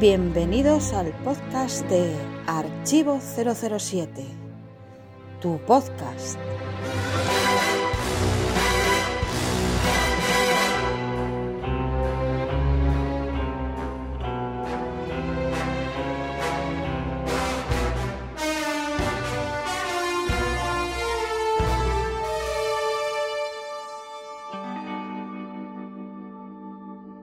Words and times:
Bienvenidos 0.00 0.92
al 0.92 1.12
podcast 1.24 1.84
de 1.88 2.14
Archivo 2.46 3.18
007, 3.20 4.24
tu 5.40 5.58
podcast. 5.66 6.38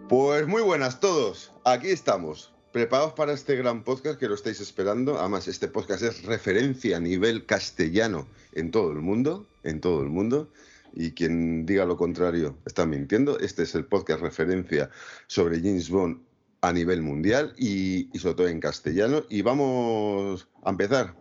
Pues 0.10 0.46
muy 0.46 0.62
buenas 0.62 1.00
todos, 1.00 1.54
aquí 1.64 1.88
estamos, 1.90 2.55
preparados 2.76 3.14
para 3.14 3.32
este 3.32 3.56
gran 3.56 3.86
podcast 3.86 4.20
que 4.20 4.28
lo 4.28 4.36
estáis 4.36 4.60
esperando. 4.60 5.18
Además, 5.18 5.48
este 5.48 5.70
podcast 5.70 6.04
es 6.04 6.26
referencia 6.26 6.98
a 6.98 7.00
nivel 7.00 7.46
castellano 7.46 8.28
en 8.52 8.70
todo 8.70 8.92
el 8.92 9.00
mundo, 9.00 9.48
en 9.64 9.80
todo 9.80 10.02
el 10.02 10.10
mundo. 10.10 10.52
Y 10.92 11.12
quien 11.12 11.66
diga 11.66 11.86
lo 11.86 11.96
contrario 11.96 12.58
está 12.66 12.86
mintiendo. 12.86 13.40
Este 13.40 13.64
es 13.64 13.76
el 13.76 13.86
podcast 13.86 14.20
referencia 14.20 14.90
sobre 15.28 15.60
James 15.60 15.90
Bond 15.90 16.20
a 16.60 16.74
nivel 16.74 17.02
mundial 17.02 17.54
y, 17.58 18.10
y 18.14 18.20
sobre 18.20 18.36
todo 18.36 18.48
en 18.50 18.60
castellano. 18.60 19.24
Y 19.30 19.42
vamos 19.42 20.50
a 20.66 20.72
empezar. 20.72 21.16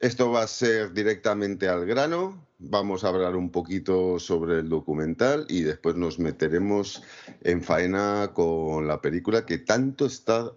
Esto 0.00 0.32
va 0.32 0.42
a 0.42 0.48
ser 0.48 0.92
directamente 0.92 1.68
al 1.68 1.86
grano. 1.86 2.48
Vamos 2.58 3.04
a 3.04 3.10
hablar 3.10 3.36
un 3.36 3.50
poquito 3.50 4.18
sobre 4.18 4.58
el 4.58 4.68
documental 4.68 5.46
y 5.48 5.62
después 5.62 5.94
nos 5.94 6.18
meteremos 6.18 7.04
en 7.42 7.62
faena 7.62 8.32
con 8.34 8.88
la 8.88 9.00
película 9.00 9.46
que 9.46 9.58
tanto 9.58 10.06
está 10.06 10.50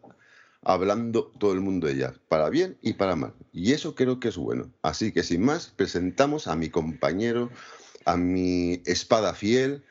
hablando 0.68 1.32
todo 1.40 1.54
el 1.54 1.62
mundo 1.62 1.88
de 1.88 1.94
ella, 1.94 2.14
para 2.28 2.50
bien 2.50 2.78
y 2.82 2.94
para 2.94 3.16
mal. 3.16 3.34
Y 3.54 3.72
eso 3.72 3.96
creo 3.96 4.20
que 4.20 4.28
es 4.28 4.36
bueno. 4.36 4.70
Así 4.82 5.14
que 5.14 5.24
sin 5.24 5.42
más, 5.46 5.68
presentamos 5.70 6.48
a 6.48 6.58
mi 6.58 6.70
compañero, 6.70 7.50
a 8.04 8.18
mi 8.18 8.82
espada 8.86 9.34
fiel, 9.34 9.86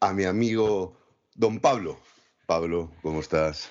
a 0.00 0.12
mi 0.12 0.24
amigo 0.24 0.98
don 1.36 1.60
Pablo. 1.60 2.00
Pablo, 2.46 2.90
¿cómo 3.02 3.20
estás? 3.20 3.70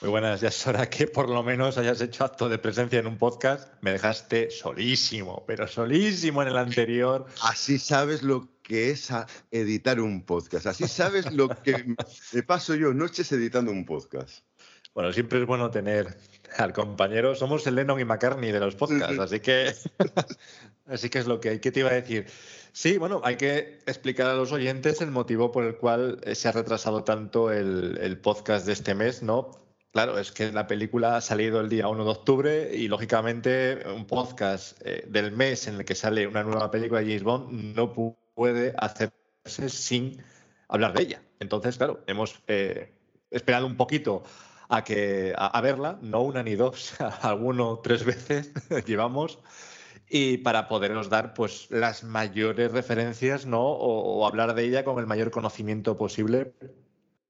Muy 0.00 0.10
buenas, 0.10 0.40
ya 0.40 0.48
es 0.48 0.66
hora 0.66 0.88
que 0.88 1.06
por 1.06 1.28
lo 1.28 1.42
menos 1.42 1.76
hayas 1.76 2.00
hecho 2.00 2.24
acto 2.24 2.48
de 2.48 2.56
presencia 2.56 2.98
en 2.98 3.06
un 3.06 3.18
podcast. 3.18 3.70
Me 3.82 3.92
dejaste 3.92 4.50
solísimo, 4.50 5.44
pero 5.46 5.68
solísimo 5.68 6.40
en 6.40 6.48
el 6.48 6.56
anterior. 6.56 7.26
Así 7.42 7.78
sabes 7.78 8.22
lo 8.22 8.48
que 8.62 8.90
es 8.90 9.10
editar 9.50 10.00
un 10.00 10.24
podcast. 10.24 10.66
Así 10.66 10.88
sabes 10.88 11.30
lo 11.32 11.48
que 11.48 11.84
me 12.32 12.42
paso 12.42 12.74
yo 12.74 12.94
noches 12.94 13.30
editando 13.32 13.72
un 13.72 13.84
podcast. 13.84 14.42
Bueno, 14.96 15.12
siempre 15.12 15.38
es 15.38 15.46
bueno 15.46 15.70
tener 15.70 16.16
al 16.56 16.72
compañero. 16.72 17.34
Somos 17.34 17.66
el 17.66 17.74
Lennon 17.74 18.00
y 18.00 18.06
McCartney 18.06 18.50
de 18.50 18.60
los 18.60 18.76
podcasts, 18.76 19.18
así 19.18 19.40
que, 19.40 19.74
así 20.86 21.10
que 21.10 21.18
es 21.18 21.26
lo 21.26 21.38
que 21.38 21.50
hay. 21.50 21.58
¿Qué 21.58 21.70
te 21.70 21.80
iba 21.80 21.90
a 21.90 21.92
decir? 21.92 22.24
Sí, 22.72 22.96
bueno, 22.96 23.20
hay 23.22 23.36
que 23.36 23.80
explicar 23.84 24.26
a 24.28 24.34
los 24.34 24.52
oyentes 24.52 25.02
el 25.02 25.10
motivo 25.10 25.52
por 25.52 25.64
el 25.64 25.76
cual 25.76 26.18
se 26.32 26.48
ha 26.48 26.52
retrasado 26.52 27.04
tanto 27.04 27.52
el, 27.52 27.98
el 28.00 28.18
podcast 28.18 28.64
de 28.64 28.72
este 28.72 28.94
mes, 28.94 29.22
¿no? 29.22 29.50
Claro, 29.92 30.18
es 30.18 30.32
que 30.32 30.50
la 30.50 30.66
película 30.66 31.18
ha 31.18 31.20
salido 31.20 31.60
el 31.60 31.68
día 31.68 31.88
1 31.88 32.02
de 32.02 32.10
octubre 32.10 32.70
y 32.74 32.88
lógicamente 32.88 33.82
un 33.94 34.06
podcast 34.06 34.80
eh, 34.82 35.04
del 35.06 35.30
mes 35.30 35.68
en 35.68 35.74
el 35.74 35.84
que 35.84 35.94
sale 35.94 36.26
una 36.26 36.42
nueva 36.42 36.70
película 36.70 37.00
de 37.00 37.08
James 37.08 37.22
Bond 37.22 37.76
no 37.76 37.92
puede 38.34 38.74
hacerse 38.78 39.68
sin 39.68 40.22
hablar 40.68 40.94
de 40.94 41.02
ella. 41.02 41.22
Entonces, 41.38 41.76
claro, 41.76 42.02
hemos 42.06 42.40
eh, 42.46 42.94
esperado 43.30 43.66
un 43.66 43.76
poquito 43.76 44.22
a 44.68 44.84
que 44.84 45.34
a, 45.36 45.60
verla, 45.60 45.98
no 46.02 46.22
una 46.22 46.42
ni 46.42 46.54
dos, 46.54 46.94
alguno 47.22 47.80
tres 47.82 48.04
veces 48.04 48.52
llevamos 48.86 49.38
y 50.08 50.38
para 50.38 50.68
poderos 50.68 51.08
dar 51.08 51.34
pues 51.34 51.68
las 51.70 52.04
mayores 52.04 52.72
referencias, 52.72 53.46
¿no? 53.46 53.62
O, 53.62 54.26
hablar 54.26 54.54
de 54.54 54.64
ella 54.64 54.84
con 54.84 54.98
el 54.98 55.06
mayor 55.06 55.30
conocimiento 55.30 55.96
posible 55.96 56.54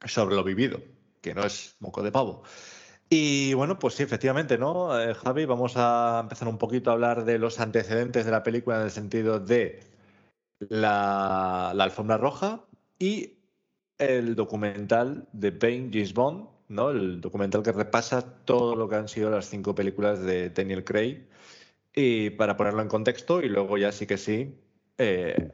sobre 0.05 0.37
lo 0.37 0.45
vivido 0.45 0.81
que 1.23 1.35
no 1.35 1.45
es 1.45 1.77
moco 1.81 2.03
de 2.03 2.13
pavo. 2.13 2.43
Y 3.09 3.55
bueno, 3.55 3.79
pues 3.79 3.95
sí, 3.95 4.03
efectivamente, 4.03 4.59
¿no? 4.59 4.99
Eh, 5.01 5.15
Javi, 5.15 5.45
vamos 5.45 5.75
a 5.77 6.21
empezar 6.23 6.49
un 6.49 6.59
poquito 6.59 6.91
a 6.91 6.95
hablar 6.95 7.25
de 7.25 7.39
los 7.39 7.61
antecedentes 7.61 8.25
de 8.25 8.31
la 8.31 8.43
película 8.43 8.77
en 8.77 8.83
el 8.83 8.91
sentido 8.91 9.41
de 9.41 9.81
la, 10.61 11.71
alfombra 11.71 12.17
roja 12.17 12.65
y 12.99 13.39
el 13.99 14.35
documental 14.35 15.29
de 15.33 15.53
Payne 15.53 15.91
James 15.93 16.15
Bond, 16.15 16.49
¿no? 16.69 16.91
El 16.91 17.21
documental 17.21 17.63
que 17.63 17.73
repasa 17.73 18.23
todo 18.45 18.77
lo 18.77 18.89
que 18.89 18.97
han 18.97 19.09
sido 19.09 19.31
las 19.31 19.49
cinco 19.49 19.75
películas 19.75 20.21
de 20.23 20.51
Daniel 20.51 20.85
Craig. 20.85 21.27
Y 21.95 22.31
para 22.31 22.57
ponerlo 22.57 22.83
en 22.83 22.89
contexto, 22.89 23.41
y 23.41 23.49
luego 23.49 23.79
ya 23.79 23.91
sí 23.91 24.07
que 24.07 24.19
sí, 24.19 24.55
eh, 24.99 25.51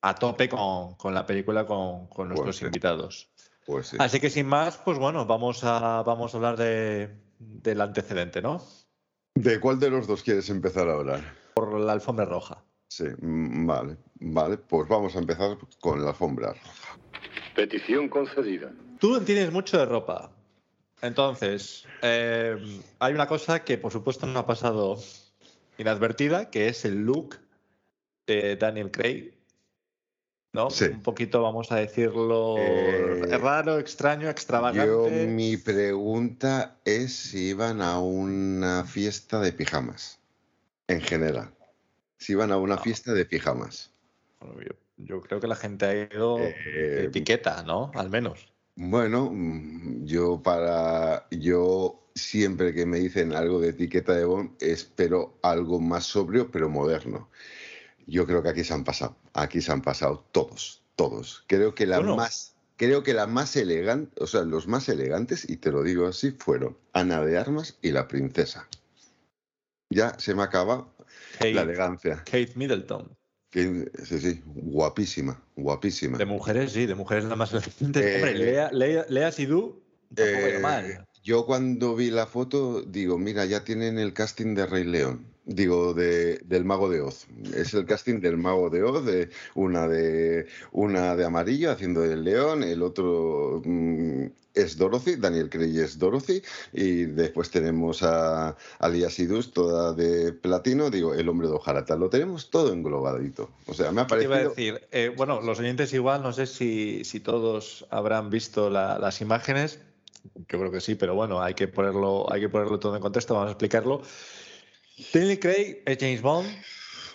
a 0.00 0.14
tope 0.14 0.48
con, 0.48 0.94
con, 0.94 1.14
la 1.14 1.26
película 1.26 1.66
con, 1.66 2.08
con 2.08 2.28
nuestros 2.28 2.56
pues, 2.56 2.62
invitados. 2.62 3.28
Pues 3.64 3.88
sí. 3.88 3.96
Así 4.00 4.18
que 4.18 4.30
sin 4.30 4.46
más, 4.46 4.76
pues 4.78 4.98
bueno, 4.98 5.24
vamos 5.26 5.62
a, 5.62 6.02
vamos 6.02 6.34
a 6.34 6.36
hablar 6.36 6.56
de, 6.56 7.10
del 7.38 7.80
antecedente, 7.80 8.42
¿no? 8.42 8.60
¿De 9.34 9.60
cuál 9.60 9.78
de 9.78 9.90
los 9.90 10.06
dos 10.06 10.22
quieres 10.22 10.50
empezar 10.50 10.88
a 10.88 10.94
hablar? 10.94 11.20
Por 11.54 11.78
la 11.78 11.92
alfombra 11.92 12.24
roja. 12.24 12.64
Sí, 12.88 13.04
vale, 13.20 13.96
vale, 14.14 14.56
pues 14.56 14.88
vamos 14.88 15.14
a 15.14 15.18
empezar 15.18 15.58
con 15.80 16.02
la 16.02 16.10
alfombra 16.10 16.54
roja. 16.54 16.98
Petición 17.54 18.08
concedida. 18.08 18.72
Tú 18.98 19.20
tienes 19.20 19.52
mucho 19.52 19.78
de 19.78 19.84
ropa. 19.84 20.32
Entonces, 21.02 21.86
eh, 22.02 22.56
hay 22.98 23.14
una 23.14 23.26
cosa 23.26 23.64
que 23.64 23.78
por 23.78 23.92
supuesto 23.92 24.26
no 24.26 24.38
ha 24.40 24.46
pasado 24.46 24.98
inadvertida, 25.78 26.50
que 26.50 26.68
es 26.68 26.84
el 26.84 27.04
look 27.04 27.38
de 28.26 28.56
Daniel 28.56 28.90
Craig 28.90 29.34
¿no? 30.52 30.70
Sí. 30.70 30.86
Un 30.86 31.02
poquito, 31.02 31.42
vamos 31.42 31.70
a 31.70 31.76
decirlo, 31.76 32.56
Eh, 32.58 33.38
raro, 33.38 33.78
extraño, 33.78 34.28
extravagante. 34.30 34.86
Yo, 34.86 35.08
mi 35.10 35.56
pregunta 35.56 36.78
es 36.84 37.14
si 37.14 37.50
iban 37.50 37.82
a 37.82 38.00
una 38.00 38.84
fiesta 38.84 39.40
de 39.40 39.52
pijamas, 39.52 40.18
en 40.88 41.00
general. 41.02 41.50
Si 42.16 42.32
iban 42.32 42.50
a 42.50 42.56
una 42.56 42.76
No. 42.76 42.82
fiesta 42.82 43.12
de 43.12 43.24
pijamas. 43.26 43.92
Bueno, 44.40 44.60
yo, 44.62 44.72
yo 44.96 45.20
creo 45.20 45.38
que 45.38 45.46
la 45.46 45.54
gente 45.54 45.84
ha 45.86 45.94
ido 45.94 46.38
Eh, 46.38 46.54
de 46.74 47.04
etiqueta, 47.04 47.62
¿no? 47.62 47.92
Al 47.94 48.08
menos. 48.10 48.48
Bueno, 48.80 49.32
mm, 49.32 50.04
yo 50.04 50.40
para 50.40 51.26
yo 51.32 52.00
siempre 52.14 52.72
que 52.72 52.86
me 52.86 52.98
dicen 52.98 53.34
algo 53.34 53.58
de 53.58 53.70
etiqueta 53.70 54.12
de 54.14 54.24
Bond 54.24 54.52
espero 54.60 55.36
algo 55.42 55.80
más 55.80 56.04
sobrio 56.04 56.52
pero 56.52 56.68
moderno. 56.68 57.28
Yo 58.06 58.24
creo 58.24 58.40
que 58.40 58.50
aquí 58.50 58.62
se 58.62 58.74
han 58.74 58.84
pasado, 58.84 59.16
aquí 59.32 59.60
se 59.60 59.72
han 59.72 59.82
pasado 59.82 60.24
todos, 60.30 60.84
todos. 60.94 61.42
Creo 61.48 61.74
que 61.74 61.86
la 61.86 61.98
Bueno. 61.98 62.14
más 62.14 62.54
creo 62.76 63.02
que 63.02 63.14
la 63.14 63.26
más 63.26 63.56
elegante, 63.56 64.14
o 64.22 64.28
sea, 64.28 64.42
los 64.42 64.68
más 64.68 64.88
elegantes 64.88 65.50
y 65.50 65.56
te 65.56 65.72
lo 65.72 65.82
digo 65.82 66.06
así 66.06 66.30
fueron 66.30 66.78
Ana 66.92 67.20
de 67.24 67.36
Armas 67.36 67.78
y 67.82 67.90
la 67.90 68.06
princesa. 68.06 68.68
Ya 69.90 70.16
se 70.20 70.36
me 70.36 70.44
acaba 70.44 70.86
Kate, 71.32 71.52
la 71.52 71.62
elegancia. 71.62 72.18
Kate 72.18 72.52
Middleton. 72.54 73.17
Que- 73.50 73.90
sí, 74.04 74.18
sí, 74.18 74.42
guapísima, 74.44 75.42
guapísima. 75.56 76.18
De 76.18 76.26
mujeres, 76.26 76.72
sí, 76.72 76.86
de 76.86 76.94
mujeres 76.94 77.24
la 77.24 77.36
más. 77.36 77.52
Eh, 77.54 78.14
Hombre, 78.16 78.34
Lea, 78.34 78.70
Lea, 78.72 79.06
Lea 79.08 79.32
tampoco 80.14 80.46
Eh, 80.46 80.58
mal. 80.60 81.06
Yo 81.22 81.46
cuando 81.46 81.94
vi 81.94 82.10
la 82.10 82.26
foto 82.26 82.82
digo, 82.82 83.18
mira, 83.18 83.44
ya 83.44 83.64
tienen 83.64 83.98
el 83.98 84.12
casting 84.12 84.54
de 84.54 84.66
Rey 84.66 84.84
León. 84.84 85.26
Digo, 85.50 85.94
de, 85.94 86.40
del 86.44 86.66
Mago 86.66 86.90
de 86.90 87.00
Oz. 87.00 87.26
Es 87.54 87.72
el 87.72 87.86
casting 87.86 88.20
del 88.20 88.36
Mago 88.36 88.68
de 88.68 88.82
Oz, 88.82 89.06
de 89.06 89.30
una 89.54 89.88
de 89.88 90.46
una 90.72 91.16
de 91.16 91.24
amarillo 91.24 91.70
haciendo 91.70 92.04
el 92.04 92.22
león, 92.22 92.62
el 92.62 92.82
otro 92.82 93.62
mm, 93.64 94.26
es 94.52 94.76
Dorothy, 94.76 95.16
Daniel 95.16 95.48
Craig 95.48 95.78
es 95.78 95.98
Dorothy, 95.98 96.42
y 96.74 97.04
después 97.06 97.48
tenemos 97.50 98.02
a 98.02 98.56
Alia 98.78 99.08
Sidus, 99.08 99.50
toda 99.52 99.94
de 99.94 100.34
platino, 100.34 100.90
digo, 100.90 101.14
el 101.14 101.26
hombre 101.30 101.48
de 101.48 101.54
hojarata. 101.54 101.96
Lo 101.96 102.10
tenemos 102.10 102.50
todo 102.50 102.70
englobadito. 102.74 103.48
O 103.68 103.72
sea, 103.72 103.90
me 103.90 104.02
ha 104.02 104.06
¿Qué 104.06 104.16
te 104.16 104.24
iba 104.24 104.36
a 104.36 104.38
parecido... 104.40 104.54
decir? 104.74 104.88
Eh, 104.92 105.14
bueno, 105.16 105.40
los 105.40 105.58
oyentes 105.60 105.94
igual, 105.94 106.22
no 106.22 106.34
sé 106.34 106.44
si, 106.46 107.04
si 107.04 107.20
todos 107.20 107.86
habrán 107.88 108.28
visto 108.28 108.68
la- 108.68 108.98
las 108.98 109.22
imágenes. 109.22 109.80
Yo 110.34 110.58
creo 110.58 110.70
que 110.70 110.80
sí, 110.82 110.94
pero 110.94 111.14
bueno, 111.14 111.40
hay 111.40 111.54
que 111.54 111.68
ponerlo, 111.68 112.30
hay 112.30 112.42
que 112.42 112.48
ponerlo 112.50 112.78
todo 112.78 112.94
en 112.96 113.00
contexto, 113.00 113.32
vamos 113.34 113.48
a 113.48 113.52
explicarlo. 113.52 114.02
Daniel 115.12 115.38
Craig 115.38 115.82
es 115.86 115.98
James 115.98 116.22
Bond 116.22 116.48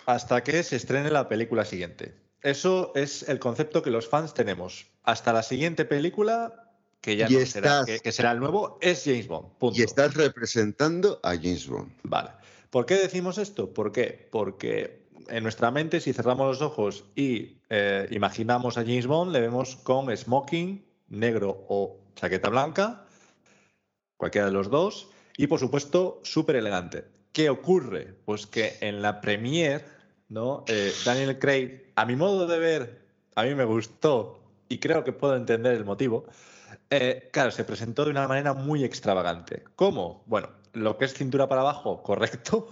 hasta 0.06 0.42
que 0.42 0.62
se 0.62 0.76
estrene 0.76 1.10
la 1.10 1.28
película 1.28 1.64
siguiente. 1.64 2.14
Eso 2.42 2.92
es 2.94 3.28
el 3.28 3.38
concepto 3.38 3.82
que 3.82 3.90
los 3.90 4.08
fans 4.08 4.34
tenemos. 4.34 4.86
Hasta 5.02 5.32
la 5.32 5.42
siguiente 5.42 5.84
película, 5.84 6.70
que 7.00 7.16
ya 7.16 7.28
no 7.28 7.46
será, 7.46 7.84
que, 7.86 8.00
que 8.00 8.12
será 8.12 8.32
el 8.32 8.40
nuevo, 8.40 8.78
es 8.80 9.02
James 9.04 9.26
Bond. 9.26 9.48
Punto. 9.58 9.78
Y 9.78 9.82
estás 9.82 10.14
representando 10.14 11.20
a 11.22 11.30
James 11.36 11.66
Bond. 11.66 11.92
Vale. 12.02 12.30
¿Por 12.70 12.86
qué 12.86 12.96
decimos 12.96 13.38
esto? 13.38 13.72
¿Por 13.72 13.92
qué? 13.92 14.28
Porque 14.30 15.04
en 15.28 15.42
nuestra 15.42 15.70
mente, 15.70 16.00
si 16.00 16.12
cerramos 16.12 16.46
los 16.46 16.62
ojos 16.62 17.04
y 17.14 17.58
eh, 17.70 18.08
imaginamos 18.10 18.76
a 18.76 18.82
James 18.82 19.06
Bond, 19.06 19.32
le 19.32 19.40
vemos 19.40 19.76
con 19.76 20.14
smoking, 20.14 20.84
negro 21.08 21.64
o 21.68 22.00
chaqueta 22.14 22.50
blanca, 22.50 23.06
cualquiera 24.16 24.48
de 24.48 24.52
los 24.52 24.70
dos, 24.70 25.08
y 25.36 25.46
por 25.46 25.60
supuesto, 25.60 26.20
súper 26.24 26.56
elegante. 26.56 27.13
¿Qué 27.34 27.50
ocurre? 27.50 28.14
Pues 28.24 28.46
que 28.46 28.78
en 28.80 29.02
la 29.02 29.20
premiere, 29.20 29.84
¿no? 30.28 30.64
Eh, 30.68 30.92
Daniel 31.04 31.36
Craig, 31.40 31.92
a 31.96 32.06
mi 32.06 32.14
modo 32.14 32.46
de 32.46 32.60
ver, 32.60 33.02
a 33.34 33.42
mí 33.42 33.56
me 33.56 33.64
gustó 33.64 34.38
y 34.68 34.78
creo 34.78 35.02
que 35.02 35.12
puedo 35.12 35.34
entender 35.34 35.74
el 35.74 35.84
motivo. 35.84 36.26
Eh, 36.90 37.28
claro, 37.32 37.50
se 37.50 37.64
presentó 37.64 38.04
de 38.04 38.12
una 38.12 38.28
manera 38.28 38.54
muy 38.54 38.84
extravagante. 38.84 39.64
¿Cómo? 39.74 40.22
Bueno, 40.26 40.48
lo 40.74 40.96
que 40.96 41.06
es 41.06 41.14
cintura 41.14 41.48
para 41.48 41.62
abajo, 41.62 42.04
correcto. 42.04 42.68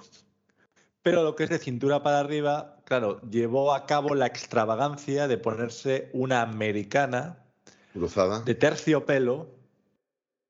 Pero 1.03 1.25
lo 1.25 1.35
que 1.35 1.43
es 1.43 1.50
de 1.50 1.58
cintura 1.58 2.05
para 2.05 2.20
arriba, 2.20 2.76
claro, 2.85 3.20
llevó 3.29 3.75
a 3.75 3.85
cabo 3.87 4.15
la 4.15 4.26
extravagancia 4.26 5.26
de 5.26 5.38
ponerse 5.38 6.08
una 6.12 6.41
americana 6.41 7.44
Cruzada. 7.93 8.43
de 8.43 8.55
terciopelo 8.55 9.49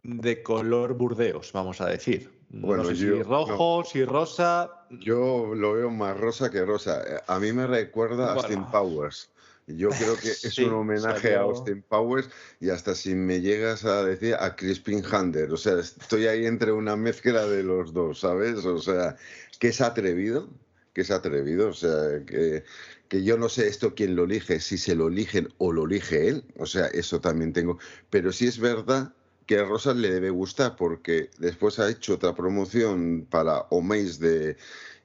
de 0.03 0.43
color 0.43 0.93
burdeos, 0.99 1.51
vamos 1.55 1.81
a 1.81 1.87
decir. 1.87 2.42
Bueno, 2.53 2.83
no 2.83 2.89
sé 2.91 2.97
yo- 2.97 3.17
si 3.17 3.23
rojo, 3.23 3.85
si 3.85 4.05
rosa. 4.05 4.71
Yo 4.91 5.55
lo 5.55 5.73
veo 5.73 5.91
más 5.91 6.19
rosa 6.19 6.51
que 6.51 6.65
rosa. 6.65 7.03
A 7.27 7.39
mí 7.41 7.53
me 7.53 7.67
recuerda 7.67 8.31
a. 8.31 8.35
Austin 8.35 8.65
Powers. 8.71 9.31
Yo 9.67 9.89
creo 10.17 10.17
que 10.17 10.29
es 10.29 10.41
Sí, 10.41 10.65
un 10.65 10.75
homenaje 10.75 11.21
salió- 11.21 11.39
a 11.39 11.43
Austin 11.43 11.83
Powers 11.89 12.29
y 12.61 12.69
hasta 12.71 12.95
si 12.95 13.15
me 13.15 13.41
llegas 13.41 13.85
a 13.85 14.05
decir 14.05 14.35
a 14.39 14.55
Crispin 14.55 15.03
Hunter. 15.05 15.51
O 15.53 15.57
sea, 15.57 15.79
estoy 15.79 16.27
ahí 16.27 16.45
entre 16.47 16.73
una 16.73 16.95
mezcla 16.97 17.47
de 17.47 17.63
los 17.63 17.93
dos, 17.95 18.21
¿sabes? 18.21 18.65
O 18.67 18.79
sea, 18.79 19.17
que 19.59 19.69
es 19.69 19.81
atrevido, 19.81 20.49
que 20.93 21.01
es 21.03 21.11
atrevido. 21.11 21.69
O 21.69 21.73
sea, 21.75 22.23
que, 22.27 22.65
que 23.09 23.23
yo 23.25 23.39
no 23.39 23.49
sé 23.49 23.69
esto 23.69 23.95
quién 23.95 24.15
lo 24.15 24.25
elige, 24.25 24.61
si 24.61 24.77
se 24.77 24.95
lo 24.95 25.09
eligen 25.09 25.49
o 25.59 25.73
lo 25.73 25.87
elige 25.87 26.29
él. 26.29 26.45
O 26.59 26.67
sea, 26.67 26.89
eso 26.89 27.21
también 27.21 27.53
tengo. 27.55 27.79
Pero 28.11 28.31
sí 28.33 28.47
es 28.49 28.59
verdad 28.59 29.15
que 29.53 29.59
a 29.59 29.65
Rosa 29.65 29.93
le 29.93 30.11
debe 30.11 30.31
gustar 30.31 30.77
porque 30.77 31.29
después 31.39 31.79
ha 31.79 31.91
hecho 31.91 32.15
otra 32.15 32.35
promoción 32.35 33.27
para 33.29 33.67
Omeis 33.69 34.19
de, 34.19 34.57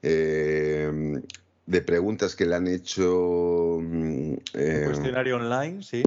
eh, 0.02 1.22
de 1.66 1.82
preguntas 1.82 2.34
que 2.34 2.46
le 2.46 2.56
han 2.56 2.68
hecho 2.68 3.80
mm, 3.82 4.34
eh, 4.54 4.78
Un 4.80 4.86
cuestionario 4.86 5.36
online, 5.36 5.84
sí. 5.84 6.02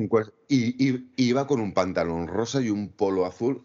y, 0.48 0.88
y- 0.88 1.10
iba 1.16 1.46
con 1.46 1.60
un 1.60 1.74
pantalón 1.74 2.28
rosa 2.28 2.62
y 2.62 2.70
un 2.70 2.88
polo 2.88 3.26
azul 3.26 3.62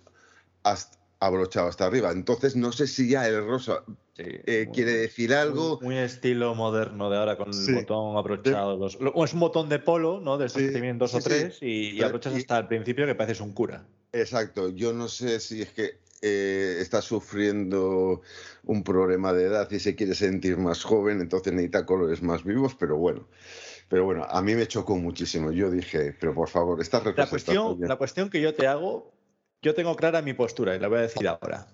hasta- 0.63 0.97
abrochado 1.21 1.69
hasta 1.69 1.85
arriba. 1.85 2.11
Entonces 2.11 2.57
no 2.57 2.73
sé 2.73 2.87
si 2.87 3.07
ya 3.09 3.25
el 3.29 3.47
rosa 3.47 3.83
sí. 4.17 4.23
eh, 4.25 4.65
Muy- 4.67 4.75
quiere 4.75 4.91
decir 4.91 5.33
algo. 5.33 5.77
Muy, 5.77 5.95
muy 5.95 5.97
estilo 5.99 6.53
moderno 6.53 7.09
de 7.09 7.17
ahora, 7.17 7.37
con 7.37 7.53
Sí. 7.53 7.71
el 7.71 7.75
botón 7.77 8.17
abrochado. 8.17 8.75
Los- 8.77 8.99
lo- 8.99 9.23
es 9.23 9.33
un 9.33 9.39
botón 9.39 9.69
de 9.69 9.79
polo, 9.79 10.19
¿no? 10.19 10.37
De 10.37 10.47
estos 10.47 10.61
Sí, 10.61 10.67
que 10.67 10.73
tienen 10.73 10.97
dos 10.97 11.13
o 11.15 11.19
tres 11.21 11.59
y, 11.61 11.91
y 11.91 12.01
abrochas 12.03 12.35
hasta 12.35 12.57
el 12.59 12.67
principio 12.67 13.05
que 13.05 13.15
pareces 13.15 13.39
un 13.39 13.53
cura. 13.53 13.85
Exacto, 14.15 14.69
yo 14.69 14.93
no 14.93 15.09
sé 15.09 15.41
si 15.41 15.61
es 15.61 15.69
que 15.71 15.99
eh, 16.21 16.77
está 16.79 17.01
sufriendo 17.01 18.21
un 18.63 18.83
problema 18.83 19.33
de 19.33 19.43
edad 19.43 19.69
y 19.69 19.79
se 19.79 19.93
quiere 19.95 20.15
sentir 20.15 20.57
más 20.57 20.83
joven, 20.83 21.19
entonces 21.19 21.51
necesita 21.51 21.85
colores 21.85 22.21
más 22.21 22.43
vivos, 22.45 22.75
pero 22.75 22.95
bueno. 22.97 23.27
Pero 23.89 24.05
bueno, 24.05 24.23
a 24.23 24.41
mí 24.41 24.55
me 24.55 24.67
chocó 24.67 24.95
muchísimo. 24.95 25.51
Yo 25.51 25.69
dije, 25.69 26.15
pero 26.19 26.33
por 26.33 26.47
favor, 26.49 26.81
esta 26.81 27.03
La 27.15 27.27
cuestión, 27.27 27.77
la 27.81 27.97
cuestión 27.97 28.29
que 28.29 28.39
yo 28.41 28.53
te 28.55 28.67
hago, 28.67 29.13
yo 29.61 29.75
tengo 29.75 29.95
clara 29.97 30.21
mi 30.21 30.33
postura 30.33 30.75
y 30.75 30.79
la 30.79 30.87
voy 30.87 30.99
a 30.99 31.01
decir 31.01 31.27
ahora. 31.27 31.67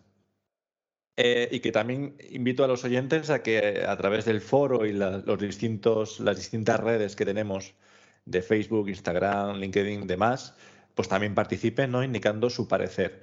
Eh, 1.18 1.48
y 1.52 1.60
que 1.60 1.72
también 1.72 2.18
invito 2.32 2.64
a 2.64 2.68
los 2.68 2.84
oyentes 2.84 3.30
a 3.30 3.44
que 3.44 3.84
a 3.88 3.96
través 3.98 4.26
del 4.26 4.42
foro 4.42 4.86
y 4.86 4.94
la- 4.94 5.20
los 5.20 5.40
distintos, 5.40 6.20
las 6.20 6.38
distintas 6.38 6.80
redes 6.80 7.16
que 7.16 7.26
tenemos 7.26 7.76
de 8.26 8.42
Facebook, 8.42 8.90
Instagram, 8.90 9.58
LinkedIn, 9.58 10.08
demás, 10.08 10.56
pues 10.96 11.08
también 11.08 11.36
participen, 11.36 11.92
¿no? 11.92 12.04
Indicando 12.04 12.50
su 12.50 12.68
parecer. 12.68 13.22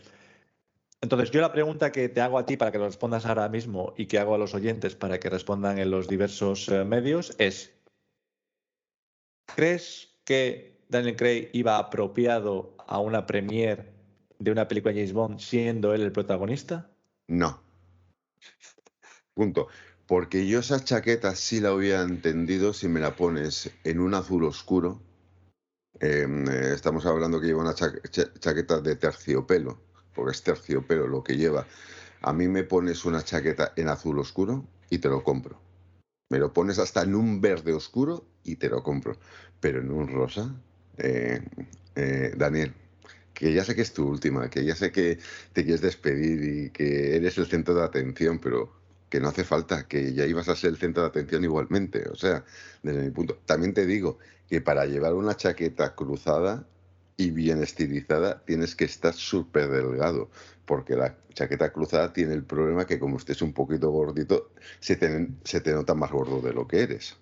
Entonces, 1.00 1.30
yo 1.30 1.40
la 1.40 1.52
pregunta 1.52 1.92
que 1.92 2.08
te 2.08 2.20
hago 2.20 2.38
a 2.38 2.46
ti 2.46 2.56
para 2.56 2.72
que 2.72 2.78
lo 2.78 2.86
respondas 2.86 3.24
ahora 3.24 3.48
mismo 3.48 3.94
y 3.96 4.06
que 4.06 4.18
hago 4.18 4.34
a 4.34 4.38
los 4.38 4.54
oyentes 4.54 4.96
para 4.96 5.20
que 5.20 5.30
respondan 5.30 5.78
en 5.78 5.90
los 5.90 6.08
diversos 6.08 6.68
eh, 6.68 6.84
medios 6.84 7.34
es, 7.38 7.72
¿crees 9.46 10.08
que 10.24 10.80
Daniel 10.88 11.16
Craig 11.16 11.50
iba 11.52 11.78
apropiado 11.78 12.74
a 12.86 12.98
una 12.98 13.26
premiere 13.26 13.92
de 14.38 14.50
una 14.50 14.66
película 14.66 14.92
de 14.92 15.00
James 15.00 15.12
Bond 15.12 15.38
siendo 15.38 15.94
él 15.94 16.02
el 16.02 16.12
protagonista? 16.12 16.90
No. 17.28 17.62
Punto. 19.34 19.68
Porque 20.06 20.48
yo 20.48 20.60
esa 20.60 20.82
chaqueta 20.82 21.36
sí 21.36 21.60
la 21.60 21.74
hubiera 21.74 22.02
entendido 22.02 22.72
si 22.72 22.88
me 22.88 22.98
la 22.98 23.14
pones 23.14 23.70
en 23.84 24.00
un 24.00 24.14
azul 24.14 24.44
oscuro. 24.44 25.02
Eh, 26.00 26.26
eh, 26.50 26.72
estamos 26.74 27.04
hablando 27.06 27.40
que 27.40 27.46
lleva 27.48 27.62
una 27.62 27.74
cha- 27.74 27.92
chaqueta 28.38 28.80
de 28.80 28.96
terciopelo, 28.96 29.78
porque 30.14 30.32
es 30.32 30.42
terciopelo 30.42 31.06
lo 31.08 31.22
que 31.24 31.36
lleva. 31.36 31.66
A 32.22 32.32
mí 32.32 32.48
me 32.48 32.64
pones 32.64 33.04
una 33.04 33.22
chaqueta 33.22 33.72
en 33.76 33.88
azul 33.88 34.18
oscuro 34.18 34.64
y 34.90 34.98
te 34.98 35.08
lo 35.08 35.22
compro. 35.24 35.60
Me 36.30 36.38
lo 36.38 36.52
pones 36.52 36.78
hasta 36.78 37.02
en 37.02 37.14
un 37.14 37.40
verde 37.40 37.72
oscuro 37.72 38.26
y 38.44 38.56
te 38.56 38.68
lo 38.68 38.82
compro. 38.82 39.18
Pero 39.60 39.80
en 39.80 39.90
un 39.90 40.08
rosa, 40.08 40.54
eh, 40.98 41.42
eh, 41.96 42.32
Daniel, 42.36 42.74
que 43.34 43.52
ya 43.54 43.64
sé 43.64 43.74
que 43.74 43.82
es 43.82 43.92
tu 43.92 44.06
última, 44.08 44.50
que 44.50 44.64
ya 44.64 44.74
sé 44.74 44.90
que 44.92 45.18
te 45.52 45.64
quieres 45.64 45.80
despedir 45.80 46.66
y 46.66 46.70
que 46.70 47.16
eres 47.16 47.38
el 47.38 47.46
centro 47.46 47.74
de 47.74 47.84
atención, 47.84 48.38
pero 48.40 48.72
que 49.08 49.20
no 49.20 49.28
hace 49.28 49.44
falta, 49.44 49.86
que 49.88 50.12
ya 50.12 50.26
ibas 50.26 50.48
a 50.48 50.56
ser 50.56 50.70
el 50.70 50.76
centro 50.76 51.02
de 51.02 51.08
atención 51.08 51.44
igualmente. 51.44 52.08
O 52.10 52.16
sea, 52.16 52.44
desde 52.82 53.02
mi 53.02 53.10
punto. 53.10 53.38
También 53.46 53.74
te 53.74 53.86
digo 53.86 54.18
que 54.48 54.60
para 54.60 54.86
llevar 54.86 55.14
una 55.14 55.36
chaqueta 55.36 55.94
cruzada 55.94 56.66
y 57.16 57.30
bien 57.30 57.62
estilizada 57.62 58.42
tienes 58.44 58.74
que 58.74 58.84
estar 58.84 59.12
súper 59.12 59.68
delgado, 59.68 60.30
porque 60.64 60.94
la 60.94 61.16
chaqueta 61.34 61.72
cruzada 61.72 62.12
tiene 62.12 62.34
el 62.34 62.44
problema 62.44 62.86
que 62.86 62.98
como 62.98 63.16
estés 63.16 63.42
un 63.42 63.52
poquito 63.52 63.90
gordito, 63.90 64.50
se 64.80 64.96
te, 64.96 65.28
se 65.44 65.60
te 65.60 65.72
nota 65.72 65.94
más 65.94 66.10
gordo 66.10 66.40
de 66.40 66.52
lo 66.52 66.66
que 66.66 66.82
eres. 66.82 67.16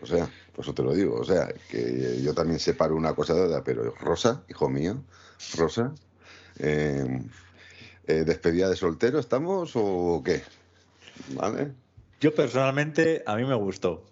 O 0.00 0.06
sea, 0.06 0.28
por 0.54 0.64
eso 0.64 0.74
te 0.74 0.82
lo 0.82 0.92
digo. 0.94 1.16
O 1.16 1.24
sea, 1.24 1.52
que 1.70 2.20
yo 2.22 2.34
también 2.34 2.58
separo 2.58 2.96
una 2.96 3.14
cosa 3.14 3.34
de 3.34 3.42
otra, 3.42 3.62
pero 3.62 3.94
Rosa, 4.00 4.44
hijo 4.48 4.68
mío, 4.68 5.02
Rosa, 5.56 5.94
eh, 6.58 7.22
eh, 8.06 8.24
¿despedida 8.24 8.68
de 8.68 8.76
soltero 8.76 9.18
estamos 9.18 9.72
o 9.74 10.22
qué? 10.24 10.42
¿Vale? 11.34 11.72
Yo 12.20 12.34
personalmente, 12.34 13.22
a 13.26 13.36
mí 13.36 13.44
me 13.44 13.54
gustó. 13.54 14.04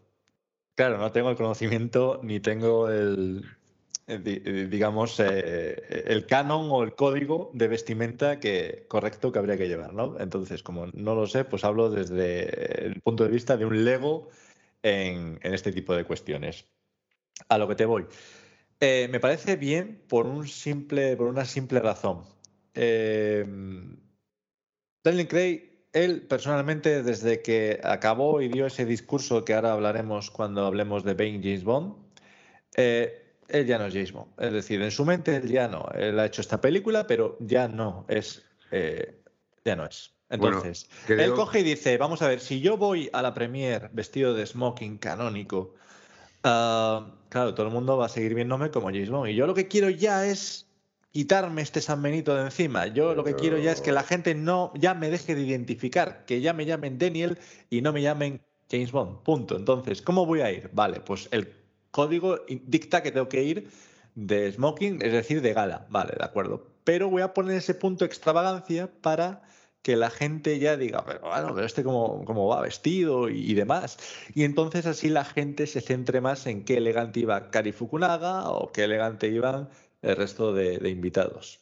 Claro, 0.74 0.98
no 0.98 1.12
tengo 1.12 1.30
el 1.30 1.36
conocimiento 1.36 2.20
ni 2.22 2.40
tengo 2.40 2.88
el, 2.88 3.44
di- 4.06 4.42
eh, 4.44 4.68
digamos, 4.70 5.20
eh, 5.20 6.04
el 6.06 6.26
canon 6.26 6.68
o 6.70 6.82
el 6.82 6.94
código 6.94 7.50
de 7.52 7.68
vestimenta 7.68 8.40
que 8.40 8.86
correcto 8.88 9.32
que 9.32 9.38
habría 9.38 9.58
que 9.58 9.68
llevar, 9.68 9.92
¿no? 9.92 10.18
Entonces, 10.18 10.62
como 10.62 10.86
no 10.86 11.14
lo 11.14 11.26
sé, 11.26 11.44
pues 11.44 11.64
hablo 11.64 11.90
desde 11.90 12.86
el 12.86 13.00
punto 13.02 13.24
de 13.24 13.30
vista 13.30 13.56
de 13.56 13.66
un 13.66 13.84
lego 13.84 14.30
en, 14.82 15.38
este 15.42 15.72
tipo 15.72 15.94
de 15.94 16.04
cuestiones. 16.04 16.66
A 17.48 17.58
lo 17.58 17.68
que 17.68 17.74
te 17.74 17.84
voy. 17.84 18.06
Eh, 18.80 19.08
me 19.10 19.20
parece 19.20 19.56
bien 19.56 20.02
por 20.08 20.26
un 20.26 20.48
simple, 20.48 21.16
por 21.16 21.28
una 21.28 21.44
simple 21.44 21.80
razón. 21.80 22.24
Eh, 22.74 23.46
Daniel 25.04 25.28
él 25.92 26.22
personalmente, 26.22 27.02
desde 27.02 27.42
que 27.42 27.80
acabó 27.82 28.40
y 28.40 28.48
dio 28.48 28.66
ese 28.66 28.84
discurso 28.86 29.44
que 29.44 29.54
ahora 29.54 29.72
hablaremos 29.72 30.30
cuando 30.30 30.64
hablemos 30.66 31.04
de 31.04 31.14
Bane 31.14 31.40
James 31.42 31.64
Bond, 31.64 31.94
eh, 32.76 33.18
él 33.48 33.66
ya 33.66 33.78
no 33.78 33.86
es 33.86 33.92
James 33.92 34.12
Bond. 34.12 34.28
Es 34.38 34.52
decir, 34.52 34.80
en 34.80 34.90
su 34.90 35.04
mente 35.04 35.36
él 35.36 35.48
ya 35.50 35.68
no. 35.68 35.86
Él 35.94 36.18
ha 36.18 36.26
hecho 36.26 36.40
esta 36.40 36.60
película, 36.60 37.06
pero 37.06 37.36
ya 37.40 37.68
no 37.68 38.06
es. 38.08 38.42
eh, 38.70 39.18
ya 39.64 39.76
no 39.76 39.84
es. 39.84 40.14
Bueno, 40.30 40.56
Entonces, 40.56 40.88
creo- 41.04 41.20
él 41.20 41.32
coge 41.34 41.60
y 41.60 41.62
dice: 41.62 41.98
Vamos 41.98 42.22
a 42.22 42.28
ver, 42.28 42.40
si 42.40 42.60
yo 42.62 42.78
voy 42.78 43.10
a 43.12 43.20
la 43.20 43.34
premiere 43.34 43.90
vestido 43.92 44.32
de 44.32 44.46
smoking 44.46 44.96
canónico, 44.96 45.74
ah, 46.42 47.06
claro, 47.28 47.52
todo 47.54 47.66
el 47.66 47.72
mundo 47.72 47.98
va 47.98 48.06
a 48.06 48.08
seguir 48.08 48.34
viéndome 48.34 48.70
como 48.70 48.86
James 48.86 49.10
Bond. 49.10 49.28
Y 49.30 49.34
yo 49.34 49.46
lo 49.46 49.52
que 49.54 49.68
quiero 49.68 49.90
ya 49.90 50.26
es 50.26 50.66
quitarme 51.12 51.62
este 51.62 51.80
San 51.80 52.02
Benito 52.02 52.34
de 52.34 52.42
encima. 52.42 52.86
Yo 52.86 53.14
lo 53.14 53.22
que 53.22 53.34
quiero 53.34 53.58
ya 53.58 53.72
es 53.72 53.80
que 53.80 53.92
la 53.92 54.02
gente 54.02 54.34
no 54.34 54.72
ya 54.74 54.94
me 54.94 55.10
deje 55.10 55.34
de 55.34 55.42
identificar, 55.42 56.24
que 56.24 56.40
ya 56.40 56.52
me 56.52 56.64
llamen 56.64 56.98
Daniel 56.98 57.38
y 57.70 57.82
no 57.82 57.92
me 57.92 58.02
llamen 58.02 58.40
James 58.70 58.90
Bond. 58.90 59.22
Punto. 59.22 59.56
Entonces, 59.56 60.00
¿cómo 60.02 60.26
voy 60.26 60.40
a 60.40 60.50
ir? 60.50 60.70
Vale, 60.72 61.00
pues 61.00 61.28
el 61.30 61.52
código 61.90 62.40
dicta 62.48 63.02
que 63.02 63.12
tengo 63.12 63.28
que 63.28 63.42
ir 63.44 63.70
de 64.14 64.50
smoking, 64.52 65.02
es 65.02 65.12
decir, 65.12 65.42
de 65.42 65.52
gala. 65.52 65.86
Vale, 65.90 66.14
de 66.18 66.24
acuerdo. 66.24 66.66
Pero 66.84 67.10
voy 67.10 67.22
a 67.22 67.34
poner 67.34 67.58
ese 67.58 67.74
punto 67.74 68.04
extravagancia 68.04 68.90
para 69.02 69.42
que 69.82 69.96
la 69.96 70.10
gente 70.10 70.58
ya 70.58 70.76
diga, 70.76 71.04
pero 71.04 71.20
bueno, 71.22 71.54
pero 71.54 71.66
este 71.66 71.82
cómo, 71.82 72.24
cómo 72.24 72.46
va 72.46 72.60
vestido 72.62 73.28
y, 73.28 73.50
y 73.50 73.54
demás. 73.54 73.98
Y 74.34 74.44
entonces 74.44 74.86
así 74.86 75.08
la 75.08 75.24
gente 75.24 75.66
se 75.66 75.80
centre 75.80 76.20
más 76.20 76.46
en 76.46 76.64
qué 76.64 76.78
elegante 76.78 77.20
iba 77.20 77.50
Kari 77.50 77.72
Fukunaga 77.72 78.48
o 78.50 78.70
qué 78.72 78.84
elegante 78.84 79.28
iban 79.28 79.68
el 80.02 80.16
resto 80.16 80.52
de, 80.52 80.78
de 80.78 80.90
invitados. 80.90 81.60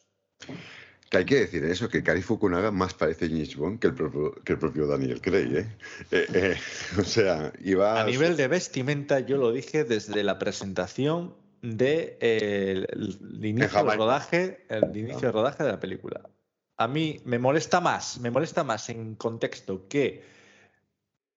Que 1.09 1.17
hay 1.17 1.25
que 1.25 1.41
decir 1.41 1.63
eso, 1.65 1.89
que 1.89 2.03
Cari 2.03 2.21
Fukunaga 2.21 2.71
más 2.71 2.93
parece 2.93 3.27
James 3.27 3.55
Bond 3.55 3.79
que 3.79 3.87
el 3.87 3.93
propio, 3.93 4.33
que 4.45 4.53
el 4.53 4.59
propio 4.59 4.87
Daniel 4.87 5.19
Craig, 5.19 5.55
¿eh? 5.57 5.75
Eh, 6.09 6.25
eh, 6.33 6.57
o 6.99 7.03
sea, 7.03 7.51
iba... 7.59 8.01
A 8.01 8.05
nivel 8.05 8.37
de 8.37 8.47
vestimenta, 8.47 9.19
yo 9.19 9.37
lo 9.37 9.51
dije 9.51 9.83
desde 9.83 10.23
la 10.23 10.39
presentación 10.39 11.35
de, 11.61 12.17
el, 12.21 12.87
el 12.91 13.45
inicio 13.45 13.83
del 13.83 13.97
rodaje, 13.97 14.65
el 14.69 14.95
inicio 14.95 15.19
del 15.19 15.33
rodaje 15.33 15.63
de 15.63 15.71
la 15.71 15.79
película. 15.79 16.21
a 16.77 16.87
mí 16.87 17.21
me 17.25 17.37
molesta 17.37 17.81
más, 17.81 18.19
me 18.19 18.31
molesta 18.31 18.63
más 18.63 18.89
en 18.89 19.15
contexto 19.15 19.87
que 19.87 20.23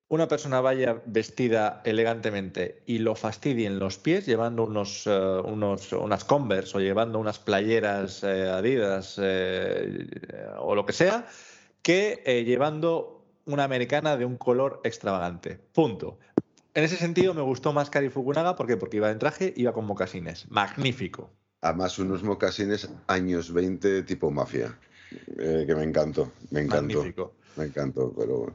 una 0.08 0.28
persona 0.28 0.60
vaya 0.60 1.02
vestida 1.06 1.80
elegantemente 1.84 2.82
y 2.86 2.98
lo 2.98 3.14
fastidien 3.14 3.78
los 3.78 3.98
pies 3.98 4.26
llevando 4.26 4.64
unos, 4.64 5.06
eh, 5.06 5.40
unos 5.44 5.92
unas 5.92 6.24
Converse 6.24 6.76
o 6.76 6.80
llevando 6.80 7.18
unas 7.18 7.38
playeras 7.38 8.22
eh, 8.22 8.48
Adidas 8.48 9.18
eh, 9.22 10.06
o 10.58 10.74
lo 10.74 10.84
que 10.84 10.92
sea, 10.92 11.26
que 11.82 12.44
llevando 12.46 13.24
una 13.46 13.64
americana 13.64 14.16
de 14.16 14.24
un 14.24 14.36
color 14.36 14.80
extravagante. 14.84 15.58
Punto. 15.72 16.18
En 16.74 16.84
ese 16.84 16.96
sentido 16.96 17.34
me 17.34 17.42
gustó 17.42 17.72
más 17.72 17.88
Kari 17.88 18.08
Fukunaga 18.08 18.56
porque 18.56 18.76
porque 18.76 18.96
iba 18.96 19.10
en 19.10 19.18
traje, 19.18 19.52
iba 19.56 19.72
con 19.72 19.84
mocasines. 19.86 20.50
Magnífico. 20.50 21.30
Además 21.60 21.98
unos 21.98 22.22
mocasines 22.22 22.90
años 23.06 23.52
20 23.52 24.02
tipo 24.02 24.30
mafia, 24.30 24.76
que 25.36 25.74
me 25.74 25.84
encantó, 25.84 26.30
me 26.50 26.60
encantó. 26.60 26.98
Magnífico. 26.98 27.34
Me 27.56 27.66
encantó, 27.66 28.12
pero 28.16 28.38
bueno. 28.38 28.54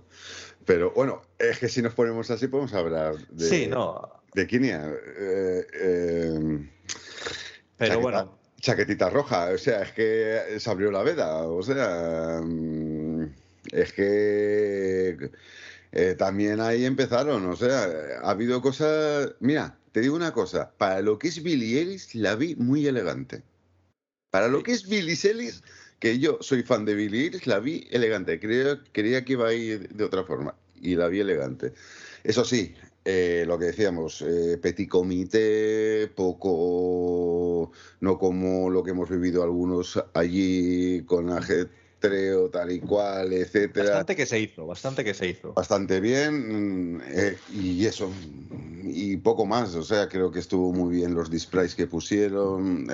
Pero 0.70 0.92
bueno, 0.92 1.24
es 1.40 1.58
que 1.58 1.68
si 1.68 1.82
nos 1.82 1.96
ponemos 1.96 2.30
así 2.30 2.48
podemos 2.48 2.76
hablar 2.76 3.18
de, 3.30 3.50
sí, 3.50 3.66
no. 3.66 4.08
de 4.36 4.46
Kinia. 4.46 4.86
Eh, 5.18 5.66
eh, 5.74 6.70
pero 7.76 8.00
bueno. 8.02 8.38
Chaquetita 8.62 9.10
roja, 9.10 9.50
o 9.52 9.58
sea, 9.58 9.82
es 9.82 9.94
que 9.94 10.60
se 10.60 10.70
abrió 10.70 10.92
la 10.92 11.02
veda, 11.02 11.42
o 11.48 11.64
sea, 11.64 12.40
mm, 12.44 13.34
es 13.72 13.94
que 13.94 15.32
eh, 15.92 16.16
también 16.20 16.62
ahí 16.62 16.86
empezaron, 16.86 17.48
o 17.48 17.56
sea, 17.56 17.90
ha 18.22 18.30
habido 18.30 18.62
cosas. 18.62 19.32
Mira, 19.40 19.76
te 19.92 20.02
digo 20.02 20.16
una 20.16 20.34
cosa, 20.34 20.72
para 20.78 21.02
lo 21.02 21.18
que 21.18 21.30
es 21.30 21.42
Billy 21.42 21.80
Ellis 21.80 22.14
la 22.14 22.36
vi 22.36 22.56
muy 22.58 22.86
elegante. 22.86 23.42
Para 24.30 24.48
lo 24.48 24.62
que 24.62 24.74
es 24.74 24.88
Billy 24.88 25.18
Ellis 25.24 25.64
que 26.00 26.20
yo 26.20 26.38
soy 26.42 26.64
fan 26.64 26.86
de 26.86 26.96
Billy 26.96 27.26
Eilish, 27.26 27.46
la 27.46 27.60
vi 27.60 27.88
elegante. 27.92 28.40
Creía, 28.40 28.82
creía 28.92 29.26
que 29.26 29.34
iba 29.34 29.50
a 29.50 29.54
ir 29.54 29.90
de 29.90 30.04
otra 30.04 30.24
forma 30.24 30.56
y 30.82 30.96
la 30.96 31.08
vi 31.08 31.20
elegante. 31.20 31.74
Eso 32.24 32.46
sí, 32.46 32.74
eh, 33.06 33.44
lo 33.48 33.58
que 33.58 33.66
decíamos, 33.66 34.22
eh, 34.22 34.58
petit 34.62 34.90
comité, 34.90 36.12
poco, 36.16 37.72
no 38.02 38.18
como 38.18 38.70
lo 38.70 38.84
que 38.84 38.92
hemos 38.92 39.10
vivido 39.10 39.44
algunos 39.44 40.02
allí 40.14 41.04
con 41.04 41.30
ajetreo 41.30 42.50
tal 42.50 42.72
y 42.72 42.80
cual, 42.80 43.34
etcétera. 43.34 43.90
Bastante 43.90 44.16
que 44.16 44.26
se 44.26 44.40
hizo, 44.40 44.66
bastante 44.68 45.04
que 45.04 45.14
se 45.14 45.28
hizo. 45.30 45.54
Bastante 45.54 46.00
bien 46.00 47.02
eh, 47.08 47.38
y 47.54 47.86
eso, 47.86 48.12
y 48.84 49.18
poco 49.18 49.46
más, 49.46 49.76
o 49.76 49.84
sea, 49.84 50.08
creo 50.08 50.32
que 50.32 50.40
estuvo 50.40 50.72
muy 50.72 50.96
bien 50.96 51.14
los 51.14 51.30
displays 51.30 51.76
que 51.76 51.88
pusieron, 51.88 52.88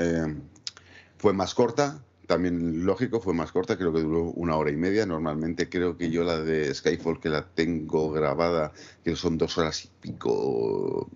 fue 1.18 1.34
más 1.34 1.54
corta, 1.56 2.04
también 2.28 2.86
lógico, 2.86 3.20
fue 3.20 3.34
más 3.34 3.52
corta, 3.52 3.78
creo 3.78 3.94
que 3.94 4.02
duró 4.02 4.24
una 4.32 4.56
hora 4.56 4.72
y 4.72 4.76
media. 4.76 5.06
Normalmente 5.06 5.70
creo 5.70 5.98
que 5.98 6.10
yo 6.10 6.24
la 6.24 6.40
de 6.40 6.74
Skyfall, 6.74 7.20
que 7.20 7.30
la 7.30 7.46
tengo 7.46 8.12
grabada, 8.12 8.72
que 9.04 9.16
son 9.16 9.38
dos 9.38 9.58
horas 9.58 9.86
y 9.86 9.90
pico 10.02 11.10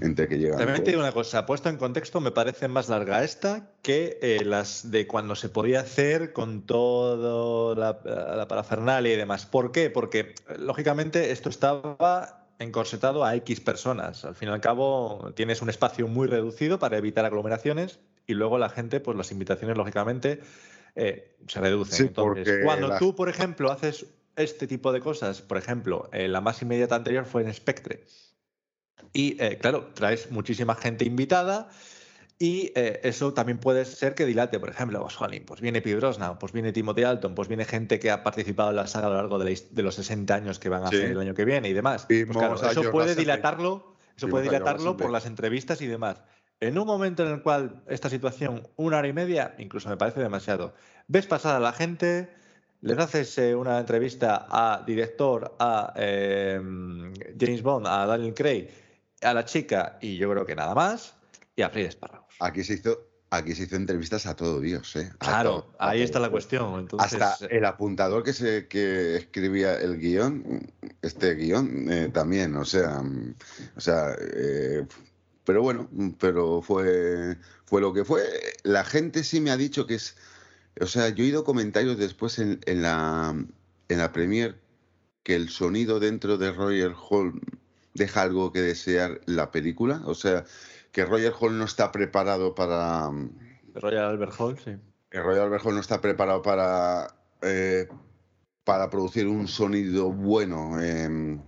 entre 0.00 0.28
que 0.28 0.38
llegan. 0.38 0.58
También 0.58 0.84
te 0.84 0.90
digo 0.90 1.02
una 1.02 1.12
cosa, 1.12 1.46
puesto 1.46 1.68
en 1.68 1.76
contexto, 1.76 2.20
me 2.20 2.30
parece 2.30 2.68
más 2.68 2.88
larga 2.88 3.24
esta 3.24 3.70
que 3.82 4.18
eh, 4.22 4.44
las 4.44 4.90
de 4.90 5.06
cuando 5.06 5.34
se 5.34 5.48
podía 5.48 5.80
hacer 5.80 6.32
con 6.32 6.62
todo 6.62 7.74
la, 7.74 8.00
la 8.04 8.46
parafernalia 8.48 9.14
y 9.14 9.16
demás. 9.16 9.46
¿Por 9.46 9.72
qué? 9.72 9.90
Porque, 9.90 10.34
lógicamente, 10.58 11.32
esto 11.32 11.48
estaba 11.48 12.46
encorsetado 12.58 13.24
a 13.24 13.34
X 13.36 13.60
personas. 13.60 14.24
Al 14.24 14.34
fin 14.34 14.48
y 14.48 14.52
al 14.52 14.60
cabo, 14.60 15.32
tienes 15.34 15.62
un 15.62 15.70
espacio 15.70 16.06
muy 16.08 16.28
reducido 16.28 16.78
para 16.78 16.96
evitar 16.96 17.24
aglomeraciones 17.24 17.98
y 18.26 18.34
luego 18.34 18.58
la 18.58 18.68
gente, 18.68 19.00
pues 19.00 19.16
las 19.16 19.32
invitaciones, 19.32 19.76
lógicamente, 19.76 20.40
eh, 20.94 21.36
se 21.46 21.60
reducen. 21.60 22.08
Entonces, 22.08 22.64
cuando 22.64 22.96
tú, 22.98 23.14
por 23.14 23.28
ejemplo, 23.28 23.70
haces 23.70 24.06
este 24.36 24.66
tipo 24.66 24.92
de 24.92 25.00
cosas, 25.00 25.42
por 25.42 25.58
ejemplo, 25.58 26.08
eh, 26.12 26.28
la 26.28 26.40
más 26.40 26.62
inmediata 26.62 26.94
anterior 26.94 27.24
fue 27.24 27.42
en 27.42 27.52
Spectre. 27.52 28.04
Y 29.12 29.42
eh, 29.42 29.58
claro, 29.60 29.90
traes 29.94 30.30
muchísima 30.30 30.74
gente 30.74 31.04
invitada 31.04 31.68
y 32.38 32.72
eso 32.74 33.34
también 33.34 33.58
puede 33.58 33.84
ser 33.84 34.16
que 34.16 34.26
dilate, 34.26 34.58
por 34.58 34.68
ejemplo, 34.68 35.00
pues, 35.00 35.42
pues 35.46 35.60
viene 35.60 35.80
Pidrosna, 35.80 36.40
pues 36.40 36.52
viene 36.52 36.72
Timothy 36.72 37.04
Alton, 37.04 37.36
pues 37.36 37.46
viene 37.46 37.64
gente 37.64 38.00
que 38.00 38.10
ha 38.10 38.24
participado 38.24 38.70
en 38.70 38.76
la 38.76 38.88
saga 38.88 39.06
a 39.06 39.10
lo 39.10 39.16
largo 39.16 39.38
de, 39.38 39.56
los 39.76 39.94
60 39.94 40.34
años 40.34 40.58
que 40.58 40.68
van 40.68 40.82
a 40.82 40.88
hacer 40.88 41.12
el 41.12 41.20
año 41.20 41.34
que 41.34 41.44
viene 41.44 41.68
y 41.68 41.72
demás. 41.72 42.06
Pues, 42.06 42.26
eso 42.62 42.90
puede 42.90 43.14
dilatarlo, 43.14 43.94
eso 44.16 44.28
puede 44.28 44.44
dilatarlo 44.44 44.96
por 44.96 45.10
las 45.10 45.26
entrevistas 45.26 45.80
y 45.82 45.86
demás. 45.86 46.20
En 46.62 46.78
un 46.78 46.86
momento 46.86 47.26
en 47.26 47.32
el 47.32 47.42
cual 47.42 47.82
esta 47.88 48.08
situación, 48.08 48.68
una 48.76 48.98
hora 48.98 49.08
y 49.08 49.12
media, 49.12 49.52
incluso 49.58 49.88
me 49.88 49.96
parece 49.96 50.20
demasiado, 50.20 50.74
ves 51.08 51.26
pasar 51.26 51.56
a 51.56 51.58
la 51.58 51.72
gente, 51.72 52.32
les 52.82 52.96
haces 52.98 53.36
eh, 53.38 53.56
una 53.56 53.80
entrevista 53.80 54.46
a 54.48 54.84
director, 54.86 55.56
a 55.58 55.92
em, 55.96 57.12
James 57.36 57.62
Bond, 57.62 57.88
a 57.88 58.06
Daniel 58.06 58.32
Craig, 58.32 58.68
a 59.22 59.34
la 59.34 59.44
chica 59.44 59.98
y 60.00 60.16
yo 60.16 60.30
creo 60.30 60.46
que 60.46 60.54
nada 60.54 60.72
más, 60.72 61.16
y 61.56 61.62
a 61.62 61.70
Fred 61.70 61.86
Espárragos. 61.86 62.36
Aquí 62.38 62.62
se 62.62 62.74
hizo 62.74 63.08
Aquí 63.32 63.54
se 63.54 63.62
hizo 63.62 63.76
entrevistas 63.76 64.26
a 64.26 64.36
todo 64.36 64.60
Dios, 64.60 64.94
¿eh? 64.94 65.10
claro, 65.16 65.72
ahí 65.78 66.02
está 66.02 66.20
la 66.20 66.28
cuestión. 66.28 66.86
Hasta 66.98 67.38
el 67.48 67.64
apuntador 67.64 68.22
que 68.22 68.34
se 68.34 68.68
que 68.68 69.16
escribía 69.16 69.74
el 69.76 69.98
guion, 69.98 70.70
este 71.00 71.34
guion, 71.34 71.90
eh, 71.90 72.10
también, 72.12 72.54
o 72.56 72.66
sea, 72.66 73.02
o 73.74 73.80
sea, 73.80 74.14
eh, 74.20 74.84
pero 75.44 75.62
bueno, 75.62 75.88
pero 76.18 76.62
fue, 76.62 77.36
fue 77.64 77.80
lo 77.80 77.92
que 77.92 78.04
fue. 78.04 78.22
La 78.62 78.84
gente 78.84 79.24
sí 79.24 79.40
me 79.40 79.50
ha 79.50 79.56
dicho 79.56 79.86
que 79.86 79.94
es. 79.94 80.16
O 80.80 80.86
sea, 80.86 81.08
yo 81.10 81.24
he 81.24 81.26
oído 81.26 81.44
comentarios 81.44 81.98
después 81.98 82.38
en, 82.38 82.60
en 82.66 82.82
la, 82.82 83.34
en 83.88 83.98
la 83.98 84.12
Premier 84.12 84.60
que 85.22 85.34
el 85.34 85.48
sonido 85.50 86.00
dentro 86.00 86.38
de 86.38 86.52
Royal 86.52 86.94
Hall 86.96 87.40
deja 87.94 88.22
algo 88.22 88.52
que 88.52 88.60
desear 88.60 89.20
la 89.26 89.50
película. 89.50 90.02
O 90.06 90.14
sea, 90.14 90.44
que 90.92 91.04
Royal 91.04 91.34
Hall 91.38 91.58
no 91.58 91.64
está 91.64 91.92
preparado 91.92 92.54
para. 92.54 93.10
Royal 93.74 94.04
Albert 94.04 94.34
Hall, 94.38 94.58
sí. 94.58 94.76
Que 95.10 95.20
Royal 95.20 95.44
Albert 95.44 95.66
Hall 95.66 95.74
no 95.74 95.80
está 95.80 96.00
preparado 96.00 96.42
para. 96.42 97.14
Eh, 97.42 97.88
para 98.64 98.90
producir 98.90 99.26
un 99.26 99.48
sonido 99.48 100.12
bueno 100.12 100.80
en 100.80 101.42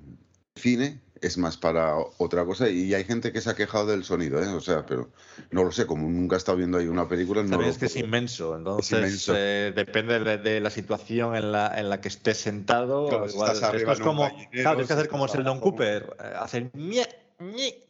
cine 0.57 1.04
es 1.25 1.39
más 1.39 1.57
para 1.57 1.97
otra 2.19 2.45
cosa 2.45 2.69
y 2.69 2.93
hay 2.93 3.05
gente 3.05 3.33
que 3.33 3.41
se 3.41 3.49
ha 3.49 3.55
quejado 3.55 3.87
del 3.87 4.05
sonido, 4.05 4.43
¿eh? 4.43 4.49
o 4.49 4.61
sea, 4.61 4.85
pero 4.85 5.09
no 5.51 5.65
lo 5.65 5.73
sé, 5.73 5.87
como 5.87 6.07
nunca 6.09 6.37
he 6.37 6.39
estado 6.39 6.59
viendo 6.59 6.79
ahí 6.79 6.87
una 6.87 7.09
película. 7.09 7.43
No 7.43 7.63
es 7.63 7.79
que 7.79 7.87
es 7.87 7.97
inmenso, 7.97 8.57
entonces 8.57 9.31
eh, 9.33 9.73
depende 9.75 10.39
de, 10.39 10.61
la 10.61 10.71
situación 10.71 11.35
en 11.35 11.53
la, 11.53 11.73
en 11.79 11.89
la 11.89 12.01
que 12.01 12.09
estés 12.09 12.37
sentado. 12.37 13.25
esto 13.25 13.93
es 13.93 14.01
como, 14.01 14.29
claro, 14.51 14.77
tienes 14.77 14.87
que 14.87 14.93
hacer 14.93 15.09
como 15.09 15.27
Sheldon 15.27 15.61
Cooper, 15.61 16.15
eh, 16.23 16.33
hacer 16.37 16.71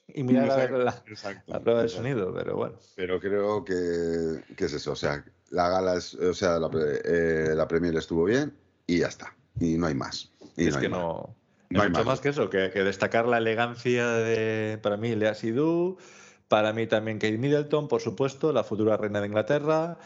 y 0.08 0.22
mirar 0.22 0.50
a 0.50 0.56
ver 0.56 0.70
la, 0.70 1.60
prueba 1.60 1.82
de 1.82 1.88
sonido, 1.88 2.32
pero 2.32 2.56
bueno. 2.56 2.78
Pero 2.94 3.20
creo 3.20 3.64
que, 3.64 4.42
que, 4.56 4.64
es 4.64 4.72
eso, 4.72 4.92
o 4.92 4.96
sea, 4.96 5.24
la 5.50 5.68
gala, 5.68 5.96
es, 5.96 6.14
o 6.14 6.34
sea, 6.34 6.58
la, 6.58 6.70
eh, 7.04 7.52
la 7.54 7.66
Premier 7.66 7.96
estuvo 7.96 8.24
bien 8.24 8.54
y 8.86 9.00
ya 9.00 9.08
está, 9.08 9.34
y 9.58 9.76
no 9.76 9.86
hay 9.86 9.94
más. 9.94 10.30
Y 10.56 10.68
es 10.68 10.76
que 10.76 10.88
no 10.88 11.34
no 11.74 11.82
hay 11.82 11.90
mucho 11.90 12.04
más. 12.04 12.20
que 12.20 12.30
eso, 12.30 12.50
que, 12.50 12.68
destacar 12.70 13.26
la 13.26 13.38
elegancia 13.38 14.08
de, 14.08 14.78
para 14.82 14.96
mí, 14.96 15.14
Lea 15.14 15.34
Sidhu, 15.34 15.98
para 16.48 16.72
mí 16.72 16.86
también 16.86 17.18
Kate 17.18 17.38
Middleton, 17.38 17.88
por 17.88 18.00
supuesto, 18.00 18.52
la 18.52 18.64
futura 18.64 18.96
reina 18.96 19.20
de 19.20 19.26
Inglaterra, 19.26 19.98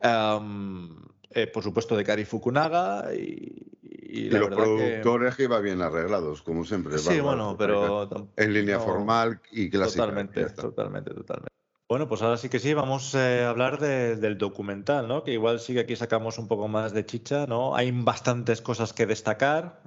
eh, 0.00 1.46
por 1.46 1.62
supuesto 1.62 1.96
de 1.96 2.04
Kari 2.04 2.24
Fukunaga 2.24 3.14
y, 3.14 3.72
y, 3.82 4.30
los 4.30 4.48
productores 4.48 5.36
que... 5.36 5.44
iban 5.44 5.62
bien 5.62 5.82
arreglados, 5.82 6.42
como 6.42 6.64
siempre. 6.64 6.98
Sí, 6.98 7.20
bueno, 7.20 7.56
pero... 7.58 8.08
En 8.36 8.52
línea 8.52 8.78
formal 8.80 9.40
y 9.50 9.70
clásica. 9.70 10.04
Totalmente, 10.04 10.44
totalmente, 10.50 11.14
totalmente. 11.14 11.52
Bueno, 11.92 12.08
pues 12.08 12.22
ahora 12.22 12.38
sí 12.38 12.48
que 12.48 12.58
sí, 12.58 12.72
vamos 12.72 13.14
eh, 13.14 13.44
a 13.44 13.50
hablar 13.50 13.78
del 13.78 14.38
documental, 14.38 15.08
¿no? 15.08 15.24
Que 15.24 15.32
igual 15.32 15.60
sí 15.60 15.74
que 15.74 15.80
aquí 15.80 15.94
sacamos 15.94 16.38
un 16.38 16.48
poco 16.48 16.66
más 16.66 16.94
de 16.94 17.04
chicha, 17.04 17.46
¿no? 17.46 17.76
Hay 17.76 17.90
bastantes 17.90 18.62
cosas 18.62 18.94
que 18.94 19.04
destacar. 19.04 19.82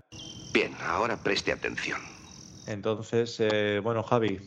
Bien, 0.55 0.73
ahora 0.79 1.21
preste 1.21 1.51
atención. 1.51 1.99
Entonces, 2.65 3.35
eh, 3.41 3.81
bueno, 3.83 4.03
Javi. 4.03 4.39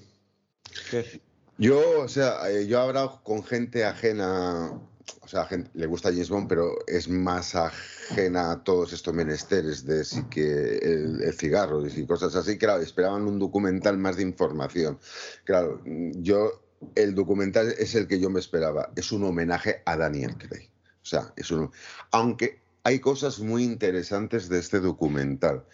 Yo, 1.59 2.01
o 2.01 2.09
sea, 2.09 2.51
eh, 2.51 2.67
yo 2.67 2.79
he 2.79 2.83
hablado 2.83 3.23
con 3.23 3.45
gente 3.45 3.85
ajena, 3.85 4.73
o 5.21 5.29
sea, 5.29 5.45
gente, 5.45 5.71
le 5.75 5.85
gusta 5.85 6.09
James 6.09 6.31
Bond, 6.31 6.49
pero 6.49 6.79
es 6.87 7.11
más 7.11 7.55
ajena 7.55 8.53
a 8.53 8.65
todos 8.65 8.95
estos 8.95 9.13
menesteres 9.13 9.85
de 9.85 10.03
sí 10.03 10.23
que 10.31 10.79
el, 10.79 11.35
cigarro 11.35 11.87
y 11.87 12.07
cosas 12.07 12.35
así. 12.37 12.57
Claro, 12.57 12.81
esperaban 12.81 13.27
un 13.27 13.39
documental 13.39 13.99
más 13.99 14.17
de 14.17 14.23
información. 14.23 14.99
Claro, 15.45 15.83
yo, 15.85 16.63
el 16.95 17.15
documental 17.15 17.75
es 17.77 17.95
el 17.95 18.09
que 18.09 18.19
yo 18.19 18.31
me 18.31 18.41
esperaba. 18.41 18.93
Es 18.97 19.13
un 19.13 19.25
homenaje 19.25 19.83
a 19.85 19.99
Daniel 19.99 20.39
Craig. 20.39 20.71
O 21.03 21.05
sea, 21.05 21.35
es 21.37 21.51
un. 21.51 21.71
Aunque 22.13 22.63
hay 22.83 22.99
cosas 22.99 23.41
muy 23.41 23.65
interesantes 23.65 24.49
de 24.49 24.59
este 24.59 24.81
documental 24.81 25.67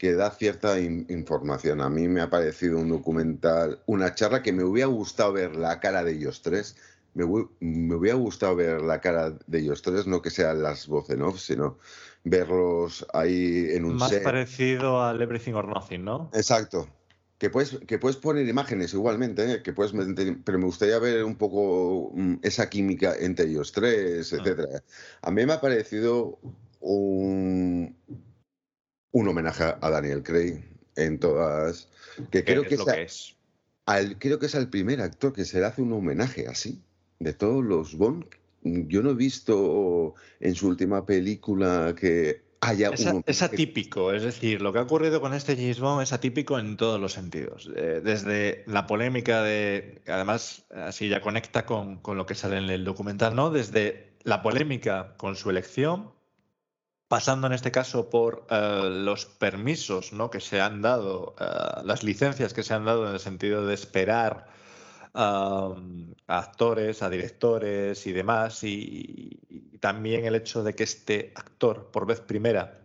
que 0.00 0.14
da 0.14 0.30
cierta 0.30 0.80
información. 0.80 1.82
A 1.82 1.90
mí 1.90 2.08
me 2.08 2.22
ha 2.22 2.30
parecido 2.30 2.78
un 2.78 2.88
documental, 2.88 3.82
una 3.84 4.14
charla 4.14 4.42
que 4.42 4.50
me 4.50 4.64
hubiera 4.64 4.86
gustado 4.88 5.34
ver 5.34 5.56
la 5.56 5.78
cara 5.78 6.02
de 6.02 6.12
ellos 6.12 6.40
tres, 6.40 6.74
me, 7.12 7.26
me 7.60 7.94
hubiera 7.94 8.16
gustado 8.16 8.56
ver 8.56 8.80
la 8.80 9.02
cara 9.02 9.36
de 9.46 9.58
ellos 9.58 9.82
tres, 9.82 10.06
no 10.06 10.22
que 10.22 10.30
sean 10.30 10.62
las 10.62 10.86
voces 10.86 11.16
en 11.16 11.20
off, 11.20 11.38
sino 11.38 11.76
verlos 12.24 13.06
ahí 13.12 13.66
en 13.72 13.84
un 13.84 13.96
Más 13.96 14.08
set. 14.08 14.22
parecido 14.22 15.02
al 15.02 15.20
Everything 15.20 15.52
or 15.52 15.68
Nothing, 15.68 16.02
¿no? 16.02 16.30
Exacto. 16.32 16.88
Que 17.36 17.50
puedes, 17.50 17.78
que 17.86 17.98
puedes 17.98 18.16
poner 18.16 18.48
imágenes 18.48 18.94
igualmente, 18.94 19.52
¿eh? 19.52 19.62
que 19.62 19.74
puedes 19.74 19.92
meter- 19.92 20.38
pero 20.46 20.58
me 20.58 20.64
gustaría 20.64 20.98
ver 20.98 21.24
un 21.24 21.36
poco 21.36 22.10
mm, 22.14 22.36
esa 22.40 22.70
química 22.70 23.14
entre 23.20 23.48
ellos 23.48 23.70
tres, 23.72 24.32
etcétera. 24.32 24.82
A 25.20 25.30
mí 25.30 25.44
me 25.44 25.52
ha 25.52 25.60
parecido 25.60 26.38
un, 26.80 27.94
un 29.12 29.28
homenaje 29.28 29.64
a 29.80 29.90
Daniel 29.90 30.22
Craig 30.22 30.62
en 30.96 31.18
todas. 31.18 31.88
Que 32.30 32.44
creo 32.44 32.62
es 32.62 32.68
que, 32.68 32.76
lo 32.76 32.82
es 32.82 32.88
a- 32.88 32.94
que 32.94 33.02
es. 33.02 33.36
al- 33.86 34.18
creo 34.18 34.38
que 34.38 34.46
es 34.46 34.54
el 34.54 34.68
primer 34.68 35.00
actor 35.00 35.32
que 35.32 35.44
se 35.44 35.58
le 35.60 35.66
hace 35.66 35.82
un 35.82 35.92
homenaje 35.92 36.46
así. 36.48 36.80
De 37.18 37.32
todos 37.34 37.64
los 37.64 37.96
Bond, 37.96 38.24
yo 38.62 39.02
no 39.02 39.10
he 39.10 39.14
visto 39.14 40.14
en 40.40 40.54
su 40.54 40.68
última 40.68 41.04
película 41.04 41.94
que 41.98 42.42
haya 42.62 42.90
Es, 42.90 43.00
un 43.00 43.06
a- 43.06 43.10
homenaje. 43.10 43.30
es 43.30 43.42
atípico, 43.42 44.12
es 44.12 44.22
decir, 44.22 44.60
lo 44.62 44.72
que 44.72 44.78
ha 44.78 44.82
ocurrido 44.82 45.20
con 45.20 45.32
este 45.34 45.56
James 45.56 45.80
Bond 45.80 46.02
es 46.02 46.12
atípico 46.12 46.58
en 46.58 46.76
todos 46.76 47.00
los 47.00 47.12
sentidos. 47.12 47.70
Eh, 47.74 48.00
desde 48.04 48.64
la 48.66 48.86
polémica 48.86 49.42
de, 49.42 50.00
además, 50.06 50.64
así 50.74 51.08
ya 51.08 51.20
conecta 51.20 51.64
con, 51.66 51.96
con 51.98 52.16
lo 52.16 52.26
que 52.26 52.34
sale 52.34 52.58
en 52.58 52.70
el 52.70 52.84
documental, 52.84 53.34
¿no? 53.34 53.50
Desde 53.50 54.12
la 54.24 54.42
polémica 54.42 55.14
con 55.16 55.36
su 55.36 55.48
elección, 55.50 56.10
pasando 57.10 57.48
en 57.48 57.54
este 57.54 57.72
caso 57.72 58.08
por 58.08 58.46
eh, 58.50 58.88
los 58.88 59.26
permisos 59.26 60.12
¿no? 60.12 60.30
que 60.30 60.38
se 60.38 60.60
han 60.60 60.80
dado, 60.80 61.34
eh, 61.40 61.80
las 61.82 62.04
licencias 62.04 62.54
que 62.54 62.62
se 62.62 62.72
han 62.72 62.84
dado 62.84 63.08
en 63.08 63.14
el 63.14 63.18
sentido 63.18 63.66
de 63.66 63.74
esperar 63.74 64.46
a, 65.14 65.74
actores, 66.28 67.02
a 67.02 67.10
directores 67.10 68.06
y 68.06 68.12
demás, 68.12 68.62
y, 68.62 69.40
también 69.80 70.24
el 70.24 70.36
hecho 70.36 70.62
de 70.62 70.76
que 70.76 70.84
este 70.84 71.32
actor, 71.34 71.90
por 71.90 72.06
vez 72.06 72.20
primera, 72.20 72.80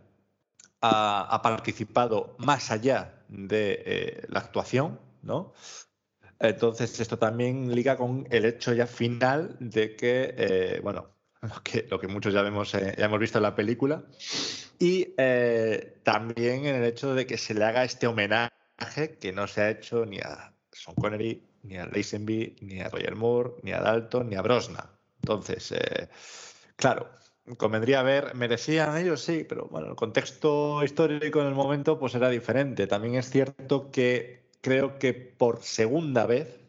ha, 0.80 1.40
participado 1.40 2.34
más 2.38 2.72
allá 2.72 3.22
de 3.28 3.82
eh, 3.86 4.26
la 4.28 4.40
actuación, 4.40 4.98
¿no? 5.22 5.52
Entonces, 6.40 6.98
esto 6.98 7.16
también 7.16 7.72
liga 7.72 7.96
con 7.96 8.26
el 8.30 8.44
hecho 8.44 8.72
ya 8.72 8.88
final 8.88 9.56
de 9.60 9.94
que, 9.94 10.80
bueno, 10.82 11.15
lo 11.90 12.00
que, 12.00 12.08
muchos 12.08 12.32
ya, 12.32 12.40
eh, 12.40 12.94
ya 12.98 13.04
hemos 13.04 13.20
visto 13.20 13.38
en 13.38 13.42
la 13.42 13.54
película, 13.54 14.04
y 14.78 15.14
eh, 15.16 15.98
también 16.02 16.66
en 16.66 16.76
el 16.76 16.84
hecho 16.84 17.14
de 17.14 17.26
que 17.26 17.38
se 17.38 17.54
le 17.54 17.64
haga 17.64 17.84
este 17.84 18.06
homenaje 18.06 18.52
que 19.20 19.32
no 19.32 19.46
se 19.46 19.62
ha 19.62 19.70
hecho 19.70 20.04
ni 20.04 20.18
a 20.18 20.52
Sean 20.72 20.94
Connery, 20.96 21.42
ni 21.62 21.76
a 21.76 21.86
Lazenby, 21.86 22.56
ni 22.60 22.80
a 22.80 22.88
Roger 22.88 23.16
Moore, 23.16 23.54
ni 23.62 23.72
a 23.72 23.80
Dalton, 23.80 24.28
ni 24.28 24.36
a 24.36 24.42
Brosnan. 24.42 24.86
Entonces, 25.22 25.72
eh, 25.72 26.08
claro, 26.76 27.08
convendría 27.56 28.02
ver, 28.02 28.34
merecían 28.34 28.96
ellos, 28.96 29.22
sí, 29.22 29.44
pero 29.48 29.66
bueno, 29.68 29.88
el 29.88 29.96
contexto 29.96 30.84
histórico 30.84 31.40
en 31.40 31.46
el 31.48 31.54
momento 31.54 31.98
pues 31.98 32.14
era 32.14 32.28
diferente. 32.28 32.86
También 32.86 33.14
es 33.14 33.30
cierto 33.30 33.90
que 33.90 34.50
creo 34.60 34.98
que 34.98 35.14
por 35.14 35.62
segunda 35.62 36.26
vez 36.26 36.65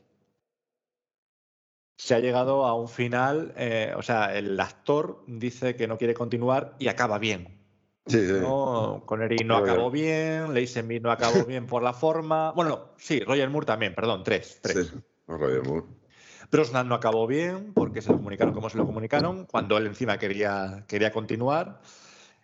se 1.98 2.13
ha 2.13 2.20
llegado 2.20 2.66
a 2.66 2.75
un 2.75 2.88
final, 2.88 3.54
eh, 3.58 3.94
o 3.98 4.04
sea, 4.04 4.38
el 4.38 4.60
actor 4.60 5.24
dice 5.27 5.75
que 5.75 5.88
no 5.88 5.98
quiere 5.98 6.13
continuar 6.13 6.75
y 6.80 6.88
acaba 6.88 7.18
bien. 7.18 7.58
Sí, 8.06 8.25
sí. 8.25 8.34
¿no? 8.39 9.04
Connery 9.06 9.38
no 9.44 9.60
Roger. 9.60 9.74
acabó 9.74 9.92
bien, 9.92 10.54
Lazenby 10.54 11.00
no 11.00 11.12
acabó 11.12 11.44
bien 11.46 11.66
por 11.66 11.84
la 11.84 11.94
forma. 11.94 12.51
Bueno, 12.54 12.92
sí, 12.98 13.20
Roger 13.22 13.50
Moore 13.50 13.66
también, 13.66 13.96
perdón, 13.96 14.24
tres. 14.24 14.60
tres. 14.62 14.88
Sí, 14.88 15.00
Roger 15.27 15.64
Moore. 15.64 15.86
Brosnan 16.50 16.88
no 16.88 16.96
acabó 16.96 17.27
bien 17.27 17.74
porque 17.74 18.01
se 18.01 18.12
lo 18.12 18.18
comunicaron 18.18 18.53
como 18.53 18.70
se 18.70 18.77
lo 18.77 18.86
comunicaron, 18.86 19.46
cuando 19.46 19.77
él 19.77 19.88
encima 19.88 20.18
quería, 20.18 20.86
quería 20.88 21.12
continuar. 21.12 21.81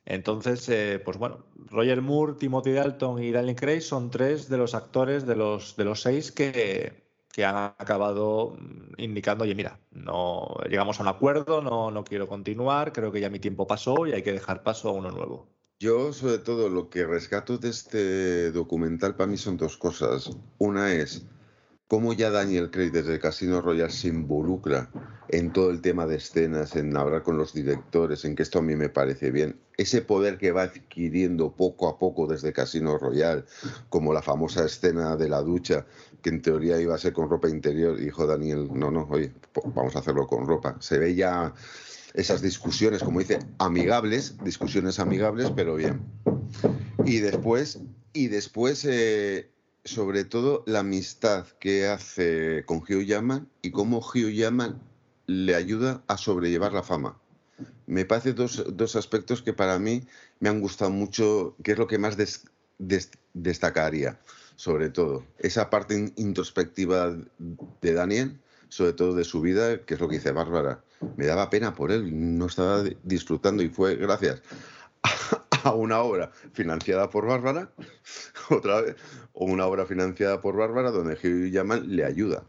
Entonces, 0.05 0.67
eh, 0.67 1.01
pues 1.03 1.17
bueno, 1.17 1.45
Roger 1.69 2.01
Moore, 2.01 2.33
Timothy 2.33 2.73
Dalton 2.73 3.23
y 3.23 3.31
Daniel 3.31 3.55
Craig 3.55 3.81
son 3.81 4.09
tres 4.09 4.49
de 4.49 4.57
los 4.57 4.73
actores 4.75 5.25
de 5.25 5.35
los, 5.37 5.77
de 5.77 5.85
los 5.85 6.01
seis 6.01 6.33
que, 6.33 7.02
que 7.33 7.43
han 7.43 7.55
acabado 7.55 8.55
mm, 8.57 9.01
indicando, 9.01 9.43
oye, 9.43 9.55
mira, 9.55 9.79
no 9.91 10.55
llegamos 10.69 10.99
a 10.99 11.03
un 11.03 11.09
acuerdo, 11.09 11.61
no, 11.61 11.89
no 11.91 12.03
quiero 12.05 12.27
continuar, 12.27 12.93
creo 12.93 13.11
que 13.11 13.19
ya 13.19 13.29
mi 13.29 13.39
tiempo 13.39 13.67
pasó 13.67 14.05
y 14.05 14.13
hay 14.13 14.21
que 14.21 14.31
dejar 14.31 14.63
paso 14.63 14.89
a 14.89 14.91
uno 14.93 15.09
nuevo. 15.09 15.49
Yo, 15.79 16.13
sobre 16.13 16.37
todo, 16.37 16.69
lo 16.69 16.89
que 16.89 17.05
rescato 17.05 17.57
de 17.57 17.69
este 17.69 18.51
documental 18.51 19.15
para 19.15 19.29
mí 19.29 19.37
son 19.37 19.57
dos 19.57 19.75
cosas. 19.75 20.29
Una 20.59 20.93
es 20.93 21.25
cómo 21.87 22.13
ya 22.13 22.29
Daniel 22.29 22.71
Craig 22.71 22.91
desde 22.91 23.19
Casino 23.19 23.61
Royale 23.61 23.91
se 23.91 24.07
involucra 24.07 24.89
en 25.29 25.51
todo 25.51 25.71
el 25.71 25.81
tema 25.81 26.05
de 26.05 26.17
escenas, 26.17 26.75
en 26.75 26.95
hablar 26.95 27.23
con 27.23 27.37
los 27.37 27.53
directores, 27.53 28.23
en 28.23 28.35
que 28.35 28.43
esto 28.43 28.59
a 28.59 28.61
mí 28.61 28.75
me 28.75 28.89
parece 28.89 29.31
bien. 29.31 29.59
Ese 29.75 30.01
poder 30.01 30.37
que 30.37 30.51
va 30.51 30.63
adquiriendo 30.63 31.55
poco 31.55 31.89
a 31.89 31.97
poco 31.97 32.27
desde 32.27 32.53
Casino 32.53 32.97
Royale, 32.97 33.43
como 33.89 34.13
la 34.13 34.21
famosa 34.21 34.65
escena 34.65 35.15
de 35.17 35.29
la 35.29 35.41
ducha, 35.41 35.85
que 36.23 36.29
en 36.29 36.41
teoría 36.41 36.79
iba 36.81 36.95
a 36.95 36.97
ser 36.97 37.13
con 37.13 37.29
ropa 37.29 37.49
interior, 37.49 37.97
dijo 37.97 38.25
Daniel, 38.25 38.69
no, 38.73 38.89
no, 38.89 39.03
oye, 39.11 39.31
vamos 39.75 39.95
a 39.95 39.99
hacerlo 39.99 40.25
con 40.25 40.47
ropa. 40.47 40.77
Se 40.79 40.97
ve 40.97 41.13
ya 41.13 41.53
esas 42.15 42.41
discusiones, 42.41 43.03
como 43.03 43.19
dice, 43.19 43.39
amigables, 43.59 44.37
discusiones 44.43 44.99
amigables, 44.99 45.51
pero 45.55 45.75
bien. 45.75 46.01
Y 47.05 47.19
después, 47.19 47.79
y 48.13 48.27
después 48.29 48.85
eh, 48.89 49.49
sobre 49.83 50.23
todo, 50.23 50.63
la 50.65 50.79
amistad 50.79 51.45
que 51.59 51.87
hace 51.87 52.63
con 52.65 52.77
Hugh 52.77 53.03
Jackman 53.05 53.49
y 53.61 53.71
cómo 53.71 53.97
Hugh 53.99 54.31
Jackman 54.31 54.81
le 55.27 55.55
ayuda 55.55 56.03
a 56.07 56.17
sobrellevar 56.17 56.71
la 56.73 56.83
fama. 56.83 57.19
Me 57.85 58.05
parece 58.05 58.31
dos, 58.33 58.63
dos 58.73 58.95
aspectos 58.95 59.41
que 59.41 59.51
para 59.53 59.77
mí 59.77 60.03
me 60.39 60.47
han 60.49 60.61
gustado 60.61 60.89
mucho, 60.91 61.55
que 61.63 61.73
es 61.73 61.77
lo 61.77 61.87
que 61.87 61.97
más 61.97 62.15
des- 62.15 62.45
des- 62.77 63.11
destacaría, 63.33 64.19
sobre 64.55 64.89
todo. 64.89 65.23
Esa 65.39 65.69
parte 65.69 65.95
in- 65.95 66.13
introspectiva 66.15 67.15
de 67.81 67.93
Daniel, 67.93 68.39
sobre 68.69 68.93
todo 68.93 69.13
de 69.15 69.23
su 69.23 69.41
vida, 69.41 69.81
que 69.81 69.93
es 69.95 69.99
lo 69.99 70.07
que 70.07 70.15
dice 70.15 70.31
Bárbara. 70.31 70.83
Me 71.17 71.25
daba 71.25 71.49
pena 71.49 71.75
por 71.75 71.91
él, 71.91 72.37
no 72.37 72.45
estaba 72.47 72.83
disfrutando 73.03 73.61
y 73.61 73.69
fue 73.69 73.95
gracias 73.95 74.41
a 75.63 75.73
una 75.73 75.99
obra 76.01 76.31
financiada 76.53 77.09
por 77.09 77.25
Bárbara, 77.27 77.69
otra 78.49 78.81
vez, 78.81 78.95
o 79.33 79.45
una 79.45 79.65
obra 79.67 79.85
financiada 79.85 80.41
por 80.41 80.55
Bárbara 80.55 80.91
donde 80.91 81.13
Hugh 81.15 81.51
Jackman 81.51 81.95
le 81.95 82.05
ayuda, 82.05 82.43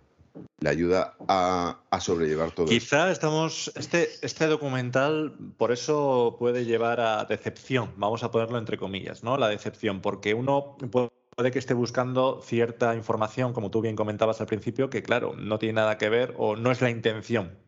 le 0.61 0.69
ayuda 0.69 1.15
a, 1.29 1.81
a 1.91 2.01
sobrellevar 2.01 2.53
todo. 2.53 2.67
Quizá 2.67 3.11
estamos. 3.11 3.73
Este, 3.77 4.09
este 4.23 4.47
documental, 4.47 5.37
por 5.57 5.73
eso 5.73 6.37
puede 6.39 6.65
llevar 6.65 7.01
a 7.01 7.25
decepción, 7.25 7.91
vamos 7.97 8.23
a 8.23 8.31
ponerlo 8.31 8.59
entre 8.59 8.79
comillas, 8.79 9.23
¿no? 9.25 9.37
La 9.37 9.49
decepción, 9.49 10.01
porque 10.01 10.35
uno 10.35 10.77
puede 10.91 11.11
que 11.37 11.59
esté 11.59 11.75
buscando 11.75 12.41
cierta 12.43 12.95
información, 12.95 13.53
como 13.53 13.71
tú 13.71 13.81
bien 13.81 13.97
comentabas 13.97 14.41
al 14.41 14.47
principio, 14.47 14.91
que 14.91 15.03
claro, 15.03 15.35
no 15.37 15.59
tiene 15.59 15.75
nada 15.75 15.99
que 15.99 16.09
ver 16.09 16.35
o 16.39 16.57
no 16.57 16.71
es 16.71 16.81
la 16.81 16.91
intención. 16.91 17.59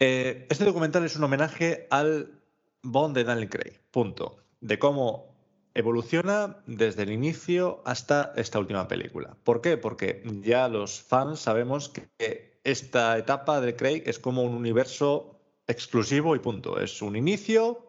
Eh, 0.00 0.46
este 0.50 0.64
documental 0.64 1.04
es 1.04 1.16
un 1.16 1.24
homenaje 1.24 1.86
al 1.90 2.40
Bond 2.82 3.16
de 3.16 3.24
Daniel 3.24 3.48
Craig, 3.48 3.80
punto. 3.90 4.38
De 4.60 4.78
cómo 4.78 5.36
evoluciona 5.74 6.56
desde 6.66 7.04
el 7.04 7.12
inicio 7.12 7.82
hasta 7.84 8.32
esta 8.36 8.58
última 8.58 8.88
película. 8.88 9.36
¿Por 9.44 9.60
qué? 9.60 9.76
Porque 9.76 10.22
ya 10.42 10.68
los 10.68 11.00
fans 11.00 11.40
sabemos 11.40 11.88
que 11.88 12.58
esta 12.64 13.16
etapa 13.16 13.60
de 13.60 13.76
Craig 13.76 14.02
es 14.06 14.18
como 14.18 14.42
un 14.42 14.54
universo 14.54 15.40
exclusivo 15.66 16.34
y 16.34 16.40
punto. 16.40 16.80
Es 16.80 17.00
un 17.02 17.14
inicio 17.14 17.87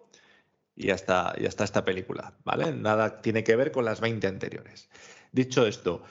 y 0.79 0.91
hasta, 0.91 1.35
y 1.37 1.45
hasta 1.45 1.65
esta 1.65 1.83
película, 1.83 2.33
¿vale? 2.45 2.71
Nada 2.71 3.21
tiene 3.21 3.43
que 3.43 3.57
ver 3.57 3.71
con 3.71 3.83
las 3.83 3.99
20 3.99 4.25
anteriores. 4.27 4.89
Dicho 5.33 5.67
esto, 5.67 6.01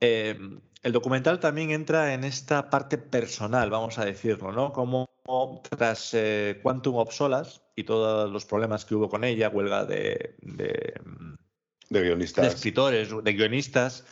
eh, 0.00 0.36
el 0.82 0.92
documental 0.92 1.38
también 1.38 1.70
entra 1.70 2.12
en 2.12 2.24
esta 2.24 2.68
parte 2.68 2.98
personal, 2.98 3.70
vamos 3.70 3.98
a 3.98 4.04
decirlo, 4.04 4.50
¿no? 4.50 4.72
Como 4.72 5.08
tras 5.70 6.12
eh, 6.14 6.58
Quantum 6.60 6.96
of 6.96 7.14
Solas 7.14 7.62
y 7.76 7.84
todos 7.84 8.28
los 8.30 8.44
problemas 8.44 8.84
que 8.84 8.96
hubo 8.96 9.08
con 9.08 9.22
ella, 9.22 9.48
huelga 9.48 9.84
de, 9.84 10.34
de, 10.42 10.94
de 11.88 12.00
de 12.00 12.02
guionistas. 12.02 12.54
escritores, 12.54 13.10
de 13.22 13.32
guionistas, 13.32 14.04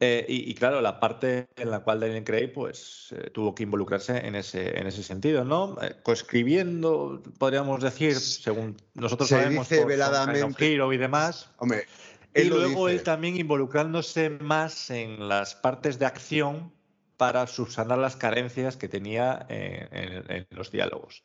eh, 0.00 0.24
y, 0.28 0.50
y, 0.50 0.54
claro, 0.54 0.80
la 0.80 0.98
parte 1.00 1.48
en 1.56 1.70
la 1.70 1.80
cual 1.80 2.00
Daniel 2.00 2.24
Craig 2.24 2.48
pues, 2.52 3.14
eh, 3.16 3.30
tuvo 3.30 3.54
que 3.54 3.62
involucrarse 3.64 4.16
en 4.26 4.34
ese, 4.34 4.78
en 4.78 4.86
ese 4.86 5.02
sentido, 5.02 5.44
¿no? 5.44 5.76
Eh, 5.82 5.96
coescribiendo, 6.02 7.22
podríamos 7.38 7.82
decir, 7.82 8.16
según 8.16 8.76
nosotros 8.94 9.28
Se 9.28 9.36
sabemos, 9.36 9.68
dice 9.68 9.82
por 9.82 9.90
veladamente- 9.90 10.72
Hero 10.74 10.92
y 10.92 10.96
demás. 10.98 11.50
Hombre, 11.58 11.86
Y 12.34 12.44
luego 12.44 12.88
él 12.88 13.02
también 13.02 13.36
involucrándose 13.36 14.30
más 14.30 14.90
en 14.90 15.28
las 15.28 15.54
partes 15.54 15.98
de 15.98 16.06
acción 16.06 16.72
para 17.16 17.46
subsanar 17.46 17.98
las 17.98 18.16
carencias 18.16 18.76
que 18.76 18.88
tenía 18.88 19.46
en, 19.48 19.88
en- 19.96 20.30
en 20.30 20.46
los 20.50 20.70
diálogos. 20.72 21.22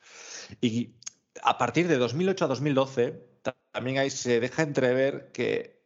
Y 0.61 0.91
a 1.41 1.57
partir 1.57 1.87
de 1.87 1.97
2008 1.97 2.45
a 2.45 2.47
2012, 2.47 3.25
ta- 3.41 3.55
también 3.71 3.97
ahí 3.97 4.09
se 4.11 4.39
deja 4.39 4.61
entrever 4.61 5.31
que 5.33 5.78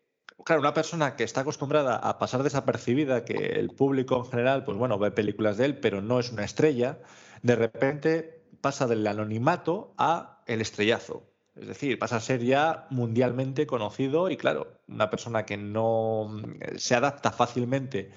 claro, 0.46 0.62
una 0.62 0.74
persona 0.74 1.16
que 1.16 1.24
está 1.24 1.42
acostumbrada 1.42 1.96
a 1.96 2.18
pasar 2.20 2.44
desapercibida, 2.44 3.26
que 3.26 3.60
el 3.60 3.70
público 3.70 4.18
en 4.18 4.26
general, 4.26 4.64
pues 4.64 4.78
bueno, 4.78 4.98
ve 5.00 5.12
películas 5.12 5.58
de 5.58 5.66
él, 5.66 5.78
pero 5.78 6.02
no 6.02 6.20
es 6.20 6.32
una 6.32 6.44
estrella, 6.44 7.00
de 7.42 7.56
repente 7.56 8.44
pasa 8.62 8.88
del 8.88 9.06
anonimato 9.06 9.94
a 9.98 10.42
el 10.46 10.62
estrellazo. 10.62 11.30
Es 11.56 11.68
decir, 11.68 12.00
pasa 12.00 12.16
a 12.16 12.20
ser 12.20 12.42
ya 12.44 12.88
mundialmente 12.90 13.68
conocido 13.68 14.30
y 14.30 14.38
claro, 14.38 14.80
una 14.88 15.10
persona 15.10 15.46
que 15.46 15.58
no 15.58 16.42
se 16.78 16.96
adapta 16.96 17.32
fácilmente 17.32 18.12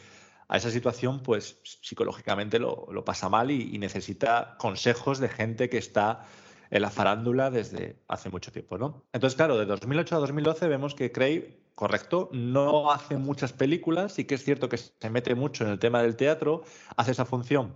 a 0.48 0.56
esa 0.56 0.70
situación, 0.70 1.22
pues 1.22 1.58
psicológicamente 1.62 2.58
lo, 2.58 3.04
pasa 3.04 3.28
mal 3.28 3.50
y, 3.50 3.76
necesita 3.78 4.56
consejos 4.58 5.18
de 5.18 5.28
gente 5.28 5.68
que 5.68 5.78
está 5.78 6.24
en 6.70 6.82
la 6.82 6.90
farándula 6.90 7.50
desde 7.50 8.00
hace 8.08 8.30
mucho 8.30 8.52
tiempo, 8.52 8.78
¿no? 8.78 9.04
Entonces, 9.12 9.36
claro, 9.36 9.58
de 9.58 9.66
2008 9.66 10.16
a 10.16 10.18
2012 10.20 10.68
vemos 10.68 10.94
que 10.94 11.12
Craig, 11.12 11.58
correcto, 11.76 12.30
no 12.32 12.90
hace 12.90 13.16
muchas 13.16 13.52
películas, 13.52 14.14
sí 14.14 14.24
que 14.24 14.34
es 14.34 14.42
cierto 14.42 14.68
que 14.68 14.78
se 14.78 15.10
mete 15.10 15.36
mucho 15.36 15.62
en 15.62 15.70
el 15.70 15.78
tema 15.78 16.02
del 16.02 16.16
teatro, 16.16 16.64
hace 16.96 17.12
esa 17.12 17.26
función 17.26 17.74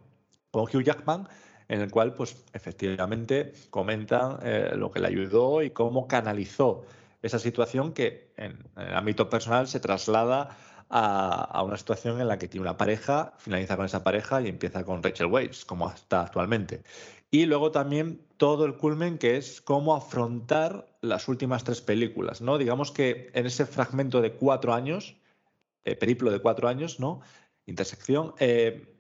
con 0.51 0.63
Hugh 0.63 0.83
Jackman, 0.83 1.29
en 1.69 1.83
el 1.83 1.91
cual, 1.91 2.15
pues, 2.15 2.45
efectivamente 2.53 3.53
comentan 3.69 4.39
eh, 4.43 4.73
lo 4.75 4.91
que 4.91 5.01
le 5.01 5.07
ayudó 5.07 5.63
y 5.63 5.71
cómo 5.71 6.09
canalizó 6.09 6.85
esa 7.23 7.39
situación 7.39 7.93
que 7.93 8.33
en, 8.37 8.59
el 8.77 8.95
ámbito 8.95 9.29
personal 9.29 9.69
se 9.69 9.79
traslada 9.79 10.57
a, 10.89 11.63
una 11.63 11.77
situación 11.77 12.21
en 12.21 12.27
la 12.27 12.39
que 12.39 12.49
tiene 12.49 12.63
una 12.63 12.77
pareja, 12.77 13.35
finaliza 13.39 13.77
con 13.77 13.85
esa 13.85 14.03
pareja 14.03 14.41
y 14.41 14.49
empieza 14.49 14.83
con 14.83 15.03
Rachel 15.03 15.27
Weisz, 15.27 15.65
como 15.65 15.89
está 15.89 16.23
actualmente. 16.23 16.83
Y 17.31 17.47
luego 17.47 17.71
también 17.71 18.21
todo 18.37 18.65
el 18.65 18.77
culmen 18.77 19.19
que 19.19 19.37
es 19.37 19.61
cómo 19.61 19.95
afrontar 19.95 20.89
las 21.01 21.29
últimas 21.29 21.63
tres 21.63 21.81
películas, 21.81 22.41
¿no? 22.41 22.59
Digamos 22.59 22.91
que 22.91 23.31
en 23.35 23.47
ese 23.47 23.67
fragmento 23.67 24.21
de 24.21 24.33
cuatro 24.33 24.75
años, 24.75 25.17
eh, 25.85 25.95
periplo 25.95 26.31
de 26.31 26.41
cuatro 26.41 26.69
años, 26.69 26.99
¿no? 26.99 27.21
Intersección, 27.67 28.35
eh, 28.39 28.97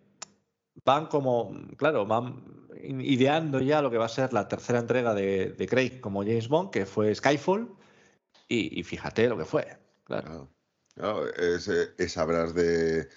van 0.84 1.06
como, 1.06 1.52
claro, 1.76 2.06
van 2.06 2.44
ideando 2.82 3.60
ya 3.60 3.82
lo 3.82 3.90
que 3.90 3.98
va 3.98 4.06
a 4.06 4.08
ser 4.08 4.32
la 4.32 4.46
tercera 4.48 4.78
entrega 4.78 5.12
de, 5.12 5.66
Craig 5.68 6.00
como 6.00 6.22
James 6.22 6.48
Bond, 6.48 6.70
que 6.70 6.86
fue 6.86 7.14
Skyfall, 7.14 7.68
y, 8.48 8.82
fíjate 8.82 9.28
lo 9.28 9.38
que 9.38 9.44
fue, 9.44 9.78
claro. 10.04 10.48
es, 11.36 11.68
es 11.68 12.18
hablar 12.18 12.52
de 12.52 13.08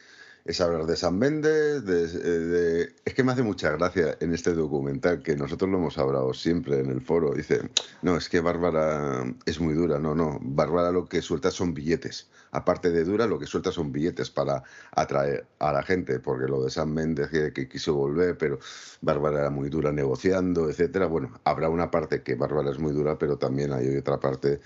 es 0.45 0.59
hablar 0.59 0.85
de 0.85 0.95
San 0.95 1.17
Méndez, 1.17 1.85
de, 1.85 2.93
es 3.05 3.13
que 3.13 3.23
me 3.23 3.31
hace 3.31 3.43
mucha 3.43 3.71
gracia 3.71 4.17
en 4.19 4.33
este 4.33 4.53
documental, 4.53 5.21
que 5.23 5.35
nosotros 5.35 5.69
lo 5.69 5.77
hemos 5.77 5.97
hablado 5.97 6.33
siempre 6.33 6.79
en 6.79 6.89
el 6.89 7.01
foro, 7.01 7.33
dice, 7.33 7.61
no, 8.01 8.17
es 8.17 8.27
que 8.27 8.41
Bárbara 8.41 9.23
es 9.45 9.59
muy 9.59 9.73
dura, 9.73 9.99
no, 9.99 10.13
no, 10.15 10.39
Bárbara 10.41 10.91
lo 10.91 11.05
que 11.05 11.21
suelta 11.21 11.49
son 11.49 11.73
billetes, 11.73 12.27
aparte 12.53 12.91
de 12.91 13.03
dura, 13.03 13.27
lo 13.27 13.39
que 13.39 13.47
suelta 13.47 13.71
son 13.71 13.91
billetes 13.91 14.29
para 14.29 14.63
atraer 14.91 15.45
a 15.59 15.73
la 15.73 15.83
gente, 15.83 16.19
porque 16.19 16.45
lo 16.47 16.63
de 16.63 16.69
San 16.69 16.93
Méndez 16.93 17.29
que, 17.29 17.67
quiso 17.67 17.95
volver, 17.95 18.37
pero 18.37 18.59
Bárbara 19.01 19.39
era 19.39 19.49
muy 19.49 19.69
dura 19.69 19.91
negociando, 19.91 20.69
etcétera, 20.69 21.07
bueno, 21.07 21.39
habrá 21.43 21.69
una 21.69 21.89
parte 21.89 22.21
que 22.21 22.35
Bárbara 22.35 22.71
es 22.71 22.79
muy 22.79 22.93
dura, 22.93 23.17
pero 23.17 23.37
también 23.37 23.73
hay 23.73 23.97
otra 23.97 24.19
parte 24.19 24.61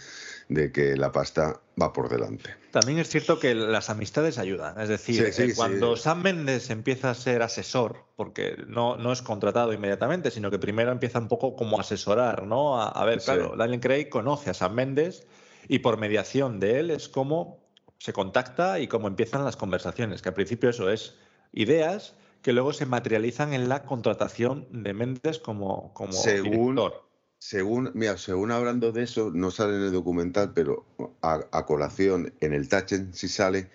de 0.50 0.72
que 0.72 0.98
la 0.98 1.12
pasta 1.12 1.62
va 1.82 1.94
por 1.94 2.10
delante. 2.10 2.50
También 2.72 3.00
es 3.00 3.10
cierto 3.10 3.40
que 3.40 3.56
las 3.56 3.90
amistades 3.90 4.38
ayudan. 4.38 4.80
Es 4.80 4.90
decir, 4.90 5.24
eh, 5.26 5.54
cuando 5.56 5.96
Sam 5.96 6.22
Mendes 6.24 6.70
empieza 6.70 7.10
a 7.10 7.16
ser 7.16 7.42
asesor, 7.42 8.06
porque 8.16 8.58
no, 8.68 8.98
no 8.98 9.14
es 9.14 9.22
contratado 9.22 9.74
inmediatamente, 9.74 10.32
sino 10.32 10.52
que 10.52 10.60
primero 10.60 10.92
empieza 10.92 11.20
un 11.20 11.28
poco 11.28 11.56
como 11.56 11.80
asesorar, 11.80 12.44
¿no? 12.44 12.82
A, 12.82 13.06
ver, 13.06 13.22
claro, 13.22 13.56
Daniel 13.58 13.80
Craig 13.80 14.10
conoce 14.10 14.50
a 14.50 14.54
Sam 14.54 14.74
Mendes 14.74 15.26
y 15.68 15.80
por 15.80 15.98
mediación 15.98 16.60
de 16.60 16.80
él 16.80 16.92
es 16.92 17.10
como 17.10 17.67
se 18.00 18.14
contacta 18.14 18.80
y 18.80 18.88
cómo 18.88 19.08
empiezan 19.08 19.44
las 19.44 19.56
conversaciones, 19.56 20.22
que 20.22 20.30
al 20.30 20.36
principio 20.36 20.70
eso 20.70 20.90
es 20.90 21.16
ideas 21.52 22.16
que 22.42 22.54
luego 22.54 22.74
se 22.74 22.86
materializan 22.86 23.54
en 23.54 23.68
la 23.68 23.84
contratación 23.84 24.68
de 24.72 24.94
Mendes 24.94 25.40
como, 25.40 25.94
como 25.94 26.12
director. 26.12 27.08
Según, 27.40 27.92
mira, 27.94 28.18
según 28.18 28.52
hablando 28.52 28.92
de 28.92 29.04
eso, 29.04 29.32
no 29.34 29.52
sale 29.52 29.76
en 29.76 29.84
el 29.84 29.92
documental, 29.92 30.54
pero 30.54 30.86
a, 31.22 31.66
colación 31.66 32.34
en 32.40 32.54
el 32.54 32.68
Tachen 32.68 33.14
sí 33.14 33.28
sale 33.28 33.70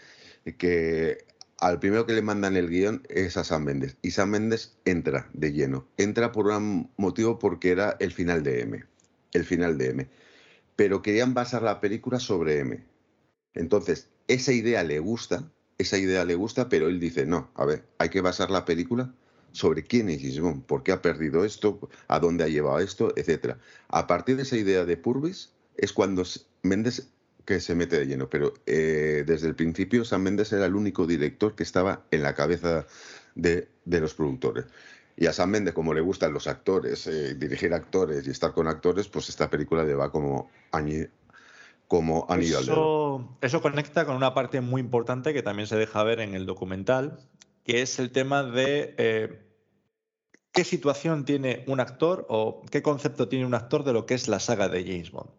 que 0.58 1.26
al 1.58 1.78
primero 1.78 2.04
que 2.04 2.12
le 2.12 2.22
mandan 2.22 2.56
el 2.56 2.68
guion 2.68 3.06
es 3.08 3.36
a 3.36 3.44
Sam 3.44 3.64
Mendes. 3.64 3.96
Y 4.02 4.10
Sam 4.10 4.30
Mendes 4.30 4.76
entra 4.84 5.30
de 5.32 5.52
lleno. 5.52 5.86
Entra 5.96 6.32
por 6.32 6.48
un 6.48 6.90
motivo 6.96 7.38
porque 7.38 7.70
era 7.70 7.96
el 8.00 8.12
final 8.12 8.42
de 8.42 8.62
M. 8.62 8.84
El 9.32 9.44
final 9.44 9.78
de 9.78 9.90
M. 9.90 10.08
Pero 10.74 11.02
querían 11.02 11.34
basar 11.34 11.62
la 11.62 11.80
película 11.80 12.18
sobre 12.18 12.58
M. 12.58 12.84
Entonces, 13.54 14.08
esa 14.28 14.52
idea 14.52 14.82
le 14.82 14.98
gusta, 14.98 15.50
esa 15.78 15.98
idea 15.98 16.24
le 16.24 16.34
gusta, 16.34 16.68
pero 16.68 16.88
él 16.88 17.00
dice, 17.00 17.26
no, 17.26 17.50
a 17.54 17.64
ver, 17.64 17.84
hay 17.98 18.08
que 18.08 18.20
basar 18.20 18.50
la 18.50 18.64
película 18.64 19.12
sobre 19.52 19.84
quién 19.84 20.08
es 20.08 20.20
Gisbon, 20.20 20.62
por 20.62 20.82
qué 20.82 20.92
ha 20.92 21.02
perdido 21.02 21.44
esto, 21.44 21.88
a 22.08 22.18
dónde 22.18 22.44
ha 22.44 22.48
llevado 22.48 22.78
esto, 22.78 23.12
etc. 23.16 23.56
A 23.88 24.06
partir 24.06 24.36
de 24.36 24.42
esa 24.42 24.56
idea 24.56 24.84
de 24.84 24.96
Purvis 24.96 25.50
es 25.76 25.92
cuando 25.92 26.24
Méndez 26.62 27.08
que 27.44 27.60
se 27.60 27.74
mete 27.74 27.98
de 27.98 28.06
lleno, 28.06 28.28
pero 28.30 28.54
eh, 28.66 29.24
desde 29.26 29.48
el 29.48 29.54
principio 29.54 30.04
San 30.04 30.22
Méndez 30.22 30.52
era 30.52 30.66
el 30.66 30.74
único 30.74 31.06
director 31.06 31.54
que 31.54 31.62
estaba 31.62 32.04
en 32.10 32.22
la 32.22 32.34
cabeza 32.34 32.86
de, 33.34 33.68
los 33.84 34.14
productores. 34.14 34.66
Y 35.16 35.26
a 35.26 35.32
San 35.32 35.50
Méndez, 35.50 35.74
como 35.74 35.92
le 35.92 36.00
gustan 36.00 36.32
los 36.32 36.46
actores, 36.46 37.06
eh, 37.06 37.34
dirigir 37.34 37.74
actores 37.74 38.26
y 38.26 38.30
estar 38.30 38.52
con 38.52 38.68
actores, 38.68 39.08
pues 39.08 39.28
esta 39.28 39.50
película 39.50 39.84
le 39.84 39.94
va 39.94 40.10
como, 40.10 40.50
Eso 43.40 43.60
conecta 43.60 44.06
con 44.06 44.16
una 44.16 44.34
parte 44.34 44.60
muy 44.60 44.80
importante 44.80 45.34
que 45.34 45.42
también 45.42 45.66
se 45.66 45.76
deja 45.76 46.02
ver 46.02 46.20
en 46.20 46.34
el 46.34 46.46
documental, 46.46 47.18
que 47.64 47.82
es 47.82 47.98
el 47.98 48.10
tema 48.12 48.42
de 48.42 48.94
eh, 48.98 49.52
qué 50.52 50.64
situación 50.64 51.24
tiene 51.24 51.64
un 51.66 51.80
actor 51.80 52.26
o 52.28 52.62
qué 52.70 52.82
concepto 52.82 53.28
tiene 53.28 53.46
un 53.46 53.54
actor 53.54 53.84
de 53.84 53.92
lo 53.92 54.06
que 54.06 54.14
es 54.14 54.28
la 54.28 54.40
saga 54.40 54.68
de 54.68 54.84
James 54.84 55.10
Bond. 55.10 55.30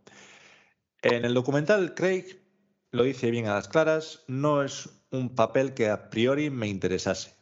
En 1.02 1.26
el 1.26 1.34
documental, 1.34 1.96
Craig 1.96 2.44
lo 2.92 3.04
dice 3.04 3.32
bien 3.32 3.48
a 3.48 3.56
las 3.56 3.68
claras, 3.68 4.24
no 4.28 4.64
es 4.64 4.90
un 5.12 5.36
papel 5.36 5.74
que 5.74 5.90
a 5.90 6.10
priori 6.10 6.50
me 6.50 6.68
interesase. 6.68 7.36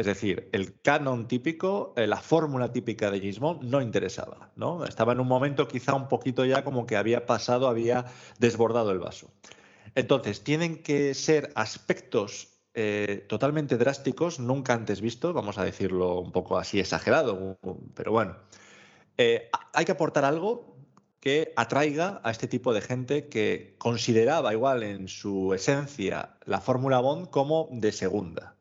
Es 0.00 0.06
decir, 0.06 0.48
el 0.52 0.80
canon 0.80 1.28
típico, 1.28 1.92
eh, 1.94 2.06
la 2.06 2.16
fórmula 2.22 2.72
típica 2.72 3.10
de 3.10 3.18
James 3.18 3.38
no 3.60 3.82
interesaba, 3.82 4.50
¿no? 4.56 4.86
Estaba 4.86 5.12
en 5.12 5.20
un 5.20 5.28
momento 5.28 5.68
quizá 5.68 5.92
un 5.94 6.08
poquito 6.08 6.46
ya 6.46 6.64
como 6.64 6.86
que 6.86 6.96
había 6.96 7.26
pasado, 7.26 7.68
había 7.68 8.06
desbordado 8.38 8.92
el 8.92 8.98
vaso. 8.98 9.30
Entonces, 9.94 10.42
tienen 10.42 10.82
que 10.82 11.12
ser 11.12 11.52
aspectos 11.54 12.48
eh, 12.72 13.26
totalmente 13.28 13.76
drásticos, 13.76 14.40
nunca 14.40 14.72
antes 14.72 15.02
vistos, 15.02 15.34
vamos 15.34 15.58
a 15.58 15.64
decirlo 15.64 16.18
un 16.18 16.32
poco 16.32 16.56
así 16.56 16.80
exagerado, 16.80 17.58
pero 17.94 18.10
bueno. 18.10 18.38
Eh, 19.18 19.50
hay 19.74 19.84
que 19.84 19.92
aportar 19.92 20.24
algo 20.24 20.78
que 21.20 21.52
atraiga 21.56 22.22
a 22.24 22.30
este 22.30 22.48
tipo 22.48 22.72
de 22.72 22.80
gente 22.80 23.28
que 23.28 23.74
consideraba 23.76 24.54
igual 24.54 24.82
en 24.82 25.08
su 25.08 25.52
esencia 25.52 26.38
la 26.46 26.62
Fórmula 26.62 27.00
Bond 27.00 27.28
como 27.28 27.68
de 27.70 27.92
segunda. 27.92 28.59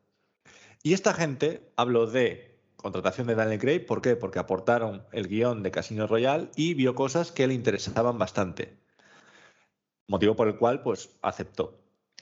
Y 0.84 0.94
esta 0.94 1.14
gente, 1.14 1.72
hablo 1.76 2.08
de 2.08 2.58
contratación 2.76 3.28
de 3.28 3.36
Daniel 3.36 3.60
Craig, 3.60 3.86
¿por 3.86 4.02
qué? 4.02 4.16
Porque 4.16 4.40
aportaron 4.40 5.04
el 5.12 5.28
guion 5.28 5.64
de 5.64 5.72
Casino 5.72 6.08
Royale 6.08 6.50
y 6.56 6.74
vio 6.74 6.96
cosas 6.96 7.32
que 7.32 7.48
le 7.48 7.54
interesaban 7.54 8.18
bastante. 8.18 8.78
Motivo 10.08 10.36
por 10.36 10.48
el 10.48 10.58
cual, 10.58 10.82
pues, 10.82 11.10
aceptó. 11.22 11.78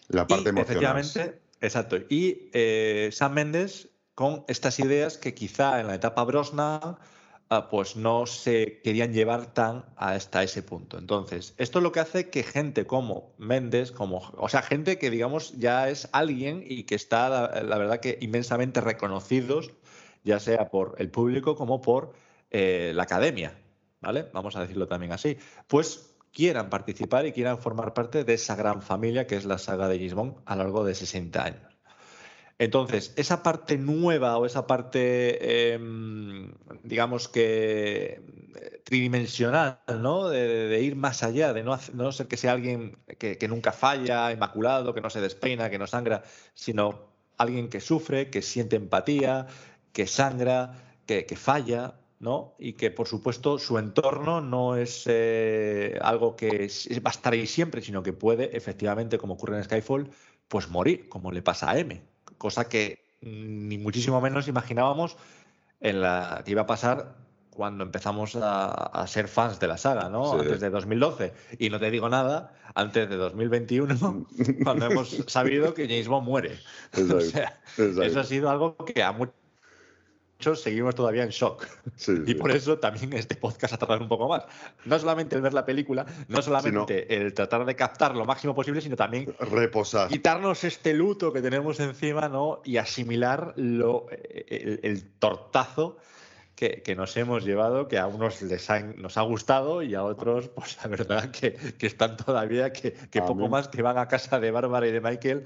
La 0.08 0.26
parte 0.26 0.52
y, 0.56 0.60
Efectivamente, 0.60 1.42
Exacto. 1.62 1.98
Y 2.10 2.50
eh, 2.54 3.10
Sam 3.12 3.34
Mendes 3.34 3.90
con 4.16 4.44
estas 4.48 4.80
ideas 4.80 5.18
que 5.18 5.34
quizá 5.34 5.80
en 5.80 5.88
la 5.88 5.96
etapa 5.96 6.24
Brosnan 6.24 6.98
ah, 7.50 7.70
pues 7.70 7.96
no 7.96 8.26
se 8.26 8.82
querían 8.82 9.14
llevar 9.14 9.54
tan 9.54 9.86
hasta 9.96 10.44
ese 10.44 10.64
punto. 10.64 10.98
Entonces, 10.98 11.54
esto 11.58 11.80
es 11.80 11.84
lo 11.84 11.92
que 11.92 12.00
hace 12.00 12.30
que 12.30 12.44
gente 12.44 12.86
como 12.86 13.34
Méndez, 13.38 13.92
como, 13.92 14.22
o 14.38 14.50
sea, 14.50 14.62
gente 14.62 14.98
que 14.98 15.10
digamos 15.10 15.58
ya 15.58 15.90
es 15.90 16.10
alguien 16.12 16.64
y 16.66 16.84
que 16.84 16.96
está, 16.96 17.30
la, 17.64 17.78
verdad 17.78 18.00
que 18.00 18.18
inmensamente 18.22 18.82
reconocidos, 18.82 19.72
ya 20.24 20.40
sea 20.40 20.70
por 20.70 20.96
el 21.00 21.10
público 21.10 21.56
como 21.56 21.82
por 21.82 22.14
eh, 22.52 22.92
la 22.96 23.04
academia, 23.04 23.58
¿vale? 24.02 24.28
Vamos 24.34 24.56
a 24.56 24.62
decirlo 24.62 24.88
también 24.88 25.14
así. 25.14 25.38
Pues 25.68 26.16
quieran 26.32 26.70
participar 26.70 27.26
y 27.26 27.32
quieran 27.32 27.58
formar 27.60 27.94
parte 27.94 28.24
de 28.24 28.34
esa 28.34 28.56
gran 28.56 28.82
familia 28.82 29.26
que 29.26 29.36
es 29.36 29.46
la 29.46 29.58
saga 29.58 29.88
de 29.88 30.00
Gisbon 30.00 30.36
a 30.46 30.56
lo 30.56 30.64
largo 30.64 30.86
de 30.86 30.96
60 30.96 31.44
años. 31.44 31.77
Entonces, 32.60 33.14
esa 33.18 33.44
parte 33.44 33.78
nueva 33.78 34.38
o 34.38 34.46
esa 34.46 34.66
parte, 34.66 35.74
em, 35.74 36.54
digamos 36.84 37.28
que 37.28 38.22
eh, 38.56 38.82
tridimensional, 38.84 39.80
¿no? 40.02 40.30
De, 40.30 40.82
ir 40.82 40.96
más 40.96 41.22
allá, 41.22 41.54
de 41.54 41.64
no, 41.64 41.78
ser 42.12 42.28
que 42.28 42.38
sea 42.38 42.54
alguien 42.54 42.98
que, 43.20 43.48
nunca 43.48 43.72
falla, 43.72 44.32
inmaculado, 44.32 44.94
que 44.94 45.02
no 45.02 45.10
se 45.12 45.22
despeina, 45.22 45.70
que 45.70 45.78
no 45.78 45.86
sangra, 45.86 46.24
sino 46.56 47.12
alguien 47.38 47.70
que 47.70 47.80
sufre, 47.80 48.32
que 48.32 48.42
siente 48.42 48.76
empatía, 48.76 49.48
que 49.94 50.08
sangra, 50.08 50.74
que, 51.06 51.26
que 51.28 51.36
falla, 51.36 52.00
¿no? 52.20 52.56
Y 52.58 52.74
que, 52.74 52.90
por 52.92 53.08
supuesto, 53.08 53.60
su 53.60 53.78
entorno 53.78 54.42
no 54.42 54.76
es 54.78 55.04
eh, 55.08 55.98
algo 56.02 56.36
que 56.36 56.70
va 57.06 57.10
a 57.10 57.12
estar 57.12 57.34
ahí 57.34 57.46
siempre, 57.46 57.82
sino 57.82 58.02
que 58.04 58.14
puede, 58.14 58.56
efectivamente, 58.58 59.18
como 59.20 59.36
ocurre 59.36 59.58
en 59.58 59.64
Skyfall, 59.64 60.10
pues 60.48 60.70
morir, 60.70 61.10
como 61.10 61.32
le 61.32 61.42
pasa 61.44 61.70
a 61.70 61.78
M. 61.78 62.02
Cosa 62.38 62.68
que 62.70 63.00
ni 63.22 63.78
muchísimo 63.78 64.22
menos 64.22 64.48
imaginábamos 64.48 65.18
en 65.80 66.02
la 66.02 66.42
que 66.46 66.52
iba 66.52 66.62
a 66.62 66.68
pasar 66.68 67.16
cuando 67.58 67.84
empezamos 67.84 68.38
a, 68.40 69.04
ser 69.08 69.28
fans 69.28 69.60
de 69.60 69.68
la 69.68 69.80
saga, 69.80 70.10
¿no? 70.10 70.34
Antes 70.34 70.60
de 70.60 70.70
2012. 70.70 71.34
Y 71.58 71.72
no 71.72 71.80
te 71.80 71.90
digo 71.90 72.08
nada, 72.08 72.54
antes 72.76 73.10
de 73.10 73.16
2021, 73.16 74.26
cuando 74.64 74.86
hemos 74.86 75.10
sabido 75.26 75.74
que 75.74 75.88
James 75.88 76.08
Bond 76.08 76.28
muere. 76.28 76.60
o 76.94 77.20
sea, 77.20 77.60
eso 77.76 78.20
ha 78.20 78.24
sido 78.24 78.52
algo 78.52 78.78
que 78.78 79.02
a 79.02 79.12
muchos 79.12 79.34
seguimos 80.40 80.96
todavía 80.96 81.24
en 81.24 81.30
shock. 81.30 81.68
y 82.26 82.34
por 82.36 82.52
eso 82.52 82.78
también 82.78 83.14
este 83.14 83.36
podcast 83.36 83.74
ha 83.74 83.78
tardado 83.78 84.02
un 84.02 84.08
poco 84.08 84.28
más. 84.28 84.44
No 84.86 84.98
solamente 85.00 85.36
el 85.36 85.42
ver 85.42 85.54
la 85.54 85.66
película, 85.66 86.06
no 86.28 86.42
solamente 86.42 87.16
el 87.16 87.34
tratar 87.34 87.66
de 87.66 87.76
captar 87.76 88.16
lo 88.16 88.26
máximo 88.26 88.56
posible, 88.56 88.82
sino 88.82 88.96
también 88.96 89.34
reposar. 89.40 90.10
Quitarnos 90.10 90.64
este 90.64 90.94
luto 90.94 91.34
que 91.34 91.42
tenemos 91.42 91.80
encima, 91.80 92.30
¿no? 92.30 92.62
Y 92.64 92.78
asimilar 92.78 93.54
lo, 93.56 94.08
el 94.10 95.04
tortazo 95.20 95.98
que, 96.58 96.96
nos 96.96 97.16
hemos 97.18 97.46
llevado, 97.46 97.88
que 97.88 98.00
a 98.00 98.08
unos 98.08 98.42
les 98.42 98.68
nos 98.96 99.16
ha 99.18 99.22
gustado 99.22 99.84
y 99.84 99.94
a 99.94 100.04
otros, 100.04 100.50
pues 100.50 100.78
la 100.82 100.90
verdad 100.90 101.30
que, 101.30 101.56
están 101.80 102.18
todavía, 102.18 102.74
que, 102.74 102.92
poco 103.22 103.48
más 103.48 103.68
que 103.68 103.84
van 103.84 104.00
a 104.00 104.08
casa 104.08 104.40
de 104.40 104.50
Bárbara 104.50 104.88
y 104.88 104.92
de 104.92 105.00
Michael 105.00 105.46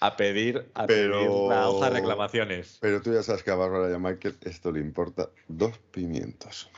a, 0.00 0.16
pedir, 0.16 0.70
a 0.74 0.86
pero, 0.86 1.50
la 1.50 1.68
hoja 1.68 1.90
de 1.90 1.98
reclamaciones. 1.98 2.78
Pero 2.80 3.02
tú 3.02 3.12
ya 3.12 3.24
sabes 3.24 3.42
que 3.42 3.50
a 3.50 3.56
Bárbara 3.56 3.90
y 3.90 3.94
a 3.94 3.98
Michael 3.98 4.36
esto 4.42 4.70
le 4.70 4.78
importa 4.78 5.28
dos 5.48 5.76
pimientos. 5.90 6.70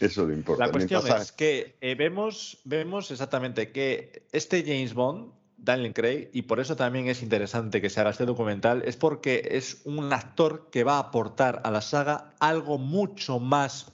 Eso 0.00 0.26
le 0.26 0.34
importa. 0.34 0.66
La 0.66 0.72
cuestión 0.72 1.06
es 1.06 1.30
que 1.30 1.76
eh, 1.80 1.94
vemos, 1.94 2.58
vemos 2.64 3.12
exactamente 3.12 3.70
que 3.70 4.24
este 4.32 4.62
James 4.62 4.92
Bond 4.92 5.39
Daniel 5.62 5.92
Craig, 5.92 6.30
y 6.32 6.42
por 6.42 6.58
eso 6.58 6.74
también 6.76 7.08
es 7.08 7.22
interesante 7.22 7.80
que 7.80 7.90
se 7.90 8.00
haga 8.00 8.10
este 8.10 8.24
documental, 8.24 8.82
es 8.86 8.96
porque 8.96 9.48
es 9.52 9.82
un 9.84 10.12
actor 10.12 10.70
que 10.70 10.84
va 10.84 10.96
a 10.96 11.00
aportar 11.00 11.60
a 11.64 11.70
la 11.70 11.80
saga 11.82 12.34
algo 12.40 12.78
mucho 12.78 13.38
más 13.38 13.92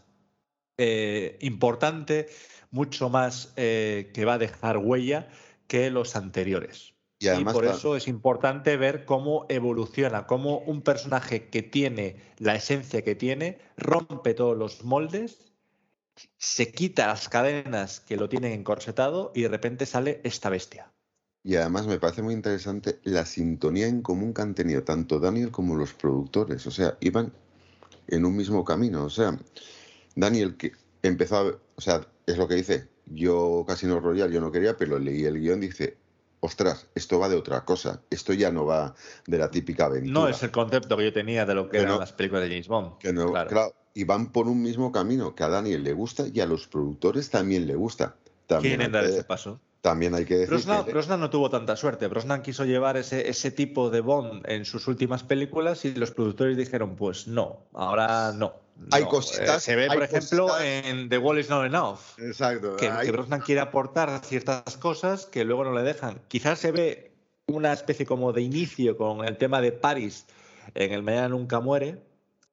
eh, 0.79 1.39
importante, 1.41 2.29
mucho 2.71 3.09
más 3.09 3.53
eh, 3.57 4.11
que 4.15 4.25
va 4.25 4.35
a 4.35 4.39
dejar 4.39 4.79
huella 4.79 5.29
que 5.67 5.91
los 5.91 6.15
anteriores. 6.17 6.95
Y, 7.19 7.45
por 7.45 7.65
eso 7.65 7.97
es 7.97 8.09
importante 8.09 8.77
ver 8.77 9.07
cómo 9.07 9.47
evoluciona, 9.49 10.27
cómo 10.27 10.59
un 10.59 10.83
personaje 10.83 11.49
que 11.49 11.63
tiene 11.63 12.17
la 12.39 12.55
esencia 12.55 13.03
que 13.03 13.15
tiene, 13.15 13.59
rompe 13.79 14.35
todos 14.35 14.57
los 14.57 14.85
moldes, 14.85 15.55
se 16.37 16.73
quita 16.73 17.07
las 17.07 17.31
cadenas 17.31 18.01
que 18.01 18.17
lo 18.17 18.29
tienen 18.29 18.53
encorsetado 18.53 19.33
y 19.35 19.43
de 19.43 19.49
repente 19.49 19.87
sale 19.87 20.21
esta 20.25 20.51
bestia. 20.51 20.93
Y 21.47 21.55
además 21.55 21.87
me 21.87 22.01
parece 22.01 22.23
muy 22.23 22.35
interesante 22.35 22.99
la 23.05 23.25
sintonía 23.25 23.87
en 23.87 24.03
común 24.03 24.35
que 24.35 24.43
han 24.43 24.57
tenido 24.57 24.83
tanto 24.83 25.21
Daniel 25.21 25.53
como 25.53 25.77
los 25.77 25.95
productores. 25.95 26.67
O 26.67 26.73
sea, 26.73 26.97
iban 26.99 27.33
en 28.09 28.25
un 28.25 28.35
mismo 28.35 28.65
camino. 28.65 29.05
O 29.05 29.11
sea, 29.11 29.39
Daniel 30.17 30.57
que 30.57 30.73
empezó 31.03 31.37
a... 31.37 31.43
O 31.77 31.81
sea, 31.81 32.05
es 32.27 32.37
lo 32.37 32.49
que 32.49 32.57
dice. 32.57 32.89
Yo 33.07 33.65
Casino 33.65 34.01
Royal 34.01 34.33
yo 34.33 34.41
no 34.41 34.51
quería, 34.51 34.77
pero 34.77 34.99
leí 34.99 35.25
el 35.25 35.39
guion 35.39 35.63
y 35.63 35.69
dice, 35.69 35.97
ostras, 36.41 36.89
esto 36.97 37.21
va 37.21 37.29
de 37.29 37.37
otra 37.37 37.65
cosa. 37.65 38.03
Esto 38.11 38.33
ya 38.33 38.51
no 38.51 38.67
va 38.67 38.97
de 39.29 39.39
la 39.39 39.49
típica 39.49 39.85
aventura. 39.85 40.13
No 40.13 40.29
es 40.29 40.43
el 40.43 40.51
concepto 40.51 40.97
que 40.97 41.05
yo 41.05 41.13
tenía 41.13 41.47
de 41.47 41.55
lo 41.55 41.69
que, 41.69 41.79
eran 41.79 42.01
las 42.01 42.13
películas 42.13 42.43
de 42.43 42.49
James 42.49 42.67
Bond. 42.67 42.99
Que 42.99 43.13
no, 43.13 43.31
claro. 43.31 43.73
Y 43.95 44.03
van 44.03 44.33
por 44.33 44.49
un 44.49 44.61
mismo 44.63 44.91
camino 44.91 45.37
que 45.37 45.45
a 45.45 45.49
Daniel 45.49 45.85
le 45.85 45.93
gusta 45.93 46.25
y 46.27 46.41
a 46.41 46.47
los 46.47 46.67
productores 46.67 47.31
también 47.31 47.69
le 47.69 47.77
gusta. 47.77 48.17
También 48.49 48.79
¿Quieren 48.79 48.91
dar 48.91 49.05
ese 49.05 49.23
paso? 49.23 49.61
También 49.87 50.15
hay 50.15 50.25
que 50.25 50.39
decir. 50.39 50.67
Brosnan, 50.91 51.21
no 51.21 51.31
tuvo 51.31 51.49
tanta 51.49 51.77
suerte. 51.77 52.09
Brosnan 52.09 52.43
quiso 52.43 52.65
llevar 52.65 52.97
ese, 52.97 53.31
ese 53.31 53.53
tipo 53.53 53.89
de 53.89 54.01
Bond 54.01 54.43
en 54.51 54.65
sus 54.65 54.89
últimas 54.89 55.23
películas 55.23 55.85
y 55.85 55.95
los 55.95 56.11
productores 56.11 56.57
dijeron: 56.57 56.97
Pues 56.97 57.29
no, 57.29 57.61
ahora 57.73 58.33
no. 58.33 58.55
Hay 58.91 59.05
cositas. 59.05 59.63
se 59.63 59.77
ve, 59.77 59.87
por 59.87 60.03
ejemplo, 60.03 60.49
en 60.61 61.09
The 61.09 61.19
Wall 61.19 61.39
is 61.39 61.49
Not 61.49 61.67
Enough. 61.67 62.01
Exacto. 62.19 62.75
Que, 62.75 62.91
Brosnan 63.13 63.41
quiere 63.43 63.61
aportar 63.61 64.25
ciertas 64.25 64.77
cosas 64.77 65.27
que 65.27 65.45
luego 65.45 65.63
no 65.63 65.73
le 65.73 65.85
dejan. 65.85 66.21
Quizás 66.27 66.59
se 66.59 66.73
ve 66.73 67.13
una 67.47 67.73
especie 67.73 68.07
como 68.07 68.33
de 68.33 68.43
inicio 68.43 68.97
con 68.97 69.25
el 69.25 69.37
tema 69.37 69.61
de 69.61 69.71
Paris 69.71 70.27
en 70.75 70.93
El 70.93 71.05
Mañana 71.05 71.29
Nunca 71.29 71.61
Muere, 71.61 72.03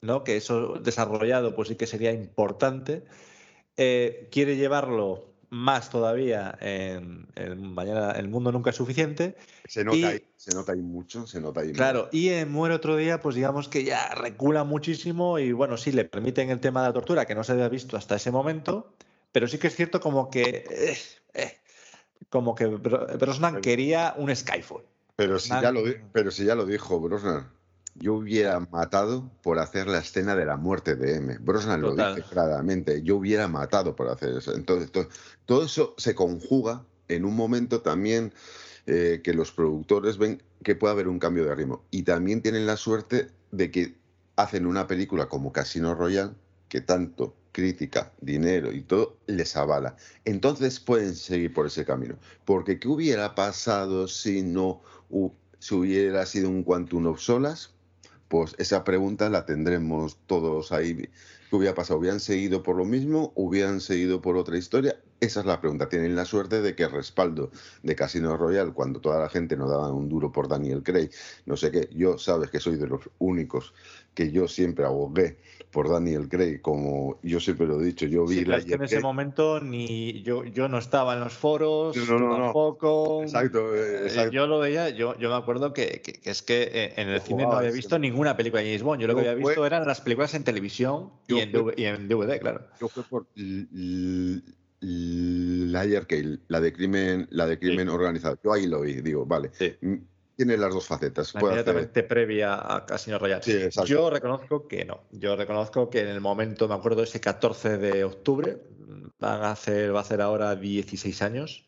¿no? 0.01 0.23
que 0.23 0.37
eso 0.37 0.75
desarrollado 0.75 1.55
pues 1.55 1.69
sí 1.69 1.75
que 1.77 1.87
sería 1.87 2.11
importante. 2.11 3.03
Eh, 3.75 4.29
quiere 4.31 4.55
llevarlo 4.55 5.32
más 5.53 5.89
todavía 5.89 6.57
en, 6.59 7.27
Mañana 7.73 8.11
El 8.11 8.27
Mundo 8.27 8.51
Nunca 8.51 8.71
es 8.71 8.75
Suficiente. 8.75 9.37
Se 9.67 9.83
nota, 9.83 10.09
ahí, 10.09 10.25
se 10.35 10.53
nota 10.53 10.73
ahí 10.73 10.81
mucho, 10.81 11.27
se 11.27 11.39
nota 11.39 11.61
ahí 11.61 11.71
Claro, 11.71 12.09
y 12.11 12.29
en 12.29 12.51
Muere 12.51 12.75
otro 12.75 12.97
día, 12.97 13.21
pues 13.21 13.35
digamos 13.35 13.69
que 13.69 13.83
ya 13.83 14.13
recula 14.15 14.63
muchísimo 14.63 15.39
y 15.39 15.51
bueno, 15.51 15.77
sí, 15.77 15.91
le 15.91 16.05
permiten 16.05 16.49
el 16.49 16.59
tema 16.59 16.81
de 16.81 16.89
la 16.89 16.93
tortura, 16.93 17.25
que 17.25 17.35
no 17.35 17.43
se 17.43 17.53
había 17.53 17.69
visto 17.69 17.95
hasta 17.95 18.15
ese 18.15 18.31
momento, 18.31 18.93
pero 19.31 19.47
sí 19.47 19.57
que 19.57 19.67
es 19.67 19.75
cierto 19.75 19.99
como 19.99 20.29
que... 20.29 20.65
Eh, 20.69 20.97
eh, 21.33 21.57
como 22.29 22.55
que 22.55 22.65
Brosnan 22.65 23.61
quería 23.61 24.15
un 24.17 24.35
Skyfall. 24.35 24.83
Pero 25.15 25.37
si, 25.37 25.49
ya 25.49 25.71
lo, 25.71 25.83
pero 26.11 26.31
si 26.31 26.45
ya 26.45 26.55
lo 26.55 26.65
dijo 26.65 26.99
Brosnan 26.99 27.47
yo 27.95 28.15
hubiera 28.15 28.60
matado 28.60 29.29
por 29.41 29.60
hacer 29.60 29.88
la 29.88 29.99
escena 29.99 30.36
de 30.36 30.45
la 30.45 30.58
muerte 30.58 30.95
de 30.95 31.17
M. 31.17 31.38
Brosnan 31.39 31.82
lo 31.82 31.95
dice 31.95 32.23
claramente, 32.29 33.03
yo 33.03 33.17
hubiera 33.17 33.47
matado 33.47 33.95
por 33.95 34.10
hacer 34.10 34.38
eso. 34.38 34.56
Entonces, 34.56 34.91
todo, 35.45 35.63
eso 35.63 35.93
se 35.97 36.15
conjuga 36.15 36.84
en 37.08 37.25
un 37.25 37.36
momento 37.36 37.82
también 37.82 38.34
eh, 38.88 39.21
que 39.23 39.34
los 39.34 39.51
productores 39.51 40.17
ven 40.17 40.41
que 40.63 40.75
puede 40.75 40.93
haber 40.93 41.08
un 41.08 41.19
cambio 41.19 41.45
de 41.45 41.56
ritmo. 41.56 41.84
Y 41.91 42.03
también 42.03 42.41
tienen 42.41 42.65
la 42.65 42.77
suerte 42.77 43.29
de 43.51 43.69
que 43.69 43.95
hacen 44.36 44.65
una 44.65 44.88
película 44.88 45.27
como 45.27 45.51
Casino 45.51 45.93
Royale 45.93 46.32
que 46.69 46.82
tanto 46.82 47.36
crítica, 47.51 48.12
dinero 48.19 48.71
y 48.73 48.82
todo 48.82 49.17
les 49.27 49.56
avala. 49.56 49.95
Entonces 50.25 50.79
pueden 50.79 51.15
seguir 51.15 51.53
por 51.53 51.67
ese 51.67 51.86
camino. 51.86 52.15
Porque 52.45 52.79
¿qué 52.79 52.88
hubiera 52.88 53.36
pasado 53.36 54.08
si 54.08 54.41
no 54.41 54.82
si 55.60 55.75
hubiera 55.75 56.25
sido 56.25 56.49
un 56.49 56.63
Quantum 56.63 57.06
of 57.06 57.21
Solas? 57.21 57.73
Pues 58.27 58.55
esa 58.57 58.83
pregunta 58.83 59.29
la 59.29 59.45
tendremos 59.45 60.17
todos 60.25 60.71
ahí. 60.71 60.95
¿Qué 61.49 61.55
hubiera 61.55 61.75
pasado? 61.75 61.99
¿Hubieran 61.99 62.19
seguido 62.19 62.63
por 62.63 62.75
lo 62.77 62.86
mismo? 62.86 63.31
¿Hubieran 63.36 63.79
seguido 63.81 64.21
por 64.21 64.38
otra 64.38 64.57
historia? 64.57 64.99
Esa 65.23 65.39
es 65.39 65.45
la 65.45 65.62
pregunta. 65.62 65.88
Tienen 65.88 66.17
la 66.17 66.25
suerte 66.25 66.62
de 66.62 66.75
que 66.75 66.83
el 66.83 66.91
respaldo 66.91 67.49
de 67.81 67.95
Casino 67.95 68.36
Royale, 68.36 68.73
cuando 68.73 68.99
toda 68.99 69.19
la 69.19 69.29
gente 69.29 69.55
no 69.55 69.69
daba 69.69 69.89
un 69.89 70.09
duro 70.09 70.33
por 70.33 70.49
Daniel 70.49 70.83
Craig, 70.83 71.12
no 71.45 71.55
sé 71.55 71.71
qué, 71.71 71.88
yo 71.93 72.17
sabes 72.17 72.49
que 72.49 72.59
soy 72.59 72.75
de 72.75 72.88
los 72.88 73.09
únicos 73.19 73.73
que 74.13 74.31
yo 74.31 74.49
siempre 74.49 74.83
abogué 74.83 75.38
por 75.71 75.89
Daniel 75.89 76.27
Craig, 76.29 76.62
como 76.62 77.17
yo 77.23 77.39
siempre 77.39 77.65
lo 77.65 77.81
he 77.81 77.86
dicho, 77.86 78.05
yo 78.05 78.27
vi 78.27 78.45
la 78.45 78.62
que 78.62 78.75
en 78.75 78.83
ese 78.83 78.99
momento 78.99 79.59
ni 79.59 80.21
yo, 80.21 80.43
yo 80.43 80.67
no 80.67 80.77
estaba 80.77 81.15
en 81.15 81.21
los 81.21 81.33
foros, 81.33 81.95
tampoco. 81.95 83.23
Exacto, 83.23 83.73
eh, 83.75 84.03
exacto, 84.03 84.33
Yo 84.33 84.45
lo 84.45 84.59
veía, 84.59 84.89
yo, 84.89 85.17
yo 85.17 85.29
me 85.29 85.36
acuerdo 85.36 85.73
que, 85.73 86.03
es 86.23 86.43
que 86.43 86.69
eh, 86.71 86.93
en 86.97 87.09
el 87.09 87.21
cine 87.21 87.43
no 87.43 87.53
había 87.53 87.71
visto 87.71 87.97
ninguna 87.97 88.38
película 88.38 88.62
de 88.62 88.67
James 88.67 88.83
Bond. 88.83 89.01
Yo 89.01 89.07
lo 89.07 89.15
que 89.15 89.21
había 89.21 89.33
visto 89.33 89.65
eran 89.65 89.88
las 89.88 90.01
películas 90.01 90.33
en 90.36 90.43
televisión 90.43 91.09
y 91.27 91.39
en, 91.39 91.51
DVD, 92.07 92.39
claro. 92.39 92.67
Yo 92.79 92.89
fui 92.89 93.03
por 93.03 93.25
Liar 94.83 96.05
Cale, 96.07 96.39
la 96.47 96.59
de 96.59 96.73
crimen, 96.73 97.27
la 97.31 97.47
de 97.47 97.57
crimen 97.57 97.89
organizado. 97.89 98.37
Yo 98.43 98.53
ahí 98.53 98.67
lo 98.67 98.81
vi, 98.81 99.01
digo, 99.01 99.25
vale. 99.25 99.51
Mm, 99.81 99.95
tiene 100.35 100.57
las 100.57 100.73
dos 100.73 100.85
facetas. 100.85 101.33
Inmediatamente 101.35 102.03
previa 102.03 102.75
a 102.75 102.85
Casino 102.85 103.17
Royale. 103.17 103.69
Yo 103.85 104.09
reconozco 104.09 104.67
que 104.67 104.83
no. 104.83 105.01
Yo 105.11 105.35
reconozco 105.35 105.89
que 105.89 106.01
en 106.01 106.07
el 106.07 106.21
momento, 106.21 106.67
me 106.67 106.75
acuerdo, 106.75 107.03
ese 107.03 107.21
14 107.21 107.77
de 107.77 108.03
octubre, 108.03 108.57
van 109.19 109.43
a 109.43 109.51
hacer, 109.51 109.95
va 109.95 110.01
a 110.01 110.03
ser 110.03 110.21
ahora 110.21 110.55
16 110.55 111.21
años, 111.21 111.65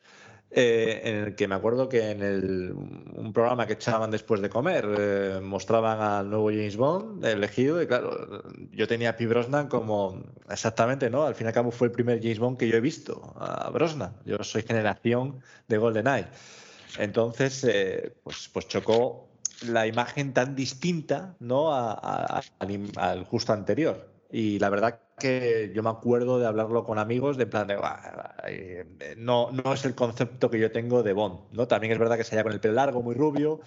eh, 0.58 1.02
en 1.04 1.16
el 1.16 1.36
que 1.36 1.50
me 1.50 1.56
acuerdo 1.56 1.90
que 1.90 2.12
en 2.12 2.24
el, 2.24 2.72
un 2.72 3.34
programa 3.34 3.68
que 3.68 3.74
echaban 3.74 4.10
después 4.10 4.40
de 4.40 4.50
comer 4.50 4.88
eh, 4.98 5.40
mostraban 5.44 6.00
al 6.00 6.30
nuevo 6.30 6.50
James 6.50 6.78
Bond 6.78 7.26
elegido 7.26 7.82
y 7.82 7.88
claro, 7.88 8.42
yo 8.72 8.88
tenía 8.88 9.10
a 9.10 9.18
Pi 9.18 9.26
Brosnan 9.26 9.68
como 9.68 10.24
exactamente, 10.50 11.10
¿no? 11.10 11.24
Al 11.24 11.36
fin 11.36 11.46
y 11.46 11.50
al 11.50 11.54
cabo 11.54 11.72
fue 11.72 11.88
el 11.88 11.92
primer 11.92 12.22
James 12.22 12.40
Bond 12.40 12.58
que 12.58 12.70
yo 12.70 12.78
he 12.78 12.80
visto, 12.80 13.34
a 13.36 13.70
Brosnan. 13.70 14.16
Yo 14.24 14.42
soy 14.44 14.62
generación 14.62 15.42
de 15.68 15.78
GoldenEye. 15.78 16.28
Entonces, 17.00 17.66
eh, 17.66 18.16
pues, 18.24 18.50
pues 18.54 18.70
chocó 18.70 19.28
la 19.68 19.88
imagen 19.88 20.34
tan 20.34 20.56
distinta 20.56 21.36
¿no? 21.42 21.74
al 21.74 23.26
justo 23.26 23.52
anterior. 23.52 24.15
Y 24.32 24.60
la 24.60 24.70
verdad 24.70 25.00
que 25.18 25.72
yo 25.74 25.82
me 25.82 25.90
acuerdo 25.90 26.40
de 26.40 26.46
hablarlo 26.46 26.84
con 26.84 27.00
amigos 27.00 27.38
de 27.38 27.46
plan 27.46 27.68
de 27.68 27.78
eh, 28.48 28.86
no, 29.18 29.50
no 29.52 29.74
es 29.74 29.86
el 29.86 29.96
concepto 29.96 30.50
que 30.50 30.60
yo 30.60 30.72
tengo 30.72 31.04
de 31.04 31.14
Bond, 31.14 31.54
¿no? 31.54 31.68
También 31.68 31.94
es 31.94 32.00
verdad 32.00 32.18
que 32.18 32.24
se 32.24 32.36
halla 32.36 32.44
con 32.44 32.52
el 32.52 32.60
pelo 32.60 32.74
largo, 32.74 33.02
muy 33.02 33.16
rubio, 33.16 33.62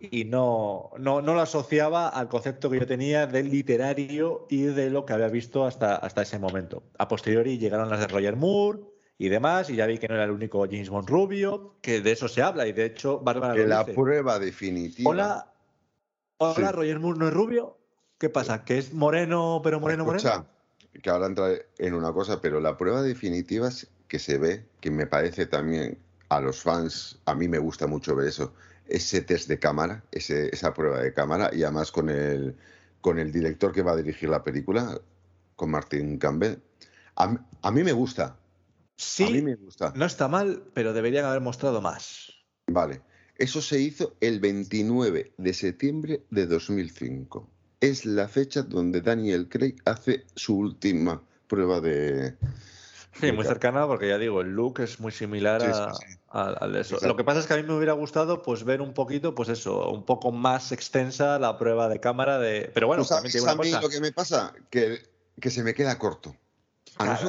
y 0.00 0.24
no, 0.24 0.90
no, 0.98 1.22
no, 1.22 1.34
lo 1.34 1.40
asociaba 1.40 2.08
al 2.08 2.28
concepto 2.28 2.68
que 2.68 2.80
yo 2.80 2.86
tenía 2.86 3.26
del 3.26 3.50
literario 3.50 4.46
y 4.50 4.62
de 4.62 4.90
lo 4.90 5.06
que 5.06 5.12
había 5.12 5.28
visto 5.28 5.64
hasta, 5.64 5.96
hasta 5.96 6.22
ese 6.22 6.38
momento. 6.38 6.82
A 6.98 7.06
posteriori 7.06 7.58
llegaron 7.58 7.88
las 7.88 8.00
de 8.00 8.08
Roger 8.08 8.36
Moore 8.36 8.80
y 9.18 9.28
demás, 9.28 9.70
y 9.70 9.76
ya 9.76 9.86
vi 9.86 9.98
que 9.98 10.08
no 10.08 10.14
era 10.14 10.24
el 10.24 10.32
único 10.32 10.64
James 10.64 10.90
Bond 10.90 11.08
rubio, 11.08 11.76
que 11.80 12.00
de 12.00 12.12
eso 12.12 12.26
se 12.26 12.42
habla, 12.42 12.66
y 12.66 12.72
de 12.72 12.86
hecho 12.86 13.20
Bárbara 13.20 13.54
Que 13.54 13.66
la 13.66 13.86
prueba 13.86 14.38
definitiva. 14.40 15.08
Hola, 15.08 15.52
hola, 16.38 16.72
Roger 16.72 16.98
Moore 16.98 17.18
no 17.20 17.28
es 17.28 17.34
rubio. 17.34 17.81
¿Qué 18.22 18.30
pasa? 18.30 18.64
¿Que 18.64 18.78
es 18.78 18.94
moreno, 18.94 19.60
pero 19.64 19.80
moreno, 19.80 20.04
moreno? 20.04 20.46
que 21.02 21.10
ahora 21.10 21.26
entra 21.26 21.54
en 21.78 21.92
una 21.92 22.12
cosa, 22.12 22.40
pero 22.40 22.60
la 22.60 22.76
prueba 22.76 23.02
definitiva 23.02 23.66
es 23.66 23.88
que 24.06 24.20
se 24.20 24.38
ve, 24.38 24.64
que 24.78 24.92
me 24.92 25.08
parece 25.08 25.46
también 25.46 25.98
a 26.28 26.40
los 26.40 26.62
fans, 26.62 27.18
a 27.24 27.34
mí 27.34 27.48
me 27.48 27.58
gusta 27.58 27.88
mucho 27.88 28.14
ver 28.14 28.28
eso, 28.28 28.54
ese 28.86 29.22
test 29.22 29.48
de 29.48 29.58
cámara, 29.58 30.04
ese, 30.12 30.54
esa 30.54 30.72
prueba 30.72 31.00
de 31.00 31.12
cámara, 31.12 31.50
y 31.52 31.64
además 31.64 31.90
con 31.90 32.10
el, 32.10 32.54
con 33.00 33.18
el 33.18 33.32
director 33.32 33.72
que 33.72 33.82
va 33.82 33.90
a 33.90 33.96
dirigir 33.96 34.28
la 34.28 34.44
película, 34.44 35.00
con 35.56 35.72
Martin 35.72 36.16
Campbell. 36.16 36.58
A, 37.16 37.36
a 37.60 37.70
mí 37.72 37.82
me 37.82 37.90
gusta. 37.90 38.38
Sí, 38.94 39.24
a 39.24 39.30
mí 39.30 39.42
me 39.42 39.56
gusta. 39.56 39.94
no 39.96 40.04
está 40.04 40.28
mal, 40.28 40.62
pero 40.74 40.92
deberían 40.92 41.24
haber 41.24 41.40
mostrado 41.40 41.80
más. 41.80 42.32
Vale. 42.68 43.02
Eso 43.34 43.60
se 43.60 43.80
hizo 43.80 44.14
el 44.20 44.38
29 44.38 45.32
de 45.36 45.54
septiembre 45.54 46.22
de 46.30 46.46
2005 46.46 47.51
es 47.82 48.06
la 48.06 48.28
fecha 48.28 48.62
donde 48.62 49.00
Daniel 49.00 49.48
Craig 49.48 49.74
hace 49.84 50.24
su 50.36 50.56
última 50.56 51.20
prueba 51.48 51.80
de... 51.80 52.36
Sí, 53.20 53.32
muy 53.32 53.44
cercana 53.44 53.86
porque 53.86 54.08
ya 54.08 54.18
digo, 54.18 54.40
el 54.40 54.52
look 54.52 54.80
es 54.80 55.00
muy 55.00 55.12
similar 55.12 55.62
al 56.28 56.72
de 56.72 56.80
eso. 56.80 56.96
Lo 57.02 57.16
que 57.16 57.24
pasa 57.24 57.40
es 57.40 57.46
que 57.46 57.54
a 57.54 57.56
mí 57.56 57.64
me 57.64 57.74
hubiera 57.74 57.92
gustado 57.92 58.40
pues 58.40 58.64
ver 58.64 58.80
un 58.80 58.94
poquito, 58.94 59.34
pues 59.34 59.48
eso, 59.48 59.90
un 59.90 60.06
poco 60.06 60.30
más 60.30 60.70
extensa 60.70 61.38
la 61.40 61.58
prueba 61.58 61.88
de 61.88 62.00
cámara 62.00 62.38
de... 62.38 62.70
Pero 62.72 62.86
bueno, 62.86 63.04
también 63.04 63.32
tiene 63.32 63.44
una 63.44 63.52
a 63.52 63.56
mí 63.56 63.70
lo 63.72 63.88
que 63.88 64.00
me 64.00 64.12
pasa? 64.12 64.54
Que, 64.70 65.02
que 65.40 65.50
se 65.50 65.64
me 65.64 65.74
queda 65.74 65.98
corto. 65.98 66.34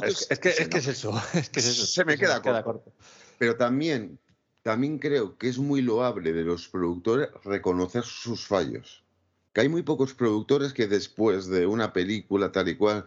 es, 0.04 0.38
que, 0.38 0.50
es, 0.50 0.68
que 0.68 0.78
es 0.78 0.86
eso, 0.86 1.20
es 1.34 1.50
que 1.50 1.60
es 1.60 1.66
eso. 1.66 1.84
Se 1.84 2.04
me, 2.04 2.16
queda, 2.16 2.40
corto. 2.40 2.92
Pero 3.38 3.56
también, 3.56 4.20
también 4.62 5.00
creo 5.00 5.36
que 5.36 5.48
es 5.48 5.58
muy 5.58 5.82
loable 5.82 6.32
de 6.32 6.44
los 6.44 6.68
productores 6.68 7.28
reconocer 7.44 8.04
sus 8.04 8.46
fallos 8.46 9.03
que 9.54 9.60
hay 9.60 9.68
muy 9.68 9.82
pocos 9.82 10.12
productores 10.14 10.72
que 10.72 10.88
después 10.88 11.46
de 11.46 11.66
una 11.66 11.92
película 11.92 12.50
tal 12.50 12.68
y 12.68 12.74
cual, 12.74 13.06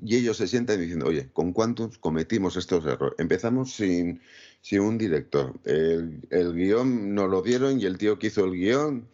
y 0.00 0.16
ellos 0.16 0.36
se 0.36 0.46
sientan 0.46 0.78
diciendo, 0.78 1.06
oye, 1.06 1.30
¿con 1.32 1.54
cuántos 1.54 1.96
cometimos 1.96 2.56
estos 2.58 2.84
errores? 2.84 3.18
Empezamos 3.18 3.72
sin, 3.74 4.20
sin 4.60 4.80
un 4.80 4.98
director. 4.98 5.58
El, 5.64 6.20
el, 6.28 6.52
guion 6.52 7.14
nos 7.14 7.30
lo 7.30 7.40
dieron 7.40 7.80
y 7.80 7.86
el 7.86 7.96
tío 7.96 8.18
que 8.18 8.26
hizo 8.26 8.44
el 8.44 8.52
guion, 8.52 9.08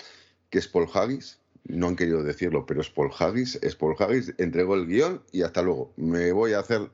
que 0.50 0.58
es 0.58 0.66
Paul 0.66 0.88
Haggis, 0.92 1.38
no 1.64 1.86
han 1.86 1.94
querido 1.94 2.24
decirlo, 2.24 2.66
pero 2.66 2.80
es 2.80 2.90
Paul 2.90 3.12
Haggis, 3.16 3.60
es 3.62 3.76
Paul 3.76 3.94
Haggis, 3.96 4.34
entregó 4.38 4.74
el 4.74 4.88
guion 4.88 5.22
y 5.30 5.42
hasta 5.42 5.62
luego, 5.62 5.92
me 5.96 6.32
voy 6.32 6.54
a 6.54 6.58
hacer 6.58 6.90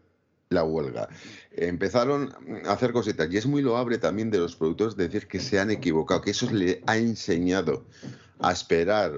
la 0.51 0.65
huelga. 0.65 1.09
Empezaron 1.53 2.35
a 2.67 2.73
hacer 2.73 2.93
cositas 2.93 3.29
y 3.31 3.39
es 3.39 3.47
muy 3.47 3.63
loable 3.63 3.97
también 3.97 4.31
de 4.31 4.39
los 4.39 4.55
productores 4.55 4.97
decir 4.97 5.29
que 5.29 5.41
se 5.41 5.59
han 5.59 5.71
equivocado, 5.71 6.21
que 6.21 6.33
eso 6.33 6.51
le 6.51 6.83
ha 6.87 6.99
enseñado 6.99 7.87
a 8.41 8.53
esperar. 8.53 9.13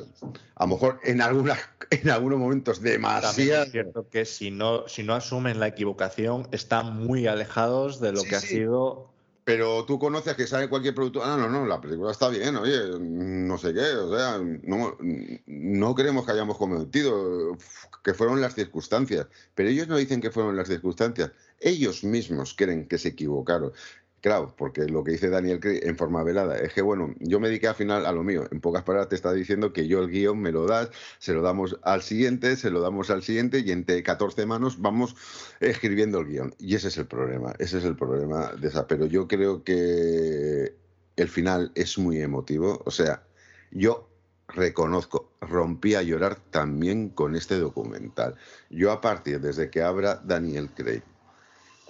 A 0.55 0.65
lo 0.65 0.69
mejor 0.69 1.01
en, 1.05 1.21
alguna, 1.21 1.57
en 1.91 2.11
algunos 2.11 2.39
momentos 2.39 2.81
demasiado. 2.81 3.65
es 3.65 3.73
cierto 3.73 4.09
que 4.09 4.25
si 4.25 4.51
no, 4.51 4.89
si 4.89 5.03
no 5.03 5.15
asumen 5.15 5.61
la 5.61 5.69
equivocación, 5.69 6.49
están 6.53 6.97
muy 6.97 7.27
alejados 7.27 8.01
de 8.01 8.13
lo 8.13 8.23
que 8.23 8.37
ha 8.37 8.41
sido. 8.41 9.11
Pero 9.45 9.85
tú 9.85 9.99
conoces 9.99 10.37
que 10.37 10.47
sale 10.47 10.69
cualquier 10.69 10.95
producto. 10.95 11.25
Ah, 11.25 11.37
no, 11.37 11.49
no, 11.49 11.67
la 11.67 11.81
película 11.81 12.13
está 12.13 12.29
bien, 12.29 12.57
oye, 12.57 12.99
no 13.01 13.59
sé 13.59 13.75
qué, 13.75 13.95
o 13.97 14.17
sea, 14.17 14.39
no, 14.63 14.97
no 15.47 15.95
queremos 15.95 16.25
que 16.25 16.33
hayamos 16.33 16.57
cometido, 16.57 17.57
que 18.05 18.15
fueron 18.15 18.41
las 18.41 18.55
circunstancias. 18.55 19.27
Pero 19.55 19.69
ellos 19.69 19.89
no 19.89 19.97
dicen 19.97 20.21
que 20.21 20.31
fueron 20.31 20.57
las 20.57 20.69
circunstancias, 20.69 21.33
ellos 21.59 22.05
mismos 22.05 22.55
creen 22.57 22.87
que 22.87 22.99
se 22.99 23.09
equivocaron. 23.09 23.73
Claro, 24.21 24.55
porque 24.57 24.85
lo 24.85 25.03
que 25.03 25.13
dice 25.13 25.31
Daniel 25.31 25.61
en 25.63 25.97
forma 25.97 26.23
velada 26.23 26.59
es 26.59 26.75
que, 26.75 26.83
bueno, 26.83 27.15
yo 27.21 27.41
me 27.41 27.49
dediqué 27.49 27.69
al 27.69 27.75
final 27.75 28.05
a 28.05 28.13
lo 28.13 28.23
mío. 28.23 28.47
En 28.51 28.61
pocas 28.61 28.83
palabras 28.83 29.09
te 29.09 29.15
está 29.15 29.33
diciendo 29.33 29.73
que 29.73 29.89
yo 29.89 30.01
el 30.01 30.11
guion 30.11 30.39
me 30.39 30.53
lo 30.53 30.67
das, 30.67 30.91
se 31.19 31.33
lo 31.33 31.41
damos 31.41 31.79
al 31.83 32.03
siguiente, 32.03 32.57
se 32.57 32.71
lo 32.71 32.83
damos 32.83 33.09
al 33.09 33.23
siguiente 33.23 33.61
y 33.61 33.71
entre 33.71 34.03
14 34.03 34.45
manos 34.45 34.81
vamos 34.81 35.17
escribiendo 35.61 36.19
el 36.19 36.27
guion. 36.27 36.55
Y 36.59 36.75
ese 36.75 36.89
es 36.89 36.99
el 36.99 37.07
problema, 37.07 37.55
ese 37.59 37.79
es 37.79 37.85
el 37.85 37.97
problema 37.97 38.53
de 38.61 38.69
esa. 38.69 38.87
Pero 38.87 39.07
yo 39.07 39.27
creo 39.27 39.65
que 39.65 40.75
el 41.17 41.29
final 41.29 41.73
es 41.75 41.99
muy 41.99 42.21
emotivo. 42.21 42.83
O 42.85 42.91
sea, 42.91 43.23
yo 43.71 44.11
reconozco, 44.49 45.33
rompí 45.41 45.95
a 45.95 46.03
llorar 46.03 46.37
también 46.51 47.09
con 47.09 47.37
este 47.37 47.59
documental. 47.59 48.37
Yo 48.69 48.93
a 48.93 49.01
partir, 49.01 49.41
desde 49.41 49.71
que 49.71 49.83
abra 49.83 50.17
Daniel 50.17 50.69
Craig, 50.75 51.03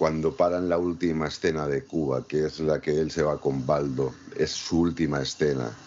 cuando 0.01 0.35
paran 0.35 0.67
la 0.67 0.79
última 0.79 1.27
escena 1.27 1.67
de 1.67 1.83
Cuba, 1.83 2.25
que 2.27 2.47
es 2.47 2.59
la 2.59 2.81
que 2.81 2.99
él 2.99 3.11
se 3.11 3.21
va 3.21 3.39
con 3.39 3.67
Baldo, 3.67 4.11
es 4.35 4.49
su 4.49 4.79
última 4.79 5.21
escena, 5.21 5.77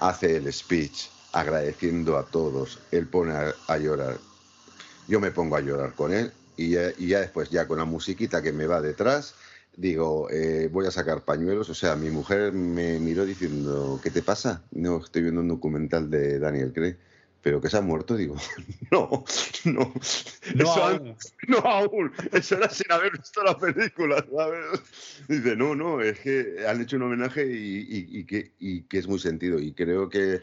hace 0.00 0.36
el 0.36 0.52
speech 0.52 1.08
agradeciendo 1.32 2.18
a 2.18 2.26
todos, 2.26 2.78
él 2.90 3.06
pone 3.06 3.32
a, 3.32 3.78
llorar, 3.78 4.18
yo 5.08 5.18
me 5.18 5.30
pongo 5.30 5.56
a 5.56 5.62
llorar 5.62 5.94
con 5.94 6.12
él 6.12 6.30
y 6.58 6.72
ya, 6.72 7.20
después, 7.20 7.48
ya 7.48 7.66
con 7.66 7.78
la 7.78 7.86
musiquita 7.86 8.42
que 8.42 8.52
me 8.52 8.66
va 8.66 8.82
detrás, 8.82 9.34
digo, 9.74 10.28
eh, 10.30 10.68
voy 10.70 10.84
a 10.84 10.90
sacar 10.90 11.22
pañuelos, 11.22 11.70
o 11.70 11.74
sea, 11.74 11.96
mi 11.96 12.10
mujer 12.10 12.52
me 12.52 12.98
miró 12.98 13.24
diciendo, 13.24 13.98
¿qué 14.02 14.10
te 14.10 14.20
pasa? 14.20 14.62
No, 14.72 14.98
estoy 15.02 15.22
viendo 15.22 15.40
un 15.40 15.48
documental 15.48 16.10
de 16.10 16.38
Daniel 16.38 16.74
Craig 16.74 16.98
pero 17.44 17.60
que 17.60 17.68
se 17.68 17.76
ha 17.76 17.82
muerto, 17.82 18.16
digo, 18.16 18.36
no, 18.90 19.22
no, 19.66 19.92
no 20.54 20.70
aún. 20.72 21.16
no 21.46 21.58
aún, 21.58 22.12
eso 22.32 22.56
era 22.56 22.70
sin 22.70 22.90
haber 22.90 23.12
visto 23.12 23.44
la 23.44 23.56
película, 23.56 24.24
¿sabes? 24.34 24.80
Dice, 25.28 25.54
no, 25.54 25.74
no, 25.76 26.00
es 26.00 26.18
que 26.20 26.64
han 26.66 26.80
hecho 26.80 26.96
un 26.96 27.02
homenaje 27.02 27.46
y, 27.46 28.24
que, 28.24 28.52
que, 28.88 28.98
es 28.98 29.06
muy 29.06 29.18
sentido, 29.18 29.60
y 29.60 29.72
creo 29.72 30.08
que, 30.08 30.40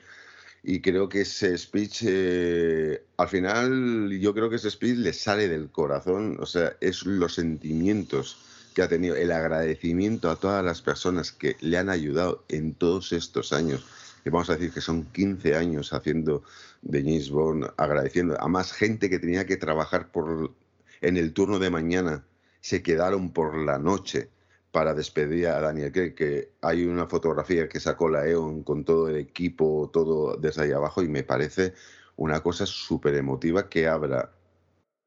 y 0.62 0.80
creo 0.82 1.10
que 1.10 1.22
ese 1.22 1.58
speech, 1.58 2.04
eh, 2.06 3.04
al 3.18 3.28
final, 3.28 4.12
yo 4.20 4.36
creo 4.36 4.52
que 4.52 4.58
ese 4.58 4.70
speech 4.70 4.98
le 4.98 5.14
sale 5.14 5.48
del 5.48 5.72
corazón, 5.72 6.38
o 6.40 6.46
sea, 6.46 6.78
es 6.82 7.04
los 7.08 7.34
sentimientos 7.34 8.38
que 8.76 8.84
ha 8.84 8.88
tenido, 8.88 9.16
el 9.16 9.32
agradecimiento 9.32 10.30
a 10.30 10.36
todas 10.36 10.64
las 10.64 10.84
personas 10.84 11.32
que 11.32 11.58
le 11.62 11.80
han 11.80 11.90
ayudado 11.90 12.46
en 12.48 12.76
todos 12.76 13.12
estos 13.12 13.54
años. 13.54 13.84
Que 14.24 14.30
vamos 14.30 14.52
a 14.52 14.54
decir 14.54 14.72
que 14.72 14.82
son 14.82 15.06
15 15.06 15.56
años 15.56 15.94
haciendo 15.94 16.44
de 16.82 17.02
James 17.02 17.30
Bond, 17.30 17.68
agradeciendo. 17.78 18.40
A 18.40 18.48
más 18.48 18.74
gente 18.74 19.10
que 19.10 19.20
tenía 19.20 19.46
que 19.46 19.58
trabajar 19.58 20.12
por, 20.12 20.54
en 21.02 21.18
el 21.18 21.34
turno 21.34 21.60
de 21.60 21.70
mañana, 21.70 22.26
se 22.62 22.84
quedaron 22.84 23.32
por 23.32 23.56
la 23.58 23.78
noche 23.80 24.30
para 24.72 24.94
despedir 24.94 25.48
a 25.48 25.60
Daniel 25.60 25.92
Craig, 25.92 26.16
que 26.16 26.54
hay 26.62 26.86
una 26.86 27.08
fotografía 27.08 27.68
que 27.68 27.80
sacó 27.80 28.10
la 28.10 28.26
EON 28.28 28.64
con 28.64 28.86
todo 28.86 29.10
el 29.10 29.18
equipo, 29.18 29.90
todo 29.92 30.38
desde 30.38 30.64
ahí 30.64 30.72
abajo, 30.72 31.04
y 31.04 31.10
me 31.10 31.24
parece 31.24 31.74
una 32.16 32.42
cosa 32.42 32.66
súper 32.66 33.16
emotiva 33.16 33.68
que 33.68 33.88
habla 33.88 34.32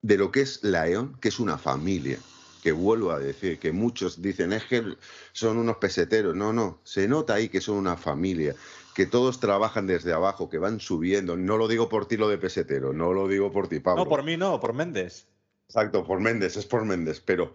de 0.02 0.18
lo 0.18 0.30
que 0.30 0.42
es 0.42 0.62
la 0.62 0.86
EON, 0.86 1.16
que 1.18 1.28
es 1.28 1.40
una 1.40 1.56
familia, 1.56 2.18
que 2.62 2.72
vuelvo 2.72 3.10
a 3.10 3.18
decir, 3.18 3.58
que 3.58 3.72
muchos 3.72 4.20
dicen 4.20 4.52
es 4.52 4.64
que 4.64 4.82
son 5.32 5.56
unos 5.56 5.78
peseteros, 5.78 6.34
no, 6.34 6.52
no, 6.52 6.80
se 6.84 7.08
nota 7.08 7.34
ahí 7.34 7.48
que 7.48 7.60
son 7.60 7.76
una 7.76 7.96
familia, 7.96 8.54
que 8.94 9.06
todos 9.06 9.40
trabajan 9.40 9.86
desde 9.86 10.12
abajo, 10.12 10.48
que 10.48 10.58
van 10.58 10.80
subiendo. 10.80 11.36
No 11.36 11.56
lo 11.56 11.68
digo 11.68 11.88
por 11.88 12.06
ti 12.06 12.16
lo 12.16 12.28
de 12.28 12.38
pesetero, 12.38 12.92
no 12.92 13.12
lo 13.12 13.28
digo 13.28 13.50
por 13.52 13.68
ti, 13.68 13.80
Pablo. 13.80 14.04
No, 14.04 14.08
por 14.08 14.22
mí 14.22 14.36
no, 14.36 14.60
por 14.60 14.72
Méndez. 14.72 15.26
Exacto, 15.68 16.04
por 16.04 16.20
Méndez, 16.20 16.56
es 16.56 16.66
por 16.66 16.84
Méndez, 16.84 17.20
pero 17.20 17.54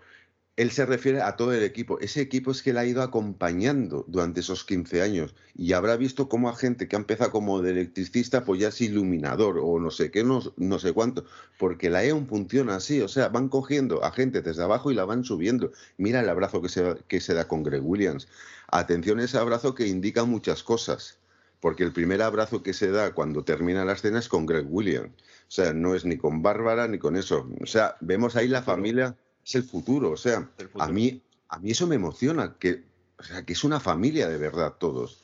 él 0.59 0.71
se 0.71 0.85
refiere 0.85 1.21
a 1.21 1.37
todo 1.37 1.53
el 1.53 1.63
equipo. 1.63 1.99
Ese 2.01 2.19
equipo 2.19 2.51
es 2.51 2.61
que 2.61 2.73
le 2.73 2.81
ha 2.81 2.85
ido 2.85 3.01
acompañando 3.01 4.03
durante 4.09 4.41
esos 4.41 4.65
15 4.65 5.01
años 5.01 5.33
y 5.55 5.71
habrá 5.71 5.95
visto 5.95 6.27
cómo 6.27 6.49
a 6.49 6.55
gente 6.55 6.89
que 6.89 6.97
ha 6.97 6.99
empezado 6.99 7.31
como 7.31 7.61
de 7.61 7.71
electricista, 7.71 8.43
pues 8.43 8.59
ya 8.59 8.67
es 8.67 8.81
iluminador 8.81 9.57
o 9.63 9.79
no 9.79 9.89
sé 9.89 10.11
qué, 10.11 10.25
no, 10.25 10.41
no 10.57 10.79
sé 10.79 10.91
cuánto, 10.91 11.23
porque 11.57 11.89
la 11.89 12.03
EON 12.03 12.27
funciona 12.27 12.75
así, 12.75 12.99
o 12.99 13.07
sea, 13.07 13.29
van 13.29 13.47
cogiendo 13.47 14.03
a 14.03 14.11
gente 14.11 14.41
desde 14.41 14.63
abajo 14.63 14.91
y 14.91 14.95
la 14.95 15.05
van 15.05 15.23
subiendo. 15.23 15.71
Mira 15.95 16.19
el 16.19 16.27
abrazo 16.27 16.61
que 16.61 16.67
se, 16.67 16.97
que 17.07 17.21
se 17.21 17.33
da 17.33 17.47
con 17.47 17.63
Greg 17.63 17.85
Williams. 17.85 18.27
Atención 18.67 19.19
a 19.19 19.23
ese 19.23 19.37
abrazo 19.37 19.73
que 19.75 19.87
indica 19.87 20.25
muchas 20.25 20.61
cosas 20.61 21.19
porque 21.59 21.83
el 21.83 21.91
primer 21.91 22.21
abrazo 22.21 22.63
que 22.63 22.73
se 22.73 22.91
da 22.91 23.13
cuando 23.13 23.43
termina 23.43 23.85
la 23.85 23.93
escena 23.93 24.19
es 24.19 24.29
con 24.29 24.45
Greg 24.45 24.67
Williams. 24.69 25.09
O 25.09 25.51
sea, 25.51 25.73
no 25.73 25.95
es 25.95 26.05
ni 26.05 26.17
con 26.17 26.41
Bárbara 26.41 26.87
ni 26.87 26.99
con 26.99 27.15
eso. 27.15 27.49
O 27.61 27.65
sea, 27.65 27.97
vemos 27.99 28.35
ahí 28.35 28.47
la 28.47 28.61
familia, 28.61 29.17
es 29.45 29.55
el 29.55 29.63
futuro. 29.63 30.11
O 30.11 30.17
sea, 30.17 30.49
a 30.75 30.89
mí, 30.89 31.21
a 31.49 31.59
mí 31.59 31.71
eso 31.71 31.87
me 31.87 31.95
emociona, 31.95 32.55
que, 32.59 32.83
o 33.17 33.23
sea, 33.23 33.45
que 33.45 33.53
es 33.53 33.63
una 33.63 33.79
familia 33.79 34.29
de 34.29 34.37
verdad 34.37 34.75
todos. 34.79 35.19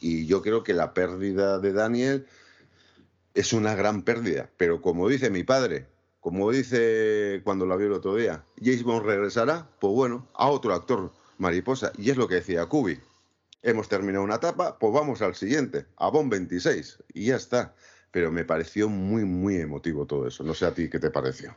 Y 0.00 0.26
yo 0.26 0.42
creo 0.42 0.62
que 0.62 0.74
la 0.74 0.94
pérdida 0.94 1.58
de 1.58 1.72
Daniel 1.72 2.26
es 3.34 3.52
una 3.52 3.74
gran 3.74 4.02
pérdida. 4.02 4.50
Pero 4.56 4.80
como 4.80 5.08
dice 5.08 5.30
mi 5.30 5.42
padre, 5.44 5.86
como 6.20 6.50
dice 6.50 7.40
cuando 7.42 7.66
la 7.66 7.76
vio 7.76 7.88
el 7.88 7.94
otro 7.94 8.14
día, 8.14 8.44
James 8.62 8.82
Bond 8.82 9.06
regresará, 9.06 9.68
pues 9.80 9.92
bueno, 9.92 10.28
a 10.34 10.48
otro 10.48 10.74
actor 10.74 11.10
mariposa. 11.38 11.92
Y 11.96 12.10
es 12.10 12.16
lo 12.16 12.28
que 12.28 12.36
decía 12.36 12.66
Kubi. 12.66 12.98
Hemos 13.62 13.88
terminado 13.88 14.24
una 14.24 14.36
etapa, 14.36 14.78
pues 14.78 14.92
vamos 14.92 15.20
al 15.22 15.34
siguiente, 15.34 15.86
a 15.96 16.08
Bond 16.08 16.30
26, 16.30 17.04
y 17.12 17.26
ya 17.26 17.36
está. 17.36 17.74
Pero 18.10 18.32
me 18.32 18.44
pareció 18.44 18.88
muy, 18.88 19.24
muy 19.24 19.56
emotivo 19.56 20.06
todo 20.06 20.26
eso. 20.26 20.42
No 20.42 20.54
sé 20.54 20.66
a 20.66 20.74
ti 20.74 20.88
qué 20.88 20.98
te 20.98 21.10
pareció. 21.10 21.54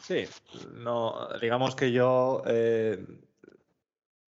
Sí, 0.00 0.26
no, 0.74 1.28
digamos 1.40 1.74
que 1.74 1.92
yo 1.92 2.42
eh, 2.46 3.04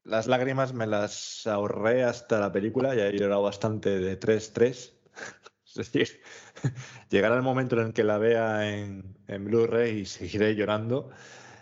las 0.03 0.25
lágrimas 0.27 0.73
me 0.73 0.87
las 0.87 1.45
ahorré 1.45 2.03
hasta 2.03 2.39
la 2.39 2.51
película, 2.51 2.95
ya 2.95 3.07
he 3.07 3.17
llorado 3.17 3.43
bastante 3.43 3.99
de 3.99 4.19
3-3. 4.19 4.93
Es 5.67 5.91
decir, 5.91 6.21
llegará 7.11 7.35
el 7.35 7.43
momento 7.43 7.79
en 7.79 7.87
el 7.87 7.93
que 7.93 8.03
la 8.03 8.17
vea 8.17 8.73
en, 8.73 9.15
en 9.27 9.45
Blu-ray 9.45 9.99
y 9.99 10.05
seguiré 10.05 10.55
llorando. 10.55 11.11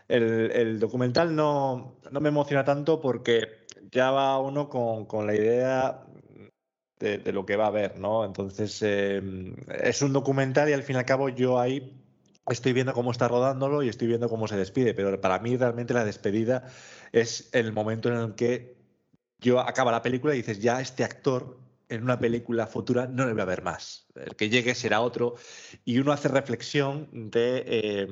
El, 0.07 0.51
el 0.51 0.79
documental 0.79 1.35
no, 1.35 1.99
no, 2.11 2.21
me 2.21 2.29
emociona 2.29 2.63
tanto 2.63 3.01
porque 3.01 3.54
ya 3.95 4.11
va 4.11 4.37
uno 4.39 4.69
con, 4.69 5.05
con 5.05 5.25
la 5.25 5.35
idea 5.35 6.05
de, 6.99 7.17
de, 7.17 7.31
lo 7.31 7.45
que 7.45 7.55
va 7.55 7.67
a 7.67 7.71
ver, 7.71 7.97
¿no? 7.97 8.25
Entonces, 8.25 8.81
eh, 8.81 9.21
es 9.83 10.01
un 10.01 10.11
documental 10.11 10.69
y 10.69 10.73
al 10.73 10.83
fin 10.83 10.97
y 10.97 10.99
al 10.99 11.05
cabo 11.05 11.29
yo 11.29 11.59
ahí 11.59 11.97
estoy 12.49 12.73
viendo 12.73 12.93
cómo 12.93 13.11
está 13.11 13.29
rodándolo 13.29 13.83
y 13.83 13.89
estoy 13.89 14.07
viendo 14.07 14.27
cómo 14.29 14.47
se 14.47 14.57
despide, 14.57 14.93
pero 14.93 15.19
para 15.21 15.39
mí 15.39 15.55
realmente 15.55 15.93
la 15.93 16.03
despedida 16.03 16.67
es 17.13 17.49
el 17.53 17.71
momento 17.71 18.09
en 18.09 18.15
el 18.15 18.35
que 18.35 18.75
yo 19.39 19.61
acaba 19.61 19.91
la 19.91 20.01
película 20.01 20.33
y 20.33 20.37
dices, 20.37 20.59
ya 20.59 20.81
este 20.81 21.05
actor 21.05 21.57
en 21.87 22.03
una 22.03 22.19
película 22.19 22.67
futura 22.67 23.07
no 23.07 23.25
le 23.25 23.33
voy 23.33 23.41
a 23.41 23.45
ver 23.45 23.63
más. 23.63 24.07
El 24.15 24.35
que 24.35 24.49
llegue 24.49 24.75
será 24.75 25.01
otro. 25.01 25.35
Y 25.85 25.99
uno 25.99 26.11
hace 26.11 26.27
reflexión 26.27 27.07
de, 27.11 27.63
eh, 27.67 28.07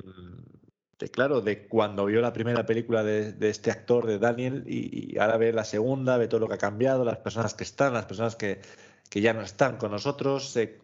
claro, 1.12 1.41
de 1.41 1.68
cuando 1.68 2.06
vio 2.06 2.22
la 2.22 2.34
primera 2.34 2.66
película 2.66 3.04
de, 3.04 3.36
este 3.49 3.72
actor, 3.72 4.06
de 4.06 4.20
Daniel, 4.20 4.64
y, 4.68 5.18
ahora 5.18 5.38
ve 5.38 5.54
la 5.54 5.66
segunda, 5.66 6.18
ve 6.18 6.28
todo 6.28 6.39
lo 6.41 6.47
que 6.47 6.56
ha 6.56 6.58
cambiado, 6.58 7.06
las 7.06 7.18
personas 7.18 7.54
que 7.54 7.64
están, 7.64 7.93
las 7.93 8.06
personas 8.06 8.36
que, 8.36 8.62
ya 9.12 9.34
no 9.34 9.41
están 9.41 9.78
con 9.78 9.91
nosotros, 9.91 10.56
eh, 10.58 10.80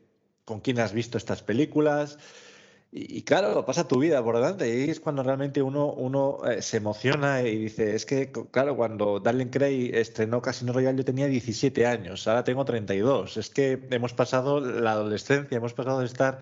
con 0.45 0.59
quién 0.59 0.79
has 0.79 0.93
visto 0.93 1.17
estas 1.17 1.41
películas. 1.41 2.17
Y, 2.91 3.17
y, 3.17 3.21
claro, 3.23 3.65
pasa 3.65 3.87
tu 3.87 3.99
vida 3.99 4.23
por 4.23 4.35
delante 4.35 4.67
y 4.67 4.89
es 4.89 4.99
cuando 4.99 5.21
realmente 5.21 5.61
uno, 5.61 6.39
eh, 6.49 6.61
se 6.61 6.77
emociona 6.77 7.43
y 7.43 7.55
dice, 7.57 7.95
es 7.95 8.05
que, 8.05 8.31
claro, 8.51 8.75
cuando 8.75 9.19
Darlene 9.19 9.51
Cray 9.51 9.91
estrenó 9.93 10.41
Casino 10.41 10.73
Royale 10.73 10.97
yo 10.97 11.05
tenía 11.05 11.27
17 11.27 11.85
años, 11.85 12.27
ahora 12.27 12.43
tengo 12.43 12.65
32. 12.65 13.37
Es 13.37 13.49
que 13.49 13.79
hemos 13.91 14.13
pasado 14.13 14.59
la 14.59 14.93
adolescencia, 14.93 15.57
hemos 15.57 15.73
pasado 15.73 15.99
de 15.99 16.05
estar 16.05 16.41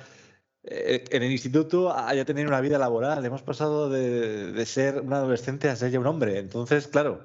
en 0.69 1.23
el 1.23 1.31
instituto 1.31 1.93
a 1.93 2.13
ya 2.13 2.25
tener 2.25 2.47
una 2.47 2.61
vida 2.61 2.77
laboral, 2.77 3.25
hemos 3.25 3.41
pasado 3.41 3.89
de, 3.89 4.51
de 4.51 4.65
ser 4.65 5.01
un 5.01 5.13
adolescente 5.13 5.69
a 5.69 5.75
ser 5.75 5.91
ya 5.91 5.99
un 5.99 6.07
hombre. 6.07 6.39
Entonces, 6.39 6.87
claro, 6.87 7.21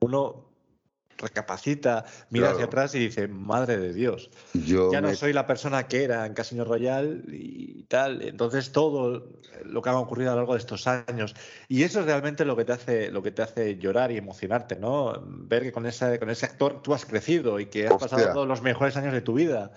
uno 0.00 0.52
recapacita, 1.22 2.04
mira 2.30 2.46
claro. 2.46 2.56
hacia 2.56 2.66
atrás 2.66 2.94
y 2.94 2.98
dice, 2.98 3.28
madre 3.28 3.78
de 3.78 3.94
Dios, 3.94 4.30
Yo 4.52 4.92
ya 4.92 5.00
no 5.00 5.08
me... 5.08 5.14
soy 5.14 5.32
la 5.32 5.46
persona 5.46 5.86
que 5.86 6.04
era 6.04 6.26
en 6.26 6.34
Casino 6.34 6.64
Royal 6.64 7.24
y 7.28 7.84
tal. 7.84 8.22
Entonces 8.22 8.72
todo 8.72 9.28
lo 9.64 9.82
que 9.82 9.88
ha 9.88 9.96
ocurrido 9.96 10.32
a 10.32 10.34
lo 10.34 10.40
largo 10.40 10.54
de 10.54 10.58
estos 10.58 10.86
años. 10.86 11.34
Y 11.68 11.84
eso 11.84 12.00
es 12.00 12.06
realmente 12.06 12.44
lo 12.44 12.56
que 12.56 12.64
te 12.64 12.72
hace, 12.72 13.10
lo 13.10 13.22
que 13.22 13.30
te 13.30 13.42
hace 13.42 13.76
llorar 13.76 14.10
y 14.10 14.16
emocionarte, 14.16 14.76
¿no? 14.76 15.22
Ver 15.24 15.62
que 15.62 15.72
con 15.72 15.86
ese, 15.86 16.18
con 16.18 16.28
ese 16.28 16.46
actor 16.46 16.82
tú 16.82 16.92
has 16.92 17.06
crecido 17.06 17.60
y 17.60 17.66
que 17.66 17.86
has 17.86 17.92
Hostia. 17.92 18.08
pasado 18.08 18.32
todos 18.32 18.48
los 18.48 18.62
mejores 18.62 18.96
años 18.96 19.12
de 19.12 19.20
tu 19.20 19.34
vida. 19.34 19.72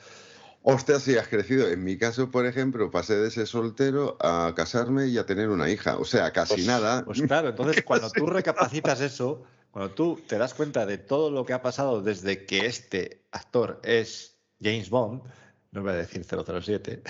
Hostia, 0.67 0.99
sí, 0.99 1.15
has 1.15 1.27
crecido. 1.27 1.69
En 1.69 1.83
mi 1.83 1.95
caso, 1.95 2.31
por 2.31 2.47
ejemplo, 2.47 2.89
pasé 2.89 3.15
de 3.17 3.29
ser 3.29 3.45
soltero 3.45 4.17
a 4.19 4.51
casarme 4.55 5.05
y 5.05 5.19
a 5.19 5.25
tener 5.27 5.49
una 5.49 5.69
hija. 5.69 5.97
O 5.99 6.05
sea, 6.05 6.33
casi 6.33 6.55
pues, 6.55 6.65
nada. 6.65 7.05
Pues 7.05 7.21
claro, 7.21 7.49
entonces 7.49 7.83
cuando 7.83 8.09
tú 8.09 8.25
recapacitas 8.25 8.99
eso, 8.99 9.43
cuando 9.69 9.93
tú 9.93 10.19
te 10.27 10.39
das 10.39 10.55
cuenta 10.55 10.87
de 10.87 10.97
todo 10.97 11.29
lo 11.29 11.45
que 11.45 11.53
ha 11.53 11.61
pasado 11.61 12.01
desde 12.01 12.47
que 12.47 12.65
este 12.65 13.27
actor 13.31 13.79
es 13.83 14.39
James 14.59 14.89
Bond, 14.89 15.21
no 15.69 15.83
voy 15.83 15.91
a 15.91 15.95
decir 15.97 16.25
007. 16.25 17.03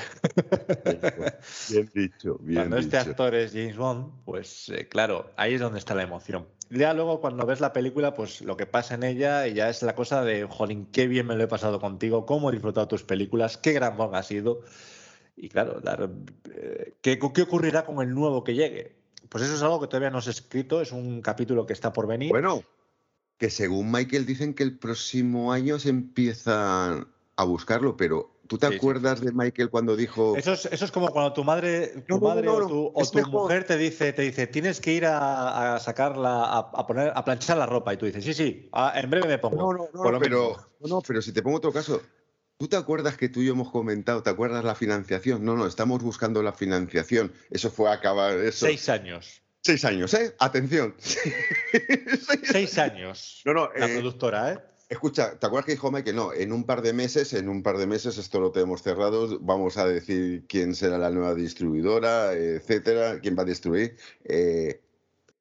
Bien 1.69 1.91
dicho, 1.93 2.37
bien 2.41 2.59
Cuando 2.59 2.75
dicho. 2.75 2.87
este 2.87 2.97
actor 2.97 3.35
es 3.35 3.53
James 3.53 3.77
Bond, 3.77 4.25
pues 4.25 4.67
eh, 4.67 4.89
claro, 4.89 5.31
ahí 5.37 5.53
es 5.53 5.61
donde 5.61 5.79
está 5.79 5.95
la 5.95 6.03
emoción. 6.03 6.45
Ya 6.69 6.93
luego 6.93 7.21
cuando 7.21 7.45
ves 7.45 7.59
la 7.59 7.73
película, 7.73 8.13
pues 8.13 8.41
lo 8.41 8.57
que 8.57 8.65
pasa 8.65 8.95
en 8.95 9.03
ella 9.03 9.47
ya 9.47 9.69
es 9.69 9.83
la 9.83 9.95
cosa 9.95 10.23
de, 10.23 10.45
jolín, 10.45 10.87
qué 10.91 11.07
bien 11.07 11.27
me 11.27 11.35
lo 11.35 11.43
he 11.43 11.47
pasado 11.47 11.79
contigo, 11.79 12.25
cómo 12.25 12.49
he 12.49 12.53
disfrutado 12.53 12.87
tus 12.87 13.03
películas, 13.03 13.57
qué 13.57 13.73
gran 13.73 13.97
Bond 13.97 14.15
ha 14.15 14.23
sido. 14.23 14.61
Y 15.37 15.49
claro, 15.49 15.81
eh, 16.51 16.95
¿qué, 17.01 17.19
¿qué 17.19 17.41
ocurrirá 17.41 17.85
con 17.85 18.01
el 18.01 18.13
nuevo 18.13 18.43
que 18.43 18.55
llegue? 18.55 18.95
Pues 19.29 19.43
eso 19.43 19.55
es 19.55 19.61
algo 19.61 19.79
que 19.79 19.87
todavía 19.87 20.09
no 20.09 20.19
os 20.19 20.27
he 20.27 20.31
escrito, 20.31 20.81
es 20.81 20.91
un 20.91 21.21
capítulo 21.21 21.65
que 21.65 21.73
está 21.73 21.91
por 21.93 22.07
venir. 22.07 22.29
Bueno, 22.29 22.63
que 23.37 23.49
según 23.49 23.91
Michael 23.91 24.25
dicen 24.25 24.53
que 24.53 24.63
el 24.63 24.77
próximo 24.77 25.51
año 25.51 25.77
se 25.79 25.89
empiezan 25.89 27.07
a 27.35 27.43
buscarlo, 27.43 27.97
pero 27.97 28.34
¿tú 28.47 28.57
te 28.57 28.67
sí, 28.67 28.75
acuerdas 28.75 29.19
sí. 29.19 29.25
de 29.25 29.31
Michael 29.31 29.69
cuando 29.69 29.95
dijo... 29.95 30.35
Eso 30.37 30.53
es, 30.53 30.65
eso 30.65 30.85
es 30.85 30.91
como 30.91 31.09
cuando 31.09 31.33
tu 31.33 31.43
madre, 31.43 31.87
tu 32.07 32.15
no, 32.15 32.27
madre 32.27 32.45
no, 32.45 32.59
no, 32.59 32.65
o 32.65 32.67
tu, 32.67 32.91
o 32.93 33.09
tu 33.09 33.29
mujer 33.29 33.65
te 33.65 33.77
dice, 33.77 34.13
te 34.13 34.23
dice, 34.23 34.47
tienes 34.47 34.79
que 34.79 34.93
ir 34.93 35.05
a, 35.05 35.75
a 35.75 35.79
sacarla, 35.79 36.43
a, 36.45 36.59
a, 36.59 36.87
poner, 36.87 37.11
a 37.15 37.25
planchar 37.25 37.57
la 37.57 37.65
ropa, 37.65 37.93
y 37.93 37.97
tú 37.97 38.05
dices, 38.05 38.23
sí, 38.23 38.33
sí, 38.33 38.69
a, 38.71 38.99
en 38.99 39.09
breve 39.09 39.27
me 39.27 39.37
pongo. 39.37 39.73
No, 39.73 39.89
no, 39.93 40.11
no, 40.11 40.19
pero, 40.19 40.55
no, 40.81 41.01
pero 41.01 41.21
si 41.21 41.31
te 41.31 41.41
pongo 41.41 41.57
otro 41.57 41.71
caso, 41.71 42.01
¿Tú 42.57 42.69
te 42.69 42.77
acuerdas 42.77 43.17
que 43.17 43.27
tú 43.27 43.41
y 43.41 43.47
yo 43.47 43.51
hemos 43.51 43.69
comentado, 43.69 44.23
te 44.23 44.29
acuerdas 44.29 44.63
la 44.63 44.75
financiación? 44.75 45.43
No, 45.43 45.57
no, 45.57 45.67
estamos 45.67 46.01
buscando 46.01 46.41
la 46.41 46.53
financiación. 46.53 47.33
Eso 47.51 47.69
fue 47.69 47.89
a 47.89 47.93
acabar. 47.93 48.37
Eso. 48.37 48.65
Seis 48.65 48.87
años. 48.87 49.41
Seis 49.61 49.83
años, 49.83 50.13
¿eh? 50.13 50.33
Atención. 50.39 50.95
Seis 52.43 52.77
años. 52.77 53.41
No, 53.43 53.53
no. 53.53 53.69
La 53.75 53.87
eh, 53.87 53.95
productora, 53.95 54.53
¿eh? 54.53 54.59
Escucha, 54.87 55.39
¿te 55.39 55.47
acuerdas 55.47 55.65
que 55.65 55.71
dijo 55.71 55.91
Mike 55.91 56.11
que 56.11 56.13
no? 56.13 56.31
En 56.31 56.53
un 56.53 56.63
par 56.63 56.83
de 56.83 56.93
meses, 56.93 57.33
en 57.33 57.49
un 57.49 57.63
par 57.63 57.77
de 57.77 57.87
meses, 57.87 58.19
esto 58.19 58.39
lo 58.39 58.51
tenemos 58.51 58.83
cerrado, 58.83 59.39
vamos 59.39 59.77
a 59.77 59.87
decir 59.87 60.45
quién 60.47 60.75
será 60.75 60.99
la 60.99 61.09
nueva 61.09 61.33
distribuidora, 61.33 62.33
etcétera, 62.33 63.19
quién 63.19 63.35
va 63.35 63.41
a 63.41 63.45
distribuir. 63.45 63.97
Eh, 64.25 64.81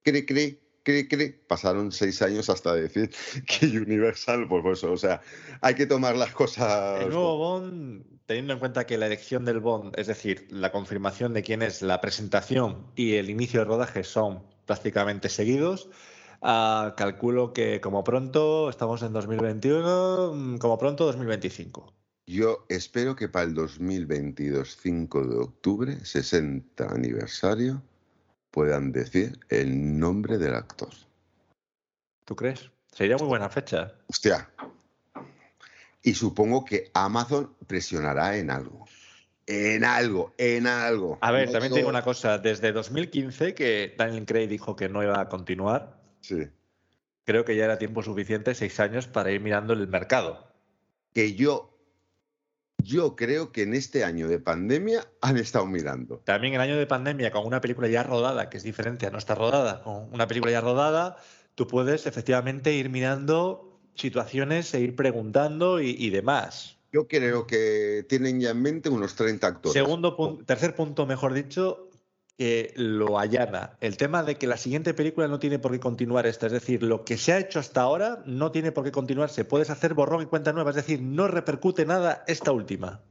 cri, 0.03 0.25
cri, 0.25 0.61
cri, 0.83 1.09
cri, 1.09 1.31
pasaron 1.47 1.93
seis 1.93 2.23
años 2.23 2.49
hasta 2.49 2.75
decir 2.75 3.11
que 3.47 3.67
Universal, 3.67 4.49
pues 4.49 4.79
eso, 4.79 4.93
o 4.93 4.97
sea, 4.97 5.21
hay 5.61 5.75
que 5.75 5.87
tomar 5.87 6.17
las 6.17 6.33
cosas. 6.33 7.03
El 7.03 7.11
nuevo 7.11 7.37
Bond, 7.37 8.05
teniendo 8.25 8.55
en 8.55 8.59
cuenta 8.59 8.87
que 8.87 8.97
la 8.97 9.07
elección 9.07 9.45
del 9.45 9.61
Bond, 9.61 9.99
es 9.99 10.07
decir, 10.07 10.47
la 10.51 10.73
confirmación 10.73 11.35
de 11.35 11.43
quién 11.43 11.61
es, 11.61 11.83
la 11.83 12.01
presentación 12.01 12.87
y 12.97 13.17
el 13.17 13.29
inicio 13.29 13.61
de 13.61 13.67
rodaje 13.67 14.05
son 14.05 14.43
prácticamente 14.65 15.29
seguidos. 15.29 15.91
Uh, 16.45 16.93
calculo 16.95 17.55
que 17.55 17.81
como 17.81 18.05
pronto, 18.05 18.69
estamos 18.69 19.03
en 19.03 19.15
2021, 19.15 20.59
como 20.59 20.77
pronto 20.77 21.07
2025. 21.07 21.91
Yo 22.27 22.67
espero 22.69 23.17
que 23.17 23.31
para 23.31 23.47
el 23.47 23.55
2022, 23.55 24.77
5 24.77 25.27
de 25.27 25.37
octubre, 25.37 26.05
60 26.05 26.85
aniversario, 26.85 27.83
puedan 28.51 28.93
decir 28.93 29.39
el 29.49 29.99
nombre 29.99 30.37
del 30.37 30.55
actor. 30.55 30.91
¿Tú 32.27 32.37
crees? 32.37 32.71
Sería 32.93 33.17
muy 33.17 33.29
buena 33.29 33.49
fecha. 33.49 33.95
Hostia. 34.09 34.51
Y 36.03 36.13
supongo 36.13 36.67
que 36.67 36.91
Amazon 36.93 37.55
presionará 37.67 38.37
en 38.37 38.51
algo. 38.51 38.85
En 39.47 39.83
algo, 39.83 40.35
en 40.37 40.67
algo. 40.67 41.17
A 41.23 41.33
ver, 41.33 41.47
no 41.47 41.53
también 41.53 41.71
todo... 41.71 41.77
te 41.77 41.81
digo 41.81 41.89
una 41.89 42.03
cosa. 42.03 42.37
Desde 42.37 42.73
2015, 42.73 43.55
que 43.55 43.95
Daniel 43.97 44.27
Craig 44.27 44.49
dijo 44.49 44.77
que 44.77 44.91
no 44.91 45.03
iba 45.03 45.19
a 45.19 45.31
continuar, 45.31 46.04
sí. 46.25 46.49
creo 47.25 47.45
que 47.45 47.57
ya 47.57 47.65
era 47.65 47.79
tiempo 47.79 48.03
suficiente, 48.03 48.55
seis 48.55 48.81
años, 48.81 49.07
para 49.07 49.31
ir 49.31 49.41
mirando 49.41 49.73
el 49.73 49.87
mercado. 49.89 50.53
Que 51.13 51.35
yo 51.35 51.75
yo 52.85 53.17
creo 53.17 53.51
que 53.51 53.63
en 53.63 53.75
este 53.75 54.05
año 54.05 54.29
de 54.29 54.39
pandemia 54.39 55.07
han 55.21 55.39
estado 55.39 55.67
mirando. 55.67 56.19
También 56.19 56.55
en 56.55 56.61
el 56.61 56.69
año 56.69 56.79
de 56.79 56.87
pandemia, 56.87 57.31
con 57.31 57.47
una 57.47 57.61
película 57.61 57.89
ya 57.89 58.03
rodada, 58.03 58.51
que 58.51 58.59
es 58.59 58.63
diferente 58.63 59.07
a 59.07 59.11
no 59.11 59.19
estar 59.19 59.39
rodada, 59.39 59.83
con 59.83 60.13
una 60.13 60.27
película 60.27 60.53
ya 60.53 60.61
rodada, 60.61 61.17
tú 61.55 61.67
puedes 61.67 62.07
efectivamente 62.07 62.75
ir 62.75 62.91
mirando 62.91 63.81
situaciones 63.95 64.75
e 64.75 64.81
ir 64.81 64.97
preguntando 64.97 65.81
y, 65.81 65.91
y 65.99 66.11
demás. 66.11 66.77
Yo 66.93 67.09
creo 67.09 67.47
que 67.47 68.05
tienen 68.09 68.41
ya 68.41 68.51
en 68.51 68.63
mente 68.63 68.89
unos 68.89 69.15
30 69.15 69.47
actores. 69.47 69.73
Segundo 69.73 70.17
punto, 70.17 70.45
tercer 70.45 70.77
punto, 70.77 71.07
mejor 71.07 71.33
dicho, 71.33 71.89
que 72.37 72.73
lo 72.77 73.19
allana. 73.19 73.77
El 73.81 73.97
tema 73.97 74.23
de 74.23 74.37
que 74.37 74.47
la 74.47 74.57
siguiente 74.57 74.95
película 74.95 75.29
no 75.29 75.39
tiene 75.39 75.59
por 75.59 75.73
qué 75.73 75.81
continuar 75.81 76.27
esta. 76.27 76.47
Es 76.47 76.53
decir, 76.53 76.83
lo 76.83 77.05
que 77.05 77.17
se 77.17 77.33
ha 77.33 77.39
hecho 77.39 77.61
hasta 77.61 77.83
ahora 77.83 78.23
no 78.27 78.51
tiene 78.51 78.73
por 78.73 78.85
qué 78.85 78.93
continuarse. 78.93 79.45
Puedes 79.45 79.71
hacer 79.71 79.95
borrón 79.95 80.23
y 80.23 80.27
cuenta 80.27 80.53
nueva. 80.53 80.71
Es 80.71 80.77
decir, 80.77 81.01
no 81.01 81.29
repercute 81.29 81.87
nada 81.87 82.25
esta 82.27 82.53
última. 82.53 83.03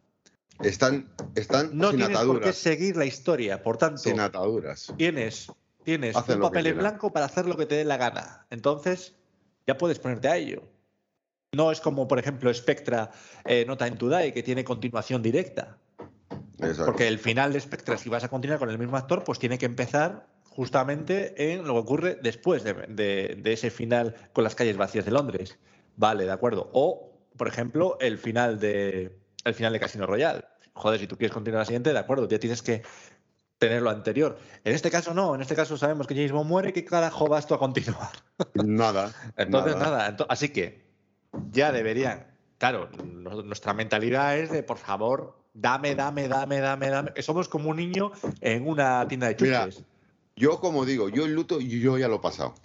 Están, 0.62 1.10
están 1.36 1.78
no 1.78 1.90
sin 1.90 2.00
tienes 2.00 2.18
ataduras. 2.18 2.42
por 2.42 2.52
qué 2.52 2.54
seguir 2.54 2.98
la 2.98 3.06
historia. 3.06 3.64
Por 3.64 3.78
tanto, 3.78 3.98
sin 3.98 4.20
ataduras. 4.20 4.94
tienes, 4.98 5.52
tienes 5.84 6.16
Hacen 6.16 6.36
un 6.36 6.42
papel 6.42 6.68
en 6.68 6.78
blanco 6.78 7.12
para 7.12 7.26
hacer 7.26 7.46
lo 7.46 7.58
que 7.58 7.66
te 7.66 7.76
dé 7.76 7.86
la 7.86 7.98
gana. 7.98 8.46
Entonces, 8.50 9.16
ya 9.66 9.78
puedes 9.78 10.00
ponerte 10.00 10.28
a 10.28 10.38
ello. 10.38 10.64
No 11.54 11.72
es 11.72 11.80
como, 11.80 12.08
por 12.08 12.20
ejemplo, 12.20 12.54
Spectra 12.54 13.12
eh, 13.46 13.64
No 13.68 13.78
Time 13.78 13.92
to 13.92 14.10
Die, 14.10 14.34
que 14.34 14.44
tiene 14.44 14.64
continuación 14.64 15.22
directa. 15.22 15.78
Exacto. 16.66 16.86
Porque 16.86 17.08
el 17.08 17.20
final 17.20 17.54
de 17.54 17.60
Spectre, 17.60 17.98
si 17.98 18.10
vas 18.10 18.24
a 18.24 18.30
continuar 18.30 18.60
con 18.60 18.70
el 18.70 18.78
mismo 18.78 18.98
actor, 18.98 19.24
pues 19.24 19.40
tiene 19.40 19.58
que 19.58 19.66
empezar 19.66 20.28
justamente 20.44 21.54
en 21.54 21.66
lo 21.68 21.74
que 21.74 21.80
ocurre 21.80 22.20
después 22.22 22.64
de, 22.64 22.74
de- 22.74 23.38
de 23.42 23.54
ese 23.54 23.70
final 23.72 24.16
con 24.34 24.44
las 24.44 24.56
calles 24.56 24.78
vacías 24.78 25.06
de 25.06 25.12
Londres. 25.12 25.58
Vale, 25.96 26.26
de 26.26 26.32
acuerdo. 26.32 26.70
O, 26.74 27.12
por 27.38 27.48
ejemplo, 27.48 27.98
el 28.00 28.18
final 28.18 28.60
de 28.60 29.20
el 29.46 29.54
final 29.54 29.74
de 29.74 29.80
Casino 29.80 30.06
Royale. 30.06 30.44
Joder, 30.74 31.00
si 31.00 31.08
tú 31.08 31.18
quieres 31.18 31.34
continuar 31.34 31.62
la 31.62 31.66
siguiente, 31.66 31.92
de 31.92 32.00
acuerdo, 32.00 32.28
ya 32.28 32.40
tienes 32.40 32.62
que 32.64 32.82
tener 33.60 33.82
lo 33.82 33.90
anterior. 33.90 34.38
En 34.64 34.74
este 34.74 34.90
caso 34.90 35.14
no, 35.14 35.36
en 35.36 35.42
este 35.42 35.56
caso 35.56 35.78
sabemos 35.78 36.08
que 36.08 36.16
James 36.16 36.32
Bond 36.32 36.50
muere, 36.50 36.74
¿qué 36.74 36.84
carajo 36.86 37.28
vas 37.28 37.46
tú 37.48 37.54
a 37.54 37.60
continuar? 37.60 38.10
Nada. 38.56 39.12
Entonces, 39.38 39.76
nada. 39.78 40.16
así 40.30 40.50
que 40.50 40.86
ya 41.52 41.72
deberían. 41.72 42.28
Claro, 42.58 42.90
no- 43.04 43.42
nuestra 43.44 43.74
mentalidad 43.74 44.38
es 44.38 44.50
de 44.52 44.64
por 44.64 44.78
favor, 44.78 45.43
dame, 45.54 45.96
dame, 45.96 46.28
dame, 46.28 46.60
dame, 46.60 46.90
dame. 46.90 47.12
Somos 47.22 47.48
como 47.48 47.70
un 47.70 47.78
niño 47.78 48.12
en 48.42 48.68
una 48.68 49.08
tienda 49.08 49.28
de 49.28 49.38
Mira, 49.40 49.66
chuches. 49.70 49.84
Yo, 50.36 50.60
como 50.60 50.86
digo, 50.86 51.10
yo 51.10 51.26
el 51.26 51.34
luto, 51.34 51.60
yo 51.60 51.98
ya 51.98 52.08
lo 52.08 52.16
he 52.16 52.20
pasado. 52.20 52.56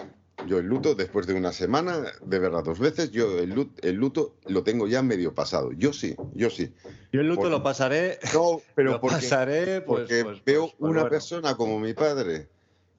Yo 0.46 0.58
el 0.58 0.66
luto, 0.66 0.94
después 0.94 1.26
de 1.26 1.34
una 1.34 1.52
semana, 1.52 2.00
de 2.22 2.38
verla 2.38 2.62
dos 2.62 2.78
veces, 2.78 3.10
yo 3.10 3.38
el 3.38 3.50
luto, 3.50 3.72
el 3.82 3.96
luto 3.96 4.36
lo 4.46 4.62
tengo 4.62 4.86
ya 4.86 5.02
medio 5.02 5.34
pasado. 5.34 5.72
Yo 5.72 5.92
sí, 5.92 6.14
yo 6.32 6.48
sí. 6.48 6.72
Yo 7.12 7.20
el 7.20 7.28
luto 7.28 7.50
lo 7.50 7.62
pasaré. 7.62 8.18
No, 8.32 8.60
pero 8.74 8.92
lo 8.92 9.00
porque, 9.00 9.16
pasaré, 9.16 9.80
pues, 9.80 10.02
porque 10.02 10.24
pues- 10.24 10.44
veo 10.44 10.62
pues- 10.62 10.74
pues 10.78 10.90
una 10.90 11.00
bueno. 11.00 11.10
persona 11.10 11.56
como 11.56 11.78
mi 11.80 11.92
padre, 11.92 12.48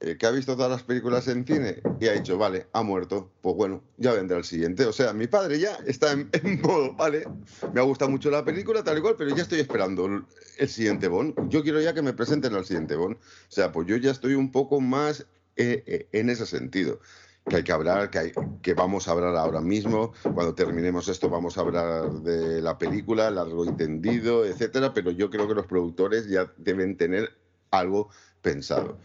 eh, 0.01 0.17
que 0.17 0.25
ha 0.25 0.31
visto 0.31 0.55
todas 0.55 0.71
las 0.71 0.83
películas 0.83 1.27
en 1.27 1.45
cine 1.45 1.81
y 1.99 2.07
ha 2.07 2.13
dicho, 2.13 2.37
vale, 2.37 2.67
ha 2.73 2.83
muerto, 2.83 3.31
pues 3.41 3.55
bueno, 3.55 3.83
ya 3.97 4.13
vendrá 4.13 4.37
el 4.37 4.45
siguiente. 4.45 4.85
O 4.85 4.93
sea, 4.93 5.13
mi 5.13 5.27
padre 5.27 5.59
ya 5.59 5.75
está 5.85 6.11
en, 6.11 6.29
en 6.43 6.61
modo, 6.61 6.93
vale, 6.95 7.27
me 7.73 7.81
ha 7.81 7.83
gustado 7.83 8.09
mucho 8.09 8.31
la 8.31 8.45
película, 8.45 8.83
tal 8.83 8.97
y 8.97 9.01
cual, 9.01 9.15
pero 9.17 9.35
ya 9.35 9.43
estoy 9.43 9.59
esperando 9.59 10.05
el, 10.05 10.23
el 10.57 10.69
siguiente 10.69 11.07
Bond. 11.07 11.49
Yo 11.49 11.63
quiero 11.63 11.81
ya 11.81 11.93
que 11.93 12.01
me 12.01 12.13
presenten 12.13 12.53
al 12.53 12.65
siguiente 12.65 12.95
Bond. 12.95 13.15
O 13.15 13.51
sea, 13.51 13.71
pues 13.71 13.87
yo 13.87 13.97
ya 13.97 14.11
estoy 14.11 14.35
un 14.35 14.51
poco 14.51 14.79
más 14.79 15.25
eh, 15.55 15.83
eh, 15.87 16.07
en 16.13 16.29
ese 16.29 16.45
sentido. 16.45 17.01
Que 17.49 17.57
hay 17.57 17.63
que 17.63 17.71
hablar, 17.73 18.09
que, 18.09 18.19
hay, 18.19 18.31
que 18.61 18.73
vamos 18.73 19.07
a 19.07 19.11
hablar 19.11 19.35
ahora 19.35 19.59
mismo. 19.59 20.13
Cuando 20.21 20.55
terminemos 20.55 21.09
esto, 21.09 21.29
vamos 21.29 21.57
a 21.57 21.61
hablar 21.61 22.11
de 22.21 22.61
la 22.61 22.77
película, 22.77 23.29
largo 23.29 23.65
y 23.65 23.71
tendido, 23.73 24.45
etcétera. 24.45 24.93
Pero 24.93 25.11
yo 25.11 25.29
creo 25.29 25.47
que 25.49 25.55
los 25.55 25.65
productores 25.65 26.27
ya 26.27 26.49
deben 26.57 26.95
tener 26.95 27.31
algo 27.71 28.09
pensado. 28.41 28.99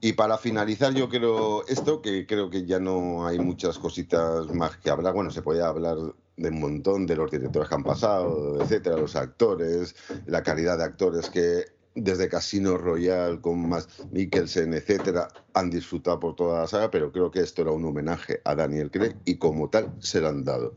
Y 0.00 0.12
para 0.12 0.38
finalizar, 0.38 0.94
yo 0.94 1.08
creo 1.08 1.66
esto, 1.66 2.00
que 2.00 2.26
creo 2.26 2.50
que 2.50 2.64
ya 2.64 2.78
no 2.78 3.26
hay 3.26 3.38
muchas 3.38 3.78
cositas 3.78 4.46
más 4.54 4.76
que 4.76 4.90
hablar. 4.90 5.12
Bueno, 5.12 5.30
se 5.30 5.42
puede 5.42 5.62
hablar 5.62 5.96
de 6.36 6.48
un 6.48 6.60
montón 6.60 7.06
de 7.06 7.16
los 7.16 7.30
directores 7.30 7.68
que 7.68 7.74
han 7.74 7.82
pasado, 7.82 8.62
etcétera, 8.62 8.96
los 8.96 9.16
actores, 9.16 9.96
la 10.26 10.42
calidad 10.42 10.78
de 10.78 10.84
actores 10.84 11.28
que 11.30 11.64
desde 11.96 12.28
Casino 12.28 12.78
Royale 12.78 13.40
con 13.40 13.68
más 13.68 13.88
Mikkelsen, 14.12 14.72
etcétera, 14.74 15.28
han 15.54 15.68
disfrutado 15.68 16.20
por 16.20 16.36
toda 16.36 16.60
la 16.60 16.66
saga, 16.68 16.90
pero 16.90 17.10
creo 17.10 17.30
que 17.30 17.40
esto 17.40 17.62
era 17.62 17.72
un 17.72 17.84
homenaje 17.84 18.40
a 18.44 18.54
Daniel 18.54 18.90
Craig 18.90 19.16
y 19.24 19.36
como 19.36 19.68
tal 19.68 19.92
se 19.98 20.20
lo 20.20 20.28
han 20.28 20.44
dado, 20.44 20.74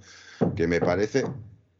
que 0.55 0.65
me 0.65 0.79
parece 0.79 1.25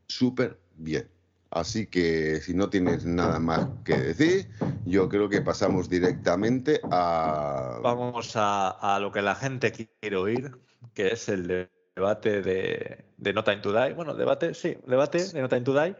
súper 0.07 0.59
bien. 0.77 1.09
Así 1.51 1.87
que 1.87 2.39
si 2.39 2.53
no 2.53 2.69
tienes 2.69 3.05
nada 3.05 3.37
más 3.37 3.67
que 3.83 3.97
decir, 3.97 4.49
yo 4.85 5.09
creo 5.09 5.27
que 5.27 5.41
pasamos 5.41 5.89
directamente 5.89 6.79
a... 6.89 7.79
Vamos 7.83 8.37
a, 8.37 8.69
a 8.69 8.99
lo 9.01 9.11
que 9.11 9.21
la 9.21 9.35
gente 9.35 9.73
quiere 9.73 10.15
oír, 10.15 10.51
que 10.93 11.09
es 11.09 11.27
el 11.27 11.69
debate 11.93 12.41
de, 12.41 13.03
de 13.17 13.33
No 13.33 13.43
Time 13.43 13.57
to 13.57 13.73
Die. 13.73 13.93
Bueno, 13.93 14.13
debate, 14.15 14.53
sí, 14.53 14.77
debate 14.87 15.27
de 15.27 15.41
No 15.41 15.49
Time 15.49 15.61
to 15.61 15.73
Die. 15.73 15.95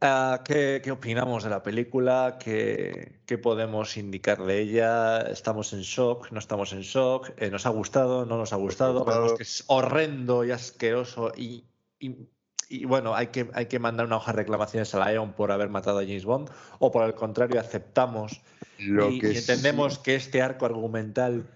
Ah, 0.00 0.42
¿qué, 0.44 0.80
qué 0.82 0.90
opinamos 0.92 1.44
de 1.44 1.50
la 1.50 1.62
película? 1.62 2.38
¿Qué, 2.42 3.20
qué 3.26 3.36
podemos 3.36 3.98
indicar 3.98 4.44
de 4.44 4.60
ella? 4.60 5.20
¿Estamos 5.22 5.74
en 5.74 5.80
shock? 5.80 6.30
¿No 6.32 6.38
estamos 6.38 6.72
en 6.72 6.80
shock? 6.80 7.32
Eh, 7.36 7.50
¿Nos 7.50 7.66
ha 7.66 7.70
gustado? 7.70 8.24
¿No 8.24 8.38
nos 8.38 8.52
ha 8.54 8.56
gustado? 8.56 9.04
que 9.36 9.42
es 9.42 9.64
horrendo 9.66 10.44
y 10.44 10.52
asqueroso 10.52 11.32
y, 11.36 11.64
y- 11.98 12.28
y, 12.68 12.84
bueno, 12.84 13.14
hay 13.14 13.28
que, 13.28 13.48
hay 13.54 13.66
que 13.66 13.78
mandar 13.78 14.06
una 14.06 14.16
hoja 14.16 14.32
de 14.32 14.36
reclamaciones 14.38 14.94
a 14.94 14.98
la 14.98 15.12
EON 15.12 15.32
por 15.32 15.52
haber 15.52 15.68
matado 15.68 15.98
a 15.98 16.02
James 16.02 16.24
Bond 16.24 16.50
o 16.78 16.90
por 16.90 17.04
el 17.04 17.14
contrario 17.14 17.60
aceptamos 17.60 18.40
Lo 18.78 19.10
y, 19.10 19.20
que 19.20 19.32
y 19.32 19.36
entendemos 19.36 19.94
sí- 19.94 20.00
que 20.04 20.14
este 20.16 20.42
arco 20.42 20.66
argumental 20.66 21.46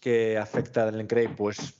que 0.00 0.36
afecta 0.38 0.82
a 0.82 0.84
Daniel 0.86 1.06
Craig, 1.06 1.30
pues 1.36 1.74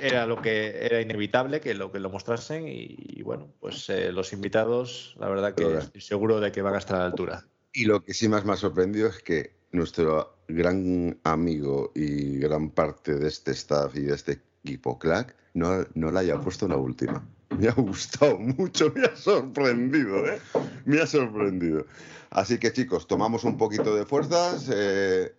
era 0.00 0.26
lo 0.26 0.40
que 0.40 0.84
era 0.84 1.00
inevitable 1.00 1.60
que 1.60 1.74
lo 1.74 1.90
que 1.90 2.00
lo 2.00 2.10
mostrasen 2.10 2.68
y, 2.68 2.96
y 2.98 3.22
bueno, 3.22 3.48
pues 3.60 3.88
eh, 3.88 4.12
los 4.12 4.32
invitados, 4.32 5.16
la 5.18 5.28
verdad 5.28 5.54
que 5.54 5.76
estoy 5.78 6.00
seguro 6.00 6.40
de 6.40 6.52
que 6.52 6.62
van 6.62 6.74
a 6.74 6.78
estar 6.78 6.96
a 6.96 7.00
la 7.00 7.06
altura. 7.06 7.44
Y 7.72 7.84
lo 7.84 8.02
que 8.02 8.14
sí 8.14 8.28
más 8.28 8.44
me 8.44 8.52
ha 8.52 8.56
sorprendido 8.56 9.08
es 9.08 9.18
que 9.22 9.54
nuestro 9.72 10.36
gran 10.48 11.18
amigo 11.24 11.92
y 11.94 12.38
gran 12.38 12.70
parte 12.70 13.14
de 13.14 13.28
este 13.28 13.52
staff 13.52 13.94
y 13.96 14.00
de 14.02 14.14
este 14.14 14.40
equipo 14.64 14.98
Clack 14.98 15.36
no, 15.54 15.86
no 15.94 16.10
la 16.10 16.20
haya 16.20 16.40
puesto 16.40 16.66
la 16.68 16.76
última. 16.76 17.24
Me 17.58 17.68
ha 17.68 17.72
gustado 17.72 18.38
mucho, 18.38 18.92
me 18.94 19.04
ha 19.06 19.16
sorprendido, 19.16 20.26
¿eh? 20.26 20.40
Me 20.84 21.00
ha 21.00 21.06
sorprendido. 21.06 21.84
Así 22.30 22.58
que 22.58 22.72
chicos, 22.72 23.06
tomamos 23.06 23.44
un 23.44 23.58
poquito 23.58 23.94
de 23.94 24.06
fuerzas, 24.06 24.70
eh, 24.72 25.34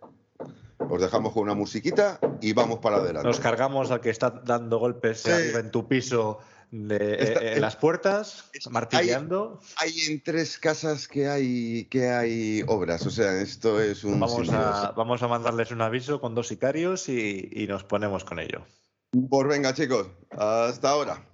os 0.78 1.00
dejamos 1.00 1.32
con 1.32 1.44
una 1.44 1.54
musiquita 1.54 2.20
y 2.40 2.52
vamos 2.52 2.78
para 2.80 2.96
adelante. 2.98 3.26
Nos 3.26 3.40
cargamos 3.40 3.90
al 3.90 4.00
que 4.00 4.10
está 4.10 4.30
dando 4.30 4.78
golpes 4.78 5.26
arriba 5.26 5.60
en 5.60 5.70
tu 5.70 5.88
piso 5.88 6.38
de, 6.70 6.96
eh, 6.96 7.52
en 7.54 7.60
las 7.62 7.76
puertas, 7.76 8.50
es- 8.52 8.68
martilleando. 8.70 9.60
Hay 9.78 9.98
en 10.08 10.22
tres 10.22 10.58
casas 10.58 11.08
que 11.08 11.28
hay, 11.28 11.84
que 11.86 12.10
hay 12.10 12.62
obras, 12.66 13.06
o 13.06 13.10
sea, 13.10 13.40
esto 13.40 13.80
es 13.80 14.04
un... 14.04 14.20
Vamos 14.20 14.48
a, 14.50 14.92
vamos 14.96 15.22
a 15.22 15.28
mandarles 15.28 15.70
un 15.70 15.80
aviso 15.80 16.20
con 16.20 16.34
dos 16.34 16.48
sicarios 16.48 17.08
y, 17.08 17.48
y 17.52 17.66
nos 17.66 17.84
ponemos 17.84 18.24
con 18.24 18.38
ello. 18.38 18.64
Pues 19.30 19.48
venga 19.48 19.72
chicos, 19.74 20.08
hasta 20.30 20.90
ahora. 20.90 21.26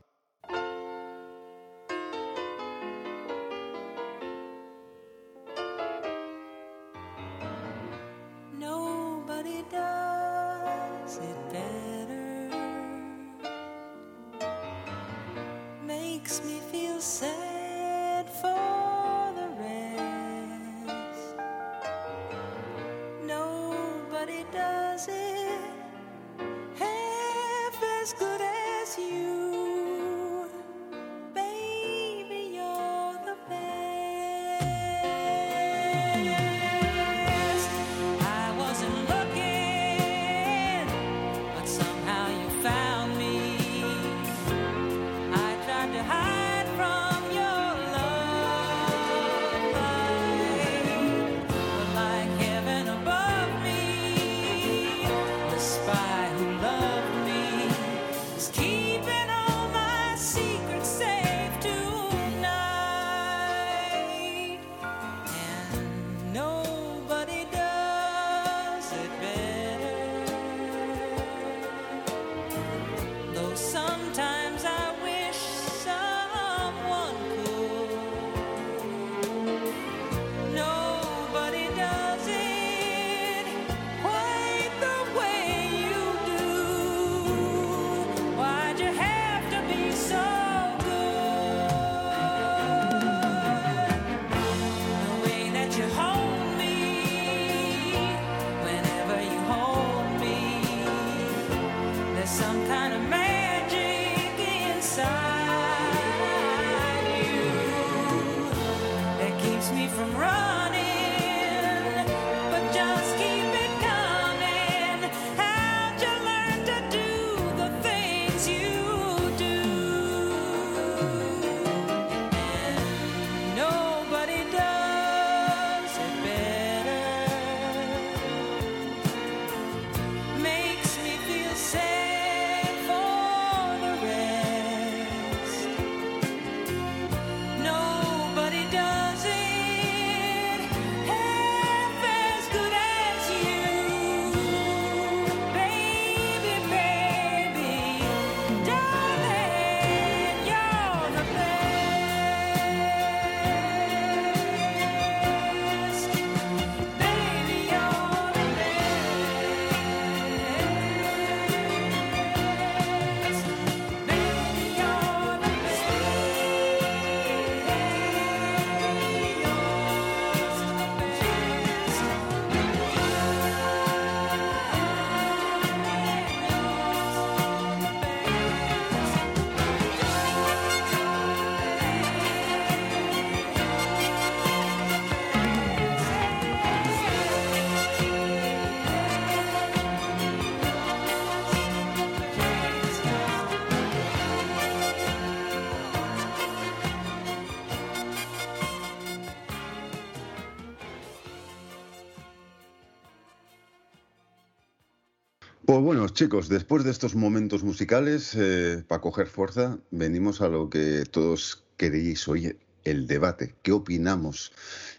Bueno, 206.08 206.14
chicos, 206.14 206.48
después 206.48 206.84
de 206.84 206.90
estos 206.90 207.14
momentos 207.14 207.62
musicales, 207.62 208.34
eh, 208.34 208.82
para 208.88 209.02
coger 209.02 209.26
fuerza, 209.26 209.78
venimos 209.90 210.40
a 210.40 210.48
lo 210.48 210.70
que 210.70 211.04
todos 211.04 211.66
queréis 211.76 212.26
hoy, 212.28 212.56
el 212.84 213.06
debate. 213.06 213.56
¿Qué 213.60 213.72
opinamos 213.72 214.52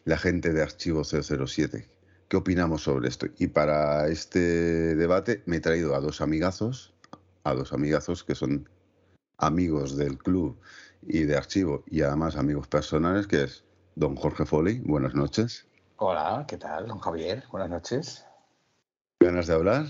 la 0.05 0.20
gente 0.20 0.53
de 0.53 0.62
Archivo 0.62 1.03
007? 1.03 1.89
¿Qué 2.28 2.38
opinamos 2.38 2.84
sobre 2.84 3.07
esto? 3.07 3.26
Y 3.39 3.47
para 3.47 4.07
este 4.07 4.95
debate 4.95 5.41
me 5.47 5.55
he 5.55 5.60
traído 5.60 5.95
a 5.95 5.99
dos 5.99 6.22
amigazos, 6.22 6.93
a 7.43 7.55
dos 7.55 7.74
amigazos 7.74 8.24
que 8.24 8.36
son 8.36 8.70
amigos 9.39 9.97
del 9.97 10.16
club 10.16 10.60
y 11.01 11.24
de 11.24 11.36
Archivo 11.36 11.84
y 11.88 12.03
además 12.03 12.36
amigos 12.36 12.68
personales, 12.68 13.26
que 13.26 13.45
es 13.45 13.64
don 13.95 14.16
Jorge 14.16 14.45
Foley. 14.45 14.80
Buenas 14.82 15.16
noches. 15.16 15.66
Hola, 15.95 16.45
¿qué 16.47 16.57
tal, 16.57 16.88
don 16.88 16.99
Javier? 16.99 17.45
Buenas 17.49 17.72
noches. 17.72 18.26
¿Ganas 19.20 19.47
de 19.47 19.53
hablar? 19.55 19.88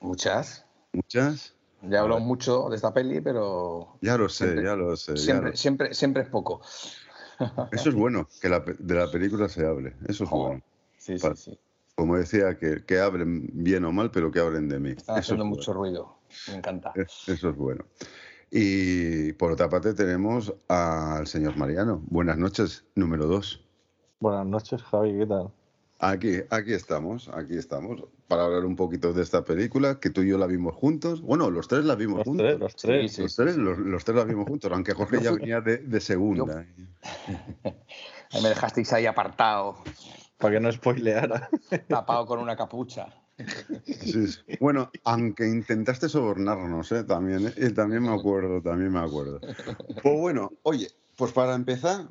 Muchas. 0.00 0.64
¿Muchas? 0.92 1.54
Ya 1.82 2.00
hablo 2.00 2.18
mucho 2.20 2.68
de 2.68 2.76
esta 2.76 2.92
peli, 2.92 3.20
pero 3.20 3.96
Ya 4.02 4.18
lo 4.18 4.28
sé, 4.28 4.44
Siempre- 4.44 4.64
ya 4.64 4.76
lo 4.76 4.96
sé. 4.96 5.16
siempre, 5.16 5.50
lo- 5.50 5.56
siempre, 5.56 5.94
siempre 5.94 6.22
es 6.24 6.28
poco. 6.28 6.60
Eso 7.72 7.88
es 7.88 7.94
bueno, 7.94 8.28
que 8.40 8.48
la 8.50 8.62
pe- 8.64 8.76
de 8.78 8.94
la 8.94 9.10
película 9.10 9.48
se 9.48 9.66
hable. 9.66 9.96
Eso 10.06 10.24
es 10.24 10.30
bueno. 10.30 10.62
Sí, 10.98 11.18
sí, 11.18 11.28
sí. 11.36 11.58
Como 11.94 12.16
decía, 12.18 12.58
que, 12.58 12.84
que 12.84 12.98
hablen 13.00 13.48
bien 13.52 13.84
o 13.86 13.92
mal, 13.92 14.10
pero 14.10 14.30
que 14.30 14.40
hablen 14.40 14.68
de 14.68 14.78
mí. 14.78 14.90
Están 14.90 15.14
Eso 15.18 15.34
haciendo 15.34 15.44
es 15.44 15.50
mucho 15.50 15.72
ruido. 15.72 16.18
Me 16.48 16.56
encanta. 16.56 16.92
Es- 16.94 17.28
Eso 17.28 17.48
es 17.50 17.56
bueno. 17.56 17.86
Y 18.50 19.32
por 19.34 19.52
otra 19.52 19.68
parte 19.68 19.94
tenemos 19.94 20.52
al 20.68 21.26
señor 21.26 21.56
Mariano. 21.56 22.02
Buenas 22.08 22.36
noches, 22.36 22.84
número 22.94 23.26
dos. 23.26 23.64
Buenas 24.18 24.44
noches, 24.46 24.82
Javi, 24.82 25.16
¿qué 25.18 25.26
tal? 25.26 25.50
Aquí, 25.98 26.40
aquí 26.50 26.72
estamos, 26.74 27.28
aquí 27.32 27.56
estamos, 27.56 28.02
para 28.30 28.44
hablar 28.44 28.64
un 28.64 28.76
poquito 28.76 29.12
de 29.12 29.22
esta 29.22 29.44
película, 29.44 29.98
que 29.98 30.08
tú 30.08 30.22
y 30.22 30.28
yo 30.28 30.38
la 30.38 30.46
vimos 30.46 30.76
juntos. 30.76 31.20
Bueno, 31.20 31.50
los 31.50 31.66
tres 31.66 31.84
la 31.84 31.96
vimos 31.96 32.18
Los 32.18 32.26
juntos. 32.28 32.46
tres, 32.46 32.60
los 32.60 32.76
tres. 32.76 33.10
Sí, 33.10 33.16
sí. 33.16 33.22
Los 33.22 33.34
tres, 33.36 33.56
los, 33.56 33.76
los 33.78 34.04
tres 34.04 34.16
la 34.18 34.24
vimos 34.24 34.46
juntos, 34.48 34.70
aunque 34.72 34.94
Jorge 34.94 35.16
Yo 35.16 35.22
ya 35.22 35.32
venía 35.32 35.60
de, 35.60 35.78
de 35.78 36.00
segunda. 36.00 36.64
Ahí 38.32 38.42
me 38.42 38.48
dejasteis 38.50 38.92
ahí 38.92 39.06
apartado, 39.06 39.74
Para 40.38 40.54
que 40.54 40.60
no 40.60 40.70
spoileara. 40.70 41.48
tapado 41.88 42.24
con 42.26 42.38
una 42.38 42.56
capucha. 42.56 43.08
Sí, 43.84 44.28
sí. 44.28 44.38
Bueno, 44.60 44.92
aunque 45.04 45.48
intentaste 45.48 46.08
sobornarnos, 46.08 46.92
¿eh? 46.92 47.02
también, 47.02 47.48
¿eh? 47.48 47.54
Y 47.56 47.70
también 47.70 48.02
me 48.04 48.14
acuerdo, 48.14 48.62
también 48.62 48.92
me 48.92 49.00
acuerdo. 49.00 49.40
Pues 50.02 50.20
bueno, 50.20 50.52
oye, 50.62 50.88
pues 51.16 51.32
para 51.32 51.56
empezar, 51.56 52.06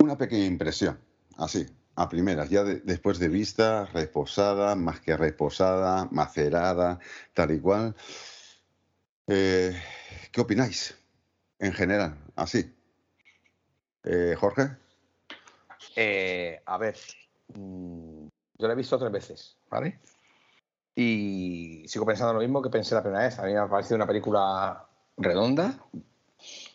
una 0.00 0.18
pequeña 0.18 0.46
impresión, 0.46 0.98
así, 1.36 1.64
a 1.96 2.08
primeras, 2.08 2.50
ya 2.50 2.64
de- 2.64 2.80
después 2.80 3.18
de 3.18 3.28
vista, 3.28 3.86
reposada, 3.86 4.74
más 4.74 5.00
que 5.00 5.16
reposada, 5.16 6.08
macerada, 6.10 6.98
tal 7.32 7.52
y 7.52 7.60
cual. 7.60 7.94
Eh, 9.26 9.74
¿Qué 10.32 10.40
opináis 10.40 10.96
en 11.58 11.72
general, 11.72 12.16
así? 12.36 12.74
Eh, 14.04 14.34
Jorge, 14.38 14.76
Eh, 15.96 16.60
a 16.66 16.78
ver, 16.78 16.96
mm, 17.54 18.26
yo 18.58 18.66
la 18.66 18.72
he 18.72 18.76
visto 18.76 18.98
tres 18.98 19.12
veces, 19.12 19.56
¿vale? 19.70 20.00
Y 20.96 21.84
sigo 21.88 22.06
pensando 22.06 22.34
lo 22.34 22.40
mismo 22.40 22.62
que 22.62 22.70
pensé 22.70 22.94
la 22.94 23.02
primera 23.02 23.24
vez. 23.24 23.38
A 23.38 23.44
mí 23.44 23.52
me 23.52 23.58
ha 23.58 23.68
parecido 23.68 23.96
una 23.96 24.06
película 24.06 24.86
redonda, 25.16 25.78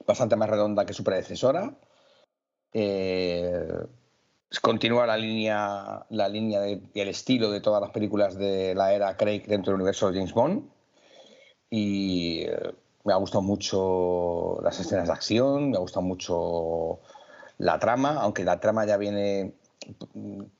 bastante 0.06 0.36
más 0.36 0.50
redonda 0.50 0.86
que 0.86 0.94
su 0.94 1.04
predecesora. 1.04 1.78
Eh, 2.74 3.86
continúa 4.58 5.06
la 5.06 5.18
línea, 5.18 6.06
la 6.10 6.28
línea 6.28 6.66
el 6.66 7.08
estilo 7.08 7.52
de 7.52 7.62
todas 7.62 7.82
las 7.82 7.92
películas 7.92 8.36
de 8.36 8.74
la 8.74 8.94
era 8.94 9.16
Craig 9.16 9.44
dentro 9.46 9.72
del 9.72 9.82
universo 9.82 10.10
de 10.10 10.18
James 10.18 10.34
Bond. 10.34 10.68
Y 11.70 12.46
eh, 12.48 12.74
me 13.04 13.14
ha 13.14 13.18
gustado 13.18 13.44
mucho 13.44 14.60
las 14.64 14.80
escenas 14.80 15.08
de 15.08 15.14
acción, 15.14 15.70
me 15.70 15.78
ha 15.78 15.80
gustado 15.80 16.02
mucho 16.02 17.00
la 17.60 17.78
trama, 17.80 18.22
aunque 18.22 18.44
la 18.44 18.60
trama 18.60 18.86
ya 18.86 18.98
viene, 18.98 19.54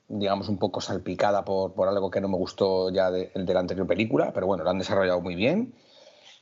digamos, 0.08 0.50
un 0.50 0.60
poco 0.60 0.82
salpicada 0.82 1.44
por, 1.44 1.74
por 1.74 1.88
algo 1.88 2.12
que 2.12 2.22
no 2.22 2.28
me 2.28 2.38
gustó 2.38 2.92
ya 2.92 3.10
de, 3.10 3.32
de 3.34 3.54
la 3.54 3.62
anterior 3.62 3.88
película, 3.88 4.32
pero 4.34 4.46
bueno, 4.46 4.64
la 4.64 4.72
han 4.72 4.78
desarrollado 4.78 5.22
muy 5.22 5.34
bien 5.36 5.74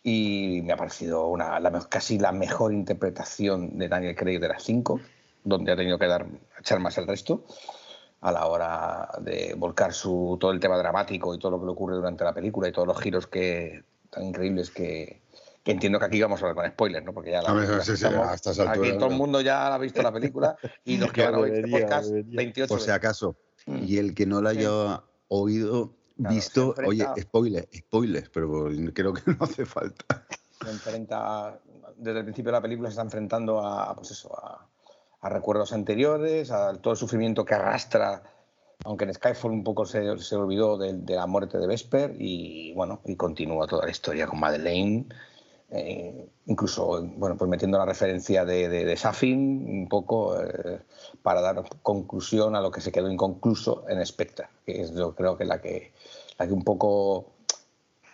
y 0.03 0.61
me 0.63 0.73
ha 0.73 0.77
parecido 0.77 1.27
una, 1.27 1.59
casi 1.89 2.17
la 2.19 2.31
mejor 2.31 2.73
interpretación 2.73 3.77
de 3.77 3.89
Daniel 3.89 4.15
Craig 4.15 4.39
de 4.39 4.47
las 4.47 4.63
cinco, 4.63 4.99
donde 5.47 5.71
ha 5.71 5.75
tenido 5.75 5.97
que 5.97 6.07
dar, 6.07 6.25
echar 6.59 6.79
más 6.79 6.97
el 6.97 7.07
resto 7.07 7.45
a 8.21 8.31
la 8.31 8.45
hora 8.47 9.09
de 9.21 9.53
volcar 9.57 9.93
su, 9.93 10.37
todo 10.39 10.51
el 10.51 10.59
tema 10.59 10.77
dramático 10.77 11.33
y 11.35 11.39
todo 11.39 11.51
lo 11.51 11.59
que 11.59 11.65
le 11.65 11.71
ocurre 11.71 11.95
durante 11.95 12.23
la 12.23 12.33
película 12.33 12.67
y 12.67 12.71
todos 12.71 12.87
los 12.87 12.99
giros 12.99 13.27
que, 13.27 13.83
tan 14.09 14.23
increíbles 14.23 14.69
que, 14.71 15.21
que 15.63 15.71
entiendo 15.71 15.99
que 15.99 16.05
aquí 16.05 16.21
vamos 16.21 16.41
a 16.41 16.47
hablar 16.47 16.55
con 16.55 16.71
spoilers, 16.71 17.05
¿no? 17.05 17.13
Porque 17.13 17.31
ya 17.31 17.41
la 17.41 17.53
ver, 17.53 17.67
sí, 17.81 17.85
sí, 17.85 17.91
estamos- 17.93 18.27
a 18.27 18.33
estas 18.33 18.59
aquí 18.59 18.69
alturas, 18.69 18.97
todo 18.97 19.09
el 19.09 19.15
mundo 19.15 19.41
ya 19.41 19.73
ha 19.73 19.77
visto 19.77 20.01
la 20.01 20.11
película 20.11 20.57
y 20.83 20.97
los 20.97 21.11
que 21.11 21.23
van 21.25 21.35
a 21.35 21.39
oír 21.39 21.53
este 21.53 21.69
podcast, 21.71 22.07
debería. 22.09 22.37
28 22.37 22.67
por 22.69 22.81
si 22.81 22.91
acaso, 22.91 23.35
Mm. 23.65 23.83
y 23.83 23.97
el 23.97 24.15
que 24.15 24.25
no 24.25 24.41
la 24.41 24.51
Sí. 24.51 24.59
haya 24.59 25.03
oído, 25.27 25.91
Claro, 26.17 26.33
visto, 26.35 26.73
oye, 26.85 27.03
enfrenta- 27.03 27.21
spoiler, 27.21 27.69
spoilers, 27.75 28.29
pero 28.29 28.69
creo 28.93 29.13
que 29.13 29.21
no 29.29 29.37
hace 29.41 29.65
falta. 29.65 30.25
se 30.63 30.69
enfrenta 30.71 31.59
desde 31.97 32.19
el 32.19 32.25
principio 32.25 32.51
de 32.51 32.57
la 32.57 32.61
película 32.61 32.89
se 32.89 32.93
está 32.93 33.01
enfrentando 33.03 33.59
a 33.59 33.93
pues 33.95 34.11
eso 34.11 34.33
a, 34.37 34.66
a 35.28 35.30
recuerdos 35.30 35.73
anteriores 35.73 36.51
a 36.51 36.73
todo 36.75 36.93
el 36.93 36.97
sufrimiento 36.97 37.45
que 37.45 37.53
arrastra 37.53 38.23
aunque 38.86 39.05
en 39.05 39.13
Skyfall 39.13 39.51
un 39.51 39.63
poco 39.63 39.86
se, 39.86 40.17
se 40.19 40.36
olvidó 40.36 40.78
de, 40.78 40.93
de 40.93 41.15
la 41.15 41.28
muerte 41.28 41.57
de 41.57 41.67
Vesper 41.67 42.15
y 42.17 42.73
bueno 42.73 43.01
y 43.05 43.15
continúa 43.15 43.67
toda 43.67 43.86
la 43.86 43.91
historia 43.91 44.28
con 44.28 44.39
Madeleine 44.39 45.05
eh, 45.69 46.30
incluso 46.45 47.01
bueno 47.17 47.38
pues 47.38 47.49
metiendo 47.49 47.78
la 47.78 47.86
referencia 47.86 48.45
de, 48.45 48.95
Safin 48.97 49.65
un 49.67 49.88
poco 49.89 50.41
eh, 50.41 50.80
para 51.21 51.41
dar 51.41 51.63
conclusión 51.82 52.55
a 52.55 52.61
lo 52.61 52.71
que 52.71 52.82
se 52.82 52.91
quedó 52.91 53.11
inconcluso 53.11 53.86
en 53.89 54.05
Spectre 54.05 54.47
que 54.65 54.82
es 54.82 54.93
yo 54.93 55.13
creo 55.13 55.38
que 55.38 55.45
la 55.45 55.61
que 55.61 55.91
la 56.39 56.47
que 56.47 56.53
un 56.53 56.63
poco 56.63 57.38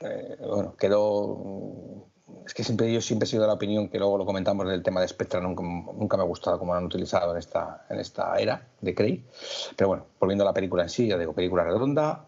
eh, 0.03 0.37
bueno, 0.39 0.75
quedó. 0.75 2.07
Es 2.45 2.53
que 2.53 2.63
siempre 2.63 2.91
yo 2.91 3.01
siempre 3.01 3.25
he 3.25 3.29
sido 3.29 3.43
de 3.43 3.47
la 3.47 3.53
opinión 3.53 3.89
que 3.89 3.97
luego 3.97 4.17
lo 4.17 4.25
comentamos 4.25 4.67
del 4.67 4.83
tema 4.83 5.01
de 5.01 5.07
Spectra, 5.07 5.39
nunca, 5.39 5.63
nunca 5.63 6.17
me 6.17 6.23
ha 6.23 6.25
gustado 6.25 6.59
cómo 6.59 6.73
lo 6.73 6.79
han 6.79 6.85
utilizado 6.85 7.31
en 7.31 7.37
esta, 7.37 7.85
en 7.89 7.99
esta 7.99 8.35
era 8.37 8.67
de 8.81 8.93
Craig. 8.93 9.23
Pero 9.75 9.87
bueno, 9.89 10.05
volviendo 10.19 10.43
a 10.43 10.47
la 10.47 10.53
película 10.53 10.83
en 10.83 10.89
sí, 10.89 11.07
ya 11.07 11.17
digo, 11.17 11.33
película 11.33 11.63
redonda, 11.63 12.25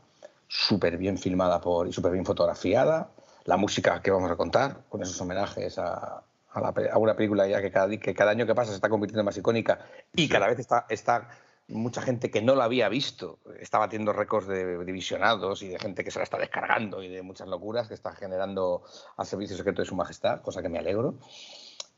súper 0.48 0.98
bien 0.98 1.18
filmada 1.18 1.60
por, 1.60 1.88
y 1.88 1.94
súper 1.94 2.12
bien 2.12 2.26
fotografiada. 2.26 3.10
La 3.46 3.58
música 3.58 4.02
que 4.02 4.12
vamos 4.12 4.32
a 4.32 4.36
contar, 4.36 4.78
con 4.90 5.02
esos 5.02 5.20
homenajes 5.22 5.78
a, 5.78 6.24
a, 6.52 6.62
la 6.62 6.74
a 6.92 6.98
una 6.98 7.16
película 7.16 7.48
ya 7.48 7.62
que 7.62 7.72
cada, 7.72 7.90
que 7.98 8.14
cada 8.14 8.32
año 8.32 8.46
que 8.46 8.56
pasa 8.56 8.70
se 8.70 8.76
está 8.76 8.90
convirtiendo 8.90 9.22
en 9.22 9.26
más 9.26 9.38
icónica 9.38 9.80
y 10.14 10.28
cada 10.30 10.48
vez 10.48 10.60
está, 10.60 10.86
está 10.90 11.28
mucha 11.68 12.02
gente 12.02 12.30
que 12.30 12.42
no 12.42 12.56
la 12.56 12.66
había 12.66 12.90
visto, 12.90 13.40
está 13.60 13.80
batiendo 13.80 14.14
récords 14.14 14.48
de, 14.48 14.78
de 14.78 14.92
visionados 14.92 15.64
y 15.64 15.68
de 15.70 15.80
gente 15.80 16.04
que 16.04 16.12
se 16.12 16.20
la 16.20 16.24
está 16.24 16.38
descargando 16.38 17.02
y 17.02 17.08
de 17.10 17.22
muchas 17.24 17.48
locuras 17.48 17.88
que 17.88 17.94
está 17.96 18.12
generando 18.14 18.84
al 19.18 19.26
servicio 19.26 19.58
secreto 19.58 19.82
de 19.82 19.88
su 19.88 19.96
majestad, 19.96 20.42
cosa 20.42 20.62
que 20.62 20.70
me 20.70 20.78
alegro. 20.80 21.16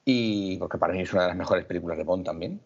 Y 0.05 0.57
porque 0.57 0.77
para 0.77 0.93
mí 0.93 1.01
es 1.01 1.11
una 1.11 1.23
de 1.23 1.27
las 1.29 1.37
mejores 1.37 1.65
películas 1.65 1.97
de 1.97 2.03
Bond 2.05 2.25
también. 2.25 2.61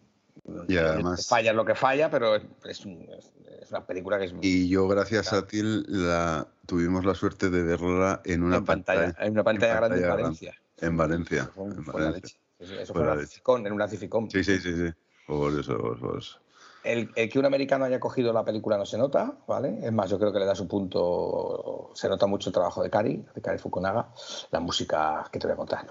Y 0.68 0.76
además- 0.76 1.26
Falla 1.28 1.52
lo 1.52 1.64
que 1.64 1.74
falla, 1.74 2.08
pero 2.10 2.36
es, 2.36 2.42
es 2.64 2.84
un- 2.86 3.08
es- 3.18 3.32
es 3.62 3.70
una 3.70 3.84
película 3.86 4.18
que 4.18 4.26
es 4.26 4.34
Y 4.40 4.68
yo, 4.68 4.86
gracias 4.88 5.32
a 5.32 5.46
ti, 5.46 5.60
la, 5.62 6.46
tuvimos 6.66 7.04
la 7.04 7.14
suerte 7.14 7.50
de 7.50 7.62
verla 7.62 8.20
en 8.24 8.42
una 8.42 8.56
en 8.58 8.64
pantalla, 8.64 9.14
en 9.20 9.32
una 9.32 9.44
pantalla 9.44 9.72
en 9.72 9.78
grande 9.78 9.96
en 9.96 10.02
pantalla 10.02 10.22
Valencia. 10.22 10.54
En 10.78 10.96
Valencia. 10.96 11.50
Fue, 11.54 11.64
en 11.66 11.84
fue 11.84 12.00
la 12.00 12.06
Valencia. 12.10 12.38
leche. 12.58 12.74
Eso, 12.74 12.80
eso 12.80 12.92
Fue 12.92 13.04
la 13.04 13.12
en 13.14 13.18
leche. 13.20 13.42
En 13.46 13.72
un 13.72 13.78
Nacificon. 13.78 14.30
Sí, 14.30 14.42
sí, 14.44 14.58
sí, 14.58 14.74
sí. 14.74 14.94
Por 15.26 15.58
eso, 15.58 15.76
por, 15.78 15.98
por 16.00 16.18
eso. 16.18 16.38
El, 16.84 17.12
que 17.12 17.38
un 17.38 17.44
americano 17.44 17.84
haya 17.84 18.00
cogido 18.00 18.32
la 18.32 18.44
película 18.44 18.76
no 18.76 18.84
se 18.84 18.98
nota, 18.98 19.34
¿vale? 19.46 19.78
Es 19.82 19.92
más, 19.92 20.10
yo 20.10 20.18
creo 20.18 20.32
que 20.32 20.40
le 20.40 20.46
da 20.46 20.54
su 20.54 20.66
punto. 20.66 21.90
Se 21.94 22.08
nota 22.08 22.26
mucho 22.26 22.48
el 22.48 22.54
trabajo 22.54 22.82
de 22.82 22.90
Cari, 22.90 23.24
de 23.34 23.40
Cari 23.40 23.58
Fukunaga. 23.58 24.08
La 24.50 24.58
música 24.58 25.24
que 25.30 25.38
te 25.38 25.46
voy 25.46 25.54
a 25.54 25.56
contar. 25.56 25.86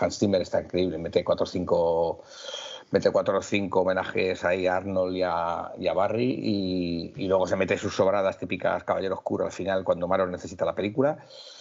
Hans 0.00 0.18
Zimmer 0.18 0.42
está 0.42 0.62
increíble. 0.62 0.98
Mete 0.98 1.24
cuatro 1.24 1.44
o 1.44 1.46
cinco. 1.46 2.22
Mete 2.90 3.12
cuatro 3.12 3.38
o 3.38 3.42
cinco 3.42 3.82
homenajes 3.82 4.44
ahí 4.44 4.66
a 4.66 4.78
Arnold 4.78 5.16
y 5.16 5.22
a, 5.22 5.92
Barry 5.94 6.40
y, 6.42 7.12
y 7.16 7.28
luego 7.28 7.46
se 7.46 7.54
mete 7.54 7.78
sus 7.78 7.94
sobradas 7.94 8.36
típicas 8.36 8.82
Caballero 8.82 9.14
Oscuro 9.14 9.44
al 9.44 9.52
final 9.52 9.84
cuando 9.84 10.08
Maro 10.08 10.26
necesita 10.26 10.64
la 10.64 10.74
película. 10.74 11.18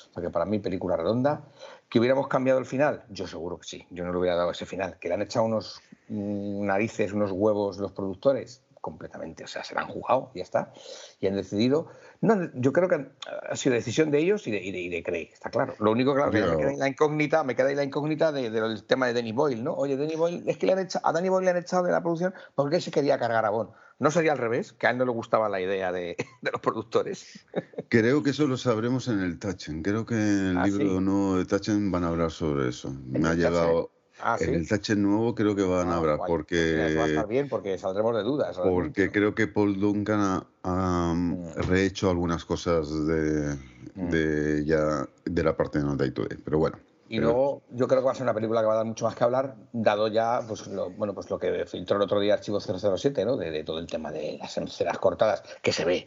O 0.09 0.13
sea 0.13 0.23
que 0.23 0.29
para 0.31 0.45
mí 0.45 0.57
película 0.57 0.97
redonda. 0.97 1.43
¿Que 1.89 1.99
hubiéramos 1.99 2.27
cambiado 2.27 2.59
el 2.59 2.65
final? 2.65 3.03
Yo 3.09 3.27
seguro 3.27 3.57
que 3.57 3.67
sí. 3.67 3.87
Yo 3.89 4.05
no 4.05 4.11
le 4.11 4.19
hubiera 4.19 4.35
dado 4.35 4.51
ese 4.51 4.65
final. 4.65 4.97
¿Que 4.99 5.07
le 5.07 5.15
han 5.15 5.23
echado 5.23 5.45
unos 5.45 5.81
mm, 6.07 6.65
narices, 6.65 7.13
unos 7.13 7.31
huevos 7.31 7.79
los 7.79 7.91
productores? 7.91 8.61
Completamente, 8.81 9.43
o 9.43 9.47
sea, 9.47 9.63
se 9.63 9.75
la 9.75 9.81
han 9.81 9.87
jugado, 9.87 10.31
ya 10.35 10.43
está, 10.43 10.71
y 11.19 11.27
han 11.27 11.35
decidido. 11.35 11.87
No, 12.21 12.49
yo 12.53 12.71
creo 12.73 12.87
que 12.89 13.07
ha 13.49 13.55
sido 13.55 13.75
decisión 13.75 14.11
de 14.11 14.19
ellos 14.19 14.47
y 14.47 14.51
de, 14.51 14.63
y 14.63 14.71
de, 14.71 14.79
y 14.79 14.89
de 14.89 15.03
Craig, 15.03 15.29
está 15.33 15.49
claro. 15.49 15.75
Lo 15.79 15.91
único 15.91 16.13
claro, 16.15 16.31
que 16.31 16.41
me 16.41 16.57
queda 16.57 16.69
ahí 16.69 16.77
la 16.77 16.87
incógnita, 16.87 17.43
me 17.43 17.55
queda 17.55 17.67
ahí 17.69 17.75
la 17.75 17.83
incógnita 17.83 18.31
de- 18.31 18.49
del 18.49 18.83
tema 18.85 19.07
de 19.07 19.13
Danny 19.13 19.31
Boyle, 19.31 19.63
¿no? 19.63 19.73
Oye, 19.73 19.97
Danny 19.97 20.15
Boyle, 20.15 20.43
es 20.47 20.57
que 20.57 20.65
le 20.65 20.73
han 20.73 20.79
echado, 20.79 21.05
a 21.07 21.11
Danny 21.11 21.29
Boyle 21.29 21.45
le 21.45 21.51
han 21.51 21.57
echado 21.57 21.83
de 21.83 21.91
la 21.91 22.01
producción 22.01 22.33
porque 22.55 22.77
él 22.77 22.81
se 22.81 22.91
quería 22.91 23.19
cargar 23.19 23.45
a 23.45 23.49
Bond. 23.49 23.71
No 23.99 24.11
sería 24.11 24.31
al 24.31 24.37
revés, 24.37 24.71
que 24.71 24.87
a 24.87 24.91
él 24.91 24.97
no 24.97 25.03
le 25.05 25.11
gustaba 25.11 25.49
la 25.49 25.59
idea 25.59 25.91
de, 25.91 26.15
de 26.41 26.51
los 26.51 26.61
productores. 26.61 27.45
Creo 27.89 28.23
que 28.23 28.29
eso 28.29 28.47
lo 28.47 28.55
sabremos 28.55 29.07
en 29.09 29.19
el 29.19 29.39
Tachen. 29.39 29.83
Creo 29.83 30.05
que 30.05 30.15
en 30.15 30.45
el 30.51 30.57
Ah, 30.57 30.65
libro 30.67 30.79
¿sí? 30.99 30.99
nuevo 31.01 31.37
de 31.37 31.45
Tachen 31.45 31.91
van 31.91 32.05
a 32.05 32.07
hablar 32.07 32.31
sobre 32.31 32.69
eso. 32.69 32.93
Me 33.07 33.27
ha 33.27 33.33
llegado. 33.33 33.91
Ah, 34.21 34.37
sí. 34.37 34.45
En 34.45 34.55
el 34.55 34.67
Tachen 34.67 35.01
nuevo 35.01 35.33
creo 35.35 35.55
que 35.55 35.63
van 35.63 35.89
a 35.89 35.93
Ah, 35.93 35.97
hablar 35.97 36.17
guay. 36.17 36.31
Mira, 36.51 36.87
eso 36.87 36.97
va 36.97 37.03
a 37.03 37.05
porque. 37.05 37.09
estar 37.13 37.27
bien 37.27 37.49
porque 37.49 37.77
saldremos 37.77 38.15
de 38.15 38.23
dudas. 38.23 38.57
Porque 38.57 39.01
mucho. 39.03 39.11
creo 39.13 39.35
que 39.35 39.47
Paul 39.47 39.79
Duncan 39.79 40.19
ha, 40.19 40.47
ha 40.63 41.13
Mm. 41.13 41.53
rehecho 41.69 42.09
algunas 42.09 42.43
cosas 42.45 42.89
de, 43.07 43.55
Mm. 43.95 44.09
de 44.09 44.65
ya 44.65 45.07
de 45.25 45.43
la 45.43 45.55
parte 45.55 45.79
de 45.79 45.85
No 45.85 45.95
Day 45.95 46.11
Today. 46.11 46.37
Pero 46.43 46.57
bueno. 46.59 46.77
Y 47.11 47.15
Pero- 47.17 47.27
luego 47.31 47.61
yo 47.71 47.87
creo 47.87 48.01
que 48.01 48.05
va 48.05 48.11
a 48.11 48.15
ser 48.15 48.21
una 48.23 48.35
película 48.35 48.61
que 48.61 48.67
va 48.67 48.73
a 48.73 48.77
dar 48.77 48.85
mucho 48.85 49.03
más 49.05 49.15
que 49.15 49.23
hablar, 49.23 49.55
dado 49.73 50.07
ya 50.09 50.41
pues 50.47 50.67
lo, 50.67 50.91
bueno, 50.91 51.15
pues 51.15 51.27
lo 51.31 51.39
que 51.39 51.65
filtró 51.65 51.95
el 51.97 52.03
otro 52.03 52.19
día 52.19 52.35
Archivo 52.35 52.59
007, 52.59 53.25
¿no? 53.25 53.35
De, 53.35 53.49
de 53.49 53.63
todo 53.63 53.79
el 53.79 53.87
tema 53.87 54.11
de 54.11 54.37
las 54.39 54.55
escenas 54.55 54.99
cortadas, 54.99 55.41
que 55.63 55.71
se 55.73 55.85
ve. 55.85 56.05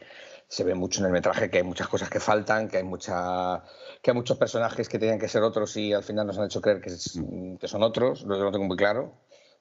Se 0.54 0.64
ve 0.64 0.74
mucho 0.74 1.00
en 1.00 1.06
el 1.06 1.12
metraje 1.12 1.50
que 1.50 1.58
hay 1.58 1.64
muchas 1.64 1.88
cosas 1.88 2.10
que 2.10 2.20
faltan, 2.20 2.68
que 2.68 2.76
hay 2.78 2.84
mucha 2.84 3.62
que 4.02 4.10
hay 4.10 4.14
muchos 4.16 4.36
personajes 4.36 4.88
que 4.88 4.98
tenían 4.98 5.18
que 5.18 5.28
ser 5.28 5.42
otros 5.42 5.76
y 5.76 5.92
al 5.94 6.02
final 6.02 6.26
nos 6.26 6.38
han 6.38 6.44
hecho 6.46 6.60
creer 6.60 6.80
que, 6.82 6.90
es- 6.90 7.18
que 7.60 7.68
son 7.68 7.82
otros, 7.82 8.20
yo 8.22 8.26
lo 8.28 8.52
tengo 8.52 8.66
muy 8.66 8.76
claro, 8.76 9.14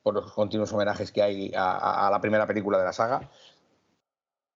por 0.04 0.14
los 0.16 0.32
continuos 0.34 0.74
homenajes 0.74 1.12
que 1.12 1.22
hay 1.22 1.54
a, 1.56 1.72
a- 1.78 2.08
a 2.08 2.12
la 2.12 2.20
primera 2.20 2.46
película 2.48 2.78
de 2.80 2.86
la 2.86 2.94
saga. 2.94 3.30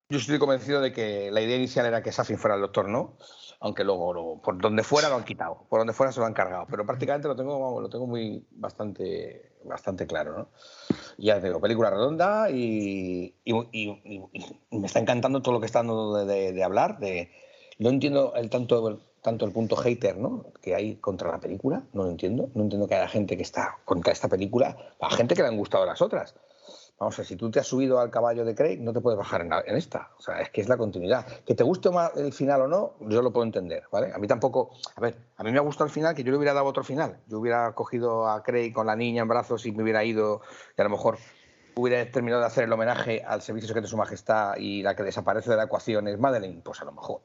Yo 0.08 0.20
estoy 0.20 0.38
convencido 0.38 0.82
de 0.82 0.92
que 0.94 1.32
la 1.32 1.42
idea 1.42 1.56
inicial 1.58 1.86
era 1.88 2.04
que 2.04 2.12
Safin 2.12 2.38
fuera 2.38 2.56
el 2.56 2.62
doctor, 2.62 2.88
¿no? 2.88 3.18
Aunque 3.60 3.84
luego, 3.84 4.40
por 4.40 4.62
donde 4.62 4.84
fuera 4.84 5.10
lo 5.10 5.16
han 5.16 5.24
quitado, 5.24 5.66
por 5.68 5.80
donde 5.80 5.94
fuera 5.94 6.12
se 6.12 6.20
lo 6.20 6.28
han 6.28 6.34
cargado, 6.34 6.68
pero 6.70 6.86
prácticamente 6.86 7.28
lo 7.28 7.36
tengo, 7.36 7.82
lo 7.82 7.90
tengo 7.90 8.06
muy 8.06 8.46
bastante, 8.52 9.54
bastante 9.64 10.06
claro, 10.06 10.38
¿no? 10.38 10.50
Ya 11.18 11.40
te 11.40 11.48
digo, 11.48 11.60
película 11.60 11.90
redonda 11.90 12.52
y, 12.52 13.34
y- 13.44 13.54
y- 13.72 14.24
y- 14.70 14.78
me 14.78 14.86
está 14.86 15.00
encantando 15.00 15.42
todo 15.42 15.56
lo 15.56 15.60
que 15.60 15.66
está 15.66 15.80
dando 15.80 16.14
de, 16.18 16.26
de- 16.26 16.52
de 16.54 16.64
hablar. 16.64 17.00
De, 17.00 17.32
no 17.80 17.90
entiendo 17.90 18.34
el 18.36 18.52
tanto, 18.52 19.00
tanto 19.24 19.46
el 19.46 19.52
punto 19.52 19.76
hater 19.76 20.18
¿no? 20.18 20.46
que 20.62 20.76
hay 20.76 20.98
contra 20.98 21.32
la 21.32 21.40
película, 21.40 21.82
no 21.94 22.04
lo 22.04 22.12
entiendo. 22.12 22.50
No 22.54 22.62
entiendo 22.62 22.88
que 22.88 22.94
haya 22.96 23.08
gente 23.08 23.38
que 23.38 23.44
está 23.44 23.80
contra 23.86 24.14
esta 24.14 24.28
película, 24.28 24.78
a 25.02 25.10
gente 25.10 25.34
que 25.34 25.42
le 25.42 25.48
han 25.48 25.58
gustado 25.58 25.84
las 25.88 26.02
otras. 26.04 26.36
Vamos 26.98 27.16
a 27.16 27.18
ver, 27.18 27.28
si 27.28 27.36
tú 27.36 27.52
te 27.52 27.60
has 27.60 27.68
subido 27.68 28.00
al 28.00 28.10
caballo 28.10 28.46
de 28.46 28.56
Craig, 28.56 28.78
no 28.80 28.94
te 28.94 29.02
puedes 29.02 29.18
bajar 29.18 29.42
en, 29.42 29.50
la- 29.50 29.64
en 29.66 29.76
esta. 29.76 30.12
O 30.18 30.22
sea, 30.22 30.40
es 30.40 30.50
que 30.50 30.62
es 30.62 30.70
la 30.70 30.78
continuidad. 30.78 31.26
Que 31.46 31.54
te 31.54 31.64
guste 31.64 31.90
más 31.90 32.16
el 32.16 32.32
final 32.32 32.62
o 32.62 32.68
no, 32.68 32.94
yo 33.02 33.22
lo 33.22 33.34
puedo 33.34 33.46
entender, 33.46 33.84
¿vale? 33.92 34.14
A 34.14 34.18
mí 34.18 34.28
tampoco. 34.28 34.72
A 34.96 35.02
ver, 35.02 35.18
a 35.36 35.44
mí 35.44 35.52
me 35.52 35.58
ha 35.58 35.62
gustado 35.62 35.86
el 35.88 35.92
final 35.92 36.16
que 36.16 36.24
yo 36.24 36.32
le 36.32 36.38
hubiera 36.38 36.54
dado 36.54 36.66
otro 36.66 36.84
final. 36.86 37.20
Yo 37.28 37.40
hubiera 37.40 37.74
cogido 37.74 38.30
a 38.30 38.42
Craig 38.44 38.72
con 38.72 38.88
la 38.88 38.96
niña 38.96 39.24
en 39.24 39.28
brazos 39.28 39.66
y 39.66 39.74
me 39.74 39.84
hubiera 39.84 40.06
ido, 40.06 40.42
y 40.78 40.82
a 40.82 40.86
lo 40.86 40.90
mejor 40.90 41.18
hubiera 41.76 42.10
terminado 42.10 42.40
de 42.42 42.48
hacer 42.48 42.64
el 42.64 42.72
homenaje 42.72 43.22
al 43.28 43.42
Servicio 43.42 43.68
Secreto 43.68 43.88
de 43.88 43.92
Su 43.92 43.98
Majestad 43.98 44.56
y 44.58 44.82
la 44.82 44.96
que 44.96 45.04
desaparece 45.04 45.50
de 45.50 45.58
la 45.58 45.64
ecuación 45.64 46.08
es 46.08 46.18
Madeleine, 46.18 46.62
pues 46.64 46.82
a 46.82 46.86
lo 46.86 46.94
mejor. 46.94 47.20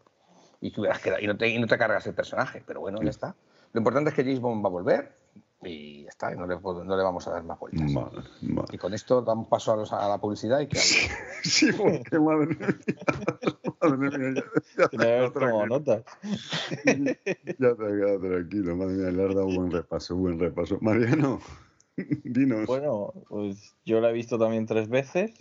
Y, 0.61 0.73
te 0.73 0.81
hubieras 0.81 0.99
quedado, 1.01 1.23
y, 1.23 1.29
no 1.29 1.37
te, 1.37 1.49
y 1.49 1.59
no 1.61 1.69
te 1.69 1.79
cargas 1.79 2.05
el 2.09 2.15
personaje, 2.15 2.63
pero 2.67 2.81
bueno, 2.81 3.01
ya 3.03 3.11
está. 3.11 3.37
Lo 3.73 3.79
importante 3.79 4.11
es 4.11 4.17
que 4.17 4.25
James 4.25 4.41
Bond 4.41 4.65
va 4.65 4.69
a 4.69 4.73
volver 4.73 5.17
y 5.63 6.05
ya 6.05 6.09
está, 6.09 6.33
y 6.33 6.37
no 6.37 6.47
le, 6.47 6.57
puedo- 6.57 6.85
no 6.85 6.97
le 6.97 7.03
vamos 7.03 7.27
a 7.29 7.33
dar 7.33 7.45
más 7.45 7.59
vueltas. 7.59 7.93
Vale, 7.93 8.23
vale. 8.43 8.69
Y 8.73 8.79
con 8.79 8.95
esto 8.95 9.21
damos 9.23 9.49
paso 9.49 9.73
a, 9.73 9.77
los- 9.77 9.93
a 9.93 10.09
la 10.09 10.19
publicidad 10.19 10.61
y 10.61 10.67
que 10.69 10.79
hable. 10.79 11.15
Sí, 11.43 11.71
porque 11.73 12.19
madre 12.19 12.47
mía. 12.49 12.79
Madre 13.81 13.97
mía, 13.97 14.35
ya, 14.35 14.83
ya 14.83 14.89
te 14.89 14.97
haber 14.97 15.33
como 15.33 15.67
tranquilo. 15.67 15.67
notas. 15.67 16.05
Ya 16.85 17.75
te 17.75 17.85
has 17.85 17.93
quedado 17.93 18.21
tranquilo, 18.21 18.77
madre 18.77 18.93
mía, 18.95 19.11
le 19.11 19.23
has 19.29 19.35
dado 19.35 19.47
buen 19.47 19.71
repaso, 19.71 20.17
buen 20.17 20.39
repaso. 20.39 20.79
Mariano, 20.81 21.41
dinos. 22.25 22.67
Bueno, 22.67 23.13
pues 23.29 23.75
yo 23.85 24.01
la 24.01 24.11
he 24.11 24.13
visto 24.13 24.39
también 24.39 24.67
tres 24.67 24.89
veces 24.89 25.33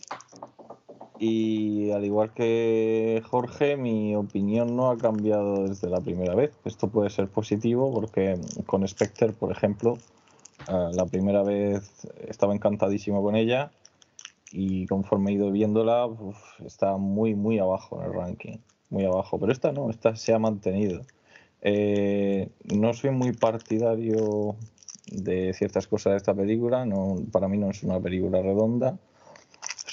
y 1.20 1.92
al 1.92 2.06
igual 2.06 2.34
que 2.34 3.22
Jorge, 3.30 3.76
mi 3.76 4.16
opinión 4.16 4.76
no 4.76 4.90
ha 4.90 4.98
cambiado 4.98 5.68
desde 5.68 5.90
la 5.90 6.00
primera 6.00 6.34
vez. 6.34 6.52
Esto 6.64 6.88
puede 6.88 7.10
ser 7.10 7.28
positivo 7.28 7.94
porque 7.94 8.40
con 8.66 8.88
Spectre, 8.88 9.34
por 9.34 9.52
ejemplo, 9.52 9.98
eh, 10.70 10.90
la 10.94 11.06
primera 11.06 11.44
vez 11.44 12.08
estaba 12.28 12.54
encantadísimo 12.54 13.22
con 13.22 13.36
ella 13.36 13.72
y 14.52 14.86
conforme 14.88 15.32
he 15.32 15.34
ido 15.36 15.52
viéndola 15.52 16.08
está 16.66 16.96
muy, 16.98 17.36
muy 17.36 17.60
abajo 17.60 18.00
en 18.00 18.06
el 18.08 18.14
ranking. 18.14 18.58
Muy 18.90 19.06
abajo, 19.06 19.38
pero 19.38 19.52
esta 19.52 19.72
no, 19.72 19.90
esta 19.90 20.16
se 20.16 20.34
ha 20.34 20.40
mantenido. 20.40 21.02
Eh, 21.62 22.50
no 22.64 22.94
soy 22.94 23.12
muy 23.12 23.34
partidario 23.34 24.56
de 25.12 25.54
ciertas 25.54 25.88
cosas 25.88 26.12
de 26.12 26.18
esta 26.18 26.34
película, 26.34 26.86
no, 26.86 27.18
para 27.32 27.48
mí 27.48 27.58
no 27.58 27.70
es 27.70 27.84
una 27.84 28.00
película 28.00 28.42
redonda, 28.42 28.98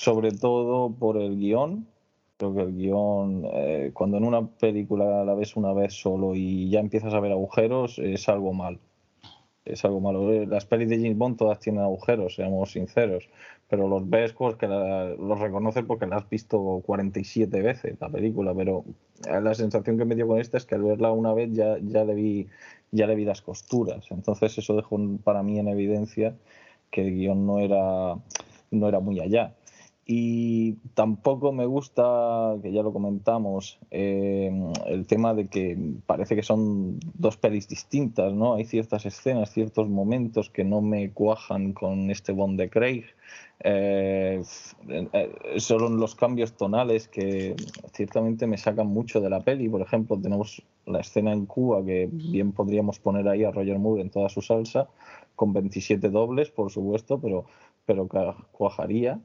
sobre 0.06 0.30
todo 0.30 0.90
por 0.94 1.16
el 1.16 1.36
guion. 1.36 1.88
Creo 2.36 2.54
que 2.54 2.60
el 2.62 2.76
guion, 2.76 3.42
eh, 3.52 3.90
cuando 3.92 4.18
en 4.18 4.24
una 4.24 4.46
película 4.46 5.24
la 5.24 5.34
ves 5.34 5.56
una 5.56 5.72
vez 5.72 5.94
solo 5.94 6.36
y 6.36 6.70
ya 6.70 6.78
empiezas 6.78 7.12
a 7.12 7.18
ver 7.18 7.32
agujeros, 7.32 7.98
es 7.98 8.28
algo 8.28 8.52
malo. 8.52 8.78
Es 9.64 9.84
algo 9.84 10.00
malo. 10.00 10.32
Eh, 10.32 10.46
Las 10.46 10.66
pelis 10.66 10.88
de 10.88 10.96
James 10.98 11.18
Bond 11.18 11.36
todas 11.38 11.58
tienen 11.58 11.82
agujeros, 11.82 12.36
seamos 12.36 12.72
sinceros, 12.72 13.28
pero 13.68 13.88
los 13.88 14.08
ves 14.08 14.32
porque 14.32 14.68
la- 14.68 15.06
los 15.30 15.40
reconoces 15.40 15.84
porque 15.84 16.06
la 16.06 16.16
has 16.18 16.28
visto 16.30 16.82
47 16.86 17.62
veces 17.62 17.96
la 18.00 18.08
película, 18.08 18.54
pero 18.54 18.84
eh, 19.28 19.40
la 19.40 19.54
sensación 19.54 19.98
que 19.98 20.04
me 20.04 20.14
dio 20.14 20.28
con 20.28 20.38
esta 20.40 20.56
es 20.58 20.66
que 20.66 20.76
al 20.76 20.82
verla 20.84 21.10
una 21.12 21.34
vez 21.34 21.50
ya, 21.52 21.78
ya 21.82 22.04
le 22.04 22.14
vi 22.14 22.46
ya 22.92 23.06
le 23.08 23.16
las 23.24 23.42
costuras. 23.42 24.06
Entonces 24.10 24.56
eso 24.58 24.76
dejó 24.76 24.98
para 25.24 25.42
mí 25.42 25.58
en 25.58 25.68
evidencia 25.68 26.36
que 26.90 27.02
el 27.02 27.14
guion 27.14 27.46
no 27.46 27.58
era, 27.60 28.16
no 28.70 28.88
era 28.88 29.00
muy 29.00 29.20
allá. 29.20 29.54
Y 30.08 30.74
tampoco 30.94 31.50
me 31.50 31.66
gusta, 31.66 32.54
que 32.62 32.70
ya 32.70 32.84
lo 32.84 32.92
comentamos, 32.92 33.80
eh, 33.90 34.52
el 34.86 35.04
tema 35.08 35.34
de 35.34 35.48
que 35.48 35.76
parece 36.06 36.36
que 36.36 36.44
son 36.44 37.00
dos 37.14 37.36
pelis 37.36 37.66
distintas, 37.66 38.32
¿no? 38.32 38.54
Hay 38.54 38.66
ciertas 38.66 39.04
escenas, 39.04 39.50
ciertos 39.50 39.88
momentos 39.88 40.48
que 40.48 40.62
no 40.62 40.80
me 40.80 41.10
cuajan 41.10 41.72
con 41.72 42.12
este 42.12 42.30
Bond 42.30 42.56
de 42.56 42.70
Craig. 42.70 43.04
Eh, 43.64 44.42
eh, 44.88 45.30
son 45.56 45.98
los 45.98 46.14
cambios 46.14 46.52
tonales 46.52 47.08
que 47.08 47.56
ciertamente 47.92 48.46
me 48.46 48.58
sacan 48.58 48.86
mucho 48.86 49.20
de 49.20 49.30
la 49.30 49.40
peli. 49.40 49.68
Por 49.68 49.80
ejemplo, 49.80 50.16
tenemos 50.16 50.62
la 50.86 51.00
escena 51.00 51.32
en 51.32 51.46
Cuba 51.46 51.84
que 51.84 52.08
bien 52.12 52.52
podríamos 52.52 53.00
poner 53.00 53.26
ahí 53.26 53.42
a 53.42 53.50
Roger 53.50 53.80
Moore 53.80 54.02
en 54.02 54.10
toda 54.10 54.28
su 54.28 54.40
salsa, 54.40 54.88
con 55.34 55.52
27 55.52 56.10
dobles, 56.10 56.50
por 56.50 56.70
supuesto, 56.70 57.18
pero, 57.18 57.46
pero 57.84 58.06
cuajaría. 58.52 59.18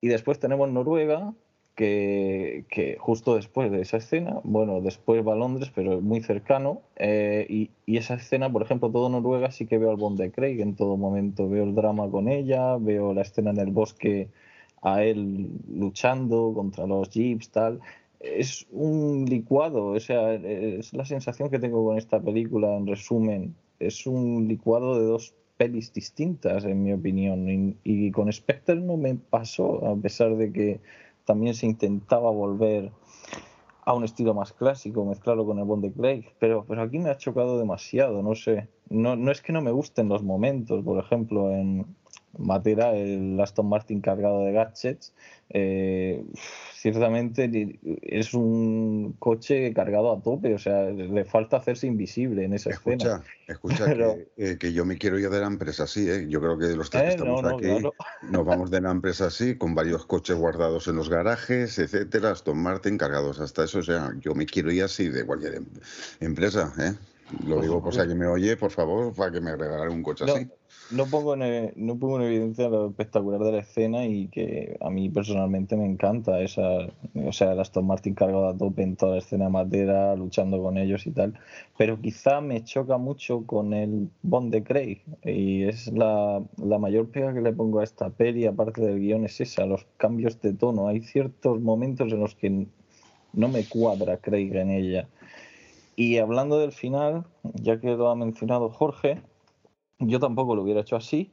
Y 0.00 0.08
después 0.08 0.38
tenemos 0.38 0.70
Noruega, 0.70 1.34
que, 1.78 2.96
justo 2.98 3.36
después 3.36 3.70
de 3.70 3.80
esa 3.80 3.98
escena, 3.98 4.40
bueno, 4.42 4.80
después 4.80 5.24
va 5.26 5.34
a 5.34 5.36
Londres, 5.36 5.70
pero 5.72 6.00
muy 6.00 6.20
cercano, 6.20 6.82
eh, 6.96 7.46
y, 7.48 7.70
y 7.86 7.98
esa 7.98 8.14
escena, 8.14 8.50
por 8.50 8.62
ejemplo, 8.62 8.90
todo 8.90 9.08
Noruega 9.08 9.52
sí 9.52 9.66
que 9.66 9.78
veo 9.78 9.90
al 9.90 9.96
Bond 9.96 10.18
de 10.18 10.32
Craig 10.32 10.60
en 10.60 10.74
todo 10.74 10.96
momento, 10.96 11.48
veo 11.48 11.62
el 11.62 11.74
drama 11.76 12.10
con 12.10 12.28
ella, 12.28 12.76
veo 12.78 13.14
la 13.14 13.22
escena 13.22 13.50
en 13.50 13.58
el 13.58 13.70
bosque 13.70 14.28
a 14.82 15.04
él 15.04 15.50
luchando 15.72 16.52
contra 16.54 16.86
los 16.86 17.10
jeeps, 17.10 17.50
tal. 17.50 17.80
Es 18.20 18.66
un 18.72 19.26
licuado, 19.26 19.88
o 19.88 20.00
sea, 20.00 20.34
es 20.34 20.92
la 20.92 21.04
sensación 21.04 21.50
que 21.50 21.60
tengo 21.60 21.84
con 21.84 21.96
esta 21.96 22.20
película, 22.20 22.76
en 22.76 22.88
resumen, 22.88 23.54
es 23.78 24.06
un 24.06 24.48
licuado 24.48 24.98
de 24.98 25.06
dos 25.06 25.34
pelis 25.58 25.92
distintas, 25.92 26.64
en 26.64 26.82
mi 26.82 26.92
opinión. 26.94 27.76
Y, 27.84 28.10
con 28.12 28.32
Spectre 28.32 28.76
no 28.76 28.96
me 28.96 29.16
pasó, 29.16 29.86
a 29.86 29.96
pesar 29.96 30.36
de 30.36 30.50
que 30.52 30.80
también 31.26 31.54
se 31.54 31.66
intentaba 31.66 32.30
volver 32.30 32.90
a 33.84 33.92
un 33.94 34.04
estilo 34.04 34.32
más 34.32 34.52
clásico, 34.52 35.04
mezclarlo 35.04 35.44
con 35.44 35.58
el 35.58 35.64
Bond 35.64 35.84
de 35.84 35.92
Craig, 35.92 36.24
pero, 36.38 36.64
pero 36.66 36.82
aquí 36.82 36.98
me 36.98 37.10
ha 37.10 37.16
chocado 37.16 37.58
demasiado, 37.58 38.22
no 38.22 38.34
sé. 38.34 38.68
No, 38.88 39.16
no 39.16 39.30
es 39.30 39.42
que 39.42 39.52
no 39.52 39.60
me 39.60 39.70
gusten 39.70 40.08
los 40.08 40.22
momentos, 40.22 40.84
por 40.84 41.02
ejemplo, 41.02 41.52
en 41.52 41.84
Matera, 42.36 42.94
el 42.94 43.40
Aston 43.40 43.68
Martin 43.68 44.00
cargado 44.00 44.44
de 44.44 44.52
gadgets, 44.52 45.14
eh, 45.50 46.22
ciertamente 46.74 47.78
es 48.02 48.34
un 48.34 49.14
coche 49.18 49.72
cargado 49.72 50.12
a 50.12 50.20
tope, 50.20 50.54
o 50.54 50.58
sea, 50.58 50.84
le 50.90 51.24
falta 51.24 51.56
hacerse 51.56 51.86
invisible 51.86 52.44
en 52.44 52.52
esa 52.52 52.70
escena. 52.70 52.96
Escucha, 52.96 53.22
escucha 53.46 53.84
Pero- 53.86 54.14
que, 54.36 54.50
eh, 54.52 54.58
que 54.58 54.72
yo 54.72 54.84
me 54.84 54.98
quiero 54.98 55.18
ir 55.18 55.30
de 55.30 55.40
la 55.40 55.46
empresa 55.46 55.84
así, 55.84 56.08
¿eh? 56.08 56.26
Yo 56.28 56.40
creo 56.40 56.58
que 56.58 56.66
los 56.76 56.90
tres 56.90 57.02
que 57.02 57.08
Eh, 57.08 57.10
estamos 57.12 57.42
no, 57.42 57.50
no, 57.50 57.56
aquí 57.56 57.66
claro. 57.66 57.94
nos 58.30 58.44
vamos 58.44 58.70
de 58.70 58.80
la 58.82 58.90
empresa 58.90 59.26
así, 59.26 59.56
con 59.56 59.74
varios 59.74 60.04
coches 60.06 60.36
guardados 60.36 60.86
en 60.88 60.96
los 60.96 61.08
garajes, 61.08 61.78
etcétera, 61.78 62.32
Aston 62.32 62.58
Martin 62.58 62.98
cargados 62.98 63.40
hasta 63.40 63.64
eso. 63.64 63.78
O 63.78 63.82
sea, 63.82 64.12
yo 64.20 64.34
me 64.34 64.44
quiero 64.46 64.70
ir 64.70 64.82
así 64.82 65.08
de 65.08 65.24
cualquier 65.24 65.54
em- 65.56 65.66
empresa, 66.20 66.72
¿eh? 66.78 66.92
Lo 67.44 67.60
digo 67.60 67.82
por 67.82 67.92
si 67.92 68.00
alguien 68.00 68.18
me 68.18 68.26
oye, 68.26 68.56
por 68.56 68.70
favor, 68.70 69.14
para 69.14 69.30
que 69.32 69.40
me 69.40 69.54
regalen 69.56 69.90
un 69.90 70.02
coche 70.02 70.24
No, 70.24 70.34
así. 70.34 70.48
no 70.90 71.10
pongo 71.10 71.34
en, 71.34 71.42
e- 71.42 71.72
no 71.76 71.98
pongo 71.98 72.16
en 72.20 72.26
evidencia 72.26 72.68
lo 72.68 72.88
espectacular 72.88 73.40
de 73.40 73.52
la 73.52 73.58
escena 73.58 74.06
y 74.06 74.28
que 74.28 74.78
a 74.80 74.88
mí 74.88 75.10
personalmente 75.10 75.76
me 75.76 75.84
encanta 75.84 76.40
esa, 76.40 76.62
o 77.14 77.32
sea, 77.32 77.52
el 77.52 77.60
Aston 77.60 77.86
Martin 77.86 78.14
cargado 78.14 78.48
a 78.48 78.56
tope 78.56 78.82
en 78.82 78.96
toda 78.96 79.12
la 79.12 79.18
escena 79.18 79.44
de 79.46 79.50
madera, 79.50 80.16
luchando 80.16 80.62
con 80.62 80.78
ellos 80.78 81.06
y 81.06 81.10
tal, 81.10 81.38
pero 81.76 82.00
quizá 82.00 82.40
me 82.40 82.64
choca 82.64 82.96
mucho 82.96 83.44
con 83.44 83.74
el 83.74 84.08
Bond 84.22 84.50
de 84.50 84.62
Craig 84.64 85.02
y 85.22 85.64
es 85.64 85.92
la, 85.92 86.42
la 86.56 86.78
mayor 86.78 87.10
pega 87.10 87.34
que 87.34 87.42
le 87.42 87.52
pongo 87.52 87.80
a 87.80 87.84
esta 87.84 88.08
peli, 88.08 88.46
aparte 88.46 88.80
del 88.80 89.00
guion, 89.00 89.24
es 89.26 89.40
esa, 89.42 89.66
los 89.66 89.86
cambios 89.98 90.40
de 90.40 90.54
tono. 90.54 90.88
Hay 90.88 91.02
ciertos 91.02 91.60
momentos 91.60 92.10
en 92.10 92.20
los 92.20 92.34
que 92.34 92.66
no 93.32 93.48
me 93.48 93.68
cuadra 93.68 94.16
Craig 94.18 94.54
en 94.56 94.70
ella. 94.70 95.08
Y 95.98 96.18
hablando 96.18 96.60
del 96.60 96.70
final, 96.70 97.24
ya 97.54 97.80
que 97.80 97.96
lo 97.96 98.08
ha 98.08 98.14
mencionado 98.14 98.70
Jorge, 98.70 99.20
yo 99.98 100.20
tampoco 100.20 100.54
lo 100.54 100.62
hubiera 100.62 100.82
hecho 100.82 100.94
así, 100.94 101.32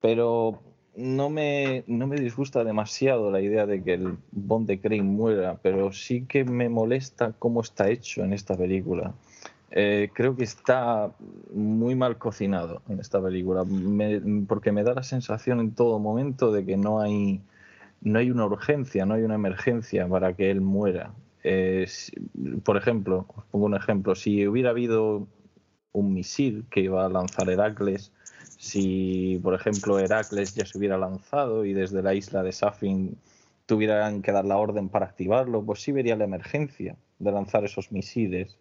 pero 0.00 0.62
no 0.96 1.28
me, 1.28 1.84
no 1.86 2.06
me 2.06 2.16
disgusta 2.16 2.64
demasiado 2.64 3.30
la 3.30 3.42
idea 3.42 3.66
de 3.66 3.84
que 3.84 3.92
el 3.92 4.16
Bond 4.32 4.68
de 4.68 4.80
Crane 4.80 5.02
muera, 5.02 5.58
pero 5.60 5.92
sí 5.92 6.24
que 6.24 6.46
me 6.46 6.70
molesta 6.70 7.34
cómo 7.38 7.60
está 7.60 7.90
hecho 7.90 8.24
en 8.24 8.32
esta 8.32 8.56
película. 8.56 9.12
Eh, 9.70 10.08
creo 10.14 10.34
que 10.34 10.44
está 10.44 11.12
muy 11.52 11.94
mal 11.94 12.16
cocinado 12.16 12.80
en 12.88 13.00
esta 13.00 13.20
película, 13.20 13.66
porque 14.48 14.72
me 14.72 14.82
da 14.82 14.94
la 14.94 15.02
sensación 15.02 15.60
en 15.60 15.74
todo 15.74 15.98
momento 15.98 16.52
de 16.52 16.64
que 16.64 16.78
no 16.78 17.02
hay, 17.02 17.42
no 18.00 18.18
hay 18.18 18.30
una 18.30 18.46
urgencia, 18.46 19.04
no 19.04 19.12
hay 19.12 19.24
una 19.24 19.34
emergencia 19.34 20.08
para 20.08 20.32
que 20.32 20.50
él 20.50 20.62
muera. 20.62 21.12
Eh, 21.44 21.86
por 22.64 22.76
ejemplo, 22.78 23.26
os 23.36 23.44
pongo 23.44 23.66
un 23.66 23.76
ejemplo, 23.76 24.14
si 24.14 24.46
hubiera 24.46 24.70
habido 24.70 25.28
un 25.92 26.14
misil 26.14 26.64
que 26.70 26.80
iba 26.80 27.04
a 27.04 27.08
lanzar 27.08 27.50
Heracles, 27.50 28.12
si 28.58 29.38
por 29.42 29.54
ejemplo 29.54 29.98
Heracles 29.98 30.54
ya 30.54 30.64
se 30.64 30.78
hubiera 30.78 30.96
lanzado 30.96 31.64
y 31.66 31.74
desde 31.74 32.02
la 32.02 32.14
isla 32.14 32.42
de 32.42 32.52
Safin 32.52 33.18
tuvieran 33.66 34.22
que 34.22 34.32
dar 34.32 34.46
la 34.46 34.56
orden 34.56 34.88
para 34.88 35.06
activarlo, 35.06 35.62
pues 35.64 35.82
sí 35.82 35.92
vería 35.92 36.16
la 36.16 36.24
emergencia 36.24 36.96
de 37.18 37.32
lanzar 37.32 37.64
esos 37.64 37.92
misiles, 37.92 38.58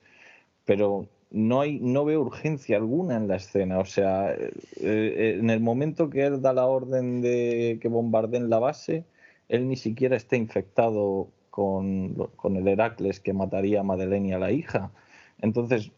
pero 0.65 1.07
no 1.31 1.61
hay 1.61 1.79
no 1.79 2.05
veo 2.05 2.21
urgencia 2.21 2.77
alguna 2.77 3.15
en 3.15 3.27
la 3.27 3.37
escena, 3.37 3.79
o 3.79 3.85
sea, 3.85 4.33
eh, 4.33 4.51
eh, 4.81 5.37
en 5.39 5.49
el 5.49 5.61
momento 5.61 6.09
que 6.09 6.25
él 6.25 6.41
da 6.41 6.53
la 6.53 6.65
orden 6.65 7.21
de 7.21 7.79
que 7.81 7.87
bombardeen 7.87 8.49
la 8.49 8.59
base, 8.59 9.05
él 9.49 9.67
ni 9.69 9.77
siquiera 9.77 10.15
está 10.15 10.35
infectado 10.35 11.29
con, 11.53 12.15
con 12.35 12.55
el 12.55 12.67
Heracles 12.67 13.19
que 13.19 13.31
mataría 13.31 13.81
a 13.81 13.83
Madeleine 13.83 14.33
a 14.33 14.39
la 14.39 14.51
hija. 14.51 14.89
Entonces, 15.39 15.91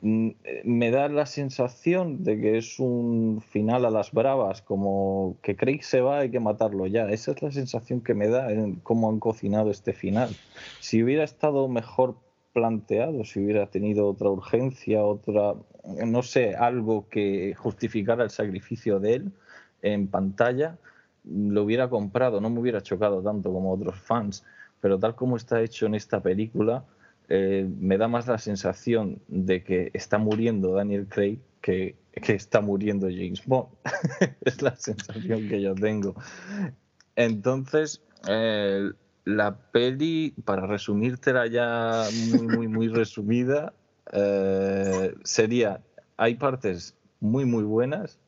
mm, 0.00 0.30
me 0.64 0.90
da 0.90 1.10
la 1.10 1.26
sensación 1.26 2.24
de 2.24 2.40
que 2.40 2.56
es 2.56 2.80
un 2.80 3.42
final 3.46 3.84
a 3.84 3.90
las 3.90 4.12
bravas, 4.12 4.62
como 4.62 5.36
que 5.42 5.54
Craig 5.54 5.82
se 5.82 6.00
va, 6.00 6.20
hay 6.20 6.30
que 6.30 6.40
matarlo 6.40 6.86
ya. 6.86 7.10
Esa 7.10 7.32
es 7.32 7.42
la 7.42 7.52
sensación 7.52 8.00
que 8.00 8.14
me 8.14 8.28
da 8.28 8.50
en 8.50 8.76
cómo 8.76 9.10
han 9.10 9.20
cocinado 9.20 9.70
este 9.70 9.92
final. 9.92 10.30
Si 10.80 11.02
hubiera 11.02 11.24
estado 11.24 11.68
mejor 11.68 12.16
planteado, 12.54 13.22
si 13.26 13.44
hubiera 13.44 13.66
tenido 13.66 14.08
otra 14.08 14.30
urgencia, 14.30 15.04
otra, 15.04 15.56
no 16.06 16.22
sé, 16.22 16.54
algo 16.54 17.06
que 17.10 17.54
justificara 17.54 18.24
el 18.24 18.30
sacrificio 18.30 18.98
de 18.98 19.12
él 19.12 19.32
en 19.82 20.08
pantalla, 20.08 20.78
lo 21.22 21.64
hubiera 21.64 21.90
comprado, 21.90 22.40
no 22.40 22.48
me 22.48 22.60
hubiera 22.60 22.80
chocado 22.80 23.22
tanto 23.22 23.52
como 23.52 23.74
otros 23.74 23.96
fans, 23.96 24.42
pero 24.80 24.98
tal 24.98 25.14
como 25.14 25.36
está 25.36 25.62
hecho 25.62 25.86
en 25.86 25.94
esta 25.94 26.22
película, 26.22 26.84
eh, 27.28 27.68
me 27.80 27.98
da 27.98 28.08
más 28.08 28.26
la 28.26 28.38
sensación 28.38 29.20
de 29.28 29.64
que 29.64 29.90
está 29.94 30.18
muriendo 30.18 30.72
Daniel 30.72 31.06
Craig 31.08 31.38
que, 31.60 31.96
que 32.12 32.34
está 32.34 32.60
muriendo 32.60 33.08
James 33.08 33.44
Bond. 33.44 33.68
es 34.42 34.62
la 34.62 34.76
sensación 34.76 35.48
que 35.48 35.60
yo 35.60 35.74
tengo. 35.74 36.14
Entonces, 37.16 38.02
eh, 38.28 38.90
la 39.24 39.56
peli, 39.72 40.34
para 40.44 40.66
resumírtela 40.66 41.46
ya 41.48 42.04
muy, 42.30 42.46
muy, 42.46 42.68
muy 42.68 42.88
resumida, 42.88 43.72
eh, 44.12 45.14
sería, 45.24 45.80
hay 46.16 46.36
partes 46.36 46.94
muy, 47.18 47.44
muy 47.44 47.64
buenas 47.64 48.20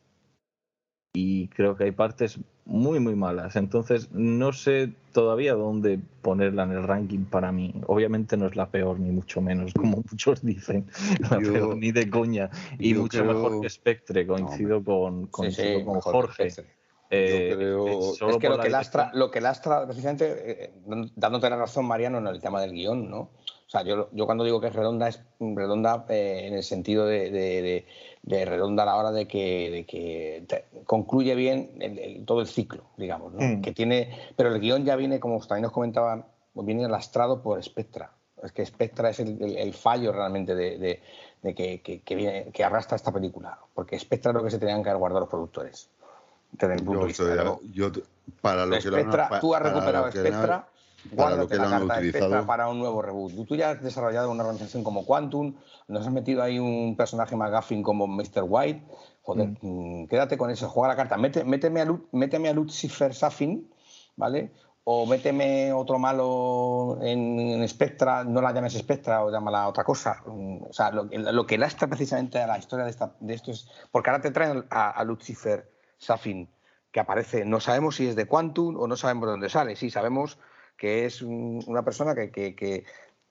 y 1.20 1.48
creo 1.48 1.76
que 1.76 1.84
hay 1.84 1.90
partes 1.90 2.38
muy, 2.64 3.00
muy 3.00 3.14
malas. 3.16 3.56
Entonces, 3.56 4.12
no 4.12 4.52
sé 4.52 4.92
todavía 5.12 5.54
dónde 5.54 5.98
ponerla 6.22 6.62
en 6.64 6.72
el 6.72 6.82
ranking 6.84 7.24
para 7.24 7.50
mí. 7.50 7.74
Obviamente 7.86 8.36
no 8.36 8.46
es 8.46 8.54
la 8.54 8.66
peor, 8.70 9.00
ni 9.00 9.10
mucho 9.10 9.40
menos, 9.40 9.72
como 9.74 9.96
muchos 10.12 10.44
dicen. 10.44 10.86
La 11.30 11.40
Yo- 11.40 11.52
peor 11.52 11.76
ni 11.76 11.90
de 11.90 12.08
coña. 12.08 12.50
Y 12.78 12.94
mucho 12.94 13.22
creo- 13.22 13.32
mejor 13.34 13.60
que 13.60 13.68
Spectre, 13.70 14.26
coincido 14.26 14.84
con, 14.84 15.24
Sí, 15.24 15.28
coincido 15.30 15.78
sí, 15.80 15.84
con 15.84 16.00
Jorge. 16.00 16.48
Eh, 17.10 17.52
creo- 17.56 17.86
Es 18.12 18.18
que 18.38 18.48
lo 18.50 18.58
que, 18.60 18.68
lastra, 18.70 19.10
lo 19.14 19.30
que 19.30 19.40
lastra, 19.40 19.84
precisamente, 19.86 20.64
eh, 20.66 20.72
dándote 21.16 21.48
la 21.50 21.56
razón, 21.56 21.86
Mariano, 21.86 22.18
en 22.18 22.26
el 22.26 22.38
tema 22.40 22.60
del 22.60 22.72
guion, 22.72 23.10
¿no? 23.10 23.30
O 23.68 23.70
sea, 23.70 23.82
yo, 23.82 24.08
yo 24.12 24.24
cuando 24.24 24.44
digo 24.44 24.62
que 24.62 24.68
es 24.68 24.72
redonda, 24.74 25.08
es 25.08 25.20
redonda 25.38 26.06
eh, 26.08 26.46
en 26.46 26.54
el 26.54 26.62
sentido 26.62 27.04
de, 27.04 27.30
de- 27.30 27.60
de- 27.60 27.86
de 28.22 28.44
redonda 28.46 28.84
a 28.84 28.86
la 28.86 28.96
hora 28.96 29.12
de 29.12 29.28
que, 29.28 29.70
de 29.70 29.84
que 29.84 30.42
te- 30.48 30.64
concluye 30.86 31.34
bien 31.34 31.72
el- 31.78 31.98
el- 31.98 32.24
todo 32.24 32.40
el 32.40 32.46
ciclo, 32.46 32.84
digamos, 32.96 33.34
¿no? 33.34 33.42
Mm. 33.42 33.60
Que 33.60 33.72
tiene, 33.72 34.18
pero 34.36 34.54
el 34.54 34.58
guion 34.58 34.86
ya 34.86 34.96
viene, 34.96 35.20
como 35.20 35.38
también 35.40 35.64
nos 35.64 35.72
comentaba, 35.72 36.28
viene 36.54 36.88
lastrado 36.88 37.42
por 37.42 37.62
Spectra. 37.62 38.10
Es 38.42 38.52
que 38.52 38.64
Spectra 38.64 39.10
es 39.10 39.20
el, 39.20 39.36
fallo 39.74 40.12
realmente 40.12 40.54
de, 40.54 40.78
que, 41.54 41.82
que- 41.82 42.00
que 42.00 42.14
viene- 42.14 42.50
que 42.50 42.64
arrastra 42.64 42.96
esta 42.96 43.12
película. 43.12 43.58
Porque 43.74 43.98
Spectra 43.98 44.30
es 44.30 44.34
lo 44.34 44.42
que 44.42 44.50
se 44.50 44.58
tenían 44.58 44.82
que 44.82 44.88
haber 44.88 45.00
guardado 45.00 45.20
los 45.20 45.28
productores. 45.28 45.90
Desde 46.52 46.74
mi 46.76 46.80
punto 46.80 46.92
Yo 46.94 47.00
de 47.00 47.06
vista. 47.08 47.22
estoy- 47.24 47.44
¿no? 47.44 47.60
yo- 47.70 47.90
para 48.40 48.64
lo 48.64 48.78
que 48.78 48.90
lo 48.90 48.96
han- 48.96 49.02
Spectra, 49.02 49.28
pa- 49.28 49.40
tú 49.40 49.54
has 49.54 49.60
para 49.60 49.74
recuperado 49.74 50.10
Spectra, 50.10 50.68
para 51.16 51.36
lo 51.36 51.48
que 51.48 51.56
la 51.56 51.62
lo 51.62 51.68
han 51.76 51.86
carta 51.88 51.94
utilizado. 51.98 52.46
para 52.46 52.68
un 52.68 52.78
nuevo 52.78 53.00
reboot. 53.02 53.46
Tú 53.46 53.56
ya 53.56 53.70
has 53.70 53.82
desarrollado 53.82 54.30
una 54.30 54.42
organización 54.44 54.82
como 54.84 55.04
Quantum, 55.06 55.54
nos 55.88 56.06
has 56.06 56.12
metido 56.12 56.42
ahí 56.42 56.58
un 56.58 56.96
personaje 56.96 57.36
McGuffin 57.36 57.82
como 57.82 58.06
Mr. 58.06 58.44
White. 58.46 58.84
Joder, 59.22 59.50
mm, 59.60 60.06
quédate 60.06 60.36
con 60.38 60.50
eso, 60.50 60.68
juega 60.68 60.88
la 60.88 60.96
carta. 60.96 61.16
Mete- 61.16 61.44
méteme, 61.44 61.80
a, 61.80 61.84
Lu- 61.84 62.08
méteme 62.12 62.48
a 62.48 62.52
Lucifer 62.54 63.14
Safin, 63.14 63.70
¿vale? 64.16 64.52
O 64.84 65.04
méteme 65.04 65.70
otro 65.74 65.98
malo 65.98 66.98
en, 67.02 67.38
en 67.38 67.68
Spectra, 67.68 68.24
no 68.24 68.40
la 68.40 68.52
llames 68.52 68.72
Spectra 68.72 69.22
o 69.22 69.30
llámala 69.30 69.68
otra 69.68 69.84
cosa. 69.84 70.22
Mm, 70.26 70.62
O 70.70 70.72
sea, 70.72 70.90
lo, 70.90 71.04
lo 71.12 71.46
que 71.46 71.58
lastra 71.58 71.88
precisamente 71.88 72.38
a 72.40 72.46
la 72.46 72.58
historia 72.58 72.84
de, 72.86 72.90
esta- 72.90 73.14
de 73.20 73.34
esto 73.34 73.50
es. 73.50 73.68
Porque 73.92 74.08
ahora 74.10 74.22
te 74.22 74.30
traen 74.30 74.64
a, 74.70 74.90
a 74.90 75.04
Lucifer 75.04 75.70
Safin, 75.98 76.48
que 76.90 77.00
aparece, 77.00 77.44
no 77.44 77.60
sabemos 77.60 77.96
si 77.96 78.06
es 78.08 78.16
de 78.16 78.26
Quantum 78.26 78.76
o 78.80 78.86
no 78.86 78.96
sabemos 78.96 79.26
de 79.26 79.30
dónde 79.32 79.50
sale. 79.50 79.76
Sí, 79.76 79.90
sabemos 79.90 80.38
que 80.78 81.04
es 81.04 81.20
un- 81.20 81.62
una 81.66 81.82
persona 81.84 82.14
que, 82.14 82.30
que, 82.30 82.54
que, 82.54 82.84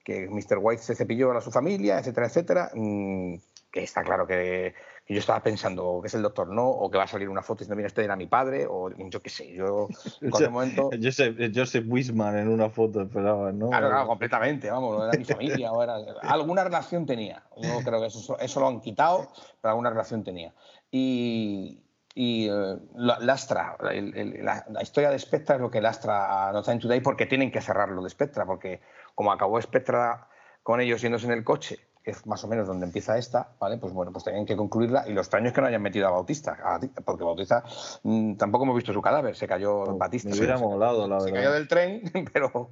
que 0.04 0.28
Mr. 0.28 0.58
White 0.60 0.82
se 0.82 0.94
cepilló 0.94 1.32
a 1.32 1.40
su 1.40 1.50
familia, 1.50 1.98
etcétera, 1.98 2.26
etcétera. 2.28 2.70
mm, 2.74 3.34
que 3.70 3.82
está 3.82 4.02
claro 4.02 4.26
que, 4.26 4.74
yo 5.06 5.18
estaba 5.18 5.42
pensando 5.42 6.00
que 6.00 6.08
es 6.08 6.14
el 6.14 6.22
doctor 6.22 6.48
no, 6.48 6.66
o 6.68 6.90
que 6.90 6.96
va 6.96 7.04
a 7.04 7.08
salir 7.08 7.28
una 7.28 7.42
foto 7.42 7.58
diciendo, 7.60 7.76
mira, 7.76 7.88
este 7.88 8.02
era 8.02 8.16
mi 8.16 8.26
padre, 8.26 8.66
o 8.68 8.90
yo 8.90 9.20
qué 9.20 9.28
sé, 9.28 9.52
yo 9.52 9.88
en 10.22 10.30
cualquier 10.30 10.50
momento... 10.50 10.90
Joseph, 11.02 11.36
Joseph 11.54 11.84
Wisman 11.86 12.38
en 12.38 12.48
una 12.48 12.70
foto 12.70 13.02
esperaba, 13.02 13.52
¿no? 13.52 13.68
Claro, 13.68 13.88
claro, 13.88 14.06
completamente, 14.06 14.70
vamos, 14.70 15.04
era 15.04 15.18
mi 15.18 15.24
familia 15.24 15.72
o 15.72 15.82
era... 15.82 15.96
Alguna 16.22 16.64
relación 16.64 17.04
tenía. 17.04 17.42
Yo 17.56 17.80
creo 17.84 18.00
que 18.00 18.06
eso, 18.06 18.38
eso 18.38 18.60
lo 18.60 18.68
han 18.68 18.80
quitado, 18.80 19.28
pero 19.60 19.72
alguna 19.72 19.90
relación 19.90 20.24
tenía. 20.24 20.54
Y, 20.90 21.82
y 22.20 22.48
eh, 22.48 22.76
la- 22.96 23.20
lastra, 23.20 23.76
el- 23.92 24.44
la 24.44 24.82
historia 24.82 25.08
de 25.10 25.20
Spectra 25.20 25.54
es 25.54 25.60
lo 25.60 25.70
que 25.70 25.80
lastra 25.80 26.48
a 26.48 26.52
No 26.52 26.64
Time 26.64 26.78
Today 26.80 27.00
porque 27.00 27.26
tienen 27.26 27.52
que 27.52 27.60
cerrarlo 27.60 28.02
de 28.02 28.10
Spectra, 28.10 28.44
porque 28.44 28.80
como 29.14 29.30
acabó 29.30 29.62
Spectra 29.62 30.26
con 30.64 30.80
ellos 30.80 31.00
yéndose 31.00 31.26
en 31.26 31.32
el 31.32 31.44
coche, 31.44 31.78
que 32.08 32.12
es 32.12 32.26
más 32.26 32.42
o 32.42 32.48
menos 32.48 32.66
donde 32.66 32.86
empieza 32.86 33.18
esta, 33.18 33.50
¿vale? 33.60 33.76
Pues 33.76 33.92
bueno, 33.92 34.10
pues 34.12 34.24
tenían 34.24 34.46
que 34.46 34.56
concluirla 34.56 35.04
y 35.06 35.12
lo 35.12 35.20
extraño 35.20 35.48
es 35.48 35.52
que 35.52 35.60
no 35.60 35.66
hayan 35.66 35.82
metido 35.82 36.08
a 36.08 36.10
Bautista, 36.10 36.56
a- 36.64 36.80
porque 37.04 37.22
Bautista 37.22 37.62
mm, 38.02 38.36
tampoco 38.36 38.64
hemos 38.64 38.76
visto 38.76 38.94
su 38.94 39.02
cadáver, 39.02 39.36
se 39.36 39.46
cayó 39.46 39.84
en 39.90 39.98
Batista. 39.98 40.30
Me 40.30 40.36
hubiera 40.38 40.56
se- 40.56 40.64
molado, 40.64 41.06
la 41.06 41.20
se 41.20 41.26
verdad. 41.26 41.38
cayó 41.40 41.52
del 41.52 41.68
tren, 41.68 42.02
pero 42.32 42.70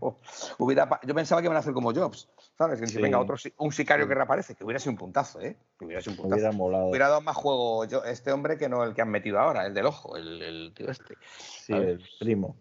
hubiera, 0.58 0.88
yo 1.06 1.14
pensaba 1.14 1.42
que 1.42 1.48
iban 1.48 1.56
a 1.56 1.60
hacer 1.60 1.74
como 1.74 1.92
Jobs, 1.92 2.30
¿sabes? 2.56 2.80
Que 2.80 2.86
si 2.86 2.98
venga 2.98 3.18
otro, 3.18 3.36
un 3.58 3.72
sicario 3.72 4.08
que 4.08 4.14
reaparece, 4.14 4.54
que 4.54 4.64
hubiera 4.64 4.80
sido 4.80 4.92
un 4.92 4.98
puntazo, 4.98 5.38
¿eh? 5.42 5.54
Que 5.78 5.84
hubiera 5.84 6.00
sido 6.00 6.12
un 6.12 6.16
puntazo. 6.16 6.36
hubiera 6.40 6.52
molado. 6.56 6.86
Hubiera 6.86 7.08
dado 7.08 7.20
más 7.20 7.36
juego 7.36 7.84
yo- 7.84 8.04
este 8.04 8.32
hombre 8.32 8.56
que 8.56 8.70
no 8.70 8.84
el 8.84 8.94
que 8.94 9.02
han 9.02 9.10
metido 9.10 9.38
ahora, 9.38 9.66
el 9.66 9.74
del 9.74 9.84
ojo, 9.84 10.16
el, 10.16 10.40
el 10.40 10.72
tío 10.74 10.90
este. 10.90 11.14
Sí, 11.38 11.74
el 11.74 12.02
primo. 12.18 12.56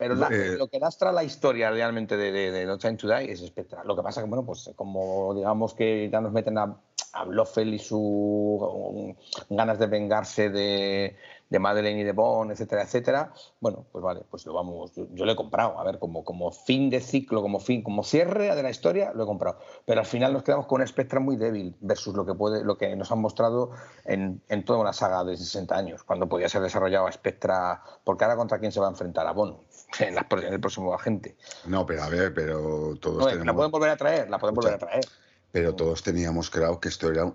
Pero 0.00 0.14
la- 0.14 0.28
Eh, 0.32 0.56
lo 0.56 0.66
que 0.68 0.80
lastra 0.80 1.12
la 1.12 1.22
historia 1.22 1.70
realmente 1.70 2.16
de, 2.16 2.32
de, 2.32 2.50
de 2.50 2.64
No 2.64 2.78
Time 2.78 2.96
to 2.96 3.06
Die 3.06 3.30
es 3.32 3.40
Spectra. 3.46 3.84
Lo 3.84 3.94
que 3.94 4.02
pasa 4.02 4.22
que, 4.22 4.28
bueno, 4.28 4.46
pues 4.46 4.70
como 4.74 5.34
digamos 5.34 5.74
que 5.74 6.08
ya 6.10 6.22
nos 6.22 6.32
meten 6.32 6.56
a, 6.56 6.74
a 7.12 7.24
Blofeld 7.24 7.74
y 7.74 7.78
su 7.78 7.98
um, 8.00 9.14
ganas 9.54 9.78
de 9.78 9.86
vengarse 9.88 10.48
de, 10.48 11.16
de 11.50 11.58
Madeleine 11.58 12.00
y 12.00 12.04
de 12.04 12.12
Bond, 12.12 12.52
etcétera, 12.52 12.84
etcétera, 12.84 13.32
bueno, 13.60 13.84
pues 13.90 14.02
vale, 14.02 14.22
pues 14.30 14.46
lo 14.46 14.54
vamos, 14.54 14.92
yo, 14.94 15.06
yo 15.12 15.24
lo 15.26 15.32
he 15.32 15.36
comprado, 15.36 15.78
a 15.78 15.84
ver, 15.84 15.98
como, 15.98 16.24
como 16.24 16.52
fin 16.52 16.88
de 16.90 17.00
ciclo, 17.00 17.42
como 17.42 17.58
fin, 17.58 17.82
como 17.82 18.04
cierre 18.04 18.54
de 18.54 18.62
la 18.62 18.70
historia, 18.70 19.12
lo 19.14 19.24
he 19.24 19.26
comprado. 19.26 19.58
Pero 19.84 20.00
al 20.00 20.06
final 20.06 20.32
nos 20.32 20.44
quedamos 20.44 20.66
con 20.66 20.80
un 20.80 20.86
Spectra 20.86 21.18
muy 21.18 21.36
débil 21.36 21.76
versus 21.80 22.14
lo 22.14 22.24
que 22.24 22.34
puede, 22.34 22.64
lo 22.64 22.78
que 22.78 22.94
nos 22.94 23.10
han 23.10 23.20
mostrado 23.20 23.72
en, 24.04 24.40
en 24.48 24.64
toda 24.64 24.78
una 24.78 24.92
saga 24.92 25.24
de 25.24 25.36
60 25.36 25.76
años, 25.76 26.04
cuando 26.04 26.28
podía 26.28 26.48
ser 26.48 26.62
desarrollado 26.62 27.08
a 27.08 27.12
Spectra, 27.12 27.82
porque 28.04 28.24
ahora 28.24 28.36
contra 28.36 28.60
quién 28.60 28.70
se 28.70 28.78
va 28.78 28.86
a 28.86 28.90
enfrentar 28.90 29.26
a 29.26 29.32
Bond 29.32 29.56
en, 29.98 30.16
en 30.16 30.52
el 30.52 30.60
próximo 30.60 30.94
agente. 30.94 31.36
No, 31.66 31.84
pero 31.84 32.04
a 32.04 32.08
ver, 32.08 32.32
pero 32.32 32.94
todos 33.00 33.18
No, 33.18 33.26
la 33.26 33.32
tenemos, 33.32 33.56
pueden 33.56 33.72
volver 33.72 33.90
a 33.90 33.96
traer, 33.96 34.30
la 34.30 34.38
pueden 34.38 34.54
volver 34.54 34.74
a 34.74 34.78
traer. 34.78 35.04
pero 35.50 35.74
todos 35.74 36.02
teníamos 36.04 36.48
claro 36.48 36.78
que 36.78 36.88
esto 36.88 37.10
era 37.10 37.32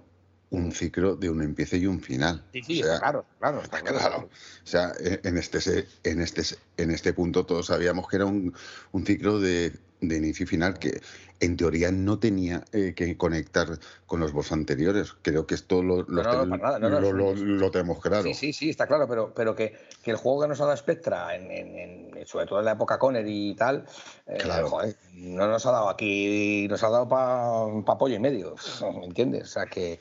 un 0.56 0.72
ciclo 0.72 1.16
de 1.16 1.30
un 1.30 1.42
empiece 1.42 1.78
y 1.78 1.86
un 1.86 2.00
final. 2.02 2.44
Sí, 2.54 2.62
sí, 2.64 2.84
O 2.84 2.86
sea, 2.86 3.00
claro, 3.00 3.26
claro, 3.40 3.62
está 3.62 3.82
claro. 3.82 3.98
Claro. 3.98 4.18
O 4.64 4.68
sea, 4.68 4.92
e- 5.00 5.20
en 5.24 5.38
este, 5.38 5.62
se- 5.62 5.86
en 6.04 6.22
este, 6.22 6.44
se- 6.44 6.58
en 6.78 6.92
este 6.92 7.14
punto 7.14 7.46
todos 7.46 7.68
sabíamos 7.68 8.08
que 8.08 8.16
era 8.18 8.26
un, 8.26 8.54
un 8.92 9.06
ciclo 9.06 9.40
de, 9.40 9.72
de 10.02 10.18
inicio 10.18 10.44
y 10.44 10.48
final 10.48 10.78
que 10.80 11.02
en 11.42 11.58
teoría 11.58 11.92
no 11.92 12.18
tenía 12.20 12.64
eh, 12.72 12.94
que 12.96 13.18
conectar 13.18 13.68
con 14.06 14.20
los 14.22 14.32
boss 14.32 14.52
anteriores. 14.54 15.14
Creo 15.22 15.46
que 15.46 15.56
esto 15.56 15.84
lo, 15.84 16.04
lo, 16.04 16.24
No, 16.24 16.46
no, 16.46 16.58
para 16.58 16.64
nada, 16.64 16.80
no, 16.80 16.90
no, 16.90 17.12
lo- 17.12 17.72
tenemos 17.72 18.00
claro. 18.02 18.24
Sí, 18.24 18.34
sí, 18.34 18.54
sí, 18.54 18.70
está 18.70 18.88
claro, 18.88 19.08
pero, 19.08 19.34
pero 19.36 19.54
que, 19.56 19.74
que 20.02 20.12
el 20.12 20.18
juego 20.18 20.42
que 20.44 20.48
nos 20.48 20.62
ha 20.62 20.66
dado 20.66 20.78
Spectra, 20.78 21.36
en, 21.36 21.52
en- 21.52 21.78
en- 22.18 22.28
sobre 22.28 22.46
todo 22.46 22.60
en 22.60 22.66
la 22.66 22.72
época 22.72 22.98
Connery 22.98 23.50
y 23.52 23.56
tal, 23.56 23.86
eh, 24.28 24.38
Claro. 24.40 24.70
joder, 24.70 24.96
no 25.14 25.48
nos 25.48 25.66
ha 25.66 25.72
dado 25.72 25.90
aquí, 25.90 26.68
nos 26.70 26.82
ha 26.84 26.90
dado 26.90 27.08
para 27.10 27.98
pollo 28.00 28.16
y 28.16 28.20
medio, 28.20 28.56
¿me 29.00 29.06
entiendes? 29.06 29.44
O 29.44 29.48
sea 29.48 29.66
que 29.66 29.94
eh, 29.94 29.98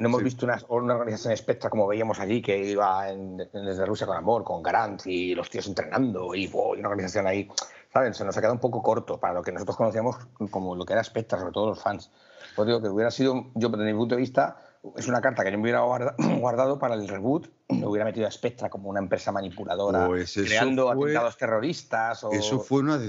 no 0.00 0.08
hemos 0.08 0.18
Sí. 0.20 0.24
visto 0.24 0.46
una, 0.46 0.58
una 0.68 0.94
organización 0.94 1.36
Spectra 1.36 1.70
como 1.70 1.86
veíamos 1.86 2.18
allí, 2.20 2.40
que 2.42 2.56
iba 2.70 3.08
en- 3.10 3.36
desde 3.36 3.84
Rusia 3.86 4.06
con 4.06 4.16
amor, 4.16 4.44
con 4.44 4.62
Garant 4.62 5.06
y 5.06 5.34
los 5.34 5.50
tíos 5.50 5.66
entrenando 5.66 6.34
y, 6.34 6.46
wow, 6.48 6.74
y 6.76 6.80
una 6.80 6.88
organización 6.90 7.26
ahí, 7.26 7.48
¿saben? 7.92 8.14
Se 8.14 8.24
nos 8.24 8.36
ha 8.36 8.40
quedado 8.40 8.54
un 8.54 8.60
poco 8.60 8.82
corto 8.82 9.18
para 9.18 9.34
lo 9.34 9.42
que 9.42 9.52
nosotros 9.52 9.76
conocíamos 9.76 10.16
como 10.50 10.74
lo 10.76 10.84
que 10.84 10.92
era 10.92 11.02
Spectra, 11.04 11.38
sobre 11.38 11.52
todo 11.52 11.68
los 11.70 11.82
fans. 11.82 12.10
Pues 12.56 12.66
digo 12.66 12.80
que 12.80 12.88
hubiera 12.88 13.10
sido, 13.10 13.46
yo 13.54 13.68
desde 13.68 13.84
mi 13.84 13.94
punto 13.98 14.14
de 14.14 14.20
vista, 14.20 14.58
es 14.96 15.08
una 15.08 15.20
carta 15.20 15.42
que 15.44 15.50
yo 15.50 15.56
me 15.58 15.62
hubiera 15.62 15.80
guarda- 15.80 16.14
guardado 16.40 16.78
para 16.78 16.94
el 16.94 17.08
reboot, 17.08 17.48
me 17.70 17.86
hubiera 17.86 18.04
metido 18.04 18.26
a 18.26 18.30
Spectra 18.30 18.68
como 18.68 18.88
una 18.90 19.00
empresa 19.00 19.32
manipuladora, 19.32 20.06
Pues 20.06 20.34
creando 20.34 20.84
fue- 20.92 21.10
atentados 21.10 21.36
terroristas 21.38 22.22
o... 22.24 22.30
Eso 22.32 22.60
fue 22.60 22.80
una 22.80 23.00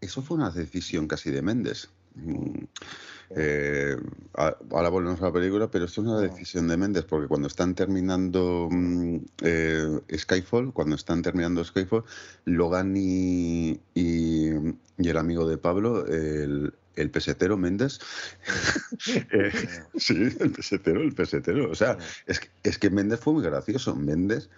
eso 0.00 0.20
fue 0.20 0.36
una 0.36 0.50
decisión 0.50 1.06
casi 1.06 1.30
de 1.30 1.42
Méndez. 1.42 1.88
Eh, 3.36 3.96
ahora 4.34 4.88
volvemos 4.88 5.20
a 5.20 5.26
la 5.26 5.32
película, 5.32 5.70
pero 5.70 5.86
esto 5.86 6.00
es 6.00 6.06
una 6.06 6.20
decisión 6.20 6.68
de 6.68 6.76
Méndez, 6.76 7.04
porque 7.04 7.28
cuando 7.28 7.48
están 7.48 7.74
terminando 7.74 8.68
mm, 8.70 9.16
eh, 9.42 10.00
Skyfall, 10.16 10.72
cuando 10.72 10.96
están 10.96 11.22
terminando 11.22 11.64
Skyfall, 11.64 12.04
Logan 12.44 12.94
y, 12.96 13.80
y, 13.94 14.50
y 14.98 15.08
el 15.08 15.16
amigo 15.16 15.48
de 15.48 15.58
Pablo, 15.58 16.06
el, 16.06 16.74
el 16.96 17.10
pesetero 17.10 17.56
Méndez, 17.56 18.00
eh, 19.32 19.52
sí, 19.96 20.28
el 20.38 20.52
pesetero, 20.52 21.02
el 21.02 21.14
pesetero. 21.14 21.70
O 21.70 21.74
sea, 21.74 21.96
es 22.26 22.40
que, 22.40 22.48
es 22.62 22.78
que 22.78 22.90
Méndez 22.90 23.20
fue 23.20 23.32
muy 23.32 23.42
gracioso. 23.42 23.94
Méndez 23.96 24.50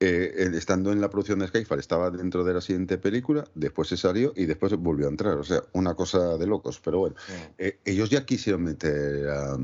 eh, 0.00 0.50
estando 0.54 0.92
en 0.92 1.00
la 1.00 1.10
producción 1.10 1.38
de 1.40 1.48
Skyfall, 1.48 1.78
estaba 1.78 2.10
dentro 2.10 2.42
de 2.42 2.54
la 2.54 2.60
siguiente 2.62 2.96
película, 2.98 3.44
después 3.54 3.88
se 3.88 3.96
salió 3.98 4.32
y 4.34 4.46
después 4.46 4.74
volvió 4.76 5.06
a 5.06 5.10
entrar. 5.10 5.36
O 5.38 5.44
sea, 5.44 5.62
una 5.74 5.94
cosa 5.94 6.36
de 6.38 6.46
locos. 6.46 6.80
Pero 6.82 6.98
bueno, 7.00 7.16
eh, 7.58 7.78
ellos 7.84 8.08
ya 8.10 8.24
quisieron 8.24 8.62
meter 8.64 9.28
a, 9.28 9.58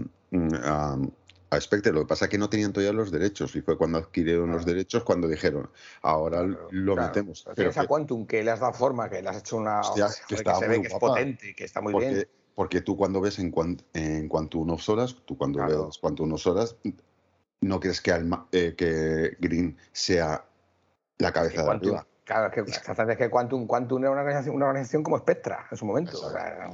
a, 0.64 0.98
a 1.48 1.60
Spectre, 1.60 1.92
lo 1.92 2.00
que 2.00 2.06
pasa 2.06 2.26
es 2.26 2.30
que 2.30 2.38
no 2.38 2.50
tenían 2.50 2.72
todavía 2.72 2.92
los 2.92 3.10
derechos 3.10 3.54
y 3.56 3.62
fue 3.62 3.78
cuando 3.78 3.98
adquirieron 3.98 4.50
los 4.50 4.66
derechos 4.66 5.04
cuando 5.04 5.26
dijeron, 5.28 5.70
ahora 6.02 6.42
lo 6.42 6.94
Claro, 6.94 7.08
metemos. 7.08 7.42
pero 7.44 7.54
Pero 7.54 7.70
tienes 7.70 7.78
a 7.78 7.80
que- 7.82 7.86
Quantum 7.86 8.26
que 8.26 8.42
le 8.42 8.50
has 8.50 8.60
dado 8.60 8.72
forma, 8.74 9.08
que 9.08 9.22
le 9.22 9.28
has 9.28 9.38
hecho 9.38 9.56
una. 9.56 9.80
Hostia, 9.80 10.08
que 10.28 10.34
está 10.34 10.54
se 10.56 10.68
ve 10.68 10.82
que 10.82 10.88
es 10.88 10.94
potente, 10.94 11.54
que 11.54 11.64
está 11.64 11.80
muy 11.80 11.92
porque, 11.92 12.08
bien. 12.10 12.28
porque 12.54 12.80
tú 12.82 12.96
cuando 12.96 13.20
ves 13.20 13.38
en, 13.38 13.50
cuan- 13.52 13.80
en 13.94 14.28
cuanto 14.28 14.58
unos 14.58 14.86
horas, 14.88 15.16
tú 15.24 15.38
cuando 15.38 15.60
Claro. 15.60 15.86
ves 15.86 15.98
cuanto 15.98 16.24
unos 16.24 16.46
horas, 16.46 16.76
no 17.60 17.80
crees 17.80 18.00
que, 18.00 18.12
Alma- 18.12 18.46
eh, 18.52 18.74
que 18.76 19.36
Green 19.40 19.76
sea 19.92 20.44
la 21.18 21.32
cabeza 21.32 21.62
de 21.62 21.66
Quantum, 21.66 21.88
arriba. 21.96 22.06
claro, 22.24 22.50
que, 22.50 22.60
exactamente, 22.60 23.16
que 23.24 23.30
Quantum, 23.30 23.66
Quantum 23.66 24.02
era 24.02 24.10
una 24.10 24.20
organización, 24.20 24.54
una 24.56 24.66
organización 24.66 25.02
como 25.02 25.18
Spectra 25.18 25.66
en 25.70 25.76
su 25.76 25.86
momento. 25.86 26.18
o 26.20 26.30
sea, 26.30 26.68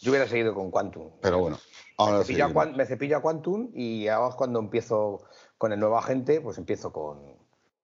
yo 0.00 0.10
hubiera 0.10 0.26
seguido 0.28 0.54
con 0.54 0.70
Quantum. 0.70 1.10
Pero 1.22 1.38
bueno, 1.38 1.58
ahora 1.98 2.18
me, 2.18 2.24
cepillo 2.24 2.44
a 2.46 2.52
Quan- 2.52 2.76
me 2.76 2.86
cepillo 2.86 3.16
a 3.18 3.22
Quantum 3.22 3.70
y 3.74 4.08
ahora 4.08 4.30
es 4.30 4.34
cuando 4.34 4.58
empiezo 4.58 5.24
con 5.58 5.72
el 5.72 5.78
nuevo 5.80 5.96
agente, 5.96 6.40
pues 6.40 6.58
empiezo 6.58 6.92
con, 6.92 7.20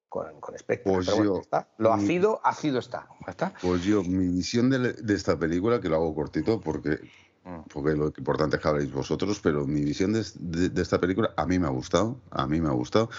con, 0.08 0.40
con 0.40 0.58
Spectra. 0.58 0.92
Pues 0.92 1.06
Pero 1.06 1.16
bueno, 1.18 1.30
yo- 1.30 1.36
ya 1.36 1.42
está. 1.42 1.68
Lo 1.78 1.96
mi- 1.96 2.02
ácido, 2.04 2.40
ácido 2.42 2.78
está. 2.80 3.06
Está. 3.28 3.54
Pues 3.62 3.84
yo, 3.84 4.02
mi 4.02 4.26
visión 4.26 4.68
de, 4.70 4.92
de 4.94 5.14
esta 5.14 5.38
película, 5.38 5.80
que 5.80 5.88
lo 5.88 5.94
hago 5.96 6.14
cortito 6.14 6.60
porque. 6.60 6.98
Porque 7.72 7.96
lo 7.96 8.06
importante 8.06 8.56
es 8.56 8.62
que 8.62 8.68
habléis 8.68 8.92
vosotros, 8.92 9.40
pero 9.42 9.66
mi 9.66 9.82
visión 9.82 10.12
de, 10.12 10.82
esta 10.82 11.00
película 11.00 11.32
a 11.36 11.46
mí 11.46 11.58
me 11.58 11.66
ha 11.66 11.70
gustado, 11.70 12.20
a 12.30 12.46
mí 12.46 12.60
me 12.60 12.68
ha 12.68 12.72
gustado. 12.72 13.10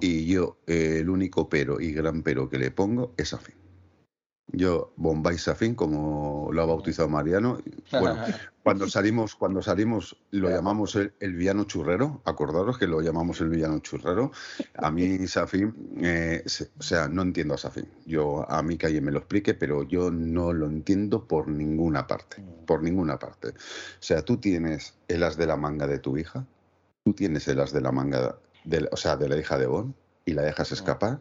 Y 0.00 0.26
yo, 0.26 0.58
eh, 0.66 0.98
el 1.00 1.08
único 1.08 1.48
pero 1.48 1.80
y 1.80 1.92
gran 1.92 2.22
pero 2.22 2.48
que 2.48 2.58
le 2.58 2.70
pongo 2.70 3.14
es 3.16 3.30
Safin. 3.30 3.65
Yo, 4.52 4.92
Bombay 4.96 5.38
Safin, 5.38 5.74
como 5.74 6.48
lo 6.52 6.62
ha 6.62 6.66
bautizado 6.66 7.08
Mariano. 7.08 7.58
Bueno, 7.90 8.16
cuando 8.62 8.88
salimos, 8.88 9.34
cuando 9.34 9.60
salimos 9.60 10.16
lo 10.30 10.48
llamamos 10.48 10.94
el, 10.94 11.12
el 11.20 11.34
villano 11.34 11.64
churrero, 11.64 12.22
acordaros 12.24 12.78
que 12.78 12.86
lo 12.86 13.00
llamamos 13.00 13.40
el 13.40 13.48
villano 13.48 13.80
churrero. 13.80 14.30
A 14.76 14.90
mí 14.90 15.18
Safin, 15.26 15.74
eh, 16.00 16.42
se- 16.46 16.70
o 16.78 16.82
sea, 16.82 17.08
no 17.08 17.22
entiendo 17.22 17.54
a 17.54 17.58
Safin. 17.58 17.88
Yo, 18.06 18.48
a 18.50 18.62
mí 18.62 18.76
que 18.78 18.86
alguien 18.86 19.04
me 19.04 19.10
lo 19.12 19.18
explique, 19.18 19.54
pero 19.54 19.82
yo 19.82 20.10
no 20.12 20.52
lo 20.52 20.66
entiendo 20.66 21.26
por 21.26 21.48
ninguna 21.48 22.06
parte, 22.06 22.42
por 22.66 22.82
ninguna 22.82 23.18
parte. 23.18 23.48
O 23.48 23.52
sea, 24.00 24.22
tú 24.22 24.36
tienes 24.36 24.94
el 25.08 25.24
as 25.24 25.36
de 25.36 25.46
la 25.46 25.56
manga 25.56 25.86
de 25.88 25.98
tu 25.98 26.16
hija, 26.16 26.46
tú 27.04 27.12
tienes 27.14 27.48
el 27.48 27.60
as 27.60 27.72
de 27.72 27.80
la 27.80 27.90
manga, 27.92 28.38
de, 28.64 28.88
o 28.92 28.96
sea, 28.96 29.16
de 29.16 29.28
la 29.28 29.36
hija 29.36 29.58
de 29.58 29.66
Bon, 29.66 29.94
y 30.24 30.32
la 30.34 30.42
dejas 30.42 30.70
escapar. 30.72 31.20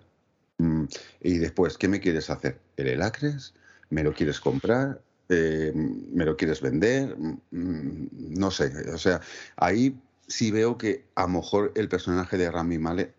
Mm, 0.85 1.27
y 1.27 1.37
después, 1.37 1.77
¿qué 1.77 1.87
me 1.87 1.99
quieres 1.99 2.29
hacer? 2.29 2.59
¿El 2.77 2.87
Elacres? 2.87 3.53
¿Me 3.89 4.03
lo 4.03 4.13
quieres 4.13 4.39
comprar? 4.39 5.01
Eh, 5.29 5.71
¿Me 5.75 6.25
lo 6.25 6.37
quieres 6.37 6.61
vender? 6.61 7.15
Mm, 7.17 8.07
No 8.39 8.51
sé. 8.51 8.71
O 8.93 8.97
sea, 8.97 9.21
ahí 9.57 9.97
sí 10.27 10.51
veo 10.51 10.77
que 10.77 11.05
a 11.15 11.23
lo 11.23 11.29
mejor 11.29 11.71
el 11.75 11.87
personaje 11.89 12.37
de 12.37 12.51
Rami 12.51 12.77
Malek, 12.77 13.13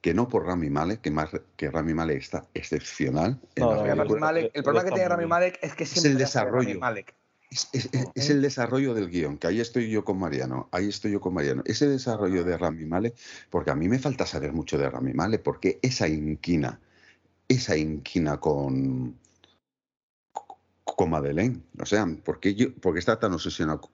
que 0.00 0.14
no 0.14 0.28
por 0.28 0.46
Rami 0.46 0.70
Malek, 0.70 1.00
que 1.00 1.10
más 1.10 1.30
que 1.56 1.70
Rami 1.70 1.94
Malek 1.94 2.18
está 2.18 2.46
excepcional. 2.54 3.40
en 3.56 3.64
No, 3.64 3.70
la 3.70 3.76
no, 3.76 3.84
Rami 3.84 3.96
película. 4.08 4.32
Malek- 4.32 4.50
el 4.54 4.62
problema 4.62 4.84
que 4.84 4.90
tiene 4.92 5.08
Rami 5.08 5.26
Malek 5.26 5.58
es 5.62 5.74
que 5.74 5.84
Es 5.84 5.90
siempre 5.90 6.12
el 6.12 6.18
de 6.18 6.24
Rami 6.24 6.26
desarrollo. 6.26 6.78
Malek. 6.80 7.14
Es, 7.50 7.68
es- 7.72 7.88
es- 7.92 8.06
es 8.14 8.30
el 8.30 8.42
desarrollo 8.42 8.92
del 8.94 9.08
guion, 9.08 9.38
que 9.38 9.46
ahí 9.46 9.58
estoy 9.60 9.90
yo 9.90 10.04
con 10.04 10.18
Mariano, 10.18 10.68
ahí 10.70 10.88
estoy 10.88 11.12
yo 11.12 11.20
con 11.20 11.32
Mariano. 11.34 11.62
Ese 11.64 11.88
desarrollo 11.88 12.44
de 12.44 12.58
Rami 12.58 12.84
Malek, 12.84 13.14
porque 13.50 13.70
a 13.70 13.74
mí 13.74 13.88
me 13.88 13.98
falta 13.98 14.26
saber 14.26 14.52
mucho 14.52 14.76
de 14.78 14.88
Rami 14.90 15.14
Malek, 15.14 15.42
porque 15.42 15.78
esa 15.82 16.06
inquina, 16.06 16.78
esa 17.48 17.76
inquina 17.76 18.38
con, 18.38 19.18
con 20.84 21.10
Madeleine, 21.10 21.62
o 21.80 21.86
sea, 21.86 22.06
¿por 22.24 22.40
qué, 22.40 22.54
yo, 22.54 22.74
por 22.74 22.92
qué 22.92 22.98
está 23.00 23.18
tan 23.18 23.32
obsesionado? 23.32 23.80
con- 23.80 23.90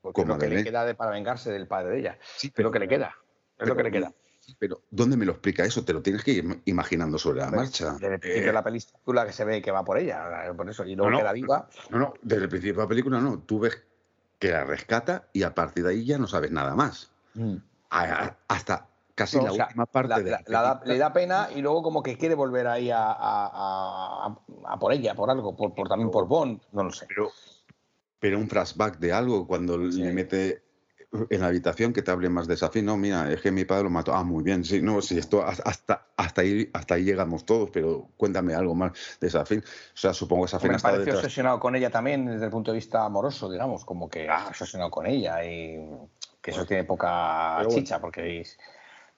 Porque 0.00 0.22
es 0.22 0.26
lo 0.26 0.34
que 0.34 0.40
le 0.40 0.46
Madeleine? 0.46 0.64
queda 0.70 0.84
de, 0.84 0.94
para 0.94 1.10
vengarse 1.12 1.52
del 1.52 1.66
padre 1.68 1.90
de 1.90 1.98
ella. 2.00 2.18
Sí, 2.36 2.52
Es 2.54 2.62
lo 2.64 2.70
que 2.70 2.78
le 2.78 2.88
queda. 2.88 3.14
Es 3.58 3.68
lo 3.68 3.76
que 3.76 3.82
le 3.84 3.90
queda. 3.92 4.12
Pero, 4.58 4.82
¿dónde 4.90 5.16
me 5.16 5.24
lo 5.24 5.32
explica 5.32 5.64
eso? 5.64 5.84
Te 5.84 5.92
lo 5.92 6.02
tienes 6.02 6.24
que 6.24 6.32
ir 6.32 6.62
imaginando 6.64 7.16
sobre 7.16 7.40
la 7.40 7.50
marcha. 7.52 7.92
Desde 7.92 8.14
el 8.14 8.20
principio 8.20 8.42
Eh, 8.42 8.46
de 8.46 8.52
la 8.52 8.64
película 8.64 9.24
que 9.26 9.32
se 9.32 9.44
ve 9.44 9.62
que 9.62 9.70
va 9.70 9.84
por 9.84 9.98
ella, 9.98 10.52
por 10.56 10.68
eso, 10.68 10.84
y 10.84 10.96
luego 10.96 11.12
No, 11.12 11.18
queda 11.18 11.32
viva. 11.32 11.68
No, 11.90 11.98
no, 11.98 12.14
desde 12.22 12.42
el 12.44 12.48
principio 12.48 12.74
de 12.74 12.82
la 12.82 12.88
película 12.88 13.20
no. 13.20 13.38
Tú 13.38 13.60
ves 13.60 13.80
que 14.40 14.50
la 14.50 14.64
rescata 14.64 15.28
y 15.32 15.44
a 15.44 15.54
partir 15.54 15.84
de 15.84 15.90
ahí 15.90 16.04
ya 16.04 16.18
no 16.18 16.26
sabes 16.26 16.50
nada 16.50 16.74
más. 16.74 17.12
A- 17.90 18.02
a- 18.24 18.38
hasta 18.48 18.88
casi 19.14 19.36
No, 19.36 19.44
la 19.44 19.52
o 19.52 19.54
sea, 19.54 19.64
última 19.66 19.86
parte 19.86 20.08
la- 20.08 20.18
de 20.20 20.30
la- 20.30 20.42
la 20.46 20.80
le 20.84 20.98
da 20.98 21.12
pena 21.12 21.48
y 21.54 21.60
luego 21.60 21.82
como 21.82 22.02
que 22.02 22.16
quiere 22.16 22.34
volver 22.34 22.66
ahí 22.66 22.90
a, 22.90 23.04
a- 23.04 24.26
a- 24.26 24.36
a- 24.66 24.78
por 24.78 24.92
ella, 24.92 25.14
por 25.14 25.30
algo, 25.30 25.54
por, 25.56 25.74
por- 25.74 25.88
también 25.88 26.10
por 26.10 26.26
Bond, 26.26 26.60
no 26.72 26.84
lo 26.84 26.92
sé. 26.92 27.06
pero, 27.08 27.30
pero 28.18 28.38
un 28.38 28.48
flashback 28.48 28.98
de 28.98 29.12
algo 29.12 29.46
cuando 29.46 29.90
Sí. 29.90 30.02
le 30.02 30.12
mete 30.12 30.62
en 31.28 31.40
la 31.42 31.48
habitación 31.48 31.92
que 31.92 32.00
te 32.00 32.10
hable 32.10 32.30
más 32.30 32.46
de 32.46 32.56
Safin. 32.56 32.86
No, 32.86 32.96
mira, 32.96 33.30
es 33.30 33.42
que 33.42 33.50
mi 33.52 33.66
padre 33.66 33.84
lo 33.84 33.90
mató. 33.90 34.14
Ah, 34.14 34.24
muy 34.24 34.42
bien, 34.42 34.64
sí, 34.64 34.80
no, 34.80 35.02
sí, 35.02 35.18
esto 35.18 35.44
hasta, 35.44 36.06
hasta, 36.16 36.40
ahí, 36.40 36.70
hasta 36.72 36.94
ahí 36.94 37.04
llegamos 37.04 37.44
todos, 37.44 37.68
pero 37.70 38.08
cuéntame 38.16 38.54
algo 38.54 38.74
más 38.74 38.92
de 39.20 39.28
Safin. 39.28 39.58
O 39.60 39.62
sea, 39.96 40.14
supongo 40.14 40.44
que 40.44 40.52
Safin 40.52 40.72
Me 40.72 40.78
parece 40.78 41.00
detrás. 41.00 41.16
obsesionado 41.18 41.60
con 41.60 41.76
ella 41.76 41.90
también 41.90 42.24
desde 42.24 42.46
el 42.46 42.50
punto 42.50 42.70
de 42.70 42.76
vista 42.76 43.04
amoroso, 43.04 43.50
digamos, 43.50 43.84
como 43.84 44.08
que 44.08 44.26
ah, 44.30 44.46
obsesionado 44.48 44.90
con 44.90 45.04
ella 45.04 45.44
y 45.44 45.86
que 46.40 46.50
eso 46.52 46.64
tiene 46.64 46.84
poca 46.84 47.56
bueno. 47.56 47.68
chicha, 47.70 48.00
porque 48.00 48.46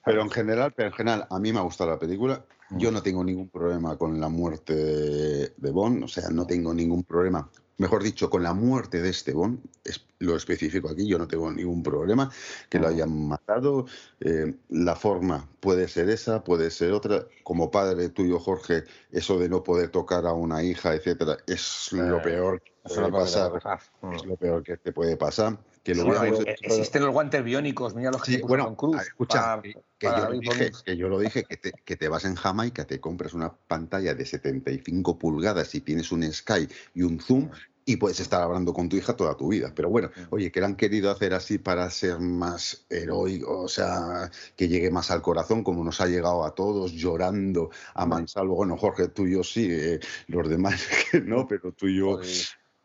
Pero 0.05 0.21
en 0.21 0.29
general, 0.29 0.73
pero 0.75 0.89
en 0.89 0.93
general, 0.93 1.27
a 1.29 1.39
mí 1.39 1.51
me 1.51 1.59
ha 1.59 1.63
gustado 1.63 1.89
la 1.89 1.99
película. 1.99 2.45
Yo 2.71 2.91
no 2.91 3.03
tengo 3.03 3.23
ningún 3.23 3.49
problema 3.49 3.95
con 3.97 4.19
la 4.19 4.27
muerte 4.27 4.73
de, 4.73 5.71
Bond, 5.71 6.03
o 6.03 6.07
sea, 6.07 6.29
no 6.29 6.47
tengo 6.47 6.73
ningún 6.73 7.03
problema. 7.03 7.49
Mejor 7.77 8.01
dicho, 8.01 8.29
con 8.29 8.41
la 8.41 8.53
muerte 8.53 9.01
de 9.01 9.09
Esteban, 9.09 9.61
es- 9.83 10.05
lo 10.19 10.35
especifico 10.35 10.89
aquí, 10.89 11.05
yo 11.07 11.19
no 11.19 11.27
tengo 11.27 11.51
ningún 11.51 11.83
problema, 11.83 12.31
que 12.69 12.79
lo 12.79 12.87
hayan 12.87 13.27
matado, 13.27 13.85
eh, 14.19 14.55
la 14.69 14.95
forma 14.95 15.47
puede 15.59 15.87
ser 15.87 16.09
esa, 16.09 16.43
puede 16.43 16.71
ser 16.71 16.93
otra, 16.93 17.27
como 17.43 17.69
padre 17.69 18.09
tuyo, 18.09 18.39
Jorge, 18.39 18.85
eso 19.11 19.37
de 19.37 19.49
no 19.49 19.61
poder 19.63 19.89
tocar 19.89 20.25
a 20.25 20.33
una 20.33 20.63
hija, 20.63 20.95
etcétera, 20.95 21.37
es 21.45 21.89
lo 21.91 22.21
peor 22.21 22.61
que 22.61 22.74
Eso 22.85 22.95
puede 22.95 23.07
es 23.07 23.11
lo 23.11 23.17
que 23.17 23.23
pasar, 23.23 23.51
pasar. 23.51 23.79
es 24.11 24.25
lo 24.25 24.35
peor 24.37 24.63
que 24.63 24.77
te 24.77 24.91
puede 24.93 25.17
pasar, 25.17 25.57
que 25.83 25.93
lo 25.95 26.01
Sí, 26.03 26.07
bueno, 26.07 26.21
hubiéramos 26.21 26.47
eh, 26.47 26.51
hecho- 26.59 26.65
existen 26.65 27.03
los 27.03 27.11
guantes 27.11 27.43
biónicos, 27.43 27.95
mira 27.95 28.11
los 28.11 28.21
que 28.23 28.31
Sí, 28.33 28.41
bueno, 28.41 28.75
escucha, 28.99 29.39
para- 29.39 29.61
que, 29.61 29.73
que 29.97 30.07
para 30.07 30.19
yo 30.19 30.25
lo 30.25 30.39
dije, 30.39 30.71
que 30.85 30.97
yo 30.97 31.09
lo 31.09 31.19
dije, 31.19 31.43
que 31.43 31.57
te, 31.57 31.71
que 31.83 31.95
te 31.95 32.07
vas 32.07 32.25
en 32.25 32.35
Jamaica, 32.35 32.85
te 32.85 32.99
compras 32.99 33.33
una 33.33 33.53
pantalla 33.53 34.13
de 34.13 34.25
75 34.25 35.17
pulgadas 35.17 35.73
y 35.75 35.81
tienes 35.81 36.11
un 36.11 36.23
Sky 36.31 36.67
y 36.93 37.01
un 37.01 37.19
Zoom 37.19 37.49
y 37.87 37.97
puedes 37.97 38.19
estar 38.19 38.41
hablando 38.41 38.73
con 38.73 38.89
tu 38.89 38.95
hija 38.97 39.15
toda 39.15 39.37
tu 39.37 39.49
vida. 39.49 39.71
Pero 39.75 39.89
bueno, 39.89 40.09
oye, 40.31 40.51
que 40.51 40.59
lo 40.59 40.65
han 40.65 40.75
querido 40.75 41.11
hacer 41.11 41.35
así 41.35 41.59
para 41.59 41.87
ser 41.91 42.19
más 42.19 42.83
heroico, 42.89 43.61
o 43.61 43.67
sea, 43.67 44.31
que 44.55 44.67
llegue 44.67 44.89
más 44.89 45.11
al 45.11 45.21
corazón, 45.21 45.63
como 45.63 45.83
nos 45.83 46.01
ha 46.01 46.07
llegado 46.07 46.43
a 46.45 46.55
todos, 46.55 46.93
llorando 46.93 47.69
a 47.93 48.05
mansalvo. 48.07 48.55
Bueno, 48.55 48.75
Jorge, 48.75 49.07
tú 49.09 49.27
y 49.27 49.33
yo 49.33 49.43
sí, 49.43 49.67
eh, 49.69 49.99
los 50.27 50.49
demás 50.49 50.81
que 51.11 51.21
no, 51.21 51.47
pero 51.47 51.71
tú 51.73 51.87
y 51.87 51.97
yo. 51.99 52.19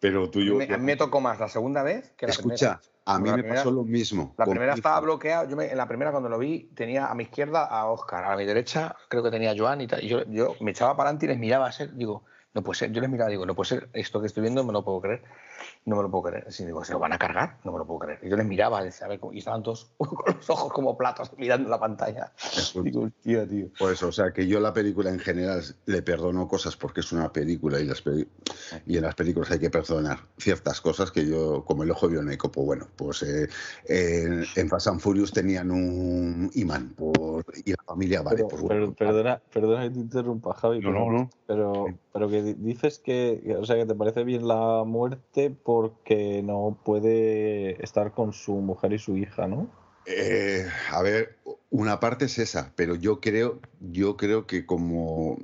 Pero 0.01 0.29
tú 0.31 0.39
A 0.41 0.43
y 0.43 0.45
mí, 0.47 0.51
yo. 0.51 0.57
me, 0.57 0.65
a 0.75 0.79
mí 0.79 0.85
me 0.85 0.97
tocó 0.97 1.21
más 1.21 1.39
la 1.39 1.49
segunda 1.49 1.83
vez 1.83 2.13
que 2.17 2.27
la 2.27 2.33
Escucha, 2.33 2.81
primera. 2.81 2.81
a 3.05 3.19
mí 3.19 3.29
La 3.31 3.37
me 3.37 3.43
primera- 3.43 3.61
pasó 3.63 3.71
lo 3.71 3.85
mismo. 3.85 4.35
La 4.39 4.47
primera 4.47 4.75
estaba 4.75 4.99
bloqueada. 5.01 5.47
Yo 5.47 5.57
me- 5.57 5.71
en 5.71 5.77
la 5.77 5.87
primera 5.87 6.11
cuando 6.11 6.29
lo 6.29 6.39
vi 6.39 6.71
tenía 6.75 7.07
a 7.07 7.15
mi 7.15 7.25
izquierda 7.25 7.65
a 7.67 7.87
Oscar, 7.87 8.25
a 8.25 8.37
mi 8.37 8.45
derecha 8.47 8.97
creo 9.09 9.23
que 9.23 9.31
tenía 9.31 9.53
a 9.53 9.55
Joan 9.57 9.83
y 9.83 9.87
tal. 9.87 10.03
Y 10.03 10.09
yo, 10.09 10.25
yo 10.27 10.57
me 10.61 10.71
echaba 10.73 10.97
para 10.97 11.11
adelante 11.11 11.27
y 11.27 11.29
les 11.29 11.39
miraba 11.39 11.67
a 11.67 11.73
ser, 11.73 11.95
digo, 11.95 12.25
no 12.55 12.63
puede 12.63 12.79
ser. 12.79 12.93
Yo 12.93 13.01
les 13.01 13.11
miraba, 13.11 13.31
digo, 13.31 13.47
no 13.47 13.55
puede 13.55 13.69
ser 13.69 13.89
esto 13.93 14.21
que 14.21 14.27
estoy 14.27 14.41
viendo, 14.43 14.65
me 14.65 14.73
lo 14.73 14.83
puedo 14.85 15.01
creer. 15.01 15.23
No 15.85 15.97
me 15.97 16.03
lo 16.03 16.11
puedo 16.11 16.25
creer. 16.25 16.45
Así 16.49 16.65
digo, 16.65 16.85
¿se 16.85 16.93
lo 16.93 16.99
van 16.99 17.13
a 17.13 17.19
cargar? 17.19 17.59
No 17.65 17.73
me 17.73 17.79
lo 17.79 17.87
puedo 17.87 18.01
creer. 18.01 18.19
Y 18.23 18.29
yo 18.29 18.37
les 18.37 18.47
miraba, 18.47 18.83
decía, 18.83 19.07
a 19.07 19.11
ver, 19.11 19.21
y 19.33 19.39
estaban 19.39 19.63
todos 19.63 19.93
con 19.99 20.35
los 20.37 20.51
ojos 20.51 20.73
como 20.73 20.97
platos 20.97 21.31
mirando 21.39 21.69
la 21.69 21.79
pantalla. 21.81 22.33
Digo, 22.83 23.03
hostia, 23.05 23.47
tío. 23.49 23.67
Pues, 23.79 24.03
o 24.03 24.13
sea, 24.13 24.33
que 24.33 24.47
yo 24.47 24.61
la 24.61 24.73
película 24.73 25.11
en 25.11 25.19
general 25.19 25.63
le 25.87 26.03
perdono 26.03 26.49
cosas 26.49 26.77
porque 26.77 27.01
es 27.01 27.13
una 27.13 27.33
película 27.33 27.81
y, 27.81 27.85
las 27.87 28.03
peli- 28.03 28.29
y 28.87 28.97
en 28.97 29.03
las 29.03 29.15
películas 29.15 29.51
hay 29.51 29.59
que 29.59 29.71
perdonar 29.71 30.19
ciertas 30.39 30.81
cosas 30.81 31.11
que 31.11 31.27
yo, 31.27 31.65
como 31.65 31.83
el 31.83 31.91
ojo 31.91 32.09
biónico, 32.09 32.51
pues 32.51 32.67
bueno, 32.67 32.87
pues 32.97 33.23
eh, 33.23 33.49
en, 33.87 34.45
en 34.57 34.69
Fast 34.69 34.89
and 34.89 35.01
Furious 35.01 35.33
tenían 35.33 35.71
un 35.71 36.51
imán 36.55 36.91
por, 36.91 37.45
y 37.65 37.71
la 37.71 37.83
familia, 37.85 38.23
vale, 38.23 38.37
Pero, 38.37 38.49
pues 38.49 38.63
pero- 38.67 38.81
bueno. 38.87 38.95
perdona, 38.95 39.43
perdona 39.53 39.83
que 39.85 39.91
te 39.91 39.99
interrumpa, 40.01 40.55
Javi, 40.55 40.81
No, 40.81 40.89
pero, 40.91 41.05
no, 41.05 41.13
no. 41.13 41.31
pero, 41.47 41.87
pero 42.13 42.29
que 42.29 42.43
di- 42.43 42.55
dices 42.55 42.99
que, 42.99 43.57
o 43.61 43.65
sea, 43.65 43.77
que 43.77 43.87
te 43.87 43.95
parece 43.95 44.25
bien 44.25 44.47
la 44.47 44.85
muerte 44.85 45.50
porque 45.63 46.43
no 46.43 46.79
puede 46.85 47.83
estar 47.83 48.13
con 48.13 48.33
su 48.33 48.55
mujer 48.55 48.93
y 48.93 48.99
su 48.99 49.17
hija, 49.17 49.47
¿no? 49.47 49.69
Eh, 50.07 50.67
a 50.91 51.03
ver, 51.03 51.37
una 51.71 52.01
parte 52.01 52.25
es 52.25 52.39
esa, 52.39 52.73
pero 52.75 52.95
yo 52.95 53.21
creo, 53.21 53.61
yo 53.81 54.17
creo 54.17 54.47
que 54.47 54.67
como 54.67 55.39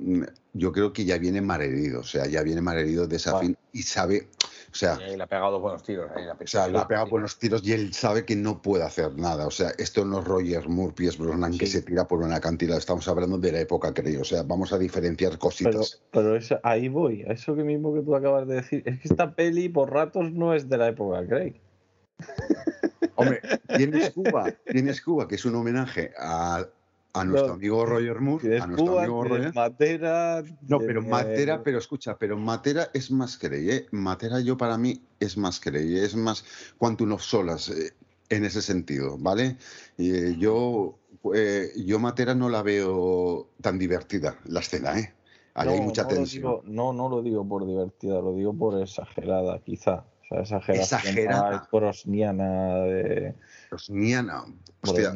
yo 0.53 0.71
creo 0.71 0.93
que 0.93 1.05
ya 1.05 1.17
viene 1.17 1.41
malherido, 1.41 2.01
o 2.01 2.03
sea, 2.03 2.25
ya 2.27 2.41
viene 2.41 2.61
malherido 2.61 3.07
de 3.07 3.15
esa 3.15 3.33
Vale. 3.33 3.47
fin 3.47 3.57
y 3.71 3.83
sabe, 3.83 4.27
o 4.71 4.75
sea, 4.75 4.97
Y 4.99 5.03
ahí 5.11 5.17
le 5.17 5.23
ha 5.23 5.27
pegado 5.27 5.59
buenos 5.59 5.83
tiros. 5.83 6.09
ahí 6.15 6.25
O 6.27 6.47
sea, 6.47 6.67
le 6.67 6.77
ha 6.77 6.87
pegado 6.87 7.07
buenos 7.07 7.39
tiros 7.39 7.61
y 7.63 7.71
él 7.73 7.93
sabe 7.93 8.25
que 8.25 8.35
no 8.35 8.61
puede 8.61 8.83
hacer 8.83 9.15
nada. 9.17 9.47
O 9.47 9.51
sea, 9.51 9.71
esto 9.77 10.05
no 10.05 10.19
es 10.19 10.25
Roger 10.25 10.67
Moore, 10.69 10.93
Pierce 10.93 11.17
Brosnan, 11.21 11.57
que 11.57 11.65
se 11.67 11.81
tira 11.81 12.07
por 12.07 12.19
una 12.21 12.35
acantilado. 12.35 12.77
Estamos 12.79 13.07
hablando 13.07 13.37
de 13.37 13.51
la 13.51 13.59
época, 13.61 13.93
creo. 13.93 14.21
O 14.21 14.25
sea, 14.25 14.43
vamos 14.43 14.73
a 14.73 14.77
diferenciar 14.77 15.31
Pero, 15.31 15.39
cositas. 15.39 16.01
pero 16.11 16.35
eso- 16.35 16.59
ahí 16.63 16.89
voy, 16.89 17.23
a 17.23 17.33
eso 17.33 17.55
que 17.55 17.63
mismo 17.63 17.93
que 17.93 18.01
tú 18.01 18.15
acabas 18.15 18.47
de 18.47 18.55
decir. 18.55 18.83
Es 18.85 18.99
que 18.99 19.07
esta 19.07 19.33
peli 19.33 19.69
por 19.69 19.91
ratos 19.91 20.31
no 20.31 20.53
es 20.53 20.67
de 20.69 20.77
la 20.77 20.89
época, 20.89 21.25
Craig. 21.25 21.59
Hombre, 23.15 23.41
tienes 23.75 24.11
Cuba, 24.11 24.51
tienes 24.65 25.01
Cuba, 25.01 25.27
que 25.27 25.35
es 25.35 25.45
un 25.45 25.55
homenaje 25.55 26.11
a, 26.19 26.67
a 27.19 27.25
nuestro 27.25 27.47
No. 27.49 27.53
amigo 27.55 27.85
Roger 27.85 28.19
Moore. 28.19 28.57
A 28.59 28.67
nuestro 28.67 28.85
Cuba, 28.91 29.03
amigo 29.03 29.23
Roger. 29.23 29.53
Matera. 29.55 30.43
No, 30.67 30.79
pero 30.79 31.01
Matera, 31.01 31.63
pero 31.63 31.77
escucha, 31.79 32.17
pero 32.17 32.37
Matera 32.37 32.89
es 32.93 33.11
más 33.11 33.37
Crey, 33.37 33.69
¿eh? 33.69 33.87
Matera 33.91 34.39
yo 34.39 34.57
para 34.57 34.77
mí 34.77 35.01
es 35.19 35.37
más 35.37 35.59
Crey, 35.59 35.97
es 35.97 36.15
más 36.15 36.43
Quantum 36.77 37.13
of 37.13 37.21
Solas 37.21 37.69
eh, 37.69 37.93
en 38.29 38.45
ese 38.45 38.61
sentido, 38.61 39.17
¿vale? 39.17 39.57
Y, 39.97 40.11
eh, 40.15 40.35
yo, 40.37 40.99
eh, 41.33 41.71
yo 41.75 41.99
Matera 41.99 42.35
no 42.35 42.49
la 42.49 42.61
veo 42.61 43.49
tan 43.61 43.77
divertida, 43.79 44.39
la 44.45 44.59
escena, 44.59 44.99
¿eh? 44.99 45.13
Ahí 45.53 45.69
hay 45.69 45.79
No, 45.79 45.85
mucha 45.85 46.03
no 46.03 46.09
tensión. 46.09 46.41
digo- 46.43 46.61
no, 46.65 46.93
no 46.93 47.09
lo 47.09 47.21
digo 47.23 47.47
por 47.47 47.65
divertida, 47.65 48.21
lo 48.21 48.33
digo 48.35 48.53
por 48.53 48.79
exagerada, 48.81 49.59
quizá. 49.63 50.05
O 50.29 50.45
sea, 50.45 50.57
Exagerada. 50.67 51.67
prosniana 51.71 52.75
de. 52.79 53.33
Pues, 53.69 53.89
Niana, 53.89 54.43
hostia, 54.81 55.13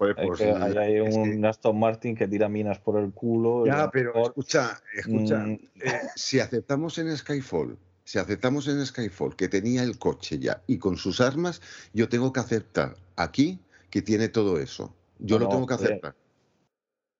Brosniana. 0.00 0.14
joder, 0.14 0.14
Hay 0.18 0.26
pues, 0.26 0.38
que- 0.40 0.78
hay 0.78 0.96
es 0.96 1.14
que- 1.14 1.20
un 1.20 1.44
Aston 1.44 1.78
Martin 1.78 2.16
que 2.16 2.26
tira 2.26 2.48
minas 2.48 2.78
por 2.78 2.98
el 2.98 3.12
culo. 3.12 3.66
Ya, 3.66 3.90
pero 3.90 4.12
mejor, 4.14 4.28
escucha, 4.30 4.80
escucha. 4.94 5.38
mm, 5.38 5.52
eh, 5.82 6.00
si 6.16 6.40
aceptamos 6.40 6.98
en 6.98 7.16
Skyfall, 7.16 7.76
si 8.04 8.18
aceptamos 8.18 8.66
en 8.68 8.84
Skyfall 8.84 9.36
que 9.36 9.48
tenía 9.48 9.82
el 9.82 9.98
coche 9.98 10.38
ya 10.38 10.62
y 10.66 10.78
con 10.78 10.96
sus 10.96 11.20
armas, 11.20 11.60
yo 11.92 12.08
tengo 12.08 12.32
que 12.32 12.40
aceptar 12.40 12.96
aquí 13.16 13.60
que 13.90 14.02
tiene 14.02 14.28
todo 14.28 14.58
eso. 14.58 14.94
Yo 15.18 15.38
No, 15.38 15.44
lo 15.44 15.50
tengo 15.50 15.66
que 15.66 15.74
aceptar. 15.74 16.14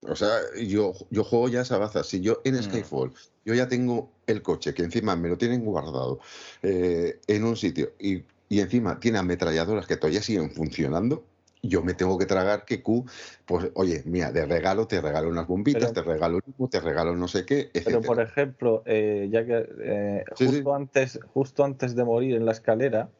O 0.08 0.16
sea, 0.16 0.30
yo, 0.58 0.94
yo 1.10 1.24
juego 1.24 1.50
ya 1.50 1.60
esa 1.60 1.76
baza. 1.76 2.02
Si 2.02 2.22
yo 2.22 2.40
en 2.44 2.54
Mm. 2.54 2.62
Skyfall, 2.62 3.12
yo 3.44 3.52
ya 3.54 3.68
tengo 3.68 4.10
el 4.26 4.40
coche, 4.40 4.72
que 4.72 4.82
encima 4.82 5.14
me 5.14 5.28
lo 5.28 5.36
tienen 5.36 5.62
guardado 5.62 6.20
eh, 6.62 7.20
en 7.26 7.44
un 7.44 7.54
sitio 7.56 7.92
y, 7.98 8.22
y 8.48 8.60
encima 8.60 8.98
tiene 8.98 9.18
ametralladoras 9.18 9.86
que 9.86 9.96
todavía 9.98 10.22
siguen 10.22 10.50
funcionando, 10.52 11.26
yo 11.62 11.82
me 11.82 11.94
tengo 11.94 12.16
que 12.18 12.26
tragar 12.26 12.64
que 12.64 12.82
Q, 12.82 13.04
pues 13.44 13.70
oye, 13.74 14.02
mira, 14.06 14.32
de 14.32 14.46
regalo 14.46 14.86
te 14.86 15.00
regalo 15.00 15.28
unas 15.28 15.46
bombitas, 15.46 15.92
Pero- 15.92 16.04
te 16.06 16.12
regalo 16.12 16.40
humo, 16.56 16.68
te 16.68 16.80
regalo 16.80 17.14
no 17.16 17.28
sé 17.28 17.44
qué, 17.44 17.70
Pero 17.84 18.00
por 18.00 18.20
ejemplo, 18.20 18.82
eh, 18.86 19.28
ya 19.30 19.44
que 19.44 19.68
eh, 19.82 20.24
Sí, 20.36 20.46
sí. 20.48 20.54
justo 20.54 20.74
antes, 20.74 21.20
justo 21.34 21.64
antes 21.64 21.94
de 21.94 22.04
morir 22.04 22.36
en 22.36 22.46
la 22.46 22.52
escalera, 22.52 23.10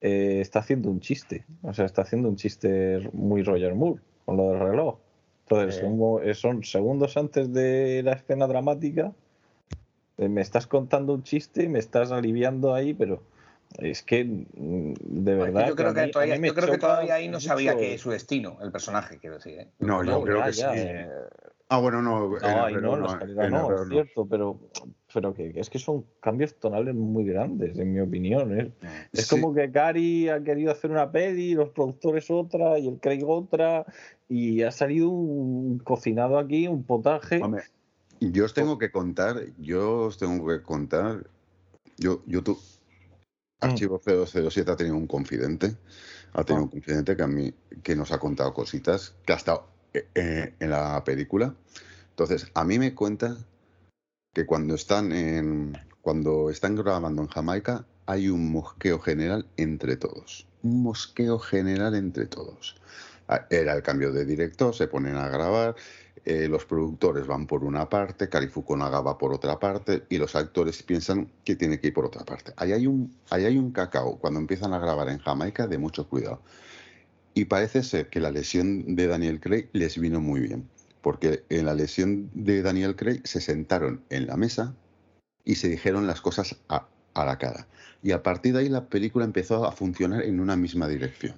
eh, 0.00 0.40
está 0.40 0.60
haciendo 0.60 0.88
un 0.90 1.00
chiste. 1.00 1.44
O 1.62 1.74
sea, 1.74 1.84
está 1.84 2.02
haciendo 2.02 2.28
un 2.30 2.36
chiste 2.36 3.08
muy 3.12 3.42
Roger 3.42 3.74
Moore 3.74 4.00
con 4.24 4.36
lo 4.38 4.50
del 4.52 4.60
reloj. 4.60 4.98
Entonces, 5.44 5.74
Sí. 5.76 5.82
como- 5.82 6.20
eh, 6.20 6.32
son 6.34 6.64
segundos 6.64 7.16
antes 7.16 7.52
de 7.52 8.02
la 8.04 8.12
escena 8.12 8.46
dramática. 8.46 9.12
eh, 10.18 10.28
me 10.28 10.42
estás 10.42 10.66
contando 10.66 11.14
un 11.14 11.22
chiste, 11.22 11.66
me 11.70 11.78
estás 11.78 12.12
aliviando 12.12 12.74
ahí, 12.74 12.92
pero 12.92 13.22
es 13.78 14.02
que 14.02 14.24
mm, 14.24 14.94
de 14.98 15.34
verdad. 15.34 15.68
yo 15.68 15.76
creo 15.76 15.94
que, 15.94 16.06
mí- 16.06 16.10
todavía, 16.10 16.36
yo 16.36 16.54
creo 16.54 16.78
que 17.06 17.12
ahí 17.12 17.28
no 17.28 17.40
sabía 17.40 17.76
que 17.76 17.94
es 17.94 18.00
su 18.00 18.10
destino, 18.10 18.58
el 18.62 18.72
personaje, 18.72 19.18
quiero 19.18 19.36
decir. 19.36 19.58
¿eh? 19.60 19.68
No, 19.78 20.02
yo 20.04 20.10
No, 20.18 20.22
creo 20.22 20.38
ya, 20.38 20.44
que 20.46 20.52
ya, 20.52 20.72
sí. 20.72 20.78
eh, 20.80 21.08
Ah, 21.72 21.78
bueno, 21.78 22.02
no. 22.02 22.28
no, 22.28 22.38
no, 22.40 22.66
el 22.66 22.74
no, 22.82 22.96
reloj 22.96 23.14
es 23.44 23.50
no. 23.52 23.86
cierto, 23.88 24.26
pero, 24.26 24.58
pero 25.14 25.32
que, 25.32 25.52
es 25.54 25.70
que 25.70 25.78
son 25.78 26.04
cambios 26.18 26.56
tonales 26.56 26.96
muy 26.96 27.24
grandes, 27.24 27.78
en 27.78 27.92
mi 27.92 28.00
opinión. 28.00 28.58
¿eh? 28.58 28.72
Es 29.12 29.28
Sí. 29.28 29.36
como 29.36 29.54
que 29.54 29.68
Gary 29.68 30.28
ha 30.28 30.42
querido 30.42 30.72
hacer 30.72 30.90
una 30.90 31.12
peli, 31.12 31.54
los 31.54 31.68
productores 31.68 32.28
otra 32.28 32.76
y 32.80 32.88
el 32.88 32.98
Craig 32.98 33.22
otra, 33.24 33.86
y 34.28 34.62
ha 34.64 34.72
salido 34.72 35.10
un 35.10 35.78
cocinado 35.78 36.38
aquí, 36.40 36.66
un 36.66 36.82
potaje. 36.82 37.40
Hombre, 37.40 37.62
yo 38.18 38.46
os 38.46 38.52
tengo 38.52 38.76
que 38.76 38.90
contar, 38.90 39.36
yo 39.58 40.06
os 40.06 40.18
tengo 40.18 40.44
que 40.48 40.62
contar, 40.62 41.24
yo, 41.98 42.22
YouTube, 42.26 42.58
Mm. 42.58 42.69
Archivo 43.60 44.00
007 44.04 44.70
ha 44.70 44.76
tenido 44.76 44.96
un 44.96 45.06
confidente, 45.06 45.76
ha 46.32 46.44
tenido 46.44 46.62
Ah. 46.62 46.64
un 46.64 46.70
confidente 46.70 47.16
que 47.16 47.22
a 47.22 47.26
mí, 47.26 47.52
que 47.82 47.94
nos 47.94 48.12
ha 48.12 48.18
contado 48.18 48.52
cositas, 48.54 49.14
que 49.24 49.32
ha 49.32 49.36
estado 49.36 49.66
eh, 49.92 50.06
eh, 50.14 50.54
en 50.58 50.70
la 50.70 51.02
película. 51.04 51.54
Entonces, 52.10 52.46
a 52.54 52.64
mí 52.64 52.78
me 52.78 52.94
cuenta 52.94 53.36
que 54.32 54.46
cuando 54.46 54.74
están 54.74 55.12
en, 55.12 55.76
cuando 56.00 56.50
están 56.50 56.76
grabando 56.76 57.22
en 57.22 57.28
Jamaica, 57.28 57.84
hay 58.06 58.28
un 58.28 58.50
mosqueo 58.50 58.98
general 59.00 59.46
entre 59.56 59.96
todos. 59.96 60.46
Un 60.62 60.82
mosqueo 60.82 61.38
general 61.38 61.94
entre 61.94 62.26
todos. 62.26 62.76
Ah, 63.32 63.46
Era 63.48 63.74
el 63.74 63.82
cambio 63.84 64.10
de 64.10 64.24
director, 64.24 64.74
se 64.74 64.88
ponen 64.88 65.14
a 65.14 65.28
grabar, 65.28 65.76
eh, 66.24 66.48
los 66.48 66.64
productores 66.64 67.28
van 67.28 67.46
por 67.46 67.62
una 67.62 67.88
parte, 67.88 68.28
Carifukunaga 68.28 69.00
va 69.02 69.18
por 69.18 69.32
otra 69.32 69.56
parte 69.60 70.02
y 70.08 70.18
los 70.18 70.34
actores 70.34 70.82
piensan 70.82 71.30
que 71.44 71.54
tiene 71.54 71.78
que 71.78 71.88
ir 71.88 71.94
por 71.94 72.04
otra 72.04 72.24
parte. 72.24 72.52
Ahí 72.56 72.72
hay 72.72 72.88
un, 72.88 73.14
ahí 73.30 73.44
hay 73.44 73.56
un 73.56 73.70
cacao 73.70 74.18
cuando 74.18 74.40
empiezan 74.40 74.72
a 74.74 74.80
grabar 74.80 75.08
en 75.10 75.18
Jamaica 75.18 75.68
de 75.68 75.78
mucho 75.78 76.08
cuidado. 76.08 76.42
Y 77.32 77.44
parece 77.44 77.84
ser 77.84 78.08
que 78.08 78.18
la 78.18 78.32
lesión 78.32 78.96
de 78.96 79.06
Daniel 79.06 79.38
Craig 79.38 79.68
les 79.74 79.96
vino 79.96 80.20
muy 80.20 80.40
bien, 80.40 80.68
porque 81.00 81.44
en 81.50 81.66
la 81.66 81.74
lesión 81.74 82.30
de 82.34 82.62
Daniel 82.62 82.96
Craig 82.96 83.20
se 83.24 83.40
sentaron 83.40 84.02
en 84.10 84.26
la 84.26 84.36
mesa 84.36 84.74
y 85.44 85.54
se 85.54 85.68
dijeron 85.68 86.08
las 86.08 86.20
cosas 86.20 86.56
a 86.68 86.88
la 87.14 87.38
cara. 87.38 87.68
Y 88.02 88.10
a 88.10 88.24
partir 88.24 88.54
de 88.54 88.60
ahí 88.60 88.68
la 88.68 88.88
película 88.88 89.24
empezó 89.24 89.64
a 89.64 89.70
funcionar 89.70 90.24
en 90.24 90.40
una 90.40 90.56
misma 90.56 90.88
dirección. 90.88 91.36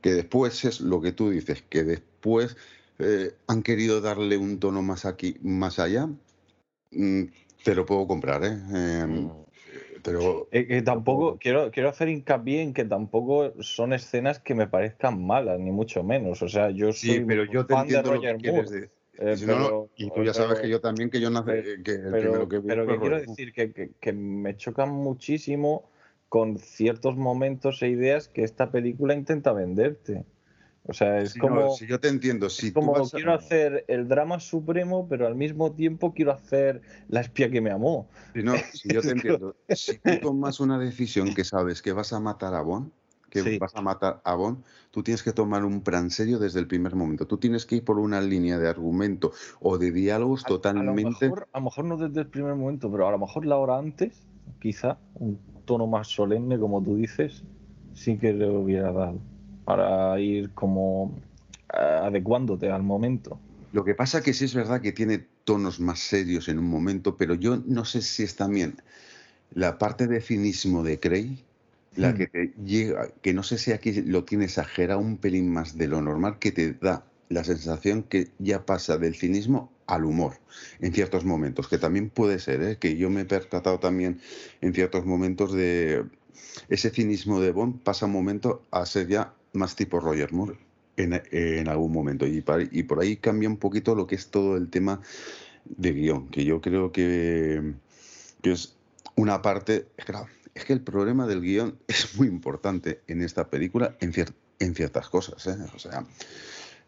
Que 0.00 0.12
después 0.12 0.64
es 0.64 0.80
lo 0.80 1.00
que 1.00 1.12
tú 1.12 1.30
dices, 1.30 1.62
que 1.68 1.84
después 1.84 2.56
eh, 2.98 3.32
han 3.46 3.62
querido 3.62 4.00
darle 4.00 4.36
un 4.38 4.58
tono 4.58 4.82
más 4.82 5.04
aquí, 5.04 5.36
más 5.42 5.78
allá. 5.78 6.08
Mm, 6.90 7.24
te 7.64 7.74
lo 7.74 7.84
puedo 7.86 8.06
comprar, 8.06 8.44
¿eh? 8.44 8.58
Eh, 8.74 9.28
pero 10.02 10.48
Eh, 10.50 10.66
que 10.66 10.82
tampoco, 10.82 11.38
quiero, 11.38 11.70
quiero 11.70 11.88
hacer 11.90 12.08
hincapié 12.08 12.62
en 12.62 12.72
que 12.74 12.84
tampoco 12.84 13.52
son 13.62 13.92
escenas 13.92 14.38
que 14.38 14.54
me 14.54 14.66
parezcan 14.66 15.24
malas, 15.24 15.58
ni 15.60 15.70
mucho 15.70 16.02
menos. 16.02 16.42
O 16.42 16.48
sea, 16.48 16.70
yo 16.70 16.92
soy 16.92 17.18
sí, 17.18 17.24
pero 17.26 17.44
yo 17.44 17.66
te 17.66 17.74
fan 17.74 17.86
de 17.88 17.94
entiendo 17.94 18.14
lo 18.14 18.20
que 18.20 18.26
Roger 18.28 18.40
quieres 18.40 18.64
Moore. 18.64 18.80
decir. 18.80 18.90
eh, 19.18 19.36
Si 19.36 19.46
no, 19.46 19.88
y 19.96 20.10
tú 20.10 20.24
ya 20.24 20.34
sabes 20.34 20.60
que 20.60 20.68
yo 20.68 20.80
también, 20.80 21.10
que 21.10 21.20
yo 21.20 21.30
nace, 21.30 21.44
pero- 21.62 21.82
que 21.84 21.92
el 21.92 22.00
pero, 22.02 22.20
primero 22.20 22.48
que 22.48 22.58
vi 22.58 22.68
pero 22.68 22.86
que 22.86 22.98
quiero 22.98 23.20
decir 23.20 23.52
que, 23.52 23.72
que- 23.72 23.90
que 24.00 24.12
me 24.12 24.56
chocan 24.56 24.90
muchísimo 24.90 25.89
con 26.30 26.58
ciertos 26.58 27.16
momentos 27.16 27.82
e 27.82 27.90
ideas 27.90 28.28
que 28.28 28.44
esta 28.44 28.72
película 28.72 29.14
intenta 29.14 29.52
venderte. 29.52 30.26
O 30.84 30.94
sea, 30.94 31.20
es 31.20 31.34
como, 31.36 31.60
no, 31.62 31.68
si 31.68 31.86
yo 31.86 32.00
te 32.00 32.08
entiendo, 32.08 32.48
si 32.50 32.68
es 32.68 32.72
como 32.72 32.92
vas 32.94 33.14
a- 33.14 33.18
quiero 33.18 33.34
hacer 33.34 33.84
el 33.88 34.08
drama 34.08 34.40
supremo, 34.40 35.08
pero 35.08 35.26
al 35.26 35.34
mismo 35.34 35.74
tiempo 35.74 36.14
quiero 36.14 36.32
hacer 36.32 36.82
la 37.08 37.20
espía 37.20 37.50
que 37.50 37.60
me 37.60 37.70
amó. 37.70 38.08
Si 38.32 38.42
no, 38.42 38.68
si 38.72 38.90
yo 38.92 39.04
te 39.04 39.12
entiendo, 39.12 39.56
si 39.72 39.98
tú 39.98 40.18
tomas 40.18 40.60
una 40.60 40.78
decisión 40.78 41.34
que 41.34 41.44
sabes 41.44 41.82
que 41.82 41.92
vas 41.92 42.12
a 42.12 42.20
matar 42.20 42.54
a 42.54 42.62
Bond, 42.62 42.92
que 43.28 43.42
Sí. 43.42 43.58
vas 43.58 43.74
a 43.76 43.82
matar 43.82 44.22
a 44.24 44.34
Bond, 44.34 44.64
tú 44.92 45.02
tienes 45.02 45.22
que 45.22 45.32
tomar 45.32 45.64
un 45.64 45.82
plan 45.82 46.10
serio 46.10 46.38
desde 46.38 46.60
el 46.60 46.66
primer 46.68 46.94
momento. 46.96 47.26
Tú 47.26 47.38
tienes 47.38 47.66
que 47.66 47.76
ir 47.76 47.84
por 47.84 47.98
una 47.98 48.20
línea 48.20 48.58
de 48.58 48.68
argumento 48.68 49.32
o 49.60 49.78
de 49.78 49.90
diálogos 49.92 50.42
A- 50.44 50.48
A, 50.48 50.52
lo 50.84 50.94
totalmente. 50.94 51.26
mejor, 51.26 51.48
a 51.52 51.58
lo 51.58 51.64
mejor 51.64 51.84
no 51.86 51.96
desde 51.96 52.20
el 52.20 52.30
primer 52.30 52.54
momento, 52.54 52.90
pero 52.90 53.08
a 53.08 53.10
lo 53.10 53.18
mejor 53.18 53.46
la 53.46 53.56
hora 53.58 53.78
antes, 53.78 54.29
quizá, 54.58 54.98
un 55.14 55.38
tono 55.64 55.86
más 55.86 56.08
solemne, 56.08 56.58
como 56.58 56.82
tú 56.82 56.96
dices, 56.96 57.44
sí 57.92 58.18
que 58.18 58.32
le 58.32 58.48
hubiera 58.48 58.92
dado. 58.92 59.18
Para 59.64 60.18
ir 60.20 60.52
como 60.54 61.12
eh, 61.72 61.76
adecuándote 61.78 62.70
al 62.70 62.82
momento. 62.82 63.38
Lo 63.72 63.84
que 63.84 63.94
pasa 63.94 64.22
que 64.22 64.32
sí 64.34 64.44
es 64.46 64.54
verdad 64.54 64.80
que 64.80 64.92
tiene 64.92 65.18
tonos 65.44 65.80
más 65.80 66.00
serios 66.00 66.48
en 66.48 66.58
un 66.58 66.68
momento, 66.68 67.16
pero 67.16 67.34
yo 67.34 67.56
no 67.66 67.84
sé 67.84 68.02
si 68.02 68.24
es 68.24 68.36
también 68.36 68.76
la 69.50 69.78
parte 69.78 70.06
de 70.06 70.20
cinismo 70.20 70.82
de 70.84 71.00
Cray 71.00 71.44
la 71.96 72.14
Hmm. 72.14 72.18
que 72.18 72.28
te 72.28 72.54
llega, 72.64 73.08
que 73.22 73.34
no 73.34 73.42
sé 73.42 73.58
si 73.58 73.72
aquí 73.72 73.92
lo 74.02 74.24
tiene 74.24 74.44
exagerado 74.46 75.00
un 75.00 75.18
pelín 75.18 75.52
más 75.52 75.76
de 75.78 75.88
lo 75.88 76.00
normal, 76.02 76.38
que 76.38 76.52
te 76.52 76.74
da 76.74 77.04
la 77.28 77.44
sensación 77.44 78.04
que 78.04 78.28
ya 78.38 78.66
pasa 78.66 78.98
del 78.98 79.14
cinismo 79.16 79.72
al 79.90 80.04
humor 80.04 80.34
en 80.80 80.92
ciertos 80.92 81.24
momentos, 81.24 81.68
que 81.68 81.78
también 81.78 82.10
puede 82.10 82.38
ser, 82.38 82.62
¿eh? 82.62 82.76
que 82.78 82.96
yo 82.96 83.10
me 83.10 83.22
he 83.22 83.24
percatado 83.24 83.78
también 83.78 84.20
en 84.60 84.74
ciertos 84.74 85.04
momentos 85.06 85.52
de 85.52 86.04
ese 86.68 86.90
cinismo 86.90 87.40
de 87.40 87.52
Bond 87.52 87.82
pasa 87.82 88.06
un 88.06 88.12
momento 88.12 88.62
a 88.70 88.86
ser 88.86 89.08
ya 89.08 89.34
más 89.52 89.76
tipo 89.76 90.00
Roger 90.00 90.32
Moore 90.32 90.56
en, 90.96 91.22
en 91.32 91.68
algún 91.68 91.92
momento 91.92 92.26
y, 92.26 92.40
pa- 92.40 92.62
y 92.62 92.82
por 92.84 93.00
ahí 93.00 93.16
cambia 93.16 93.48
un 93.48 93.56
poquito 93.56 93.94
lo 93.94 94.06
que 94.06 94.14
es 94.16 94.28
todo 94.28 94.56
el 94.56 94.68
tema 94.68 95.00
de 95.64 95.92
guion, 95.92 96.28
que 96.28 96.44
yo 96.44 96.60
creo 96.60 96.92
que, 96.92 97.74
es 98.42 98.76
una 99.16 99.42
parte, 99.42 99.86
es 100.54 100.64
que 100.64 100.72
el 100.72 100.80
problema 100.80 101.26
del 101.26 101.40
guion 101.40 101.78
es 101.88 102.16
muy 102.16 102.26
importante 102.28 103.00
en 103.06 103.22
esta 103.22 103.48
película 103.48 103.96
en 104.00 104.74
ciertas 104.74 105.08
cosas, 105.08 105.46
¿eh? 105.46 105.56
o 105.74 105.78
sea, 105.78 106.04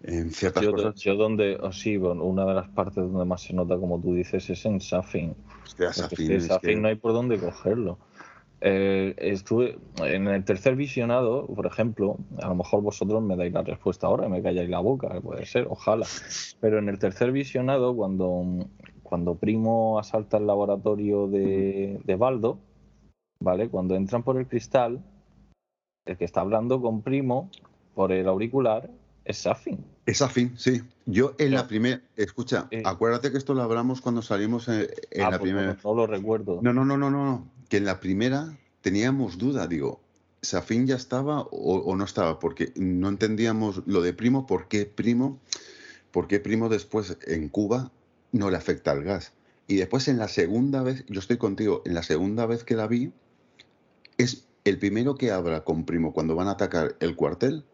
en 0.05 0.31
ciertas 0.31 0.63
Yo, 0.65 0.73
cosas. 0.73 0.95
yo 0.97 1.15
donde, 1.17 1.57
oh, 1.61 1.73
sí, 1.73 1.97
bueno, 1.97 2.25
una 2.25 2.45
de 2.45 2.55
las 2.55 2.69
partes 2.71 2.97
donde 2.97 3.25
más 3.25 3.43
se 3.43 3.55
nota, 3.55 3.77
como 3.79 4.01
tú 4.01 4.15
dices, 4.15 4.49
es 4.51 4.65
en 4.67 4.81
Safin. 4.81 5.35
Hostia, 5.65 5.93
Safin, 5.93 6.19
es 6.21 6.29
que 6.29 6.37
es 6.37 6.47
Safin 6.47 6.71
que- 6.71 6.77
no 6.77 6.89
hay 6.89 6.97
por 6.97 7.13
dónde 7.13 7.39
cogerlo. 7.39 7.99
Eh, 8.65 9.15
estuve 9.19 9.77
en 10.05 10.29
el 10.29 10.45
tercer 10.45 10.77
visionado, 10.77 11.47
por 11.49 11.67
ejemplo, 11.67 12.17
a 12.41 12.47
lo 12.49 12.55
mejor 12.55 12.81
vosotros 12.83 13.21
me 13.21 13.35
dais 13.37 13.53
la 13.53 13.63
respuesta 13.63 14.07
ahora 14.07 14.27
y 14.27 14.31
me 14.31 14.41
calláis 14.41 14.71
la 14.71 14.79
boca, 14.79 15.21
puede 15.21 15.47
ser, 15.47 15.67
ojalá. 15.69 16.07
Pero 16.61 16.79
en 16.79 16.89
el 16.89 16.99
tercer 17.01 17.33
visionado, 17.33 17.95
cuando, 17.97 18.45
cuando 19.03 19.35
Primo 19.35 19.99
asalta 19.99 20.37
el 20.37 20.47
laboratorio 20.47 21.27
de, 21.27 22.01
de 22.05 22.15
Baldo, 22.17 22.61
¿vale? 23.41 23.69
Cuando 23.69 23.97
entran 23.97 24.23
por 24.23 24.39
el 24.39 24.47
cristal, 24.47 25.03
el 26.07 26.17
que 26.17 26.25
está 26.25 26.41
hablando 26.43 26.81
con 26.81 27.03
Primo 27.03 27.51
por 27.95 28.13
el 28.13 28.29
auricular 28.29 28.89
es 29.25 29.39
Safin. 29.39 29.85
Es 30.07 30.19
Safin, 30.19 30.57
sí. 30.59 30.83
Yo 31.07 31.35
en 31.39 31.53
la 31.53 31.63
No. 31.63 31.69
primera, 31.69 32.01
escucha, 32.17 32.67
Eh. 32.71 32.83
acuérdate 32.85 33.31
que 33.31 33.39
esto 33.39 33.55
lo 33.55 33.63
hablamos 33.63 34.01
cuando 34.01 34.23
salimos 34.23 34.69
en, 34.69 34.89
en 35.11 35.23
Ah, 35.23 35.31
la 35.31 35.39
pues 35.39 35.51
primera. 35.53 35.75
no, 35.83 35.91
no 35.91 35.95
lo 35.95 36.07
recuerdo. 36.07 36.61
No, 36.63 36.73
no, 36.73 36.85
no, 36.85 36.97
no, 36.99 37.11
no. 37.11 37.49
Que 37.69 37.77
en 37.79 37.85
la 37.85 38.01
primera 38.01 38.57
teníamos 38.81 39.39
duda, 39.39 39.67
digo, 39.67 40.01
¿Safin 40.43 40.87
ya 40.89 40.97
estaba 40.97 41.41
o, 41.43 41.77
o 41.79 41.97
no 41.97 42.05
estaba? 42.05 42.39
Porque 42.41 42.73
no 42.77 43.09
entendíamos 43.09 43.83
lo 43.87 44.03
de 44.03 44.13
Primo, 44.13 44.45
¿por 44.47 44.67
qué 44.69 44.87
Primo? 44.87 45.39
¿Por 46.11 46.27
qué 46.27 46.41
Primo 46.41 46.69
después 46.69 47.17
en 47.27 47.49
Cuba 47.49 47.93
no 48.33 48.51
le 48.51 48.57
afecta 48.57 48.93
el 48.93 49.05
gas? 49.05 49.33
Y 49.69 49.77
después 49.77 50.09
en 50.09 50.19
la 50.19 50.27
segunda 50.29 50.83
vez, 50.83 51.05
yo 51.09 51.21
estoy 51.21 51.37
contigo, 51.39 51.83
en 51.87 51.95
la 51.95 52.03
segunda 52.03 52.45
vez 52.47 52.65
que 52.65 52.75
la 52.75 52.89
vi, 52.89 53.13
es 54.19 54.47
el 54.65 54.79
primero 54.79 55.15
que 55.15 55.31
habla 55.31 55.63
con 55.65 55.85
Primo 55.85 56.13
cuando 56.13 56.35
van 56.35 56.49
a 56.49 56.53
atacar 56.53 56.97
el 57.01 57.15
cuartel, 57.17 57.65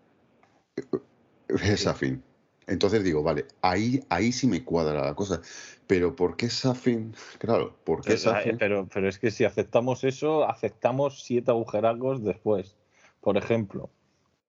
es 1.65 1.83
Safin. 1.83 2.23
Entonces 2.67 3.03
digo, 3.03 3.23
vale, 3.23 3.47
ahí, 3.63 4.05
ahí 4.11 4.31
sí 4.31 4.47
me 4.47 4.63
cuadra 4.63 5.05
la 5.05 5.15
cosa. 5.15 5.41
Pero 5.87 6.15
¿por 6.15 6.37
qué 6.37 6.51
Safin? 6.51 7.15
Claro, 7.39 7.77
¿por 7.85 8.03
qué 8.03 8.09
Pero, 8.09 8.19
Safin? 8.19 8.59
pero, 8.59 8.89
pero 8.93 9.09
es 9.09 9.19
que 9.19 9.31
si 9.31 9.45
aceptamos 9.45 10.05
eso, 10.05 10.49
aceptamos 10.49 11.25
siete 11.25 11.51
agujeracos 11.51 12.23
después. 12.23 12.77
Por 13.21 13.37
ejemplo, 13.37 13.91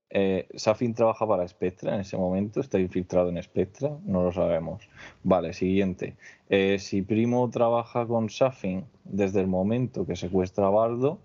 eh, 0.10 0.48
Safin 0.56 0.94
trabaja 0.94 1.28
para 1.28 1.48
Spectra 1.48 1.94
en 1.94 2.02
ese 2.02 2.18
momento, 2.18 2.62
está 2.62 2.80
infiltrado 2.80 3.30
en 3.30 3.42
Spectra, 3.42 3.92
no 4.06 4.24
lo 4.24 4.32
sabemos. 4.32 4.90
Vale, 5.24 5.54
siguiente. 5.54 6.16
Eh, 6.50 6.78
si 6.80 7.04
Primo 7.04 7.50
trabaja 7.50 8.08
con 8.08 8.30
Safin 8.30 8.86
desde 9.04 9.40
el 9.42 9.48
momento 9.48 10.06
que 10.06 10.16
secuestra 10.16 10.68
a 10.68 10.72
Baldo, 10.72 11.20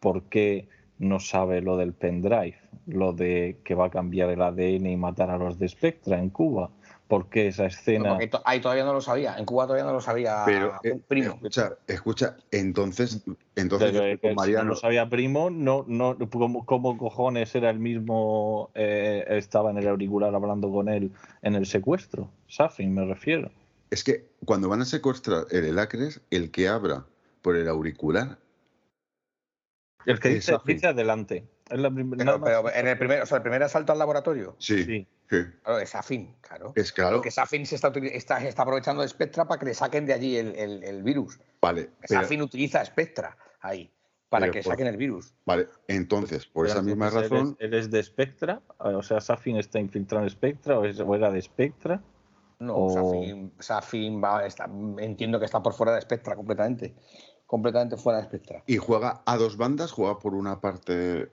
¿por 0.00 0.24
qué 0.24 0.68
no 0.98 1.18
sabe 1.18 1.62
lo 1.62 1.76
del 1.76 1.94
pendrive? 1.94 2.58
Lo 2.88 3.12
de 3.12 3.58
que 3.64 3.74
va 3.74 3.86
a 3.86 3.90
cambiar 3.90 4.30
el 4.30 4.40
ADN 4.42 4.86
y 4.86 4.96
matar 4.96 5.30
a 5.30 5.36
los 5.38 5.58
de 5.58 5.68
Spectra 5.68 6.18
en 6.18 6.30
Cuba. 6.30 6.70
¿Por 7.06 7.28
qué 7.30 7.46
esa 7.48 7.62
No, 7.62 7.68
escena? 7.68 8.08
porque 8.10 8.30
ahí 8.44 8.60
todavía 8.60 8.84
no 8.84 8.92
lo 8.92 9.00
sabía. 9.00 9.36
En 9.38 9.46
Cuba 9.46 9.64
todavía 9.66 9.84
no 9.84 9.92
lo 9.94 10.00
sabía 10.00 10.42
Pero, 10.44 10.74
eh, 10.82 10.98
primo. 11.08 11.34
escucha, 11.34 11.72
escucha, 11.86 12.36
entonces, 12.50 13.22
entonces 13.56 13.92
Pero 13.92 14.02
que 14.02 14.12
estoy 14.12 14.18
con 14.18 14.30
si 14.30 14.34
no 14.34 14.34
Mariano. 14.42 14.68
lo 14.70 14.76
sabía 14.76 15.08
Primo, 15.08 15.48
no, 15.48 15.84
no, 15.86 16.16
¿cómo, 16.30 16.66
cómo 16.66 16.98
cojones 16.98 17.54
era 17.54 17.70
el 17.70 17.78
mismo, 17.78 18.70
eh, 18.74 19.24
estaba 19.28 19.70
en 19.70 19.78
el 19.78 19.88
auricular 19.88 20.34
hablando 20.34 20.70
con 20.70 20.88
él 20.90 21.10
en 21.42 21.54
el 21.54 21.64
secuestro? 21.64 22.30
Safin, 22.46 22.92
me 22.92 23.06
refiero. 23.06 23.50
Es 23.90 24.04
que 24.04 24.26
cuando 24.44 24.68
van 24.68 24.82
a 24.82 24.84
secuestrar 24.84 25.46
el 25.50 25.64
Elacres, 25.64 26.20
el 26.30 26.50
que 26.50 26.68
abra 26.68 27.06
por 27.40 27.56
el 27.56 27.68
auricular, 27.68 28.36
El 30.04 30.20
que 30.20 30.28
dice, 30.30 30.56
dice 30.66 30.86
adelante. 30.88 31.44
Es 31.70 31.78
la 31.78 31.90
prim- 31.90 32.10
Pero, 32.16 32.40
pero 32.42 32.72
en 32.74 32.86
el 32.88 32.98
primer, 32.98 33.22
o 33.22 33.26
sea, 33.26 33.36
el 33.36 33.42
primer 33.42 33.62
asalto 33.62 33.92
al 33.92 33.98
laboratorio, 33.98 34.56
sí, 34.58 34.84
Sí. 34.84 35.06
sí, 35.28 35.46
claro, 35.62 35.78
es 35.80 35.90
Safin, 35.90 36.34
claro. 36.40 36.72
es 36.74 36.92
claro, 36.92 37.16
Porque 37.16 37.30
Safin 37.30 37.66
se 37.66 37.76
está, 37.76 37.88
está, 38.42 38.62
aprovechando 38.62 39.02
de 39.02 39.08
Spectra 39.08 39.46
para 39.46 39.58
que 39.58 39.66
le 39.66 39.74
saquen 39.74 40.06
de 40.06 40.12
allí 40.14 40.36
el, 40.36 40.54
el- 40.56 40.82
el 40.84 41.02
virus. 41.02 41.38
vale, 41.60 41.90
Safin 42.04 42.42
utiliza 42.42 42.84
Spectra 42.84 43.36
ahí 43.60 43.90
para 44.28 44.42
Pero 44.46 44.52
que 44.52 44.62
por- 44.62 44.72
saquen 44.72 44.86
el 44.86 44.96
virus. 44.96 45.34
vale, 45.44 45.66
entonces, 45.88 46.46
por 46.46 46.66
Pero 46.66 46.74
esa 46.74 46.82
misma 46.82 47.10
razón, 47.10 47.56
Él 47.60 47.72
es, 47.72 47.72
él 47.72 47.74
es 47.74 47.90
de 47.90 48.02
Spectra, 48.02 48.60
o 48.78 49.02
sea, 49.02 49.20
Safin 49.20 49.56
está 49.56 49.78
infiltrado 49.78 50.24
en 50.24 50.30
Spectra 50.30 50.78
o, 50.78 50.84
es- 50.84 51.00
o 51.00 51.14
era 51.14 51.30
de 51.30 51.40
Spectra. 51.42 52.02
No, 52.60 52.76
O- 52.76 52.90
Safin, 52.90 53.52
Safin 53.58 54.22
va, 54.22 54.44
está- 54.44 54.68
entiendo 54.98 55.38
que 55.38 55.44
está 55.44 55.62
por 55.62 55.74
fuera 55.74 55.94
de 55.94 56.00
Spectra 56.00 56.34
completamente. 56.34 56.94
Completamente 57.46 57.96
fuera 57.96 58.18
de 58.18 58.24
Spectra. 58.26 58.62
y 58.66 58.76
juega 58.76 59.22
a 59.24 59.36
dos 59.38 59.56
bandas, 59.56 59.90
juega 59.92 60.18
por 60.18 60.34
una 60.34 60.60
parte 60.60 61.30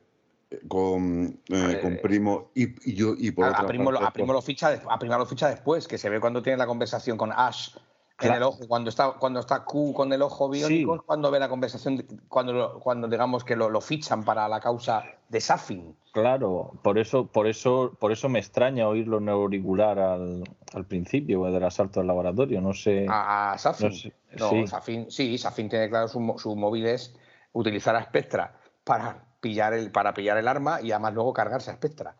con, 0.67 1.39
eh, 1.49 1.79
con 1.81 1.97
Primo 2.01 2.51
y, 2.53 2.89
y 2.89 2.95
yo 2.95 3.13
y 3.17 3.31
por 3.31 3.45
A, 3.45 3.49
otra 3.49 3.61
a 3.63 3.67
Primo, 3.67 3.85
parte 3.91 4.05
a 4.05 4.11
Primo 4.11 4.27
por- 4.27 4.35
lo 4.35 4.41
ficha, 4.41 4.69
de- 4.71 4.81
a 4.89 4.99
Primo 4.99 5.17
lo 5.17 5.25
ficha 5.25 5.49
después, 5.49 5.87
que 5.87 5.97
se 5.97 6.09
ve 6.09 6.19
cuando 6.19 6.41
tiene 6.41 6.57
la 6.57 6.67
conversación 6.67 7.17
con 7.17 7.31
Ash 7.31 7.69
en 7.75 7.81
Claro. 8.17 8.35
el 8.37 8.43
ojo, 8.43 8.59
cuando 8.69 8.89
está, 8.89 9.11
cuando 9.19 9.41
está 9.41 9.65
Q 9.65 9.93
con 9.93 10.13
el 10.13 10.21
ojo 10.21 10.47
biónico, 10.49 10.95
Sí. 10.95 11.01
cuando 11.05 11.31
ve 11.31 11.39
la 11.39 11.49
conversación, 11.49 12.05
cuando, 12.29 12.79
cuando 12.79 13.09
digamos 13.09 13.43
que 13.43 13.57
lo, 13.57 13.69
lo 13.69 13.81
fichan 13.81 14.23
para 14.23 14.47
la 14.47 14.61
causa 14.61 15.03
de 15.27 15.41
Safin. 15.41 15.97
Claro, 16.13 16.71
por 16.81 16.97
eso, 16.97 17.27
por 17.27 17.45
eso, 17.45 17.93
por 17.99 18.13
eso 18.13 18.29
me 18.29 18.39
extraña 18.39 18.87
oírlo 18.87 19.17
en 19.17 19.23
el 19.23 19.29
auricular 19.33 19.99
al, 19.99 20.43
al 20.73 20.85
principio 20.85 21.43
del 21.43 21.61
asalto 21.65 21.99
al 21.99 22.07
laboratorio. 22.07 22.61
No 22.61 22.73
sé. 22.73 23.05
A, 23.09 23.51
a 23.51 23.57
Safin. 23.57 23.89
No 23.89 23.93
sé, 23.93 24.13
No, 24.39 24.49
sí. 24.49 24.67
Safin, 24.67 25.11
sí, 25.11 25.37
Safin 25.37 25.67
tiene 25.67 25.89
claro 25.89 26.07
su, 26.07 26.35
su 26.37 26.55
móvil 26.55 26.85
es 26.85 27.13
utilizar 27.51 27.97
a 27.97 28.03
Spectra 28.03 28.55
para 28.85 29.24
pillar 29.45 29.73
el, 29.75 29.91
para 29.91 30.15
pillar 30.15 30.37
el 30.39 30.47
arma 30.47 30.81
y 30.81 30.91
además 30.91 31.13
luego 31.13 31.31
cargarse 31.31 31.69
a 31.69 31.75
Spectra. 31.75 32.15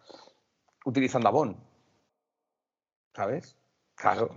Utilizando 0.86 1.28
a 1.28 1.32
Bond. 1.32 1.56
¿Sabes? 3.16 3.58
Claro. 3.96 4.30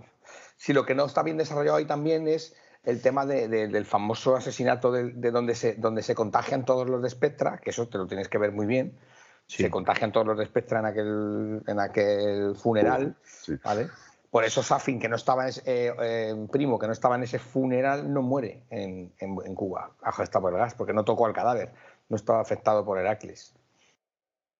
Si 0.57 0.73
lo 0.73 0.85
que 0.87 0.95
no 0.95 1.05
está 1.05 1.21
bien 1.21 1.37
desarrollado 1.37 1.77
ahí 1.77 1.85
también 1.85 2.27
es 2.27 2.55
el 2.83 2.99
tema 3.03 3.27
de- 3.27 3.47
de- 3.47 3.67
del 3.67 3.85
famoso 3.85 4.35
asesinato 4.35 4.91
de, 4.91 5.11
de 5.13 5.29
donde, 5.29 5.53
se, 5.53 5.75
donde 5.75 6.01
se 6.01 6.15
contagian 6.15 6.65
todos 6.65 6.89
los 6.89 6.99
de 7.03 7.11
Spectra, 7.11 7.59
que 7.59 7.69
eso 7.69 7.87
te 7.89 7.99
lo 7.99 8.07
tienes 8.07 8.27
que 8.27 8.39
ver 8.39 8.51
muy 8.53 8.65
bien. 8.65 8.97
Sí. 9.45 9.61
Se 9.63 9.69
contagian 9.69 10.11
todos 10.11 10.25
los 10.25 10.37
de 10.39 10.45
Spectra 10.47 10.79
en 10.79 10.85
aquel, 10.87 11.61
en 11.67 11.79
aquel 11.79 12.55
funeral. 12.55 13.15
Sí. 13.23 13.53
¿vale? 13.63 13.89
Por 14.31 14.43
eso 14.45 14.63
Safin, 14.63 14.99
que 14.99 15.09
no 15.09 15.15
estaba 15.15 15.43
en 15.43 15.49
ese, 15.49 15.61
eh, 15.65 15.93
eh, 16.01 16.47
primo, 16.51 16.79
que 16.79 16.87
no 16.87 16.93
estaba 16.93 17.15
en 17.15 17.23
ese 17.23 17.37
funeral, 17.37 18.11
no 18.11 18.21
muere 18.23 18.63
en, 18.71 19.11
en, 19.19 19.35
en 19.45 19.55
Cuba, 19.55 19.91
afectado 20.01 20.43
por 20.43 20.53
el 20.53 20.59
gas, 20.59 20.73
porque 20.75 20.93
no 20.93 21.03
tocó 21.03 21.25
al 21.27 21.33
cadáver, 21.33 21.73
no 22.09 22.15
estaba 22.15 22.41
afectado 22.41 22.83
por 22.83 22.97
Heracles. 22.97 23.53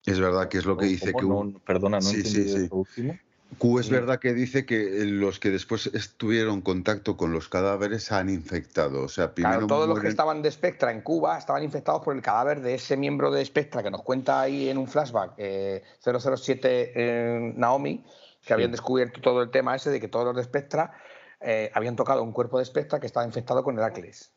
Es 0.06 0.20
verdad 0.20 0.48
que 0.48 0.60
es 0.60 0.66
lo 0.66 0.78
que 0.78 0.86
dice 0.86 1.14
que 1.14 1.60
perdona, 1.66 1.98
no 1.98 2.02
Sí, 2.02 2.24
sí, 2.24 2.48
sí. 2.48 2.68
último. 2.72 3.20
Q 3.58 3.80
es 3.80 3.88
Sí. 3.88 3.92
verdad 3.92 4.20
que 4.20 4.34
dice 4.34 4.66
que 4.66 5.06
los 5.06 5.40
que 5.40 5.50
después 5.50 5.88
estuvieron 5.88 6.62
contacto 6.62 7.18
con 7.18 7.34
los 7.34 7.50
cadáveres 7.50 8.12
han 8.12 8.30
infectado. 8.30 9.02
O 9.02 9.08
sea, 9.08 9.34
primero 9.34 9.58
Claro, 9.58 9.68
todos 9.68 9.90
los 9.90 10.00
que 10.00 10.08
estaban 10.08 10.44
de 10.44 10.52
Spectra 10.52 10.92
en 10.92 11.02
Cuba 11.02 11.38
estaban 11.38 11.64
infectados 11.64 12.04
por 12.04 12.16
el 12.16 12.22
cadáver 12.22 12.62
de 12.62 12.76
ese 12.76 12.96
miembro 12.96 13.32
de 13.32 13.44
Spectra 13.44 13.82
que 13.82 13.90
nos 13.90 14.04
cuenta 14.04 14.40
ahí 14.40 14.70
en 14.70 14.78
un 14.78 14.88
flashback 14.88 15.34
eh, 15.38 15.84
007 16.00 16.94
eh, 16.96 17.54
Naomi, 17.56 18.06
que 18.46 18.54
habían 18.54 18.72
descubierto 18.72 19.20
todo 19.20 19.42
el 19.42 19.50
tema 19.50 19.76
ese 19.76 19.90
de 19.90 20.00
que 20.00 20.08
todos 20.08 20.26
los 20.26 20.36
de 20.36 20.44
Spectra 20.44 20.94
eh, 21.42 21.72
habían 21.74 21.96
tocado 21.96 22.22
un 22.22 22.32
cuerpo 22.32 22.60
de 22.60 22.66
Spectra 22.66 23.00
que 23.00 23.08
estaba 23.08 23.26
infectado 23.26 23.64
con 23.64 23.78
Heracles. 23.80 24.32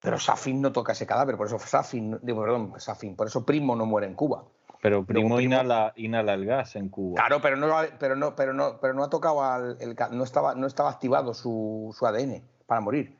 Pero 0.00 0.18
Safin 0.18 0.60
no 0.62 0.72
toca 0.72 0.92
ese 0.92 1.06
cadáver, 1.06 1.36
por 1.36 1.46
eso 1.46 1.58
Safin, 1.58 2.18
digo, 2.22 2.40
perdón, 2.42 2.72
Safin, 2.78 3.16
por 3.16 3.26
eso 3.26 3.44
Primo 3.44 3.76
no 3.76 3.84
muere 3.86 4.06
en 4.06 4.14
Cuba. 4.14 4.44
Pero 4.82 5.04
Primo, 5.04 5.36
Primo- 5.36 5.40
Inhala, 5.40 5.92
inhala 5.96 6.32
el 6.34 6.46
gas 6.46 6.74
en 6.76 6.88
Cuba. 6.88 7.16
Claro, 7.16 7.40
pero 7.42 7.56
no, 7.56 7.68
pero 7.98 8.16
no, 8.16 8.34
pero 8.34 8.54
no, 8.54 8.78
pero 8.80 8.94
no 8.94 9.04
ha 9.04 9.10
tocado 9.10 9.44
al, 9.44 9.76
el 9.80 9.94
no 10.12 10.24
estaba, 10.24 10.54
no 10.54 10.66
estaba 10.66 10.90
activado 10.90 11.34
su, 11.34 11.94
su 11.98 12.06
ADN 12.06 12.42
para 12.66 12.80
morir. 12.80 13.14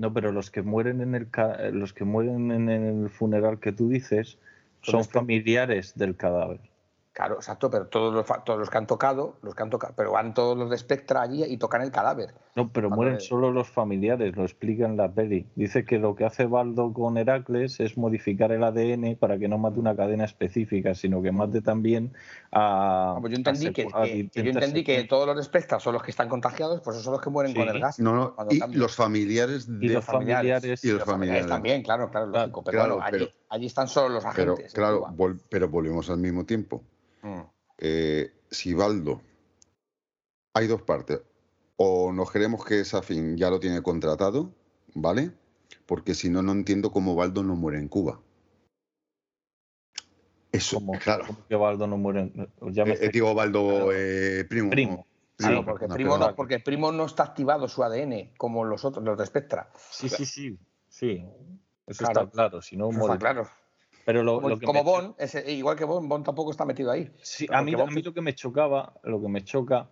No, 0.00 0.12
pero 0.12 0.32
los 0.32 0.50
que 0.50 0.60
mueren 0.62 1.00
en 1.00 1.14
el 1.14 1.28
los 1.72 1.92
que 1.92 2.04
mueren 2.04 2.50
en 2.50 2.68
el 2.68 3.08
funeral 3.08 3.58
que 3.60 3.72
tú 3.72 3.88
dices 3.88 4.38
son 4.82 5.04
Son 5.04 5.12
familiares 5.12 5.94
del 5.96 6.16
cadáver. 6.16 6.60
Claro, 7.14 7.36
exacto, 7.36 7.70
pero 7.70 7.86
todos 7.86 8.12
los, 8.12 8.26
fa- 8.26 8.42
todos 8.42 8.58
los 8.58 8.68
que 8.68 8.76
han 8.76 8.88
tocado, 8.88 9.36
los 9.42 9.54
que 9.54 9.62
han 9.62 9.70
tocado, 9.70 9.94
pero 9.96 10.10
van 10.10 10.34
todos 10.34 10.58
los 10.58 10.68
de 10.68 10.76
Spectra 10.76 11.22
allí 11.22 11.44
y 11.44 11.56
tocan 11.58 11.80
el 11.82 11.92
cadáver. 11.92 12.34
No, 12.56 12.68
pero 12.72 12.88
Cuando 12.88 13.04
mueren 13.04 13.20
solo 13.20 13.52
los 13.52 13.68
familiares, 13.68 14.34
lo 14.36 14.42
explica 14.42 14.84
en 14.84 14.96
la 14.96 15.08
peli. 15.12 15.46
Dice 15.54 15.84
que 15.84 16.00
lo 16.00 16.16
que 16.16 16.24
hace 16.24 16.46
Baldo 16.46 16.92
con 16.92 17.16
Heracles 17.16 17.78
es 17.78 17.96
modificar 17.96 18.50
el 18.50 18.64
ADN 18.64 19.14
para 19.16 19.38
que 19.38 19.46
no 19.46 19.58
mate 19.58 19.78
una 19.78 19.94
cadena 19.94 20.24
específica, 20.24 20.96
sino 20.96 21.22
que 21.22 21.30
mate 21.30 21.60
también 21.60 22.12
a. 22.50 23.14
Ah, 23.14 23.18
pues 23.20 23.30
yo 23.30 23.36
entendí 23.36 23.68
a 23.68 23.72
que, 23.72 23.86
secu- 23.86 23.90
a 23.94 24.02
que- 24.06 24.28
que 24.30 24.42
yo 24.42 24.50
entendí 24.50 24.82
que 24.82 25.04
todos 25.04 25.24
los 25.28 25.36
de 25.36 25.44
Spectra 25.44 25.78
son 25.78 25.92
los 25.92 26.02
que 26.02 26.10
están 26.10 26.28
contagiados, 26.28 26.80
pues 26.80 26.96
esos 26.96 27.04
son 27.04 27.12
los 27.12 27.22
que 27.22 27.30
mueren 27.30 27.52
Sí. 27.52 27.58
con 27.60 27.68
el 27.68 27.80
gas. 27.80 28.00
No, 28.00 28.12
no, 28.16 28.34
cuando 28.34 28.52
y 28.52 28.58
cambian. 28.58 28.80
los 28.80 28.96
familiares 28.96 29.68
de... 29.68 29.86
Y 29.86 29.88
los 29.90 30.04
familiares. 30.04 30.82
Y 30.84 30.88
los 30.88 30.98
Los 30.98 31.04
familiares 31.06 31.06
familiares. 31.06 31.46
también, 31.46 31.82
claro, 31.84 32.10
claro, 32.10 32.26
Claro, 32.32 32.46
lógico. 32.48 32.64
Pero 32.64 32.76
claro, 32.78 32.94
bueno, 32.96 33.06
allí, 33.06 33.18
pero- 33.26 33.30
allí 33.50 33.66
están 33.66 33.86
solo 33.86 34.14
los 34.16 34.24
Pero, 34.34 34.54
agentes. 34.54 34.74
en 34.74 34.80
claro, 34.82 35.06
vol- 35.16 35.38
pero 35.48 35.68
volvemos 35.68 36.10
al 36.10 36.18
mismo 36.18 36.44
tiempo. 36.44 36.82
Mm. 37.24 37.40
Eh, 37.78 38.32
si 38.50 38.72
Baldo... 38.74 39.20
Hay 40.56 40.68
dos 40.68 40.82
partes. 40.82 41.20
O 41.76 42.12
nos 42.12 42.30
creemos 42.30 42.64
que 42.64 42.84
Safin 42.84 43.36
ya 43.36 43.50
lo 43.50 43.58
tiene 43.58 43.82
contratado, 43.82 44.54
¿vale? 44.94 45.32
Porque 45.84 46.14
si 46.14 46.30
no, 46.30 46.42
no 46.42 46.52
entiendo 46.52 46.92
cómo 46.92 47.16
Baldo 47.16 47.42
no 47.42 47.56
muere 47.56 47.78
en 47.80 47.88
Cuba. 47.88 48.20
Eso, 50.52 50.76
Como, 50.76 50.92
claro. 51.00 51.26
como 51.26 51.46
que 51.48 51.56
Baldo 51.56 51.86
no 51.88 51.96
muere. 51.98 52.32
Ya 52.70 52.84
me 52.84 52.92
Eh, 52.92 52.98
eh, 53.00 53.08
digo 53.12 53.34
Baldo, 53.34 53.68
Claro. 53.68 53.92
eh, 53.92 54.44
primo. 54.48 54.70
Primo. 54.70 55.06
Claro, 55.36 55.58
Sí, 55.58 55.64
porque, 55.66 55.88
no, 55.88 55.94
primo 55.96 56.16
no, 56.18 56.36
porque 56.36 56.58
primo 56.60 56.92
no 56.92 57.06
está 57.06 57.24
activado 57.24 57.66
su 57.66 57.82
ADN 57.82 58.30
como 58.38 58.64
los 58.64 58.84
otros, 58.84 59.04
los 59.04 59.18
de 59.18 59.26
Spectra. 59.26 59.72
Sí, 59.90 60.08
sí, 60.08 60.24
sí. 60.24 60.56
Sí. 60.88 61.26
Eso 61.88 62.04
Claro. 62.04 62.20
está 62.20 62.30
claro. 62.30 62.62
Si 62.62 62.76
no, 62.76 62.92
muere. 62.92 63.14
está 63.14 63.18
claro. 63.18 63.48
Pero 64.04 64.22
lo, 64.22 64.34
Como, 64.36 64.48
lo 64.50 64.58
que 64.58 64.66
como 64.66 64.80
me- 64.84 64.90
Bond, 64.90 65.14
ese- 65.18 65.50
igual 65.52 65.76
que 65.76 65.84
Bond, 65.84 66.08
Bond 66.08 66.24
tampoco 66.26 66.50
está 66.50 66.64
metido 66.64 66.90
ahí. 66.90 67.10
Sí, 67.22 67.46
a 67.50 67.62
mí, 67.62 67.72
a 67.74 67.78
lo 67.86 68.12
que 68.14 68.20
me 68.20 68.34
chocaba, 68.34 68.92
lo 69.02 69.20
que 69.20 69.28
me 69.28 69.42
choca 69.42 69.88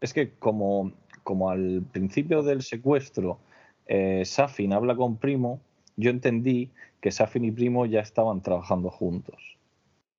es 0.00 0.12
que 0.12 0.34
como, 0.38 0.92
como 1.24 1.50
al 1.50 1.82
principio 1.90 2.42
del 2.42 2.62
secuestro 2.62 3.38
eh, 3.86 4.22
Safin 4.24 4.72
habla 4.72 4.94
con 4.94 5.16
Primo, 5.16 5.60
yo 5.96 6.10
entendí 6.10 6.70
que 7.00 7.10
Safin 7.10 7.44
y 7.44 7.50
Primo 7.50 7.86
ya 7.86 8.00
estaban 8.00 8.42
trabajando 8.42 8.90
juntos. 8.90 9.56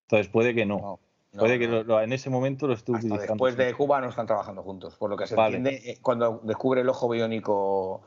Entonces 0.04 0.28
puede 0.28 0.54
que 0.56 0.66
no. 0.66 0.78
No, 0.80 1.00
no, 1.34 1.40
puede 1.40 1.60
que 1.60 1.68
no. 1.68 1.76
lo- 1.76 1.84
lo- 1.84 2.02
en 2.02 2.12
ese 2.12 2.30
momento 2.30 2.68
lo 2.68 2.74
Hasta 2.74 2.92
utilizando. 2.92 3.22
después 3.22 3.56
de 3.56 3.74
Cuba 3.74 4.02
no 4.02 4.10
están 4.10 4.26
trabajando 4.28 4.64
juntos, 4.64 4.96
por 4.96 5.10
lo 5.10 5.16
que 5.16 5.28
se 5.28 5.36
Vale. 5.36 5.58
entiende 5.58 5.92
eh, 5.92 6.00
cuando 6.02 6.42
descubre 6.44 6.82
el 6.82 6.90
ojo 6.90 7.08
biónico 7.08 8.02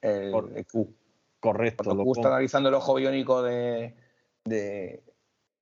el, 0.00 0.30
Por- 0.30 0.52
el 0.56 0.66
Q. 0.66 0.94
Correcto. 1.40 1.84
Cuando 1.84 2.04
Q 2.04 2.12
está 2.12 2.28
analizando 2.28 2.68
el 2.68 2.74
ojo 2.76 2.94
biónico 2.94 3.42
de, 3.42 3.94
de, 4.44 5.02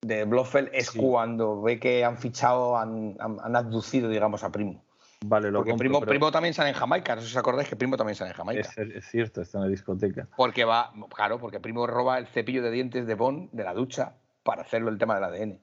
de 0.02 0.24
Blofeld 0.24 0.70
es 0.72 0.88
Sí. 0.88 0.98
cuando 0.98 1.60
ve 1.62 1.78
que 1.80 2.04
han 2.04 2.18
fichado, 2.18 2.76
han, 2.76 3.16
han, 3.20 3.38
han 3.42 3.56
abducido, 3.56 4.08
digamos, 4.08 4.44
a 4.44 4.50
Primo. 4.52 4.84
Vale, 5.24 5.50
lo 5.50 5.58
Porque 5.58 5.70
compro, 5.70 5.82
Primo, 5.82 6.00
pero 6.00 6.10
Primo 6.10 6.30
también 6.30 6.54
sale 6.54 6.68
en 6.70 6.76
Jamaica, 6.76 7.16
no 7.16 7.20
sé 7.20 7.26
si 7.26 7.32
os 7.32 7.38
acordáis 7.38 7.68
que 7.68 7.74
Primo 7.74 7.96
también 7.96 8.14
sale 8.14 8.30
en 8.30 8.36
Jamaica. 8.36 8.60
es, 8.60 8.78
es 8.78 9.04
cierto, 9.06 9.42
está 9.42 9.58
en 9.58 9.64
la 9.64 9.70
discoteca. 9.70 10.28
Porque 10.36 10.64
va, 10.64 10.92
claro, 11.14 11.40
porque 11.40 11.58
Primo 11.58 11.86
roba 11.88 12.18
el 12.18 12.28
cepillo 12.28 12.62
de 12.62 12.70
dientes 12.70 13.06
de 13.06 13.14
Bond 13.14 13.50
de 13.50 13.64
la 13.64 13.74
ducha 13.74 14.14
para 14.44 14.62
hacerlo 14.62 14.90
el 14.90 14.98
tema 14.98 15.16
del 15.16 15.24
ADN. 15.24 15.40
El 15.40 15.60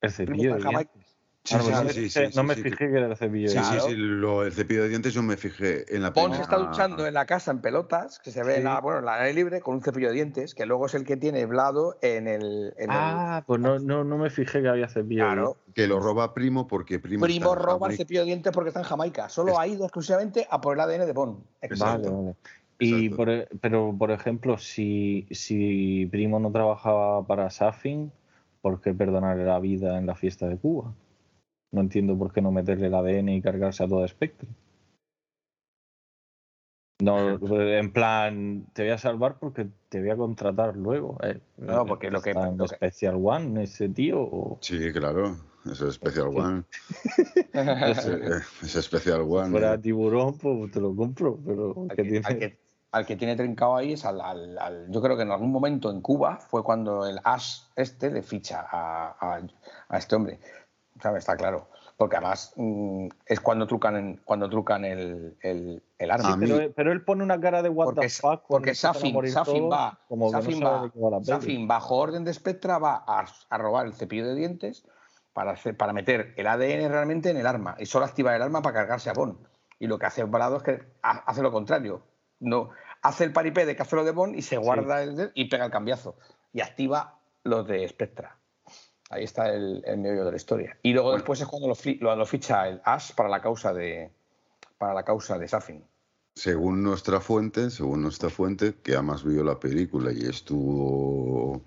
Primo 0.00 0.10
cepillo 0.10 0.50
de 0.54 0.56
en 0.58 0.62
Jamaica. 0.64 0.90
dientes. 0.92 1.09
Sí, 1.42 1.54
Ah, 1.54 1.58
no, 1.58 1.64
sí, 1.64 1.70
no 1.70 1.78
sí, 1.78 1.84
me 1.86 1.92
sí, 1.94 2.00
fijé, 2.02 2.30
sí, 2.30 2.36
no 2.36 2.42
sí, 2.42 2.48
me 2.48 2.54
sí, 2.54 2.62
fijé 2.62 2.76
que 2.76 2.96
era 2.98 3.06
el 3.06 3.16
cepillo 3.16 3.48
de 3.48 3.48
Sí, 3.48 3.54
dientes. 3.54 3.70
sí, 3.70 3.74
Claro. 3.78 3.90
sí, 3.90 3.96
lo, 3.96 4.42
el 4.44 4.52
cepillo 4.52 4.82
de 4.82 4.88
dientes 4.90 5.14
yo 5.14 5.22
me 5.22 5.36
fijé 5.38 5.96
en 5.96 6.02
la 6.02 6.10
Bond 6.10 6.34
se 6.34 6.42
está 6.42 6.58
duchando 6.58 7.06
en 7.06 7.14
la 7.14 7.24
casa 7.24 7.50
en 7.50 7.60
pelotas, 7.62 8.18
que 8.18 8.30
se 8.30 8.42
ve 8.44 8.58
en 8.58 8.64
la, 8.64 8.80
bueno, 8.82 8.98
en 8.98 9.06
la 9.06 9.14
aire 9.22 9.32
libre, 9.32 9.60
con 9.62 9.76
un 9.76 9.82
cepillo 9.82 10.08
de 10.08 10.14
dientes, 10.14 10.54
que 10.54 10.66
luego 10.66 10.84
es 10.84 10.94
el 10.94 11.04
que 11.04 11.16
tiene 11.16 11.46
Blado 11.46 11.96
en 12.02 12.28
el. 12.28 12.74
en 12.76 12.90
el- 12.90 12.96
Ah, 12.96 13.42
pues 13.46 13.58
no, 13.58 13.78
no, 13.78 14.04
no 14.04 14.18
me 14.18 14.28
fijé 14.28 14.60
que 14.60 14.68
había 14.68 14.86
cepillo 14.88 15.24
de 15.24 15.30
claro. 15.30 15.42
dientes. 15.56 15.74
Que 15.74 15.86
lo 15.86 15.98
roba 15.98 16.34
Primo 16.34 16.66
porque 16.68 16.98
Primo. 16.98 17.24
Primo 17.24 17.54
roba 17.54 17.88
el 17.88 17.96
cepillo 17.96 18.20
de 18.20 18.26
dientes 18.26 18.52
porque 18.52 18.68
está 18.68 18.80
en 18.80 18.86
Jamaica. 18.86 19.30
Solo 19.30 19.52
Es- 19.52 19.58
ha 19.60 19.66
ido 19.66 19.84
exclusivamente 19.84 20.46
a 20.50 20.60
por 20.60 20.74
el 20.74 20.80
ADN 20.80 21.06
de 21.06 21.12
Bond. 21.14 21.38
Vale, 21.38 21.46
Exacto. 21.62 22.16
vale. 22.22 22.34
Y 22.78 23.08
por, 23.08 23.30
e- 23.30 23.48
pero, 23.62 23.94
por 23.98 24.10
ejemplo, 24.10 24.58
si, 24.58 25.26
si 25.30 26.06
Primo 26.10 26.38
no 26.38 26.52
trabajaba 26.52 27.26
para 27.26 27.48
Safin, 27.50 28.12
¿por 28.60 28.80
qué 28.82 28.92
perdonarle 28.92 29.44
la 29.46 29.58
vida 29.58 29.96
en 29.98 30.04
la 30.06 30.14
fiesta 30.14 30.46
de 30.46 30.56
Cuba? 30.58 30.92
No 31.72 31.80
entiendo 31.82 32.16
por 32.18 32.32
qué 32.32 32.40
no 32.42 32.50
meterle 32.50 32.88
el 32.88 32.94
ADN 32.94 33.28
y 33.36 33.42
cargarse 33.42 33.84
a 33.84 33.88
toda 33.88 34.06
Spectre. 34.08 34.48
No, 37.02 37.38
en 37.50 37.92
plan, 37.92 38.66
te 38.74 38.82
voy 38.82 38.90
a 38.92 38.98
salvar 38.98 39.38
porque 39.38 39.68
te 39.88 40.00
voy 40.00 40.10
a 40.10 40.16
contratar 40.16 40.76
luego. 40.76 41.16
eh. 41.22 41.40
No, 41.56 41.86
porque 41.86 42.10
lo 42.10 42.20
que- 42.20 42.30
¿Está 42.30 42.48
en 42.48 42.58
lo 42.58 42.66
que- 42.66 42.74
Special 42.76 43.14
One 43.22 43.62
ese 43.62 43.88
tío? 43.88 44.20
o- 44.20 44.58
Sí, 44.60 44.92
claro. 44.92 45.36
Es 45.64 45.78
Special. 45.94 46.28
One. 46.28 46.64
Eh, 47.54 48.40
Es 48.62 48.72
Special 48.82 49.22
One. 49.22 49.50
fuera 49.50 49.74
eh. 49.74 49.78
tiburón, 49.78 50.36
pues 50.38 50.70
te 50.72 50.80
lo 50.80 50.94
compro, 50.94 51.38
pero 51.44 51.74
al, 51.88 51.88
que 51.88 51.96
que, 51.96 52.02
tiene- 52.10 52.26
al 52.26 52.38
que- 52.38 52.58
al 52.92 53.06
que 53.06 53.16
tiene 53.16 53.36
trincado 53.36 53.76
ahí 53.76 53.92
es 53.94 54.04
al, 54.04 54.20
al- 54.20 54.58
al- 54.58 54.90
Yo 54.90 55.00
creo 55.00 55.16
que 55.16 55.22
en 55.22 55.30
algún 55.30 55.50
momento 55.52 55.90
en 55.90 56.00
Cuba 56.02 56.36
fue 56.36 56.62
cuando 56.62 57.06
el 57.06 57.18
Ash 57.24 57.60
este 57.76 58.10
le 58.10 58.22
ficha 58.22 58.66
a, 58.70 59.16
a- 59.36 59.42
a 59.88 59.98
este 59.98 60.16
hombre. 60.16 60.38
¿Sabes? 61.02 61.20
Está 61.20 61.36
claro. 61.36 61.68
Porque 61.96 62.16
además 62.16 62.52
mm, 62.56 63.08
es 63.26 63.40
cuando 63.40 63.66
trucan, 63.66 63.96
en- 63.96 64.16
cuando 64.24 64.48
trucan 64.48 64.84
el, 64.84 65.36
el, 65.42 65.82
el 65.98 66.10
arma. 66.10 66.36
Mí- 66.36 66.46
pero, 66.46 66.72
pero 66.74 66.92
él 66.92 67.04
pone 67.04 67.22
una 67.22 67.38
cara 67.40 67.62
de 67.62 67.68
what 67.68 67.84
porque, 67.86 68.00
the 68.02 68.08
fuck. 68.08 68.42
porque 68.48 68.74
Safin, 68.74 69.12
morir 69.14 69.32
Safin 69.32 69.68
todos, 69.68 69.72
va, 69.72 69.98
como 70.08 70.30
no 70.30 70.32
va- 70.64 70.90
va. 71.18 71.24
Safin, 71.24 71.68
bajo 71.68 71.96
orden 71.96 72.24
de 72.24 72.32
Spectra, 72.32 72.78
va 72.78 73.04
a, 73.06 73.26
a 73.50 73.58
robar 73.58 73.86
el 73.86 73.92
cepillo 73.92 74.26
de 74.26 74.34
dientes 74.34 74.86
para, 75.34 75.52
hacer, 75.52 75.76
para 75.76 75.92
meter 75.92 76.32
el 76.36 76.46
ADN 76.46 76.88
realmente 76.90 77.30
en 77.30 77.36
el 77.36 77.46
arma 77.46 77.76
y 77.78 77.86
solo 77.86 78.06
activar 78.06 78.34
el 78.34 78.42
arma 78.42 78.62
para 78.62 78.74
cargarse 78.74 79.10
a 79.10 79.12
Bond. 79.12 79.36
Y 79.78 79.86
lo 79.86 79.98
que 79.98 80.06
hace 80.06 80.24
Brado 80.24 80.56
es 80.56 80.62
que 80.62 80.82
ha- 81.02 81.22
hace 81.26 81.42
lo 81.42 81.52
contrario. 81.52 82.02
No, 82.38 82.70
hace 83.02 83.24
el 83.24 83.32
paripé 83.34 83.66
de 83.66 83.76
que 83.76 83.82
hace 83.82 83.96
lo 83.96 84.04
de 84.04 84.12
Bond 84.12 84.34
y 84.36 84.42
se 84.42 84.56
guarda 84.56 85.02
el, 85.02 85.30
y 85.34 85.50
pega 85.50 85.66
el 85.66 85.70
cambiazo. 85.70 86.16
Y 86.54 86.62
activa 86.62 87.18
los 87.44 87.66
de 87.66 87.86
Spectra. 87.88 88.36
Ahí 89.10 89.24
está 89.24 89.52
el, 89.52 89.82
el 89.84 89.98
meollo 89.98 90.24
de 90.24 90.30
la 90.30 90.36
historia. 90.36 90.78
Y 90.82 90.92
luego 90.92 91.12
después 91.12 91.40
es 91.40 91.46
cuando 91.46 91.68
lo, 91.68 91.74
lo- 92.00 92.16
lo 92.16 92.26
ficha 92.26 92.68
el 92.68 92.80
Ash 92.84 93.12
para 93.14 93.28
la 93.28 93.40
causa 93.42 93.72
de 93.74 94.10
para 94.78 94.94
la 94.94 95.02
causa 95.04 95.36
de 95.38 95.46
Safin. 95.46 95.84
Según 96.34 96.82
nuestra 96.82 97.20
fuente, 97.20 97.70
según 97.70 98.02
nuestra 98.02 98.30
fuente, 98.30 98.74
que 98.82 98.94
además 98.94 99.24
vio 99.24 99.44
la 99.44 99.58
película 99.60 100.10
y 100.12 100.24
estuvo 100.26 101.62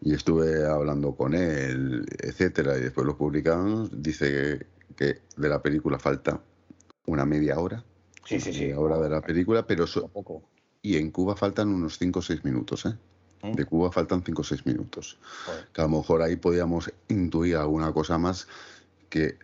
y 0.00 0.14
estuve 0.14 0.64
hablando 0.66 1.14
con 1.14 1.34
él, 1.34 2.06
etcétera, 2.20 2.76
y 2.78 2.82
después 2.82 3.06
lo 3.06 3.16
publicamos, 3.16 3.90
dice 4.02 4.58
que, 4.88 4.94
que 4.96 5.20
de 5.36 5.48
la 5.48 5.60
película 5.60 5.98
falta 5.98 6.40
una 7.06 7.24
media 7.26 7.58
hora, 7.58 7.84
Sí, 8.24 8.40
sí, 8.40 8.52
sí. 8.52 8.60
media 8.60 8.78
hora 8.80 8.98
de 8.98 9.08
la 9.10 9.20
película, 9.20 9.66
pero 9.66 9.86
so- 9.86 10.08
Poco. 10.08 10.42
y 10.82 10.96
en 10.96 11.10
Cuba 11.10 11.34
faltan 11.36 11.68
unos 11.68 11.98
5 11.98 12.20
o 12.20 12.22
6 12.22 12.44
minutos, 12.44 12.86
¿eh? 12.86 12.94
¿Mm? 13.42 13.52
De 13.52 13.64
Cuba 13.64 13.92
faltan 13.92 14.22
5 14.24 14.40
o 14.42 14.44
6 14.44 14.66
minutos. 14.66 15.18
Joder. 15.46 15.66
Que 15.72 15.80
a 15.80 15.84
lo 15.84 15.90
mejor 15.90 16.22
ahí 16.22 16.36
podíamos 16.36 16.92
intuir 17.08 17.56
alguna 17.56 17.92
cosa 17.92 18.18
más 18.18 18.48
que 19.08 19.36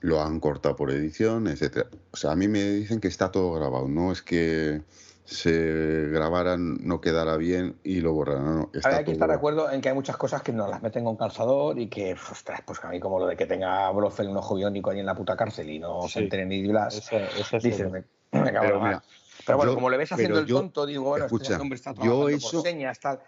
lo 0.00 0.20
han 0.22 0.40
cortado 0.40 0.74
por 0.74 0.90
edición, 0.90 1.46
etcétera. 1.46 1.86
O 2.12 2.16
sea, 2.16 2.32
a 2.32 2.36
mí 2.36 2.48
me 2.48 2.62
dicen 2.62 3.00
que 3.00 3.08
está 3.08 3.30
todo 3.30 3.52
grabado, 3.54 3.86
no 3.88 4.10
es 4.10 4.20
que 4.22 4.82
se 5.24 6.08
grabaran, 6.10 6.78
no 6.86 7.00
quedara 7.00 7.36
bien 7.36 7.76
y 7.84 8.00
lo 8.00 8.12
borraran. 8.12 8.44
No, 8.44 8.50
A 8.62 8.66
ver, 8.66 8.68
está 8.74 8.96
hay 8.96 9.04
que 9.04 9.12
estar 9.12 9.28
de 9.28 9.34
acuerdo 9.36 9.70
en 9.70 9.80
que 9.80 9.88
hay 9.88 9.94
muchas 9.94 10.16
cosas 10.16 10.42
que 10.42 10.52
nos 10.52 10.68
las 10.68 10.82
meten 10.82 11.04
con 11.04 11.16
calzador 11.16 11.78
y 11.78 11.88
que, 11.88 12.14
ostras, 12.14 12.60
pues 12.66 12.82
a 12.84 12.88
mí 12.88 12.98
como 12.98 13.20
lo 13.20 13.26
de 13.26 13.36
que 13.36 13.46
tenga 13.46 13.90
Blofeld 13.92 14.30
un 14.30 14.36
ojo 14.38 14.56
biónico 14.56 14.90
ahí 14.90 14.98
en 14.98 15.06
la 15.06 15.14
puta 15.14 15.36
cárcel 15.36 15.70
y 15.70 15.78
no 15.78 16.02
se 16.02 16.18
Sí. 16.18 16.18
entere 16.24 16.44
ni 16.46 16.66
Blas, 16.66 16.96
esa 16.96 17.56
es 17.56 17.62
dices, 17.62 17.90
me, 17.90 18.02
me 18.32 18.52
cago 18.52 18.64
en 18.64 18.70
Pero 18.72 18.80
mira, 18.80 19.02
Pero 19.46 19.56
bueno, 19.58 19.72
yo- 19.72 19.76
como 19.76 19.90
le 19.90 19.96
ves 19.96 20.10
haciendo 20.12 20.40
el 20.40 20.46
yo- 20.46 20.56
tonto, 20.58 20.84
digo, 20.86 21.04
bueno, 21.04 21.26
escucha, 21.26 21.52
este 21.52 21.62
hombre 21.62 21.76
está 21.76 21.90
yo 21.92 22.00
trabajando 22.02 22.28
eso- 22.30 22.50
por 22.50 22.62
señas, 22.62 22.98
tal. 23.00 23.20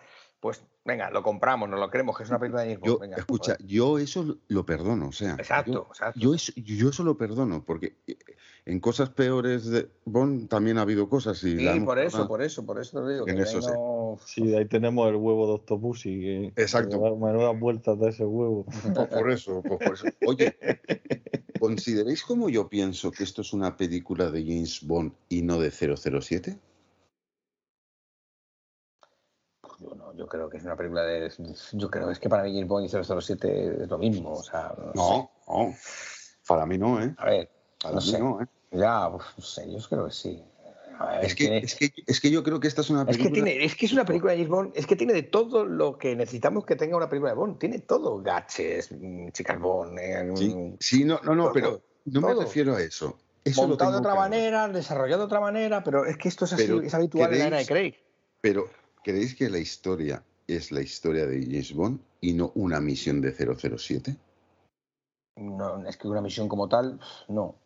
Pues 0.45 0.63
venga, 0.85 1.09
lo 1.09 1.23
compramos, 1.23 1.71
nos 1.71 1.81
lo 1.81 1.89
creemos, 1.89 2.19
que 2.19 2.25
es 2.25 2.29
una 2.29 2.39
película 2.39 2.61
de 2.65 2.75
James 2.75 2.81
Bond, 2.81 2.93
Yo, 2.93 2.99
venga, 2.99 3.17
escucha, 3.17 3.53
joder. 3.55 3.67
yo 3.67 3.99
eso 3.99 4.37
lo 4.49 4.67
perdono, 4.67 5.09
o 5.09 5.13
sea. 5.13 5.37
Exacto, 5.39 5.73
yo, 5.73 5.87
exacto. 5.89 6.21
Yo 6.21 6.35
eso, 6.35 6.53
yo 6.57 6.91
eso 6.91 7.03
lo 7.03 7.17
perdono, 7.17 7.65
porque 7.65 7.97
eh, 8.07 8.19
en 8.67 8.79
cosas 8.79 9.09
peores 9.09 9.65
de 9.65 9.89
Bond 10.05 10.51
también 10.51 10.77
ha 10.77 10.83
habido 10.83 11.09
cosas 11.09 11.43
y 11.45 11.57
Sí, 11.59 11.81
por 11.81 11.99
eso, 11.99 12.29
por 12.29 12.43
eso, 12.43 12.67
por 12.67 12.79
eso 12.79 13.03
te 13.03 13.15
digo. 13.15 13.25
Que 13.25 13.31
En 13.33 13.41
eso 13.41 13.63
sí. 13.63 13.71
no- 13.73 14.19
Sí, 14.27 14.55
ahí 14.55 14.67
tenemos 14.67 15.09
el 15.09 15.17
huevo 15.17 15.51
de. 15.57 15.65
Que, 15.65 16.53
Exacto. 16.57 16.99
que 17.03 17.09
da 17.09 17.17
Menudas 17.17 17.59
vueltas 17.59 17.99
de 17.99 18.11
ese 18.11 18.27
huevo. 18.27 18.67
Pues 18.67 19.09
por 19.09 19.31
eso, 19.31 19.63
pues 19.63 19.79
por 19.83 19.95
eso. 19.95 20.05
Oye, 20.27 20.59
¿consideráis 21.59 22.23
como 22.23 22.51
yo 22.51 22.69
pienso 22.69 23.11
que 23.11 23.25
esto 23.25 23.41
es 23.41 23.55
una 23.55 23.79
película 23.79 24.31
de 24.31 24.43
James 24.43 24.83
Bond 24.87 25.13
y 25.31 25.41
no 25.41 25.59
de 25.59 25.71
007? 25.71 26.59
Yo 30.17 30.25
no, 30.25 30.27
creo 30.29 30.49
que 30.49 30.59
es 30.59 30.65
una 30.65 30.77
película 30.77 31.03
de. 31.03 31.31
Yo 31.73 31.91
creo, 31.91 32.11
es 32.11 32.19
que 32.19 32.29
para 32.29 32.43
mí 32.45 32.53
James 32.53 32.69
Bond 32.69 32.87
y 32.87 32.89
007 32.89 33.83
es 33.83 33.89
lo 33.89 33.99
mismo. 33.99 34.33
O 34.33 34.43
sea, 34.43 34.73
no, 34.79 34.93
sé. 34.93 34.95
No, 34.95 35.31
no. 35.49 35.75
Para 36.47 36.67
mí 36.67 36.79
no, 36.79 37.03
¿eh? 37.03 37.15
A 37.19 37.25
ver, 37.27 37.51
Para 37.83 37.95
no 37.97 38.01
mí 38.01 38.07
sé. 38.07 38.19
no, 38.19 38.41
¿eh? 38.43 38.47
Ya, 38.73 39.11
pues, 39.11 39.25
no 39.37 39.45
sé, 39.45 39.73
yo 39.73 39.79
creo 39.89 40.07
que 40.07 40.13
sí. 40.13 40.43
Ver, 41.01 41.25
Es 41.25 41.35
que, 41.35 41.45
tiene- 41.45 41.59
es, 41.59 41.75
que, 41.75 41.91
es 42.07 42.21
que 42.21 42.31
yo 42.31 42.43
creo 42.45 42.61
que 42.61 42.69
esta 42.69 42.81
es 42.83 42.91
una 42.91 43.03
es 43.03 43.17
que 43.17 43.25
película... 43.25 43.45
tiene, 43.47 43.65
es 43.65 43.75
que 43.75 43.87
es 43.87 43.93
una 43.93 44.05
película 44.05 44.31
de 44.33 44.39
James 44.39 44.51
Bond, 44.51 44.73
es 44.77 44.87
que 44.87 44.95
tiene 44.95 45.13
de 45.13 45.25
todo 45.25 45.65
lo 45.65 45.99
que 45.99 46.15
necesitamos 46.15 46.65
que 46.65 46.77
tenga 46.77 46.97
una 46.97 47.09
película 47.09 47.33
de 47.33 47.37
Bond. 47.37 47.59
Tiene 47.59 47.81
todo, 47.81 48.23
gaches, 48.23 48.93
mm, 48.93 49.31
chicas 49.31 49.59
Bond, 49.59 49.99
eh, 49.99 50.33
Sí, 50.37 50.55
mm, 50.55 50.77
sí, 50.79 51.05
no, 51.05 51.19
no, 51.25 51.35
no, 51.35 51.45
todo, 51.45 51.53
pero 51.53 51.83
no 52.05 52.21
me 52.21 52.35
refiero 52.35 52.77
a 52.77 52.81
eso. 52.81 53.19
Eso 53.45 53.67
montado 53.67 53.91
de 53.93 53.99
otra 53.99 54.15
manera, 54.15 54.69
desarrollado 54.69 55.23
de 55.23 55.27
otra 55.27 55.41
manera, 55.41 55.83
pero 55.83 56.05
es 56.07 56.17
que 56.17 56.29
esto 56.29 56.45
es 56.45 56.53
así, 56.53 56.63
Pero, 56.67 56.81
es 56.81 56.95
habitual 56.95 57.33
en 57.33 57.39
la 57.41 57.47
era 57.49 57.57
de 57.59 57.65
¿queréis- 57.65 57.67
Craig. 57.67 57.95
Pero, 58.41 58.69
¿creéis 59.05 59.37
que 59.37 59.49
la 59.49 59.59
historia 59.59 60.23
es 60.49 60.73
la 60.73 60.81
historia 60.81 61.27
de 61.27 61.41
James 61.43 61.73
Bond 61.75 62.01
y 62.21 62.33
no 62.33 62.51
una 62.57 62.81
misión 62.81 63.21
de 63.21 63.33
007? 63.33 64.17
No, 65.37 65.87
es 65.87 65.97
que 65.97 66.09
una 66.09 66.21
misión 66.21 66.49
como 66.49 66.69
tal, 66.69 67.01
no. 67.29 67.57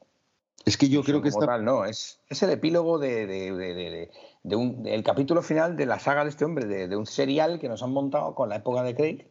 Es 0.64 0.76
que 0.76 0.88
yo 0.88 1.02
creo 1.02 1.22
que 1.22 1.28
esta... 1.28 1.46
tal, 1.46 1.64
no, 1.64 1.84
es, 1.84 2.20
es 2.28 2.42
el 2.42 2.50
epílogo 2.50 2.98
de, 2.98 3.26
de- 3.26 4.56
un, 4.56 4.82
del 4.82 5.02
capítulo 5.02 5.42
final 5.42 5.76
de 5.76 5.86
la 5.86 5.98
saga 5.98 6.24
de 6.24 6.30
este 6.30 6.44
hombre, 6.44 6.66
de, 6.66 6.88
de 6.88 6.96
un 6.96 7.06
serial 7.06 7.58
que 7.58 7.68
nos 7.68 7.82
han 7.82 7.92
montado 7.92 8.34
con 8.34 8.48
la 8.48 8.56
época 8.56 8.82
de 8.82 8.94
Craig, 8.94 9.26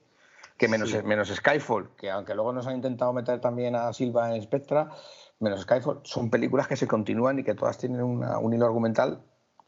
que 0.57 0.67
menos, 0.67 0.91
menos 1.03 1.29
Skyfall, 1.29 1.89
que 1.97 2.09
aunque 2.09 2.33
luego 2.33 2.53
nos 2.53 2.65
han 2.67 2.75
intentado 2.75 3.13
meter 3.13 3.39
también 3.41 3.75
a 3.75 3.91
Silva 3.93 4.35
en 4.35 4.41
Spectra, 4.41 4.89
menos 5.39 5.61
Skyfall, 5.61 5.99
son 6.03 6.29
películas 6.29 6.67
que 6.67 6.75
se 6.75 6.87
continúan 6.87 7.39
y 7.39 7.43
que 7.43 7.53
todas 7.53 7.77
tienen 7.77 8.01
una- 8.01 8.39
un 8.39 8.53
hilo 8.53 8.65
argumental 8.65 9.21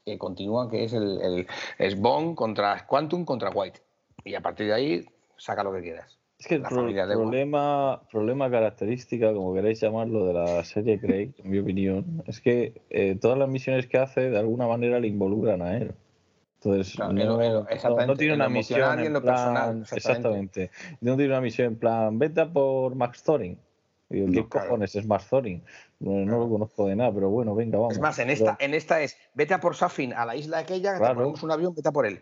que 0.05 0.17
continúa, 0.17 0.69
que 0.69 0.83
es 0.83 0.93
el, 0.93 1.21
el 1.21 1.47
es 1.77 1.99
Bond 1.99 2.35
contra 2.35 2.85
Quantum 2.87 3.25
contra 3.25 3.49
White. 3.49 3.79
Y 4.23 4.35
a 4.35 4.41
partir 4.41 4.67
de 4.67 4.73
ahí, 4.73 5.05
saca 5.37 5.63
lo 5.63 5.73
que 5.73 5.81
quieras. 5.81 6.17
Es 6.39 6.47
que 6.47 6.55
el 6.55 6.61
pro- 6.63 6.85
problema, 7.15 8.01
problema 8.11 8.49
característica, 8.49 9.33
como 9.33 9.53
queréis 9.53 9.81
llamarlo, 9.81 10.25
de 10.25 10.33
la 10.33 10.63
serie 10.63 10.99
Craig, 10.99 11.31
en 11.37 11.49
mi 11.49 11.59
opinión, 11.59 12.23
es 12.27 12.39
que 12.39 12.81
eh, 12.89 13.17
todas 13.19 13.37
las 13.37 13.49
misiones 13.49 13.87
que 13.87 13.97
hace 13.97 14.29
de 14.29 14.39
alguna 14.39 14.65
manera 14.67 14.99
le 14.99 15.07
involucran 15.07 15.61
a 15.61 15.75
él. 15.77 15.93
Entonces, 16.61 16.95
Claro, 16.95 17.13
no, 17.13 17.21
en 17.21 17.27
lo- 17.53 17.63
no- 17.63 18.05
no 18.05 18.15
tiene 18.15 18.33
en 18.33 18.39
una 18.39 18.49
misión 18.49 18.99
en 18.99 19.05
en 19.05 19.21
plan, 19.21 19.21
personal, 19.21 19.81
exactamente. 19.81 20.63
exactamente. 20.63 20.71
No 21.01 21.15
tiene 21.17 21.31
una 21.31 21.41
misión 21.41 21.67
en 21.67 21.79
plan, 21.79 22.19
vete 22.19 22.45
por 22.45 22.95
Max 22.95 23.23
Thorin. 23.23 23.57
Digo, 24.09 24.27
¿qué 24.31 24.41
No, 24.41 24.49
claro. 24.49 24.67
cojones 24.69 24.95
es 24.95 25.05
Max 25.05 25.27
Thorin? 25.29 25.63
No, 25.99 26.11
no 26.25 26.39
lo 26.39 26.49
conozco 26.49 26.87
de 26.87 26.95
nada, 26.95 27.13
pero 27.13 27.29
bueno, 27.29 27.53
venga, 27.53 27.77
vamos. 27.77 27.93
Es 27.93 27.99
más, 27.99 28.17
en 28.19 28.27
Pero- 28.27 28.51
esta, 28.51 28.57
en 28.63 28.73
esta 28.73 29.01
es, 29.01 29.15
vete 29.35 29.53
a 29.53 29.59
por 29.59 29.75
Safin, 29.75 30.13
a 30.13 30.25
la 30.25 30.35
isla 30.35 30.57
aquella, 30.59 30.93
que 30.93 30.97
Claro. 30.97 31.13
te 31.13 31.17
ponemos 31.19 31.43
un 31.43 31.51
avión, 31.51 31.75
vete 31.75 31.89
a 31.89 31.91
por 31.91 32.07
él. 32.07 32.19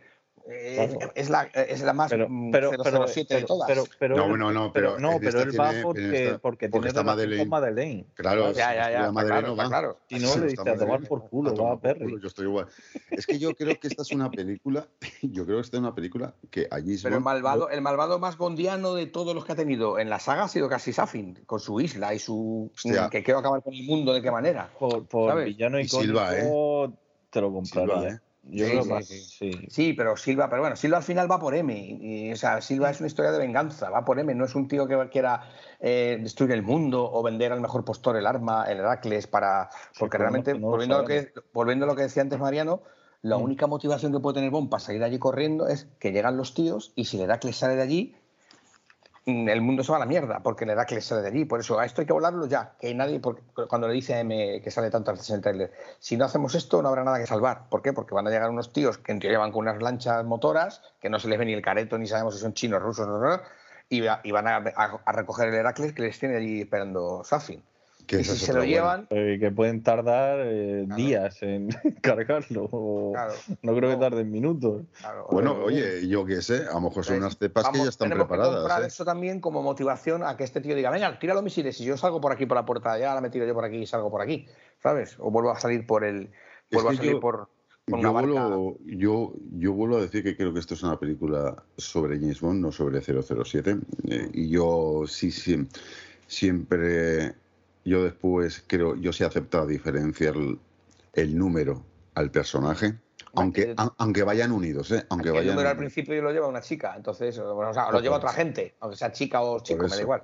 Eh, 0.50 0.90
Claro. 0.98 1.12
es, 1.16 1.30
la, 1.30 1.44
es 1.44 1.82
la 1.82 1.92
más 1.94 2.10
pero, 2.10 2.28
mm, 2.30 2.52
pero, 2.52 2.72
pero, 2.72 3.08
007 3.08 3.34
de 3.34 3.42
pero- 3.42 3.48
todas. 3.48 3.68
pero- 3.68 3.84
pero 4.00 4.16
No, 4.16 4.38
no, 4.38 4.52
no, 4.54 4.72
pero 4.72 4.98
no, 4.98 5.14
en 5.14 5.20
pero 5.20 5.42
él 5.42 5.60
va 5.60 5.70
tiene- 5.70 5.84
porque, 5.84 6.26
esta- 6.26 6.38
porque, 6.40 6.70
porque 6.70 6.90
tiene 6.92 7.04
Madeleine. 7.04 7.38
con 7.44 7.50
Madeleine. 7.50 8.06
Claro, 8.14 8.52
ya, 8.54 8.74
ya, 8.74 8.76
ya, 8.76 8.90
la 8.90 9.00
está 9.00 9.12
madre 9.12 9.28
claro, 9.28 9.56
va. 9.58 9.68
claro. 9.68 9.98
Si 10.08 10.16
no, 10.16 10.22
le 10.22 10.26
está 10.28 10.42
diste 10.46 10.62
a 10.62 10.64
tomar 10.76 10.78
Madeleine. 11.02 11.08
por 11.08 11.30
culo, 11.30 11.50
A 11.50 11.54
tomar 11.54 11.72
va, 11.74 11.80
por 11.80 11.82
Perry. 11.94 12.06
culo, 12.06 12.22
Yo 12.22 12.28
estoy 12.28 12.46
igual. 12.46 12.68
Es 13.12 13.26
que 13.26 13.40
yo 13.40 13.54
creo 13.56 13.78
que 13.80 13.88
esta 13.88 14.02
es 14.04 14.12
una 14.12 14.32
película, 14.32 14.88
yo 15.22 15.46
creo 15.46 15.58
que 15.58 15.62
esta 15.64 15.78
es 15.78 15.82
una 15.82 15.94
película 15.94 16.34
que 16.50 16.68
allí 16.72 16.98
Pero 17.04 17.16
el 17.18 17.22
malvado, 17.24 17.70
el 17.70 17.82
malvado 17.82 18.20
más 18.20 18.38
bondiano 18.38 18.94
de 18.94 19.06
todos 19.08 19.36
los 19.36 19.44
que 19.44 19.52
ha 19.52 19.56
tenido 19.56 20.00
en 20.00 20.10
la 20.10 20.20
saga 20.20 20.44
ha 20.44 20.48
sido 20.48 20.70
casi 20.70 20.94
Safin, 20.94 21.40
con 21.46 21.60
su 21.60 21.82
isla 21.82 22.14
y 22.14 22.20
su 22.20 22.72
Hostia. 22.74 23.10
que 23.10 23.22
quiero 23.24 23.40
acabar 23.40 23.62
con 23.62 23.74
el 23.74 23.84
mundo 23.84 24.14
de 24.14 24.22
qué 24.22 24.32
manera. 24.32 24.70
Por, 24.80 25.06
por 25.08 25.32
¿Sabes? 25.32 25.46
villano 25.46 25.78
Y 25.80 25.84
icónico 25.84 26.04
Silva, 26.20 26.38
¿eh? 26.38 26.90
te 27.30 27.42
lo 27.42 27.52
compraría. 27.52 27.94
Silva, 27.96 28.10
¿eh? 28.10 28.20
Yo 28.50 28.66
Sí, 28.66 28.72
creo 28.72 29.02
sí, 29.02 29.24
sí. 29.26 29.66
sí. 29.70 29.94
Pero 29.94 30.16
Silva, 30.18 30.50
pero 30.50 30.62
bueno, 30.62 30.76
Silva 30.76 30.98
al 30.98 31.04
final 31.04 31.30
va 31.30 31.40
por 31.40 31.54
M. 31.56 31.74
Y, 31.78 32.28
y, 32.28 32.32
o 32.32 32.36
sea, 32.36 32.62
Silva 32.62 32.90
es 32.90 33.00
una 33.00 33.08
historia 33.08 33.32
de 33.32 33.38
venganza, 33.40 33.90
va 33.90 34.06
por 34.06 34.20
M. 34.20 34.34
No 34.36 34.46
es 34.46 34.56
un 34.56 34.68
tío 34.68 34.88
que 34.88 35.10
quiera 35.10 35.50
eh, 35.80 36.18
destruir 36.22 36.52
el 36.54 36.64
mundo 36.64 37.10
o 37.12 37.22
vender 37.24 37.52
al 37.52 37.62
mejor 37.62 37.84
postor 37.86 38.16
el 38.18 38.26
arma, 38.26 38.66
el 38.70 38.78
Heracles, 38.80 39.28
para. 39.28 39.70
Porque 40.00 40.18
realmente, 40.18 40.54
no- 40.54 40.60
no 40.60 40.66
lo 40.68 40.72
volviendo, 40.72 40.96
a 40.96 41.02
lo 41.02 41.08
que, 41.08 41.22
sabemos. 41.24 41.44
volviendo 41.54 41.86
a 41.86 41.88
lo 41.88 41.96
que 41.96 42.02
decía 42.04 42.22
antes 42.24 42.40
Mariano, 42.40 42.82
la 43.22 43.38
Mm. 43.38 43.42
única 43.42 43.68
motivación 43.68 44.12
que 44.14 44.20
puede 44.20 44.36
tener 44.36 44.52
Bond 44.52 44.70
para 44.70 44.80
salir 44.80 45.00
de 45.02 45.08
allí 45.08 45.20
corriendo 45.20 45.68
es 45.68 45.88
que 46.00 46.12
llegan 46.12 46.38
los 46.38 46.54
tíos 46.54 46.94
y 46.96 47.06
si 47.06 47.18
el 47.18 47.24
Heracles 47.24 47.58
sale 47.58 47.76
de 47.76 47.82
allí, 47.82 48.16
el 49.28 49.62
mundo 49.62 49.84
se 49.84 49.92
va 49.92 49.98
a 49.98 50.00
la 50.00 50.06
mierda, 50.06 50.40
porque 50.42 50.64
el 50.64 50.70
Heracles 50.72 51.06
sale 51.06 51.22
de 51.22 51.28
allí. 51.28 51.46
Por 51.46 51.60
eso, 51.60 51.78
a 51.80 51.86
esto 51.86 52.02
hay 52.02 52.08
que 52.08 52.14
volarlo 52.14 52.46
ya. 52.48 52.74
Que 52.80 52.96
nadie, 52.96 53.20
porque 53.20 53.42
cuando 53.68 53.88
le 53.88 53.94
dice 53.94 54.14
a 54.16 54.22
M 54.22 54.62
que 54.62 54.72
sale 54.72 54.90
tanto 54.90 55.12
en 55.12 55.18
el 55.36 55.42
trailer, 55.42 55.74
si 56.00 56.16
no 56.16 56.26
hacemos 56.26 56.56
esto, 56.56 56.82
no 56.82 56.88
habrá 56.90 57.04
nada 57.04 57.20
que 57.20 57.28
salvar. 57.28 57.68
¿Por 57.70 57.82
qué? 57.82 57.92
Porque 57.94 58.16
van 58.16 58.26
a 58.28 58.30
llegar 58.30 58.50
unos 58.50 58.72
tíos 58.72 58.98
que 58.98 59.12
en 59.12 59.20
teoría 59.20 59.40
van 59.40 59.52
con 59.52 59.62
unas 59.68 59.82
lanchas 59.82 60.24
motoras, 60.26 60.82
que 61.02 61.10
no 61.10 61.20
se 61.20 61.28
les 61.28 61.38
ve 61.38 61.46
ni 61.46 61.54
el 61.54 61.62
careto, 61.62 61.98
ni 61.98 62.08
sabemos 62.08 62.36
si 62.36 62.42
son 62.42 62.54
chinos, 62.54 62.82
rusos, 62.82 63.06
no, 63.08 63.20
no, 63.20 63.42
y, 63.90 64.02
va- 64.02 64.22
y 64.24 64.32
van 64.32 64.48
a, 64.48 64.58
a- 64.58 65.02
a 65.06 65.12
recoger 65.12 65.50
el 65.50 65.56
Heracles 65.56 65.94
que 65.94 66.04
les 66.04 66.18
tiene 66.20 66.38
allí 66.38 66.62
esperando 66.62 67.24
Safin. 67.24 67.62
Que 68.08 68.22
Y 68.22 68.24
si 68.24 68.38
se 68.38 68.54
lo 68.54 68.64
llevan, 68.64 69.06
Eh, 69.10 69.38
que 69.38 69.52
pueden 69.52 69.84
tardar 69.84 70.40
eh, 70.42 70.86
Claro. 70.88 70.96
días 70.96 71.44
en 71.44 71.68
cargarlo. 72.02 72.70
o- 72.72 73.12
claro, 73.12 73.34
No 73.62 73.76
creo 73.76 73.90
que 73.92 73.98
tarden 73.98 74.32
minutos. 74.32 74.84
claro. 75.00 75.28
Bueno, 75.30 75.58
oye, 75.62 76.08
yo 76.08 76.26
qué 76.26 76.42
sé, 76.42 76.64
a 76.70 76.74
lo 76.76 76.82
mejor 76.82 77.04
son 77.04 77.18
unas 77.18 77.38
cepas 77.38 77.66
que 77.66 77.72
vamos, 77.72 77.84
ya 77.86 77.90
están 77.90 78.08
tenemos 78.10 78.28
que 78.28 78.34
preparadas. 78.36 78.84
¿eh? 78.84 78.88
eso 78.88 79.04
también 79.04 79.42
como 79.42 79.62
motivación 79.62 80.24
a 80.24 80.38
que 80.38 80.46
este 80.46 80.62
tío 80.62 80.74
diga, 80.74 80.90
venga, 80.90 81.20
tira 81.20 81.34
los 81.34 81.44
misiles 81.44 81.80
y 81.82 81.86
yo 81.86 81.98
salgo 81.98 82.22
por 82.22 82.32
aquí 82.32 82.46
por 82.46 82.56
la 82.56 82.66
puerta, 82.66 82.98
ya 82.98 83.10
ahora 83.10 83.20
me 83.22 83.30
tiro 83.30 83.46
yo 83.46 83.54
por 83.54 83.66
aquí 83.66 83.78
y 83.80 83.86
salgo 83.86 84.10
por 84.10 84.22
aquí, 84.22 84.46
¿sabes? 84.82 85.18
O 85.20 85.30
vuelvo 85.30 85.52
a 85.52 85.60
salir 85.60 85.86
por 85.86 86.06
el, 86.06 86.30
vuelvo 86.72 86.90
que 86.90 86.96
a 86.96 86.98
salir 86.98 87.12
yo- 87.12 87.20
por, 87.20 87.50
Yo 87.88 88.12
vuelvo, 88.14 88.78
yo, 88.86 89.34
yo 89.52 89.74
vuelvo 89.74 89.98
a 89.98 90.02
decir 90.02 90.24
que 90.24 90.36
creo 90.38 90.54
que 90.54 90.60
esto 90.62 90.76
es 90.76 90.84
una 90.84 90.98
película 90.98 91.62
sobre 91.78 92.18
James 92.20 92.40
Bond, 92.40 92.62
no 92.62 92.72
sobre 92.72 93.02
007. 93.02 93.78
Eh, 94.10 94.30
y 94.34 94.50
yo 94.50 95.04
sí, 95.08 95.30
sí, 95.32 95.66
siempre, 96.28 97.34
yo 97.88 98.04
después 98.04 98.64
creo, 98.68 98.96
yo 98.96 99.14
sí 99.14 99.24
he 99.24 99.28
aceptado 99.28 99.66
diferenciar 99.66 100.36
el, 100.36 100.60
el 101.14 101.38
número 101.38 101.84
al 102.16 102.32
personaje, 102.32 102.96
aunque, 103.34 103.74
a- 103.78 103.94
aunque 103.98 104.24
vayan 104.24 104.52
unidos, 104.52 104.92
¿eh? 104.92 105.06
Aunque 105.10 105.30
el 105.30 105.36
vayan 105.36 105.56
número 105.56 105.70
al 105.70 105.78
principio 105.78 106.22
lo 106.22 106.32
lleva 106.32 106.48
una 106.48 106.62
chica, 106.62 106.94
entonces, 106.96 107.40
bueno, 107.40 107.70
o 107.72 107.74
sea, 107.74 107.92
lo 107.92 108.00
lleva 108.02 108.18
otra 108.18 108.34
gente, 108.34 108.76
aunque 108.80 108.98
sea 108.98 109.12
chica 109.12 109.42
o 109.42 109.60
chico, 109.62 109.84
me 109.84 109.90
da 109.90 110.02
igual. 110.02 110.24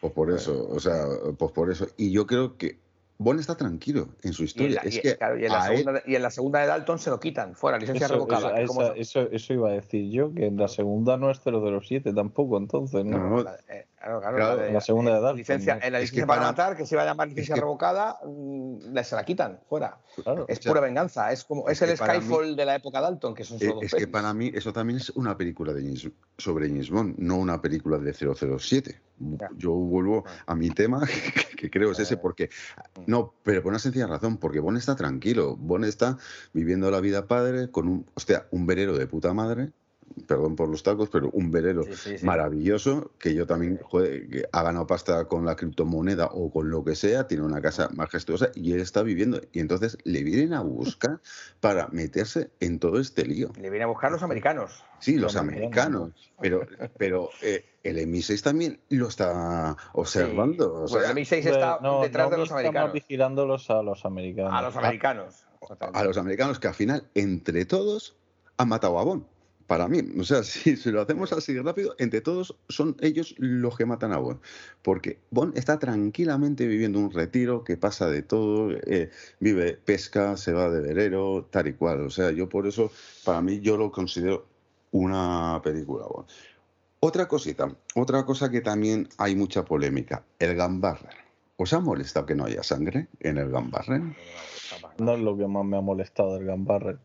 Pues 0.00 0.12
por 0.12 0.30
eso, 0.30 0.68
o 0.70 0.80
sea, 0.80 1.06
pues 1.38 1.52
por 1.52 1.70
eso. 1.70 1.86
Y 1.96 2.10
yo 2.10 2.26
creo 2.26 2.56
que 2.58 2.78
Bond 3.16 3.38
está 3.40 3.56
tranquilo 3.56 4.08
en 4.22 4.32
su 4.32 4.42
historia. 4.44 4.82
y- 4.84 5.00
que 5.00 5.16
claro, 5.16 5.38
y 5.38 5.44
en 5.46 5.52
la 5.52 5.62
segunda, 5.66 5.92
de- 5.92 6.02
y 6.06 6.14
en 6.16 6.22
la 6.22 6.30
segunda 6.30 6.60
de 6.60 6.66
Dalton 6.66 6.98
se 6.98 7.10
lo 7.10 7.20
quitan, 7.20 7.54
fuera, 7.54 7.78
licencia 7.78 8.06
Eso, 8.06 8.14
revocada. 8.14 8.60
eso- 8.60 8.72
esa- 8.82 8.94
eso, 8.96 9.30
eso 9.30 9.52
iba 9.54 9.68
a 9.70 9.72
decir 9.72 10.10
yo, 10.10 10.34
que 10.34 10.46
en 10.46 10.56
la 10.56 10.68
segunda 10.68 11.16
no 11.16 11.30
es 11.30 11.40
007 11.40 12.12
tampoco, 12.12 12.58
entonces, 12.58 13.04
¿no? 13.04 13.18
No, 13.18 13.28
no, 13.30 13.42
la- 13.44 13.56
eh, 13.68 13.86
claro, 14.04 14.20
claro, 14.20 14.36
Claro, 14.36 14.56
la 14.56 14.62
de- 14.64 14.72
la 14.72 14.80
segunda 14.80 15.10
de 15.14 15.20
Dalton, 15.20 15.36
licencia, 15.38 15.78
en 15.82 15.92
la 15.92 15.98
Es 16.00 16.10
que 16.10 16.16
licencia 16.18 16.26
para, 16.26 16.40
para- 16.40 16.50
matar, 16.52 16.76
que 16.76 16.86
se 16.86 16.94
iba 16.94 17.02
a 17.02 17.06
llamar 17.06 17.28
licencia 17.28 17.54
que- 17.54 17.60
revocada, 17.60 18.18
mm, 18.24 18.96
se 19.02 19.16
la 19.16 19.24
quitan, 19.24 19.60
fuera. 19.68 19.98
Claro. 20.22 20.44
Es 20.48 20.58
O 20.58 20.62
sea, 20.62 20.70
pura 20.72 20.80
venganza, 20.82 21.32
es 21.32 21.44
como 21.44 21.68
es, 21.68 21.80
es 21.82 21.90
el 21.90 21.96
Skyfall 21.96 22.54
de 22.56 22.64
la 22.64 22.76
época 22.76 23.00
Dalton, 23.00 23.34
que 23.34 23.44
son 23.44 23.56
Eh, 23.56 23.60
solo 23.60 23.74
dos 23.74 23.84
Es 23.84 23.94
que 23.94 24.06
para 24.06 24.32
mí 24.34 24.50
eso 24.54 24.72
también 24.72 24.98
es 24.98 25.10
una 25.10 25.36
película 25.36 25.72
de 25.72 25.82
James- 25.82 26.10
sobre 26.38 26.68
James 26.68 26.90
Bond, 26.90 27.16
no 27.18 27.36
una 27.36 27.60
película 27.60 27.98
de 27.98 28.12
007. 28.12 29.00
Ya. 29.18 29.48
Yo 29.56 29.70
vuelvo 29.72 30.24
a 30.46 30.54
mi 30.56 30.70
tema, 30.70 31.00
que, 31.50 31.56
que 31.56 31.70
creo 31.70 31.92
es 31.92 31.98
ese, 32.00 32.14
Eh. 32.14 32.16
porque... 32.18 32.50
No, 33.06 33.32
pero 33.42 33.62
por 33.62 33.70
una 33.70 33.78
sencilla 33.78 34.06
razón, 34.06 34.38
porque 34.38 34.58
Bond 34.60 34.76
está 34.78 34.96
tranquilo. 34.96 35.56
Bond 35.56 35.84
está 35.84 36.18
viviendo 36.52 36.90
la 36.90 37.00
vida 37.00 37.26
padre 37.26 37.70
con 37.70 37.88
un, 37.88 38.06
hostia, 38.14 38.46
un 38.50 38.66
velero 38.66 38.96
de 38.98 39.06
puta 39.06 39.32
madre, 39.32 39.70
perdón 40.26 40.56
por 40.56 40.68
los 40.68 40.82
tacos, 40.82 41.08
pero 41.10 41.30
un 41.32 41.50
velero 41.50 41.82
Sí, 41.84 41.94
sí, 41.94 42.18
sí. 42.18 42.26
maravilloso, 42.26 43.10
que 43.18 43.34
yo 43.34 43.46
también, 43.46 43.78
joder, 43.82 44.28
que 44.28 44.44
ha 44.52 44.62
ganado 44.62 44.86
pasta 44.86 45.24
con 45.26 45.44
la 45.44 45.56
criptomoneda 45.56 46.26
o 46.26 46.50
con 46.50 46.70
lo 46.70 46.84
que 46.84 46.94
sea, 46.94 47.26
tiene 47.26 47.42
una 47.44 47.60
casa 47.60 47.88
majestuosa 47.94 48.50
y 48.54 48.72
él 48.72 48.80
está 48.80 49.02
viviendo. 49.02 49.40
Y 49.52 49.60
entonces 49.60 49.98
le 50.04 50.22
vienen 50.22 50.54
a 50.54 50.60
buscar 50.60 51.20
para 51.60 51.88
meterse 51.88 52.50
en 52.60 52.78
todo 52.78 53.00
este 53.00 53.26
lío. 53.26 53.50
Le 53.60 53.70
viene 53.70 53.84
a 53.84 53.88
buscar 53.88 54.10
los 54.12 54.22
americanos. 54.22 54.84
Sí, 55.00 55.14
los 55.14 55.34
Los 55.34 55.36
americanos, 55.36 56.32
pero, 56.40 56.66
pero 56.96 57.28
eh, 57.42 57.64
el 57.82 57.98
MI6 57.98 58.42
también 58.42 58.80
lo 58.88 59.08
está 59.08 59.76
observando. 59.92 60.84
o 60.84 60.86
Pues 60.86 61.08
el 61.10 61.16
MI6 61.16 61.32
está 61.46 61.78
No, 61.82 62.00
detrás 62.02 62.26
no 62.26 62.30
de 62.30 62.38
los 62.38 62.52
americanos. 62.52 62.92
vigilándolos 62.92 63.68
a 63.70 63.82
los 63.82 64.04
americanos. 64.06 64.52
A 64.54 64.62
los 64.62 64.76
americanos. 64.76 65.44
a 65.92 66.04
los 66.04 66.16
americanos 66.16 66.58
que 66.58 66.68
al 66.68 66.74
final, 66.74 67.08
entre 67.14 67.66
todos, 67.66 68.16
han 68.56 68.68
matado 68.68 68.98
a 68.98 69.04
Bond. 69.04 69.24
Para 69.66 69.88
mí, 69.88 70.00
o 70.18 70.24
sea, 70.24 70.42
si, 70.44 70.76
si 70.76 70.90
lo 70.90 71.00
hacemos 71.00 71.32
así 71.32 71.58
rápido, 71.58 71.94
entre 71.98 72.20
todos 72.20 72.56
son 72.68 72.96
ellos 73.00 73.34
los 73.38 73.76
que 73.76 73.86
matan 73.86 74.12
a 74.12 74.18
Bond. 74.18 74.40
Porque 74.82 75.18
Bond 75.30 75.56
está 75.56 75.78
tranquilamente 75.78 76.66
viviendo 76.66 76.98
un 76.98 77.10
retiro 77.10 77.64
que 77.64 77.76
pasa 77.76 78.08
de 78.08 78.22
todo, 78.22 78.72
eh, 78.72 79.10
vive 79.40 79.78
pesca, 79.84 80.36
se 80.36 80.52
va 80.52 80.70
de 80.70 80.80
velero, 80.80 81.46
tal 81.50 81.68
y 81.68 81.72
cual. 81.72 82.02
O 82.02 82.10
sea, 82.10 82.30
yo 82.30 82.48
por 82.48 82.66
eso, 82.66 82.90
para 83.24 83.40
mí, 83.40 83.60
yo 83.60 83.76
lo 83.76 83.90
considero 83.90 84.46
una 84.92 85.60
película 85.62 86.06
Bond. 86.06 86.28
Otra 87.00 87.28
cosita, 87.28 87.74
otra 87.96 88.24
cosa 88.24 88.50
que 88.50 88.62
también 88.62 89.08
hay 89.18 89.36
mucha 89.36 89.64
polémica, 89.64 90.24
el 90.38 90.54
Gambarrer. 90.54 91.24
¿Os 91.56 91.72
ha 91.72 91.80
molestado 91.80 92.26
que 92.26 92.34
no 92.34 92.46
haya 92.46 92.62
sangre 92.62 93.08
en 93.20 93.38
el 93.38 93.50
Gambarrer? 93.50 94.00
No 94.98 95.14
es 95.14 95.20
lo 95.20 95.36
que 95.36 95.46
más 95.46 95.64
me 95.64 95.76
ha 95.76 95.80
molestado 95.80 96.34
del 96.34 96.46
Gambarrer. 96.46 96.98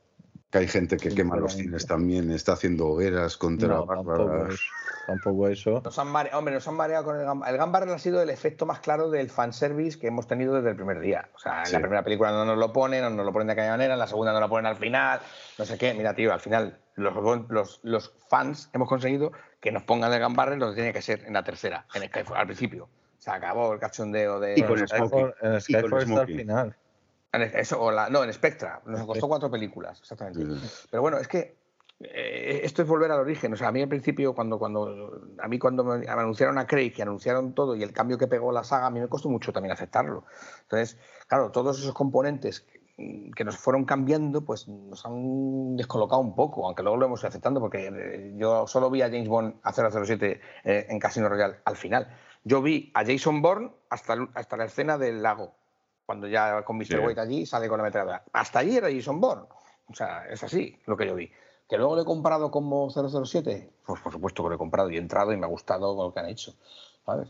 Que 0.52 0.58
hay 0.58 0.68
gente 0.68 0.98
que 0.98 1.10
quema 1.10 1.36
los 1.38 1.54
cines 1.54 1.86
también, 1.86 2.32
está 2.32 2.54
haciendo 2.54 2.88
hogueras 2.88 3.38
contra 3.38 3.68
No, 3.68 3.86
tampoco, 3.86 4.48
es- 4.48 4.60
tampoco 5.06 5.48
eso. 5.48 5.80
Nos 5.84 6.00
han 6.00 6.08
mare- 6.08 6.32
Hombre, 6.34 6.56
nos 6.56 6.68
han 6.68 6.74
mareado 6.74 7.04
con 7.06 7.20
el 7.20 7.24
Gamba. 7.24 7.48
El 7.52 7.58
Gambarrel 7.58 7.94
ha 7.94 8.00
sido 8.00 8.20
el 8.20 8.32
efecto 8.32 8.66
más 8.66 8.80
claro 8.80 9.12
del 9.12 9.30
fanservice 9.30 10.00
que 10.00 10.08
hemos 10.08 10.26
tenido 10.28 10.56
desde 10.56 10.72
el 10.72 10.76
primer 10.76 11.02
día. 11.02 11.30
O 11.36 11.40
sea, 11.40 11.60
en 11.60 11.66
Sí. 11.68 11.74
la 11.74 11.80
primera 11.82 12.04
película 12.04 12.32
no 12.32 12.46
nos 12.46 12.58
lo 12.58 12.74
ponen, 12.74 13.04
no 13.04 13.12
nos 13.12 13.26
lo 13.28 13.32
ponen 13.32 13.46
de 13.48 13.54
aquella 13.54 13.70
manera, 13.72 13.94
en 13.94 14.00
la 14.00 14.08
segunda 14.08 14.34
no 14.34 14.40
lo 14.40 14.50
ponen 14.50 14.66
al 14.66 14.78
final, 14.78 15.20
no 15.60 15.66
sé 15.66 15.78
qué. 15.78 15.94
Mira, 15.94 16.16
tío, 16.16 16.34
al 16.34 16.40
final 16.40 16.80
los, 16.96 17.14
los, 17.50 17.80
los 17.84 18.14
fans 18.28 18.72
hemos 18.74 18.90
conseguido 18.90 19.32
que 19.60 19.72
nos 19.72 19.84
pongan 19.84 20.12
el 20.12 20.20
Gambarrel 20.20 20.58
lo 20.58 20.70
que 20.72 20.78
tenía 20.78 20.94
que 20.94 21.04
ser 21.04 21.26
en 21.26 21.34
la 21.34 21.44
tercera, 21.44 21.86
en 21.94 22.08
Skyfall, 22.08 22.38
al 22.38 22.46
principio. 22.48 22.90
Se 23.20 23.30
acabó 23.30 23.74
el 23.74 23.80
cachondeo 23.80 24.40
de... 24.40 24.56
Y 24.58 24.64
con 24.64 24.78
Smokey. 24.80 24.88
Skyfall, 24.98 25.36
en 25.42 25.52
Y 25.52 25.52
con 25.52 25.62
Skyfall 25.62 26.02
está 26.02 26.22
al 26.22 26.28
final. 26.28 26.76
En 27.32 27.42
Eso, 27.44 27.82
o 27.82 27.92
la- 27.92 28.10
no, 28.10 28.24
en 28.24 28.34
Spectra. 28.34 28.82
Nos 28.86 29.06
costó 29.06 29.28
cuatro 29.28 29.52
películas, 29.52 30.00
exactamente. 30.00 30.40
Sí. 30.68 30.88
Pero 30.90 31.02
bueno, 31.02 31.18
es 31.18 31.28
que 31.28 31.58
eh, 32.00 32.62
esto 32.64 32.82
es 32.82 32.88
volver 32.88 33.12
al 33.12 33.20
origen. 33.20 33.54
O 33.54 33.56
sea, 33.58 33.68
a 33.68 33.72
mí 33.72 33.82
al 33.82 33.90
principio, 33.90 34.34
cuando, 34.34 34.58
cuando 34.58 35.22
a 35.40 35.48
mí 35.48 35.60
cuando 35.60 35.84
me 35.84 36.08
anunciaron 36.08 36.58
a 36.58 36.66
Craig 36.66 36.94
y 36.98 37.02
anunciaron 37.02 37.54
todo 37.54 37.76
y 37.76 37.84
el 37.84 37.94
cambio 37.94 38.18
que 38.18 38.28
pegó 38.28 38.52
la 38.52 38.64
saga, 38.64 38.88
a 38.88 38.90
mí 38.90 39.00
me 39.00 39.08
costó 39.08 39.30
mucho 39.30 39.52
también 39.54 39.74
aceptarlo. 39.74 40.24
Entonces, 40.62 40.98
claro, 41.28 41.52
todos 41.52 41.78
esos 41.80 41.94
componentes 41.94 42.62
que- 42.62 43.44
nos 43.46 43.58
fueron 43.58 43.86
cambiando, 43.86 44.42
pues 44.44 44.68
nos 44.68 45.06
han 45.06 45.78
descolocado 45.78 46.22
un 46.22 46.36
poco, 46.36 46.66
aunque 46.66 46.84
luego 46.84 46.98
lo 46.98 47.06
hemos 47.06 47.22
ido 47.22 47.30
aceptando, 47.30 47.60
porque 47.62 47.88
eh, 47.88 48.34
yo 48.38 48.66
solo 48.68 48.90
vi 48.90 49.02
a 49.02 49.06
James 49.10 49.30
Bond 49.30 49.56
a 49.64 49.72
007 49.72 50.42
eh, 50.66 50.86
en 50.90 51.00
Casino 51.00 51.30
Royale 51.30 51.58
al 51.64 51.76
final. 51.78 52.10
Yo 52.44 52.62
vi 52.62 52.92
a 52.96 53.06
Jason 53.06 53.42
Bourne 53.42 53.72
hasta, 53.90 54.16
hasta 54.34 54.58
la 54.58 54.66
escena 54.66 54.98
del 54.98 55.22
lago, 55.22 55.54
cuando 56.10 56.28
ya 56.28 56.64
con 56.64 56.76
Mr. 56.78 56.86
Sí. 56.88 56.98
White 56.98 57.22
allí 57.22 57.46
sale 57.46 57.70
con 57.70 57.78
la 57.78 57.84
metralladora. 57.84 58.24
Hasta 58.34 58.58
allí 58.58 58.78
era 58.78 58.88
Jason 58.92 59.22
Bourne. 59.22 59.44
O 59.88 59.94
sea, 59.94 60.26
es 60.28 60.42
así 60.44 60.76
lo 60.88 60.98
que 60.98 61.06
yo 61.06 61.14
vi. 61.14 61.32
¿Que 61.70 61.78
luego 61.78 61.96
lo 61.96 62.02
he 62.02 62.06
comprado 62.06 62.50
como 62.50 62.90
007? 62.90 63.70
Pues 63.86 64.02
por 64.02 64.12
supuesto 64.12 64.42
que 64.42 64.50
lo 64.50 64.56
he 64.56 64.58
comprado 64.58 64.90
y 64.90 64.96
he 64.96 65.00
entrado 65.00 65.32
y 65.34 65.38
me 65.38 65.46
ha 65.46 65.50
gustado 65.50 65.94
lo 65.96 66.12
que 66.12 66.20
han 66.20 66.26
hecho. 66.26 66.56
¿sabes? 67.06 67.30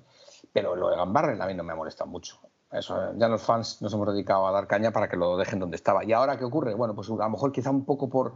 Pero 0.53 0.77
lo 0.77 0.89
de 0.91 0.95
Gambarrel 0.95 1.41
a 1.41 1.45
mí 1.47 1.53
no 1.56 1.64
me 1.65 1.73
ha 1.73 1.76
molestado 1.76 2.10
mucho. 2.10 2.39
Eso, 2.72 3.14
ya 3.18 3.27
los 3.27 3.41
fans 3.41 3.81
nos 3.81 3.93
hemos 3.93 4.07
dedicado 4.14 4.47
a 4.47 4.51
dar 4.53 4.65
caña 4.65 4.91
para 4.91 5.10
que 5.10 5.18
lo 5.18 5.35
dejen 5.35 5.60
donde 5.60 5.76
estaba. 5.76 6.06
¿Y 6.06 6.14
ahora 6.14 6.38
qué 6.38 6.45
ocurre? 6.45 6.73
Bueno, 6.73 6.95
pues 6.95 7.10
a 7.10 7.15
lo 7.15 7.30
mejor 7.30 7.51
quizá 7.51 7.72
un 7.72 7.84
poco 7.84 8.10
por, 8.10 8.35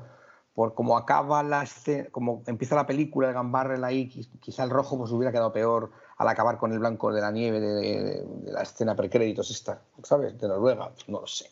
por 0.54 0.74
cómo 0.74 0.98
acaba 0.98 1.42
la 1.42 1.64
escena, 1.64 2.10
como 2.12 2.44
empieza 2.48 2.76
la 2.76 2.86
película 2.86 3.30
de 3.30 3.34
Gambarrel 3.36 3.86
ahí, 3.86 4.10
qui- 4.10 4.30
quizá 4.42 4.66
el 4.66 4.72
rojo 4.72 4.98
pues 4.98 5.10
hubiera 5.14 5.32
quedado 5.32 5.54
peor 5.54 5.92
al 6.18 6.28
acabar 6.28 6.58
con 6.58 6.72
el 6.72 6.80
blanco 6.80 7.12
de 7.12 7.22
la 7.22 7.32
nieve 7.32 7.60
de, 7.60 7.74
de- 7.74 8.26
de 8.26 8.52
la 8.52 8.62
escena 8.62 8.96
precréditos 8.96 9.50
esta, 9.52 9.82
¿sabes? 10.04 10.38
De 10.40 10.48
Noruega, 10.48 10.90
Pues 10.94 11.10
no 11.10 11.22
lo 11.22 11.28
sé. 11.28 11.50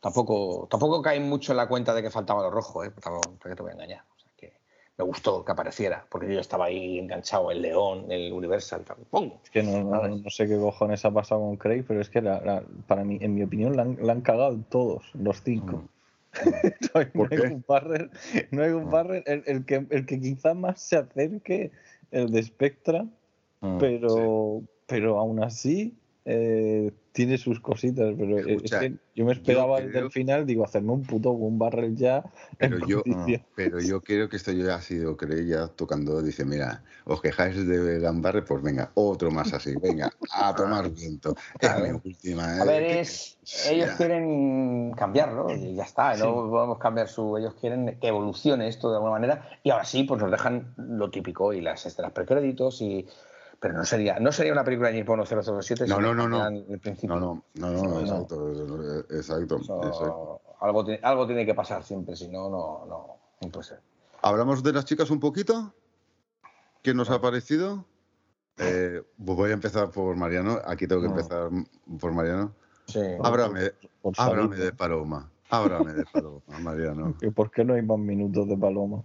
Tampoco, 0.00 0.66
tampoco 0.70 1.00
cae 1.00 1.18
mucho 1.20 1.52
en 1.52 1.56
la 1.56 1.66
cuenta 1.68 1.94
de 1.94 2.02
que 2.02 2.10
faltaba 2.10 2.42
lo 2.42 2.50
rojo, 2.50 2.84
¿eh? 2.84 2.90
Tampoco- 3.00 3.32
¿Para 3.38 3.50
qué 3.50 3.56
te 3.56 3.62
voy 3.62 3.70
a 3.70 3.74
engañar? 3.74 4.04
O 4.14 4.18
sea, 4.20 4.30
que 4.36 4.52
me 4.98 5.04
gustó 5.04 5.44
que 5.44 5.52
apareciera, 5.52 6.06
porque 6.10 6.32
yo 6.32 6.40
estaba 6.40 6.66
ahí 6.66 6.98
enganchado, 6.98 7.50
el 7.50 7.62
león, 7.62 8.10
el 8.10 8.32
Universal. 8.32 8.84
¡pum! 9.10 9.32
Es 9.42 9.50
que 9.50 9.62
no, 9.62 9.82
no- 9.82 10.08
no 10.08 10.30
sé 10.30 10.46
qué 10.46 10.58
cojones 10.58 11.04
ha 11.04 11.10
pasado 11.10 11.40
con 11.40 11.56
Craig, 11.56 11.84
pero 11.88 12.00
es 12.00 12.10
que 12.10 12.20
la- 12.20 12.40
la- 12.42 12.62
para 12.86 13.04
mí, 13.04 13.18
en 13.20 13.34
mi 13.34 13.42
opinión, 13.42 13.76
la 13.76 13.82
han, 13.82 13.96
la 14.00 14.12
han 14.12 14.20
cagado 14.20 14.58
todos, 14.68 15.04
los 15.14 15.42
cinco. 15.42 15.82
no 16.94 17.00
hay, 17.00 17.06
¿Por 17.06 17.32
no 17.32 17.44
hay 17.44 17.52
un 17.52 17.64
no 18.50 18.62
hay 18.62 18.70
un 18.70 18.90
barrer 18.90 19.22
el, 19.26 19.44
el 19.46 19.64
que, 19.64 19.86
el 19.88 20.04
que 20.04 20.20
quizá 20.20 20.52
más 20.52 20.80
se 20.82 20.96
acerque, 20.96 21.70
el 22.10 22.30
de 22.30 22.42
Spectra, 22.42 23.06
Mm, 23.64 23.78
pero, 23.78 24.62
pero 24.86 25.18
aún 25.18 25.42
así 25.42 25.96
eh, 26.26 26.90
tiene 27.12 27.38
sus 27.38 27.60
cositas. 27.60 28.14
Pero 28.18 28.38
es 28.38 28.46
Escucha, 28.46 28.80
que 28.80 28.94
yo 29.14 29.24
me 29.24 29.32
esperaba 29.32 29.78
yo 29.78 29.86
desde 29.86 29.92
creo- 29.92 30.04
el 30.06 30.10
final, 30.12 30.46
digo, 30.46 30.64
hacerme 30.64 30.92
un 30.92 31.02
puto 31.02 31.30
un 31.30 31.58
barrel 31.58 31.96
ya. 31.96 32.24
Pero 32.58 32.78
yo, 32.86 33.02
condición. 33.02 33.42
pero 33.54 33.80
yo 33.80 34.00
creo 34.00 34.28
que 34.28 34.36
esto 34.36 34.52
ya 34.52 34.74
ha 34.76 34.80
sido 34.80 35.16
Craig 35.16 35.46
ya 35.46 35.68
tocando, 35.68 36.22
dice, 36.22 36.44
mira, 36.44 36.82
os 37.04 37.20
quejáis 37.20 37.66
de 37.66 38.00
Gambarre, 38.00 38.42
pues 38.42 38.62
venga, 38.62 38.90
otro 38.94 39.30
más 39.30 39.52
así, 39.52 39.74
venga, 39.76 40.10
a 40.32 40.54
tomar 40.54 40.90
viento. 40.90 41.34
Es 41.60 41.70
mi 41.82 41.90
última. 42.04 42.54
A 42.54 42.64
¿eh? 42.64 42.66
ver, 42.66 42.82
Que- 42.86 43.00
es, 43.00 43.38
ellos 43.70 43.88
ya. 43.88 43.96
quieren 43.96 44.92
cambiarlo 44.96 45.54
y 45.54 45.74
ya 45.74 45.84
está. 45.84 46.16
No 46.16 46.48
podemos 46.50 46.78
cambiar 46.78 47.08
su. 47.08 47.36
Ellos 47.36 47.54
quieren 47.60 47.98
que 48.00 48.08
evolucione 48.08 48.68
esto 48.68 48.88
de 48.90 48.96
alguna 48.96 49.12
manera 49.12 49.48
y 49.62 49.70
ahora 49.70 49.84
sí, 49.84 50.04
pues 50.04 50.20
nos 50.20 50.30
dejan 50.30 50.74
lo 50.76 51.10
típico 51.10 51.52
y 51.52 51.60
las 51.60 51.84
escenas 51.86 52.12
precréditos 52.12 52.80
y. 52.82 53.06
Pero 53.64 53.78
no 53.78 53.84
sería, 53.86 54.20
no 54.20 54.30
sería 54.30 54.52
una 54.52 54.62
película 54.62 54.90
de 54.90 54.96
Nippon 54.96 55.24
007 55.24 55.86
No, 55.86 55.98
no, 55.98 56.12
no, 56.12 56.28
no. 56.28 56.50
No, 56.50 56.50
no, 56.50 57.42
no, 57.54 57.72
no, 57.80 58.04
No. 58.04 58.98
exacto, 59.08 59.56
exacto, 59.56 60.40
algo, 60.60 60.84
tiene, 60.84 61.00
algo 61.02 61.26
tiene 61.26 61.46
que 61.46 61.54
pasar 61.54 61.82
siempre, 61.82 62.14
si 62.14 62.28
no, 62.28 62.50
no, 62.50 62.84
no, 63.40 63.62
ser. 63.62 63.80
¿Hablamos 64.20 64.62
de 64.62 64.74
las 64.74 64.84
chicas 64.84 65.08
un 65.08 65.18
poquito? 65.18 65.72
¿Qué 66.82 66.92
nos 66.92 67.08
ha 67.08 67.22
parecido? 67.22 67.86
Eh, 68.58 69.00
pues 69.16 69.38
voy 69.38 69.50
a 69.50 69.54
empezar 69.54 69.90
por 69.90 70.14
Mariano. 70.14 70.58
Aquí 70.66 70.86
tengo 70.86 71.00
que 71.00 71.08
empezar 71.08 71.48
por 71.98 72.12
Mariano. 72.12 72.54
Sí. 72.86 73.00
Háblame 73.22 73.70
salida. 74.14 74.56
de 74.62 74.72
Paloma. 74.74 75.32
Háblame 75.56 75.92
de 75.92 76.04
Paloma, 76.06 76.40
Mariano. 76.60 77.14
¿Y 77.20 77.30
¿Por 77.30 77.50
qué 77.50 77.64
no 77.64 77.74
hay 77.74 77.82
más 77.82 77.98
minutos 77.98 78.48
de 78.48 78.56
Paloma? 78.56 79.02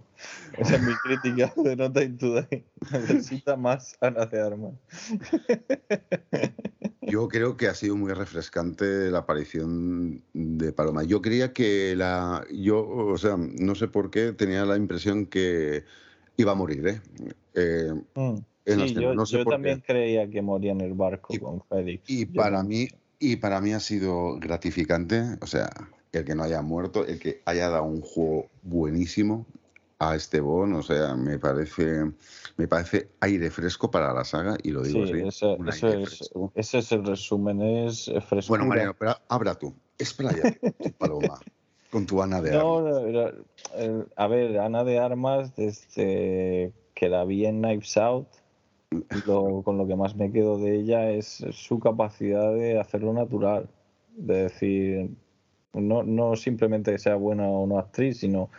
Esa 0.58 0.76
es 0.76 0.82
mi 0.82 0.96
crítica 0.96 1.52
de 1.56 1.76
No 1.76 1.92
Time 1.92 2.16
Today. 2.18 2.64
Necesita 2.92 3.56
más 3.56 3.96
Ana 4.00 4.26
de 4.26 4.40
Armas. 4.40 4.74
Yo 7.02 7.28
creo 7.28 7.56
que 7.56 7.68
ha 7.68 7.74
sido 7.74 7.96
muy 7.96 8.12
refrescante 8.12 9.10
la 9.10 9.18
aparición 9.18 10.22
de 10.32 10.72
Paloma. 10.72 11.02
Yo 11.04 11.20
creía 11.22 11.52
que 11.52 11.94
la. 11.96 12.44
Yo, 12.52 12.86
o 12.86 13.18
sea, 13.18 13.36
no 13.36 13.74
sé 13.74 13.88
por 13.88 14.10
qué, 14.10 14.32
tenía 14.32 14.64
la 14.64 14.76
impresión 14.76 15.26
que 15.26 15.84
iba 16.36 16.52
a 16.52 16.54
morir, 16.54 16.86
¿eh? 16.86 17.00
Eh, 17.54 17.92
Mm. 18.14 18.36
en 18.66 18.78
Sí, 18.78 18.84
escena, 18.84 19.00
yo, 19.00 19.14
no 19.14 19.26
sé 19.26 19.38
yo 19.38 19.44
por 19.44 19.54
también 19.54 19.78
qué. 19.80 19.92
creía 19.92 20.30
que 20.30 20.42
moría 20.42 20.72
en 20.72 20.80
el 20.82 20.94
barco 20.94 21.34
Y- 21.34 21.38
con 21.38 21.60
Félix. 21.62 22.08
Y 22.08 22.26
Yo 22.26 22.32
para 22.34 22.62
no- 22.62 22.68
mí, 22.68 22.88
y 23.18 23.36
para 23.36 23.60
mí 23.60 23.72
ha 23.72 23.80
sido 23.80 24.38
gratificante, 24.38 25.22
o 25.40 25.46
sea, 25.46 25.70
el 26.12 26.24
que 26.24 26.34
no 26.34 26.42
haya 26.44 26.62
muerto, 26.62 27.06
el 27.06 27.18
que 27.18 27.40
haya 27.44 27.68
dado 27.68 27.84
un 27.84 28.00
juego 28.00 28.46
buenísimo 28.62 29.46
a 29.98 30.16
este 30.16 30.40
Bond, 30.40 30.76
o 30.76 30.82
sea, 30.82 31.14
me 31.14 31.38
parece, 31.38 32.10
me 32.56 32.66
parece 32.66 33.10
aire 33.20 33.50
fresco 33.50 33.90
para 33.90 34.12
la 34.14 34.24
saga 34.24 34.56
y 34.62 34.70
lo 34.70 34.82
digo 34.82 35.04
Sí, 35.04 35.12
así. 35.12 35.28
ese, 35.68 36.02
es, 36.02 36.08
fresco. 36.08 36.52
ese 36.54 36.78
es 36.78 36.92
el 36.92 37.04
resumen, 37.04 37.60
es 37.60 38.04
frescura. 38.28 38.46
Bueno, 38.48 38.64
Mariano, 38.66 38.94
pero 38.98 39.14
habla 39.28 39.54
tú, 39.56 39.74
con 39.98 40.72
tu 40.80 40.92
paloma, 40.98 41.38
con 41.90 42.06
tu 42.06 42.22
Ana 42.22 42.40
de 42.40 42.52
No, 42.52 42.78
Armas. 42.80 43.02
no, 43.76 44.06
a 44.16 44.26
ver, 44.26 44.58
Ana 44.58 44.84
de 44.84 44.98
Armas, 44.98 45.54
desde 45.54 46.72
que 46.94 47.08
la 47.10 47.24
vi 47.24 47.44
en 47.44 47.60
Knives 47.60 47.96
Out, 47.98 48.26
lo- 49.26 49.62
con 49.62 49.76
lo 49.76 49.86
que 49.86 49.96
más 49.96 50.16
me 50.16 50.32
quedo 50.32 50.58
de 50.58 50.76
ella 50.76 51.10
es 51.10 51.44
su 51.52 51.78
capacidad 51.78 52.52
de 52.54 52.80
hacerlo 52.80 53.12
natural. 53.12 53.68
De 54.16 54.44
decir, 54.44 55.10
no, 55.72 56.02
no 56.02 56.36
simplemente 56.36 56.98
sea 56.98 57.16
buena 57.16 57.48
o 57.48 57.66
no 57.66 57.78
actriz, 57.78 58.18
sino 58.18 58.50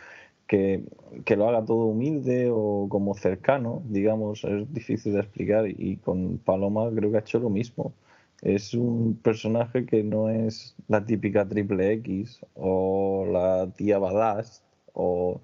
que, 0.46 0.84
que 1.24 1.36
lo 1.36 1.48
haga 1.48 1.64
todo 1.64 1.86
humilde 1.86 2.50
o 2.52 2.86
como 2.88 3.14
cercano, 3.14 3.82
digamos, 3.86 4.44
es 4.44 4.72
difícil 4.72 5.14
de 5.14 5.20
explicar. 5.20 5.66
Y 5.68 5.96
con 5.98 6.38
Paloma 6.38 6.90
creo 6.94 7.10
que 7.10 7.16
ha 7.18 7.20
hecho 7.20 7.38
lo 7.40 7.50
mismo. 7.50 7.94
Es 8.42 8.74
un 8.74 9.16
personaje 9.22 9.86
que 9.86 10.02
no 10.02 10.28
es 10.28 10.74
la 10.88 11.04
típica 11.06 11.48
triple 11.48 11.92
X 11.94 12.40
o 12.54 13.24
la 13.30 13.70
tía 13.76 13.98
badass 13.98 14.62
o 14.94 15.40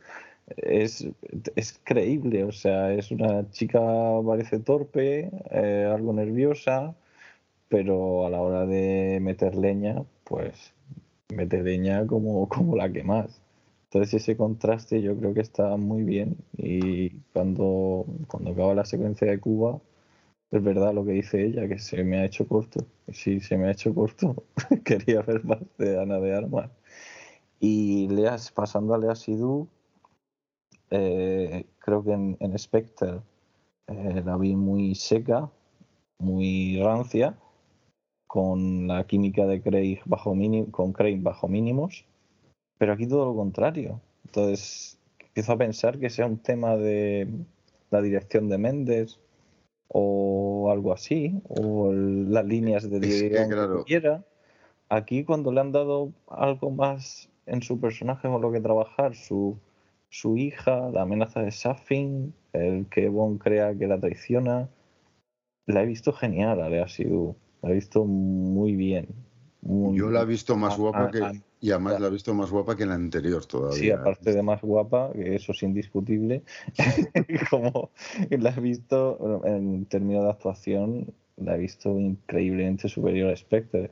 es, 0.56 1.08
es 1.56 1.80
creíble, 1.84 2.44
o 2.44 2.52
sea, 2.52 2.92
es 2.92 3.10
una 3.10 3.50
chica 3.50 3.80
parece 4.26 4.60
torpe, 4.60 5.30
eh, 5.50 5.90
algo 5.92 6.12
nerviosa, 6.12 6.94
pero 7.68 8.26
a 8.26 8.30
la 8.30 8.40
hora 8.40 8.66
de 8.66 9.18
meter 9.22 9.54
leña, 9.56 10.04
pues 10.24 10.74
leña 11.28 12.06
como, 12.06 12.48
como 12.48 12.76
la 12.76 12.90
que 12.92 13.02
más. 13.04 13.40
Entonces 13.84 14.22
ese 14.22 14.36
contraste 14.36 15.00
yo 15.02 15.16
creo 15.16 15.34
que 15.34 15.40
está 15.40 15.76
muy 15.76 16.02
bien 16.02 16.36
y 16.56 17.10
cuando, 17.32 18.06
cuando 18.28 18.50
acaba 18.50 18.74
la 18.74 18.84
secuencia 18.84 19.30
de 19.30 19.40
Cuba, 19.40 19.80
es 20.50 20.62
verdad 20.62 20.94
lo 20.94 21.04
que 21.04 21.12
dice 21.12 21.44
ella, 21.44 21.68
que 21.68 21.78
se 21.78 22.04
me 22.04 22.18
ha 22.18 22.24
hecho 22.24 22.46
corto. 22.48 22.86
Y 23.06 23.14
Sí, 23.14 23.40
se 23.40 23.56
me 23.58 23.68
ha 23.68 23.72
hecho 23.72 23.94
corto. 23.94 24.44
Quería 24.84 25.22
ver 25.22 25.44
más 25.44 25.60
de 25.78 26.00
Ana 26.00 26.20
de 26.20 26.34
Armas. 26.34 26.70
Y 27.60 28.08
Leas, 28.08 28.52
pasando 28.52 28.94
a 28.94 28.98
Lea 28.98 29.14
Sidhu, 29.14 29.68
eh, 30.90 31.66
creo 31.78 32.04
que 32.04 32.12
en, 32.12 32.36
en 32.40 32.58
Spectre 32.58 33.20
eh, 33.88 34.22
la 34.24 34.36
vi 34.36 34.56
muy 34.56 34.94
seca, 34.94 35.50
muy 36.18 36.80
rancia, 36.82 37.36
con 38.28 38.86
la 38.86 39.04
química 39.04 39.46
de 39.46 39.60
Craig 39.60 40.00
bajo 40.04 40.34
mini- 40.34 40.66
con 40.70 40.92
Craig 40.92 41.20
bajo 41.20 41.48
mínimos, 41.48 42.04
pero 42.78 42.92
aquí 42.92 43.08
todo 43.08 43.24
lo 43.24 43.34
contrario. 43.34 44.00
Entonces 44.26 44.98
empiezo 45.18 45.52
a 45.52 45.56
pensar 45.56 45.98
que 45.98 46.10
sea 46.10 46.26
un 46.26 46.38
tema 46.38 46.76
de 46.76 47.26
la 47.90 48.00
dirección 48.02 48.48
de 48.48 48.58
Méndez 48.58 49.18
o 49.88 50.70
algo 50.70 50.92
así, 50.92 51.40
o 51.48 51.90
el- 51.90 52.30
las 52.32 52.44
líneas 52.44 52.88
de 52.88 52.98
Es 52.98 53.22
que, 53.22 53.28
guion 53.30 53.48
que 53.48 53.54
claro. 53.54 53.82
tuviera. 53.82 54.24
Aquí 54.90 55.24
cuando 55.24 55.50
le 55.50 55.60
han 55.60 55.72
dado 55.72 56.12
algo 56.28 56.70
más 56.70 57.30
en 57.46 57.62
su 57.62 57.80
personaje 57.80 58.28
con 58.28 58.42
lo 58.42 58.52
que 58.52 58.60
trabajar, 58.60 59.14
su, 59.14 59.56
su 60.10 60.36
hija, 60.36 60.90
la 60.90 61.02
amenaza 61.02 61.40
de 61.40 61.50
Safin, 61.50 62.34
el 62.52 62.86
que 62.90 63.08
Bond 63.08 63.40
crea 63.40 63.74
que 63.74 63.86
la 63.86 63.98
traiciona, 63.98 64.68
la 65.66 65.82
he 65.82 65.86
visto 65.86 66.12
genial 66.12 66.60
a 66.60 66.68
Lea. 66.68 66.86
La 67.62 67.70
he 67.70 67.74
visto 67.74 68.04
muy 68.04 68.76
bien. 68.76 69.08
Muy- 69.62 69.98
Yo 69.98 70.10
la 70.10 70.22
he 70.22 70.26
visto 70.26 70.56
más 70.56 70.74
a- 70.74 70.76
guapa 70.76 71.04
a- 71.06 71.10
que. 71.10 71.18
a- 71.22 71.32
Y 71.60 71.72
además 71.72 71.94
ya. 71.94 71.98
la 72.00 72.06
he 72.06 72.10
visto 72.10 72.32
más 72.34 72.50
guapa 72.50 72.76
que 72.76 72.86
la 72.86 72.94
anterior 72.94 73.44
todavía. 73.44 73.76
Sí, 73.76 73.90
aparte 73.90 74.32
de 74.32 74.42
más 74.42 74.60
guapa, 74.62 75.10
que 75.12 75.34
eso 75.34 75.50
es 75.50 75.62
indiscutible, 75.64 76.44
como 77.50 77.90
la 78.30 78.50
he 78.50 78.60
visto 78.60 79.42
en 79.44 79.84
términos 79.86 80.24
de 80.24 80.30
actuación, 80.30 81.12
la 81.36 81.56
he 81.56 81.58
visto 81.58 81.98
increíblemente 81.98 82.88
superior 82.88 83.32
a 83.32 83.36
Spectre. 83.36 83.90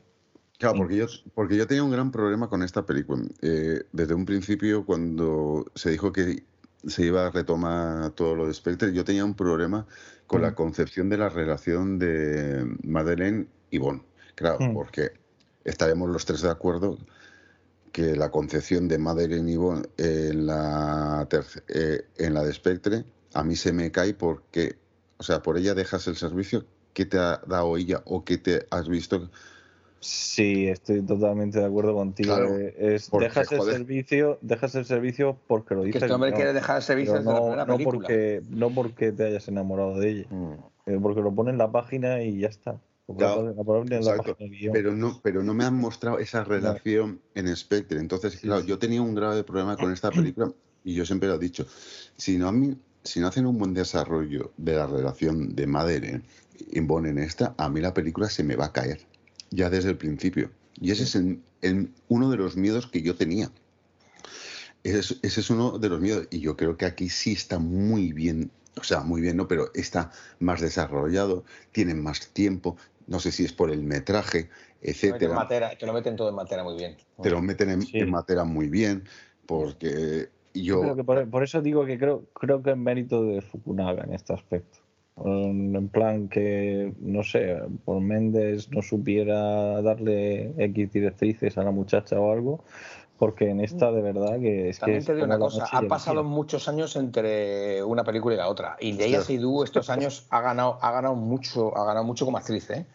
Claro, 0.58 0.76
porque 0.78 0.96
yo, 0.96 1.06
porque 1.34 1.56
yo 1.56 1.66
tenía 1.66 1.82
un 1.82 1.90
gran 1.90 2.10
problema 2.12 2.48
con 2.48 2.62
esta 2.62 2.86
película. 2.86 3.22
Eh, 3.42 3.82
desde 3.92 4.14
un 4.14 4.24
principio, 4.24 4.86
cuando 4.86 5.66
se 5.74 5.90
dijo 5.90 6.12
que 6.12 6.44
se 6.86 7.04
iba 7.06 7.26
a 7.26 7.30
retomar 7.30 8.10
todo 8.12 8.36
lo 8.36 8.46
de 8.46 8.54
Spectre, 8.54 8.92
yo 8.94 9.04
tenía 9.04 9.24
un 9.24 9.34
problema 9.34 9.86
con 10.28 10.40
la 10.40 10.52
Mm. 10.52 10.54
concepción 10.54 11.08
de 11.08 11.18
la 11.18 11.28
relación 11.28 11.98
de 11.98 12.64
Madeleine 12.84 13.46
Bond. 13.78 14.02
Claro, 14.34 14.58
Mm. 14.60 14.74
porque 14.74 15.10
estaremos 15.64 16.10
los 16.10 16.24
tres 16.26 16.42
de 16.42 16.50
acuerdo 16.50 16.98
que 17.92 18.14
la 18.14 18.30
concepción 18.30 18.88
de 18.88 18.98
Madeleine 18.98 19.50
y 19.52 19.56
Bond 19.56 19.88
en 19.96 20.46
la, 20.46 21.26
eh, 21.68 22.02
en 22.18 22.34
la 22.34 22.44
de 22.44 22.52
Spectre 22.52 23.04
a 23.32 23.42
mí 23.42 23.56
se 23.56 23.72
me 23.72 23.90
cae 23.90 24.12
porque, 24.14 24.76
o 25.16 25.22
sea, 25.22 25.42
por 25.42 25.56
ella 25.56 25.74
dejas 25.74 26.06
el 26.06 26.16
servicio, 26.16 26.64
¿qué 26.92 27.04
te 27.06 27.18
ha 27.18 27.40
dado 27.46 27.76
ella 27.76 28.02
o 28.04 28.24
qué 28.24 28.36
te 28.38 28.66
has 28.70 28.88
visto? 28.88 29.30
Sí, 30.00 30.68
estoy 30.68 31.00
totalmente 31.02 31.58
de 31.58 31.64
acuerdo 31.64 31.94
contigo. 31.94 32.34
Claro, 32.36 32.58
eh, 32.58 32.74
es, 32.94 33.10
dejas 33.10 33.50
el 33.50 33.62
servicio, 33.62 34.38
dejas 34.42 34.74
el 34.74 34.84
servicio 34.84 35.38
porque 35.48 35.74
lo 35.74 35.80
Que 35.80 35.86
dice 35.86 35.98
este 35.98 36.06
el 36.06 36.12
hombre 36.12 36.30
guion, 36.30 36.36
quiere 36.36 36.52
dejar 36.52 36.76
el 36.76 36.82
servicio 36.82 37.14
la 37.14 37.22
no, 37.22 37.36
primera 37.40 37.64
no 37.64 37.72
película. 37.76 37.98
porque 37.98 38.42
no 38.50 38.70
porque 38.70 39.12
te 39.12 39.24
hayas 39.24 39.48
enamorado 39.48 39.98
de 39.98 40.08
ella, 40.10 40.26
Mm. 40.30 40.52
eh, 40.86 40.98
porque 41.02 41.22
lo 41.22 41.34
pone 41.34 41.50
en 41.50 41.58
la 41.58 41.72
página 41.72 42.22
y 42.22 42.40
ya 42.40 42.48
está. 42.48 42.78
Claro. 43.14 43.34
Pero 44.72 44.94
no, 44.94 45.20
pero 45.22 45.42
no 45.42 45.54
me 45.54 45.64
han 45.64 45.74
mostrado 45.74 46.18
esa 46.18 46.42
relación 46.44 47.20
en 47.34 47.54
Spectre. 47.56 48.00
Entonces, 48.00 48.36
claro, 48.40 48.64
yo 48.64 48.78
tenía 48.78 49.00
un 49.02 49.14
grave 49.14 49.44
problema 49.44 49.76
con 49.76 49.92
esta 49.92 50.10
película 50.10 50.52
y 50.84 50.94
yo 50.94 51.06
siempre 51.06 51.28
lo 51.28 51.36
he 51.36 51.38
dicho. 51.38 51.66
Si 52.16 52.36
no, 52.36 52.48
a 52.48 52.52
mí, 52.52 52.76
si 53.04 53.20
no 53.20 53.28
hacen 53.28 53.46
un 53.46 53.58
buen 53.58 53.74
desarrollo 53.74 54.52
de 54.56 54.74
la 54.74 54.86
relación 54.88 55.54
de 55.54 55.66
Madeleine 55.68 56.22
y 56.72 56.80
Bond 56.80 57.06
en 57.06 57.18
esta, 57.18 57.54
a 57.58 57.68
mí 57.68 57.80
la 57.80 57.94
película 57.94 58.28
se 58.28 58.42
me 58.42 58.56
va 58.56 58.66
a 58.66 58.72
caer 58.72 59.06
ya 59.50 59.70
desde 59.70 59.90
el 59.90 59.96
principio. 59.96 60.50
Y 60.80 60.90
ese 60.90 61.04
es 61.04 61.14
el- 61.14 61.40
el- 61.62 61.90
uno 62.08 62.28
de 62.30 62.36
los 62.38 62.56
miedos 62.56 62.88
que 62.88 63.02
yo 63.02 63.14
tenía. 63.14 63.50
Ese 64.82 64.98
es, 65.00 65.16
ese 65.22 65.40
es 65.40 65.50
uno 65.50 65.78
de 65.78 65.88
los 65.88 66.00
miedos. 66.00 66.26
Y 66.30 66.40
yo 66.40 66.56
creo 66.56 66.76
que 66.76 66.86
aquí 66.86 67.08
sí 67.08 67.32
está 67.32 67.58
muy 67.58 68.12
bien, 68.12 68.50
o 68.80 68.84
sea, 68.84 69.00
muy 69.00 69.20
bien, 69.20 69.36
¿no? 69.36 69.48
Pero 69.48 69.70
está 69.74 70.10
más 70.38 70.60
desarrollado, 70.60 71.44
tienen 71.72 72.02
más 72.02 72.28
tiempo. 72.28 72.76
No 73.06 73.20
sé 73.20 73.30
si 73.32 73.44
es 73.44 73.52
por 73.52 73.70
el 73.70 73.82
metraje, 73.82 74.48
etcétera. 74.82 75.34
materia- 75.34 75.76
te 75.78 75.86
lo 75.86 75.92
meten 75.92 76.16
todo 76.16 76.28
en 76.28 76.34
materia 76.34 76.64
muy 76.64 76.76
bien. 76.76 76.96
Te 77.22 77.30
lo 77.30 77.40
meten 77.40 77.70
en, 77.70 77.82
Sí. 77.82 77.98
en 77.98 78.10
materia 78.10 78.44
muy 78.44 78.68
bien, 78.68 79.04
porque 79.46 80.28
yo. 80.54 80.80
Creo 80.80 80.96
que 80.96 81.04
por, 81.04 81.28
por 81.30 81.42
eso 81.42 81.62
digo 81.62 81.84
que 81.86 81.98
creo, 81.98 82.24
creo 82.32 82.62
que 82.62 82.70
es 82.72 82.76
mérito 82.76 83.24
de 83.24 83.40
Fukunaga 83.42 84.04
en 84.04 84.14
este 84.14 84.32
aspecto. 84.32 84.78
En 85.24 85.74
en 85.74 85.88
plan 85.88 86.28
que, 86.28 86.92
no 87.00 87.22
sé, 87.22 87.56
por 87.86 88.00
Méndez 88.02 88.70
no 88.70 88.82
supiera 88.82 89.80
darle 89.80 90.52
X 90.58 90.92
directrices 90.92 91.56
a 91.56 91.62
la 91.64 91.70
muchacha 91.70 92.20
o 92.20 92.32
algo, 92.32 92.64
porque 93.18 93.48
en 93.50 93.60
esta 93.60 93.90
de 93.90 94.02
verdad 94.02 94.38
que 94.38 94.68
es 94.68 94.76
que 94.76 94.80
También 94.80 94.98
es 94.98 95.06
te 95.06 95.14
digo 95.14 95.26
una 95.26 95.38
cosa, 95.38 95.66
ha 95.72 95.82
pasado 95.82 96.22
muchos 96.24 96.68
años 96.68 96.96
entre 96.96 97.82
una 97.82 98.04
película 98.04 98.34
y 98.34 98.38
la 98.38 98.48
otra. 98.48 98.76
Y 98.80 98.92
Leia. 98.92 99.22
Seydoux 99.22 99.64
estos 99.64 99.88
años 99.90 100.26
ha 100.30 100.40
ganado, 100.40 100.78
ha 100.82 100.90
ganado 100.92 101.14
mucho, 101.14 101.76
ha 101.76 101.84
ganado 101.86 102.04
mucho 102.04 102.24
como 102.24 102.38
actriz, 102.38 102.68
¿eh? 102.70 102.86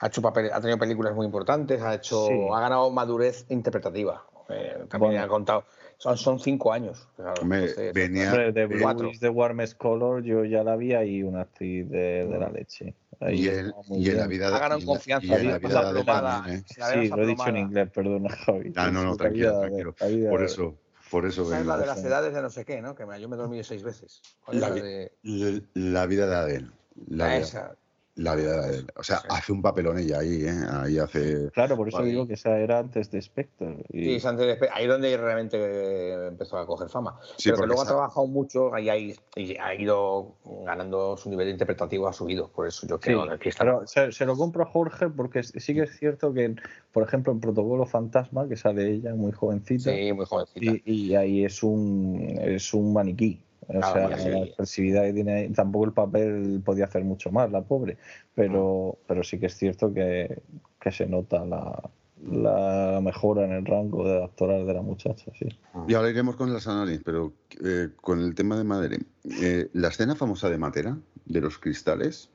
Ha 0.00 0.06
hecho 0.08 0.22
papel- 0.22 0.50
ha 0.52 0.60
tenido 0.60 0.78
películas 0.78 1.14
muy 1.14 1.26
importantes, 1.26 1.82
ha 1.82 1.94
hecho, 1.94 2.26
Sí. 2.26 2.34
ha 2.52 2.60
ganado 2.60 2.90
madurez 2.90 3.46
interpretativa. 3.48 4.24
Eh, 4.48 4.84
también 4.88 5.12
Bueno. 5.12 5.24
ha 5.24 5.28
contado. 5.28 5.64
Son, 5.98 6.16
son 6.16 6.38
cinco 6.38 6.72
años. 6.72 7.08
claro, 7.16 7.34
entonces, 7.42 7.92
venía- 7.92 8.30
de 8.52 8.66
Blue 8.66 8.78
cuatro. 8.80 9.10
is 9.10 9.18
the 9.20 9.28
Warmest 9.28 9.76
Color 9.76 10.22
yo 10.22 10.44
ya 10.44 10.62
la 10.62 10.76
vi 10.76 10.94
ahí 10.94 11.22
una 11.24 11.40
actriz 11.42 11.88
de, 11.90 12.24
de 12.26 12.38
la 12.38 12.48
leche. 12.48 12.94
Ahí 13.20 13.44
Y, 13.44 13.48
el- 13.48 13.74
y 13.90 14.10
en 14.10 14.16
la 14.16 14.26
vida 14.28 14.46
Ha 14.48 14.58
ganado 14.60 14.78
y 14.78 14.82
en 14.82 14.86
la- 14.86 14.92
confianza, 14.94 15.26
y 15.26 15.30
en 15.32 15.40
sí, 15.40 15.46
la 15.48 15.58
vida 15.58 16.04
también, 16.04 16.54
¿eh? 16.58 16.64
Sí, 16.68 17.08
lo 17.08 17.22
he 17.22 17.26
dicho 17.26 17.48
en 17.48 17.56
inglés, 17.56 17.90
perdona, 17.92 18.30
Javi. 18.30 18.72
Ah, 18.76 18.90
no, 18.92 19.02
no, 19.04 19.16
tranquilo, 19.16 19.58
tranquilo. 19.60 19.94
Por 20.30 20.42
eso, 20.44 20.78
por 21.10 21.26
eso 21.26 21.42
Esa 21.42 21.52
es 21.54 21.58
vengo. 21.58 21.72
la 21.72 21.78
de 21.78 21.86
las 21.86 22.04
edades 22.04 22.32
de 22.34 22.42
no 22.42 22.50
sé 22.50 22.64
qué, 22.64 22.80
¿no? 22.80 22.94
Que 22.94 23.06
me- 23.06 23.20
yo 23.20 23.28
me 23.28 23.34
he 23.34 23.38
dormido 23.38 23.64
seis 23.64 23.82
veces. 23.82 24.22
¿Cuál 24.44 24.58
es 24.58 24.62
La 24.62 24.70
de- 24.70 25.12
La, 25.22 25.60
la 25.74 26.06
vida 26.06 26.26
de 26.28 26.36
Adele. 26.36 26.70
La, 27.08 27.26
vida- 27.26 27.36
esa. 27.38 27.76
La 28.18 28.34
vida. 28.34 28.66
O 28.96 29.02
sea, 29.02 29.18
Sí. 29.18 29.26
hace 29.30 29.52
un 29.52 29.62
papelón 29.62 29.98
ella 29.98 30.18
ahí, 30.18 30.44
¿eh? 30.44 30.54
Ahí 30.70 30.98
hace. 30.98 31.50
Claro, 31.52 31.76
por 31.76 31.88
eso 31.88 31.98
Vale. 31.98 32.10
digo 32.10 32.26
que 32.26 32.34
esa 32.34 32.58
era 32.58 32.78
antes 32.80 33.10
de 33.10 33.22
Spectre. 33.22 33.84
Y... 33.90 34.04
Sí, 34.04 34.14
es 34.16 34.26
antes 34.26 34.46
de 34.46 34.52
Spe- 34.54 34.68
ahí 34.72 34.84
es 34.84 34.90
donde 34.90 35.16
realmente 35.16 35.56
eh, 35.58 36.26
empezó 36.28 36.58
a 36.58 36.66
coger 36.66 36.88
fama. 36.88 37.18
Sí, 37.36 37.50
pero 37.50 37.62
que 37.62 37.66
luego 37.68 37.82
ha 37.82 37.86
trabajado 37.86 38.26
mucho 38.26 38.76
y 38.78 38.88
ha, 38.88 38.96
y 38.98 39.16
ha 39.60 39.74
ido 39.74 40.34
ganando 40.64 41.16
su 41.16 41.30
nivel 41.30 41.48
interpretativo, 41.48 42.08
ha 42.08 42.12
subido. 42.12 42.48
Por 42.48 42.66
eso 42.66 42.86
yo 42.86 42.96
Sí, 42.96 43.02
creo 43.02 43.26
que 43.26 43.34
aquí 43.34 43.48
está. 43.50 43.64
pero 43.64 43.86
se, 43.86 44.12
se 44.12 44.26
lo 44.26 44.36
compro 44.36 44.62
a 44.64 44.66
Jorge 44.66 45.08
porque 45.08 45.42
sí 45.42 45.74
que 45.74 45.82
es 45.82 45.96
cierto 45.98 46.32
que, 46.34 46.56
por 46.92 47.04
ejemplo, 47.04 47.32
en 47.32 47.40
Protocolo 47.40 47.86
Fantasma, 47.86 48.48
que 48.48 48.56
sale 48.56 48.90
ella 48.90 49.14
muy 49.14 49.32
jovencita, 49.32 49.92
Sí, 49.94 50.12
muy 50.12 50.26
jovencita. 50.26 50.72
y, 50.84 50.92
y 51.10 51.14
ahí 51.14 51.44
es 51.44 51.62
un, 51.62 52.36
es 52.40 52.74
un 52.74 52.92
maniquí. 52.92 53.40
O 53.68 53.72
sea, 53.72 54.16
sí. 54.16 54.30
la 54.30 54.38
expresividad 54.38 55.02
que 55.04 55.12
tiene 55.12 55.32
ahí, 55.32 55.48
tampoco 55.50 55.84
el 55.84 55.92
papel 55.92 56.62
podía 56.64 56.86
hacer 56.86 57.04
mucho 57.04 57.30
más, 57.30 57.50
la 57.50 57.62
pobre, 57.62 57.98
pero, 58.34 58.98
pero 59.06 59.22
sí 59.22 59.38
que 59.38 59.46
es 59.46 59.56
cierto 59.56 59.92
que, 59.92 60.40
que 60.80 60.90
se 60.90 61.06
nota 61.06 61.44
la, 61.44 61.90
la 62.30 63.00
mejora 63.02 63.44
en 63.44 63.52
el 63.52 63.66
rango 63.66 64.04
de 64.08 64.24
actoral 64.24 64.66
de 64.66 64.74
la 64.74 64.82
muchacha, 64.82 65.30
sí. 65.38 65.48
Y 65.86 65.94
ahora 65.94 66.10
iremos 66.10 66.36
con 66.36 66.52
las 66.52 66.66
análisis, 66.66 67.02
pero 67.04 67.34
eh, 67.62 67.90
con 68.00 68.20
el 68.20 68.34
tema 68.34 68.56
de 68.56 68.64
Madeleine. 68.64 69.04
Eh, 69.42 69.68
la 69.74 69.88
escena 69.88 70.14
famosa 70.14 70.48
de 70.48 70.58
Matera, 70.58 70.96
de 71.26 71.40
los 71.40 71.58
cristales, 71.58 72.30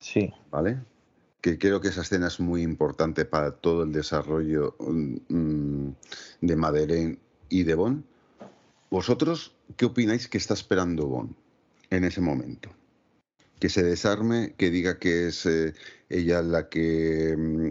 Sí, 0.00 0.32
¿vale? 0.50 0.78
Que 1.42 1.58
creo 1.58 1.80
que 1.80 1.88
esa 1.88 2.00
escena 2.00 2.26
es 2.26 2.40
muy 2.40 2.62
importante 2.62 3.24
para 3.24 3.52
todo 3.52 3.82
el 3.82 3.92
desarrollo 3.92 4.74
mm, 4.78 5.88
de 6.40 6.56
Madeleine 6.56 7.18
y 7.48 7.62
de 7.62 7.74
Bond. 7.74 8.02
¿Vosotros 8.90 9.54
qué 9.76 9.86
opináis 9.86 10.28
que 10.28 10.38
está 10.38 10.54
esperando 10.54 11.06
Bond 11.06 11.34
en 11.90 12.04
ese 12.04 12.20
momento? 12.20 12.70
Que 13.58 13.68
se 13.68 13.82
desarme, 13.82 14.54
que 14.56 14.70
diga 14.70 14.98
que 14.98 15.28
es 15.28 15.46
eh, 15.46 15.74
ella 16.08 16.42
la 16.42 16.68
que 16.68 17.36
mm, 17.38 17.68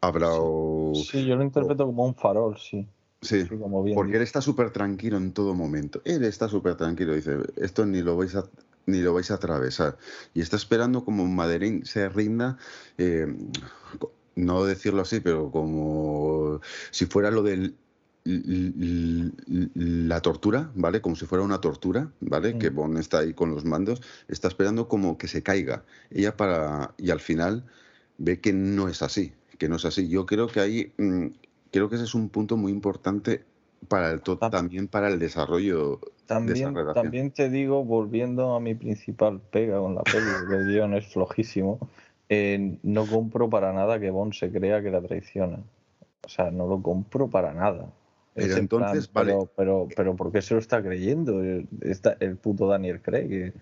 habrá... 0.00 0.28
o- 0.32 0.92
sí, 0.94 1.26
yo 1.26 1.36
lo 1.36 1.42
interpreto 1.42 1.86
como 1.86 2.04
un 2.06 2.14
farol, 2.14 2.56
sí. 2.58 2.86
Sí, 3.22 3.42
Sí, 3.42 3.58
como 3.58 3.82
bien 3.82 3.94
porque 3.96 4.16
él 4.16 4.22
está 4.22 4.40
súper 4.40 4.70
tranquilo 4.70 5.16
en 5.18 5.32
todo 5.32 5.54
momento. 5.54 6.00
Él 6.04 6.24
está 6.24 6.48
súper 6.48 6.76
tranquilo, 6.76 7.14
dice, 7.14 7.36
esto 7.56 7.84
ni 7.84 8.00
lo 8.00 8.16
vais 8.16 8.34
a 8.34 8.44
ni 8.86 8.98
lo 9.00 9.12
vais 9.12 9.30
a 9.30 9.34
atravesar. 9.34 9.98
Y 10.34 10.40
está 10.40 10.56
esperando 10.56 11.04
como 11.04 11.26
Madeleine 11.26 11.84
se 11.84 12.08
rinda, 12.08 12.56
eh, 12.96 13.26
no 14.36 14.64
decirlo 14.64 15.02
así, 15.02 15.20
pero 15.20 15.50
como 15.50 16.60
si 16.90 17.06
fuera 17.06 17.30
lo 17.30 17.42
del 17.42 17.76
la 18.24 20.20
tortura, 20.20 20.70
¿vale? 20.74 21.00
Como 21.00 21.16
si 21.16 21.26
fuera 21.26 21.44
una 21.44 21.60
tortura, 21.60 22.10
¿vale? 22.20 22.58
Que 22.58 22.70
Bond 22.70 22.98
está 22.98 23.20
ahí 23.20 23.32
con 23.34 23.50
los 23.50 23.64
mandos, 23.64 24.02
está 24.28 24.48
esperando 24.48 24.88
como 24.88 25.16
que 25.18 25.28
se 25.28 25.42
caiga. 25.42 25.84
Ella 26.10 26.36
para. 26.36 26.94
Y 26.98 27.10
al 27.10 27.20
final 27.20 27.64
ve 28.18 28.40
que 28.40 28.52
no 28.52 28.88
es 28.88 29.02
así, 29.02 29.32
que 29.58 29.68
no 29.68 29.76
es 29.76 29.84
así. 29.84 30.08
Yo 30.08 30.26
creo 30.26 30.46
que 30.48 30.60
ahí. 30.60 30.92
mm, 30.98 31.26
creo 31.72 31.88
que 31.88 31.96
ese 31.96 32.04
es 32.04 32.14
un 32.14 32.28
punto 32.28 32.56
muy 32.56 32.72
importante 32.72 33.44
para 33.88 34.10
el 34.10 34.20
también 34.50 34.88
para 34.88 35.08
el 35.08 35.18
desarrollo 35.18 36.00
de 36.00 36.06
esa 36.06 36.26
También, 36.26 36.74
relación. 36.74 36.94
también 36.94 37.30
te 37.30 37.48
digo, 37.48 37.84
volviendo 37.84 38.54
a 38.54 38.60
mi 38.60 38.74
principal 38.74 39.40
pega 39.50 39.78
con 39.78 39.94
la 39.94 40.02
peli, 40.02 40.26
que 40.48 40.54
el 40.56 40.66
guion 40.68 40.94
es 40.94 41.06
flojísimo, 41.12 41.78
eh, 42.28 42.76
no 42.82 43.06
compro 43.06 43.48
para 43.48 43.72
nada 43.72 43.98
que 43.98 44.10
Bond 44.10 44.34
se 44.34 44.50
crea 44.50 44.82
que 44.82 44.90
la 44.90 45.00
traiciona. 45.00 45.58
O 46.22 46.28
sea, 46.28 46.50
no 46.50 46.66
lo 46.68 46.82
compro 46.82 47.28
para 47.28 47.52
nada. 47.54 47.90
Pero 48.48 48.54
plan, 48.54 48.62
entonces, 48.62 49.12
vale. 49.12 49.32
pero, 49.32 49.50
pero, 49.56 49.88
pero 49.96 50.16
¿por 50.16 50.32
qué 50.32 50.42
se 50.42 50.54
lo 50.54 50.60
está 50.60 50.82
creyendo? 50.82 51.42
Está- 51.82 52.16
el 52.20 52.36
puto 52.36 52.66
Daniel 52.68 53.00
Craig, 53.00 53.28
que, 53.28 53.52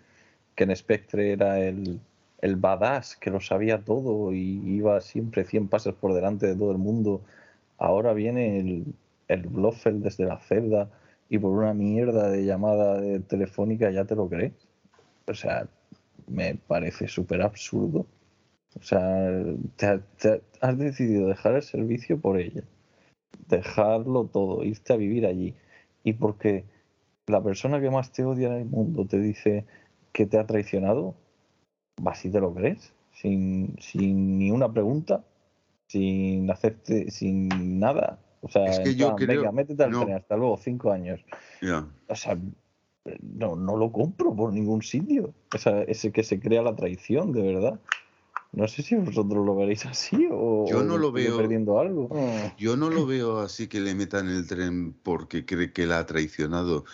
que 0.54 0.64
en 0.64 0.76
Spectre 0.76 1.32
era 1.32 1.60
el, 1.60 2.00
el 2.40 2.56
badass, 2.56 3.16
que 3.16 3.30
lo 3.30 3.40
sabía 3.40 3.84
todo 3.84 4.32
y 4.32 4.60
iba 4.76 5.00
siempre 5.00 5.44
100 5.44 5.68
pasos 5.68 5.94
por 5.94 6.14
delante 6.14 6.46
de 6.46 6.56
todo 6.56 6.72
el 6.72 6.78
mundo. 6.78 7.22
Ahora 7.78 8.12
viene 8.12 8.60
el, 8.60 8.86
el 9.28 9.42
Blofeld 9.48 10.02
desde 10.04 10.24
la 10.24 10.38
celda 10.38 10.88
y 11.28 11.38
por 11.38 11.50
una 11.52 11.74
mierda 11.74 12.30
de 12.30 12.44
llamada 12.44 13.00
telefónica 13.28 13.90
ya 13.90 14.04
te 14.04 14.14
lo 14.16 14.28
crees. 14.28 14.52
O 15.26 15.34
sea, 15.34 15.68
me 16.26 16.54
parece 16.54 17.08
súper 17.08 17.42
absurdo. 17.42 18.06
O 18.78 18.82
sea, 18.82 19.30
te- 19.76 20.00
te- 20.20 20.42
has 20.60 20.78
decidido 20.78 21.28
dejar 21.28 21.56
el 21.56 21.62
servicio 21.62 22.18
por 22.20 22.38
ella, 22.40 22.62
dejarlo 23.48 24.24
todo, 24.26 24.64
irte 24.64 24.92
a 24.92 24.96
vivir 24.96 25.26
allí. 25.26 25.54
Y 26.04 26.14
porque 26.14 26.64
la 27.26 27.42
persona 27.42 27.80
que 27.80 27.90
más 27.90 28.12
te 28.12 28.24
odia 28.24 28.48
en 28.48 28.54
el 28.54 28.64
mundo 28.66 29.06
te 29.06 29.18
dice 29.18 29.64
que 30.12 30.26
te 30.26 30.38
ha 30.38 30.46
traicionado, 30.46 31.14
vas 32.00 32.24
y 32.24 32.30
te 32.30 32.40
lo 32.40 32.54
crees, 32.54 32.92
sin, 33.12 33.76
sin 33.80 34.38
ni 34.38 34.50
una 34.50 34.72
pregunta, 34.72 35.24
sin 35.88 36.50
hacerte, 36.50 37.10
sin 37.10 37.78
nada. 37.78 38.18
O 38.40 38.48
sea, 38.48 38.66
Es 38.66 38.80
que 38.80 38.94
yo 38.94 39.06
plan, 39.08 39.16
creo- 39.16 39.28
venga, 39.40 39.52
métete 39.52 39.82
al 39.84 39.92
no. 39.92 40.04
tren, 40.04 40.16
hasta 40.16 40.36
luego, 40.36 40.56
cinco 40.58 40.92
años. 40.92 41.24
O 42.08 42.14
sea, 42.14 42.38
no, 43.22 43.56
no 43.56 43.76
lo 43.76 43.90
compro 43.92 44.34
por 44.34 44.52
ningún 44.52 44.82
sitio. 44.82 45.34
O 45.52 45.58
sea, 45.58 45.82
ese 45.82 46.12
que 46.12 46.22
se 46.22 46.40
crea 46.40 46.62
la 46.62 46.76
traición, 46.76 47.32
de 47.32 47.42
verdad. 47.42 47.80
No 48.52 48.66
sé 48.66 48.82
si 48.82 48.94
vosotros 48.96 49.44
lo 49.44 49.54
veréis 49.54 49.84
así 49.86 50.26
o, 50.30 50.66
Yo 50.68 50.82
no 50.82 50.96
lo 50.98 51.12
veo- 51.12 51.36
perdiendo 51.36 51.78
algo. 51.78 52.54
Yo 52.58 52.76
no 52.76 52.90
lo 52.90 53.06
veo 53.06 53.38
así 53.40 53.68
que 53.68 53.80
le 53.80 53.94
metan 53.94 54.28
el 54.28 54.46
tren 54.46 54.94
porque 55.02 55.44
cree 55.44 55.72
que 55.72 55.86
la 55.86 55.98
ha 55.98 56.06
traicionado, 56.06 56.84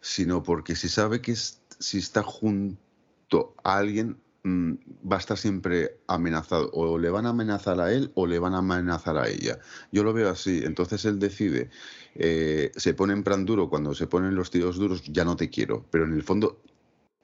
sino 0.00 0.42
porque 0.42 0.76
si 0.76 0.88
sabe 0.88 1.20
que 1.20 1.32
es- 1.32 1.62
si 1.78 1.98
está 1.98 2.22
junto 2.22 3.54
a 3.62 3.76
alguien 3.78 4.18
mm, 4.46 4.74
va 5.10 5.16
a 5.16 5.20
estar 5.20 5.38
siempre 5.38 5.96
amenazado. 6.06 6.68
O 6.74 6.98
le 6.98 7.08
van 7.08 7.24
a 7.24 7.30
amenazar 7.30 7.80
a 7.80 7.90
él 7.90 8.10
o 8.14 8.26
le 8.26 8.38
van 8.38 8.52
a 8.52 8.58
amenazar 8.58 9.16
a 9.16 9.26
ella. 9.26 9.58
Yo 9.90 10.04
lo 10.04 10.12
veo 10.12 10.28
así. 10.28 10.60
Entonces 10.64 11.06
él 11.06 11.18
decide, 11.18 11.70
eh, 12.14 12.70
se 12.76 12.92
pone 12.92 13.14
en 13.14 13.24
plan 13.24 13.46
duro, 13.46 13.70
cuando 13.70 13.94
se 13.94 14.06
ponen 14.06 14.34
los 14.34 14.50
tiros 14.50 14.76
duros, 14.76 15.02
ya 15.04 15.24
no 15.24 15.34
te 15.36 15.48
quiero. 15.48 15.86
Pero 15.90 16.04
en 16.04 16.12
el 16.12 16.22
fondo 16.22 16.60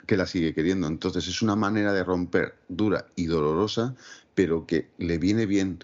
que 0.07 0.17
la 0.17 0.27
sigue 0.27 0.55
queriendo. 0.55 0.87
Entonces 0.87 1.27
es 1.29 1.43
una 1.43 1.57
manera 1.57 1.93
de 1.93 2.05
romper 2.05 2.55
dura 2.69 3.07
y 3.17 3.27
dolorosa, 3.27 3.95
pero 4.35 4.67
que 4.67 4.89
le 4.99 5.19
viene 5.19 5.47
bien 5.47 5.79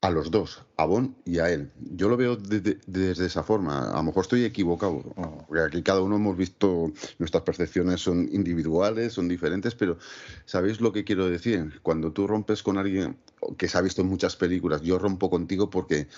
a 0.00 0.10
los 0.10 0.32
dos, 0.32 0.64
a 0.76 0.84
Bon 0.84 1.14
y 1.24 1.38
a 1.38 1.48
él. 1.50 1.70
Yo 1.94 2.08
lo 2.08 2.16
veo 2.16 2.34
de- 2.34 2.60
de- 2.60 2.78
desde 2.88 3.26
esa 3.26 3.44
forma. 3.44 3.88
A 3.92 3.96
lo 3.98 4.02
mejor 4.02 4.22
estoy 4.22 4.44
equivocado, 4.44 5.00
porque 5.46 5.62
aquí 5.62 5.82
cada 5.82 6.00
uno 6.00 6.16
hemos 6.16 6.36
visto, 6.36 6.92
nuestras 7.20 7.44
percepciones 7.44 8.00
son 8.00 8.28
individuales, 8.32 9.12
son 9.12 9.28
diferentes, 9.28 9.76
pero 9.76 9.98
¿sabéis 10.44 10.80
lo 10.80 10.92
que 10.92 11.04
quiero 11.04 11.28
decir? 11.30 11.80
Cuando 11.82 12.10
tú 12.12 12.26
rompes 12.26 12.64
con 12.64 12.78
alguien 12.78 13.16
que 13.56 13.68
se 13.68 13.78
ha 13.78 13.80
visto 13.80 14.02
en 14.02 14.08
muchas 14.08 14.34
películas, 14.34 14.82
yo 14.82 14.98
rompo 14.98 15.30
contigo 15.30 15.70
porque 15.70 16.08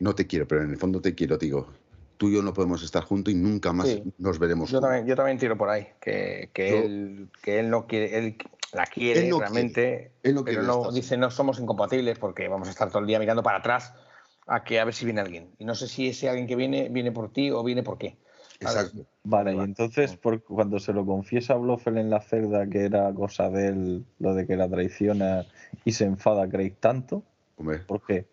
no 0.00 0.14
te 0.14 0.26
quiero, 0.26 0.48
pero 0.48 0.62
en 0.62 0.70
el 0.70 0.78
fondo 0.78 1.02
te 1.02 1.14
quiero, 1.14 1.36
digo. 1.36 1.68
Tú 2.16 2.28
y 2.28 2.34
yo 2.34 2.42
no 2.42 2.52
podemos 2.54 2.82
estar 2.82 3.02
juntos 3.02 3.32
y 3.32 3.36
nunca 3.36 3.72
más 3.72 3.88
Sí. 3.88 4.02
nos 4.18 4.38
veremos 4.38 4.70
Yo 4.70 4.80
también, 4.80 5.06
yo 5.06 5.16
también 5.16 5.38
tiro 5.38 5.56
por 5.56 5.68
ahí, 5.68 5.88
que, 6.00 6.50
que, 6.52 6.70
Yo- 6.70 6.76
él, 6.84 7.28
que 7.42 7.58
él 7.58 7.70
no 7.70 7.86
quiere, 7.86 8.18
él 8.18 8.36
la 8.72 8.86
quiere 8.86 9.20
Él 9.20 9.30
no 9.30 9.38
realmente, 9.38 10.12
Él 10.22 10.34
no 10.34 10.44
pero 10.44 10.60
quiere 10.60 10.66
no, 10.66 10.78
estar 10.78 10.92
dice 10.92 11.16
no 11.16 11.30
somos 11.30 11.58
incompatibles 11.60 12.18
porque 12.18 12.48
vamos 12.48 12.68
a 12.68 12.70
estar 12.70 12.88
todo 12.88 13.00
el 13.00 13.06
día 13.06 13.18
mirando 13.18 13.42
para 13.42 13.58
atrás 13.58 13.94
a 14.46 14.62
que 14.64 14.78
a 14.80 14.84
ver 14.84 14.94
si 14.94 15.04
viene 15.04 15.20
alguien. 15.20 15.54
Y 15.58 15.64
no 15.64 15.74
sé 15.74 15.88
si 15.88 16.08
ese 16.08 16.28
alguien 16.28 16.46
que 16.46 16.56
viene 16.56 16.88
viene 16.88 17.12
por 17.12 17.32
ti 17.32 17.50
o 17.50 17.62
viene 17.62 17.82
por 17.82 17.98
qué. 17.98 18.18
Exacto. 18.60 19.06
Vale, 19.24 19.54
y 19.54 19.58
entonces 19.58 20.16
por, 20.16 20.42
cuando 20.42 20.78
se 20.78 20.92
lo 20.92 21.04
confiesa 21.06 21.54
a 21.54 21.56
Blofeld 21.56 21.98
en 21.98 22.10
la 22.10 22.20
celda 22.20 22.68
que 22.68 22.84
era 22.84 23.12
cosa 23.12 23.48
de 23.48 23.68
él, 23.68 24.04
lo 24.18 24.34
de 24.34 24.46
que 24.46 24.56
la 24.56 24.68
traiciona 24.68 25.46
y 25.84 25.92
se 25.92 26.04
enfada 26.04 26.48
Craig 26.48 26.76
tanto, 26.78 27.22
Hombre, 27.56 27.78
¿por 27.80 28.02
qué? 28.04 28.26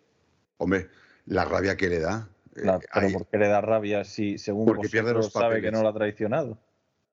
hombre, 0.58 0.88
la 1.26 1.44
rabia 1.44 1.76
que 1.76 1.88
le 1.88 2.00
da. 2.00 2.28
Eh, 2.56 2.60
La- 2.64 2.78
pero 2.78 3.06
hay- 3.06 3.12
¿por 3.12 3.26
qué 3.26 3.38
le 3.38 3.48
da 3.48 3.60
rabia 3.60 4.04
si 4.04 4.38
según 4.38 4.66
Porque 4.66 4.88
pierde 4.88 5.12
los 5.14 5.32
sabe 5.32 5.60
que 5.60 5.70
no 5.70 5.82
la 5.82 5.90
ha 5.90 5.94
traicionado? 5.94 6.58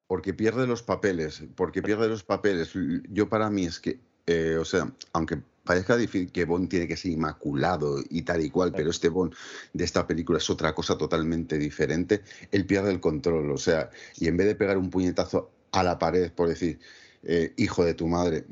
Porque 0.07 0.33
pierde 0.33 0.65
los 0.65 0.81
papeles, 0.81 1.43
porque 1.55 1.81
pierde 1.83 2.07
los 2.07 2.23
papeles. 2.23 2.71
Yo 3.09 3.29
para 3.29 3.49
mí 3.49 3.65
es 3.65 3.79
que, 3.79 3.99
eh, 4.25 4.57
o 4.59 4.65
sea, 4.65 4.91
aunque 5.13 5.37
parezca 5.63 5.95
difícil 5.97 6.31
que 6.31 6.45
Bond 6.45 6.67
tiene 6.67 6.87
que 6.87 6.97
ser 6.97 7.11
inmaculado 7.11 7.97
y 8.09 8.23
tal 8.23 8.41
y 8.43 8.49
cual, 8.49 8.73
pero 8.75 8.89
este 8.89 9.09
Bond 9.09 9.35
de 9.73 9.83
esta 9.83 10.07
película 10.07 10.39
es 10.39 10.49
otra 10.49 10.73
cosa 10.73 10.97
totalmente 10.97 11.59
diferente, 11.59 12.23
él 12.51 12.65
pierde 12.65 12.89
el 12.91 12.99
control, 12.99 13.51
o 13.51 13.57
sea, 13.57 13.91
y 14.17 14.27
en 14.27 14.35
vez 14.37 14.47
de 14.47 14.55
pegar 14.55 14.79
un 14.79 14.89
puñetazo 14.89 15.51
a 15.71 15.83
la 15.83 15.99
pared 15.99 16.31
por 16.31 16.47
decir, 16.47 16.79
eh, 17.21 17.53
hijo 17.57 17.85
de 17.85 17.93
tu 17.93 18.07
madre, 18.07 18.45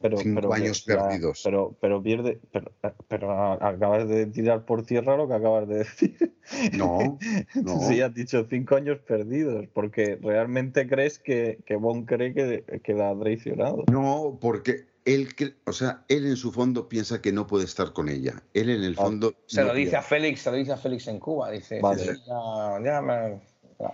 Pero, 0.00 0.16
Cinco 0.18 0.40
pero, 0.42 0.52
años 0.52 0.84
ya, 0.84 0.96
perdidos. 1.08 1.40
Pero, 1.44 1.76
pero 1.80 2.00
pierde, 2.02 2.38
pero, 2.52 2.70
pero 3.08 3.32
acabas 3.62 4.08
de 4.08 4.26
tirar 4.26 4.64
por 4.64 4.84
tierra 4.86 5.16
lo 5.16 5.26
que 5.26 5.34
acabas 5.34 5.66
de 5.68 5.78
decir. 5.78 6.34
no, 6.76 7.18
no. 7.54 7.80
Sí, 7.80 8.00
has 8.00 8.14
dicho 8.14 8.46
cinco 8.48 8.76
años 8.76 8.98
perdidos, 9.00 9.66
porque 9.72 10.16
realmente 10.22 10.88
crees 10.88 11.18
que, 11.18 11.58
que 11.66 11.74
Bond 11.76 12.06
cree 12.06 12.32
que, 12.32 12.80
que 12.84 12.92
la 12.94 13.10
ha 13.10 13.18
traicionado. 13.18 13.84
No, 13.90 14.38
porque 14.40 14.86
él, 15.04 15.28
o 15.64 15.72
sea, 15.72 16.04
él 16.08 16.26
en 16.26 16.36
su 16.36 16.52
fondo 16.52 16.88
piensa 16.88 17.20
que 17.20 17.32
no 17.32 17.46
puede 17.46 17.64
estar 17.64 17.92
con 17.92 18.08
ella. 18.08 18.42
Él 18.54 18.70
en 18.70 18.84
el 18.84 18.94
fondo 18.94 19.34
Se 19.46 19.62
no 19.62 19.68
lo 19.68 19.74
dice 19.74 19.90
quiere. 19.90 19.96
a 19.98 20.02
Félix, 20.02 20.40
se 20.42 20.50
lo 20.50 20.56
dice 20.58 20.72
a 20.72 20.76
Félix 20.76 21.08
en 21.08 21.18
Cuba, 21.18 21.50
dice, 21.50 21.80
Vale. 21.80 21.98
"Sí, 22.04 22.10
ya, 22.26 22.84
ya 22.84 23.00
me, 23.02 23.40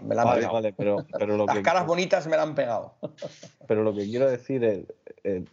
me 0.02 0.14
la 0.14 0.22
han 0.22 0.26
Vale, 0.28 0.36
pegado. 0.40 0.52
vale, 0.54 0.72
pero, 0.76 1.06
pero, 1.18 1.36
lo 1.36 1.46
Las 1.46 1.56
que, 1.56 1.62
caras 1.62 1.86
bonitas 1.86 2.26
me 2.26 2.36
la 2.36 2.42
han 2.42 2.54
pegado. 2.54 2.94
pero 3.68 3.82
lo 3.82 3.94
que 3.94 4.04
quiero 4.04 4.28
decir 4.30 4.64
es, 4.64 4.84
eh, 5.22 5.44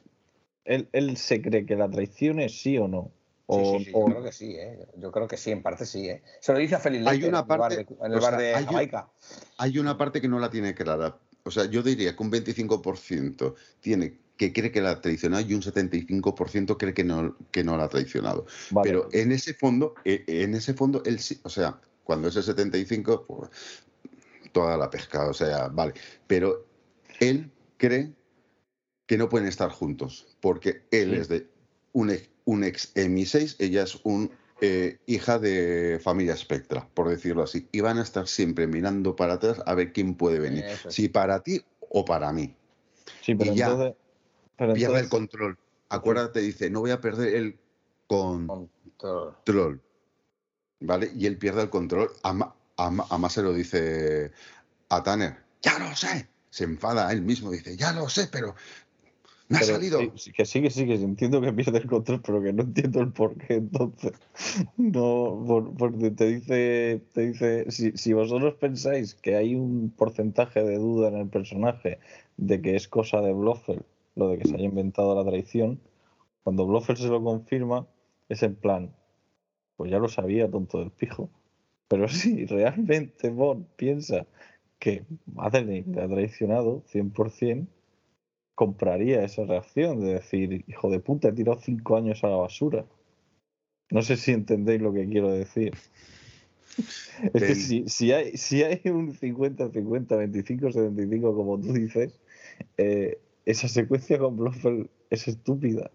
él, 0.65 0.89
él 0.93 1.17
se 1.17 1.41
cree 1.41 1.65
que 1.65 1.75
la 1.75 1.89
traicione 1.89 2.49
sí 2.49 2.77
o 2.77 2.87
no. 2.87 3.11
O, 3.47 3.79
Sí, 3.79 3.79
sí, 3.79 3.85
sí, 3.85 3.91
o- 3.93 4.07
yo 4.07 4.13
creo 4.15 4.23
que 4.23 4.31
sí, 4.31 4.55
¿eh? 4.57 4.87
Yo 4.97 5.11
creo 5.11 5.27
que 5.27 5.37
sí, 5.37 5.51
en 5.51 5.61
parte 5.61 5.85
sí, 5.85 6.07
¿eh? 6.09 6.21
Se 6.39 6.53
lo 6.53 6.59
dice 6.59 6.75
a 6.75 6.81
Hay 6.83 7.23
una 7.23 7.39
en 7.39 7.51
el 7.51 7.57
bar 7.57 7.71
de, 7.75 7.81
en 7.81 8.11
el 8.11 8.17
o 8.17 8.21
bar 8.21 8.31
sea, 8.31 8.39
de 8.39 8.55
hay 8.55 8.63
un- 8.63 8.69
Jamaica. 8.69 9.09
Hay 9.57 9.77
una 9.79 9.97
parte 9.97 10.21
que 10.21 10.27
no 10.27 10.39
la 10.39 10.49
tiene 10.49 10.73
clara. 10.73 11.17
O 11.43 11.51
sea, 11.51 11.65
yo 11.65 11.81
diría 11.81 12.15
que 12.15 12.23
un 12.23 12.29
25% 12.31 13.55
tiene 13.79 14.19
que 14.37 14.53
cree 14.53 14.71
que 14.71 14.81
la 14.81 14.91
ha 14.91 15.01
traicionado 15.01 15.45
y 15.47 15.53
un 15.53 15.61
75% 15.61 16.77
cree 16.77 16.93
que 16.93 17.03
no, 17.03 17.35
que 17.51 17.63
no 17.63 17.77
la 17.77 17.83
ha 17.83 17.89
traicionado. 17.89 18.45
vale, 18.71 18.89
Pero 18.89 19.09
en 19.11 19.31
ese 19.31 19.53
fondo, 19.53 19.93
eh, 20.03 20.23
en 20.27 20.55
ese 20.55 20.73
fondo, 20.73 21.03
él 21.05 21.19
sí, 21.19 21.39
o 21.43 21.49
sea, 21.49 21.79
cuando 22.03 22.27
es 22.29 22.35
el 22.37 22.43
75, 22.43 23.25
pues, 23.27 23.49
toda 24.51 24.77
la 24.77 24.89
pesca, 24.89 25.27
o 25.29 25.33
sea, 25.33 25.67
vale. 25.67 25.93
Pero 26.27 26.65
él 27.19 27.51
cree 27.77 28.13
que 29.11 29.17
no 29.17 29.27
pueden 29.27 29.45
estar 29.49 29.69
juntos, 29.69 30.25
porque 30.39 30.83
él 30.89 31.09
Sí. 31.11 31.15
es 31.17 31.27
de 31.27 31.47
un 31.91 32.11
ex, 32.11 32.29
un 32.45 32.63
ex 32.63 32.93
MI6, 32.95 33.57
ella 33.59 33.83
es 33.83 33.99
un 34.05 34.31
eh, 34.61 34.99
hija 35.05 35.37
de 35.37 35.99
familia 36.01 36.37
Spectra, 36.37 36.87
por 36.93 37.09
decirlo 37.09 37.43
así, 37.43 37.67
y 37.73 37.81
van 37.81 37.97
a 37.97 38.03
estar 38.03 38.25
siempre 38.29 38.67
mirando 38.67 39.13
para 39.17 39.33
atrás 39.33 39.61
a 39.65 39.73
ver 39.75 39.91
quién 39.91 40.15
puede 40.15 40.39
venir, 40.39 40.63
es. 40.63 40.85
si 40.93 41.09
para 41.09 41.41
ti 41.43 41.61
o 41.89 42.05
para 42.05 42.31
mí. 42.31 42.55
sí, 43.21 43.35
pero 43.35 43.51
y 43.51 43.55
ya 43.57 43.65
entonces... 43.71 43.95
Pero 44.55 44.73
Pierde 44.75 44.99
el 45.01 45.09
control. 45.09 45.57
Acuérdate, 45.89 46.39
dice, 46.39 46.69
no 46.69 46.79
voy 46.79 46.91
a 46.91 47.01
perder 47.01 47.35
el 47.35 47.59
control. 48.07 48.69
Control. 48.95 49.81
¿Vale? 50.79 51.11
Y 51.17 51.25
él 51.25 51.37
pierde 51.37 51.63
el 51.63 51.69
control. 51.69 52.11
Ama- 52.23 52.55
Además 52.77 53.33
se 53.33 53.41
lo 53.41 53.53
dice 53.53 54.31
a 54.87 55.03
Tanner. 55.03 55.35
Ya 55.63 55.77
lo 55.79 55.93
sé. 55.97 56.29
Se 56.49 56.63
enfada 56.63 57.09
a 57.09 57.11
él 57.11 57.21
mismo. 57.23 57.51
Dice, 57.51 57.75
ya 57.75 57.91
lo 57.91 58.07
sé, 58.07 58.29
pero 58.31 58.55
me 59.51 59.57
ha 59.57 59.61
salido. 59.63 59.99
sí, 60.15 60.31
que 60.31 60.45
sí, 60.45 60.61
que 60.61 60.69
sí, 60.69 60.85
que 60.87 60.97
sí, 60.97 61.03
entiendo 61.03 61.41
que 61.41 61.53
pierde 61.53 61.77
el 61.79 61.87
control, 61.87 62.21
pero 62.25 62.41
que 62.41 62.53
no 62.53 62.63
entiendo 62.63 63.01
el 63.01 63.11
por 63.11 63.35
qué 63.37 63.55
entonces. 63.55 64.13
No, 64.77 65.43
por- 65.47 65.73
porque 65.75 66.11
te 66.11 66.25
dice, 66.27 67.01
te 67.13 67.21
dice 67.27 67.69
si, 67.71 67.91
si 67.91 68.13
vosotros 68.13 68.55
pensáis 68.55 69.13
que 69.15 69.35
hay 69.35 69.55
un 69.55 69.91
porcentaje 69.95 70.63
de 70.63 70.77
duda 70.77 71.09
en 71.09 71.17
el 71.17 71.27
personaje 71.27 71.99
de 72.37 72.61
que 72.61 72.75
es 72.75 72.87
cosa 72.87 73.21
de 73.21 73.33
Blofeld, 73.33 73.83
lo 74.15 74.29
de 74.29 74.39
que 74.39 74.47
se 74.47 74.55
haya 74.55 74.65
inventado 74.65 75.15
la 75.15 75.29
traición, 75.29 75.79
cuando 76.43 76.65
Blofeld 76.65 76.97
se 76.99 77.07
lo 77.07 77.23
confirma, 77.23 77.87
es 78.29 78.41
en 78.43 78.55
plan, 78.55 78.91
pues 79.77 79.91
ya 79.91 79.99
lo 79.99 80.07
sabía, 80.07 80.49
tonto 80.49 80.79
del 80.79 80.91
pijo. 80.91 81.29
Pero 81.87 82.07
si 82.09 82.45
realmente 82.45 83.29
Bond 83.29 83.65
piensa 83.75 84.25
que 84.79 85.03
Madeleine 85.25 85.93
le 85.95 86.01
ha 86.01 86.07
traicionado 86.07 86.83
100%, 86.87 87.67
compraría 88.61 89.23
esa 89.23 89.43
reacción 89.43 90.01
de 90.01 90.13
decir, 90.13 90.63
hijo 90.67 90.91
de 90.91 90.99
puta, 90.99 91.29
he 91.29 91.31
tirado 91.31 91.59
cinco 91.59 91.97
años 91.97 92.23
a 92.23 92.27
la 92.27 92.35
basura. 92.35 92.85
No 93.89 94.03
sé 94.03 94.17
si 94.17 94.33
entendéis 94.33 94.79
lo 94.79 94.93
que 94.93 95.07
quiero 95.07 95.31
decir. 95.31 95.73
Es 97.33 97.43
que 97.43 97.55
si, 97.55 97.89
si 97.89 98.11
hay, 98.11 98.37
si 98.37 98.61
hay 98.61 98.79
un 98.85 99.15
50-50, 99.15 99.73
25-75, 99.73 101.35
como 101.35 101.59
tú 101.59 101.73
dices, 101.73 102.13
eh, 102.77 103.17
esa 103.47 103.67
secuencia 103.67 104.19
con 104.19 104.37
Blofeld 104.37 104.87
es 105.09 105.27
estúpida. 105.27 105.89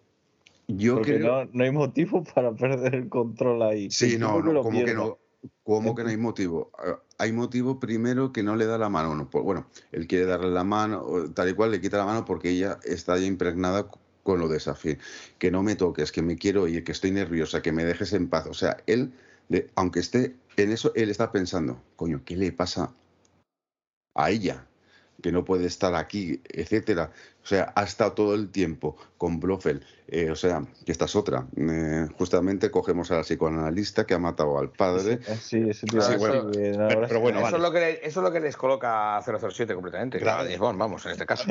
Yo 0.67 0.97
porque 0.97 1.19
creo. 1.19 1.45
no, 1.45 1.51
no 1.53 1.63
hay 1.63 1.71
motivo 1.71 2.25
para 2.35 2.51
perder 2.51 2.97
el 2.97 3.09
control 3.09 3.63
ahí. 3.63 3.93
Sí, 3.93 4.19
no, 4.19 4.43
no, 4.43 4.65
como 4.65 4.85
que 4.85 4.93
no. 4.93 5.19
¿Cómo 5.63 5.95
que 5.95 6.05
no 6.05 6.11
hay 6.11 6.17
motivo? 6.17 6.71
Ah, 6.79 7.01
Hay 7.19 7.33
motivo 7.33 7.81
primero 7.81 8.33
que 8.33 8.43
no 8.43 8.57
le 8.57 8.67
da 8.67 8.79
la 8.79 8.89
mano. 8.89 9.15
No, 9.15 9.29
pues, 9.31 9.45
bueno, 9.45 9.67
él 9.93 10.07
quiere 10.07 10.27
darle 10.27 10.51
la 10.51 10.65
mano, 10.65 11.05
tal 11.35 11.49
y 11.49 11.55
cual, 11.55 11.71
le 11.73 11.81
quita 11.81 11.99
la 11.99 12.05
mano 12.05 12.25
porque 12.25 12.51
ella 12.51 12.79
está 12.85 13.19
ya 13.19 13.27
impregnada 13.27 13.89
con 14.23 14.41
lo 14.41 14.49
de 14.49 14.61
Safir. 14.61 14.99
Que 15.39 15.51
no 15.51 15.63
me 15.63 15.77
toques, 15.77 16.13
que 16.13 16.23
me 16.23 16.37
quiero 16.37 16.69
ir, 16.69 16.85
que 16.85 16.93
estoy 16.93 17.11
nerviosa, 17.11 17.63
que 17.63 17.73
me 17.73 17.85
dejes 17.85 18.13
en 18.13 18.29
paz. 18.29 18.47
O 18.47 18.55
sea, 18.55 18.77
él, 18.87 19.13
aunque 19.75 20.01
esté 20.01 20.37
en 20.57 20.73
eso, 20.73 20.93
él 20.95 21.11
está 21.11 21.33
pensando, 21.33 21.83
coño, 21.97 22.23
¿qué 22.25 22.37
le 22.37 22.53
pasa 22.53 22.93
a 24.15 24.31
ella? 24.31 24.67
Que 25.23 25.33
no 25.33 25.45
puede 25.45 25.67
estar 25.67 25.95
aquí, 25.95 26.41
etcétera. 26.49 27.13
O 27.47 27.49
sea, 27.49 27.73
ha 27.77 27.85
estado 27.85 28.13
todo 28.13 28.35
el 28.35 28.51
tiempo 28.51 28.97
con 29.19 29.39
Blofeld. 29.39 29.81
Eh, 30.09 30.33
o 30.33 30.35
sea, 30.35 30.65
que 30.85 30.91
esta 30.91 31.05
es 31.05 31.15
otra. 31.15 31.47
Eh, 31.57 32.09
justamente 32.19 32.73
cogemos 32.73 33.09
a 33.13 33.19
la 33.19 33.21
psicoanalista 33.23 34.05
que 34.05 34.15
ha 34.15 34.19
matado 34.19 34.59
al 34.59 34.73
padre. 34.73 35.21
Ah, 35.29 35.37
Sí, 35.41 35.59
ese 35.71 35.87
tío 35.87 36.01
Sí, 36.01 36.09
así 36.15 36.19
bueno, 36.19 36.51
que 36.51 36.59
pero- 37.07 37.21
bueno, 37.21 37.39
eso, 37.39 37.45
vale. 37.45 37.57
es 37.59 37.63
lo 37.63 37.71
que 37.73 37.79
le- 37.79 38.05
eso 38.05 38.19
es 38.21 38.25
lo 38.25 38.33
que 38.33 38.41
les 38.41 38.57
coloca 38.57 39.17
a 39.17 39.23
007 39.23 39.75
completamente. 39.77 40.19
Claro. 40.19 40.49
Bond, 40.59 40.77
vamos, 40.77 41.07
en 41.07 41.13
este 41.13 41.25
caso. 41.25 41.45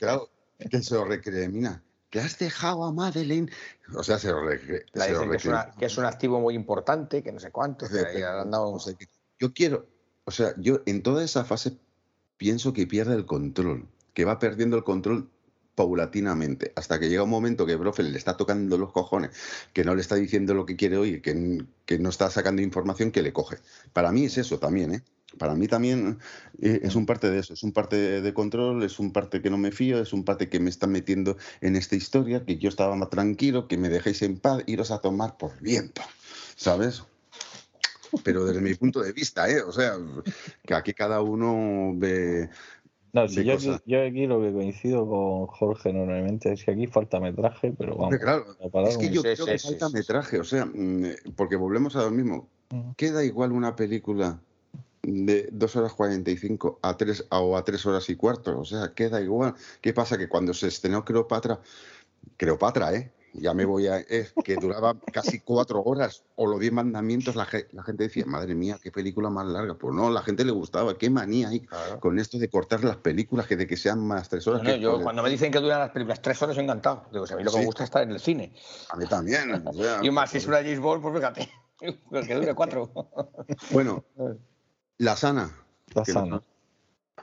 Claro, 0.00 0.30
que 0.68 0.82
se 0.82 0.94
lo 0.96 1.04
recrimina. 1.04 1.80
Que 2.10 2.18
has 2.18 2.36
dejado 2.36 2.82
a 2.84 2.92
Madeleine. 2.92 3.52
O 3.94 4.02
sea, 4.02 4.18
se 4.18 4.32
lo, 4.32 4.40
recre- 4.42 4.84
La 4.94 5.04
se 5.04 5.12
lo 5.12 5.30
que 5.30 5.36
es, 5.36 5.44
una- 5.44 5.62
recrimina. 5.62 5.78
que 5.78 5.84
es 5.86 5.96
un 5.96 6.06
activo 6.06 6.40
muy 6.40 6.54
importante, 6.54 7.22
que 7.22 7.30
no 7.30 7.38
sé 7.38 7.52
cuánto, 7.52 7.86
que 7.88 8.00
ahí 8.00 8.16
le 8.18 8.24
han 8.24 8.50
dado 8.50 8.68
un- 8.68 8.76
O 8.76 8.80
sea, 8.80 8.94
que 8.94 9.06
yo 9.38 9.52
quiero, 9.54 9.86
o 10.24 10.32
sea, 10.32 10.54
yo 10.58 10.80
en 10.86 11.04
toda 11.04 11.22
esa 11.22 11.44
fase 11.44 11.76
pienso 12.36 12.72
que 12.72 12.88
pierde 12.88 13.14
el 13.14 13.26
control, 13.26 13.86
que 14.14 14.24
va 14.24 14.38
perdiendo 14.38 14.76
el 14.76 14.84
control 14.84 15.28
paulatinamente, 15.74 16.72
hasta 16.76 17.00
que 17.00 17.08
llega 17.08 17.24
un 17.24 17.30
momento 17.30 17.66
que 17.66 17.76
Brofeld 17.76 18.12
le 18.12 18.18
está 18.18 18.36
tocando 18.36 18.78
los 18.78 18.92
cojones, 18.92 19.30
que 19.72 19.84
no 19.84 19.94
le 19.94 20.00
está 20.00 20.14
diciendo 20.14 20.54
lo 20.54 20.66
que 20.66 20.76
quiere 20.76 20.96
oír, 20.96 21.20
que, 21.20 21.64
que 21.84 21.98
no 21.98 22.10
está 22.10 22.30
sacando 22.30 22.62
información, 22.62 23.10
que 23.10 23.22
le 23.22 23.32
coge. 23.32 23.58
Para 23.92 24.12
mí 24.12 24.24
es 24.24 24.38
eso 24.38 24.58
también, 24.58 24.94
¿eh? 24.94 25.02
Para 25.36 25.56
mí 25.56 25.66
también 25.66 26.20
eh, 26.62 26.80
es 26.84 26.94
un 26.94 27.06
parte 27.06 27.28
de 27.28 27.40
eso, 27.40 27.54
es 27.54 27.64
un 27.64 27.72
parte 27.72 28.20
de 28.22 28.34
control, 28.34 28.84
es 28.84 29.00
un 29.00 29.12
parte 29.12 29.42
que 29.42 29.50
no 29.50 29.58
me 29.58 29.72
fío, 29.72 30.00
es 30.00 30.12
un 30.12 30.24
parte 30.24 30.48
que 30.48 30.60
me 30.60 30.70
está 30.70 30.86
metiendo 30.86 31.36
en 31.60 31.74
esta 31.74 31.96
historia, 31.96 32.44
que 32.44 32.56
yo 32.56 32.68
estaba 32.68 32.94
más 32.94 33.10
tranquilo, 33.10 33.66
que 33.66 33.76
me 33.76 33.88
dejéis 33.88 34.22
en 34.22 34.38
paz, 34.38 34.62
iros 34.66 34.92
a 34.92 35.00
tomar 35.00 35.36
por 35.36 35.60
viento, 35.60 36.02
¿sabes? 36.54 37.02
Pero 38.22 38.44
desde 38.44 38.60
mi 38.60 38.74
punto 38.74 39.00
de 39.00 39.12
vista, 39.12 39.50
¿eh? 39.50 39.60
O 39.60 39.72
sea, 39.72 39.96
que 40.64 40.74
aquí 40.74 40.94
cada 40.94 41.20
uno 41.20 41.92
ve... 41.96 42.48
No, 43.14 43.28
si 43.28 43.44
yo 43.44 43.54
aquí, 43.54 43.66
cosas. 43.68 43.82
yo 43.86 44.02
aquí 44.02 44.26
lo 44.26 44.40
que 44.40 44.52
coincido 44.52 45.08
con 45.08 45.46
Jorge 45.46 45.92
normalmente 45.92 46.52
es 46.52 46.64
que 46.64 46.72
aquí 46.72 46.88
falta 46.88 47.20
metraje, 47.20 47.72
pero 47.78 47.96
vamos. 47.96 48.18
Claro, 48.18 48.44
a 48.60 48.68
parar 48.68 48.90
es 48.90 48.98
que 48.98 49.08
yo 49.08 49.22
Sí, 49.22 49.28
creo 49.34 49.46
sí, 49.46 49.52
que 49.52 49.58
sí, 49.58 49.68
falta 49.68 49.88
sí, 49.88 49.94
metraje, 49.94 50.40
o 50.40 50.44
sea, 50.44 50.66
mm, 50.66 51.32
porque 51.36 51.54
volvemos 51.54 51.94
a 51.94 52.02
lo 52.02 52.10
mismo. 52.10 52.48
Ujú. 52.72 52.94
Queda 52.96 53.24
igual 53.24 53.52
una 53.52 53.76
película 53.76 54.40
de 55.02 55.48
2 55.52 55.76
horas 55.76 55.92
45 55.94 56.80
a 56.82 56.96
3 56.96 57.24
o 57.30 57.56
a 57.56 57.64
3 57.64 57.86
horas 57.86 58.10
y 58.10 58.16
cuarto, 58.16 58.58
o 58.58 58.64
sea, 58.64 58.92
queda 58.94 59.20
igual. 59.20 59.54
¿Qué 59.80 59.92
pasa? 59.92 60.18
Que 60.18 60.28
cuando 60.28 60.52
se 60.52 60.66
estrenó 60.66 61.04
Cleopatra, 61.04 61.60
Cleopatra, 62.36 62.94
¿eh? 62.94 63.12
Ya 63.36 63.52
me 63.52 63.64
voy 63.64 63.88
a... 63.88 63.98
Es 63.98 64.32
que 64.44 64.56
duraba 64.56 64.96
casi 65.12 65.40
cuatro 65.40 65.82
horas, 65.82 66.22
o 66.36 66.46
los 66.46 66.60
diez 66.60 66.72
mandamientos, 66.72 67.34
la, 67.34 67.48
la 67.72 67.82
gente 67.82 68.04
decía, 68.04 68.24
madre 68.26 68.54
mía, 68.54 68.78
qué 68.80 68.92
película 68.92 69.28
más 69.28 69.44
larga. 69.46 69.74
Pues 69.74 69.92
no, 69.92 70.08
la 70.08 70.22
gente 70.22 70.44
le 70.44 70.52
gustaba, 70.52 70.96
qué 70.96 71.10
manía 71.10 71.48
hay 71.48 71.60
Claro. 71.60 71.98
con 71.98 72.18
esto 72.20 72.38
de 72.38 72.48
cortar 72.48 72.84
las 72.84 72.96
películas, 72.98 73.46
que 73.48 73.56
de 73.56 73.66
que 73.66 73.76
sean 73.76 74.06
más 74.06 74.28
tres 74.28 74.46
horas. 74.46 74.62
No, 74.62 74.68
no, 74.68 74.74
que, 74.76 74.80
yo 74.80 75.02
cuando 75.02 75.22
me 75.22 75.30
dicen 75.30 75.50
que 75.50 75.58
duran 75.58 75.80
las 75.80 75.90
películas 75.90 76.22
tres 76.22 76.40
horas, 76.42 76.56
encantado. 76.58 77.06
Digo, 77.12 77.26
si 77.26 77.34
a 77.34 77.36
mí 77.36 77.42
lo 77.42 77.50
que 77.50 77.58
me 77.58 77.66
gusta 77.66 77.82
es 77.82 77.88
estar 77.88 78.02
en 78.04 78.12
el 78.12 78.20
cine. 78.20 78.54
A 78.90 78.96
mí 78.96 79.04
también. 79.06 79.66
o 79.66 79.72
sea, 79.72 79.98
Y 80.04 80.10
más, 80.12 80.30
si 80.30 80.38
es 80.38 80.46
una 80.46 80.58
James 80.58 80.78
Bond, 80.78 81.02
pues 81.02 81.14
fíjate, 81.16 81.50
que 82.26 82.34
dure 82.34 82.54
cuatro. 82.54 82.90
Bueno, 83.72 84.04
la 84.98 85.16
sana. 85.16 85.50
La 85.92 86.04
sana. 86.04 86.26
nos- 86.26 86.42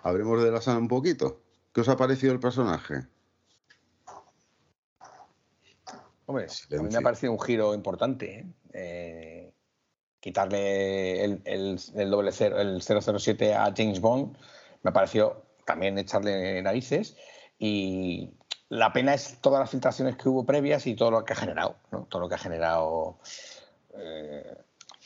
Hablemos 0.03 0.43
de 0.43 0.51
la 0.51 0.59
sana 0.61 0.79
un 0.79 0.87
poquito. 0.89 1.41
¿Qué 1.73 1.81
os 1.81 1.87
ha 1.87 1.95
parecido 1.95 2.33
el 2.33 2.39
personaje? 2.39 3.07
Hombre, 6.25 6.45
a 6.45 6.81
mí 6.81 6.89
me 6.89 6.97
ha 6.97 7.01
parecido 7.01 7.33
un 7.33 7.39
giro 7.39 7.73
importante. 7.73 8.39
¿eh? 8.39 8.45
Eh, 8.73 9.53
quitarle 10.21 11.23
el, 11.23 11.41
el, 11.45 11.79
el 11.95 12.11
doble 12.11 12.31
cero, 12.31 12.61
el 12.61 12.81
007 12.81 13.55
a 13.55 13.73
James 13.75 13.99
Bond 13.99 14.37
me 14.83 14.89
ha 14.89 14.93
parecido 14.93 15.43
también 15.65 15.97
echarle 15.97 16.61
narices 16.61 17.17
y 17.57 18.31
la 18.69 18.93
pena 18.93 19.13
es 19.13 19.39
todas 19.41 19.59
las 19.59 19.69
filtraciones 19.69 20.15
que 20.15 20.29
hubo 20.29 20.45
previas 20.45 20.87
y 20.87 20.95
todo 20.95 21.11
lo 21.11 21.25
que 21.25 21.33
ha 21.33 21.35
generado, 21.35 21.75
¿no? 21.91 22.05
todo 22.05 22.21
lo 22.21 22.29
que 22.29 22.35
ha 22.35 22.39
generado 22.39 23.17
eh, 23.95 24.57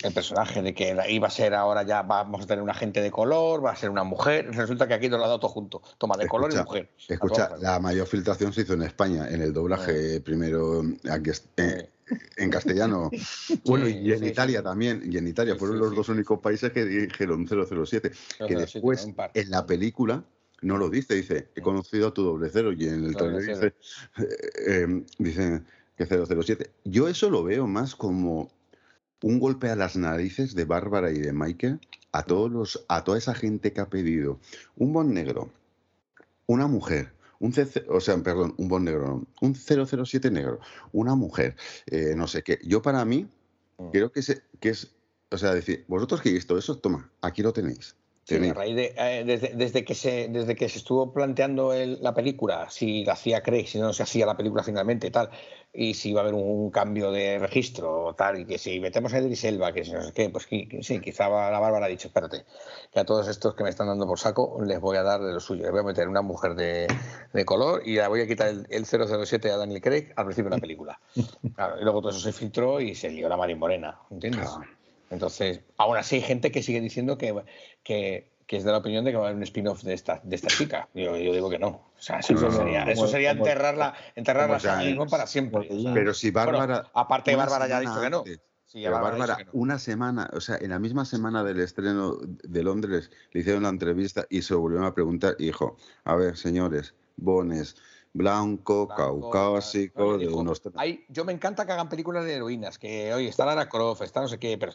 el 0.05 0.13
personaje 0.13 0.61
de 0.61 0.73
que 0.73 0.95
iba 1.09 1.27
a 1.27 1.31
ser 1.31 1.53
ahora 1.53 1.83
ya 1.83 2.01
vamos 2.01 2.43
a 2.43 2.47
tener 2.47 2.61
un 2.63 2.69
agente 2.69 3.01
de 3.01 3.11
color, 3.11 3.65
va 3.65 3.71
a 3.71 3.75
ser 3.75 3.89
una 3.89 4.03
mujer, 4.03 4.49
resulta 4.51 4.87
que 4.87 4.93
aquí 4.93 5.09
nos 5.09 5.19
lo 5.19 5.25
ha 5.25 5.27
dado 5.27 5.39
todo 5.39 5.51
junto, 5.51 5.81
toma 5.97 6.17
de 6.17 6.27
color 6.27 6.53
y 6.53 6.57
mujer. 6.57 6.91
Escucha, 7.07 7.51
la 7.59 7.79
mayor 7.79 8.07
filtración 8.07 8.53
se 8.53 8.61
hizo 8.61 8.73
en 8.73 8.83
España, 8.83 9.29
en 9.29 9.41
el 9.41 9.53
doblaje 9.53 10.21
primero 10.21 10.83
aquí, 11.09 11.31
eh, 11.57 11.89
en 12.37 12.49
castellano. 12.49 13.09
Bueno, 13.65 13.87
y 13.87 14.11
en 14.11 14.19
sí, 14.19 14.25
Italia 14.27 14.59
sí. 14.59 14.63
también. 14.63 15.01
Y 15.05 15.17
en 15.17 15.27
Italia 15.27 15.55
fueron 15.55 15.79
los 15.79 15.95
dos 15.95 16.09
únicos 16.09 16.39
países 16.39 16.71
que 16.71 16.85
dijeron 16.85 17.47
007. 17.47 18.09
Que 18.09 18.15
007, 18.37 18.55
después, 18.55 19.07
en 19.33 19.49
la 19.49 19.65
película, 19.65 20.23
no 20.61 20.77
lo 20.77 20.89
dice. 20.89 21.15
Dice, 21.15 21.49
he 21.55 21.61
conocido 21.61 22.09
a 22.09 22.13
tu 22.13 22.23
doble 22.23 22.49
cero. 22.51 22.71
Y 22.73 22.87
en 22.87 23.05
el 23.05 23.15
trailer 23.15 23.41
dice, 23.41 23.67
eh, 24.17 24.27
eh, 24.67 25.05
dice 25.17 25.63
que 25.97 26.05
007. 26.05 26.71
Yo 26.83 27.07
eso 27.07 27.29
lo 27.29 27.43
veo 27.43 27.67
más 27.67 27.95
como 27.95 28.49
un 29.21 29.39
golpe 29.39 29.69
a 29.69 29.75
las 29.75 29.95
narices 29.95 30.55
de 30.55 30.65
Bárbara 30.65 31.11
y 31.11 31.19
de 31.19 31.33
Michael 31.33 31.79
a 32.11 32.23
todos 32.23 32.51
los 32.51 32.85
a 32.87 33.03
toda 33.03 33.17
esa 33.17 33.33
gente 33.33 33.73
que 33.73 33.81
ha 33.81 33.89
pedido 33.89 34.39
un 34.77 34.93
bon 34.93 35.13
negro, 35.13 35.49
una 36.47 36.67
mujer, 36.67 37.13
un 37.39 37.51
CC, 37.53 37.85
o 37.89 37.99
sea, 37.99 38.17
perdón, 38.17 38.53
un 38.57 38.67
bon 38.67 38.83
negro, 38.83 39.07
no, 39.07 39.27
un 39.41 39.55
007 39.55 40.31
negro, 40.31 40.59
una 40.91 41.15
mujer, 41.15 41.55
eh, 41.87 42.13
no 42.15 42.27
sé 42.27 42.43
qué. 42.43 42.59
Yo 42.63 42.81
para 42.81 43.03
mí 43.05 43.27
Mm. 43.77 43.89
creo 43.91 44.11
que, 44.11 44.21
se, 44.21 44.43
que 44.59 44.69
es, 44.69 44.95
o 45.31 45.37
sea, 45.37 45.53
decir, 45.53 45.85
vosotros 45.87 46.21
que 46.21 46.31
visto 46.31 46.57
eso, 46.57 46.77
toma, 46.77 47.11
aquí 47.21 47.41
lo 47.41 47.53
tenéis. 47.53 47.95
Sí, 48.25 48.35
Tenéis. 48.35 48.53
a 48.53 48.55
raíz 48.55 48.75
de, 48.75 48.95
eh, 48.97 49.23
desde, 49.23 49.49
desde 49.49 49.85
que 49.85 49.93
se, 49.93 50.29
desde 50.29 50.55
que 50.55 50.67
se 50.67 50.79
estuvo 50.79 51.13
planteando 51.13 51.73
el- 51.73 52.01
la 52.01 52.15
película, 52.15 52.67
si 52.71 53.05
la 53.05 53.13
hacía 53.13 53.41
Craig, 53.43 53.67
si 53.67 53.77
no 53.77 53.93
se 53.93 54.01
hacía 54.01 54.25
la 54.25 54.35
película 54.35 54.63
finalmente, 54.63 55.11
tal, 55.11 55.29
y 55.71 55.93
si 55.93 56.09
iba 56.09 56.21
a 56.21 56.23
haber 56.23 56.33
un, 56.33 56.71
cambio 56.71 57.11
de 57.11 57.37
registro 57.37 58.05
o 58.05 58.15
tal, 58.15 58.39
y 58.39 58.45
que 58.45 58.57
si 58.57 58.79
metemos 58.79 59.13
a 59.13 59.19
Idris 59.19 59.43
Elba, 59.43 59.71
que 59.73 59.85
si 59.85 59.91
no 59.91 60.01
sé 60.01 60.11
qué, 60.11 60.29
pues 60.31 60.47
que 60.47 60.79
sí, 60.81 60.99
quizá 61.01 61.29
la 61.29 61.59
Bárbara 61.59 61.85
ha 61.85 61.89
dicho, 61.89 62.07
espérate, 62.07 62.45
que 62.91 62.99
a 62.99 63.05
todos 63.05 63.27
estos 63.27 63.53
que 63.53 63.63
me 63.63 63.69
están 63.69 63.87
dando 63.87 64.07
por 64.07 64.17
saco 64.17 64.57
les 64.65 64.79
voy 64.79 64.97
a 64.97 65.03
dar 65.03 65.21
de 65.21 65.31
lo 65.31 65.39
suyo, 65.39 65.61
les 65.61 65.71
voy 65.71 65.81
a 65.81 65.83
meter 65.83 66.07
una 66.07 66.23
mujer 66.23 66.55
de, 66.55 66.87
de 67.31 67.45
color 67.45 67.83
y 67.85 67.93
le 67.93 68.07
voy 68.07 68.21
a 68.21 68.27
quitar 68.27 68.47
el, 68.47 68.65
el 68.71 68.85
007 68.87 69.51
a 69.51 69.57
Daniel 69.57 69.81
Craig 69.81 70.11
al 70.15 70.25
principio 70.25 70.49
de 70.49 70.57
la 70.57 70.61
película. 70.61 70.99
Claro, 71.55 71.79
y 71.79 71.83
luego 71.83 72.01
todo 72.01 72.09
eso 72.09 72.19
se 72.19 72.33
filtró 72.33 72.81
y 72.81 72.95
se 72.95 73.09
lió 73.11 73.29
la 73.29 73.37
Marín 73.37 73.59
Morena, 73.59 73.99
¿entiendes? 74.09 74.49
Claro. 74.49 74.65
Entonces, 75.09 75.61
aún 75.77 75.97
así 75.97 76.15
hay 76.17 76.21
gente 76.21 76.51
que 76.51 76.63
sigue 76.63 76.81
diciendo 76.81 77.17
que, 77.17 77.33
que, 77.83 78.29
que 78.47 78.57
es 78.57 78.63
de 78.63 78.71
la 78.71 78.79
opinión 78.79 79.05
de 79.05 79.11
que 79.11 79.17
va 79.17 79.23
a 79.23 79.27
haber 79.27 79.37
un 79.37 79.43
spin-off 79.43 79.83
de 79.83 79.93
esta, 79.93 80.19
de 80.23 80.35
esta 80.35 80.47
chica. 80.49 80.89
Yo, 80.93 81.15
yo 81.17 81.33
digo 81.33 81.49
que 81.49 81.59
no. 81.59 81.67
O 81.67 81.91
sea, 82.01 82.19
eso, 82.19 82.33
No, 82.33 82.51
sería, 82.51 82.85
no, 82.85 82.91
eso 82.91 83.07
sería 83.07 83.31
como- 83.33 83.45
enterrarla, 83.47 83.93
enterrarla 84.15 84.59
como 84.95 85.03
a 85.03 85.07
para 85.07 85.27
siempre. 85.27 85.67
o 85.71 85.79
sea. 85.81 85.93
Pero 85.93 86.13
si 86.13 86.31
Bárbara. 86.31 86.57
Bueno, 86.65 86.89
aparte 86.93 87.35
Bárbara 87.35 87.67
ya 87.67 87.77
ha 87.77 87.79
dicho 87.81 88.01
que 88.01 88.09
no. 88.09 88.19
antes, 88.19 88.39
Sí, 88.65 88.81
Pero 88.83 88.99
Bárbara 88.99 89.37
no. 89.45 89.51
una 89.53 89.79
semana, 89.79 90.29
o 90.33 90.41
sea, 90.41 90.57
en 90.59 90.71
la 90.71 90.79
misma 90.79 91.05
semana 91.05 91.43
del 91.45 91.61
estreno 91.61 92.17
de 92.21 92.63
Londres, 92.63 93.09
le 93.31 93.39
hicieron 93.39 93.63
la 93.63 93.69
entrevista 93.69 94.25
y 94.29 94.41
se 94.41 94.53
volvieron 94.53 94.85
a 94.85 94.93
preguntar 94.93 95.35
y 95.39 95.45
dijo, 95.45 95.77
a 96.03 96.15
ver, 96.15 96.35
señores, 96.35 96.93
Bones, 97.15 97.77
blanco, 98.15 98.85
Blanco, 98.87 99.29
caucásico, 99.29 100.17
de 100.17 100.27
unos... 100.29 100.61
hay- 100.75 101.05
yo 101.09 101.25
me 101.25 101.33
encanta 101.33 101.65
que 101.65 101.73
hagan 101.73 101.89
películas 101.89 102.23
de 102.23 102.35
heroínas, 102.35 102.79
que 102.79 103.13
oye, 103.13 103.27
está 103.27 103.45
Lara 103.45 103.67
Croft, 103.67 104.01
está 104.03 104.21
no 104.21 104.29
sé 104.29 104.39
qué, 104.39 104.57
pero, 104.57 104.71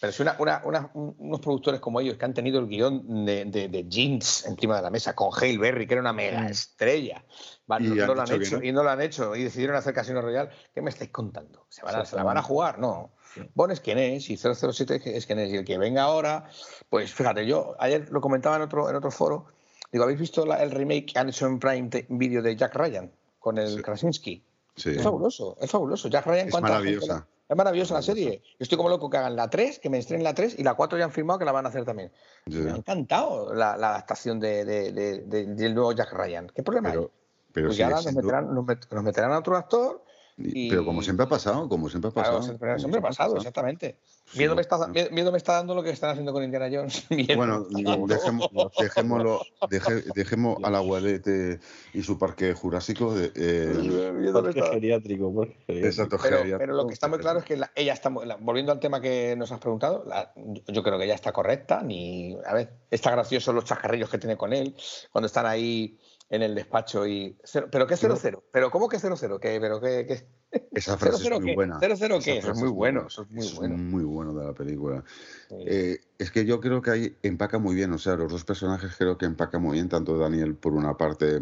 pero 0.00 0.12
si 0.12 0.22
una, 0.22 0.34
una- 0.40 0.62
una- 0.64 0.90
un- 0.94 1.14
unos 1.18 1.40
productores 1.40 1.80
como 1.80 2.00
ellos 2.00 2.16
que 2.18 2.24
han 2.24 2.34
tenido 2.34 2.58
el 2.58 2.66
guion 2.66 3.24
de, 3.24 3.44
de, 3.44 3.68
de 3.68 3.88
Jeans 3.88 4.46
encima 4.46 4.76
de 4.76 4.82
la 4.82 4.90
mesa 4.90 5.14
con 5.14 5.30
Hale 5.32 5.58
Berry, 5.58 5.86
que 5.86 5.94
era 5.94 6.00
una 6.00 6.12
mega 6.12 6.48
estrella, 6.48 7.24
va, 7.70 7.80
Y 7.80 7.84
no, 7.84 8.14
lo 8.14 8.22
han 8.22 8.32
hecho 8.32 8.58
no. 8.58 8.64
y 8.64 8.72
no 8.72 8.82
lo 8.82 8.90
han 8.90 9.00
hecho 9.00 9.36
y 9.36 9.44
decidieron 9.44 9.76
hacer 9.76 9.94
Casino 9.94 10.20
Royal, 10.20 10.50
¿qué 10.74 10.82
me 10.82 10.90
estáis 10.90 11.10
contando? 11.10 11.66
¿Se, 11.68 11.82
van 11.84 11.94
a, 11.94 12.04
¿se 12.04 12.16
la 12.16 12.24
van 12.24 12.36
a 12.38 12.42
jugar? 12.42 12.80
No. 12.80 13.12
Bond 13.54 13.72
es 13.74 13.80
quien 13.80 13.98
es 13.98 14.28
y 14.30 14.36
007 14.38 15.02
es 15.16 15.26
quien 15.26 15.38
es 15.38 15.50
y 15.52 15.56
el 15.56 15.64
que 15.64 15.76
venga 15.78 16.02
ahora, 16.04 16.48
pues 16.88 17.12
fíjate, 17.12 17.46
yo 17.46 17.76
ayer 17.78 18.08
lo 18.10 18.20
comentaba 18.22 18.56
en 18.56 18.62
otro, 18.62 18.88
en 18.88 18.96
otro 18.96 19.10
foro, 19.10 19.46
digo, 19.92 20.04
¿habéis 20.04 20.20
visto 20.20 20.44
la- 20.46 20.62
el 20.62 20.70
remake 20.70 21.06
que 21.12 21.18
han 21.18 21.28
hecho 21.28 21.46
en 21.46 21.58
Prime 21.58 21.88
te- 21.88 22.06
Video 22.08 22.42
de 22.42 22.56
Jack 22.56 22.74
Ryan 22.74 23.10
con 23.38 23.58
el 23.58 23.68
Sí. 23.76 23.82
Krasinski? 23.82 24.42
Sí. 24.74 24.90
Es 24.90 25.02
fabuloso, 25.02 25.56
es 25.60 25.70
fabuloso. 25.70 26.08
Jack 26.08 26.26
Ryan, 26.26 26.46
Es 26.48 26.52
¿cuánta 26.52 26.68
maravillosa. 26.70 27.06
la- 27.14 27.26
Es 27.48 27.56
maravillosa 27.56 27.94
la 27.94 28.02
serie. 28.02 28.42
Yo 28.44 28.56
estoy 28.58 28.76
como 28.76 28.88
loco 28.88 29.08
que 29.08 29.18
hagan 29.18 29.36
la 29.36 29.48
3, 29.48 29.78
que 29.78 29.88
me 29.88 29.98
estrenen 29.98 30.24
la 30.24 30.34
3 30.34 30.58
y 30.58 30.64
la 30.64 30.74
4 30.74 30.98
ya 30.98 31.04
han 31.04 31.12
firmado 31.12 31.38
que 31.38 31.44
la 31.44 31.52
van 31.52 31.64
a 31.64 31.68
hacer 31.68 31.84
también. 31.84 32.10
Me 32.46 32.72
ha 32.72 32.76
encantado 32.76 33.54
la, 33.54 33.76
la 33.76 33.90
adaptación 33.90 34.40
de, 34.40 34.64
de- 34.64 34.90
de- 34.92 35.20
de- 35.20 35.46
del 35.54 35.72
nuevo 35.74 35.92
Jack 35.92 36.12
Ryan. 36.12 36.48
¿Qué 36.52 36.64
problema 36.64 36.88
hay? 36.88 36.94
Pero, 36.96 37.10
pero, 37.52 37.66
Pues 37.68 37.76
ya 37.78 37.84
ahora 37.86 37.98
nos 38.02 38.12
meterán, 38.14 38.52
nos 38.52 38.64
met- 38.64 38.88
nos 38.90 39.04
meterán 39.04 39.32
a 39.32 39.38
otro 39.38 39.56
actor. 39.56 40.02
Y- 40.38 40.68
pero 40.68 40.84
como 40.84 41.02
siempre 41.02 41.24
ha 41.24 41.28
pasado, 41.28 41.68
como 41.68 41.88
siempre 41.88 42.10
ha 42.10 42.12
Claro, 42.12 42.28
pasado. 42.38 42.42
siempre, 42.78 42.98
ha 42.98 43.02
pasado, 43.02 43.36
exactamente. 43.36 43.98
Sí, 44.26 44.38
miedo, 44.38 44.54
me 44.54 44.60
está, 44.60 44.86
miedo- 44.88 45.10
miedo 45.12 45.30
me 45.32 45.38
está 45.38 45.54
dando 45.54 45.74
lo 45.74 45.82
que 45.82 45.90
están 45.90 46.10
haciendo 46.10 46.32
con 46.32 46.42
Indiana 46.42 46.68
Jones. 46.70 47.06
Miedo 47.10 47.36
Bueno, 47.36 47.64
dejémoslo, 48.08 49.40
deje- 49.70 50.04
dejemos 50.14 50.58
a 50.62 50.70
la 50.70 50.80
Guadete 50.80 51.60
y 51.94 52.02
su 52.02 52.18
parque 52.18 52.52
jurásico. 52.52 53.14
de- 53.14 53.32
eh, 53.34 54.30
Parque 54.32 54.58
está- 54.58 54.72
geriátrico, 54.72 55.34
parque 55.34 55.54
geriátrico. 55.66 55.86
exacto, 55.86 56.18
Pero, 56.18 56.36
geriátrico. 56.38 56.58
pero 56.58 56.74
lo 56.74 56.86
que 56.86 56.94
está 56.94 57.08
muy 57.08 57.18
claro 57.18 57.38
es 57.38 57.44
que 57.44 57.56
la- 57.56 57.70
ella 57.74 57.92
está, 57.92 58.10
muy- 58.10 58.26
la- 58.26 58.36
volviendo 58.36 58.72
al 58.72 58.80
tema 58.80 59.00
que 59.00 59.34
nos 59.36 59.52
has 59.52 59.60
preguntado, 59.60 60.04
la- 60.06 60.32
yo- 60.36 60.62
yo 60.66 60.82
creo 60.82 60.98
que 60.98 61.04
ella 61.04 61.14
está 61.14 61.32
correcta, 61.32 61.82
ni, 61.82 62.36
a 62.44 62.52
ver, 62.52 62.72
está 62.90 63.10
gracioso 63.12 63.52
los 63.52 63.64
chascarrillos 63.64 64.10
que 64.10 64.18
tiene 64.18 64.36
con 64.36 64.52
él, 64.52 64.74
cuando 65.12 65.26
están 65.26 65.46
ahí 65.46 65.98
en 66.28 66.42
el 66.42 66.54
despacho 66.54 67.06
y... 67.06 67.36
cero- 67.44 67.68
¿Pero 67.70 67.86
qué 67.86 67.94
0-0? 67.94 68.42
¿Pero 68.50 68.70
cómo 68.70 68.88
que 68.88 68.96
0-0? 68.98 69.38
¿Qué, 69.38 69.58
¿Pero 69.60 69.80
qué, 69.80 70.06
qué? 70.06 70.26
Esa 70.72 70.96
frase 70.98 71.22
es 71.22 71.30
0-0 71.30 71.38
muy 71.40 71.46
qué? 71.50 71.54
buena. 71.54 71.78
0-0 71.80 71.92
Esa 72.18 72.18
qué? 72.24 72.38
Eso 72.38 72.50
es 72.50 72.58
muy 72.58 72.68
bueno, 72.70 73.06
eso 73.06 73.22
es 73.22 73.30
muy 73.30 73.46
Es 73.46 73.54
bueno. 73.54 73.76
muy 73.76 74.02
bueno 74.04 74.34
de 74.34 74.44
la 74.46 74.52
película. 74.52 75.04
Sí. 75.48 75.54
Eh, 75.66 75.98
es 76.18 76.30
que 76.32 76.44
yo 76.44 76.60
creo 76.60 76.82
que 76.82 76.90
ahí 76.90 77.16
empaca 77.22 77.58
muy 77.58 77.74
bien, 77.76 77.92
o 77.92 77.98
sea, 77.98 78.16
los 78.16 78.32
dos 78.32 78.44
personajes 78.44 78.90
creo 78.96 79.16
que 79.18 79.26
empacan 79.26 79.62
muy 79.62 79.74
bien, 79.74 79.88
tanto 79.88 80.16
Daniel 80.18 80.56
por 80.56 80.72
una 80.72 80.96
parte 80.96 81.40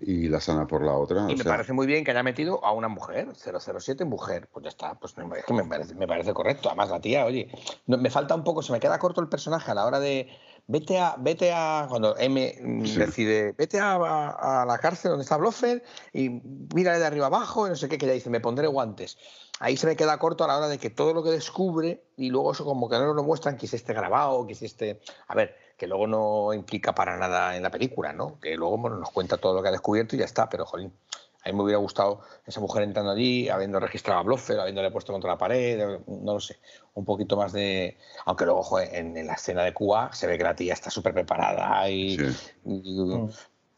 y 0.00 0.28
la 0.28 0.40
Sana 0.40 0.66
por 0.66 0.84
la 0.84 0.92
otra. 0.92 1.22
Y 1.22 1.34
o 1.34 1.36
me 1.36 1.42
sea, 1.42 1.52
parece 1.52 1.72
muy 1.72 1.86
bien 1.88 2.04
que 2.04 2.12
haya 2.12 2.22
metido 2.22 2.64
a 2.64 2.72
una 2.72 2.86
mujer, 2.88 3.28
007 3.34 4.04
mujer. 4.04 4.48
Pues 4.52 4.62
ya 4.64 4.68
está, 4.68 4.94
pues 4.98 5.16
me, 5.16 5.24
es 5.38 5.44
que 5.44 5.54
me 5.54 5.64
parece, 5.64 5.94
me 5.96 6.06
parece 6.06 6.32
correcto. 6.34 6.68
Además, 6.68 6.90
la 6.90 7.00
tía, 7.00 7.24
oye, 7.24 7.48
no- 7.86 7.98
me 7.98 8.10
falta 8.10 8.34
un 8.36 8.44
poco, 8.44 8.62
se 8.62 8.72
me 8.72 8.78
queda 8.78 8.98
corto 9.00 9.20
el 9.20 9.28
personaje 9.28 9.70
a 9.70 9.74
la 9.74 9.86
hora 9.86 9.98
de. 9.98 10.28
Vete 10.66 10.98
a, 10.98 11.16
vete 11.18 11.52
a 11.52 11.86
cuando 11.88 12.16
M 12.16 12.54
Sí. 12.86 12.98
decide, 12.98 13.52
vete 13.52 13.80
a, 13.80 13.94
a- 13.94 14.62
a 14.62 14.66
la 14.66 14.78
cárcel 14.78 15.10
donde 15.10 15.24
está 15.24 15.36
Blofeld 15.36 15.82
y 16.12 16.28
mírale 16.74 16.98
de 16.98 17.06
arriba 17.06 17.26
abajo 17.26 17.66
y 17.66 17.70
no 17.70 17.76
sé 17.76 17.88
qué, 17.88 17.98
que 17.98 18.06
ella 18.06 18.14
dice, 18.14 18.30
me 18.30 18.40
pondré 18.40 18.66
guantes. 18.66 19.18
Ahí 19.58 19.76
se 19.76 19.86
me 19.86 19.94
queda 19.96 20.18
corto 20.18 20.44
a 20.44 20.46
la 20.46 20.56
hora 20.56 20.68
de 20.68 20.78
que 20.78 20.88
todo 20.90 21.12
lo 21.12 21.22
que 21.22 21.30
descubre 21.30 22.02
y 22.16 22.30
luego 22.30 22.52
eso 22.52 22.64
como 22.64 22.88
que 22.88 22.96
no 22.96 23.12
lo 23.12 23.22
muestran, 23.22 23.56
que 23.58 23.66
esté 23.66 23.92
grabado, 23.92 24.46
que 24.46 24.52
esté... 24.54 25.00
A 25.28 25.34
ver, 25.34 25.54
que 25.76 25.86
luego 25.86 26.06
no 26.06 26.54
implica 26.54 26.94
para 26.94 27.16
nada 27.18 27.56
en 27.56 27.62
la 27.62 27.70
película, 27.70 28.12
¿no? 28.12 28.38
Que 28.40 28.56
luego 28.56 28.78
bueno, 28.78 28.96
nos 28.96 29.10
cuenta 29.10 29.36
todo 29.36 29.54
lo 29.54 29.62
que 29.62 29.68
ha 29.68 29.72
descubierto 29.72 30.16
y 30.16 30.20
ya 30.20 30.24
está, 30.24 30.48
pero 30.48 30.64
jolín, 30.64 30.92
a 31.44 31.48
mí 31.48 31.54
me 31.56 31.62
hubiera 31.62 31.78
gustado 31.78 32.20
esa 32.46 32.60
mujer 32.60 32.82
entrando 32.82 33.12
allí, 33.12 33.48
habiendo 33.48 33.80
registrado 33.80 34.20
a 34.20 34.22
Blofeld, 34.22 34.60
habiéndole 34.60 34.90
puesto 34.90 35.12
contra 35.12 35.30
la 35.30 35.38
pared, 35.38 35.98
no 36.06 36.34
lo 36.34 36.40
sé, 36.40 36.58
un 36.94 37.04
poquito 37.04 37.36
más 37.36 37.52
de... 37.52 37.96
Aunque 38.26 38.44
luego, 38.44 38.62
joder, 38.62 38.94
en, 38.94 39.16
en 39.16 39.26
la 39.26 39.34
escena 39.34 39.62
de 39.64 39.72
Cuba 39.72 40.12
se 40.12 40.26
ve 40.26 40.36
que 40.36 40.44
la 40.44 40.54
tía 40.54 40.74
está 40.74 40.90
súper 40.90 41.14
preparada 41.14 41.88
y, 41.88 42.18
Sí. 42.18 42.52
y- 42.66 43.28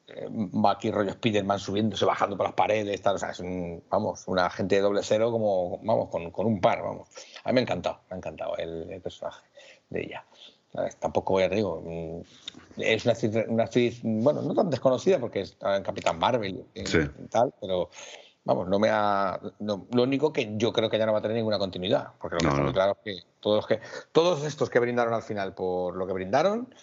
eh, 0.08 0.26
va 0.30 0.72
aquí 0.72 0.90
rollo 0.90 1.12
Spiderman 1.12 1.58
subiéndose, 1.58 2.04
bajando 2.04 2.36
por 2.36 2.44
las 2.46 2.54
paredes, 2.54 3.00
tal, 3.00 3.14
o 3.14 3.18
sea, 3.18 3.30
es 3.30 3.38
un, 3.40 3.82
vamos, 3.88 4.24
una 4.26 4.50
gente 4.50 4.74
de 4.74 4.80
doble 4.82 5.00
cero 5.04 5.30
como, 5.30 5.78
vamos, 5.82 6.08
con, 6.10 6.30
con 6.32 6.44
un 6.46 6.60
par, 6.60 6.82
vamos. 6.82 7.08
A 7.44 7.48
mí 7.48 7.54
me 7.54 7.60
ha 7.60 7.62
encantado, 7.62 8.00
me 8.10 8.14
ha 8.14 8.18
encantado 8.18 8.56
el, 8.56 8.90
el 8.90 9.00
personaje 9.00 9.42
de 9.88 10.02
ella. 10.02 10.24
A 10.74 10.82
ver, 10.82 10.94
Tampoco, 10.94 11.38
ya 11.38 11.48
te 11.48 11.54
digo, 11.56 11.80
mm, 11.84 12.20
es 12.76 13.04
una 13.04 13.12
actriz, 13.12 13.36
una 13.48 13.64
actriz, 13.64 14.00
bueno, 14.02 14.42
no 14.42 14.54
tan 14.54 14.70
desconocida 14.70 15.18
porque 15.18 15.40
está 15.40 15.76
en 15.76 15.82
Capitán 15.82 16.18
Marvel 16.18 16.64
y, 16.74 16.86
Sí. 16.86 16.98
tal, 17.30 17.52
pero 17.60 17.90
vamos, 18.44 18.68
no 18.68 18.78
me 18.78 18.88
ha. 18.90 19.40
no- 19.60 19.86
lo 19.92 20.02
único 20.02 20.32
que 20.32 20.52
yo 20.56 20.72
creo 20.72 20.90
que 20.90 20.98
ya 20.98 21.06
no 21.06 21.12
va 21.12 21.18
a 21.18 21.22
tener 21.22 21.36
ninguna 21.36 21.58
continuidad, 21.58 22.12
porque 22.20 22.36
lo 22.36 22.40
que 22.40 22.46
No, 22.46 22.52
está 22.52 22.62
muy 22.64 22.72
claro 22.72 22.92
es 22.92 22.98
que 23.04 23.26
todos, 23.40 23.56
los 23.56 23.66
que 23.66 23.80
todos 24.12 24.44
estos 24.44 24.70
que 24.70 24.78
brindaron 24.78 25.14
al 25.14 25.22
final 25.22 25.54
por 25.54 25.96
lo 25.96 26.06
que 26.06 26.12
brindaron, 26.12 26.74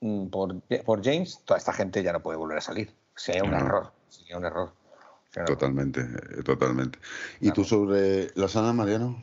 mm, 0.00 0.26
por, 0.28 0.60
por 0.84 1.04
James, 1.04 1.42
toda 1.44 1.58
esta 1.58 1.72
gente 1.72 2.02
ya 2.02 2.12
no 2.12 2.22
puede 2.22 2.38
volver 2.38 2.58
a 2.58 2.62
salir. 2.62 2.94
Sería 3.16 3.44
un 3.44 3.50
No. 3.50 3.58
error, 3.58 3.92
sería 4.08 4.36
un 4.38 4.44
error. 4.44 4.72
Sería 5.30 5.42
un 5.42 5.46
error. 5.46 5.58
Totalmente, 5.58 6.00
eh, 6.00 6.42
totalmente. 6.42 6.98
¿Y 7.40 7.50
tú 7.52 7.64
sobre 7.64 8.28
la 8.34 8.48
Sana, 8.48 8.72
Mariano? 8.72 9.22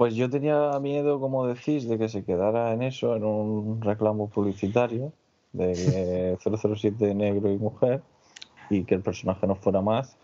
Pues 0.00 0.14
yo 0.14 0.30
tenía 0.30 0.80
miedo, 0.80 1.20
como 1.20 1.46
decís, 1.46 1.86
de 1.86 1.98
que 1.98 2.08
se 2.08 2.24
quedara 2.24 2.72
en 2.72 2.82
eso, 2.82 3.14
en 3.16 3.22
un 3.22 3.82
reclamo 3.82 4.30
publicitario 4.30 5.12
de 5.52 6.38
que 6.42 6.50
007 6.58 7.14
negro 7.14 7.52
y 7.52 7.58
mujer 7.58 8.00
y 8.70 8.84
que 8.84 8.94
el 8.94 9.02
personaje 9.02 9.46
no 9.46 9.56
fuera 9.56 9.82
más. 9.82 10.16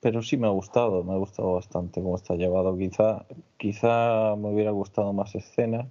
Pero 0.00 0.22
sí 0.22 0.36
me 0.36 0.46
ha 0.46 0.50
gustado, 0.50 1.02
me 1.02 1.14
ha 1.14 1.16
gustado 1.16 1.54
bastante 1.54 2.00
cómo 2.00 2.14
está 2.14 2.36
llevado. 2.36 2.78
Quizá, 2.78 3.26
quizá 3.56 4.36
me 4.36 4.50
hubiera 4.54 4.70
gustado 4.70 5.12
más 5.12 5.34
escenas. 5.34 5.88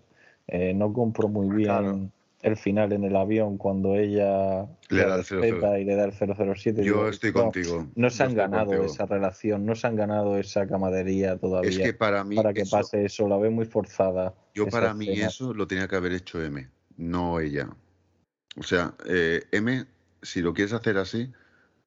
Eh, 0.48 0.74
no 0.74 0.94
compro 0.94 1.28
muy 1.28 1.50
bien 1.50 1.66
Claro. 1.68 2.12
El 2.44 2.58
final 2.58 2.92
en 2.94 3.04
el 3.04 3.16
avión 3.16 3.58
cuando 3.58 3.96
ella 3.96 4.66
Le 4.90 5.06
da 5.06 5.16
el 5.16 5.20
respeta 5.20 5.46
00. 5.70 5.78
y 5.78 5.86
le 5.86 5.96
da 5.96 6.06
el 6.06 6.12
007. 6.14 6.84
Yo 6.84 6.94
Digo, 6.96 7.08
estoy 7.10 7.32
no, 7.32 7.44
contigo. 7.44 7.88
No 7.96 8.10
se 8.10 8.18
yo 8.20 8.24
han 8.30 8.36
ganado 8.36 8.66
contigo. 8.68 8.86
esa 8.86 9.06
relación, 9.06 9.66
no 9.66 9.76
se 9.76 9.88
han 9.88 9.96
ganado 9.96 10.38
esa 10.38 10.68
camadería 10.68 11.38
todavía 11.38 11.70
Es 11.70 11.78
que 11.80 11.94
para 11.94 12.24
mí, 12.24 12.36
para 12.36 12.54
que 12.54 12.62
eso- 12.62 12.78
pase 12.78 13.06
eso, 13.06 13.28
la 13.28 13.38
veo 13.38 13.52
muy 13.52 13.66
forzada. 13.66 14.34
yo 14.56 14.68
para 14.68 14.94
mí 14.94 15.08
escena. 15.10 15.28
eso 15.28 15.54
lo 15.54 15.68
tenía 15.68 15.88
que 15.88 15.96
haber 15.96 16.14
hecho 16.14 16.44
M, 16.44 16.68
no 16.98 17.40
ella. 17.40 17.70
O 18.58 18.64
sea, 18.64 18.94
eh, 19.08 19.44
M, 19.52 19.86
si 20.22 20.42
lo 20.42 20.54
quieres 20.54 20.74
hacer 20.74 20.98
así, 20.98 21.32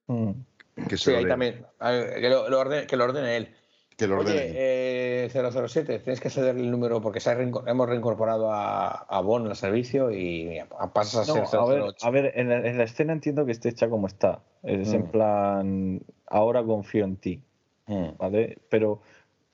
Mm. 0.06 0.30
que 0.88 0.96
se 0.96 1.04
Sí, 1.04 1.10
lo 1.12 1.18
ahí 1.18 1.26
también. 1.26 1.66
A 1.78 1.90
ver, 1.90 2.20
Que 2.20 2.28
lo, 2.28 2.48
lo 2.48 2.60
ordene, 2.60 2.86
que 2.86 2.96
lo 2.96 3.04
ordene 3.04 3.36
él. 3.36 3.48
Que 3.96 4.06
lo 4.06 4.18
ordene. 4.18 4.40
Oye, 4.40 4.52
eh, 4.54 5.30
007, 5.32 6.00
tienes 6.00 6.20
que 6.20 6.30
ceder 6.30 6.56
el 6.56 6.70
número 6.70 7.00
porque 7.00 7.20
se 7.20 7.30
ha 7.30 7.34
reinco- 7.38 7.62
hemos 7.66 7.88
reincorporado 7.88 8.50
a, 8.52 8.88
a 8.88 9.20
Bond 9.20 9.46
al 9.48 9.56
servicio 9.56 10.10
y 10.10 10.44
mira, 10.46 10.66
pasas 10.92 11.28
a 11.28 11.34
No, 11.34 11.46
ser 11.46 11.60
a 11.60 11.64
ver, 11.66 11.82
008. 11.82 12.06
a 12.06 12.10
ver 12.10 12.32
en, 12.34 12.48
la, 12.48 12.56
en 12.66 12.78
la 12.78 12.84
escena 12.84 13.12
entiendo 13.12 13.46
que 13.46 13.52
esté 13.52 13.68
hecha 13.68 13.88
como 13.88 14.06
está. 14.06 14.40
Es 14.62 14.92
en 14.92 15.02
Mm. 15.02 15.10
plan, 15.10 16.00
ahora 16.26 16.62
confío 16.64 17.04
en 17.04 17.16
ti, 17.16 17.42
Mm. 17.86 18.16
¿vale? 18.18 18.58
Pero, 18.70 19.00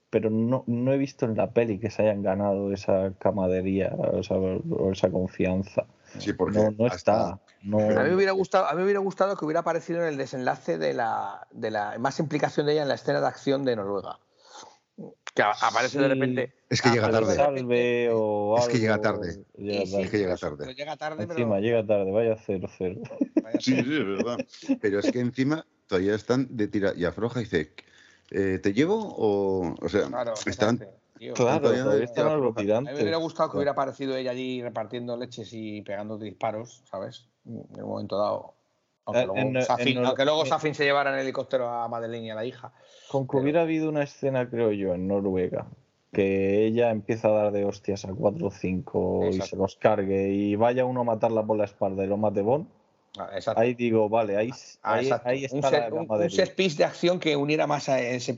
pero 0.08 0.30
no, 0.30 0.64
no 0.66 0.92
he 0.92 0.98
visto 0.98 1.24
en 1.26 1.36
la 1.36 1.50
peli 1.50 1.78
que 1.78 1.90
se 1.90 2.02
hayan 2.02 2.22
ganado 2.22 2.72
esa 2.72 3.12
camadería 3.18 3.92
o 3.96 4.18
esa, 4.20 4.34
o 4.34 4.90
esa 4.92 5.10
confianza. 5.10 5.86
Sí, 6.18 6.32
porque 6.32 6.58
No, 6.58 6.70
no 6.72 6.86
está. 6.86 7.38
No, 7.62 7.78
A 7.78 8.02
mí 8.02 8.08
me 8.08 8.14
hubiera 8.16 8.32
gustado, 8.32 8.66
a 8.66 8.72
mí 8.72 8.78
me 8.78 8.84
hubiera 8.84 9.00
gustado 9.00 9.36
que 9.36 9.44
hubiera 9.44 9.60
aparecido 9.60 10.00
en 10.00 10.08
el 10.08 10.16
desenlace 10.16 10.78
de 10.78 10.94
la, 10.94 11.46
de 11.52 11.70
la 11.70 11.98
más 11.98 12.18
implicación 12.18 12.66
de 12.66 12.72
ella 12.72 12.82
en 12.82 12.88
la 12.88 12.94
escena 12.94 13.20
de 13.20 13.26
acción 13.26 13.64
de 13.64 13.76
Noruega. 13.76 14.18
Que 15.34 15.42
aparece 15.42 15.98
de 16.00 16.08
repente. 16.08 16.54
Es 16.68 16.82
que 16.82 16.90
llega 16.90 17.06
aparece 17.06 17.36
tarde. 17.36 17.58
salve 17.58 18.10
o 18.12 18.58
Es 18.58 18.68
que 18.68 18.78
llega 18.78 18.94
algo, 18.94 19.02
tarde. 19.02 19.44
llega 19.56 19.80
Sí, 19.80 19.86
sí, 19.86 19.92
tarde. 19.92 20.04
Es 20.04 20.10
que 20.10 20.18
llega 20.18 20.36
tarde. 20.36 20.56
pero 20.58 20.72
llega 20.72 20.96
tarde, 20.96 21.16
pero- 21.26 21.32
Encima 21.38 21.60
llega 21.60 21.86
tarde, 21.86 22.10
vaya 22.10 22.36
cero 22.44 22.68
cero. 22.76 23.00
vaya- 23.42 23.60
Sí, 23.60 23.74
sí, 23.74 23.80
es 23.80 24.06
verdad. 24.06 24.38
Pero 24.80 24.98
es 25.00 25.10
que 25.12 25.20
encima 25.20 25.66
todavía 25.86 26.14
están 26.14 26.48
de 26.56 26.68
tira 26.68 26.92
y 26.96 27.04
afloja 27.04 27.40
y 27.40 27.44
dice, 27.44 27.72
eh, 28.30 28.58
¿te 28.62 28.72
llevo? 28.72 28.96
O, 28.98 29.74
o 29.80 29.88
sea, 29.88 30.06
Claro, 30.08 30.34
están... 30.46 30.78
tío. 31.18 31.34
Claro, 31.34 31.60
todavía 31.60 31.82
todavía 31.84 32.04
están 32.04 32.24
tira 32.24 32.34
a 32.34 32.36
los 32.38 32.54
floja. 32.54 32.78
A 32.78 32.80
mí 32.80 32.86
me 32.96 33.02
hubiera 33.02 33.16
gustado 33.18 33.50
que 33.50 33.56
hubiera 33.58 33.72
aparecido 33.72 34.16
ella 34.16 34.30
allí 34.30 34.62
repartiendo 34.62 35.16
leches 35.16 35.50
y 35.52 35.82
pegando 35.82 36.16
disparos, 36.18 36.82
¿sabes? 36.90 37.28
En 37.44 37.82
un 37.82 37.88
momento 37.90 38.16
dado. 38.18 38.54
Aunque 39.06 39.22
Eh, 39.22 39.26
luego, 39.26 39.40
en- 39.40 39.62
Safin, 39.62 39.98
en- 39.98 40.04
aunque 40.06 40.24
luego 40.24 40.42
en- 40.42 40.46
Safin 40.48 40.74
se 40.74 40.84
llevara 40.84 41.12
en 41.12 41.18
helicóptero 41.20 41.68
a 41.68 41.88
Madeleine 41.88 42.26
y 42.26 42.30
a 42.30 42.34
la 42.34 42.44
hija. 42.44 42.72
Con 43.10 43.24
que 43.26 43.32
Pero- 43.32 43.42
hubiera 43.42 43.62
habido 43.62 43.88
una 43.88 44.02
escena, 44.02 44.48
creo 44.48 44.72
yo, 44.72 44.94
en 44.94 45.08
Noruega, 45.08 45.66
que 46.12 46.64
ella 46.66 46.90
empieza 46.90 47.28
a 47.28 47.32
dar 47.32 47.52
de 47.52 47.64
hostias 47.64 48.04
a 48.04 48.12
cuatro 48.12 48.48
o 48.48 48.50
cinco 48.50 49.20
y 49.24 49.26
Exacto. 49.28 49.46
se 49.46 49.56
los 49.56 49.76
cargue 49.76 50.28
y 50.30 50.54
vaya 50.56 50.84
uno 50.84 51.00
a 51.00 51.04
matarla 51.04 51.42
por 51.44 51.56
la 51.56 51.64
espalda 51.64 52.04
y 52.04 52.08
lo 52.08 52.16
mate 52.16 52.42
Bond, 52.42 52.66
Ah, 53.18 53.30
exacto. 53.34 53.60
ahí 53.60 53.74
digo, 53.74 54.08
vale, 54.08 54.36
ahí, 54.36 54.50
Ah, 54.82 54.94
ahí, 55.24 55.46
un, 55.50 55.56
está 55.56 55.70
set, 55.70 55.90
la 55.92 56.00
un- 56.00 56.30
set 56.30 56.54
piece 56.54 56.76
de 56.78 56.84
acción 56.84 57.18
que 57.18 57.34
uniera 57.36 57.66
más 57.66 57.88
a, 57.88 58.00
ese, 58.00 58.36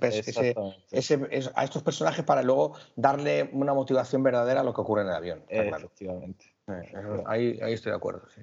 a 1.54 1.64
estos 1.64 1.82
personajes 1.82 2.24
para 2.24 2.42
luego 2.42 2.74
darle 2.96 3.50
una 3.52 3.74
motivación 3.74 4.22
verdadera 4.22 4.60
a 4.60 4.64
lo 4.64 4.72
que 4.72 4.80
ocurre 4.80 5.02
en 5.02 5.08
el 5.08 5.14
avión. 5.14 5.42
claro. 5.48 5.76
Efectivamente. 5.76 6.46
Eh, 6.68 6.92
ahí, 7.26 7.58
ahí 7.62 7.72
estoy 7.74 7.90
de 7.90 7.96
acuerdo, 7.96 8.22
sí. 8.34 8.40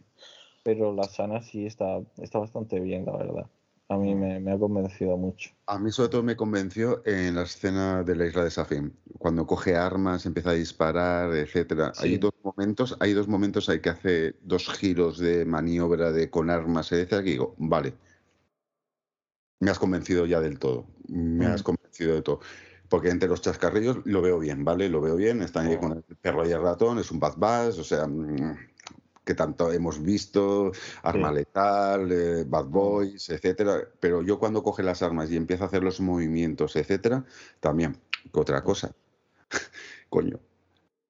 Pero 0.69 0.93
la 0.93 1.05
sana 1.05 1.41
sí 1.41 1.65
está, 1.65 1.99
está 2.19 2.37
bastante 2.37 2.79
bien, 2.79 3.03
la 3.03 3.17
verdad. 3.17 3.47
A 3.87 3.97
mí 3.97 4.13
me, 4.13 4.39
me 4.39 4.51
ha 4.51 4.59
convencido 4.59 5.17
mucho. 5.17 5.49
A 5.65 5.79
mí 5.79 5.89
sobre 5.91 6.09
todo 6.09 6.21
me 6.21 6.35
convenció 6.35 7.01
en 7.07 7.33
la 7.33 7.41
escena 7.41 8.03
de 8.03 8.15
la 8.15 8.27
isla 8.27 8.43
de 8.43 8.51
Safin, 8.51 8.93
cuando 9.17 9.47
coge 9.47 9.75
armas, 9.75 10.27
empieza 10.27 10.51
a 10.51 10.53
disparar, 10.53 11.33
etcétera. 11.35 11.91
Sí. 11.95 12.09
Hay 12.09 12.17
dos 12.19 12.33
momentos, 12.43 12.95
hay 12.99 13.13
dos 13.13 13.27
momentos 13.27 13.67
hay 13.67 13.79
que 13.81 13.89
hace 13.89 14.35
dos 14.43 14.69
giros 14.69 15.17
de 15.17 15.43
maniobra 15.43 16.11
de 16.11 16.29
con 16.29 16.51
armas, 16.51 16.91
etcétera, 16.91 17.23
que 17.23 17.31
digo, 17.31 17.55
vale. 17.57 17.95
Me 19.59 19.71
has 19.71 19.79
convencido 19.79 20.27
ya 20.27 20.39
del 20.39 20.59
todo. 20.59 20.85
Me 21.07 21.47
has 21.47 21.61
Mm. 21.61 21.63
convencido 21.63 22.13
de 22.13 22.21
todo. 22.21 22.41
Porque 22.89 23.09
entre 23.09 23.27
los 23.27 23.41
chascarrillos 23.41 24.05
lo 24.05 24.21
veo 24.21 24.37
bien, 24.37 24.63
¿vale? 24.63 24.87
Lo 24.87 25.01
veo 25.01 25.15
bien. 25.15 25.41
Están 25.41 25.65
ahí 25.65 25.75
Oh. 25.77 25.79
con 25.79 25.91
el 25.93 26.03
perro 26.17 26.47
y 26.47 26.51
el 26.51 26.61
ratón, 26.61 26.99
es 26.99 27.09
un 27.09 27.19
Bad 27.19 27.37
Bass, 27.37 27.79
o 27.79 27.83
sea, 27.83 28.05
mm, 28.07 28.68
que 29.29 29.35
tanto 29.35 29.71
hemos 29.71 30.01
visto, 30.01 30.71
Arma 31.03 31.29
Sí. 31.29 31.35
Letal, 31.35 32.11
eh, 32.11 32.43
Bad 32.47 32.65
Boys, 32.65 33.29
etcétera. 33.29 33.87
Pero 33.99 34.23
yo 34.23 34.39
cuando 34.39 34.63
coge 34.63 34.81
las 34.81 35.03
armas 35.03 35.29
y 35.29 35.37
empieza 35.37 35.65
a 35.65 35.67
hacer 35.67 35.83
los 35.83 35.99
movimientos, 36.01 36.75
etcétera, 36.75 37.23
también, 37.59 37.95
que 38.33 38.39
otra 38.39 38.63
cosa. 38.63 38.91
Coño, 40.09 40.39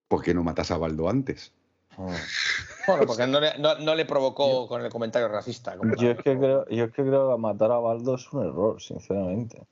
¿por 0.09 0.21
qué 0.21 0.33
no 0.33 0.43
matas 0.43 0.69
a 0.71 0.77
Baldo 0.77 1.07
antes? 1.07 1.53
Bueno, 1.95 3.05
porque 3.07 3.25
no 3.25 3.39
le, 3.39 3.57
no, 3.57 3.75
no 3.79 3.95
le 3.95 4.03
provocó 4.03 4.67
con 4.67 4.83
el 4.83 4.91
comentario 4.91 5.29
racista. 5.29 5.77
como 5.77 5.95
Yo 5.95 6.11
es 6.11 6.17
que 6.17 6.37
creo, 6.37 6.67
yo 6.67 6.83
es 6.83 6.91
que 6.91 7.03
creo 7.03 7.33
que 7.33 7.41
matar 7.41 7.71
a 7.71 7.79
Baldo 7.79 8.15
es 8.15 8.33
un 8.33 8.45
error, 8.45 8.81
sinceramente. 8.81 9.65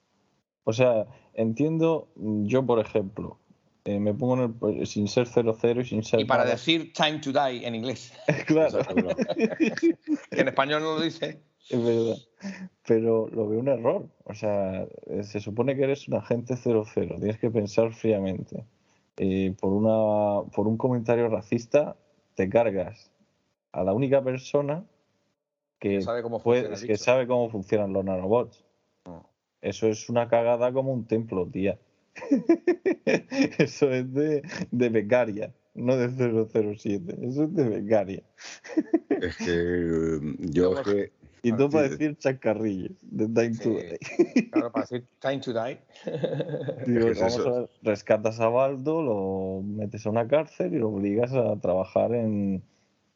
O 0.63 0.71
sea, 0.71 1.05
entiendo, 1.33 2.07
yo 2.15 2.65
por 2.65 2.79
ejemplo, 2.79 3.39
eh, 3.87 4.01
me 4.01 4.13
pongo 4.13 4.43
en 4.43 4.79
el, 4.79 4.85
sin 4.85 5.07
ser 5.07 5.27
0-0 5.27 5.79
y 5.79 5.85
sin 5.85 6.03
ser 6.03 6.19
Y 6.19 6.25
para 6.25 6.43
nada. 6.43 6.55
decir 6.55 6.91
time 6.91 7.19
to 7.19 7.31
die 7.31 7.65
en 7.65 7.73
inglés, 7.73 8.11
claro, 8.45 8.79
que 10.29 10.41
en 10.41 10.47
español 10.49 10.81
no 10.81 10.95
lo 10.95 11.01
dice. 11.01 11.39
es 11.69 11.81
verdad. 11.85 12.17
Pero 12.85 13.29
lo 13.29 13.47
veo 13.47 13.61
un 13.61 13.69
error. 13.69 14.09
O 14.25 14.33
sea, 14.33 14.85
eh, 15.05 15.23
se 15.23 15.39
supone 15.39 15.77
que 15.77 15.83
eres 15.85 16.05
un 16.09 16.15
agente 16.15 16.55
0-0, 16.55 17.17
tienes 17.17 17.39
que 17.39 17.49
pensar 17.49 17.93
fríamente. 17.93 18.65
Y 19.17 19.51
por, 19.51 19.71
una, 19.71 20.45
por 20.51 20.67
un 20.67 20.75
comentario 20.75 21.29
racista 21.29 21.95
te 22.35 22.49
cargas 22.49 23.09
a 23.71 23.85
la 23.85 23.93
única 23.93 24.21
persona 24.21 24.83
que, 25.79 25.95
Que 25.95 26.01
sabe 26.01 26.23
cómo 26.23 26.39
funciona 26.41 26.75
que 26.75 26.97
sabe 26.97 27.25
cómo 27.25 27.49
funcionan 27.49 27.93
los 27.93 28.03
nanobots. 28.03 28.65
Mm. 29.05 29.19
Eso 29.61 29.87
es 29.87 30.09
una 30.09 30.27
cagada 30.27 30.73
como 30.73 30.91
un 30.91 31.07
templo, 31.07 31.47
tía. 31.47 31.79
Eso 33.57 33.91
es 33.91 34.13
de, 34.13 34.41
de 34.71 34.89
becaria, 34.89 35.53
no 35.73 35.95
de 35.95 36.09
007. 36.09 37.17
Eso 37.21 37.43
es 37.43 37.53
de 37.53 37.69
becaria. 37.69 38.23
Es 39.09 39.37
que 39.37 39.45
eh, 39.47 40.19
yo 40.39 40.79
es 40.79 40.87
que 40.87 41.11
Y 41.43 41.51
tú 41.53 41.69
para 41.69 41.89
decir 41.89 42.17
chacarrillos, 42.17 42.97
de 43.01 43.27
Time 43.27 43.57
to. 43.57 43.69
Die. 43.69 44.49
Claro, 44.51 44.71
para 44.71 44.85
decir 44.85 45.05
time 45.19 45.39
to 45.39 45.53
die. 45.53 45.79
Digo, 46.85 47.07
Es 47.07 47.19
vamos 47.19 47.45
a 47.45 47.51
ver, 47.51 47.69
rescatas 47.83 48.39
a 48.39 48.49
Baldo, 48.49 49.01
lo 49.01 49.61
metes 49.63 50.05
a 50.05 50.09
una 50.09 50.27
cárcel 50.27 50.73
y 50.73 50.79
lo 50.79 50.89
obligas 50.89 51.33
a 51.33 51.59
trabajar 51.59 52.13
en, 52.13 52.63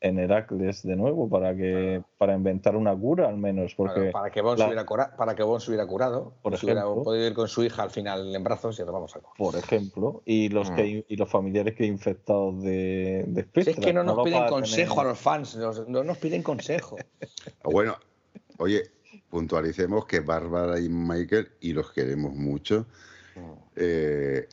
en 0.04 0.18
Heracles 0.18 0.82
de 0.82 0.96
nuevo 0.96 1.30
para 1.30 1.56
que 1.56 2.02
para 2.18 2.34
inventar 2.36 2.76
una 2.76 2.96
cura 2.96 3.30
al 3.30 3.38
menos, 3.38 3.76
porque 3.76 3.94
Claro, 3.94 4.12
para 4.12 4.32
que 4.32 4.42
Bond 4.42 4.58
la- 4.58 4.66
se 4.66 4.70
hubiera 4.70 4.86
cura- 4.86 5.16
para 5.16 5.36
que 5.36 5.44
Bond 5.44 5.62
se 5.62 5.70
hubiera 5.70 5.86
curado, 5.86 6.34
Por 6.42 6.58
se 6.58 6.66
hubiera 6.66 6.82
ejemplo. 6.82 7.04
podido 7.04 7.28
ir 7.28 7.34
con 7.36 7.48
su 7.48 7.64
hija 7.64 7.84
al 7.84 7.92
final 7.92 8.36
en 8.36 8.44
brazos 8.44 8.80
y 8.80 8.84
vamos 8.84 9.16
a 9.16 9.20
por 9.38 9.56
ejemplo, 9.56 10.24
y 10.26 10.50
los 10.50 10.72
Mm. 10.72 10.76
que 10.76 11.06
y 11.08 11.16
los 11.16 11.30
familiares 11.30 11.76
que 11.76 11.86
infectados 11.86 12.64
de, 12.64 13.26
de 13.28 13.44
Si 13.44 13.48
Spectra, 13.50 13.72
es 13.74 13.80
que 13.80 13.94
no 13.94 14.04
nos 14.04 14.24
piden 14.24 14.48
consejo 14.48 14.96
tener- 14.96 15.06
a 15.06 15.10
los 15.12 15.20
fans, 15.20 15.56
nos- 15.56 15.88
no 15.88 16.04
nos 16.04 16.18
piden 16.18 16.42
consejo. 16.42 16.98
Bueno, 17.64 17.96
oye, 18.58 18.82
puntualicemos 19.30 20.06
que 20.08 20.20
Bárbara 20.22 20.80
y 20.80 20.90
Michael, 20.90 21.48
y 21.62 21.74
los 21.74 21.92
queremos 21.92 22.34
mucho, 22.34 22.88
eh, 23.76 24.48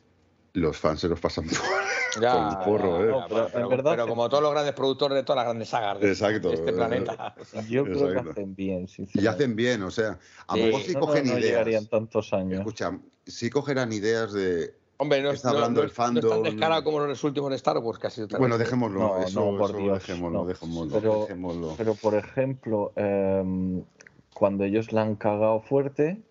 los 0.53 0.77
fans 0.77 0.99
se 1.01 1.07
los 1.07 1.19
pasan 1.19 1.45
por, 1.49 2.21
por 2.21 2.23
el 2.23 2.57
porro, 2.65 3.03
¿eh? 3.03 3.07
No, 3.11 3.25
pero 3.27 3.59
en 3.63 3.69
verdad- 3.69 3.91
pero 3.91 4.07
como 4.07 4.27
todos 4.29 4.43
los 4.43 4.51
grandes 4.51 4.73
productores 4.73 5.15
de 5.15 5.23
todas 5.23 5.37
las 5.37 5.45
grandes 5.45 5.69
sagas 5.69 5.99
de, 5.99 6.07
Exacto. 6.09 6.49
de 6.49 6.55
este 6.55 6.73
planeta. 6.73 7.35
o 7.39 7.45
sea, 7.45 7.61
Yo 7.69 7.83
creo 7.83 8.11
que 8.23 8.29
hacen 8.29 8.55
bien, 8.55 8.87
Y 9.13 9.27
hacen 9.27 9.55
bien, 9.55 9.83
o 9.83 9.91
sea, 9.91 10.17
a 10.47 10.55
lo 10.57 10.63
Sí. 10.63 10.67
mejor 10.67 10.81
si 10.81 10.93
No, 10.93 10.99
no, 11.01 11.05
cogen 11.05 11.25
no 11.25 11.31
ideas. 11.33 11.43
llegarían 11.45 11.85
tantos 11.87 12.33
años. 12.33 12.59
Escucha, 12.59 12.99
si 13.25 13.49
cogerán 13.49 13.93
ideas 13.93 14.33
de. 14.33 14.73
Hombre, 15.01 15.21
no, 15.21 15.31
Está 15.31 15.51
hablando 15.51 15.79
no- 15.79 15.81
del 15.83 15.91
fandom. 15.91 16.23
no 16.25 16.35
es 16.35 16.43
tan 16.43 16.51
descarado 16.51 16.83
como 16.83 16.99
los 16.99 17.23
últimos 17.23 17.49
de 17.51 17.55
Star 17.55 17.77
Wars, 17.77 17.99
que 17.99 18.07
ha 18.07 18.09
sido 18.09 18.27
tan- 18.27 18.39
Bueno, 18.39 18.57
dejémoslo, 18.57 18.99
No, 18.99 19.21
eso, 19.23 19.51
no, 19.51 19.57
por 19.57 19.69
eso 19.69 19.79
Dios, 19.79 19.99
dejémoslo, 19.99 20.39
no. 20.39 20.45
dejémoslo, 20.45 20.93
Pero- 20.99 21.21
dejémoslo. 21.21 21.73
Pero, 21.77 21.95
por 21.95 22.15
ejemplo, 22.15 22.91
em, 22.97 23.81
cuando 24.33 24.65
ellos 24.65 24.91
la 24.91 25.03
han 25.03 25.15
cagado 25.15 25.61
fuerte, 25.61 26.21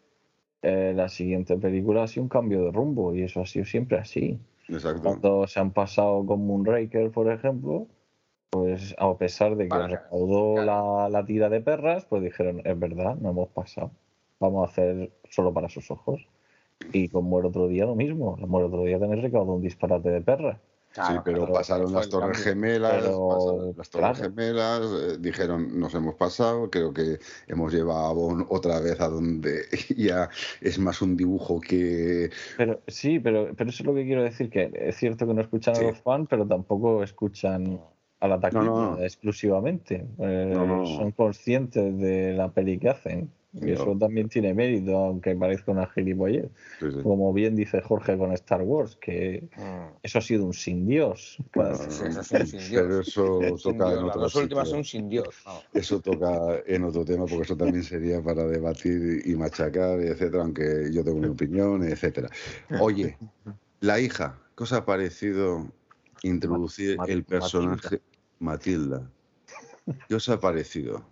eh, 0.62 0.92
la 0.94 1.08
siguiente 1.08 1.56
película 1.56 2.02
ha 2.02 2.06
sido 2.06 2.24
un 2.24 2.28
cambio 2.28 2.64
de 2.64 2.72
rumbo 2.72 3.14
y 3.14 3.22
eso 3.22 3.40
ha 3.40 3.46
sido 3.46 3.64
siempre 3.64 3.98
así. 3.98 4.38
Exacto. 4.68 5.02
Cuando 5.02 5.46
se 5.46 5.60
han 5.60 5.70
pasado 5.72 6.24
con 6.26 6.46
Moonraker, 6.46 7.10
por 7.10 7.30
ejemplo, 7.30 7.86
pues 8.50 8.94
a 8.98 9.14
pesar 9.16 9.56
de 9.56 9.64
que 9.64 9.68
Para- 9.70 9.86
recaudó 9.88 10.62
la, 10.64 11.08
la 11.08 11.24
tira 11.24 11.48
de 11.48 11.60
perras, 11.60 12.04
pues 12.06 12.22
dijeron, 12.22 12.62
es 12.64 12.78
verdad, 12.78 13.16
no 13.16 13.30
hemos 13.30 13.48
pasado. 13.48 13.90
Vamos 14.40 14.68
a 14.68 14.70
hacer 14.70 15.10
solo 15.30 15.52
para 15.52 15.68
sus 15.68 15.90
ojos. 15.90 16.26
Y 16.92 17.08
con 17.08 17.24
Muere 17.24 17.48
otro 17.48 17.66
día 17.66 17.86
lo 17.86 17.96
mismo. 17.96 18.36
Muere 18.36 18.66
otro 18.68 18.84
día 18.84 18.98
también 19.00 19.20
recaudó 19.22 19.54
un 19.54 19.62
disparate 19.62 20.10
de 20.10 20.20
perras. 20.20 20.58
Sí, 21.06 21.14
pero 21.24 21.38
claro, 21.38 21.52
pasaron 21.54 21.92
las 21.92 22.08
Torres. 22.08 22.38
Gemelas, 22.42 23.02
Pero, 23.02 23.28
pasaron 23.28 23.74
las 23.76 23.90
Torres. 23.90 24.18
Gemelas, 24.18 25.22
dijeron 25.22 25.78
nos 25.78 25.94
hemos 25.94 26.14
pasado, 26.14 26.70
creo 26.70 26.92
que 26.92 27.18
hemos 27.46 27.72
llevado 27.72 28.06
a 28.06 28.12
Bond 28.12 28.46
otra 28.48 28.80
vez 28.80 29.00
a 29.00 29.08
donde 29.08 29.62
ya 29.96 30.28
es 30.60 30.78
más 30.78 31.00
un 31.02 31.16
dibujo 31.16 31.60
que 31.60 32.30
Pero 32.56 32.80
sí, 32.86 33.18
pero, 33.20 33.50
pero 33.56 33.70
eso 33.70 33.82
es 33.82 33.86
lo 33.86 33.94
que 33.94 34.04
quiero 34.04 34.22
decir, 34.22 34.50
que 34.50 34.70
es 34.74 34.96
cierto 34.96 35.26
que 35.26 35.34
no 35.34 35.40
escuchan 35.40 35.74
Sí. 35.76 35.84
a 35.84 35.88
los 35.88 35.98
fans, 35.98 36.26
pero 36.28 36.46
tampoco 36.46 37.02
escuchan 37.02 37.80
a 38.20 38.26
la 38.28 38.40
taquilla 38.40 38.62
No, 38.64 38.96
no. 38.96 39.02
exclusivamente. 39.02 40.04
Eh. 40.18 40.52
Son 40.96 41.12
conscientes 41.12 41.98
de 41.98 42.32
la 42.32 42.48
peli 42.50 42.78
que 42.78 42.88
hacen. 42.88 43.30
Y 43.54 43.60
No. 43.66 43.72
eso 43.72 43.96
también 43.98 44.28
tiene 44.28 44.52
mérito, 44.52 44.96
aunque 44.96 45.34
parezca 45.34 45.72
una 45.72 45.86
gilipollez. 45.86 46.50
Como 47.02 47.32
bien 47.32 47.56
dice 47.56 47.80
Jorge 47.80 48.18
con 48.18 48.32
Star 48.32 48.62
Wars, 48.62 48.96
que 48.96 49.48
Mm. 49.56 49.96
eso 50.02 50.18
ha 50.18 50.22
sido 50.22 50.44
un 50.44 50.52
sin 50.52 50.86
Dios. 50.86 51.38
bueno, 51.54 51.76
Sí, 51.76 52.04
eso 52.04 52.22
sí, 52.22 52.46
sin 52.46 52.70
Dios. 52.70 52.82
pero 52.82 53.00
eso 53.00 53.46
toca 53.62 53.88
Dios, 53.88 54.00
en 54.00 54.06
Las 54.06 54.16
otro 54.16 54.20
dos 54.22 54.34
últimas 54.34 54.68
sitio. 54.68 54.76
son 54.76 54.84
sin 54.84 55.08
Dios. 55.08 55.44
Eso 55.72 56.00
toca 56.00 56.62
en 56.66 56.84
otro 56.84 57.04
tema, 57.04 57.26
porque 57.26 57.44
eso 57.44 57.56
también 57.56 57.82
sería 57.84 58.22
para 58.22 58.44
debatir 58.46 59.22
y 59.24 59.34
machacar, 59.34 59.98
etcétera, 60.00 60.42
aunque 60.42 60.90
yo 60.92 61.02
tengo 61.02 61.18
mi 61.18 61.28
opinión, 61.28 61.82
etcétera. 61.84 62.28
Oye, 62.80 63.16
la 63.80 63.98
hija, 63.98 64.38
¿qué 64.56 64.64
os 64.64 64.72
ha 64.72 64.84
parecido 64.84 65.66
introducir 66.22 66.98
el 67.06 67.24
personaje 67.24 68.02
Matilda? 68.40 69.10
¿Qué 70.08 70.14
os 70.14 70.28
ha 70.28 70.38
parecido? 70.38 71.02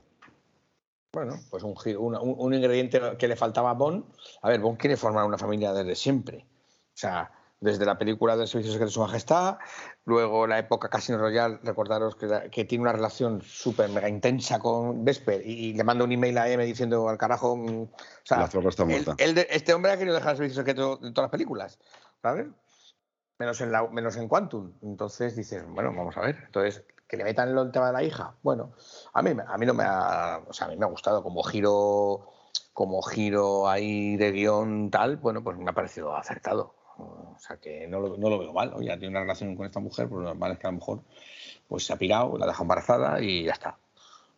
Bueno, 1.17 1.41
pues 1.49 1.63
un, 1.63 2.53
ingrediente 2.53 3.01
que 3.19 3.27
le 3.27 3.37
faltaba 3.37 3.71
a 3.71 3.73
Bond. 3.73 4.05
A 4.43 4.51
ver, 4.51 4.61
Bond 4.61 4.77
quiere 4.77 4.99
formar 4.99 5.25
una 5.25 5.39
familia 5.39 5.73
desde 5.73 5.95
siempre. 5.95 6.45
O 6.45 6.93
sea, 6.93 7.31
desde 7.59 7.87
la 7.87 7.97
película 7.97 8.37
del 8.37 8.47
Servicio 8.47 8.71
Secreto 8.71 8.91
de 8.91 8.93
Su 8.93 9.01
Majestad, 9.01 9.57
luego 10.05 10.47
la 10.47 10.59
época 10.59 10.91
Casino 10.91 11.17
Royale, 11.17 11.59
recordaros 11.63 12.17
que, 12.17 12.27
la- 12.27 12.51
que 12.51 12.67
tiene 12.67 12.83
una 12.83 12.93
relación 12.93 13.41
súper 13.41 13.89
mega 13.89 14.11
intensa 14.11 14.59
con 14.59 15.07
Vesper 15.07 15.41
y, 15.47 15.73
le 15.73 15.85
manda 15.85 16.05
un 16.05 16.13
email 16.13 16.37
a 16.37 16.51
M 16.51 16.63
diciendo 16.67 17.09
al 17.09 17.17
carajo. 17.17 17.57
mm, 17.57 17.83
O 17.85 17.89
sea, 18.23 18.37
La 18.41 18.49
zorra 18.49 18.69
está 18.69 18.83
él- 18.83 18.89
muerta. 18.91 19.15
él 19.17 19.35
de- 19.35 19.47
este 19.49 19.73
hombre 19.73 19.93
ha 19.93 19.97
querido 19.97 20.15
dejar 20.17 20.33
el 20.33 20.37
Servicio 20.37 20.61
Secreto 20.61 21.01
en 21.03 21.15
todas 21.15 21.29
las 21.29 21.33
películas, 21.33 21.79
¿sabes? 22.21 22.47
Menos 23.39 23.59
en, 23.63 23.73
la, 23.73 23.89
menos 23.89 24.19
en 24.19 24.29
Quantum. 24.29 24.75
Entonces 24.83 25.35
dices, 25.35 25.65
bueno, 25.67 25.95
vamos 25.97 26.15
a 26.19 26.21
ver. 26.21 26.43
Entonces, 26.45 26.85
que 27.09 27.17
le 27.17 27.25
metan 27.25 27.57
el 27.57 27.71
tema 27.71 27.89
de 27.89 27.93
la 27.93 28.03
hija. 28.03 28.35
Bueno, 28.43 28.73
a 29.13 29.23
mí, 29.23 29.31
a 29.47 29.59
mí 29.59 29.67
no 29.67 29.75
me 29.75 29.85
ha, 29.85 30.41
o 30.47 30.53
sea, 30.53 30.67
a 30.67 30.71
mí 30.71 30.77
me 30.77 30.85
ha 30.85 30.89
gustado 30.89 31.23
como 31.23 31.43
giro, 31.43 32.33
como 32.73 33.03
giro 33.03 33.69
ahí 33.69 34.17
de 34.17 34.33
guion 34.33 34.91
tal, 34.91 35.17
bueno, 35.17 35.43
pues 35.43 35.57
me 35.57 35.71
ha 35.71 35.75
parecido 35.75 36.17
acertado. 36.17 36.75
O 36.99 37.37
sea 37.39 37.59
que 37.59 37.87
no 37.87 38.01
lo, 38.01 38.17
no 38.17 38.31
lo 38.31 38.39
veo 38.39 38.53
mal. 38.53 38.73
Oye, 38.75 38.89
tiene 38.97 39.09
una 39.09 39.21
relación 39.21 39.55
con 39.55 39.67
esta 39.67 39.81
mujer, 39.81 40.09
pues 40.09 40.25
normal 40.25 40.53
es 40.53 40.59
que 40.59 40.67
a 40.67 40.71
lo 40.71 40.79
mejor 40.79 41.03
pues 41.69 41.85
se 41.85 41.93
ha 41.93 41.97
pirado, 41.97 42.39
la 42.39 42.47
deja 42.47 42.63
embarazada 42.63 43.21
y 43.21 43.45
ya 43.45 43.53
está. 43.53 43.79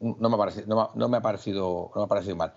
No 0.01 0.29
me, 0.29 0.37
ha 0.37 0.39
parecido, 0.39 0.67
no, 0.69 0.77
me 0.77 0.83
ha- 0.83 0.91
no 0.95 1.09
me 1.09 1.17
ha 1.17 1.21
parecido, 1.21 1.91
no 1.95 2.01
me 2.01 2.05
ha 2.05 2.09
parecido 2.09 2.37
mal. 2.37 2.55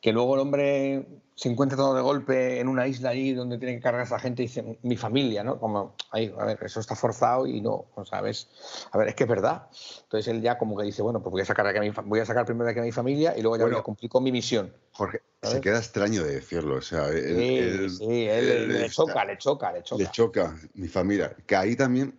Que 0.00 0.12
luego 0.12 0.34
el 0.34 0.40
hombre 0.42 1.06
se 1.34 1.48
encuentra 1.48 1.76
todo 1.76 1.94
de 1.94 2.02
golpe 2.02 2.60
en 2.60 2.68
una 2.68 2.86
isla 2.86 3.10
ahí 3.10 3.32
donde 3.32 3.56
tiene 3.56 3.76
que 3.76 3.80
cargar 3.80 4.02
a 4.02 4.04
esa 4.04 4.18
gente 4.18 4.42
y 4.42 4.46
dice, 4.46 4.78
mi 4.82 4.96
familia, 4.98 5.42
¿no? 5.42 5.58
Como, 5.58 5.94
ahí, 6.10 6.32
a 6.38 6.44
ver, 6.44 6.58
eso 6.62 6.80
está 6.80 6.94
forzado 6.94 7.46
y 7.46 7.62
no, 7.62 7.86
o 7.94 8.04
sea, 8.04 8.20
¿ves? 8.20 8.48
A 8.92 8.98
ver, 8.98 9.08
es 9.08 9.14
que 9.14 9.24
es 9.24 9.28
verdad. 9.30 9.68
Entonces 10.02 10.28
él 10.28 10.42
ya 10.42 10.58
como 10.58 10.76
que 10.76 10.84
dice, 10.84 11.00
bueno, 11.00 11.22
pues 11.22 11.30
voy 11.32 11.40
a 11.40 11.46
sacar, 11.46 11.66
a 11.66 11.80
mi, 11.80 11.90
voy 12.04 12.20
a 12.20 12.26
sacar 12.26 12.44
primero 12.44 12.68
aquí 12.68 12.80
a 12.80 12.82
mi 12.82 12.92
familia 12.92 13.34
y 13.36 13.40
luego 13.40 13.56
ya 13.56 13.62
Bueno. 13.64 13.76
voy 13.76 13.80
a 13.80 13.84
cumplir 13.84 14.10
con 14.10 14.22
mi 14.22 14.30
misión. 14.30 14.70
Jorge, 14.92 15.22
¿Sabes? 15.40 15.56
se 15.56 15.60
queda 15.62 15.78
extraño 15.78 16.22
de 16.24 16.34
decirlo, 16.34 16.76
o 16.76 16.82
sea, 16.82 17.08
él- 17.08 17.36
Sí, 17.38 17.56
él- 17.58 17.90
sí, 17.90 18.04
él, 18.28 18.50
él 18.50 18.68
le 18.68 18.84
está- 18.84 18.92
choca, 18.92 19.24
le 19.24 19.38
choca, 19.38 19.72
le 19.72 19.82
choca. 19.82 20.02
le 20.04 20.10
choca 20.10 20.56
mi 20.74 20.88
familia, 20.88 21.34
que 21.46 21.56
ahí 21.56 21.74
también, 21.74 22.18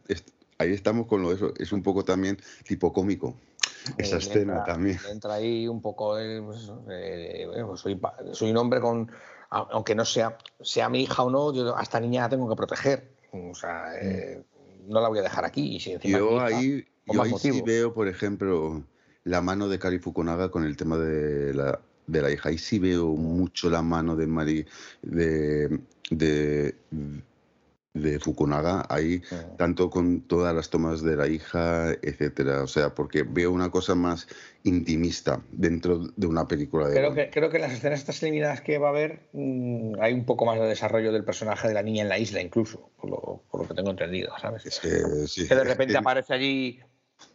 ahí 0.57 0.73
estamos 0.73 1.05
con 1.05 1.21
lo 1.21 1.29
de 1.29 1.35
eso, 1.35 1.53
es 1.59 1.71
un 1.71 1.83
poco 1.83 2.03
también 2.03 2.37
tipo 2.67 2.91
cómico. 2.91 3.35
Esa 3.97 4.15
Eh, 4.15 4.19
escena 4.19 4.53
entra- 4.53 4.63
también. 4.65 4.97
Entra 5.09 5.33
ahí 5.35 5.67
un 5.67 5.81
poco, 5.81 6.17
eh, 6.19 6.41
pues, 6.41 6.71
eh, 6.89 7.45
bueno, 7.47 7.67
pues 7.67 7.81
soy, 7.81 7.99
soy 8.33 8.51
un 8.51 8.57
hombre 8.57 8.79
con, 8.79 9.11
aunque 9.49 9.95
no 9.95 10.05
sea, 10.05 10.37
sea 10.61 10.89
mi 10.89 11.03
hija 11.03 11.23
o 11.23 11.29
no, 11.29 11.53
yo 11.53 11.77
a 11.77 11.81
esta 11.83 11.99
niña 11.99 12.21
la 12.23 12.29
tengo 12.29 12.49
que 12.49 12.55
proteger. 12.55 13.11
O 13.31 13.53
sea, 13.55 13.93
eh, 14.01 14.43
no 14.87 15.01
la 15.01 15.09
voy 15.09 15.19
a 15.19 15.23
dejar 15.23 15.45
aquí. 15.45 15.75
Y 15.75 15.79
si 15.79 15.97
Yo 16.03 16.39
ahí, 16.41 16.85
yo 17.05 17.21
ahí 17.21 17.33
sí 17.37 17.61
veo, 17.61 17.93
por 17.93 18.07
ejemplo, 18.07 18.83
la 19.23 19.41
mano 19.41 19.67
de 19.67 19.79
Kari 19.79 19.99
Fukunaga 19.99 20.49
con 20.49 20.63
el 20.63 20.75
tema 20.77 20.97
de 20.97 21.53
la, 21.53 21.79
de 22.07 22.21
la 22.21 22.31
hija. 22.31 22.49
Ahí 22.49 22.57
sí 22.57 22.79
veo 22.79 23.07
mucho 23.07 23.69
la 23.69 23.81
mano 23.81 24.15
de 24.15 24.27
Mari, 24.27 24.65
de, 25.01 25.79
de, 26.09 26.75
de 27.93 28.19
Fukunaga, 28.19 28.85
ahí, 28.89 29.21
tanto 29.57 29.89
con 29.89 30.21
todas 30.21 30.55
las 30.55 30.69
tomas 30.69 31.03
de 31.03 31.15
la 31.15 31.27
hija, 31.27 31.91
etcétera. 32.01 32.63
O 32.63 32.67
sea, 32.67 32.95
porque 32.95 33.23
veo 33.23 33.51
una 33.51 33.69
cosa 33.69 33.93
más 33.93 34.27
intimista 34.63 35.41
dentro 35.51 36.07
de 36.15 36.27
una 36.27 36.47
película 36.47 36.87
de 36.87 36.95
Creo 36.95 37.09
Bond. 37.09 37.15
que, 37.15 37.29
creo 37.29 37.49
que 37.49 37.57
en 37.57 37.63
las 37.63 37.73
escenas 37.73 37.99
estas 37.99 38.21
eliminadas 38.23 38.61
que 38.61 38.79
va 38.79 38.87
a 38.87 38.91
haber 38.91 39.27
mm, 39.33 40.01
hay 40.01 40.13
un 40.13 40.25
poco 40.25 40.45
más 40.45 40.59
de 40.59 40.65
desarrollo 40.65 41.11
del 41.11 41.23
personaje 41.23 41.67
de 41.67 41.75
la 41.75 41.83
niña 41.83 42.01
en 42.01 42.09
la 42.09 42.17
isla, 42.17 42.41
incluso, 42.41 42.89
por 42.99 43.11
lo, 43.11 43.43
por 43.51 43.61
lo 43.61 43.67
que 43.67 43.75
tengo 43.75 43.91
entendido, 43.91 44.33
¿sabes? 44.41 44.65
Es 44.65 44.79
que, 44.79 45.27
sí. 45.27 45.47
que 45.47 45.55
de 45.55 45.63
repente 45.63 45.95
aparece 45.95 46.33
allí 46.33 46.79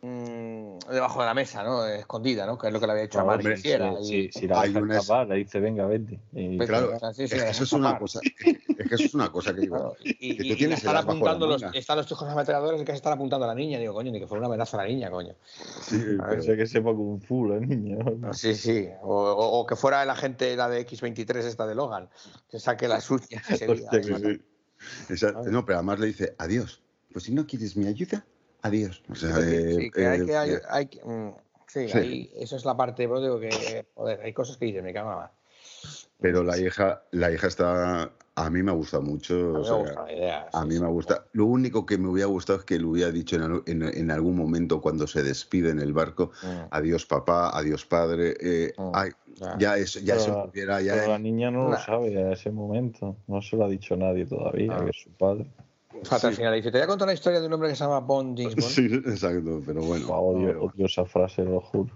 mm, 0.03 0.79
debajo 0.91 1.21
de 1.21 1.27
la 1.27 1.35
mesa, 1.35 1.63
¿no? 1.63 1.87
Escondida, 1.87 2.47
¿no? 2.47 2.57
Que 2.59 2.69
es 2.69 2.73
lo 2.73 2.81
que 2.81 2.87
le 2.87 2.93
había 2.93 3.03
dicho 3.05 3.19
a 3.19 3.23
Hombre, 3.23 3.37
Mari 3.39 3.49
que 3.49 3.59
hiciera. 3.59 3.97
si, 4.03 4.05
si- 4.31 4.33
si 4.41 4.47
la 4.49 4.61
Hay 4.61 4.75
unas- 4.77 5.03
escapar, 5.03 5.27
le 5.29 5.37
dice, 5.37 5.61
venga, 5.61 5.87
vete. 5.87 6.21
Y- 6.33 6.57
Vete, 6.57 6.67
Claro, 6.73 6.99
sí, 7.15 7.29
sí, 7.29 7.35
es 7.37 7.43
que 7.43 7.51
eso 7.51 7.65
es 7.65 7.73
una 7.73 7.99
cosa, 7.99 8.21
es 8.23 8.89
que 8.89 8.95
eso 8.95 9.05
es 9.05 9.15
una 9.15 9.31
cosa 9.31 9.55
que 9.55 9.61
digo. 9.63 9.77
Claro, 9.77 9.97
y, 10.03 10.15
que 10.15 10.27
y- 10.27 10.37
tú 10.49 10.55
y 10.55 10.57
tienes 10.57 10.79
están 10.79 10.95
la 10.95 11.01
apuntando 11.01 11.47
los, 11.47 11.63
están 11.75 11.97
los 11.99 12.11
hijos 12.11 12.29
ametralladores 12.29 12.81
que 12.83 12.93
se 12.93 12.97
están 12.97 13.13
apuntando 13.15 13.45
a 13.45 13.49
la 13.49 13.55
niña. 13.55 13.79
Digo, 13.79 13.95
coño, 13.95 14.11
ni 14.13 14.21
que 14.21 14.27
fuera 14.27 14.41
una 14.41 14.49
amenaza 14.49 14.77
a 14.77 14.83
la 14.83 14.89
niña, 14.89 15.11
coño. 15.11 15.35
Sí, 15.83 16.03
A 16.21 16.41
sea, 16.41 16.57
que 16.57 16.67
sepa 16.67 16.93
Kung 16.95 17.21
Fu 17.23 17.47
la 17.47 17.61
niña. 17.61 17.97
¿no? 18.05 18.33
Sí, 18.35 18.55
sí. 18.55 18.89
O, 19.03 19.15
o- 19.15 19.59
o 19.61 19.67
que 19.67 19.77
fuera 19.77 20.03
el 20.03 20.11
agente, 20.11 20.55
la 20.57 20.69
de 20.69 20.87
X23, 20.87 21.37
esta 21.45 21.67
de 21.67 21.75
Logan, 21.75 22.09
que 22.51 22.59
saque 22.61 22.89
las 22.89 23.11
uñas. 23.11 23.29
y 23.51 23.57
se 23.57 23.67
Hostia, 23.71 24.01
que 24.01 24.13
"Además, 24.15 24.23
sí. 24.23 25.13
Esa- 25.13 25.33
no, 25.33 25.65
pero 25.65 25.79
además 25.79 25.99
le 25.99 26.07
dice 26.07 26.35
adiós. 26.39 26.83
Pues 27.13 27.25
si 27.25 27.33
no 27.33 27.47
quieres 27.47 27.77
mi 27.77 27.87
ayuda, 27.87 28.25
adiós. 28.63 29.03
O 29.11 29.15
sea, 29.15 29.39
eh, 29.41 29.75
sí, 29.79 29.91
que 29.91 30.07
hay 30.07 30.25
que. 30.27 30.37
Hay, 30.37 30.51
hay 30.69 30.87
que- 30.87 31.05
mm, 31.05 31.35
sí, 31.67 31.89
Sí. 31.89 31.99
ahí- 31.99 32.31
eso 32.37 32.57
es 32.57 32.65
la 32.65 32.77
parte, 32.77 33.07
pero 33.09 33.21
digo 33.21 33.39
que. 33.41 33.87
Joder, 33.95 34.21
hay 34.23 34.33
cosas 34.33 34.57
que 34.57 34.67
dices, 34.67 34.83
me 34.83 34.93
cago 34.93 35.13
en 35.13 35.29
pero 36.21 36.43
la 36.43 36.59
hija, 36.59 37.05
la 37.13 37.31
hija 37.31 37.47
está. 37.47 38.11
A 38.35 38.51
mí 38.51 38.63
me 38.63 38.71
ha 38.71 38.75
gustado 38.75 39.03
mucho. 39.05 39.35
A 39.35 39.39
o 39.39 39.53
mí 39.53 39.59
me 39.59 39.65
sea, 39.65 39.75
gusta 39.77 40.03
la 40.05 40.13
idea. 40.13 40.49
a 40.53 40.63
sí, 40.63 40.69
mí 40.69 40.75
sí. 40.75 40.81
me 40.81 40.89
gusta. 40.89 41.25
Lo 41.33 41.47
único 41.47 41.87
que 41.87 41.97
me 41.99 42.09
hubiera 42.09 42.27
gustado 42.29 42.59
es 42.61 42.65
que 42.65 42.79
le 42.79 42.85
hubiera 42.87 43.11
dicho 43.13 43.37
en, 43.37 43.43
al- 43.43 43.63
en- 43.67 43.83
en 43.83 44.11
algún 44.11 44.37
momento 44.37 44.81
cuando 44.81 45.07
se 45.07 45.23
despide 45.23 45.71
en 45.71 45.79
el 45.81 45.93
barco, 45.93 46.31
Mm, 46.43 46.67
adiós 46.71 47.07
papá, 47.07 47.51
adiós 47.57 47.85
padre. 47.85 48.35
eh, 48.41 48.73
Mm, 48.77 48.91
ay, 48.95 49.11
ya. 49.37 49.57
ya 49.59 49.77
eso, 49.77 50.01
ya 50.01 50.19
se 50.19 50.31
Pero- 50.31 50.47
pudiera, 50.51 50.81
ya 50.81 50.95
Pero 50.95 51.09
la 51.09 51.19
niña 51.21 51.51
no 51.53 51.65
Nah. 51.65 51.71
lo 51.71 51.77
sabe 51.79 52.17
a 52.25 52.33
ese 52.33 52.51
momento. 52.51 53.17
No 53.29 53.41
se 53.43 53.57
lo 53.57 53.65
ha 53.65 53.69
dicho 53.69 53.97
nadie 53.97 54.27
todavía, 54.27 54.73
Ah. 54.77 54.85
que 54.85 54.91
es 54.91 55.03
su 55.03 55.11
padre. 55.11 55.47
Fíjate, 56.03 56.27
al 56.29 56.35
final 56.35 56.55
dice, 56.55 56.71
te 56.71 56.79
voy 56.79 56.85
a 56.85 56.87
contar 56.87 57.09
la 57.09 57.15
historia 57.15 57.41
de 57.41 57.47
un 57.47 57.53
hombre 57.53 57.69
que 57.71 57.75
se 57.77 57.85
llama 57.85 58.01
Bond 58.01 58.39
James 58.39 58.55
Bond. 58.57 58.69
Sí, 58.69 58.87
exacto, 59.11 59.61
pero 59.67 59.83
bueno. 59.83 60.07
Odio, 60.09 60.63
odio 60.63 60.87
esa 60.87 61.05
frase, 61.05 61.43
lo 61.45 61.61
juro. 61.61 61.91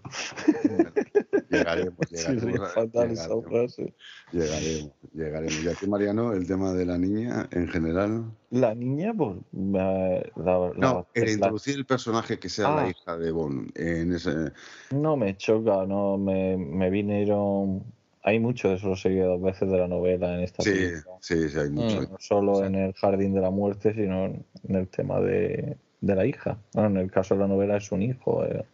llegaremos, 1.51 1.95
llegaremos, 2.11 2.73
fatal 2.75 3.11
esa 3.11 3.29
llegaremos, 3.29 3.45
frase. 3.45 3.95
llegaremos, 4.33 4.93
llegaremos. 5.13 5.65
Y 5.65 5.69
a 5.69 5.75
ti, 5.75 5.87
Mariano, 5.87 6.33
el 6.33 6.47
tema 6.47 6.73
de 6.73 6.87
la 6.87 6.99
niña 6.99 7.49
en 7.51 7.69
general. 7.69 8.25
La 8.51 8.75
niña, 8.75 9.13
pues. 9.17 9.37
la- 9.53 10.23
la- 10.37 10.73
No, 10.77 11.07
el 11.15 11.25
la- 11.25 11.31
introducir 11.33 11.77
el 11.77 11.87
personaje 11.87 12.39
que 12.39 12.49
sea 12.49 12.69
Ah. 12.69 12.83
la 12.85 12.91
hija 12.91 13.17
de 13.19 13.31
Bond 13.33 13.71
en 13.79 14.15
ese. 14.15 14.53
No 14.91 15.17
me 15.17 15.37
choca, 15.37 15.87
no 15.87 16.19
me, 16.19 16.57
me 16.57 16.91
vinieron. 16.91 17.83
Hay 18.25 18.39
mucho 18.39 18.69
de 18.69 18.77
eso, 18.77 18.89
lo 18.89 18.97
seguí 18.97 19.19
dos 19.19 19.41
veces 19.43 19.69
de 19.71 19.79
la 19.79 19.89
novela 19.89 20.35
en 20.35 20.41
esta 20.45 20.63
Sí, 20.63 20.71
película. 20.71 21.17
sí, 21.21 21.49
sí, 21.49 21.59
hay 21.59 21.71
mucho. 21.71 22.03
No 22.03 22.17
solo 22.21 22.65
en 22.65 22.75
el 22.77 22.93
jardín 22.95 23.35
de 23.35 23.41
la 23.41 23.51
muerte, 23.51 23.93
sino 23.95 24.27
en 24.27 24.45
el 24.77 24.87
tema 24.89 25.21
de, 25.21 25.77
de 26.01 26.15
la 26.15 26.25
hija. 26.25 26.57
Bueno, 26.75 26.91
en 26.91 26.97
el 26.99 27.11
caso 27.11 27.35
de 27.35 27.41
la 27.41 27.49
novela 27.49 27.77
es 27.79 27.91
un 27.91 28.03
hijo, 28.03 28.45
eh, 28.45 28.65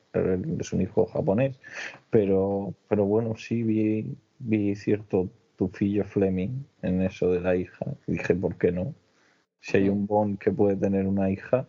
es 0.60 0.72
un 0.72 0.82
hijo 0.82 1.06
japonés. 1.06 1.56
Pero, 2.10 2.74
pero 2.88 3.04
bueno, 3.06 3.36
sí 3.36 3.62
vi, 3.62 4.14
vi 4.38 4.74
cierto 4.74 5.28
tufillo 5.56 6.04
Fleming 6.04 6.64
en 6.82 7.02
eso 7.02 7.32
de 7.32 7.40
la 7.40 7.56
hija. 7.56 7.86
Y 8.06 8.12
dije, 8.12 8.34
¿por 8.34 8.56
qué 8.56 8.70
no? 8.70 8.94
Si 9.60 9.78
hay 9.78 9.88
un 9.88 10.06
Bond 10.06 10.38
que 10.38 10.52
puede 10.52 10.76
tener 10.76 11.06
una 11.06 11.30
hija 11.30 11.66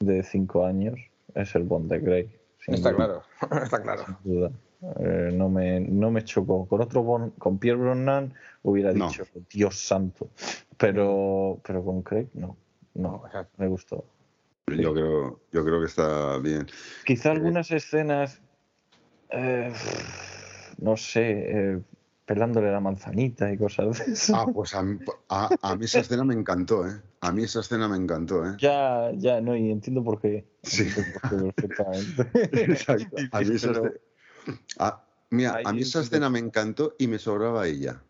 de 0.00 0.22
cinco 0.22 0.64
años, 0.66 1.00
es 1.34 1.54
el 1.54 1.64
Bond 1.64 1.90
de 1.90 1.98
Grey. 2.00 2.30
Está 2.66 2.90
duda 2.90 2.96
claro, 2.96 3.22
está 3.64 3.82
claro. 3.82 4.04
sin 4.04 4.16
duda. 4.34 4.50
Eh, 4.80 5.30
no, 5.34 5.48
me, 5.48 5.80
no 5.80 6.10
me 6.10 6.22
chocó. 6.24 6.66
Con 6.66 6.80
otro 6.80 7.02
Bond, 7.02 7.36
con 7.38 7.58
Pierre 7.58 7.78
Brosnan 7.80 8.32
hubiera 8.62 8.92
No. 8.92 9.08
dicho, 9.08 9.24
Dios 9.50 9.76
santo. 9.78 10.30
Pero, 10.76 11.60
pero 11.66 11.84
con 11.84 12.02
Craig 12.02 12.28
no. 12.34 12.56
No, 12.94 13.22
me 13.56 13.66
gustó. 13.68 14.04
Yo 14.68 14.92
creo, 14.92 15.40
yo 15.52 15.64
creo 15.64 15.80
que 15.80 15.86
está 15.86 16.38
bien. 16.38 16.66
Quizá 17.06 17.30
Eh, 17.30 17.32
algunas 17.32 17.70
escenas, 17.70 18.40
eh, 19.30 19.72
no 20.78 20.96
sé, 20.96 21.30
eh, 21.74 21.80
pelándole 22.26 22.70
la 22.70 22.80
manzanita 22.80 23.50
y 23.52 23.56
cosas 23.56 23.98
de 24.06 24.12
eso. 24.12 24.36
Ah, 24.36 24.46
pues 24.52 24.74
a 24.74 24.82
mí, 24.82 24.98
a, 25.30 25.48
a 25.62 25.76
mí 25.76 25.86
esa 25.86 26.00
escena 26.00 26.24
me 26.24 26.34
encantó, 26.34 26.86
¿eh? 26.86 27.00
A 27.20 27.32
mí 27.32 27.42
esa 27.44 27.60
escena 27.60 27.88
me 27.88 27.96
encantó, 27.96 28.46
¿eh? 28.46 28.54
Ya, 28.58 29.10
ya, 29.14 29.40
no, 29.40 29.56
y 29.56 29.70
entiendo 29.70 30.04
por 30.04 30.20
qué. 30.20 30.44
Sí. 30.62 30.82
Entiendo 30.88 31.18
por 31.20 31.30
qué 31.30 31.52
perfectamente. 31.68 32.62
Exacto. 32.72 33.16
A 33.32 33.40
mí 33.40 33.54
esa 33.56 33.68
Pero- 33.72 33.84
escena- 33.86 34.00
a- 34.78 35.02
mira, 35.30 35.60
a 35.64 35.72
mí 35.72 35.82
esa 35.82 36.00
escena 36.00 36.30
me 36.30 36.38
encantó 36.38 36.94
y 36.98 37.06
me 37.08 37.18
sobraba 37.18 37.66
ella. 37.66 38.02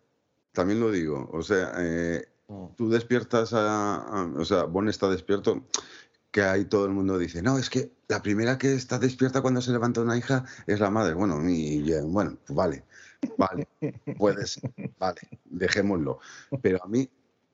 También 0.53 0.81
lo 0.81 0.91
digo. 0.91 1.29
O 1.33 1.43
sea, 1.43 1.73
eh, 1.79 2.27
Mm. 2.49 2.67
tú 2.77 2.89
despiertas 2.89 3.53
a, 3.53 3.97
a- 3.97 4.33
O 4.37 4.45
sea, 4.45 4.65
Bon 4.65 4.89
está 4.89 5.09
despierto. 5.11 5.65
Que 6.31 6.43
ahí 6.43 6.65
todo 6.67 6.85
el 6.85 6.93
mundo 6.93 7.17
dice, 7.19 7.41
no, 7.43 7.59
es 7.59 7.71
que 7.71 7.91
la 8.07 8.23
primera 8.23 8.59
que 8.59 8.73
está 8.75 8.99
despierta 8.99 9.41
cuando 9.41 9.61
se 9.63 9.71
levanta 9.73 10.03
una 10.03 10.17
hija 10.17 10.45
es 10.67 10.79
la 10.81 10.91
madre. 10.91 11.15
Bueno, 11.15 11.47
y, 11.49 11.91
eh, 11.91 12.03
bueno, 12.03 12.37
pues 12.47 12.55
vale, 12.57 12.85
vale, 13.39 13.67
puedes, 14.19 14.61
vale, 14.99 15.21
dejémoslo. 15.47 16.21
Pero 16.61 16.85
a 16.85 16.87
mí, 16.87 17.09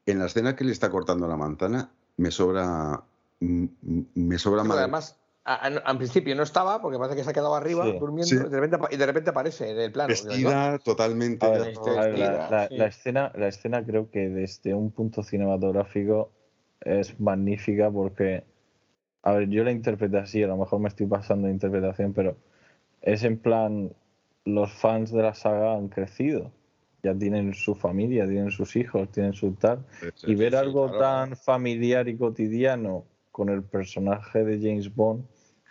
en 0.07 0.19
la 0.19 0.27
escena 0.27 0.57
que 0.57 0.65
le 0.65 0.73
está 0.73 0.91
cortando 0.91 1.29
la 1.29 1.37
manzana, 1.37 1.89
me 2.17 2.31
sobra, 2.33 3.01
me 3.41 4.39
sobra 4.39 4.65
madre. 4.65 4.83
además, 4.83 5.17
al 5.45 5.99
principio 5.99 6.35
no 6.35 6.43
estaba, 6.43 6.81
porque 6.81 6.99
parece 6.99 7.17
que 7.17 7.25
se 7.25 7.31
ha 7.31 7.33
quedado 7.35 7.55
arriba 7.55 7.85
Sí. 7.85 7.99
durmiendo 7.99 8.27
Sí. 8.27 8.37
y, 8.37 8.49
de 8.49 8.61
repente, 8.61 8.87
y 8.91 8.97
de 8.97 9.07
repente 9.07 9.31
aparece 9.31 9.71
en 9.71 9.79
el 9.79 9.93
plano. 9.93 10.09
Vestida 10.09 10.79
totalmente. 10.79 11.45
A 11.47 11.51
ya 11.51 11.59
ver, 11.65 11.75
todo- 11.75 11.99
a 11.99 12.07
ver, 12.07 12.19
la, 12.19 12.51
la- 12.51 12.69
sí. 12.69 12.77
la 12.79 12.87
escena, 12.87 13.33
la 13.35 13.49
escena 13.49 13.85
creo 13.85 14.11
que 14.11 14.29
desde 14.31 14.73
un 14.75 14.91
punto 14.91 15.23
cinematográfico 15.23 16.31
es 16.81 17.19
magnífica 17.21 17.91
porque, 17.91 18.45
a 19.23 19.33
ver, 19.33 19.49
yo 19.51 19.65
la 19.65 19.71
interpreté 19.73 20.17
así, 20.19 20.43
a 20.43 20.47
lo 20.47 20.57
mejor 20.57 20.81
me 20.81 20.89
estoy 20.89 21.07
pasando 21.07 21.47
de 21.47 21.53
interpretación, 21.53 22.15
pero 22.15 22.37
es 23.03 23.23
en 23.23 23.39
plan, 23.39 23.93
los 24.47 24.73
fans 24.73 25.13
de 25.13 25.23
la 25.23 25.35
saga 25.35 25.75
han 25.75 25.89
crecido, 25.89 26.51
ya 27.03 27.15
tienen 27.15 27.53
su 27.53 27.75
familia, 27.75 28.27
tienen 28.27 28.51
sus 28.51 28.77
hijos, 28.77 29.11
tienen 29.11 29.35
su 29.35 29.53
tal, 29.53 29.85
y 30.27 30.35
ver 30.35 30.53
sí, 30.53 30.57
algo 30.59 30.87
claro. 30.87 30.99
tan 31.01 31.37
familiar 31.37 32.09
y 32.09 32.17
cotidiano 32.17 33.05
con 33.31 33.49
el 33.51 33.63
personaje 33.63 34.45
de 34.45 34.59
James 34.59 34.95
Bond, 34.95 35.25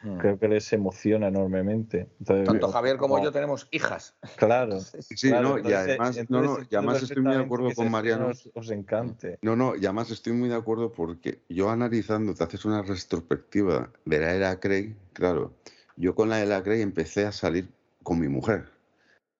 Mm. 0.03 0.17
creo 0.17 0.38
que 0.38 0.49
les 0.49 0.71
emociona 0.73 1.30
enormemente. 1.30 2.09
Entonces, 2.19 2.45
Tanto 2.45 2.67
Javier 2.71 2.97
como 2.97 3.17
no, 3.17 3.23
yo 3.23 3.31
tenemos 3.31 3.69
hijas. 3.71 4.15
Claro. 4.35 4.81
Sí, 4.81 5.30
Claro, 5.30 5.57
no, 5.57 5.69
y 5.69 5.73
además, 5.73 6.15
no, 6.15 6.21
entonces 6.21 6.51
no, 6.51 6.67
y 6.69 6.75
además 6.75 7.03
estoy 7.03 7.23
muy 7.23 7.35
de 7.35 7.43
acuerdo 7.43 7.73
con 7.73 7.91
Mariano. 7.91 8.31
os 8.53 8.69
encante. 8.69 9.39
No, 9.41 9.55
no, 9.55 9.75
y 9.75 9.85
además 9.85 10.11
estoy 10.11 10.34
muy 10.34 10.49
de 10.49 10.55
acuerdo 10.55 10.91
porque 10.91 11.39
yo 11.47 11.69
analizando, 11.69 12.34
te 12.34 12.43
haces 12.43 12.65
una 12.65 12.81
retrospectiva 12.81 13.91
de 14.03 14.19
la 14.19 14.34
era 14.34 14.59
Craig, 14.59 14.95
claro, 15.13 15.53
yo 15.95 16.15
con 16.15 16.30
la 16.30 16.41
era 16.41 16.61
Craig 16.63 16.81
empecé 16.81 17.25
a 17.25 17.31
salir 17.31 17.69
con 18.03 18.19
mi 18.19 18.27
mujer, 18.27 18.65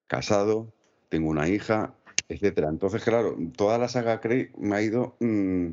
casado, 0.08 0.72
tengo 1.10 1.30
una 1.30 1.50
hija, 1.50 1.94
etcétera. 2.30 2.70
Entonces, 2.70 3.04
claro, 3.04 3.38
toda 3.58 3.78
la 3.78 3.90
saga 3.90 4.22
Craig 4.22 4.52
me 4.58 4.78
ha 4.78 4.82
ido 4.82 5.18
mm, 5.20 5.72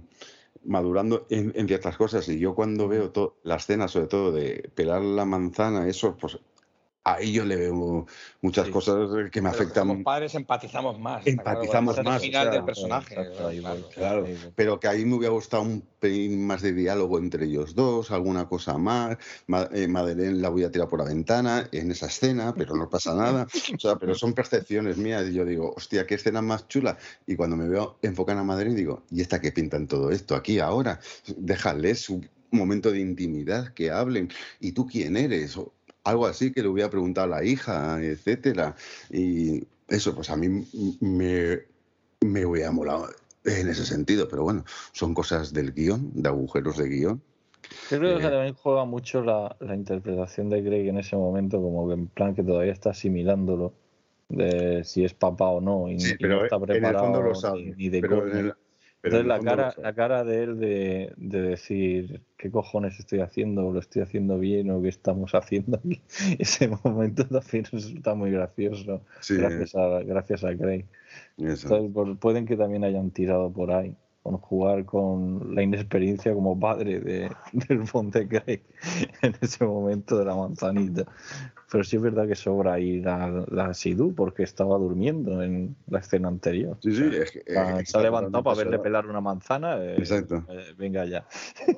madurando 0.65 1.27
en, 1.31 1.53
en 1.55 1.67
ciertas 1.67 1.97
cosas. 1.97 2.29
Y 2.29 2.39
yo 2.39 2.55
cuando 2.55 2.89
veo 2.89 3.13
la 3.43 3.57
escena, 3.57 3.89
sobre 3.89 4.07
todo 4.07 4.33
de 4.33 4.71
pelar 4.75 5.03
la 5.03 5.25
manzana, 5.25 5.89
eso, 5.89 6.17
pues 6.17 6.39
ahí 7.15 7.33
yo 7.33 7.45
le 7.45 7.57
veo 7.57 8.07
muchas 8.43 8.67
Sí. 8.67 8.73
cosas 8.73 9.09
que 9.31 9.41
me 9.43 9.51
Pero 9.51 9.63
afectan. 9.63 9.89
Como 9.89 10.05
padres 10.05 10.35
empatizamos 10.35 10.99
más. 10.99 11.23
claro, 11.25 11.31
Empatizamos 11.33 11.97
la 11.97 12.03
más, 12.03 12.23
o 12.23 12.25
final 12.25 12.45
sea, 12.45 12.53
del 12.53 12.65
personaje. 12.65 13.15
Exacto, 13.15 13.47
ahí 13.49 13.61
voy, 13.61 13.85
Claro, 13.95 14.25
ahí 14.27 14.35
voy. 14.43 14.53
pero 14.55 14.81
que 14.81 14.89
ahí 14.89 15.05
me 15.05 15.15
hubiera 15.17 15.33
gustado 15.33 15.63
un 15.63 15.83
pelín 15.99 16.47
más 16.47 16.63
de 16.63 16.73
diálogo 16.73 17.19
entre 17.19 17.45
ellos 17.47 17.75
dos, 17.75 18.11
alguna 18.11 18.49
cosa 18.49 18.79
más. 18.79 19.17
Eh, 19.73 19.87
Madeleine 19.89 20.39
la 20.41 20.49
voy 20.49 20.65
a 20.65 20.71
tirar 20.71 20.89
por 20.89 20.99
la 21.01 21.05
ventana 21.07 21.69
en 21.73 21.91
esa 21.91 22.07
escena, 22.07 22.55
pero 22.55 22.75
no 22.77 22.89
pasa 22.89 23.15
nada. 23.15 23.47
O 23.75 23.79
sea, 23.79 23.97
pero 23.97 24.15
son 24.15 24.33
percepciones 24.33 24.97
mías 24.97 25.27
y 25.29 25.35
yo 25.35 25.45
digo, 25.45 25.75
hostia, 25.77 26.07
qué 26.07 26.15
escena 26.15 26.41
más 26.43 26.69
chula. 26.69 26.97
Y 27.27 27.37
cuando 27.37 27.57
me 27.57 27.69
veo 27.69 27.99
enfocar 28.03 28.37
a 28.39 28.45
Madeleine 28.45 28.77
digo, 28.79 29.03
¿y 29.11 29.21
esta 29.21 29.41
qué 29.41 29.53
pintan 29.53 29.87
todo 29.87 30.11
esto 30.11 30.35
aquí 30.35 30.59
ahora? 30.59 31.01
Déjales 31.37 32.01
su 32.01 32.25
momento 32.53 32.91
de 32.91 32.99
intimidad, 33.01 33.73
que 33.75 33.91
hablen. 33.91 34.29
¿Y 34.59 34.73
tú 34.73 34.87
quién 34.87 35.17
eres? 35.17 35.57
O- 35.57 35.73
algo 36.05 36.27
así 36.27 36.53
que 36.53 36.63
le 36.63 36.69
hubiera 36.69 36.91
preguntado 36.91 37.27
a 37.33 37.39
la 37.39 37.45
hija, 37.45 38.03
etcétera. 38.03 38.77
Y 39.11 39.65
eso, 39.89 40.15
pues 40.15 40.31
a 40.31 40.37
mí 40.37 40.49
me, 41.01 41.61
me 42.21 42.47
hubiera 42.47 42.71
molado 42.73 43.09
en 43.45 43.69
ese 43.69 43.85
sentido, 43.87 44.29
pero 44.29 44.43
bueno, 44.45 44.65
son 44.93 45.15
cosas 45.15 45.53
del 45.53 45.73
guion, 45.73 46.11
de 46.15 46.29
agujeros 46.29 46.77
de 46.77 46.89
guion. 46.89 47.23
Yo 47.91 47.99
creo 47.99 48.17
que 48.21 48.23
Eh, 48.27 48.31
también 48.31 48.55
juega 48.55 48.85
mucho 48.85 49.23
la, 49.23 49.57
la 49.61 49.75
interpretación 49.75 50.49
de 50.49 50.63
Greg 50.63 50.89
en 50.89 50.99
ese 50.99 51.17
momento, 51.17 51.61
como 51.61 51.89
que 51.89 51.95
en 51.95 52.07
plan 52.09 52.35
que 52.35 52.43
todavía 52.43 52.73
está 52.73 52.91
asimilándolo 52.91 53.75
de 54.29 54.85
si 54.85 55.05
es 55.05 55.13
papá 55.15 55.49
o 55.51 55.61
no, 55.61 55.89
y, 55.91 55.99
Sí, 55.99 56.13
y 56.13 56.17
pero 56.19 56.37
no 56.37 56.45
está 56.45 56.57
en 56.57 56.63
el 56.63 56.69
preparado 56.69 57.05
fondo 57.07 57.23
lo 57.23 57.35
sabe. 57.35 57.75
ni, 57.77 57.89
de 57.89 58.01
pero 58.01 58.21
coña. 58.23 58.39
en 58.41 58.47
el- 58.47 58.55
pero 59.03 59.17
Entonces 59.17 59.23
en 59.23 59.29
la 59.29 59.57
cara, 59.57 59.75
la 59.83 59.95
cara 59.95 60.25
de 60.25 60.43
él 60.43 60.59
de, 60.59 61.13
de 61.17 61.41
decir 61.41 62.21
qué 62.37 62.51
cojones 62.51 62.99
estoy 62.99 63.21
haciendo, 63.21 63.67
o 63.67 63.73
lo 63.73 63.81
estoy 63.81 64.03
haciendo 64.03 64.39
bien 64.39 64.71
o 64.71 64.83
qué 64.83 64.89
estamos 64.89 65.35
haciendo 65.35 65.79
aquí, 65.79 66.03
ese 66.39 66.69
momento 66.69 67.27
también 67.27 67.65
resulta 67.71 68.15
muy 68.15 68.31
gracioso 68.31 69.03
Sí, 69.21 69.37
gracias 69.37 69.75
a 69.75 70.01
gracias 70.01 70.45
a 70.45 70.55
Craig. 70.55 70.85
Entonces, 71.39 72.17
pueden 72.21 72.47
que 72.47 72.57
también 72.57 72.85
hayan 72.85 73.11
tirado 73.11 73.51
por 73.51 73.73
ahí, 73.73 73.97
con 74.23 74.37
jugar 74.37 74.85
con 74.85 75.55
la 75.55 75.63
inexperiencia 75.63 76.35
como 76.35 76.59
padre 76.59 77.01
de, 77.01 77.31
del 77.53 77.79
Bond 77.93 78.13
de 78.13 78.29
Craig 78.29 78.63
en 79.23 79.35
ese 79.41 79.65
momento 79.65 80.19
de 80.19 80.25
la 80.27 80.35
manzanita. 80.35 81.07
Pero 81.71 81.85
sí 81.85 81.97
es 81.97 82.03
verdad 82.03 82.27
que 82.27 82.35
sobra 82.35 82.75
ahí 82.75 83.01
la, 83.01 83.45
la 83.49 83.73
Sidhu 83.75 84.15
porque 84.15 84.43
estaba 84.43 84.77
durmiendo 84.79 85.43
en 85.43 85.77
la 85.89 86.01
escena 86.01 86.29
anterior. 86.29 86.77
Sí, 86.83 86.95
sí, 86.95 87.03
O 87.05 87.11
sea, 87.13 87.23
es 87.23 87.31
que- 87.31 87.39
es 87.47 87.75
que 87.75 87.87
se 87.87 87.97
ha 87.97 88.01
levantado 88.03 88.43
para 88.43 88.57
verle 88.57 88.79
pelar 88.79 89.07
una 89.07 89.21
manzana. 89.21 89.77
eh, 89.79 89.99
Exacto. 89.99 90.45
eh, 90.49 90.75
venga 90.77 91.05
ya. 91.05 91.27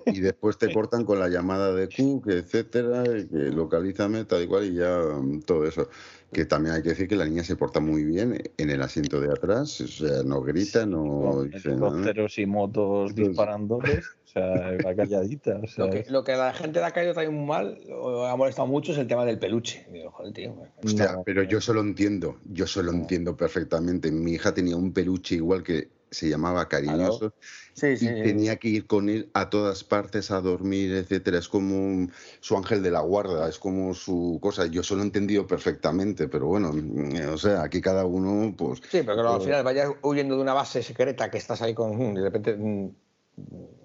Y 0.06 0.20
después 0.20 0.56
te 0.58 0.72
cortan 0.72 1.04
con 1.04 1.18
la 1.18 1.28
llamada 1.28 1.72
de 1.74 1.88
Cook, 1.88 2.28
etcétera, 2.30 3.04
y 3.18 3.26
que 3.28 3.36
localízame, 3.50 4.24
tal 4.24 4.42
y 4.42 4.46
cual, 4.46 4.64
y 4.66 4.74
ya 4.74 4.98
mm, 4.98 5.42
todo 5.42 5.64
eso. 5.66 5.88
Que 6.32 6.46
también 6.46 6.74
hay 6.74 6.82
que 6.82 6.90
decir 6.90 7.08
que 7.08 7.16
la 7.16 7.26
niña 7.26 7.44
se 7.44 7.56
porta 7.56 7.78
muy 7.78 8.04
bien 8.04 8.42
en 8.56 8.70
el 8.70 8.80
asiento 8.80 9.20
de 9.20 9.28
atrás, 9.28 9.80
o 9.82 9.86
sea, 9.86 10.22
no 10.24 10.40
grita, 10.40 10.86
no 10.86 11.42
dice 11.42 11.70
nada. 11.70 11.88
helicópteros 11.88 12.38
y 12.38 12.46
motos 12.46 13.14
disparándoles. 13.14 14.06
O 14.24 14.28
sea, 14.28 14.48
va 14.84 14.94
calladita. 14.96 15.60
O 15.62 15.66
sea, 15.66 15.84
Lo 15.84 15.90
que, 15.90 16.06
lo 16.08 16.24
que 16.24 16.32
a 16.32 16.38
la 16.38 16.54
gente 16.54 16.80
le 16.80 16.86
ha 16.86 16.90
caído 16.92 17.12
también 17.12 17.34
muy 17.34 17.46
mal, 17.46 17.78
o 17.90 18.24
ha 18.24 18.34
molestado 18.36 18.66
mucho, 18.66 18.92
es 18.92 18.98
el 18.98 19.06
tema 19.06 19.26
del 19.26 19.38
peluche. 19.38 19.86
Digo, 19.92 20.10
joder, 20.10 20.32
tío. 20.32 20.56
Hostia, 20.82 21.12
no, 21.12 21.22
pero 21.22 21.42
yo 21.42 21.58
eso 21.58 21.74
lo 21.74 21.82
entiendo, 21.82 22.38
yo 22.46 22.64
eso 22.64 22.82
lo 22.82 22.92
entiendo 22.92 23.36
perfectamente. 23.36 24.10
Mi 24.10 24.32
hija 24.32 24.54
tenía 24.54 24.76
un 24.76 24.92
peluche 24.92 25.34
igual 25.34 25.62
que 25.62 25.88
se 26.12 26.28
llamaba 26.28 26.68
Cariñoso 26.68 27.34
Sí, 27.74 27.86
y 27.92 27.96
sí. 27.96 28.06
tenía 28.06 28.56
que 28.56 28.68
ir 28.68 28.86
con 28.86 29.08
él 29.08 29.30
a 29.32 29.48
todas 29.48 29.82
partes 29.82 30.30
a 30.30 30.40
dormir, 30.42 30.92
etcétera. 30.92 31.38
Es 31.38 31.48
como 31.48 31.74
un- 31.74 32.12
su 32.40 32.56
ángel 32.56 32.82
de 32.82 32.90
la 32.90 33.00
guarda, 33.00 33.48
es 33.48 33.58
como 33.58 33.94
su 33.94 34.38
cosa. 34.42 34.66
Yo 34.66 34.82
eso 34.82 34.94
lo 34.94 35.00
he 35.02 35.04
entendido 35.06 35.46
perfectamente, 35.46 36.28
pero 36.28 36.46
bueno, 36.46 36.70
mm, 36.72 37.28
o 37.32 37.38
sea, 37.38 37.62
aquí 37.62 37.80
cada 37.80 38.04
uno, 38.04 38.54
pues. 38.56 38.80
Sí, 38.90 39.02
pero 39.02 39.14
que 39.16 39.20
al 39.22 39.26
pues, 39.36 39.44
final 39.44 39.64
vayas 39.64 39.90
huyendo 40.02 40.36
de 40.36 40.42
una 40.42 40.52
base 40.54 40.82
secreta 40.82 41.30
que 41.30 41.38
estás 41.38 41.62
ahí 41.62 41.74
con. 41.74 41.96
mm, 41.96 42.14
De 42.14 42.20
repente. 42.22 42.56
mm, 42.56 42.88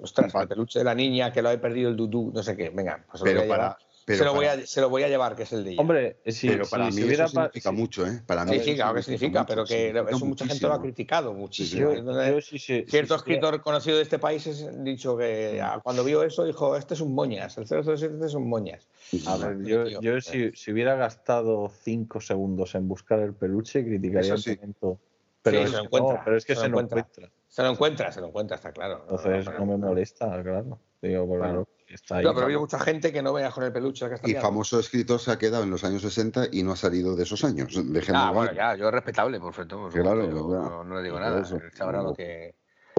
Ostras, 0.01 0.33
el 0.35 0.47
peluche 0.47 0.79
de 0.79 0.85
la 0.85 0.93
niña 0.93 1.31
que 1.31 1.41
lo 1.41 1.49
he 1.49 1.57
perdido 1.57 1.89
el 1.89 1.95
dudú, 1.95 2.31
no 2.33 2.43
sé 2.43 2.55
qué. 2.57 2.69
Venga, 2.69 3.05
pues 3.09 3.23
Pero 3.23 3.39
voy 3.41 3.49
a, 3.49 3.49
para-. 3.49 3.77
Pero 4.07 4.19
se, 4.19 4.23
lo 4.23 4.33
voy 4.33 4.45
a, 4.45 4.65
se 4.65 4.79
lo 4.79 4.89
voy 4.89 5.03
a 5.03 5.09
llevar, 5.09 5.35
que 5.35 5.43
es 5.43 5.51
el 5.51 5.65
de 5.65 5.71
ella. 5.71 5.81
Hombre, 5.81 6.15
si, 6.27 6.47
pero 6.47 6.63
si- 6.63 6.71
para 6.71 6.89
si 6.89 7.03
mí 7.03 7.11
eso 7.11 7.27
significa 7.27 7.69
si- 7.71 7.75
mucho, 7.75 8.07
¿eh? 8.07 8.21
Para 8.25 8.45
mí 8.45 8.51
sí, 8.51 8.55
eso 8.55 8.63
sí, 8.69 8.75
claro 8.77 8.93
que 8.95 9.03
significa, 9.03 9.39
mucho, 9.41 9.47
pero 9.49 9.65
que 9.65 9.73
significa 9.87 10.09
eso 10.15 10.25
mucha 10.25 10.45
gente 10.47 10.65
lo 10.67 10.73
ha 10.73 10.81
criticado 10.81 11.33
muchísimo. 11.33 11.81
Yo- 11.81 11.97
Entonces, 11.97 12.33
yo 12.33 12.39
sí, 12.41 12.57
sí, 12.57 12.83
sí, 12.85 12.85
Cierto 12.89 13.15
sí, 13.15 13.17
escritor 13.17 13.61
conocido 13.61 13.97
de 13.97 14.03
este 14.03 14.17
país 14.17 14.47
ha 14.47 14.71
dicho 14.81 15.17
que 15.17 15.59
ah, 15.61 15.81
cuando 15.83 16.05
vio 16.05 16.23
eso 16.23 16.45
dijo, 16.45 16.77
este 16.77 16.93
es 16.93 17.01
un 17.01 17.13
moñas, 17.13 17.57
el 17.57 17.67
007 17.67 18.13
este 18.13 18.25
es 18.27 18.33
un 18.33 18.47
moñas. 18.47 18.87
A 19.27 19.35
ver, 19.35 19.57
yo, 19.65 19.83
Tío, 19.83 19.99
yo 19.99 20.15
eh. 20.15 20.21
si, 20.21 20.51
si 20.53 20.71
hubiera 20.71 20.95
gastado 20.95 21.69
cinco 21.83 22.21
segundos 22.21 22.75
en 22.75 22.87
buscar 22.87 23.19
el 23.19 23.33
peluche, 23.33 23.83
criticaría 23.83 24.37
sí. 24.37 24.51
el 24.51 24.55
momento. 24.59 24.99
Pero, 25.41 25.57
Sí, 25.57 25.63
es, 25.65 25.71
se 25.71 25.77
lo 25.77 25.83
no, 25.83 26.21
pero 26.23 26.37
es 26.37 26.45
que 26.45 26.55
se 26.55 26.61
se, 26.61 26.67
lo 26.69 26.79
encuentra. 26.79 26.99
encuentra. 27.01 27.31
Se 27.49 27.61
lo 27.63 27.69
encuentra, 27.71 28.11
se 28.13 28.21
lo 28.21 28.27
encuentra, 28.27 28.55
está 28.55 28.71
claro. 28.71 28.99
Entonces 29.01 29.45
no, 29.47 29.59
no 29.59 29.65
me 29.65 29.77
molesta, 29.77 30.41
claro. 30.43 30.79
Digo, 31.01 31.27
claro, 31.37 31.67
está 31.93 32.17
ahí. 32.17 32.23
No, 32.25 32.31
pero 32.31 32.41
ha 32.41 32.45
habido 32.45 32.59
mucha 32.59 32.79
gente 32.79 33.11
que 33.13 33.21
no 33.21 33.33
vea 33.33 33.51
con 33.51 33.63
el 33.63 33.71
peluche 33.71 34.05
Y 34.25 34.33
famoso 34.35 34.79
escritor 34.79 35.19
se 35.19 35.31
ha 35.31 35.37
quedado 35.37 35.63
en 35.63 35.69
los 35.69 35.83
años 35.83 36.01
60 36.01 36.47
y 36.51 36.63
no 36.63 36.71
ha 36.73 36.75
salido 36.75 37.15
de 37.15 37.23
esos 37.23 37.43
años. 37.43 37.73
Ah, 38.13 38.31
bueno, 38.33 38.53
ya, 38.53 38.75
yo 38.75 38.87
es 38.87 38.93
respetable, 38.93 39.39
por 39.39 39.53
supuesto. 39.53 39.77
por 39.81 39.91
Claro, 39.91 40.21
supuesto, 40.25 40.35
yo 40.37 40.47
claro. 40.47 40.69
no, 40.69 40.83
no 40.83 40.95
le 40.97 41.03
digo 41.03 41.19
nada. 41.19 41.43
sabrá 41.73 42.01
lo 42.01 42.13
que. 42.13 42.55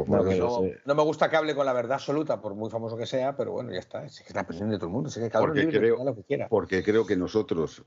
No, 0.07 0.95
me 0.95 1.03
gusta 1.03 1.29
que 1.29 1.37
hable 1.37 1.55
con 1.57 1.67
la 1.67 1.73
verdad 1.73 1.95
absoluta, 1.95 2.41
por 2.41 2.55
muy 2.55 2.71
famoso 2.71 2.97
que 2.97 3.05
sea, 3.05 3.37
pero 3.37 3.51
bueno, 3.53 3.73
ya 3.73 3.81
está. 3.81 4.05
Es 4.05 4.21
que 4.21 4.29
es 4.29 4.35
la 4.35 4.47
presión 4.47 4.71
de 4.71 4.77
todo 4.77 4.87
el 4.87 4.93
mundo. 4.93 5.09
Es 5.09 5.17
que 5.17 5.29
cada 5.29 5.43
uno 5.45 5.51
Porque 5.53 5.61
es 5.61 5.67
libre 5.67 5.81
de 5.81 5.81
creo- 5.87 5.95
opinar 5.97 6.13
lo 6.15 6.17
que 6.17 6.25
quiera. 6.27 6.49
Porque 6.49 6.83
creo 6.85 7.05
que 7.05 7.17
nosotros 7.17 7.83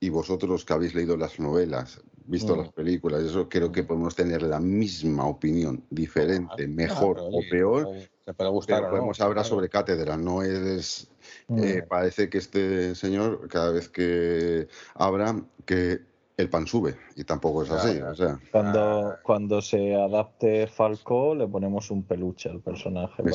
y 0.00 0.08
vosotros 0.10 0.64
que 0.64 0.72
habéis 0.72 0.94
leído 0.94 1.16
las 1.16 1.38
novelas, 1.40 2.00
visto 2.26 2.54
Mm. 2.54 2.58
las 2.60 2.72
películas, 2.72 3.22
eso 3.22 3.48
creo 3.48 3.70
que 3.72 3.84
podemos 3.84 4.14
tener 4.14 4.42
la 4.42 4.60
misma 4.60 5.26
opinión, 5.26 5.84
diferente, 5.90 6.66
mejor 6.68 7.18
Ah, 7.20 7.22
pero, 7.24 7.36
o 7.36 7.42
peor, 7.50 7.78
se 8.24 8.34
puede- 8.34 8.50
gustar. 8.50 8.76
pero 8.78 8.78
o 8.78 8.82
no, 8.82 8.90
podemos 8.90 9.20
hablar 9.20 9.34
claro. 9.44 9.48
sobre 9.48 9.68
cátedra. 9.68 10.16
No 10.16 10.42
es. 10.42 11.08
Mm. 11.48 11.58
eh, 11.62 11.82
parece 11.88 12.28
que 12.28 12.38
este 12.38 12.94
señor, 12.94 13.48
cada 13.48 13.70
vez 13.72 13.88
que 13.88 14.68
habla, 14.94 15.42
que 15.64 16.00
el 16.36 16.48
pan 16.50 16.66
sube. 16.66 16.96
Y 17.16 17.24
tampoco 17.24 17.62
es 17.62 17.70
así. 17.70 17.98
ya. 17.98 18.10
O 18.10 18.14
sea, 18.14 18.38
Cuando, 18.50 19.16
cuando 19.22 19.62
se 19.62 19.94
adapte 19.94 20.66
Falco, 20.66 21.34
le 21.34 21.46
ponemos 21.46 21.90
un 21.90 22.02
peluche 22.04 22.48
al 22.48 22.60
personaje. 22.60 23.22
para- 23.22 23.34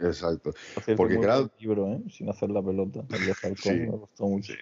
Exacto. 0.00 0.52
Porque, 0.96 1.18
claro- 1.18 1.50
libro, 1.58 1.92
¿eh? 1.92 2.00
Sin 2.10 2.28
hacer 2.28 2.50
la 2.50 2.62
pelota. 2.62 3.00
El 3.10 3.26
de 3.26 3.34
Falcón 3.34 3.56
Sí, 3.74 3.80
me 3.80 3.90
gustó 3.96 4.26
mucho. 4.26 4.52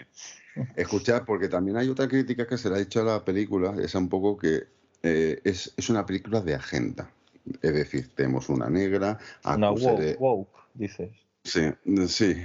Escuchad, 0.76 1.22
porque 1.24 1.48
también 1.48 1.76
hay 1.78 1.88
otra 1.88 2.06
crítica 2.08 2.46
que 2.46 2.58
se 2.58 2.68
le 2.68 2.76
ha 2.76 2.80
hecho 2.80 3.00
a 3.00 3.04
la 3.04 3.24
película, 3.24 3.74
es 3.80 3.94
un 3.94 4.08
poco 4.08 4.36
que 4.36 4.64
eh, 5.02 5.40
es, 5.44 5.72
es 5.76 5.88
una 5.88 6.04
película 6.04 6.40
de 6.40 6.54
agenda. 6.54 7.10
Es 7.62 7.72
decir, 7.72 8.14
tenemos 8.14 8.48
una 8.48 8.68
negra, 8.68 9.18
Una 9.44 9.70
woke, 9.72 10.00
de- 10.00 10.16
woke, 10.18 10.50
dices. 10.74 11.10
Sí, 11.44 11.60
sí, 12.06 12.36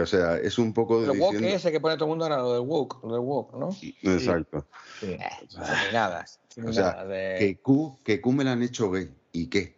o 0.00 0.06
sea, 0.06 0.38
es 0.38 0.58
un 0.58 0.72
poco 0.72 1.02
de 1.02 1.10
woke 1.10 1.34
diciendo- 1.34 1.48
ese 1.56 1.70
que 1.70 1.78
pone 1.78 1.96
todo 1.96 2.06
el 2.06 2.08
mundo 2.10 2.24
ahora, 2.24 2.38
lo 2.38 2.52
del 2.54 2.62
woke, 2.62 3.02
lo 3.04 3.12
del 3.12 3.20
woke, 3.20 3.54
¿no? 3.58 3.68
Exacto. 4.02 4.66
Sí. 4.98 5.12
Eh, 5.12 5.20
nada. 5.92 6.24
O 6.66 6.72
sea, 6.72 6.84
nada 6.92 7.04
de- 7.04 7.36
Que 7.38 7.60
Q, 7.60 7.98
que 8.02 8.20
Q 8.20 8.32
me 8.32 8.44
la 8.44 8.52
han 8.52 8.62
hecho 8.62 8.90
gay. 8.90 9.14
¿Y 9.32 9.48
qué? 9.48 9.76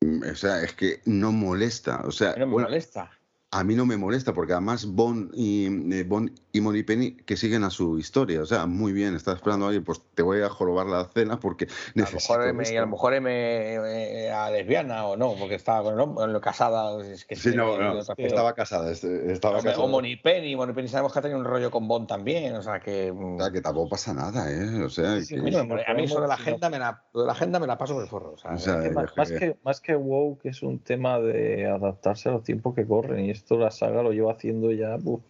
Mm, 0.00 0.22
O 0.32 0.34
sea, 0.34 0.62
es 0.62 0.72
que 0.72 1.02
no 1.04 1.30
molesta. 1.30 2.00
O 2.06 2.10
sea, 2.10 2.30
no 2.36 2.46
me 2.46 2.52
bueno, 2.54 2.68
molesta. 2.68 3.10
A 3.52 3.64
mí 3.64 3.74
no 3.74 3.84
me 3.84 3.96
molesta 3.96 4.32
porque 4.32 4.52
además 4.52 4.86
Bond 4.86 5.32
y, 5.34 5.66
eh, 5.92 6.04
Bond 6.04 6.30
y 6.52 6.60
Moneypenny 6.60 7.16
que 7.16 7.36
siguen 7.36 7.64
a 7.64 7.70
su 7.70 7.98
historia. 7.98 8.40
O 8.42 8.46
sea, 8.46 8.66
muy 8.66 8.92
bien, 8.92 9.16
estás 9.16 9.36
esperando 9.36 9.64
a 9.66 9.68
alguien, 9.70 9.82
pues 9.84 10.00
te 10.14 10.22
voy 10.22 10.40
a 10.40 10.48
jorobar 10.48 10.86
la 10.86 11.04
cena 11.06 11.40
porque 11.40 11.64
A 11.64 11.68
lo 11.96 12.02
necesito 12.04 12.34
mejor, 12.38 12.48
M, 12.48 12.62
y 12.62 12.66
esto. 12.66 12.78
a 12.78 12.80
lo 12.82 12.86
mejor 12.86 13.14
M, 13.14 13.30
eh, 13.32 14.30
a 14.30 14.50
lesbiana 14.52 15.04
o 15.06 15.16
no, 15.16 15.34
porque 15.36 15.56
estaba 15.56 15.82
con 15.82 15.94
el 15.94 16.00
hombre, 16.00 16.40
casada. 16.40 17.04
Es 17.04 17.24
que 17.24 17.34
Sí, 17.34 17.50
no, 17.56 17.76
no, 17.76 17.98
estaba 17.98 18.52
casada, 18.54 18.92
este- 18.92 19.32
estaba 19.32 19.56
Hombre, 19.56 19.72
casada. 19.72 19.84
O 19.84 19.88
Monipenny, 19.88 20.54
Monipenny 20.54 20.86
sabemos 20.86 21.12
que 21.12 21.18
ha 21.18 21.22
tenido 21.22 21.40
un 21.40 21.44
rollo 21.44 21.72
con 21.72 21.88
Bond 21.88 22.06
también, 22.06 22.54
o 22.54 22.62
sea 22.62 22.78
que. 22.78 23.12
mm, 23.12 23.34
O 23.34 23.38
sea, 23.42 23.50
que 23.50 23.60
tampoco 23.60 23.88
pasa 23.90 24.14
nada, 24.14 24.48
¿eh? 24.48 24.82
O 24.84 24.88
sea, 24.90 25.20
Sí, 25.20 25.34
que- 25.34 25.40
a 25.40 25.94
mí 25.94 26.04
eso 26.04 26.20
de 26.20 26.28
la 26.28 26.34
agenda 26.34 26.70
me 26.70 26.78
la, 26.78 27.02
de 27.12 27.24
la 27.24 27.32
agenda 27.32 27.58
me 27.58 27.66
la 27.66 27.76
paso 27.76 27.94
por 27.94 28.02
el 28.04 28.08
forro. 28.08 28.32
O 28.34 28.38
sea, 28.38 28.52
O 28.52 28.58
sea, 28.58 28.76
es 28.78 28.88
que- 28.90 28.94
Más, 28.94 29.16
más 29.16 29.28
que- 29.32 29.38
que, 29.38 29.56
más 29.64 29.80
que 29.80 29.98
es 30.44 30.62
un 30.62 30.78
tema 30.78 31.18
de 31.18 31.66
adaptarse 31.66 32.28
a 32.28 32.32
los 32.32 32.44
tiempos 32.44 32.74
que 32.76 32.86
corren 32.86 33.24
y 33.24 33.39
esto 33.40 33.58
la 33.58 33.70
saga 33.70 34.02
lo 34.02 34.12
lleva 34.12 34.32
haciendo 34.32 34.70
ya 34.70 34.96
uf, 35.02 35.20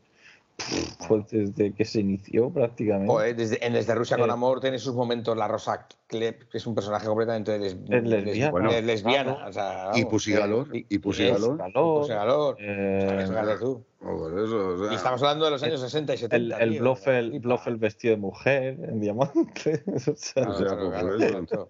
pues 1.09 1.25
desde 1.31 1.73
que 1.73 1.85
se 1.87 2.01
inició 2.01 2.51
prácticamente. 2.51 3.11
Joder, 3.11 3.35
desde, 3.35 3.65
en 3.65 3.73
Desde 3.73 3.95
Rusia 3.95 4.19
con 4.19 4.29
Eh. 4.29 4.33
Amor 4.33 4.61
tiene 4.61 4.79
sus 4.79 4.95
momentos 4.95 5.35
la 5.37 5.49
Rosa 5.49 5.87
Klep, 6.07 6.49
que 6.51 6.59
es 6.59 6.67
un 6.67 6.75
personaje 6.75 7.07
completamente 7.07 7.59
les- 7.59 7.77
Es 7.89 8.03
lesbiana. 8.05 8.51
Bueno. 8.51 8.71
es 8.71 8.85
lesbiana. 8.85 9.35
Claro. 9.37 9.49
o 9.49 9.53
sea, 9.53 9.91
y 9.95 10.05
vamos, 10.35 10.69
eh, 10.75 10.85
y 10.89 10.99
Pussy 10.99 11.25
es- 11.25 11.33
Galore. 11.33 11.57
Calor, 11.59 12.01
Pussy 12.01 12.13
Galore. 12.13 12.57
eh, 12.61 12.99
O 12.99 13.09
sea, 13.09 13.21
eso, 13.55 13.85
fíjate 14.01 14.15
tú. 14.15 14.19
Joder, 14.19 14.45
eso, 14.45 14.69
o 14.69 14.79
sea, 14.79 14.93
Y 14.93 14.97
estamos 14.97 15.23
hablando 15.23 15.45
de 15.45 15.51
los 15.51 15.63
años 15.63 15.81
60 15.81 16.13
y 16.13 16.15
el, 16.15 16.21
70. 16.21 16.57
el, 16.59 16.71
tío, 16.71 16.81
Blofeld, 16.81 17.31
flipa. 17.31 17.49
Blofeld 17.49 17.81
vestido 17.81 18.15
de 18.15 18.21
mujer 18.21 18.79
en 18.89 19.01
diamante. 19.01 19.83
o 19.87 20.01
sea, 20.17 20.49
O 20.49 20.59
sea, 20.59 20.77
por 20.79 21.23
eso. 21.23 21.69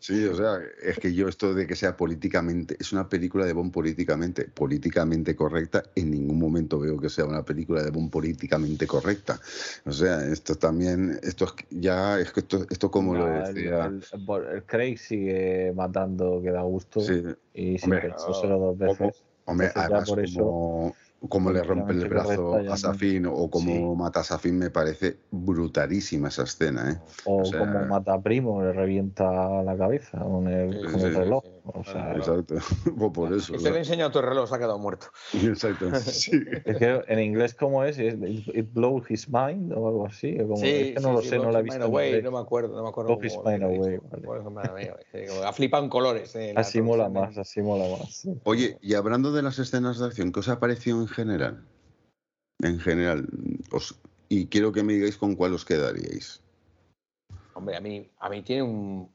Sí, 0.00 0.24
o 0.26 0.34
sea, 0.34 0.58
es 0.82 0.98
que 0.98 1.14
yo 1.14 1.28
esto 1.28 1.54
de 1.54 1.66
que 1.66 1.76
sea 1.76 1.96
políticamente, 1.96 2.76
es 2.80 2.92
una 2.92 3.08
película 3.08 3.46
de 3.46 3.52
Bond 3.52 3.72
políticamente, 3.72 4.44
políticamente 4.44 5.34
correcta, 5.36 5.84
en 5.94 6.10
ningún 6.10 6.38
momento 6.38 6.78
veo 6.78 6.98
que 6.98 7.08
sea 7.08 7.24
una 7.24 7.44
película 7.44 7.82
de 7.82 7.90
Bond 7.90 8.10
políticamente 8.10 8.86
correcta. 8.86 9.38
O 9.86 9.92
sea, 9.92 10.24
esto 10.24 10.54
también, 10.56 11.18
esto 11.22 11.44
es 11.44 11.52
ya, 11.70 12.18
es 12.20 12.32
que 12.32 12.40
esto, 12.40 12.66
esto 12.70 12.90
como 12.90 13.14
lo 13.14 13.28
no, 13.28 13.46
el, 13.46 13.54
decía. 13.54 13.86
el- 13.86 14.02
el- 14.12 14.46
el 14.54 14.64
Craig 14.64 14.96
sigue 14.98 15.72
matando 15.74 16.40
que 16.42 16.50
da 16.50 16.62
gusto 16.62 17.00
Sí, 17.00 17.22
y 17.54 17.78
sin 17.78 17.92
Hombre, 17.92 18.08
pensárselo 18.10 18.58
dos 18.58 18.78
veces. 18.78 19.24
Hombre, 19.44 19.66
Entonces 19.68 19.76
además, 19.90 20.08
por 20.08 20.20
eso- 20.24 20.40
como, 20.40 20.96
Cómo 21.28 21.50
le 21.50 21.64
rompe 21.64 21.92
el 21.94 22.08
brazo 22.08 22.50
correcta, 22.50 22.74
a 22.74 22.76
Safin 22.76 23.26
o 23.26 23.50
cómo 23.50 23.66
Sí. 23.72 23.84
mata 23.96 24.20
a 24.20 24.22
Safin 24.24 24.56
me 24.56 24.70
parece 24.70 25.16
brutalísima 25.32 26.28
esa 26.28 26.44
escena, 26.44 26.92
¿eh? 26.92 26.96
O 27.24 27.38
O 27.42 27.44
sea- 27.44 27.58
como 27.58 27.86
mata 27.86 28.14
a 28.14 28.20
Primo, 28.22 28.62
le 28.62 28.72
revienta 28.72 29.62
la 29.64 29.76
cabeza 29.76 30.20
con 30.20 30.46
el, 30.46 30.80
con 30.92 31.00
el 31.00 31.14
reloj. 31.16 31.42
Sí. 31.84 31.90
O 31.90 31.92
sea, 31.92 32.14
Claro. 32.14 32.18
Exacto. 32.40 32.54
Pues 32.98 33.12
por 33.12 33.32
eso. 33.32 33.54
Y 33.54 33.58
se 33.58 33.70
le 33.70 33.76
ha 33.76 33.78
enseñado 33.80 34.10
tu 34.10 34.20
reloj, 34.20 34.48
se 34.48 34.54
ha 34.54 34.58
quedado 34.58 34.78
muerto. 34.78 35.06
Exacto. 35.34 35.90
Sí. 36.00 36.32
es 36.64 36.76
que 36.76 37.02
en 37.08 37.18
inglés, 37.20 37.54
¿cómo 37.54 37.84
es? 37.84 37.98
¿Es 37.98 38.14
It, 38.54 38.72
blows 38.72 39.10
his 39.10 39.28
mind 39.28 39.72
o 39.72 39.88
algo 39.88 40.06
así. 40.06 40.30
es 40.30 40.94
que 40.94 40.96
no 41.00 41.12
lo 41.12 41.22
sé, 41.22 41.38
no 41.38 41.50
la 41.50 41.60
he 41.60 41.62
visto. 41.62 41.84
Away, 41.84 42.22
no 42.22 42.30
me 42.32 42.38
acuerdo, 42.38 42.76
no 42.76 42.82
me 42.82 42.88
acuerdo. 42.88 43.16
Blow 43.16 43.24
his 43.24 43.38
mind 43.44 43.62
away, 43.62 43.98
vale. 44.10 45.04
Sí, 45.12 45.18
Ha 45.44 45.52
flipado 45.52 45.84
en 45.84 45.90
colores. 45.90 46.34
eh, 46.34 46.52
la 46.54 46.60
Así 46.60 46.80
mola 46.82 47.08
más, 47.08 47.36
así 47.38 47.60
mola 47.62 47.84
más. 47.98 48.12
sí. 48.14 48.30
Oye, 48.44 48.78
y 48.80 48.94
hablando 48.94 49.32
de 49.32 49.42
las 49.42 49.58
escenas 49.58 49.98
de 49.98 50.06
acción, 50.06 50.32
¿qué 50.32 50.40
os 50.40 50.48
ha 50.48 50.58
parecido 50.60 51.00
en 51.00 51.08
general? 51.08 51.64
En 52.60 52.80
general, 52.80 53.28
os- 53.70 54.00
y 54.28 54.46
quiero 54.46 54.72
que 54.72 54.82
me 54.82 54.92
digáis 54.94 55.16
con 55.16 55.36
cuál 55.36 55.54
os 55.54 55.64
quedaríais. 55.64 56.42
Hombre, 57.54 57.76
a 57.76 57.80
mí, 57.80 58.10
a 58.18 58.28
mí 58.28 58.42
tiene 58.42 58.62
un 58.62 59.10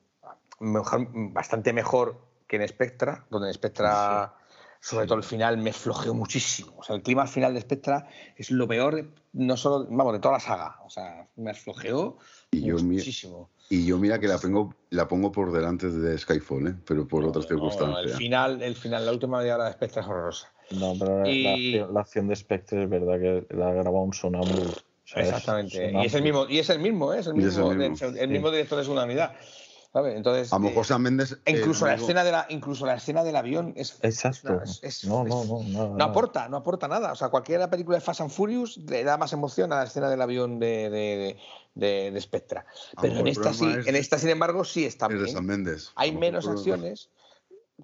mejor, 0.59 1.07
bastante 1.33 1.73
mejor 1.73 2.17
que 2.57 2.61
en 2.61 2.67
Spectra, 2.67 3.25
donde 3.31 3.47
en 3.47 3.53
Spectra, 3.55 4.31
sobre 4.79 5.07
todo 5.07 5.17
el 5.17 5.23
final, 5.23 5.57
me 5.57 5.73
flojeó 5.73 6.13
muchísimo. 6.13 6.75
O 6.77 6.83
sea, 6.83 6.95
el 6.95 7.01
clima 7.01 7.25
final 7.25 7.53
de 7.55 7.61
Spectra 7.61 8.07
es 8.37 8.51
lo 8.51 8.67
peor, 8.67 9.09
no 9.33 9.57
solo, 9.57 9.87
vamos, 9.89 10.13
de 10.13 10.19
toda 10.19 10.35
la 10.35 10.39
saga. 10.39 10.77
O 10.85 10.89
sea, 10.91 11.27
me 11.35 11.55
flojeó 11.55 12.19
Y 12.51 12.61
yo, 12.67 12.75
mi- 12.75 12.97
muchísimo. 12.97 13.49
y 13.69 13.87
yo 13.87 13.97
mira 13.97 14.19
que 14.19 14.27
la 14.27 14.37
pongo, 14.37 14.75
la 14.91 15.07
pongo 15.07 15.31
por 15.31 15.51
delante 15.51 15.89
de 15.89 16.15
Skyfall, 16.15 16.67
¿eh? 16.67 16.75
pero 16.85 17.07
por 17.07 17.25
otras 17.25 17.49
No, 17.49 17.55
no, 17.57 17.69
circunstancias. 17.71 18.11
el 18.11 18.17
final, 18.17 18.61
el 18.61 18.75
final, 18.75 19.05
la 19.07 19.11
última 19.13 19.39
media 19.39 19.55
hora 19.55 19.65
de 19.65 19.73
Spectra 19.73 20.01
es 20.03 20.07
horrorosa. 20.07 20.53
No, 20.69 20.93
pero 20.99 21.23
la- 21.23 21.29
Y- 21.31 21.41
la, 21.43 21.53
acción, 21.53 21.93
la 21.95 21.99
acción 22.01 22.27
de 22.27 22.35
Spectre 22.35 22.83
es 22.83 22.89
verdad 22.89 23.19
que 23.19 23.47
la 23.55 23.69
ha 23.69 23.73
grabado 23.73 24.01
un 24.03 24.13
sonámbulo. 24.13 24.69
O 24.69 25.07
sea, 25.07 25.23
es 25.23 25.29
Exactamente. 25.29 25.75
sonámbulo. 25.77 26.03
Y 26.03 26.05
es 26.05 26.13
el 26.13 26.21
mismo, 26.21 26.45
y 26.47 26.59
es 26.59 26.69
el 26.69 26.79
mismo, 26.79 27.13
¿eh? 27.13 27.19
es 27.19 27.25
el 27.27 27.35
Y 27.35 27.39
es 27.45 27.57
el 27.57 27.63
mismo, 27.63 27.89
mismo, 27.89 28.07
el, 28.19 28.27
mismo 28.29 28.51
director 28.51 28.77
de 28.77 28.83
segunda 28.83 29.05
unidad. 29.05 29.33
¿Sabes? 29.93 30.15
Entonces, 30.17 30.51
A 30.51 30.57
lo 30.59 30.65
eh, 30.65 30.69
mejor 30.69 30.85
Sam 30.85 31.03
Mendes. 31.03 31.37
e 31.45 31.51
incluso 31.51 31.85
la 31.85 31.93
escena 31.93 32.23
de 32.23 32.31
la, 32.31 32.45
incluso 32.49 32.85
la 32.85 32.95
escena 32.95 33.23
del 33.23 33.35
avión 33.35 33.73
es, 33.77 33.99
Exacto. 34.01 34.59
es- 34.63 34.79
es- 34.83 35.05
no, 35.05 35.23
no, 35.23 35.45
no. 35.45 35.95
no 35.95 36.03
aporta, 36.03 36.49
no 36.49 36.57
aporta 36.57 36.87
nada. 36.87 37.11
O 37.11 37.15
sea, 37.15 37.29
cualquier 37.29 37.69
película 37.69 37.97
de 37.97 38.01
Fast 38.01 38.21
and 38.21 38.31
Furious 38.31 38.77
le 38.77 39.03
da 39.03 39.17
más 39.17 39.31
emoción 39.33 39.71
a 39.71 39.77
la 39.77 39.83
escena 39.83 40.09
del 40.09 40.21
avión 40.21 40.59
de, 40.59 40.89
de, 40.89 41.37
de- 41.75 42.11
de 42.11 42.21
Spectra. 42.21 42.65
Pero 42.99 43.17
en 43.19 43.27
esta, 43.27 43.53
sí, 43.53 43.65
en 43.65 43.83
de- 43.83 43.99
esta, 43.99 44.17
sin 44.17 44.29
embargo, 44.29 44.65
sí 44.65 44.83
está 44.85 45.05
es 45.05 45.11
de 45.13 45.17
bien. 45.23 45.35
Sam 45.35 45.45
Mendes. 45.45 45.91
A 45.95 46.01
Hay 46.01 46.11
menos 46.11 46.47
acciones. 46.47 47.09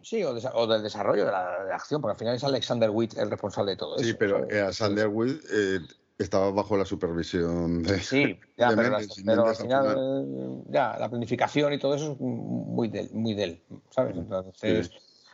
Sí, 0.03 0.23
o, 0.23 0.36
desa- 0.36 0.52
o 0.53 0.68
del 0.68 0.84
desarrollo 0.84 1.26
de 1.26 1.31
la, 1.31 1.64
de 1.64 1.69
la 1.69 1.76
acción, 1.76 1.99
porque 1.99 2.14
al 2.14 2.18
final 2.19 2.36
es 2.36 2.44
Alexander 2.44 2.90
Witt 2.91 3.18
el 3.18 3.30
responsable 3.30 3.72
de 3.72 3.77
todo 3.77 3.98
Sí, 3.98 4.10
eso. 4.10 4.18
pero 4.19 4.40
¿sabes? 4.40 4.56
eh, 4.56 4.61
a 4.61 4.72
Sanderwood 4.72 5.30
eh, 5.52 5.80
estaba 6.23 6.51
bajo 6.51 6.77
la 6.77 6.85
supervisión 6.85 7.81
de. 7.83 7.99
Sí, 7.99 8.37
ya, 8.57 8.69
de 8.69 8.75
pero, 8.77 8.89
Mendes, 8.91 9.07
las- 9.09 9.17
y 9.17 9.23
pero 9.23 9.41
al 9.41 9.47
Mendes 9.47 9.59
al 9.59 9.65
final, 9.65 9.87
final- 9.87 10.63
ya, 10.69 10.97
la 10.99 11.09
planificación 11.09 11.73
y 11.73 11.79
todo 11.79 11.95
eso 11.95 12.11
es 12.13 12.19
muy 12.19 12.87
del, 12.89 13.09
muy 13.13 13.33
del, 13.33 13.61
¿sabes? 13.89 14.17
Entonces, 14.17 14.91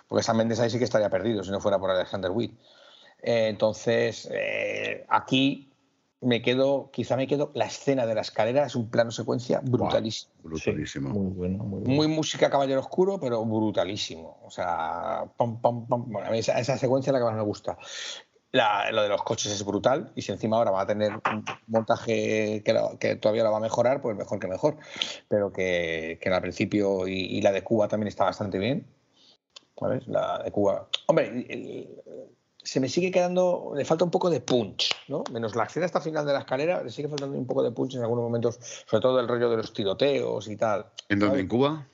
porque 0.08 0.24
Sam 0.24 0.38
Mendes 0.38 0.60
ahí 0.60 0.70
sí 0.70 0.78
que 0.78 0.84
estaría 0.86 1.10
perdido 1.10 1.44
si 1.44 1.52
no 1.52 1.60
fuera 1.60 1.80
por 1.80 1.90
Alexander 1.90 2.32
Witt. 2.32 2.58
Eh, 3.22 3.48
entonces, 3.48 4.30
eh, 4.32 5.06
aquí 5.10 5.72
me 6.22 6.42
quedo, 6.42 6.90
quizá 6.92 7.16
me 7.18 7.28
quedo, 7.28 7.52
la 7.56 7.66
escena 7.66 8.06
de 8.06 8.16
la 8.16 8.22
escalera 8.22 8.66
es 8.66 8.76
un 8.76 8.90
plano 8.90 9.12
secuencia 9.12 9.62
brutalísimo. 9.64 10.34
Brutalísimo. 10.44 11.10
muy 11.10 11.32
bueno, 11.34 11.64
muy 11.64 11.80
bueno. 11.82 11.94
Muy 11.96 12.08
música 12.08 12.50
Caballero 12.50 12.80
Oscuro, 12.80 13.20
pero 13.20 13.44
brutalísimo. 13.46 14.40
O 14.44 14.50
sea, 14.52 15.26
pam, 15.38 15.60
pam, 15.62 15.88
pam. 15.88 16.06
Bueno, 16.08 16.34
esa, 16.34 16.60
esa 16.60 16.78
secuencia 16.78 17.10
es 17.10 17.14
la 17.14 17.20
que 17.20 17.26
más 17.26 17.36
me 17.36 17.44
gusta. 17.44 17.78
La- 18.56 18.90
lo 18.92 19.04
de 19.04 19.10
los 19.10 19.22
coches 19.22 19.52
es 19.52 19.66
brutal 19.66 20.14
y 20.16 20.22
si 20.22 20.32
encima 20.32 20.56
ahora 20.56 20.72
va 20.72 20.82
a 20.84 20.88
tener 20.88 21.12
un 21.12 21.44
montaje 21.68 22.62
que, 22.64 22.72
lo- 22.74 22.98
que 22.98 23.18
todavía 23.18 23.44
lo 23.44 23.52
va 23.52 23.58
a 23.58 23.60
mejorar, 23.60 24.02
pues 24.02 24.16
mejor 24.16 24.40
que 24.40 24.48
mejor. 24.48 24.78
Pero 25.28 25.52
que, 25.52 26.18
que 26.22 26.30
al 26.30 26.42
principio 26.42 27.06
y, 27.06 27.14
y 27.20 27.42
la 27.42 27.52
de 27.52 27.64
Cuba 27.64 27.90
también 27.90 28.08
está 28.08 28.24
bastante 28.24 28.58
bien. 28.58 28.88
¿Sabes? 29.78 30.08
La 30.08 30.42
de 30.42 30.52
Cuba. 30.52 30.88
Hombre, 31.08 31.28
el- 31.28 31.52
el- 31.52 32.02
se 32.64 32.80
me 32.80 32.88
sigue 32.88 33.12
quedando, 33.12 33.74
le 33.76 33.84
falta 33.84 34.06
un 34.06 34.10
poco 34.10 34.30
de 34.30 34.40
punch, 34.40 34.90
¿no? 35.10 35.24
Menos 35.34 35.54
la 35.56 35.66
escena 35.66 35.86
hasta 35.86 36.00
final 36.00 36.26
de 36.26 36.32
la 36.34 36.40
escalera, 36.40 36.82
le 36.82 36.90
sigue 36.92 37.10
faltando 37.10 37.38
un 37.38 37.46
poco 37.46 37.62
de 37.62 37.72
punch 37.72 37.96
en 37.96 38.02
algunos 38.02 38.24
momentos, 38.24 38.58
sobre 38.90 39.02
todo 39.02 39.20
el 39.20 39.28
rollo 39.28 39.50
de 39.50 39.58
los 39.58 39.74
tiroteos 39.74 40.48
y 40.48 40.56
tal. 40.56 40.86
¿En 41.10 41.20
dónde? 41.20 41.42
¿En 41.42 41.48
Cuba? 41.48 41.86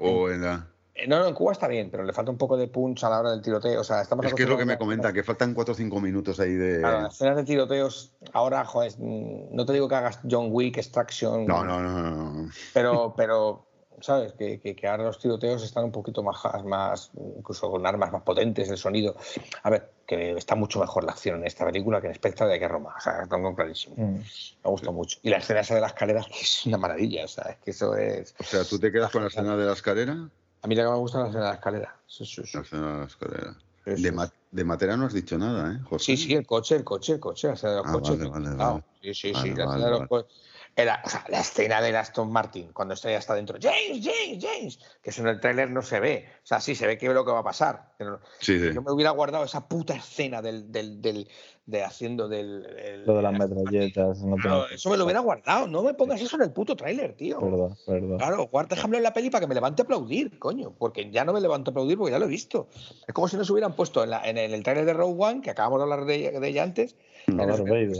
¿O 0.00 0.28
en 0.28 0.42
la.? 0.42 0.66
Eh, 0.98 1.06
No, 1.06 1.18
no, 1.20 1.26
en 1.28 1.34
Cuba 1.34 1.52
está 1.52 1.68
bien, 1.68 1.90
pero 1.90 2.02
le 2.04 2.12
falta 2.12 2.30
un 2.30 2.36
poco 2.38 2.56
de 2.56 2.68
punch 2.68 3.04
a 3.04 3.10
la 3.10 3.20
hora 3.20 3.30
del 3.30 3.40
tiroteo. 3.42 3.80
O 3.80 3.84
sea, 3.84 4.02
estamos 4.02 4.26
Es 4.26 4.34
que 4.34 4.42
es 4.42 4.48
lo 4.48 4.58
que 4.58 4.64
me 4.64 4.76
comenta, 4.76 5.12
que 5.12 5.22
faltan 5.22 5.54
4 5.54 5.72
o 5.72 5.76
5 5.76 6.00
minutos 6.00 6.38
ahí 6.40 6.54
de. 6.54 6.80
Claro, 6.80 7.02
las 7.02 7.14
escenas 7.14 7.36
de 7.36 7.44
tiroteos, 7.44 8.12
ahora, 8.32 8.64
joder, 8.64 8.92
mm, 8.98 9.54
no 9.54 9.64
te 9.64 9.72
digo 9.72 9.88
que 9.88 9.94
hagas 9.94 10.20
John 10.28 10.48
Wick, 10.50 10.76
Extraction, 10.78 11.46
No, 11.46 11.64
no, 11.64 11.80
no, 11.80 11.92
no, 11.92 12.32
no. 12.32 12.50
pero, 12.74 13.14
pero 13.16 13.64
¿sabes? 14.00 14.32
Que, 14.34 14.60
que- 14.60 14.76
que 14.76 14.86
ahora 14.86 15.02
los 15.04 15.18
tiroteos 15.18 15.64
están 15.64 15.84
un 15.84 15.90
poquito 15.92 16.22
más, 16.22 16.36
más, 16.64 17.10
incluso 17.36 17.68
con 17.70 17.84
armas 17.84 18.12
más 18.12 18.22
potentes, 18.22 18.68
el 18.70 18.76
sonido. 18.76 19.16
A 19.64 19.70
ver, 19.70 19.90
que 20.06 20.32
está 20.32 20.54
mucho 20.54 20.78
mejor 20.78 21.02
la 21.04 21.10
acción 21.12 21.40
en 21.40 21.46
esta 21.48 21.64
película 21.66 22.00
que 22.00 22.06
en 22.06 22.14
Spectra 22.14 22.46
de 22.46 22.58
que 22.60 22.68
Roma. 22.68 22.94
O 22.96 23.00
sea, 23.00 23.26
tengo 23.28 23.54
clarísimo. 23.56 23.96
Mm. 23.98 24.14
Me 24.18 24.70
gustó 24.70 24.92
mucho. 24.92 25.18
Y 25.22 25.30
la 25.30 25.38
escena 25.38 25.60
esa 25.60 25.74
de 25.74 25.80
las 25.80 25.92
escaleras, 25.92 26.26
que 26.32 26.40
es 26.40 26.66
una 26.66 26.78
maravilla. 26.78 27.24
O 27.24 27.28
sea, 27.28 27.44
es 27.50 27.56
que 27.56 27.70
eso 27.72 27.96
es. 27.96 28.34
O 28.38 28.44
sea, 28.44 28.64
¿tú 28.64 28.78
te 28.78 28.92
quedas 28.92 29.10
con 29.10 29.22
la 29.22 29.28
escena 29.28 29.56
de 29.56 29.66
la 29.66 29.72
escalera? 29.72 30.28
A 30.62 30.66
mí 30.66 30.74
la 30.74 30.84
que 30.84 30.90
me 30.90 30.96
gusta 30.96 31.26
es 31.26 31.34
la 31.34 31.40
de 31.40 31.46
la 31.46 31.54
escalera. 31.54 32.00
Sí, 32.06 32.24
sí, 32.24 32.42
sí. 32.44 32.56
La 32.56 32.62
escena 32.62 32.92
de 32.92 32.98
la 32.98 33.04
escalera. 33.06 33.56
De, 33.84 34.12
ma- 34.12 34.32
de 34.50 34.64
no 34.96 35.06
has 35.06 35.14
dicho 35.14 35.38
nada, 35.38 35.72
¿eh, 35.72 35.80
José? 35.84 36.04
Sí, 36.04 36.16
sí, 36.16 36.34
el 36.34 36.46
coche, 36.46 36.76
el 36.76 36.84
coche, 36.84 37.14
el 37.14 37.20
coche, 37.20 37.48
la 37.48 37.54
escena 37.54 37.72
de 37.72 37.78
los 37.78 37.86
Ah, 37.86 37.92
coches. 37.92 38.18
vale, 38.18 38.30
vale, 38.30 38.56
claro. 38.56 38.72
vale. 38.72 38.84
Sí, 39.00 39.14
sí, 39.14 39.32
Vale, 39.32 39.42
sí, 39.50 39.54
la 39.56 39.64
escena 39.64 39.84
de 39.84 39.90
los 39.90 40.08
coches. 40.08 40.42
Era, 40.78 41.02
o 41.04 41.08
sea, 41.08 41.24
la 41.28 41.40
escena 41.40 41.80
de 41.82 41.96
Aston 41.96 42.30
Martin, 42.30 42.72
cuando 42.72 42.94
está 42.94 43.10
ya 43.10 43.18
está 43.18 43.34
dentro, 43.34 43.58
James, 43.60 43.98
James, 44.06 44.38
James, 44.40 44.78
que 45.02 45.10
eso 45.10 45.22
en 45.22 45.28
el 45.28 45.40
tráiler 45.40 45.68
no 45.72 45.82
se 45.82 45.98
ve. 45.98 46.28
O 46.44 46.46
sea, 46.46 46.60
sí, 46.60 46.76
se 46.76 46.86
ve 46.86 46.96
que 46.96 47.06
es 47.08 47.12
lo 47.12 47.24
que 47.24 47.32
va 47.32 47.40
a 47.40 47.42
pasar. 47.42 47.94
pero 47.98 48.20
Sí, 48.38 48.60
sí. 48.60 48.72
Yo 48.72 48.80
me 48.82 48.92
hubiera 48.92 49.10
guardado 49.10 49.42
esa 49.42 49.66
puta 49.66 49.94
escena 49.96 50.40
del, 50.40 50.70
del, 50.70 51.02
del- 51.02 51.26
de 51.66 51.82
haciendo 51.82 52.28
del... 52.28 52.64
el- 52.78 53.04
Lo 53.04 53.16
de 53.16 53.22
las 53.22 53.32
metralletas. 53.32 54.22
No 54.22 54.36
Claro, 54.36 54.62
tengo- 54.62 54.74
eso 54.76 54.88
me 54.90 54.96
lo 54.96 55.04
hubiera 55.04 55.18
guardado. 55.18 55.66
No 55.66 55.82
me 55.82 55.94
pongas 55.94 56.20
eso 56.20 56.36
en 56.36 56.42
el 56.42 56.52
puto 56.52 56.76
tráiler, 56.76 57.14
tío. 57.16 57.40
Verdad, 57.40 57.76
verdad. 57.88 58.16
Claro, 58.18 58.46
guarda, 58.46 58.76
déjamelo 58.76 58.98
en 58.98 59.02
la 59.02 59.12
peli 59.12 59.30
para 59.30 59.40
que 59.40 59.48
me 59.48 59.54
levante 59.56 59.82
a 59.82 59.84
aplaudir, 59.84 60.38
coño, 60.38 60.76
porque 60.78 61.10
ya 61.10 61.24
no 61.24 61.32
me 61.32 61.40
levanto 61.40 61.70
a 61.70 61.72
aplaudir 61.72 61.98
porque 61.98 62.12
ya 62.12 62.20
lo 62.20 62.26
he 62.26 62.28
visto. 62.28 62.68
Es 63.04 63.12
como 63.12 63.26
si 63.26 63.36
nos 63.36 63.50
hubieran 63.50 63.74
puesto 63.74 64.04
en, 64.04 64.10
la- 64.10 64.22
en 64.28 64.38
el, 64.38 64.54
el 64.54 64.62
tráiler 64.62 64.84
de 64.86 64.92
Rogue 64.92 65.16
One, 65.18 65.40
que 65.40 65.50
acabamos 65.50 65.80
de 65.80 65.82
hablar 65.82 66.04
de, 66.04 66.38
de 66.38 66.48
ella 66.48 66.62
antes, 66.62 66.94
A 67.36 67.46
Darth 67.46 67.68
Vader. 67.68 67.96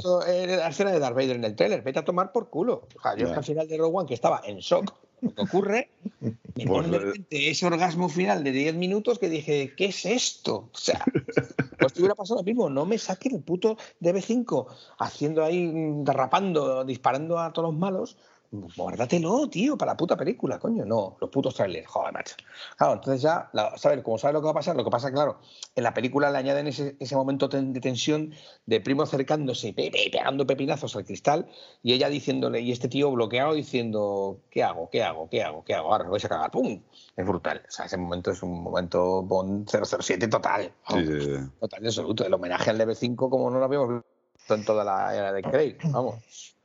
la 0.59 0.69
escena 0.69 0.93
de 0.93 0.99
Darth 0.99 1.15
Vader 1.15 1.37
en 1.37 1.45
el 1.45 1.55
tráiler. 1.55 1.83
Vete 1.83 1.99
a 1.99 2.05
tomar 2.05 2.33
por 2.33 2.49
culo. 2.49 2.89
O 2.97 3.03
sea, 3.03 3.17
yo 3.17 3.33
al 3.33 3.45
final 3.45 3.69
de 3.69 3.77
Rogue 3.77 3.97
One, 3.97 4.09
que 4.09 4.15
estaba 4.15 4.41
en 4.45 4.59
shock, 4.59 4.95
lo 5.21 5.35
que 5.35 5.43
ocurre, 5.43 5.91
me 6.55 6.67
pone 6.67 6.89
de 6.89 6.97
eh, 6.97 7.01
repente 7.01 7.51
ese 7.51 7.67
orgasmo 7.67 8.09
final 8.09 8.45
de 8.45 8.53
10 8.53 8.75
minutos 8.77 9.19
que 9.19 9.29
dije, 9.29 9.75
¿qué 9.77 9.87
es 9.87 10.07
esto? 10.07 10.69
O 10.73 10.77
sea, 10.77 11.05
pues 11.79 11.93
te 11.93 12.01
hubiera 12.01 12.15
pasado 12.15 12.41
lo 12.41 12.45
mismo. 12.45 12.71
No 12.71 12.87
me 12.87 12.99
saquen 12.99 13.35
el 13.35 13.43
puto 13.43 13.77
DB5 14.01 14.67
haciendo 14.99 15.45
ahí, 15.45 15.67
mm, 15.67 16.05
derrapando, 16.05 16.85
disparando 16.85 17.39
a 17.39 17.53
todos 17.53 17.71
los 17.71 17.79
malos. 17.79 18.17
Guárdatelo, 18.51 19.49
tío, 19.51 19.77
para 19.77 19.93
la 19.93 19.97
puta 19.97 20.17
película, 20.17 20.59
coño. 20.59 20.85
No, 20.87 21.17
los 21.21 21.29
putos 21.29 21.55
trailers, 21.55 21.87
joder, 21.87 22.13
macho. 22.15 22.35
Claro, 22.77 22.95
entonces 22.95 23.21
ya, 23.21 23.51
la- 23.53 23.77
¿sabes? 23.77 24.03
Como 24.03 24.17
sabes 24.17 24.33
lo 24.35 24.41
que 24.41 24.47
va 24.47 24.51
a 24.53 24.55
pasar, 24.55 24.75
lo 24.75 24.85
que 24.85 24.91
pasa, 24.91 25.13
claro, 25.13 25.39
en 25.75 25.83
la 25.85 25.93
película 25.93 26.31
le 26.31 26.39
añaden 26.39 26.67
ese, 26.67 26.97
ese 26.99 27.15
momento 27.15 27.49
de 27.49 27.81
tensión 27.81 28.33
de 28.65 28.81
primo 28.81 29.03
acercándose 29.03 29.69
y 29.69 29.73
pe- 29.73 29.91
pe- 29.91 30.09
pegando 30.11 30.47
pepinazos 30.47 30.97
al 30.97 31.05
cristal 31.05 31.47
y 31.83 31.93
ella 31.93 32.09
diciéndole, 32.09 32.61
y 32.61 32.73
este 32.73 32.89
tío 32.89 33.11
bloqueado 33.11 33.53
diciendo, 33.55 34.39
¿qué 34.51 34.63
hago? 34.63 34.89
¿Qué 34.91 35.03
hago? 35.03 35.29
¿Qué 35.29 35.43
hago? 35.43 35.63
¿Qué 35.65 35.75
hago? 35.75 35.93
Ahora 35.93 36.05
me 36.05 36.11
vais 36.11 36.25
a 36.25 36.29
cagar. 36.29 36.51
¡Pum! 36.51 36.81
Es 37.17 37.27
brutal. 37.27 37.63
O 37.69 37.71
sea, 37.71 37.85
ese 37.85 37.97
momento 37.99 38.31
es 38.31 38.43
un 38.43 38.63
momento 38.63 39.23
Bond 39.23 39.69
007 39.69 40.27
total. 40.29 40.73
Sí, 40.89 41.05
sí, 41.07 41.21
sí. 41.21 41.33
Total 41.61 41.83
y 41.85 41.87
absoluto. 41.87 42.25
El 42.25 42.33
homenaje 42.33 42.71
al 42.71 42.79
DB5 42.79 43.29
como 43.29 43.51
no 43.51 43.59
lo 43.59 43.65
habíamos 43.67 44.03
visto 44.37 44.55
en 44.55 44.65
toda 44.65 44.85
la 44.85 45.15
era 45.15 45.33
de 45.33 45.43
Craig. 45.43 45.77
Vamos, 45.91 46.17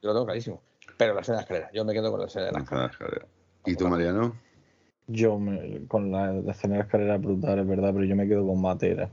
yo 0.01 0.09
lo 0.09 0.13
tengo 0.13 0.25
clarísimo. 0.25 0.61
Pero 1.03 1.15
la 1.15 1.21
escena 1.21 1.37
de 1.37 1.39
la 1.39 1.43
escalera. 1.43 1.69
Yo 1.73 1.85
me 1.85 1.93
quedo 1.93 2.11
con 2.11 2.19
la 2.21 2.25
escena 2.27 2.45
de 2.45 2.51
la 2.53 2.57
La 2.59 2.63
escalera. 2.63 2.87
escena 2.91 3.09
de 3.09 3.11
la 3.11 3.17
escalera. 3.17 3.33
¿Y 3.65 3.75
tú, 3.75 3.87
Mariano? 3.87 4.35
Yo, 5.07 5.37
me- 5.39 5.85
con 5.87 6.11
la, 6.11 6.31
la 6.31 6.51
escena 6.51 6.73
de 6.75 6.79
la 6.79 6.85
escalera 6.85 7.17
brutal, 7.17 7.59
es 7.59 7.67
verdad, 7.67 7.91
pero 7.93 8.05
yo 8.05 8.15
me 8.15 8.27
quedo 8.27 8.47
con 8.47 8.61
Matera. 8.61 9.09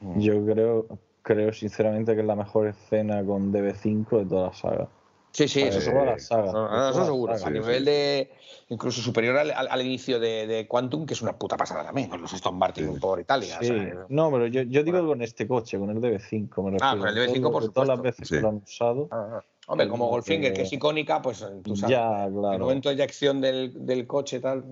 Mm. 0.00 0.20
Yo 0.20 0.44
creo, 0.44 0.86
creo 1.22 1.52
sinceramente 1.52 2.14
que 2.14 2.20
es 2.20 2.26
la 2.26 2.36
mejor 2.36 2.68
escena 2.68 3.24
con 3.24 3.52
DB5 3.52 4.18
de 4.18 4.26
toda 4.26 4.48
la 4.48 4.52
saga. 4.52 4.88
Sí, 5.32 5.46
sí, 5.46 5.62
eso 5.62 5.80
seguro. 5.80 6.06
la 6.06 6.18
saga. 6.18 6.50
No, 6.52 6.90
eso 6.90 7.04
seguro. 7.04 7.38
saga. 7.38 7.46
A 7.46 7.52
Sí, 7.52 7.58
nivel 7.60 7.78
sí. 7.78 7.84
de. 7.84 8.30
Incluso 8.68 9.00
superior 9.00 9.36
al, 9.36 9.50
al- 9.52 9.68
al 9.68 9.80
inicio 9.80 10.18
de, 10.18 10.46
de 10.46 10.66
Quantum, 10.66 11.06
que 11.06 11.14
es 11.14 11.22
una 11.22 11.38
puta 11.38 11.56
pasada 11.56 11.84
también, 11.84 12.08
con 12.10 12.20
los 12.20 12.32
Aston 12.34 12.56
Martin 12.58 12.94
Sí. 12.94 13.00
por 13.00 13.20
Italia. 13.20 13.56
o 13.60 13.62
Sí. 13.62 13.68
sea, 13.68 14.06
No, 14.08 14.30
pero 14.32 14.46
yo, 14.48 14.62
yo 14.62 14.82
digo 14.82 15.06
con 15.06 15.22
este 15.22 15.46
coche, 15.46 15.78
con 15.78 15.90
el 15.90 16.00
DB5. 16.00 16.62
Me 16.70 16.76
Ah, 16.80 16.96
con 16.98 17.06
el 17.08 17.14
DB5, 17.14 17.40
Todo- 17.42 17.52
por 17.52 17.72
Todas 17.72 17.88
las 17.88 18.02
veces 18.02 18.28
Sí. 18.28 18.34
que 18.36 18.40
lo 18.40 18.48
han 18.48 18.56
usado. 18.56 19.08
ah, 19.12 19.28
ah. 19.40 19.44
Hombre, 19.66 19.88
como 19.88 20.08
Goldfinger, 20.08 20.52
que 20.52 20.62
es 20.62 20.72
icónica, 20.72 21.22
pues 21.22 21.44
tú 21.62 21.76
sabes. 21.76 21.96
Ya, 21.96 22.24
El 22.24 22.32
claro. 22.34 22.58
momento 22.58 22.88
de 22.88 22.96
eyección 22.96 23.40
del, 23.40 23.72
del 23.86 24.06
coche, 24.06 24.40
tal. 24.40 24.64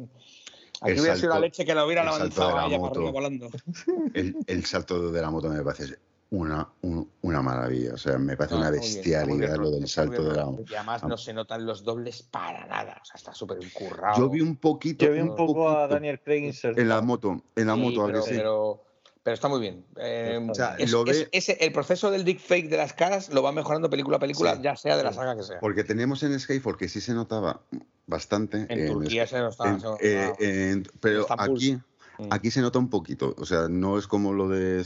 Aquí 0.80 0.92
El 0.92 1.00
hubiera 1.00 1.16
sido 1.16 1.34
la 1.34 1.40
leche 1.40 1.64
que 1.64 1.74
la 1.74 1.84
hubiera 1.84 2.02
el 2.02 2.08
de 2.30 2.54
la 2.54 2.66
ella 2.66 2.78
moto. 2.78 3.00
arriba 3.00 3.10
volando. 3.12 3.48
El, 4.14 4.36
el 4.46 4.64
salto 4.64 5.10
de 5.10 5.20
la 5.20 5.30
moto 5.30 5.48
me 5.48 5.62
parece 5.62 5.96
una, 6.30 6.68
un- 6.82 7.10
una 7.22 7.42
maravilla. 7.42 7.94
O 7.94 7.96
sea, 7.98 8.16
me 8.18 8.36
parece 8.36 8.54
No, 8.54 8.60
una 8.60 8.70
bien, 8.70 8.82
bestialidad 8.82 9.56
lo 9.56 9.70
del 9.70 9.88
salto 9.88 10.10
bien 10.12 10.22
de 10.24 10.28
la. 10.36 10.42
rodado. 10.44 10.64
Y 10.68 10.74
además 10.74 11.02
no 11.04 11.16
se 11.16 11.32
notan 11.32 11.66
los 11.66 11.82
dobles 11.82 12.22
para 12.22 12.66
nada. 12.66 12.98
O 13.02 13.04
sea, 13.04 13.14
está 13.16 13.34
súper 13.34 13.58
encurrado. 13.62 14.18
Yo 14.18 14.28
vi 14.30 14.40
un 14.40 14.56
poquito. 14.56 15.04
Yo 15.04 15.12
vi 15.12 15.20
un 15.20 15.34
poco 15.34 15.68
a 15.68 15.74
poquito 15.82 15.94
Daniel 15.94 16.20
Craig 16.20 16.44
insertado. 16.44 16.80
En 16.82 16.88
la 16.88 17.00
moto, 17.00 17.42
en 17.56 17.66
la 17.66 17.74
Sí, 17.74 17.80
moto, 17.80 18.04
¿a 18.04 18.12
que 18.12 18.22
sí? 18.22 18.34
pero, 18.36 18.84
pero 19.28 19.34
está 19.34 19.48
muy 19.48 19.60
bien. 19.60 19.84
Eh, 19.98 20.40
O 20.50 20.54
sea, 20.54 20.74
es- 20.78 20.90
lo 20.90 21.04
es- 21.04 21.18
ve- 21.24 21.28
ese- 21.32 21.58
el 21.60 21.70
proceso 21.70 22.10
del 22.10 22.24
deepfake 22.24 22.70
de 22.70 22.78
las 22.78 22.94
caras 22.94 23.28
lo 23.28 23.42
va 23.42 23.52
mejorando 23.52 23.90
película 23.90 24.16
a 24.16 24.20
película, 24.20 24.56
Sí. 24.56 24.62
ya 24.62 24.74
sea 24.74 24.96
de 24.96 25.04
la 25.04 25.12
saga 25.12 25.36
que 25.36 25.42
sea. 25.42 25.60
Porque 25.60 25.84
tenemos 25.84 26.22
en 26.22 26.40
Skyfall 26.40 26.78
que 26.78 26.88
sí 26.88 27.02
se 27.02 27.12
notaba 27.12 27.60
bastante. 28.06 28.64
En 28.70 28.90
Turquía 28.90 29.26
se 29.26 29.38
nos 29.40 29.60
en- 29.60 29.76
estaba. 29.76 29.98
eh, 30.00 30.32
en- 30.38 30.88
pero 30.98 31.26
aquí, 31.28 31.74
Mm. 32.16 32.28
aquí 32.30 32.50
se 32.50 32.62
nota 32.62 32.78
un 32.78 32.88
poquito. 32.88 33.34
O 33.36 33.44
sea, 33.44 33.68
no 33.68 33.98
es 33.98 34.06
como 34.06 34.32
lo 34.32 34.48
de 34.48 34.82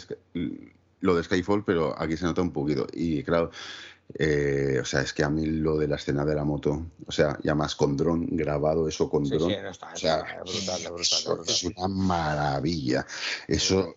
lo 1.02 1.14
de 1.14 1.22
Skyfall, 1.22 1.64
pero 1.64 1.94
aquí 1.96 2.16
se 2.16 2.24
nota 2.24 2.42
un 2.42 2.50
poquito. 2.52 2.88
Y 2.92 3.22
claro, 3.22 3.52
eh, 4.18 4.78
o 4.82 4.84
sea, 4.84 5.00
es 5.02 5.12
que 5.12 5.24
a 5.24 5.30
mí 5.30 5.46
lo 5.46 5.78
de 5.78 5.86
la 5.88 5.96
escena 5.96 6.24
de 6.24 6.34
la 6.34 6.44
moto, 6.44 6.84
o 7.06 7.12
sea, 7.12 7.38
ya 7.42 7.54
más 7.54 7.74
con 7.76 7.96
dron, 7.96 8.26
grabado 8.36 8.86
eso 8.88 9.08
con 9.08 9.24
Sí, 9.24 9.36
dron. 9.36 9.50
sí, 9.50 9.56
no 9.62 9.70
está, 9.70 9.92
o 9.92 9.96
sea, 9.96 10.18
está 10.18 10.42
brutal, 10.42 10.92
brutal. 11.34 11.44
es 11.48 11.64
una 11.64 11.88
maravilla. 11.88 13.06
Eso, 13.48 13.96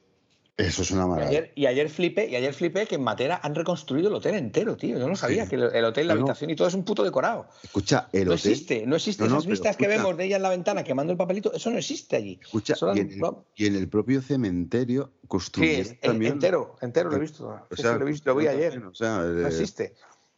eso 0.58 0.84
es 0.84 0.92
una 0.92 1.04
Y 1.04 1.08
maravilla. 1.08 1.30
ayer, 1.40 1.52
y 1.56 1.66
ayer 1.66 1.90
flipé, 1.90 2.28
y 2.30 2.36
ayer 2.36 2.54
flipé 2.54 2.86
que 2.88 2.96
en 2.96 3.04
Matera 3.04 3.40
han 3.44 3.56
reconstruido 3.56 4.08
el 4.08 4.16
hotel 4.16 4.36
entero, 4.36 4.78
tío. 4.78 4.98
Yo 4.98 5.08
no 5.08 5.16
sabía 5.16 5.44
Sí. 5.44 5.50
que 5.50 5.56
el, 5.58 5.64
el 5.76 5.84
hotel, 5.86 6.08
la 6.08 6.14
No, 6.16 6.22
habitación 6.22 6.50
y 6.50 6.56
todo 6.56 6.68
es 6.68 6.74
un 6.74 6.86
puto 6.86 7.04
decorado. 7.04 7.48
Escucha, 7.64 8.08
el 8.14 8.28
No 8.28 8.34
hotel. 8.36 8.52
existe, 8.52 8.86
no 8.88 8.96
existe. 8.96 9.24
No, 9.26 9.30
no, 9.32 9.38
Esas 9.40 9.48
vistas 9.50 9.76
que 9.78 9.88
vemos 9.88 10.16
de 10.16 10.26
ella 10.26 10.38
en 10.38 10.42
la 10.44 10.50
ventana 10.50 10.84
quemando 10.84 11.12
el 11.12 11.18
papelito, 11.18 11.52
eso 11.54 11.70
no 11.72 11.78
existe 11.78 12.16
allí. 12.16 12.40
Escucha, 12.42 12.76
y 12.96 13.00
en, 13.00 13.12
el, 13.12 13.22
y 13.56 13.66
en 13.68 13.76
el 13.76 13.90
propio 13.90 14.22
cementerio 14.22 15.12
Sí, 15.22 15.28
construyeron 15.28 15.98
también. 16.02 16.34
entero, 16.34 16.76
entero 16.82 17.10
lo 17.10 17.18
he 17.18 17.20
visto. 17.20 17.48
O 17.48 17.76
Sí, 17.76 17.82
sea, 17.82 17.94
sí, 17.94 18.00
lo, 18.00 18.06
he 18.08 18.12
visto, 18.12 18.30
lo 18.30 18.36
vi 18.38 18.48
ayer. 18.48 18.72
también, 18.72 18.92
O 18.92 18.96
sea, 18.96 19.18
No 19.20 19.42
eh, 19.42 19.48
existe. 19.48 19.96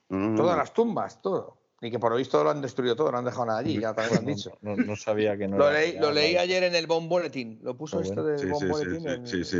Todas 0.09 0.57
las 0.57 0.73
tumbas, 0.73 1.21
todo. 1.21 1.57
Y 1.79 1.91
que 1.91 1.99
por 1.99 2.11
lo 2.11 2.17
visto 2.17 2.43
lo 2.43 2.49
han 2.49 2.59
destruido 2.61 2.95
todo, 2.95 3.11
no 3.11 3.19
han 3.19 3.25
dejado 3.25 3.45
nada 3.45 3.59
allí, 3.59 3.79
ya 3.79 3.93
también 3.93 4.13
lo 4.13 4.17
han 4.19 4.25
dicho. 4.35 4.57
No, 4.61 4.75
no 4.75 4.95
sabía 4.95 5.37
que 5.37 5.47
no 5.47 5.57
Lo 5.59 5.71
leí, 5.71 5.95
lo 5.99 6.11
leí 6.11 6.35
ayer 6.37 6.63
en 6.63 6.73
el 6.73 6.87
Bomb 6.87 7.07
Bulletin. 7.07 7.59
Lo 7.61 7.77
puso 7.77 7.99
Ah, 7.99 8.01
esto 8.01 8.23
del 8.23 8.39
Sí, 8.39 8.45
Bomb 8.47 8.61
sí, 8.61 8.65
sí, 8.65 8.71
Bulletin. 8.71 9.01
sí, 9.01 9.07
en- 9.09 9.27
sí, 9.27 9.43
sí. 9.43 9.57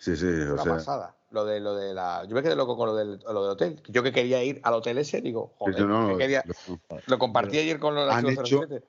Sí, 0.00 0.16
sí, 0.16 0.26
o 0.26 0.54
Una 0.54 0.62
sea, 0.62 0.72
pasada. 0.72 1.16
Lo 1.30 1.44
de, 1.44 1.60
lo 1.60 1.76
de 1.76 1.92
la. 1.92 2.24
Yo 2.26 2.34
me 2.34 2.42
quedé 2.42 2.56
loco 2.56 2.74
con 2.76 2.88
lo 2.88 2.96
del, 2.96 3.20
lo 3.20 3.42
del 3.42 3.50
hotel. 3.52 3.82
Yo 3.88 4.02
que 4.02 4.12
quería 4.12 4.42
ir 4.42 4.58
al 4.64 4.74
hotel 4.74 4.96
ese, 4.98 5.20
digo, 5.20 5.52
joder, 5.58 5.86
no, 5.86 6.08
que 6.08 6.16
quería- 6.16 6.42
lo- 6.46 7.00
lo 7.06 7.18
compartí 7.18 7.58
ayer 7.58 7.78
con 7.78 7.94
los 7.94 8.10
Han 8.10 8.26
hecho- 8.30 8.42
007. 8.66 8.82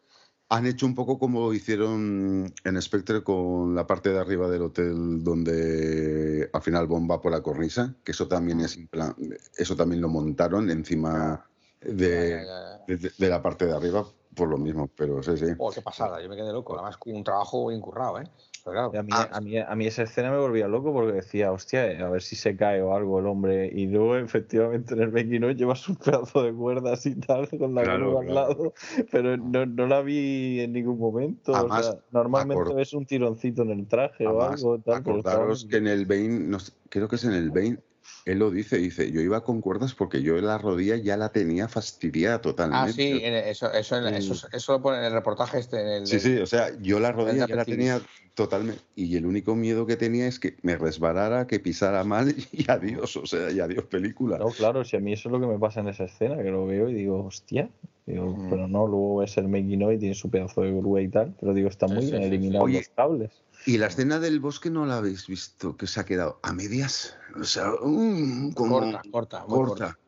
han 0.50 0.66
hecho 0.66 0.86
un 0.86 0.96
poco 0.96 1.20
como 1.20 1.54
hicieron 1.54 2.52
en 2.64 2.82
Spectre 2.82 3.24
con 3.24 3.76
la 3.76 3.86
parte 3.86 4.10
de 4.12 4.20
arriba 4.20 4.50
del 4.50 4.62
hotel 4.64 5.22
donde 5.24 6.50
al 6.52 6.62
final 6.62 6.88
bomba 6.88 7.22
por 7.22 7.32
la 7.32 7.42
cornisa, 7.42 7.94
que 8.04 8.12
eso 8.14 8.28
también 8.28 8.62
es 8.62 8.76
en 8.78 8.88
plan- 8.88 9.16
eso 9.58 9.76
también 9.76 10.02
lo 10.02 10.08
montaron 10.10 10.70
encima 10.72 11.46
de, 11.82 12.46
de- 12.88 12.98
de- 13.18 13.30
la 13.30 13.42
parte 13.42 13.66
de 13.66 13.74
arriba 13.76 14.06
por 14.36 14.48
lo 14.50 14.58
mismo, 14.58 14.90
pero 14.96 15.22
sí, 15.22 15.38
sí. 15.38 15.46
Oh, 15.58 15.72
qué 15.72 15.82
pasada, 15.82 16.22
yo 16.22 16.30
me 16.30 16.36
quedé 16.38 16.52
loco. 16.54 16.74
Además, 16.74 16.98
un 17.06 17.24
trabajo 17.24 17.68
bien 17.68 17.82
currado, 17.82 18.20
¿eh? 18.20 18.24
Claro, 18.64 18.92
A 18.98 19.02
mí, 19.04 19.12
Ah. 19.14 19.30
a, 19.32 19.42
mí, 19.42 19.58
a 19.58 19.76
mí 19.76 19.88
esa 19.88 20.04
escena 20.04 20.30
me 20.32 20.38
volvía 20.38 20.68
loco 20.68 20.94
porque 20.94 21.14
decía, 21.14 21.52
hostia, 21.52 21.84
a 22.06 22.10
ver 22.10 22.22
si 22.22 22.36
se 22.36 22.56
cae 22.56 22.82
o 22.82 22.96
algo 22.96 23.20
el 23.20 23.26
hombre. 23.26 23.72
Y 23.74 23.88
luego, 23.88 24.18
efectivamente, 24.18 24.94
en 24.94 25.02
el 25.02 25.12
making 25.12 25.42
llevas 25.56 25.88
un 25.90 25.96
pedazo 25.96 26.44
de 26.44 26.54
cuerdas 26.54 27.06
y 27.06 27.16
tal 27.16 27.50
con 27.50 27.74
la 27.74 27.84
Claro, 27.84 28.10
grúa 28.10 28.22
al 28.22 28.28
claro. 28.28 28.50
lado, 28.50 28.74
pero 29.12 29.38
no, 29.38 29.66
no 29.66 29.88
la 29.88 30.02
vi 30.02 30.60
en 30.60 30.74
ningún 30.74 31.00
momento. 31.00 31.54
o 31.54 31.70
sea, 31.82 31.96
normalmente 32.12 32.74
ves 32.74 32.94
un 32.94 33.06
tironcito 33.06 33.64
en 33.64 33.72
el 33.72 33.88
traje 33.88 34.28
o 34.28 34.42
algo. 34.44 34.80
Tal, 34.80 34.96
acordaros 34.96 35.66
que 35.66 35.78
en 35.78 35.88
el 35.88 36.06
Bane, 36.06 36.40
no 36.42 36.60
sé, 36.60 36.74
creo 36.90 37.08
que 37.08 37.16
es 37.16 37.24
en 37.24 37.34
el 37.34 37.50
Bane, 37.50 37.80
él 38.26 38.38
lo 38.40 38.52
dice, 38.52 38.78
dice, 38.78 39.12
yo 39.12 39.22
iba 39.22 39.44
con 39.44 39.62
cuerdas 39.62 39.96
porque 39.96 40.22
yo 40.22 40.36
la 40.40 40.58
rodilla 40.60 40.96
ya 40.98 41.18
la 41.18 41.30
tenía 41.32 41.68
fastidiada 41.68 42.40
totalmente. 42.42 42.90
Ah, 42.90 42.94
sí, 42.94 43.20
en- 43.24 43.34
eso, 43.34 43.72
eso, 43.74 43.98
en- 43.98 44.14
eso, 44.14 44.48
eso 44.52 44.72
lo 44.74 44.82
pone 44.82 45.00
en 45.00 45.06
el 45.06 45.14
reportaje 45.14 45.58
este. 45.60 45.82
En 45.82 45.88
el, 45.88 46.08
Sí, 46.08 46.20
sí, 46.20 46.38
o 46.38 46.46
sea, 46.46 46.70
yo 46.80 47.00
la 47.00 47.12
rodilla 47.12 47.48
ya 47.48 47.56
la 47.56 47.66
tenía 47.66 48.00
totalmente. 48.34 48.82
Y 48.96 49.16
el 49.18 49.26
único 49.26 49.56
miedo 49.56 49.86
que 49.86 49.96
tenía 49.96 50.28
es 50.28 50.40
que 50.40 50.58
me 50.62 50.78
resbalara, 50.78 51.48
que 51.48 51.60
pisara 51.60 52.04
mal 52.04 52.34
y 52.52 52.70
adiós, 52.70 53.18
o 53.18 53.26
sea, 53.26 53.52
y 53.52 53.60
adiós 53.60 53.86
película. 53.86 54.38
No, 54.38 54.50
claro, 54.50 54.84
si 54.84 54.98
a 54.98 55.00
mí 55.00 55.14
eso 55.14 55.30
es 55.30 55.34
lo 55.34 55.40
que 55.40 55.48
me 55.48 55.60
pasa 55.60 55.82
en 55.82 55.90
esa 55.90 56.06
escena, 56.06 56.38
que 56.38 56.52
lo 56.52 56.66
veo 56.66 56.90
y 56.90 56.94
digo, 56.94 57.24
hostia. 57.26 57.70
Digo, 58.06 58.26
Mm. 58.26 58.50
Pero 58.50 58.68
no, 58.68 58.88
luego 58.88 59.18
ves 59.18 59.38
el 59.38 59.48
making 59.48 59.82
y 59.94 59.98
tiene 59.98 60.16
su 60.16 60.30
pedazo 60.30 60.62
de 60.62 60.72
grúa 60.72 61.02
y 61.02 61.08
tal. 61.08 61.36
Pero 61.40 61.54
digo, 61.54 61.70
está 61.70 61.88
muy 61.88 62.04
sí, 62.04 62.12
bien 62.12 62.24
sí, 62.24 62.30
sí. 62.30 62.36
eliminado 62.36 62.66
Oye, 62.66 62.80
los 62.80 62.90
cables. 62.90 63.32
Y 63.66 63.78
la 63.78 63.88
escena 63.88 64.20
del 64.20 64.40
bosque 64.40 64.70
no 64.70 64.86
la 64.86 64.98
habéis 64.98 65.28
visto, 65.28 65.78
que 65.78 65.88
se 65.88 66.00
ha 66.00 66.06
quedado 66.06 66.40
a 66.42 66.52
medias. 66.52 67.16
O 67.40 67.44
sea, 67.44 67.72
mm, 67.84 68.54
como 68.54 68.80
corta, 68.80 69.02
corta, 69.12 69.46
muy 69.46 69.58
corta. 69.60 69.86
corta. 69.86 70.00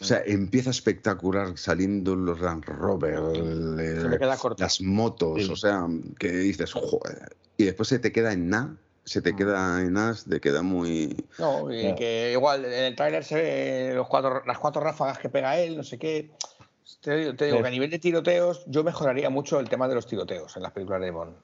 O 0.00 0.04
sea, 0.04 0.22
empieza 0.24 0.70
espectacular 0.70 1.58
saliendo 1.58 2.16
los 2.16 2.40
Land 2.40 2.64
Rover, 2.64 3.20
queda 4.18 4.36
corta. 4.36 4.64
las 4.64 4.80
motos, 4.80 5.44
Sí. 5.44 5.50
o 5.52 5.56
sea, 5.56 5.86
que 6.18 6.30
dices, 6.32 6.72
joder. 6.72 7.36
Y 7.56 7.64
después 7.64 7.88
se 7.88 7.98
te 7.98 8.10
queda 8.10 8.32
en 8.32 8.48
nada, 8.48 8.76
se 9.04 9.20
te 9.20 9.32
Mm. 9.32 9.36
queda 9.36 9.80
en 9.82 9.92
nada, 9.92 10.16
te 10.28 10.40
queda 10.40 10.62
muy. 10.62 11.14
No, 11.38 11.70
y 11.72 11.94
que 11.94 12.32
igual 12.32 12.64
en 12.64 12.84
el 12.84 12.96
tráiler 12.96 13.24
se 13.24 13.34
ve 13.34 13.92
los 13.94 14.08
cuatro, 14.08 14.42
las 14.46 14.58
cuatro 14.58 14.80
ráfagas 14.82 15.18
que 15.18 15.28
pega 15.28 15.58
él, 15.58 15.76
no 15.76 15.84
sé 15.84 15.98
qué. 15.98 16.30
Te, 17.02 17.16
digo- 17.16 17.34
te 17.36 17.44
digo 17.46 17.58
Sí. 17.58 17.62
que 17.62 17.68
a 17.68 17.70
nivel 17.70 17.90
de 17.90 17.98
tiroteos, 17.98 18.64
yo 18.66 18.82
mejoraría 18.84 19.30
mucho 19.30 19.60
el 19.60 19.68
tema 19.68 19.86
de 19.88 19.94
los 19.94 20.06
tiroteos 20.06 20.56
en 20.56 20.62
las 20.62 20.72
películas 20.72 21.00
de 21.02 21.10
Bond. 21.10 21.34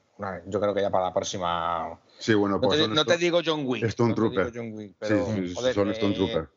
Yo 0.46 0.60
creo 0.60 0.72
que 0.74 0.80
ya 0.80 0.90
para 0.90 1.04
la 1.04 1.14
próxima. 1.14 2.00
Sí, 2.18 2.32
bueno, 2.34 2.56
No 2.56 2.62
pues 2.62 2.78
te, 2.78 2.84
son 2.86 2.94
no 2.94 3.04
te 3.04 3.18
digo 3.18 3.40
John 3.44 3.66
Wick. 3.66 3.84
Stone 3.84 4.10
no 4.10 4.14
te 4.14 4.20
digo 4.22 4.32
Trooper. 4.34 4.52
John 4.56 4.72
Wick, 4.72 4.90
Sí, 4.92 4.96
pero, 4.98 5.26
sí, 5.26 5.54
joder, 5.54 5.74
son 5.74 5.90
Stone 5.90 6.12
eh, 6.12 6.16
Trooper. 6.16 6.48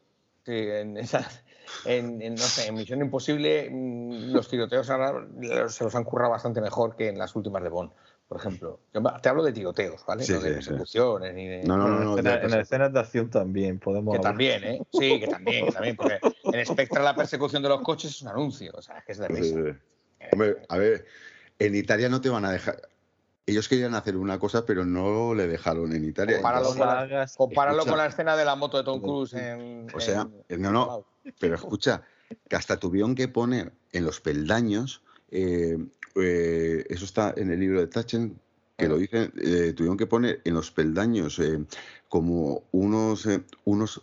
Sí, 0.46 0.54
en, 0.54 0.98
esas- 0.98 1.44
en, 1.86 2.22
en, 2.22 2.36
no 2.36 2.42
sé, 2.44 2.68
en 2.68 2.76
Misión 2.76 3.02
Imposible 3.02 3.70
mm, 3.72 4.32
los 4.34 4.48
tiroteos 4.48 4.90
ahora 4.90 5.26
se 5.70 5.84
los 5.84 5.96
han 5.96 6.04
currado 6.04 6.32
bastante 6.32 6.62
mejor 6.62 6.96
que 6.96 7.10
en 7.10 7.18
las 7.18 7.36
últimas 7.36 7.64
de 7.64 7.70
Bond, 7.70 7.92
por 8.28 8.38
ejemplo. 8.40 8.80
Yo 8.94 9.02
te 9.22 9.30
hablo 9.30 9.44
de 9.44 9.52
tiroteos, 9.54 10.06
¿vale? 10.06 10.24
Sí, 10.24 10.34
no 10.34 10.40
de 10.40 10.56
sí, 10.56 10.62
sí. 10.62 10.68
persecuciones 10.70 11.34
ni 11.34 11.48
de... 11.48 11.64
No, 11.64 11.78
no, 11.78 11.88
no, 11.88 12.00
no. 12.16 12.18
en, 12.18 12.54
escenas 12.54 12.94
de 12.94 13.00
acción 13.00 13.30
también 13.30 13.80
podemos 13.80 14.14
Que 14.14 14.18
hablar. 14.18 14.32
también, 14.34 14.64
¿eh? 14.64 14.82
Sí, 14.92 15.20
que 15.20 15.28
también, 15.28 15.66
que 15.66 15.72
también. 15.72 15.96
Porque 15.96 16.20
en 16.44 16.66
Spectra 16.66 17.02
la 17.02 17.16
persecución 17.16 17.64
de 17.64 17.70
los 17.70 17.82
coches 17.82 18.12
es 18.12 18.22
un 18.22 18.28
anuncio. 18.30 18.72
O 18.76 18.82
sea, 18.82 18.98
es 19.00 19.06
que 19.06 19.12
es 19.14 19.18
de 19.18 19.28
risa. 19.28 19.60
Hombre, 20.34 20.58
a 20.68 20.78
ver, 20.78 21.06
en 21.60 21.76
Italia 21.76 22.10
no 22.10 22.22
te 22.22 22.30
van 22.30 22.46
a 22.46 22.52
dejar. 22.52 22.82
Ellos 23.46 23.68
querían 23.68 23.96
hacer 23.96 24.16
una 24.16 24.38
cosa, 24.38 24.64
pero 24.64 24.86
no 24.86 25.34
le 25.34 25.48
dejaron 25.48 25.92
en 25.94 26.06
Italia. 26.06 26.36
Compáralo, 26.36 26.68
con 26.70 26.80
la, 26.80 27.00
hagas- 27.00 27.36
compáralo 27.36 27.78
escucha. 27.78 27.92
con 27.92 27.98
la 27.98 28.06
escena 28.06 28.36
de 28.36 28.46
la 28.46 28.56
moto 28.56 28.78
de 28.78 28.84
Tom 28.84 29.02
Cruise 29.02 29.34
en. 29.34 29.88
O 29.92 30.00
sea, 30.00 30.28
en- 30.50 30.62
no, 30.62 30.72
no, 30.72 31.06
pero 31.40 31.56
escucha, 31.56 32.04
que 32.48 32.56
hasta 32.56 32.78
tuvieron 32.78 33.16
que 33.16 33.28
poner 33.28 33.72
en 33.92 34.06
los 34.06 34.20
peldaños, 34.20 35.02
eh, 35.32 35.78
eh, 36.16 36.86
eso 36.90 37.06
está 37.06 37.34
en 37.36 37.52
el 37.52 37.60
libro 37.60 37.80
de 37.80 37.88
Tachen, 37.88 38.40
que 38.78 38.88
lo 38.88 38.98
dicen, 38.98 39.34
eh, 39.42 39.74
tuvieron 39.74 39.98
que 39.98 40.08
poner 40.08 40.42
en 40.46 40.54
los 40.54 40.72
peldaños 40.72 41.38
eh, 41.40 41.66
como 42.08 42.64
unos, 42.72 43.26
eh, 43.26 43.44
unos 43.66 44.02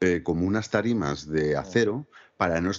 eh, 0.00 0.22
como 0.22 0.46
unas 0.46 0.70
tarimas 0.70 1.26
de 1.28 1.56
acero 1.56 2.06
para 2.36 2.60
no 2.60 2.70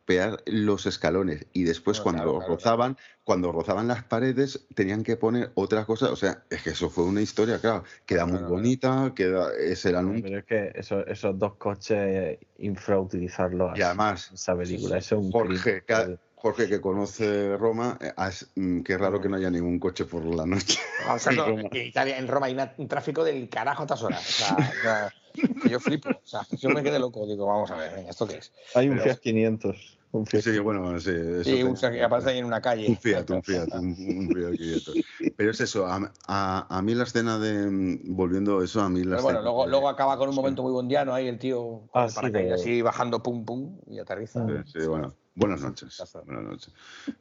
estropear 0.00 0.42
los 0.46 0.86
escalones 0.86 1.46
y 1.52 1.64
después 1.64 1.98
No, 1.98 2.04
cuando 2.04 2.22
claro, 2.22 2.38
claro, 2.38 2.54
rozaban 2.54 2.96
cuando 3.24 3.52
rozaban 3.52 3.86
las 3.88 4.02
paredes 4.04 4.66
tenían 4.74 5.02
que 5.04 5.16
poner 5.16 5.50
otra 5.54 5.84
cosa 5.84 6.10
o 6.10 6.16
sea 6.16 6.42
es 6.50 6.62
que 6.62 6.70
eso 6.70 6.90
fue 6.90 7.04
una 7.04 7.20
historia 7.20 7.58
claro 7.60 7.84
queda 8.06 8.26
muy 8.26 8.40
bonita 8.42 9.12
queda 9.14 9.50
es 9.58 9.84
el 9.84 9.96
anuncio 9.96 10.22
Pero 10.24 10.38
es 10.38 10.44
que 10.44 10.72
eso- 10.74 11.06
esos 11.06 11.38
dos 11.38 11.54
coches 11.56 12.38
infrautilizarlos 12.58 13.78
y 13.78 13.82
además 13.82 14.30
esa 14.32 14.56
película, 14.56 14.98
eso 14.98 15.16
es 15.16 15.22
un 15.22 15.30
Jorge, 15.32 15.82
crimen. 15.84 16.18
Jorge, 16.40 16.68
que 16.68 16.80
conoce 16.80 17.56
Roma, 17.58 17.98
eh, 18.00 18.12
es, 18.28 18.50
mm, 18.56 18.80
qué 18.80 18.96
raro 18.96 19.20
que 19.20 19.28
no 19.28 19.36
haya 19.36 19.50
ningún 19.50 19.78
coche 19.78 20.06
por 20.06 20.24
la 20.24 20.46
noche. 20.46 20.78
O 21.14 21.18
sea, 21.18 21.32
no, 21.32 21.46
en 21.48 21.68
Italia, 21.72 22.16
en 22.18 22.28
Roma 22.28 22.46
hay 22.46 22.54
una- 22.54 22.74
un 22.78 22.88
tráfico 22.88 23.22
del 23.24 23.48
carajo 23.50 23.82
a 23.82 23.84
estas 23.84 24.02
horas. 24.02 24.26
O 24.26 24.32
sea, 24.32 24.56
o 24.56 24.82
sea, 24.82 25.14
que 25.62 25.68
yo 25.68 25.78
flipo. 25.80 26.08
O 26.08 26.20
sea, 26.24 26.40
yo 26.52 26.70
me 26.70 26.82
quedé 26.82 26.98
loco. 26.98 27.26
Digo, 27.26 27.46
vamos 27.46 27.70
a 27.70 27.76
ver, 27.76 27.94
venga, 27.94 28.10
¿esto 28.10 28.26
qué 28.26 28.38
es? 28.38 28.52
Hay 28.74 28.88
un 28.88 28.98
Fiat 28.98 29.18
500. 29.18 29.98
Un 30.12 30.26
Fiat 30.26 30.42
Sí, 30.42 30.58
bueno, 30.58 30.98
sí. 30.98 31.10
eso 31.10 31.44
Sí, 31.44 31.62
un, 31.62 31.76
que 31.76 32.02
aparece 32.02 32.30
ahí 32.30 32.38
en 32.38 32.46
una 32.46 32.60
calle. 32.60 32.88
un 32.88 32.96
Fiat, 32.96 33.30
un 33.30 33.42
Fiat, 33.42 33.68
un, 33.74 33.94
un 33.98 34.30
Fiat 34.32 34.56
500. 34.56 34.96
Pero 35.36 35.50
es 35.50 35.60
eso, 35.60 35.86
a, 35.86 36.12
a- 36.26 36.66
a 36.78 36.82
mí 36.82 36.94
la 36.94 37.04
escena 37.04 37.38
de. 37.38 37.70
mm, 37.70 38.16
Volviendo 38.16 38.62
eso, 38.62 38.80
a 38.80 38.88
mí 38.88 39.04
la 39.04 39.16
Pero 39.16 39.22
bueno, 39.24 39.42
luego, 39.42 39.64
de- 39.64 39.70
luego 39.70 39.88
acaba 39.90 40.16
con 40.16 40.28
un 40.30 40.34
momento 40.34 40.62
muy 40.62 40.72
bondiano 40.72 41.12
ahí 41.12 41.28
el 41.28 41.38
tío 41.38 41.88
Ah, 41.92 42.08
sí, 42.08 42.14
paracaídas 42.16 42.48
de- 42.60 42.70
así 42.70 42.82
bajando 42.82 43.22
pum 43.22 43.44
pum 43.44 43.78
y 43.86 43.98
aterriza. 43.98 44.46
Sí, 44.46 44.80
sí, 44.80 44.86
bueno. 44.86 45.14
Buenas 45.40 45.62
noches. 45.62 46.02
Buenas 46.26 46.44
noches. 46.44 46.74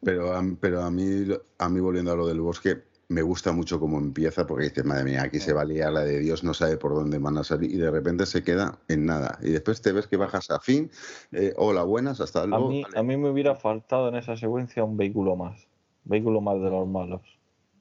Pero, 0.04 0.34
a- 0.34 0.44
pero 0.60 0.82
a, 0.84 0.92
mí, 0.92 1.26
a 1.58 1.70
mí, 1.70 1.80
volviendo 1.80 2.12
a 2.12 2.16
lo 2.16 2.28
del 2.28 2.42
bosque, 2.42 2.84
me 3.08 3.22
gusta 3.24 3.52
mucho 3.52 3.80
cómo 3.80 3.98
empieza, 3.98 4.46
porque 4.46 4.66
dices, 4.66 4.86
madre 4.86 5.06
mía, 5.06 5.24
aquí 5.24 5.40
se 5.40 5.52
va 5.54 5.62
a 5.62 5.66
liar 5.66 5.92
la 5.92 6.02
de 6.02 6.20
Dios, 6.20 6.44
no 6.44 6.54
sabe 6.54 6.78
por 6.78 6.94
dónde 6.94 7.18
van 7.18 7.38
a 7.40 7.44
salir, 7.44 7.72
y 7.72 7.78
de 7.78 7.90
repente 7.90 8.26
se 8.28 8.44
queda 8.44 8.78
en 8.88 9.06
nada. 9.08 9.40
Y 9.42 9.50
después 9.50 9.82
te 9.82 9.92
ves 9.94 10.06
que 10.06 10.18
bajas 10.18 10.52
a 10.52 10.60
fin, 10.60 10.92
eh, 11.32 11.54
hola, 11.58 11.84
buenas, 11.84 12.22
hasta 12.22 12.44
A 12.44 12.46
luego. 12.46 12.70
mí, 12.70 12.84
vale. 12.84 13.00
a 13.00 13.04
mí 13.04 13.18
me 13.18 13.30
hubiera 13.32 13.56
faltado 13.56 14.10
en 14.10 14.16
esa 14.16 14.38
secuencia 14.38 14.84
un 14.84 14.96
vehículo 14.98 15.36
más. 15.36 15.68
Vehículo 16.04 16.40
más 16.42 16.62
de 16.62 16.70
los 16.70 16.88
malos. 16.88 17.22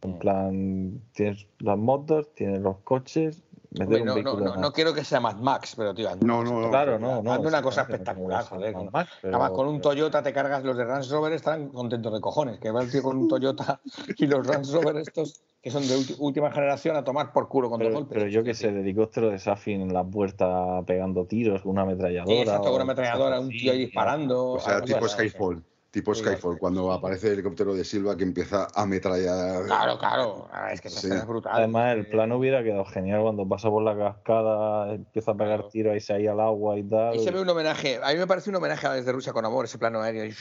En 0.01 0.19
plan, 0.19 1.03
tienes 1.13 1.47
las 1.59 1.77
motos, 1.77 2.33
tienes 2.35 2.61
los 2.63 2.79
coches 2.79 3.43
meter 3.71 3.85
Hombre, 3.87 4.01
un 4.01 4.07
no, 4.07 4.13
no, 4.13 4.15
vehículo 4.15 4.45
no, 4.45 4.51
más. 4.53 4.61
no 4.61 4.73
quiero 4.73 4.95
que 4.95 5.05
sea 5.05 5.21
Mad 5.21 5.37
Max, 5.37 5.75
pero 5.77 5.95
tío, 5.95 6.09
hazme 6.09 6.27
No, 6.27 6.41
una 6.41 6.51
no. 6.51 6.71
Claro, 6.71 6.99
no, 6.99 7.23
no. 7.23 7.41
Una 7.41 7.63
cosa 7.63 7.83
espectacular, 7.83 8.43
no 8.45 8.49
joder. 8.49 8.73
con 8.73 8.89
pero- 8.91 9.07
Además, 9.37 9.51
con 9.51 9.69
un 9.69 9.81
Toyota 9.81 10.23
te 10.23 10.33
cargas 10.33 10.65
los 10.65 10.77
de 10.77 10.85
Range 10.85 11.09
Rover, 11.11 11.33
estarán 11.33 11.69
contentos 11.69 12.13
de 12.13 12.21
cojones. 12.21 12.59
Que 12.61 12.71
va 12.71 12.83
el 12.83 12.91
tío 12.91 13.03
con 13.03 13.17
un 13.19 13.29
Toyota 13.29 13.81
y 14.17 14.27
los 14.27 14.47
Range 14.47 14.73
Rover 14.73 14.97
estos, 14.97 15.41
que 15.63 15.71
son 15.71 15.87
de 15.87 15.97
última 16.19 16.51
generación, 16.51 16.97
a 16.97 17.05
tomar 17.05 17.33
por 17.33 17.49
culo 17.49 17.69
con 17.71 17.81
dos 17.83 17.93
golpes. 17.93 18.17
pero 18.19 18.29
yo 18.31 18.43
que 18.43 18.55
sé, 18.55 18.73
de 18.73 18.81
helicóptero 18.81 19.31
de 19.31 19.39
Safin 19.39 19.81
en 19.83 19.93
la 19.93 20.05
puerta 20.05 20.83
pegando 20.87 21.27
tiros 21.27 21.63
con 21.63 21.73
una 21.73 21.83
ametralladora. 21.83 22.35
Sí, 22.35 22.41
exacto, 22.43 22.65
con 22.65 22.75
una 22.75 22.83
ametralladora, 22.85 23.41
un 23.41 23.49
tío 23.51 23.73
ahí 23.73 23.79
disparando. 23.79 24.53
O 24.53 24.61
sea, 24.61 24.77
algo 24.77 24.87
tipo. 24.87 25.09
Skyfall. 25.09 25.63
Tipo 25.91 26.15
Skyfall, 26.15 26.59
cuando 26.59 26.93
aparece 26.93 27.29
el 27.29 27.33
helicóptero 27.35 27.75
de 27.75 27.83
Silva 27.83 28.15
que 28.15 28.23
empieza 28.23 28.69
a 28.75 28.83
ametrallar. 28.83 29.65
Claro, 29.65 29.99
claro. 29.99 30.47
Ah, 30.53 30.71
Es 30.71 30.83
que 30.83 30.89
esa 30.89 31.01
Sí. 31.01 31.07
escena 31.07 31.23
es 31.23 31.27
brutal. 31.27 31.53
Además, 31.55 31.97
el 31.97 32.07
plano 32.09 32.37
hubiera 32.37 32.63
quedado 32.63 32.85
genial 32.85 33.23
cuando 33.23 33.49
pasa 33.49 33.71
por 33.71 33.83
la 33.83 33.97
cascada, 33.97 34.93
empieza 34.93 35.31
a 35.31 35.35
pegar 35.37 35.57
Claro. 35.61 35.71
tiros 35.71 35.93
ahí 35.95 36.01
se 36.01 36.13
ahí 36.13 36.27
al 36.27 36.41
agua 36.41 36.79
y 36.79 36.83
tal. 36.85 37.15
Ahí 37.15 37.19
se 37.21 37.31
ve 37.31 37.41
un 37.41 37.49
homenaje. 37.49 37.99
A 38.03 38.13
mí 38.13 38.19
me 38.19 38.27
parece 38.27 38.51
un 38.51 38.57
homenaje 38.57 38.87
a 38.87 38.93
Desde 38.93 39.13
Rusia 39.13 39.33
con 39.33 39.47
Amor, 39.47 39.65
ese 39.65 39.79
plano 39.79 40.03
aéreo. 40.03 40.27
y 40.27 40.35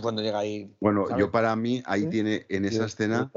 Cuando 0.00 0.22
llega 0.22 0.38
ahí. 0.38 0.72
Bueno, 0.80 1.06
¿sabes? 1.08 1.20
yo 1.20 1.32
para 1.32 1.56
mí 1.56 1.82
ahí 1.84 2.02
Sí. 2.02 2.08
tiene, 2.08 2.46
en 2.48 2.64
esa 2.64 2.84
escena, 2.84 3.32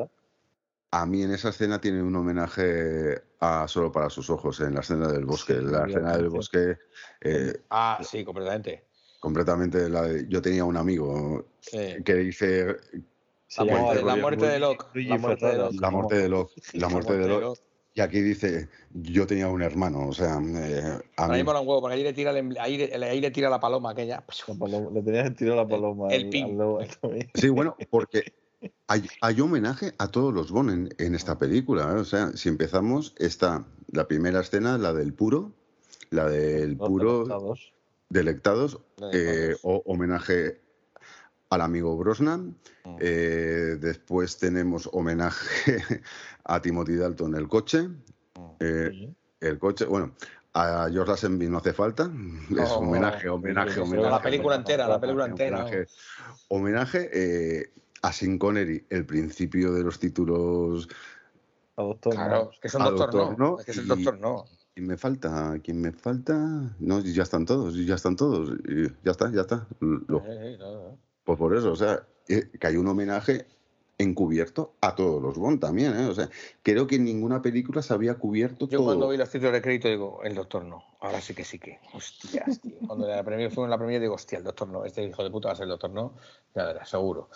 a 0.92 1.06
mí 1.08 1.24
en 1.24 1.32
esa 1.32 1.50
escena 1.50 1.82
tiene 1.82 2.04
un 2.04 2.16
homenaje 2.16 3.24
a 3.40 3.68
Solo 3.68 3.92
para 3.92 4.10
sus 4.12 4.30
ojos, 4.30 4.60
en 4.60 4.76
la 4.76 4.82
escena 4.82 5.08
del 5.08 5.26
bosque. 5.26 5.56
Sí, 5.56 5.66
la 5.66 5.88
escena 5.88 6.16
del 6.16 6.30
bosque, 6.30 6.78
eh, 7.22 7.54
Ah, 7.72 7.98
sí, 8.04 8.24
completamente. 8.24 8.89
Completamente 9.20 9.90
la 9.90 10.04
de- 10.04 10.26
Yo 10.30 10.42
tenía 10.42 10.64
un 10.66 10.78
amigo 10.78 11.46
Sí. 11.62 11.78
que 12.06 12.16
dice 12.16 12.76
La 13.58 13.66
llama 13.66 13.80
muerte, 13.82 14.04
la 14.06 14.16
muerte 14.16 14.46
de 14.48 14.60
Locke. 14.60 14.86
La 14.96 15.18
muerte 15.18 15.46
de 15.48 15.58
Locke. 15.58 15.76
la 15.82 15.90
muerte 15.90 16.16
de 16.16 16.30
Locke. 16.30 16.54
La 16.74 16.90
muerte 16.90 17.18
de 17.18 17.28
Locke. 17.28 17.42
Locke. 17.42 17.62
Y 17.96 18.02
aquí 18.02 18.22
dice, 18.22 18.70
yo 18.94 19.28
tenía 19.28 19.48
un 19.50 19.62
hermano, 19.62 20.08
o 20.08 20.14
sea, 20.14 20.40
eh, 20.42 21.00
a 21.18 21.28
mí, 21.28 21.38
mí 21.38 21.44
mola 21.44 21.60
un 21.60 21.68
huevo, 21.68 21.82
porque 21.82 21.96
ahí 21.96 22.04
le 22.04 22.14
tira, 22.14 22.32
el 22.32 22.56
ahí 22.58 22.78
le, 22.78 22.94
ahí 23.06 23.20
le 23.20 23.32
tira 23.32 23.50
la 23.50 23.60
paloma 23.60 23.90
aquella. 23.90 24.24
La 24.48 24.54
paloma- 24.56 24.90
le 24.94 25.02
tenías 25.02 25.24
que 25.32 25.36
tirar 25.36 25.58
la 25.58 25.68
paloma. 25.68 26.08
el 26.10 26.30
pin. 26.30 26.58
también. 27.02 27.30
Sí, 27.34 27.50
bueno, 27.50 27.76
porque 27.90 28.32
hay, 28.88 29.06
hay 29.22 29.42
homenaje 29.42 29.94
a 29.98 30.08
todos 30.08 30.34
los 30.34 30.52
Bond 30.52 30.70
en, 30.70 30.90
en 30.98 31.16
esta 31.16 31.38
película. 31.38 31.92
¿eh? 31.92 32.00
O 32.00 32.06
sea, 32.06 32.32
si 32.38 32.48
empezamos, 32.48 33.16
está 33.18 33.66
la 33.92 34.08
primera 34.08 34.40
escena, 34.42 34.78
la 34.78 34.94
del 34.94 35.14
puro, 35.14 35.52
la 36.12 36.30
del 36.30 36.78
puro. 36.78 37.26
Delectados, 38.10 38.80
eh, 39.14 39.56
o- 39.64 39.84
homenaje 39.86 40.60
al 41.50 41.62
amigo 41.62 41.96
Brosnan. 41.98 42.58
Mm. 42.86 42.96
Eh, 43.00 43.78
después 43.80 44.38
tenemos 44.38 44.90
homenaje 44.92 45.78
a 46.44 46.62
Timothy 46.62 46.96
Dalton, 46.96 47.36
el 47.36 47.48
coche. 47.48 47.88
Eh, 48.60 48.90
Sí. 48.92 49.16
el 49.42 49.60
coche, 49.60 49.86
bueno, 49.86 50.16
a 50.54 50.88
George 50.92 51.12
Lazenby 51.12 51.48
no 51.50 51.60
hace 51.60 51.74
falta. 51.74 52.10
Es 52.50 52.70
Oh, 52.72 52.80
homenaje, 52.80 53.30
homenaje, 53.30 53.74
sí, 53.76 53.80
homenaje. 53.80 54.08
A 54.08 54.12
la 54.12 54.22
película 54.22 54.56
homenaje, 54.56 54.74
entera, 54.74 54.88
la 54.88 55.00
película 55.00 55.26
homenaje, 55.26 55.44
entera. 55.48 55.66
homenaje. 55.66 55.88
Homenaje, 56.48 57.10
eh, 57.62 57.74
a 58.02 58.12
Sean 58.12 58.40
Connery, 58.40 58.86
el 58.90 59.06
principio 59.06 59.72
de 59.74 59.84
los 59.84 60.00
títulos. 60.00 60.88
A 61.76 61.84
doctor. 61.84 62.14
Claro, 62.16 62.44
no. 62.46 62.52
es 62.52 62.60
que 62.60 62.68
es 62.70 62.74
un 62.74 62.82
Al 62.82 62.90
doctor, 62.96 63.12
doctor 63.12 63.38
no. 63.40 63.50
no, 63.52 63.60
Es 63.60 63.66
que 63.66 63.72
es 63.72 63.78
el 63.78 63.86
y- 63.86 63.88
doctor 63.88 64.20
no. 64.20 64.46
¿Quién 64.80 64.88
me 64.88 64.96
falta? 64.98 65.60
¿Quién 65.62 65.82
me 65.82 65.92
falta? 65.92 66.34
No, 66.80 67.02
ya 67.02 67.24
están 67.24 67.46
todos, 67.46 67.76
ya 67.86 67.96
están 67.96 68.16
todos. 68.16 68.52
y 68.66 68.88
ya 69.04 69.12
está, 69.12 69.30
ya 69.30 69.42
está. 69.42 69.68
Lo- 69.82 70.20
Eh, 70.20 70.54
eh, 70.54 70.58
no, 70.58 70.72
no. 70.72 70.98
pues 71.26 71.38
por 71.38 71.54
eso, 71.54 71.74
o 71.74 71.76
sea, 71.76 72.02
eh, 72.30 72.50
que 72.58 72.66
hay 72.66 72.78
un 72.78 72.88
homenaje 72.88 73.46
encubierto 73.98 74.76
a 74.80 74.96
todos 74.96 75.22
los 75.22 75.38
Bond 75.38 75.60
también, 75.60 76.00
¿eh? 76.00 76.06
O 76.06 76.14
sea, 76.14 76.30
creo 76.64 76.88
que 76.88 76.96
en 76.96 77.04
ninguna 77.04 77.42
película 77.42 77.82
se 77.82 77.94
había 77.94 78.16
cubierto 78.16 78.70
Yo 78.70 78.78
todo. 78.78 78.86
cuando 78.86 79.10
vi 79.10 79.18
los 79.18 79.30
títulos 79.30 79.52
de 79.52 79.62
crédito 79.62 79.90
digo, 79.90 80.22
el 80.24 80.34
doctor 80.34 80.64
no. 80.64 80.82
Ahora 81.02 81.20
sí 81.20 81.34
que 81.36 81.44
sí 81.44 81.60
que. 81.60 81.80
Hostias, 81.94 82.62
tío. 82.62 82.78
Cuando 82.88 83.06
la 83.06 83.22
premier, 83.22 83.50
fuimos 83.52 83.66
en 83.66 83.72
la 83.72 83.78
premier 83.78 84.00
digo, 84.00 84.14
hostia, 84.14 84.38
el 84.38 84.46
doctor 84.46 84.70
no. 84.70 84.86
Este 84.86 85.04
hijo 85.04 85.26
de 85.26 85.30
puta 85.30 85.50
va 85.50 85.54
a 85.56 85.58
ser 85.58 85.64
el 85.64 85.72
doctor 85.72 85.90
no. 85.90 86.14
Ya 86.56 86.64
verás, 86.64 86.90
seguro. 86.90 87.28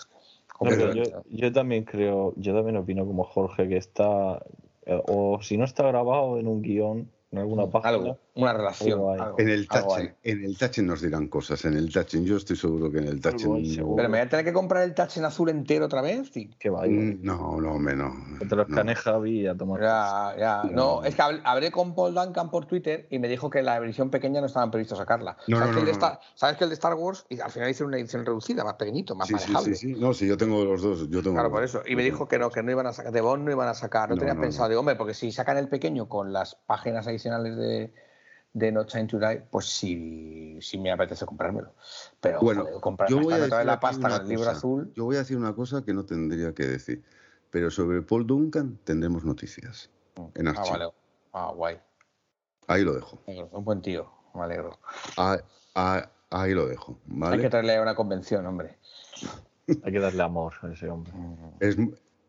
No, 0.61 0.69
pero 0.69 0.93
Completamente. 0.93 1.11
yo, 1.11 1.23
yo 1.27 1.51
también 1.51 1.83
creo, 1.83 2.33
yo 2.37 2.53
también 2.55 2.77
opino 2.77 3.05
como 3.05 3.25
Jorge 3.25 3.67
que 3.67 3.75
está, 3.75 4.41
eh, 4.85 5.01
o 5.07 5.39
si 5.41 5.57
no 5.57 5.65
está 5.65 5.83
grabado 5.87 6.37
en 6.39 6.47
un 6.47 6.61
guion, 6.61 7.09
en 7.33 7.39
alguna 7.39 7.67
página, 7.67 7.89
Algo, 7.89 8.19
una 8.35 8.53
relación. 8.53 8.91
Algo 8.93 9.11
hay. 9.13 9.19
algo, 9.19 9.39
En 9.39 9.49
el 9.49 9.67
hay. 9.97 10.11
en 10.23 10.43
el 10.45 10.85
nos 10.87 11.01
dirán 11.01 11.27
cosas, 11.27 11.65
en 11.65 11.73
el 11.73 11.91
touching, 11.91 12.23
yo 12.25 12.37
estoy 12.37 12.55
seguro 12.55 12.91
que 12.91 12.99
en 12.99 13.07
el 13.07 13.19
touching. 13.19 13.55
hay, 13.55 13.73
seguro. 13.75 13.95
Pero 13.97 14.09
me 14.09 14.19
voy 14.19 14.25
a 14.27 14.29
tener 14.29 14.45
que 14.45 14.53
comprar 14.53 14.83
el 14.83 14.93
touch 14.93 15.17
en 15.17 15.25
azul 15.25 15.49
entero 15.49 15.85
otra 15.85 16.01
vez. 16.01 16.31
tío. 16.31 16.49
que 16.59 16.69
vaya. 16.69 16.93
Mm, 16.93 17.19
No, 17.23 17.59
no, 17.59 17.73
hombre, 17.73 17.95
no. 17.95 18.13
Te 18.39 18.45
lo 18.55 18.57
no. 18.57 18.61
escanee 18.63 18.95
Javi 18.95 19.47
a 19.47 19.55
tomar. 19.55 19.81
Ya, 19.81 20.35
ya. 20.37 20.63
No. 20.65 20.71
No, 20.99 21.03
es 21.03 21.15
que 21.15 21.21
hab- 21.23 21.41
hablé 21.43 21.71
con 21.71 21.95
Paul 21.95 22.13
Duncan 22.13 22.51
por 22.51 22.65
Twitter 22.65 23.07
y 23.09 23.17
me 23.19 23.27
dijo 23.27 23.49
que 23.49 23.63
la 23.63 23.77
edición 23.77 24.09
pequeña 24.11 24.39
no 24.39 24.45
estaban 24.47 24.69
previsto 24.69 24.95
sacarla. 24.95 25.35
No, 25.47 25.57
¿Sabes, 25.57 25.69
no, 25.69 25.73
que 25.73 25.79
el 25.79 25.85
de 25.87 25.91
no, 25.91 25.97
Star, 25.97 26.19
¿Sabes 26.35 26.57
que 26.57 26.63
el 26.65 26.69
de 26.69 26.73
Star 26.75 26.93
Wars 26.93 27.25
y 27.29 27.39
al 27.39 27.49
final 27.51 27.69
hicieron 27.69 27.89
una 27.89 27.97
edición 27.99 28.25
reducida, 28.25 28.63
más 28.63 28.75
pequeñito, 28.75 29.15
más 29.15 29.27
Sí, 29.27 29.33
sí, 29.39 29.51
manejable? 29.51 29.75
sí, 29.75 29.93
sí. 29.95 29.99
No, 29.99 30.13
sí, 30.13 30.27
yo 30.27 30.37
tengo 30.37 30.63
los 30.63 30.81
dos. 30.83 31.09
Yo 31.09 31.21
tengo 31.23 31.33
Claro, 31.35 31.49
los 31.49 31.51
por 31.51 31.61
dos. 31.61 31.69
eso. 31.69 31.81
Y 31.87 31.95
me 31.95 32.03
dijo 32.03 32.27
que 32.27 32.37
no, 32.37 32.49
que 32.51 32.61
no 32.61 32.69
iban 32.71 32.85
a 32.87 32.93
sacar, 32.93 33.11
de 33.11 33.21
Bond 33.21 33.43
no 33.45 33.51
iban 33.51 33.67
a 33.67 33.73
sacar. 33.73 34.09
No, 34.09 34.15
No, 34.15 34.19
tenías 34.19 34.35
no, 34.35 34.41
pensado. 34.43 34.65
no. 34.65 34.69
Digo, 34.69 34.79
hombre, 34.81 34.95
porque 34.95 35.13
si 35.13 35.31
sacan 35.31 35.57
el 35.57 35.67
pequeño 35.69 36.07
con 36.07 36.31
las 36.33 36.55
páginas 36.67 37.07
adicionales 37.23 37.55
de, 37.57 37.93
de 38.53 38.71
No 38.71 38.85
Time 38.85 39.05
to 39.07 39.19
Die, 39.19 39.41
pues 39.49 39.65
sí, 39.67 40.57
sí 40.61 40.77
me 40.77 40.91
apetece 40.91 41.25
comprármelo. 41.25 41.73
Pero, 42.19 42.39
Bueno, 42.41 42.63
joder, 42.65 42.81
comprar, 42.81 43.09
yo 43.09 43.19
voy 43.19 43.33
a 43.33 43.37
decir 43.37 43.65
la 43.65 43.79
pasta 43.79 44.07
una 44.07 44.17
con 44.17 44.21
el 44.23 44.29
libro 44.29 44.45
cosa. 44.45 44.57
azul. 44.57 44.93
Yo 44.95 45.05
voy 45.05 45.15
a 45.15 45.19
decir 45.19 45.37
una 45.37 45.53
cosa 45.55 45.83
que 45.83 45.93
no 45.93 46.05
tendría 46.05 46.53
que 46.53 46.63
decir. 46.63 47.03
Pero 47.49 47.69
sobre 47.69 48.01
Paul 48.01 48.25
Duncan 48.25 48.79
tendremos 48.83 49.23
noticias 49.23 49.89
en 50.35 50.47
Ah, 50.47 50.53
vale. 50.69 50.85
Ah, 51.33 51.51
guay. 51.55 51.79
Ahí 52.67 52.83
lo 52.83 52.93
dejo. 52.93 53.21
Un 53.27 53.63
buen 53.63 53.81
tío, 53.81 54.09
me 54.33 54.41
alegro. 54.41 54.79
Ah, 55.17 55.37
ah, 55.75 56.09
ahí 56.31 56.53
lo 56.53 56.67
dejo. 56.67 56.99
¿vale? 57.05 57.35
Hay 57.35 57.41
que 57.41 57.49
traerle 57.49 57.75
a 57.75 57.81
una 57.81 57.95
convención, 57.95 58.45
hombre. 58.47 58.77
Hay 59.83 59.91
que 59.91 59.99
darle 59.99 60.23
amor 60.23 60.53
a 60.61 60.71
ese 60.71 60.89
hombre. 60.89 61.13
es, 61.59 61.77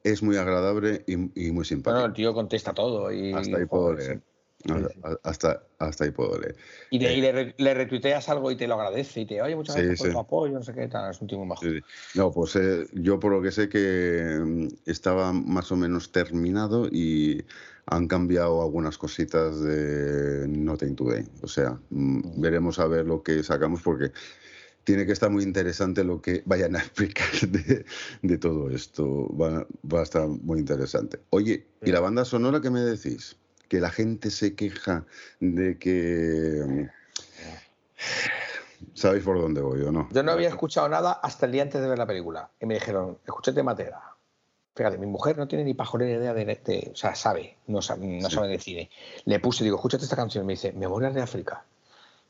es 0.02 0.22
muy 0.22 0.36
agradable 0.36 1.04
y, 1.06 1.14
y 1.14 1.16
muy 1.16 1.30
Bueno, 1.34 1.60
el 1.60 1.64
simpático. 1.64 2.12
tío 2.12 2.34
contesta 2.34 2.74
todo 2.74 3.10
y, 3.10 3.32
hasta 3.32 3.56
ahí 3.56 3.64
puedo 3.66 3.84
joder, 3.84 3.98
leer. 3.98 4.18
sí. 4.18 4.22
Hasta, 4.70 5.18
hasta, 5.22 5.62
hasta 5.78 6.04
ahí 6.04 6.10
puedo 6.10 6.38
leer. 6.38 6.56
Y, 6.90 6.98
de- 6.98 7.12
Eh. 7.12 7.18
y 7.18 7.20
le, 7.20 7.54
le 7.58 7.74
retuiteas 7.74 8.28
algo 8.28 8.50
y 8.50 8.56
te 8.56 8.66
lo 8.66 8.74
agradece 8.74 9.20
y 9.20 9.26
te 9.26 9.42
oye 9.42 9.54
muchas 9.56 9.76
Sí, 9.76 9.82
gracias 9.82 9.98
por 9.98 10.06
sí. 10.06 10.12
tu 10.12 10.18
apoyo, 10.18 10.54
no 10.54 10.62
sé 10.62 10.72
qué 10.72 10.88
tal. 10.88 11.10
Es 11.10 11.20
un. 11.20 11.28
Sí, 11.28 11.70
sí. 11.70 11.80
No, 12.14 12.32
pues 12.32 12.56
eh, 12.56 12.86
yo 12.94 13.18
por 13.20 13.32
lo 13.32 13.42
que 13.42 13.50
sé 13.50 13.68
que 13.68 14.40
mm, 14.42 14.68
estaba 14.86 15.32
más 15.32 15.70
o 15.72 15.76
menos 15.76 16.12
terminado 16.12 16.88
y 16.90 17.44
han 17.86 18.08
cambiado 18.08 18.62
algunas 18.62 18.96
cositas 18.96 19.60
de 19.60 20.46
Nothing 20.48 20.96
Today. 20.96 21.24
O 21.42 21.48
sea, 21.48 21.78
mm, 21.90 22.40
veremos 22.40 22.78
a 22.78 22.86
ver 22.86 23.04
lo 23.06 23.22
que 23.22 23.42
sacamos 23.42 23.82
porque 23.82 24.12
tiene 24.84 25.06
que 25.06 25.12
estar 25.12 25.30
muy 25.30 25.42
interesante 25.42 26.04
lo 26.04 26.20
que 26.20 26.42
vayan 26.46 26.76
a 26.76 26.80
explicar 26.80 27.28
de, 27.48 27.84
de 28.22 28.38
todo 28.38 28.70
esto. 28.70 29.28
Va, 29.36 29.66
va 29.92 30.00
a 30.00 30.04
estar 30.04 30.26
muy 30.28 30.58
interesante. 30.60 31.20
Oye, 31.30 31.66
¿y 31.84 31.90
la 31.90 32.00
banda 32.00 32.24
sonora 32.24 32.60
qué 32.60 32.70
me 32.70 32.80
decís? 32.80 33.36
Que 33.74 33.80
la 33.80 33.90
gente 33.90 34.30
se 34.30 34.54
queja 34.54 35.04
de 35.40 35.76
que... 35.78 36.62
mm, 36.64 36.86
¿Sabéis 38.94 39.24
por 39.24 39.36
dónde 39.40 39.62
voy 39.62 39.80
o 39.80 39.90
no? 39.90 40.08
Yo 40.12 40.22
no 40.22 40.30
había 40.30 40.48
escuchado 40.48 40.88
nada 40.88 41.10
hasta 41.10 41.46
el 41.46 41.50
día 41.52 41.62
antes 41.62 41.80
de 41.82 41.88
ver 41.88 41.98
la 41.98 42.06
película. 42.06 42.50
Y 42.60 42.66
me 42.66 42.74
dijeron, 42.74 43.18
escúchate 43.26 43.64
Matera. 43.64 44.00
Fíjate, 44.76 44.96
mi 44.98 45.06
mujer 45.08 45.36
no 45.38 45.48
tiene 45.48 45.64
ni 45.64 45.74
pajolera 45.74 46.12
idea 46.20 46.32
de, 46.34 46.44
de- 46.44 46.90
O 46.92 46.94
sea, 46.94 47.16
sabe, 47.16 47.56
no 47.66 47.82
sabe, 47.82 48.06
no 48.06 48.28
Sí. 48.30 48.36
sabe 48.36 48.46
de 48.46 48.60
cine. 48.60 48.90
Le 49.24 49.40
puse, 49.40 49.64
digo, 49.64 49.74
escúchate 49.74 50.04
esta 50.04 50.14
canción. 50.14 50.44
Y 50.44 50.46
me 50.46 50.52
dice, 50.52 50.72
Memorias 50.72 51.12
de 51.14 51.22
África. 51.22 51.64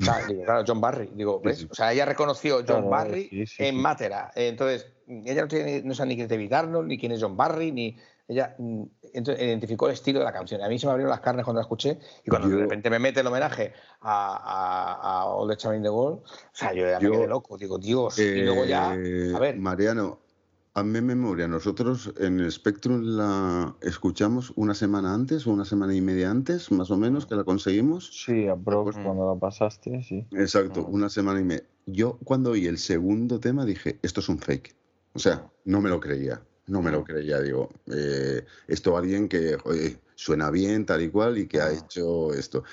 O 0.00 0.04
sea, 0.04 0.24
digo, 0.26 0.44
claro, 0.44 0.64
John 0.66 0.80
Barry. 0.80 1.10
Digo, 1.14 1.42
¿ves? 1.44 1.58
sí. 1.58 1.68
O 1.70 1.74
sea, 1.74 1.92
ella 1.92 2.06
reconoció 2.06 2.56
John 2.60 2.64
Claro, 2.64 2.88
Barry 2.88 3.44
en. 3.58 3.76
Matera. 3.76 4.30
Entonces, 4.34 4.86
ella 5.06 5.42
no, 5.42 5.48
tiene, 5.48 5.82
no 5.82 5.94
sabe 5.94 6.08
ni 6.08 6.14
quién 6.14 6.24
es 6.24 6.30
David 6.30 6.52
Arnold, 6.54 6.88
ni 6.88 6.96
quién 6.98 7.12
es 7.12 7.22
John 7.22 7.36
Barry, 7.36 7.70
ni. 7.70 7.98
Ella 8.26 8.54
mm, 8.58 8.82
entonces, 9.12 9.44
identificó 9.44 9.86
el 9.86 9.92
estilo 9.94 10.18
de 10.20 10.24
la 10.24 10.32
canción. 10.32 10.62
A 10.62 10.68
mí 10.68 10.78
se 10.78 10.86
me 10.86 10.92
abrieron 10.92 11.10
las 11.10 11.20
carnes 11.20 11.44
cuando 11.44 11.58
la 11.60 11.64
escuché. 11.64 11.98
Y 12.24 12.30
cuando 12.30 12.48
Yo- 12.48 12.56
de 12.56 12.62
repente 12.62 12.88
me 12.90 12.98
mete 12.98 13.20
el 13.20 13.26
homenaje 13.26 13.72
a, 14.00 14.36
a, 14.36 15.20
a 15.20 15.24
All 15.26 15.48
the 15.48 15.56
Charm 15.56 15.76
in 15.76 15.82
the 15.82 15.90
World, 15.90 16.20
o 16.24 16.24
sea, 16.52 16.72
yo 16.72 16.86
ya 16.88 16.98
me 16.98 17.04
Yo- 17.04 17.12
quedé 17.12 17.26
loco. 17.26 17.56
Digo, 17.58 17.78
Dios. 17.78 18.18
y 18.18 18.42
luego 18.42 18.64
ya. 18.64 18.94
Eh, 18.96 19.32
A 19.34 19.38
ver. 19.38 19.56
Mariano, 19.58 20.20
hazme 20.72 21.02
memoria. 21.02 21.46
Nosotros 21.48 22.12
en 22.18 22.40
el 22.40 22.50
Spectrum 22.50 23.02
la 23.02 23.76
escuchamos 23.82 24.52
una 24.56 24.74
semana 24.74 25.12
antes 25.14 25.46
o 25.46 25.50
una 25.52 25.64
semana 25.66 25.94
y 25.94 26.00
media 26.00 26.30
antes, 26.30 26.72
más 26.72 26.90
o 26.90 26.96
menos, 26.96 27.26
que 27.26 27.36
la 27.36 27.44
conseguimos. 27.44 28.24
Sí, 28.24 28.48
a 28.48 28.54
Brock 28.54 28.96
Mm. 28.96 29.04
cuando 29.04 29.34
la 29.34 29.38
pasaste, 29.38 30.02
sí. 30.02 30.26
Exacto, 30.32 30.80
Mm. 30.88 30.94
una 30.94 31.08
semana 31.10 31.40
y 31.40 31.44
media. 31.44 31.64
Yo 31.86 32.18
cuando 32.24 32.52
oí 32.52 32.66
el 32.66 32.78
segundo 32.78 33.38
tema 33.38 33.66
dije, 33.66 33.98
esto 34.02 34.20
es 34.20 34.28
un 34.30 34.38
fake. 34.38 34.74
O 35.12 35.18
sea, 35.18 35.46
no 35.66 35.80
me 35.82 35.90
lo 35.90 36.00
creía. 36.00 36.42
No 36.66 36.80
me 36.80 36.90
lo 36.90 37.04
creía, 37.04 37.40
digo, 37.40 37.70
eh, 37.94 38.44
esto 38.68 38.96
alguien 38.96 39.28
que 39.28 39.56
joder, 39.58 39.98
suena 40.14 40.50
bien, 40.50 40.86
tal 40.86 41.02
y 41.02 41.10
cual, 41.10 41.36
y 41.38 41.46
que 41.46 41.60
ha 41.60 41.70
hecho 41.72 42.32
esto. 42.32 42.64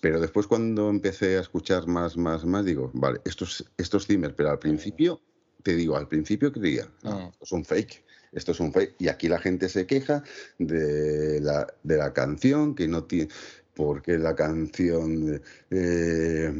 Pero 0.00 0.20
después 0.20 0.46
cuando 0.46 0.88
empecé 0.88 1.36
a 1.36 1.40
escuchar 1.40 1.86
más, 1.86 2.16
más, 2.16 2.44
más, 2.44 2.64
digo, 2.64 2.90
vale, 2.94 3.20
esto 3.24 3.44
es, 3.44 3.64
esto 3.76 3.96
es 3.96 4.06
Zimmer, 4.06 4.34
pero 4.34 4.50
al 4.50 4.58
principio, 4.58 5.20
te 5.62 5.74
digo, 5.74 5.96
al 5.96 6.06
principio 6.08 6.52
creía, 6.52 6.88
no, 7.02 7.18
Mm. 7.18 7.28
esto 7.30 7.44
es 7.44 7.52
un 7.52 7.64
fake, 7.64 8.04
esto 8.32 8.52
es 8.52 8.60
un 8.60 8.72
fake. 8.72 8.94
Y 8.98 9.08
aquí 9.08 9.28
la 9.28 9.38
gente 9.40 9.68
se 9.68 9.84
queja 9.86 10.22
de 10.58 11.40
la, 11.40 11.66
de 11.82 11.96
la 11.96 12.12
canción, 12.12 12.74
que 12.74 12.86
no 12.88 13.04
tiene... 13.04 13.28
¿Por 13.74 14.02
qué 14.02 14.18
la 14.18 14.34
canción 14.34 15.24
de, 15.24 15.40
eh, 15.70 16.52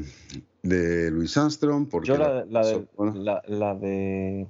de 0.63 1.11
Louis 1.11 1.37
Armstrong? 1.37 1.87
¿Por 1.89 2.05
Yo 2.05 2.15
qué 2.15 2.19
la, 2.21 2.45
la 2.47 2.65
de, 2.65 2.73
so- 2.75 2.87
bueno, 2.97 3.15
la, 3.15 3.43
la 3.47 3.75
de 3.75 4.47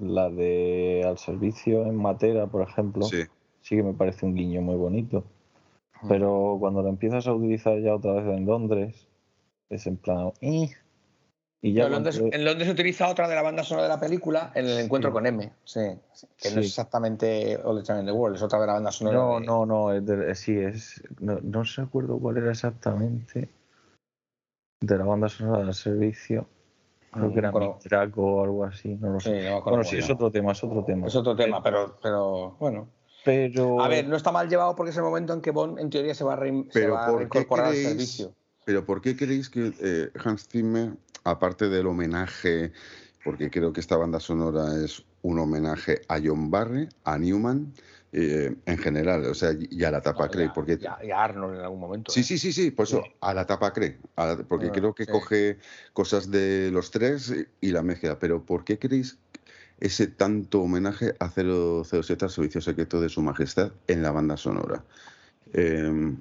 la 0.00 0.30
de 0.30 1.02
al 1.06 1.18
servicio 1.18 1.82
en 1.86 1.96
Matera, 1.96 2.46
por 2.46 2.62
ejemplo, 2.62 3.04
sí. 3.04 3.24
sí. 3.62 3.76
que 3.76 3.82
me 3.82 3.94
parece 3.94 4.26
un 4.26 4.34
guiño 4.34 4.60
muy 4.62 4.76
bonito. 4.76 5.24
Pero 6.08 6.56
cuando 6.60 6.82
lo 6.82 6.88
empiezas 6.90 7.26
a 7.26 7.32
utilizar 7.32 7.78
ya 7.80 7.94
otra 7.94 8.12
vez 8.12 8.26
en 8.26 8.44
Londres, 8.44 9.08
es 9.70 9.86
en 9.86 9.96
plan. 9.96 10.32
"Eh". 10.42 10.70
Y 11.62 11.72
ya 11.72 11.86
en, 11.86 11.92
Londres, 11.92 12.20
en 12.30 12.44
Londres 12.44 12.66
se 12.66 12.72
utiliza 12.74 13.08
otra 13.08 13.26
de 13.26 13.34
la 13.34 13.40
banda 13.40 13.64
sonora 13.64 13.84
de 13.84 13.94
la 13.94 14.00
película 14.00 14.52
en 14.54 14.66
el 14.66 14.78
encuentro 14.80 15.10
con 15.12 15.24
M. 15.26 15.50
Sí, 15.64 15.80
sí, 16.12 16.26
que 16.36 16.50
no 16.50 16.60
es 16.60 16.66
exactamente 16.66 17.56
All 17.64 17.78
the 17.80 17.86
Time 17.86 18.00
in 18.00 18.06
the 18.06 18.12
World, 18.12 18.36
es 18.36 18.42
otra 18.42 18.60
de 18.60 18.66
la 18.66 18.74
banda 18.74 18.92
sonora. 18.92 19.16
No, 19.16 19.40
de- 19.40 19.46
no, 19.46 19.64
no, 19.64 19.92
es 19.92 20.04
de- 20.04 20.30
eh, 20.30 20.34
sí, 20.34 20.58
es. 20.58 21.02
No, 21.20 21.40
no 21.40 21.64
se 21.64 21.80
acuerdo 21.80 22.18
cuál 22.18 22.36
era 22.36 22.50
exactamente 22.50 23.48
de 24.82 24.98
la 24.98 25.04
banda 25.06 25.30
sonora 25.30 25.64
del 25.64 25.72
servicio. 25.72 26.46
Creo 27.14 27.32
que 27.32 27.38
era 27.38 27.50
Bueno. 27.50 27.78
Draco 27.84 28.22
o 28.22 28.44
algo 28.44 28.64
así, 28.64 28.96
no 28.96 29.10
lo 29.14 29.20
Sí, 29.20 29.30
sé. 29.30 29.48
no 29.48 29.62
Bueno, 29.62 29.84
sí, 29.84 29.96
es 29.98 30.10
otro 30.10 30.30
tema, 30.30 30.52
es 30.52 30.62
otro 30.64 30.84
tema. 30.84 31.06
Es 31.06 31.14
otro 31.16 31.34
tema, 31.36 31.62
pero, 31.62 31.96
pero 32.02 32.56
bueno. 32.58 32.88
Pero. 33.24 33.80
A 33.80 33.88
ver, 33.88 34.06
no 34.06 34.16
está 34.16 34.30
mal 34.32 34.48
llevado 34.48 34.74
porque 34.76 34.90
es 34.90 34.96
el 34.96 35.02
momento 35.02 35.32
en 35.32 35.40
que 35.40 35.50
Bond, 35.50 35.78
en 35.78 35.88
teoría, 35.90 36.14
se 36.14 36.24
va 36.24 36.34
a, 36.34 36.38
rein- 36.40 36.64
se 36.70 36.80
Pero 36.80 36.94
va 36.94 37.06
a 37.06 37.10
¿por 37.10 37.28
qué 37.28 37.38
reincorporar 37.38 37.66
al 37.66 37.72
creéis- 37.72 37.88
servicio. 37.88 38.34
Pero 38.66 38.84
¿por 38.84 39.00
qué 39.00 39.16
creéis 39.16 39.48
que 39.50 39.72
eh, 39.80 40.10
Hans 40.24 40.48
Zimmer, 40.48 40.92
aparte 41.24 41.68
del 41.68 41.86
homenaje, 41.86 42.72
porque 43.24 43.50
creo 43.50 43.72
que 43.72 43.80
esta 43.80 43.96
banda 43.96 44.20
sonora 44.20 44.74
es 44.84 45.04
un 45.22 45.38
homenaje 45.38 46.00
a 46.08 46.18
John 46.22 46.50
Barry, 46.50 46.88
a 47.04 47.18
Newman, 47.18 47.72
eh, 48.16 48.54
en 48.64 48.78
general, 48.78 49.24
o 49.26 49.34
sea, 49.34 49.50
y 49.58 49.82
a 49.82 49.90
la 49.90 50.00
tapa 50.00 50.28
No, 50.28 50.32
ya- 50.40 50.52
porque 50.52 50.78
ya- 50.78 50.98
ya 51.04 51.24
Arnold 51.24 51.56
en 51.58 51.64
algún 51.64 51.80
momento. 51.80 52.12
Sí, 52.12 52.20
¿eh? 52.20 52.22
sí, 52.22 52.38
sí, 52.38 52.52
sí, 52.52 52.70
por 52.70 52.86
eso, 52.86 53.02
a 53.20 53.34
la 53.34 53.44
tapa 53.44 53.72
cree, 53.72 53.98
la- 54.16 54.36
porque 54.48 54.68
Ah, 54.68 54.72
creo 54.72 54.94
que 54.94 55.04
sí. 55.04 55.10
coge 55.10 55.58
cosas 55.92 56.30
de 56.30 56.70
los 56.70 56.92
tres 56.92 57.34
y 57.60 57.72
la 57.72 57.82
mezcla. 57.82 58.16
Pero 58.20 58.44
¿por 58.44 58.64
qué 58.64 58.78
queréis 58.78 59.18
ese 59.80 60.06
tanto 60.06 60.60
homenaje 60.62 61.14
a 61.18 61.28
007 61.28 62.24
al 62.24 62.30
servicio 62.30 62.60
secreto 62.60 63.00
de 63.00 63.08
su 63.08 63.20
majestad 63.20 63.72
en 63.88 64.02
la 64.02 64.12
banda 64.12 64.36
sonora? 64.36 64.84
Eh, 65.52 66.14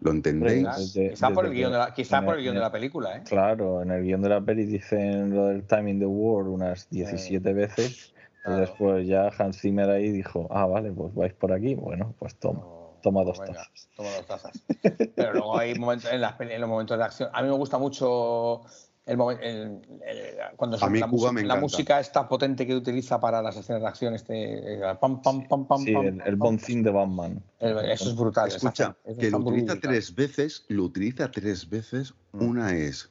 ¿Lo 0.00 0.10
entendéis? 0.12 0.92
Quizá 0.92 1.30
por 1.30 1.46
el 1.46 1.52
guion 1.54 1.72
de 1.72 1.78
la, 1.78 1.92
quizá 1.94 2.22
por 2.22 2.36
el- 2.36 2.42
guion 2.42 2.54
de 2.54 2.60
la 2.60 2.70
película, 2.70 3.16
¿eh? 3.16 3.22
Claro, 3.24 3.82
en 3.82 3.90
el 3.90 4.04
guion 4.04 4.20
de 4.22 4.28
la 4.28 4.40
peli 4.40 4.64
dicen 4.64 5.34
lo 5.34 5.46
del 5.46 5.64
Time 5.64 5.90
in 5.90 5.98
the 5.98 6.06
War 6.06 6.44
unas 6.46 6.88
17 6.90 7.52
veces. 7.54 8.12
Claro. 8.42 8.56
Y 8.58 8.60
después 8.60 9.06
ya 9.06 9.30
Hans 9.38 9.60
Zimmer 9.60 9.90
ahí 9.90 10.10
dijo, 10.10 10.46
ah, 10.50 10.66
vale, 10.66 10.92
pues 10.92 11.14
vais 11.14 11.34
por 11.34 11.52
aquí. 11.52 11.74
Bueno, 11.74 12.14
pues 12.18 12.34
toma, 12.36 12.60
No, 12.60 12.96
toma 13.02 13.24
dos 13.24 13.38
venga, 13.38 13.54
tazas. 13.54 13.88
Toma 13.96 14.08
dos 14.16 14.26
tazas. 14.26 14.52
Pero 15.16 15.32
luego 15.32 15.58
hay 15.58 15.74
momentos 15.74 16.10
en, 16.12 16.20
las 16.20 16.34
peli- 16.34 16.54
en 16.54 16.60
los 16.60 16.70
momentos 16.70 16.96
de 16.96 17.04
acción. 17.04 17.30
A 17.32 17.42
mí 17.42 17.48
me 17.48 17.54
gusta 17.54 17.78
mucho 17.78 18.62
el 19.06 19.16
momen- 19.16 19.38
el- 19.40 19.80
el- 20.06 20.36
cuando 20.56 20.76
A 20.80 20.88
mí 20.90 20.98
la, 21.00 21.06
Cuba 21.08 21.32
música- 21.32 21.32
me 21.32 21.40
la 21.40 21.46
encanta. 21.54 21.60
música 21.62 22.00
esta 22.00 22.28
potente 22.28 22.66
que 22.66 22.76
utiliza 22.76 23.18
para 23.18 23.40
las 23.42 23.56
escenas 23.56 23.80
de 23.82 23.88
acción, 23.88 24.14
este 24.14 24.74
eh, 24.74 24.80
pam 25.00 25.22
pam 25.22 25.48
pam 25.48 25.66
pam 25.66 25.80
Sí, 25.82 25.92
pam, 25.94 26.06
el, 26.06 26.22
el 26.26 26.38
pam, 26.38 26.56
de 26.58 26.90
Batman. 26.90 27.42
El- 27.58 27.78
Eso 27.90 28.10
es 28.10 28.16
brutal. 28.16 28.48
Escucha, 28.48 28.94
esa- 29.04 29.18
que 29.18 29.30
lo 29.30 29.36
está 29.38 29.50
utiliza 29.50 29.72
brutal. 29.72 29.80
tres 29.80 30.14
veces, 30.14 30.64
lo 30.68 30.84
utiliza 30.84 31.30
tres 31.30 31.68
veces. 31.68 32.14
Mm. 32.32 32.42
Una 32.48 32.76
es 32.76 33.10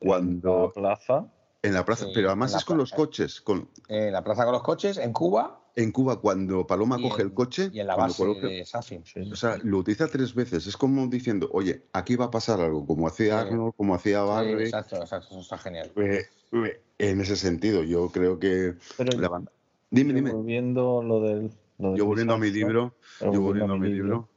cuando 0.00 0.66
la 0.66 0.72
plaza, 0.72 1.26
en 1.62 1.74
la 1.74 1.84
plaza, 1.84 2.06
Sí, 2.06 2.10
pero 2.14 2.26
en 2.28 2.30
además 2.30 2.54
es 2.54 2.64
con 2.64 2.78
los 2.78 2.92
coches. 2.92 3.40
Con, 3.40 3.68
En 3.88 4.08
Eh, 4.08 4.10
la 4.10 4.24
plaza 4.24 4.44
con 4.44 4.52
los 4.52 4.62
coches, 4.62 4.96
en 4.98 5.12
Cuba 5.12 5.56
en 5.76 5.92
Cuba, 5.92 6.20
cuando 6.20 6.66
Paloma 6.66 6.96
y 6.98 7.02
coge 7.02 7.22
en, 7.22 7.28
el 7.28 7.34
coche, 7.34 7.70
y 7.72 7.80
en 7.80 7.86
la 7.86 7.96
base 7.96 8.16
coloca- 8.22 8.48
de 8.48 8.64
Safin. 8.66 9.04
sí. 9.04 9.30
O 9.32 9.36
sea, 9.36 9.56
lo 9.62 9.78
utiliza 9.78 10.08
tres 10.08 10.34
veces. 10.34 10.66
Es 10.66 10.76
como 10.76 11.06
diciendo, 11.06 11.48
oye, 11.52 11.84
aquí 11.92 12.16
va 12.16 12.26
a 12.26 12.30
pasar 12.30 12.60
algo, 12.60 12.84
como 12.84 13.06
hacía 13.06 13.40
Sí. 13.42 13.48
Arnold, 13.48 13.74
como 13.76 13.94
hacía 13.94 14.20
Sí, 14.22 14.26
Barry. 14.28 14.64
exacto, 14.64 14.96
exacto, 14.96 15.28
eso 15.30 15.40
está 15.40 15.58
genial. 15.58 15.90
Eh, 15.96 16.24
eh, 16.52 16.82
en 16.98 17.20
ese 17.20 17.36
sentido, 17.36 17.84
yo 17.84 18.08
creo 18.10 18.38
que 18.38 18.74
Pero 18.98 19.18
la 19.18 19.28
banda. 19.28 19.52
Dime, 19.90 20.12
dime. 20.12 20.32
volviendo 20.32 21.02
lo 21.02 21.20
del... 21.20 21.50
Lo 21.78 21.92
de 21.92 21.98
Yo 21.98 22.04
Luis 22.04 22.06
volviendo 22.08 22.34
a 22.34 22.38
mi 22.38 22.50
libro, 22.50 22.94
yo 23.20 23.40
volviendo 23.40 23.72
a 23.72 23.78
mi 23.78 23.88
libro. 23.88 24.28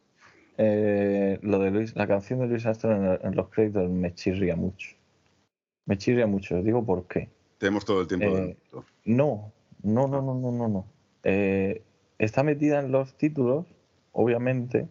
eh, 0.58 1.40
lo 1.42 1.60
de 1.60 1.72
Luis, 1.72 1.96
la 1.96 2.08
canción 2.08 2.40
de 2.40 2.48
Luis 2.48 2.66
Armstrong 2.66 3.20
en, 3.22 3.28
en 3.28 3.36
los 3.36 3.50
créditos 3.50 3.90
me 3.90 4.14
chirría 4.14 4.56
mucho. 4.56 4.96
Me 5.86 5.98
chirría 5.98 6.28
mucho, 6.28 6.62
digo 6.62 6.86
por 6.86 7.08
qué. 7.08 7.30
Tenemos 7.58 7.86
todo 7.86 8.02
el 8.02 8.08
tiempo 8.08 8.38
Eh. 8.38 8.58
No, 9.06 9.52
no, 9.84 10.08
no, 10.08 10.22
no, 10.22 10.34
no, 10.34 10.52
no, 10.52 10.68
no. 10.68 10.86
Eh, 11.24 11.82
está 12.18 12.44
metida 12.44 12.80
en 12.80 12.92
los 12.92 13.18
títulos, 13.18 13.66
obviamente, 14.12 14.88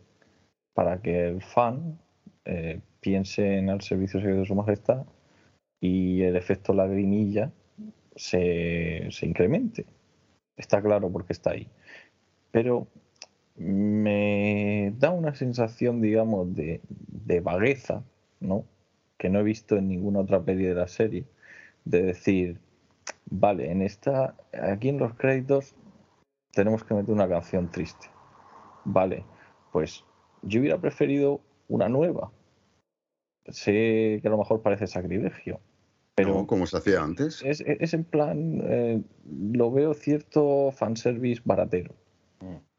para 0.75 1.01
que 1.01 1.29
el 1.29 1.43
fan 1.43 1.99
eh, 2.45 2.81
piense 3.01 3.59
en 3.59 3.69
el 3.69 3.81
servicio 3.81 4.21
secreto 4.21 4.41
de 4.41 4.47
su 4.47 4.55
majestad 4.55 5.05
y 5.81 6.23
el 6.23 6.37
efecto 6.37 6.73
lagrimilla 6.73 7.53
se, 8.17 9.09
se 9.11 9.27
incremente. 9.27 9.87
Está 10.57 10.83
claro 10.83 11.11
porque 11.11 11.33
está 11.33 11.51
ahí. 11.51 11.69
Pero 12.51 12.87
me 13.57 14.93
da 14.99 15.11
una 15.11 15.35
sensación, 15.35 16.01
digamos, 16.01 16.55
de, 16.55 16.81
de 16.89 17.41
vagueza, 17.41 18.05
¿no? 18.41 18.65
Que 19.23 19.31
no 19.31 19.39
he 19.39 19.45
visto 19.45 19.77
en 19.77 19.87
ninguna 19.87 20.19
otra 20.19 20.43
peli 20.43 20.65
de 20.65 20.75
la 20.75 20.89
serie. 20.89 21.25
De 21.85 22.03
decir, 22.03 22.59
vale, 23.27 23.71
en 23.71 23.81
esta, 23.81 24.35
aquí 24.53 24.89
en 24.89 24.99
los 24.99 25.15
créditos 25.15 25.77
tenemos 26.51 26.83
que 26.83 26.95
meter 26.95 27.15
una 27.15 27.29
canción 27.29 27.71
triste. 27.71 28.09
Vale, 28.85 29.25
pues 29.71 30.05
yo 30.43 30.59
hubiera 30.59 30.81
preferido 30.81 31.41
una 31.69 31.89
nueva. 31.89 32.33
Sé 33.47 34.19
que 34.21 34.23
a 34.25 34.31
lo 34.31 34.39
mejor 34.39 34.61
parece 34.61 34.89
sacrilegio, 34.89 35.61
pero 36.17 36.35
No, 36.35 36.47
como 36.49 36.67
se 36.67 36.79
hacía 36.79 37.01
antes. 37.05 37.43
es, 37.45 37.61
es 37.61 37.95
en 37.95 38.03
plan, 38.03 38.61
eh, 38.65 39.03
lo 39.25 39.71
veo 39.71 39.95
cierto 39.95 40.73
fanservice 40.73 41.43
baratero. 41.45 41.95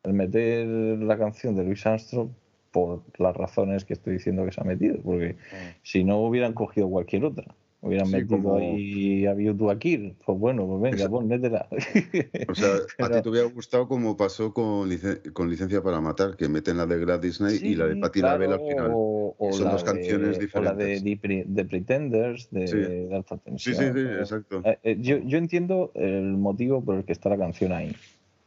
El 0.03 0.11
meter 0.13 0.67
la 0.67 1.17
canción 1.17 1.55
de 1.55 1.63
Louis 1.63 1.85
Armstrong 1.85 2.31
por 2.73 3.03
las 3.19 3.37
razones 3.37 3.85
que 3.85 3.93
estoy 3.93 4.13
diciendo 4.13 4.43
que 4.43 4.51
se 4.51 4.59
ha 4.59 4.65
metido, 4.65 4.97
porque 5.01 5.37
si 5.83 6.03
no 6.03 6.19
hubieran 6.19 6.51
cogido 6.53 6.89
cualquier 6.89 7.23
otra. 7.23 7.45
Hubieran 7.85 8.07
Sí, 8.07 8.13
metido 8.13 8.37
como- 8.41 8.55
ahí 8.55 9.25
a 9.25 9.33
View 9.33 9.53
to 9.57 9.69
a 9.69 9.77
Kill. 9.77 10.15
Pues 10.25 10.39
bueno, 10.39 10.65
pues 10.65 10.93
venga, 10.93 11.09
pon, 11.09 11.27
métela. 11.27 11.67
O 12.49 12.55
sea, 12.55 12.69
a 12.99 13.09
ti 13.09 13.21
te 13.21 13.27
hubiera 13.29 13.45
gustado 13.49 13.89
como 13.89 14.15
pasó 14.15 14.53
con, 14.53 14.89
licen- 14.89 15.33
con 15.33 15.49
Licencia 15.49 15.81
para 15.83 15.99
Matar, 15.99 16.37
que 16.37 16.47
meten 16.47 16.77
la 16.77 16.85
de 16.85 16.97
Gladys 16.99 17.39
Knight 17.39 17.61
y 17.61 17.75
la 17.75 17.87
de 17.87 17.95
Sí, 17.95 17.99
Patti 17.99 18.19
claro, 18.21 18.39
LaBelle 18.39 18.53
al 18.63 18.69
final. 18.69 18.91
O, 18.95 19.35
o 19.37 19.51
Son 19.51 19.69
dos 19.69 19.83
de- 19.83 19.91
canciones 19.91 20.39
O 20.53 20.61
la 20.61 20.73
de, 20.73 20.85
diferentes. 20.85 21.03
The 21.03 21.17
Pre- 21.17 21.45
The 21.53 21.65
Pretenders, 21.65 22.49
de, 22.51 22.67
Sí. 22.67 22.77
de 22.77 23.15
alta 23.15 23.35
Sí, 23.35 23.41
tensión. 23.43 23.75
sí, 23.75 23.81
sí, 23.93 23.99
Eh, 23.99 24.17
exacto. 24.19 24.61
eh, 24.63 24.77
eh, 24.83 24.97
yo, 25.01 25.17
yo 25.17 25.37
entiendo 25.37 25.91
el 25.95 26.37
motivo 26.37 26.81
por 26.81 26.95
el 26.95 27.03
que 27.03 27.11
está 27.11 27.27
la 27.29 27.37
canción 27.37 27.73
ahí, 27.73 27.93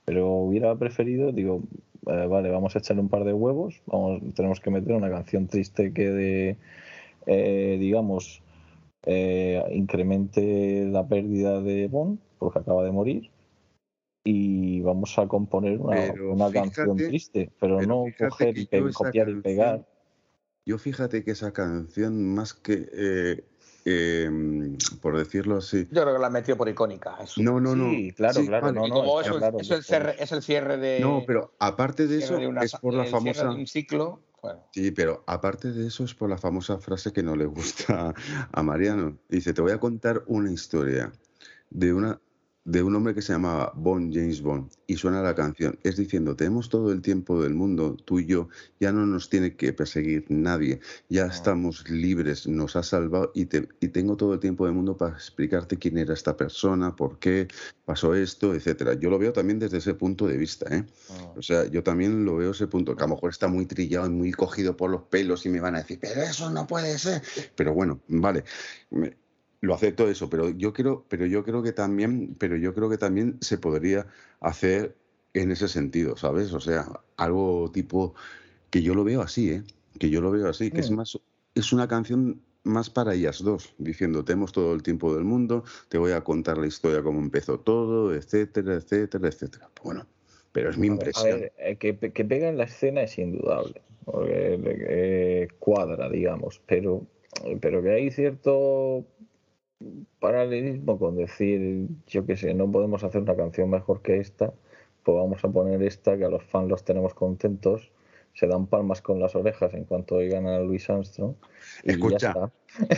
pero 0.07 0.29
hubiera 0.29 0.75
preferido, 0.77 1.33
digo, 1.33 1.63
eh, 2.07 2.27
vale, 2.27 2.49
vamos 2.49 2.75
a 2.75 2.79
echarle 2.79 3.03
un 3.03 3.09
par 3.09 3.25
de 3.25 3.33
huevos, 3.33 3.83
vamos, 3.87 4.23
tenemos 4.35 4.61
que 4.61 4.71
meter 4.71 4.95
una 4.95 5.11
canción 5.11 5.49
triste 5.49 5.93
que 5.93 6.09
de, 6.09 6.57
eh, 7.27 7.77
digamos, 7.79 8.41
eh, 9.03 9.63
incremente 9.73 10.87
la 10.87 11.07
pérdida 11.07 11.61
de 11.61 11.89
Bond, 11.89 12.21
porque 12.39 12.61
acaba 12.61 12.85
de 12.85 12.93
morir, 12.93 13.31
y 14.25 14.81
vamos 14.83 15.19
a 15.19 15.27
componer 15.27 15.81
una, 15.81 16.13
una 16.13 16.53
canción 16.53 16.97
triste, 16.97 17.51
pero, 17.59 17.79
pero 17.79 17.89
no 17.89 18.05
coger 18.17 18.55
copiar 18.95 19.29
y 19.29 19.41
pegar. 19.41 19.85
Yo 20.65 20.79
fíjate 20.79 21.25
que 21.25 21.33
esa 21.33 21.53
canción, 21.53 22.35
más 22.35 22.55
que, 22.55 23.43
eh, 23.87 24.29
eh, 24.29 24.77
por 25.01 25.17
decirlo 25.17 25.59
así, 25.59 25.87
Yo 25.91 26.03
creo 26.03 26.15
que 26.15 26.21
la 26.21 26.27
han 26.27 26.33
metido 26.33 26.57
por 26.57 26.69
icónica. 26.69 27.17
eso. 27.23 27.41
no, 27.41 27.61
no, 27.61 27.77
no. 27.77 27.91
Sí, 27.91 28.13
claro, 28.13 28.41
Sí, 28.41 28.47
claro, 28.47 28.67
vale. 28.67 28.81
no, 28.81 28.89
no, 28.89 28.95
como 28.95 29.21
está 29.21 29.31
eso, 29.31 29.39
claro, 29.39 29.59
es, 29.61 29.71
el 29.71 29.83
cierre, 29.85 30.17
es 30.19 30.33
el 30.33 30.43
cierre 30.43 30.77
de. 30.77 31.01
No, 31.01 31.23
pero 31.27 31.55
aparte 31.59 32.07
de 32.07 32.19
eso, 32.19 32.37
de 32.37 32.47
una 32.49 32.63
es 32.63 32.73
por 32.75 32.93
la 32.95 33.05
famosa. 33.07 33.45
de 33.49 33.55
un 33.55 33.67
ciclo. 33.67 34.21
Bueno, 34.43 34.65
Sí, 34.73 34.91
pero 34.91 35.25
aparte 35.27 35.73
de 35.73 35.87
eso 35.87 36.05
es 36.05 36.15
por 36.15 36.29
la 36.29 36.37
famosa 36.39 36.79
frase 36.79 37.13
que 37.13 37.23
no 37.23 37.35
le 37.37 37.47
gusta 37.47 38.13
a 38.53 38.63
Mariano. 38.63 39.17
Dice, 39.29 39.53
te 39.55 39.63
voy 39.63 39.73
a 39.73 39.79
contar 39.81 40.23
una 40.27 40.53
historia 40.53 41.11
de 41.71 41.93
una 41.93 42.21
de 42.67 42.83
un 42.83 42.97
hombre 42.97 43.15
que 43.15 43.23
se 43.23 43.33
llamaba 43.33 43.73
Bond, 43.77 44.13
James 44.13 44.43
Bond, 44.43 44.69
y 44.89 44.97
suena 44.97 45.23
la 45.23 45.37
canción. 45.37 45.79
Es 45.85 45.97
diciendo, 45.97 46.35
tenemos 46.35 46.69
todo 46.69 46.91
el 46.91 47.01
tiempo 47.01 47.41
del 47.41 47.55
mundo, 47.55 47.97
tú 48.05 48.19
y 48.19 48.27
yo, 48.27 48.49
ya 48.81 48.91
no 48.91 49.07
nos 49.07 49.31
tiene 49.31 49.55
que 49.55 49.73
perseguir 49.73 50.25
nadie, 50.29 50.81
ya 51.09 51.27
estamos 51.27 51.89
libres, 51.89 52.49
nos 52.49 52.75
has 52.75 52.89
salvado 52.89 53.31
y, 53.35 53.45
te, 53.47 53.69
y 53.81 53.89
tengo 53.89 54.17
todo 54.17 54.35
el 54.35 54.41
tiempo 54.41 54.67
del 54.67 54.75
mundo 54.75 54.97
para 54.97 55.15
explicarte 55.15 55.77
quién 55.79 55.97
era 55.97 56.13
esta 56.13 56.37
persona, 56.37 56.97
por 56.97 57.21
qué 57.21 57.47
pasó 57.85 58.17
esto, 58.17 58.53
etcétera. 58.53 58.95
Yo 58.95 59.11
lo 59.11 59.19
veo 59.21 59.33
también 59.33 59.61
desde 59.61 59.79
ese 59.79 59.95
punto 59.95 60.27
de 60.27 60.37
vista, 60.37 60.67
¿eh? 60.75 60.85
O 61.37 61.43
sea, 61.43 61.67
yo 61.67 61.85
también 61.85 62.25
lo 62.25 62.35
veo 62.37 62.51
ese 62.51 62.67
punto, 62.67 62.97
que 62.97 63.05
a 63.05 63.07
lo 63.07 63.15
mejor 63.15 63.31
está 63.31 63.47
muy 63.47 63.67
trillado 63.67 64.07
y 64.07 64.11
muy 64.11 64.33
cogido 64.33 64.77
por 64.77 64.91
los 64.91 65.03
pelos 65.03 65.47
y 65.47 65.51
me 65.51 65.61
van 65.61 65.77
a 65.77 65.79
decir, 65.79 65.99
pero 66.01 66.21
eso 66.21 66.51
no 66.51 66.67
puede 66.67 66.99
ser. 66.99 67.23
Pero 67.55 67.75
bueno, 67.75 68.01
vale, 68.09 68.43
me- 68.91 69.17
lo 69.67 69.75
acepto 69.75 70.09
eso, 70.09 70.31
pero 70.31 70.51
yo 70.51 70.73
creo, 70.73 71.05
pero 71.09 71.27
yo 71.27 71.45
creo 71.45 71.63
que 71.63 71.73
también, 71.73 72.35
pero 72.39 72.57
yo 72.57 72.75
creo 72.75 72.89
que 72.89 72.99
también 72.99 73.37
se 73.41 73.59
podría 73.59 74.07
hacer 74.41 74.95
en 75.35 75.51
ese 75.51 75.69
sentido, 75.69 76.17
¿sabes? 76.17 76.53
O 76.53 76.61
sea, 76.61 76.87
algo 77.17 77.71
tipo 77.73 78.15
que 78.71 78.83
yo 78.83 78.95
lo 78.95 79.05
veo 79.05 79.21
así, 79.23 79.51
¿eh? 79.51 79.63
que 79.99 80.11
yo 80.11 80.21
lo 80.21 80.31
veo 80.31 80.49
así, 80.49 80.71
que 80.71 80.81
es 80.81 80.91
Mm. 80.91 80.95
más, 80.95 81.19
es 81.55 81.73
una 81.73 81.89
canción 81.89 82.41
más 82.65 82.91
para 82.91 83.15
ellas 83.15 83.43
dos, 83.43 83.75
diciendo, 83.79 84.25
tenemos 84.25 84.53
todo 84.53 84.75
el 84.75 84.83
tiempo 84.83 85.15
del 85.15 85.25
mundo, 85.25 85.65
te 85.89 85.99
voy 85.99 86.13
a 86.13 86.23
contar 86.23 86.59
la 86.59 86.67
historia, 86.67 87.03
cómo 87.03 87.21
empezó 87.21 87.61
todo, 87.61 88.15
etcétera, 88.15 88.75
etcétera, 88.75 89.29
etcétera. 89.29 89.71
Bueno, 89.83 90.07
pero 90.53 90.71
es 90.71 90.77
mi 90.79 90.89
impresión. 90.89 91.33
A 91.33 91.37
ver, 91.37 91.53
eh, 91.59 91.77
que, 91.77 91.97
que 91.97 92.25
pega 92.25 92.49
en 92.49 92.57
la 92.57 92.65
escena 92.65 93.03
es 93.03 93.19
indudable, 93.19 93.81
porque 94.05 94.59
eh, 94.65 95.49
cuadra, 95.59 96.09
digamos, 96.11 96.61
pero, 96.67 97.07
pero 97.61 97.83
que 97.83 97.91
hay 97.91 98.11
cierto 98.11 99.05
paralelismo 100.19 100.99
con 100.99 101.17
decir, 101.17 101.89
yo 102.07 102.27
qué 102.27 102.37
sé, 102.37 102.55
no 102.55 102.71
podemos 102.71 103.05
hacer 103.05 103.23
una 103.23 103.37
canción 103.37 103.71
mejor 103.71 104.03
que 104.03 104.19
esta, 104.19 104.53
pues 105.03 105.17
vamos 105.17 105.45
a 105.45 105.49
poner 105.49 105.83
esta, 105.83 106.17
que 106.17 106.25
a 106.25 106.29
los 106.29 106.43
fans 106.45 106.69
los 106.69 106.85
tenemos 106.85 107.15
contentos, 107.15 107.93
se 108.35 108.47
dan 108.47 108.67
palmas 108.67 109.01
con 109.01 109.21
las 109.21 109.35
orejas 109.35 109.73
en 109.75 109.85
cuanto 109.85 110.17
oigan 110.17 110.47
a 110.47 110.59
Louis 110.59 110.89
Armstrong. 110.91 111.35
Y 111.85 111.93
Escucha, 111.93 112.19
ya 112.19 112.29
está. 112.29 112.53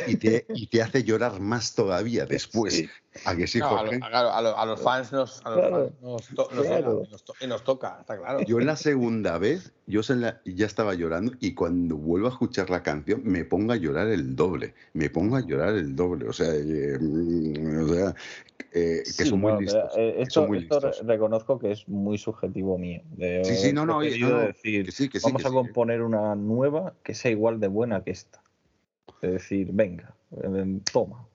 Y 0.06 0.16
te, 0.16 0.46
y 0.54 0.66
te 0.66 0.82
hace 0.82 1.04
llorar 1.04 1.40
más 1.40 1.74
todavía 1.74 2.26
después. 2.26 2.74
Sí. 2.74 2.88
¿A 3.24 3.34
que 3.36 3.46
sí, 3.46 3.58
No, 3.58 3.66
a, 3.66 3.70
lo- 3.70 3.78
Jorge? 3.90 3.96
a- 4.02 4.08
claro, 4.08 4.30
a 4.32 4.42
lo- 4.42 4.58
a 4.58 4.66
los 4.66 4.80
fans 4.80 5.12
nos, 5.12 5.44
a 5.44 5.50
los 5.50 5.58
Claro. 5.58 5.76
fans 5.88 6.00
nos, 6.02 6.28
to- 6.28 6.48
nos 6.54 6.66
Claro. 6.66 6.92
llega 6.98 7.06
y 7.08 7.10
nos 7.10 7.24
to- 7.24 7.34
y 7.40 7.46
nos 7.46 7.64
toca, 7.64 7.96
está 8.00 8.16
claro. 8.16 8.40
Yo 8.46 8.58
en 8.60 8.66
la 8.66 8.76
segunda 8.76 9.38
vez, 9.38 9.72
yo 9.86 10.02
se 10.02 10.14
la- 10.16 10.40
ya 10.44 10.66
estaba 10.66 10.94
llorando 10.94 11.32
y 11.40 11.54
cuando 11.54 11.96
vuelvo 11.96 12.28
a 12.28 12.30
escuchar 12.30 12.70
la 12.70 12.82
canción 12.82 13.22
me 13.24 13.44
pongo 13.44 13.72
a 13.72 13.76
llorar 13.76 14.08
el 14.08 14.36
doble. 14.36 14.74
Me 14.92 15.10
pongo 15.10 15.36
a 15.36 15.40
llorar 15.40 15.74
el 15.74 15.96
doble. 15.96 16.28
O 16.28 16.32
sea, 16.32 16.52
eh, 16.54 16.98
mm, 17.00 17.82
o 17.84 17.94
sea 17.94 18.14
eh, 18.72 19.02
que 19.04 19.24
Sí, 19.24 19.24
son 19.30 19.40
muy 19.40 19.52
bueno, 19.52 19.60
listos. 19.62 19.92
eh, 19.96 20.14
que 20.16 20.22
esto 20.22 20.34
son 20.40 20.48
muy 20.48 20.58
esto 20.58 20.80
re- 20.80 20.88
listos. 20.88 21.06
reconozco 21.06 21.58
que 21.58 21.72
es 21.72 21.88
muy 21.88 22.18
subjetivo 22.18 22.76
mío. 22.78 23.00
de 23.16 23.42
Sí, 23.44 23.56
sí, 23.56 23.72
no, 23.72 23.86
no, 23.86 24.02
y- 24.02 24.06
preferido 24.08 24.30
no, 24.30 24.36
no, 24.42 24.46
decir, 24.48 24.84
que 24.84 24.92
sí, 24.92 25.08
que 25.08 25.18
sí, 25.20 25.26
vamos 25.26 25.42
que 25.42 25.48
a 25.48 25.50
componer 25.50 26.02
una 26.02 26.34
nueva 26.34 26.94
que 27.02 27.14
sea 27.14 27.30
igual 27.30 27.58
de 27.60 27.68
buena 27.68 28.04
que 28.04 28.10
esta. 28.10 28.42
Es 29.22 29.32
decir, 29.32 29.70
venga, 29.72 30.14
toma. 30.92 31.26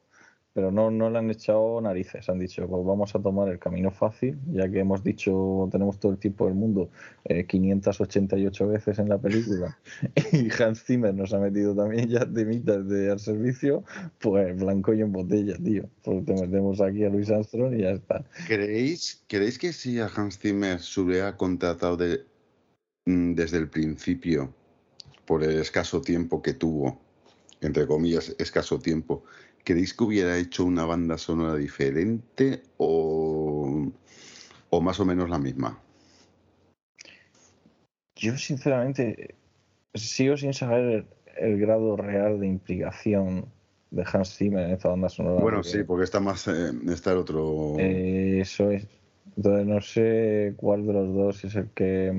Pero 0.54 0.72
no, 0.72 0.92
no 0.92 1.10
le 1.10 1.18
han 1.18 1.32
echado 1.32 1.82
narices, 1.82 2.30
han 2.30 2.38
dicho, 2.38 2.68
pues 2.68 2.86
vamos 2.86 3.16
a 3.16 3.20
tomar 3.20 3.50
el 3.50 3.58
camino 3.58 3.90
fácil, 3.90 4.38
ya 4.52 4.70
que 4.70 4.82
hemos 4.82 5.04
dicho, 5.04 5.68
tenemos 5.72 6.00
todo 6.00 6.12
el 6.12 6.20
tiempo 6.20 6.46
del 6.46 6.54
mundo, 6.54 6.92
eh, 7.26 7.48
588 7.48 8.68
veces 8.68 9.00
en 9.00 9.10
la 9.10 9.18
película, 9.18 9.76
y 10.32 10.50
Hans 10.62 10.84
Zimmer 10.84 11.12
nos 11.16 11.34
ha 11.34 11.40
metido 11.40 11.76
también 11.76 12.08
ya 12.08 12.32
temitas 12.32 12.88
de 12.88 13.10
al 13.10 13.20
servicio, 13.20 13.84
pues 14.20 14.56
blanco 14.56 14.94
y 14.94 15.02
en 15.02 15.12
botella, 15.12 15.58
tío. 15.58 15.90
Pues 16.04 16.24
te 16.24 16.34
metemos 16.34 16.80
aquí 16.82 17.04
a 17.04 17.10
Luis 17.10 17.32
Armstrong 17.32 17.74
y 17.74 17.82
ya 17.82 17.90
está. 17.90 18.24
¿Creéis, 18.48 19.24
¿Creéis 19.28 19.58
que 19.58 19.74
si 19.74 20.00
a 20.00 20.06
Hans 20.06 20.38
Zimmer 20.38 20.80
se 20.80 21.02
hubiera 21.02 21.36
contratado 21.36 21.98
de, 21.98 22.28
mm, 23.08 23.34
desde 23.34 23.58
el 23.58 23.72
principio, 23.72 24.54
por 25.26 25.44
el 25.44 25.60
escaso 25.60 26.02
tiempo 26.02 26.42
que 26.42 26.54
tuvo, 26.54 27.03
entre 27.68 27.88
comillas, 27.88 28.36
escaso 28.40 28.80
tiempo, 28.80 29.24
¿creéis 29.64 29.94
que 29.94 30.04
hubiera 30.04 30.38
hecho 30.38 30.66
una 30.66 30.86
banda 30.86 31.18
sonora 31.18 31.56
diferente 31.56 32.64
o, 32.78 33.92
o 34.70 34.82
más 34.82 35.00
o 35.00 35.06
menos 35.06 35.30
la 35.30 35.40
misma? 35.40 35.80
Yo 38.16 38.38
sinceramente 38.38 39.36
sigo 39.94 40.38
sin 40.38 40.54
saber 40.54 41.06
el, 41.38 41.60
grado 41.60 41.98
real 41.98 42.40
de 42.40 42.48
implicación 42.48 43.46
de 43.92 44.04
Hans 44.12 44.38
Zimmer 44.38 44.66
en 44.66 44.72
esta 44.72 44.90
banda 44.90 45.10
sonora. 45.10 45.42
Bueno, 45.42 45.58
porque, 45.58 45.70
sí, 45.70 45.84
porque 45.84 46.04
está 46.06 46.20
más 46.20 46.48
eh, 46.48 46.72
está 46.90 47.12
el 47.12 47.18
otro. 47.18 47.76
eh, 47.80 48.40
eso 48.42 48.72
es. 48.72 48.88
Entonces 49.36 49.66
no 49.66 49.82
sé 49.82 50.54
cuál 50.58 50.86
de 50.86 50.94
los 50.94 51.14
dos 51.14 51.44
es 51.44 51.56
el 51.56 51.70
que 51.72 52.14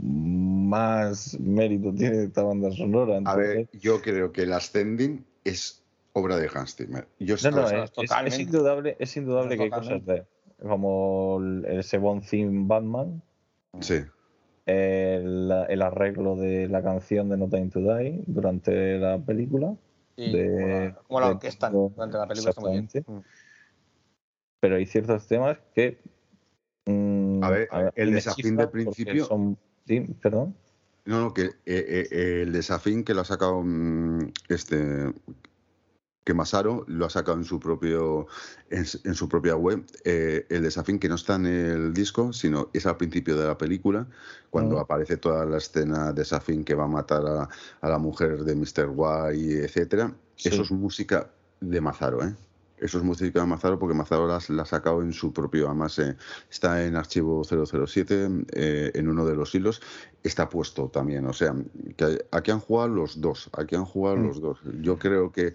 más 0.00 1.38
mérito 1.40 1.92
tiene 1.92 2.24
esta 2.24 2.42
banda 2.42 2.70
sonora. 2.72 3.20
a 3.24 3.36
ver, 3.36 3.68
yo 3.72 4.00
creo 4.00 4.32
que 4.32 4.42
el 4.42 4.52
Ascending 4.52 5.24
es 5.44 5.82
obra 6.12 6.36
de 6.36 6.48
Hans 6.52 6.76
Zimmer. 6.76 7.06
Yo 7.18 7.36
No, 7.44 7.50
no, 7.50 7.66
es, 7.68 7.72
es- 7.84 7.92
totalmente. 7.92 8.36
es 8.36 8.40
indudable, 8.40 8.96
es 8.98 9.16
indudable 9.16 9.56
que 9.56 9.62
hay 9.64 9.70
cosas 9.70 10.04
de 10.04 10.24
como 10.62 11.38
el, 11.40 11.82
Sebon 11.84 12.20
Theme 12.20 12.66
Batman, 12.66 13.22
sí. 13.80 14.00
el, 14.66 15.50
el 15.68 15.82
arreglo 15.82 16.34
de 16.36 16.68
la 16.68 16.82
canción 16.82 17.28
de 17.28 17.36
No 17.36 17.48
Time 17.48 17.68
to 17.68 17.80
Die 17.80 18.22
durante 18.26 18.98
la 18.98 19.18
película. 19.18 19.74
Y 20.16 20.32
de- 20.36 20.50
como 20.50 20.68
la, 20.68 20.94
como 21.06 21.20
la 21.20 21.26
de- 21.26 21.32
orquesta 21.34 21.70
de- 21.70 21.76
durante 21.76 22.18
la 22.18 22.26
película 22.26 22.50
está 22.50 22.60
muy 22.60 22.70
bien. 22.72 22.84
exactamente. 22.84 23.24
Pero 24.60 24.76
hay 24.76 24.86
ciertos 24.86 25.26
temas 25.28 25.58
que. 25.74 25.98
mm, 26.86 27.44
A 27.44 27.50
ver, 27.50 27.68
el 27.94 28.18
chiflan 28.20 28.56
de 28.56 28.66
principio- 28.68 29.24
son- 29.26 29.56
sí, 29.88 30.00
perdón. 30.22 30.54
No, 31.06 31.20
no, 31.22 31.32
que 31.34 31.44
eh, 31.44 31.52
eh, 31.66 32.42
el 32.42 32.52
desafín 32.52 33.02
que 33.02 33.14
lo 33.14 33.22
ha 33.22 33.24
sacado 33.24 33.62
mm, 33.64 34.30
este 34.48 35.12
que 36.24 36.34
Masaro 36.34 36.84
lo 36.88 37.06
ha 37.06 37.10
sacado 37.10 37.38
en 37.38 37.44
su 37.44 37.58
propio 37.58 38.26
en, 38.68 38.84
en 39.04 39.14
su 39.14 39.26
propia 39.30 39.56
web. 39.56 39.86
eh, 40.04 40.44
el 40.50 40.62
desafín 40.62 40.98
que 40.98 41.08
no 41.08 41.14
está 41.14 41.36
en 41.36 41.46
el 41.46 41.94
disco, 41.94 42.34
sino 42.34 42.68
es 42.74 42.84
al 42.84 42.98
principio 42.98 43.38
de 43.38 43.46
la 43.46 43.56
película, 43.56 44.06
cuando 44.50 44.76
Mm. 44.76 44.80
aparece 44.80 45.16
toda 45.16 45.46
la 45.46 45.56
escena 45.56 46.12
de 46.12 46.24
Safin 46.26 46.64
que 46.64 46.74
va 46.74 46.84
a 46.84 46.88
matar 46.88 47.24
a, 47.26 47.48
a 47.80 47.88
la 47.88 47.98
mujer 47.98 48.44
de 48.44 48.54
Mr. 48.54 48.90
White, 48.94 49.64
etcétera. 49.64 50.14
Sí. 50.36 50.50
Eso 50.50 50.62
es 50.62 50.70
música 50.70 51.30
de 51.60 51.80
Mazaro, 51.80 52.22
¿eh? 52.22 52.34
Eso 52.80 52.98
es 52.98 53.04
música 53.04 53.40
de 53.40 53.46
Mazaro 53.46 53.78
porque 53.78 53.94
Mazaro 53.94 54.26
la, 54.26 54.40
la 54.48 54.62
ha 54.62 54.66
sacado 54.66 55.02
en 55.02 55.12
su 55.12 55.32
propio, 55.32 55.66
además 55.66 55.98
eh, 55.98 56.16
está 56.50 56.84
en 56.84 56.96
archivo 56.96 57.42
007, 57.44 58.28
eh, 58.52 58.90
en 58.94 59.08
uno 59.08 59.24
de 59.26 59.34
los 59.34 59.54
hilos, 59.54 59.80
está 60.22 60.48
puesto 60.48 60.88
también. 60.88 61.26
O 61.26 61.32
sea, 61.32 61.54
que 61.96 62.24
aquí 62.30 62.50
han 62.50 62.60
jugado 62.60 62.88
los 62.88 63.20
dos, 63.20 63.50
aquí 63.52 63.74
han 63.74 63.84
jugado 63.84 64.16
Mm. 64.16 64.26
los 64.26 64.40
dos. 64.40 64.58
Yo 64.80 64.98
creo 64.98 65.32
que 65.32 65.54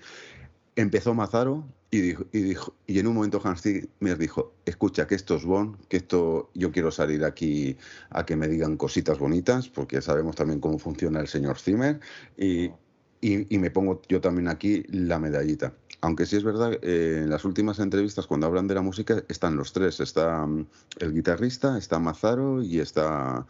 empezó 0.75 1.13
Mazaro 1.13 1.63
y 1.91 2.01
dijo, 2.01 2.25
y 2.31 2.39
dijo, 2.41 2.73
y 2.87 2.97
en 2.97 3.05
un 3.05 3.13
momento 3.13 3.39
Hans 3.43 3.61
Zimmer 3.61 4.17
dijo, 4.17 4.53
escucha, 4.65 5.05
que 5.05 5.13
esto 5.13 5.35
es 5.35 5.45
Bond, 5.45 5.77
que 5.87 5.97
esto 5.97 6.49
yo 6.55 6.71
quiero 6.71 6.89
salir 6.89 7.23
aquí 7.23 7.77
a 8.09 8.25
que 8.25 8.35
me 8.35 8.47
digan 8.47 8.77
cositas 8.77 9.19
bonitas, 9.19 9.69
porque 9.69 10.01
sabemos 10.01 10.35
también 10.35 10.59
cómo 10.59 10.79
funciona 10.79 11.19
el 11.19 11.27
señor 11.27 11.59
Zimmer, 11.59 11.99
y, 12.35 12.71
y- 13.23 13.57
me 13.57 13.71
pongo 13.71 14.01
yo 14.09 14.19
también 14.21 14.47
aquí 14.47 14.83
la 14.89 15.19
medallita. 15.19 15.73
Aunque 16.01 16.25
sí 16.25 16.35
es 16.35 16.43
verdad, 16.43 16.73
eh, 16.81 17.21
en 17.23 17.29
las 17.29 17.45
últimas 17.45 17.79
entrevistas 17.79 18.27
cuando 18.27 18.47
hablan 18.47 18.67
de 18.67 18.75
la 18.75 18.81
música 18.81 19.23
están 19.29 19.55
los 19.55 19.71
tres, 19.71 19.99
está 20.01 20.45
mm, 20.45 20.67
el 20.99 21.13
guitarrista, 21.13 21.77
está 21.77 21.99
Mazaro 21.99 22.61
y 22.61 22.79
está... 22.79 23.45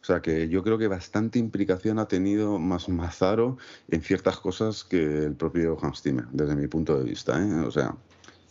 O 0.00 0.04
sea 0.04 0.22
que 0.22 0.48
yo 0.48 0.62
creo 0.62 0.78
que 0.78 0.86
bastante 0.86 1.38
implicación 1.38 1.98
ha 1.98 2.06
tenido 2.06 2.58
más 2.58 2.88
Mazaro 2.88 3.58
en 3.88 4.00
ciertas 4.00 4.38
cosas 4.38 4.84
que 4.84 5.24
el 5.24 5.34
propio 5.34 5.76
Hans 5.82 6.02
Zimmer, 6.02 6.26
desde 6.30 6.54
mi 6.54 6.68
punto 6.68 6.96
de 6.96 7.04
vista. 7.04 7.38
¿eh? 7.42 7.66
O 7.66 7.70
sea, 7.70 7.96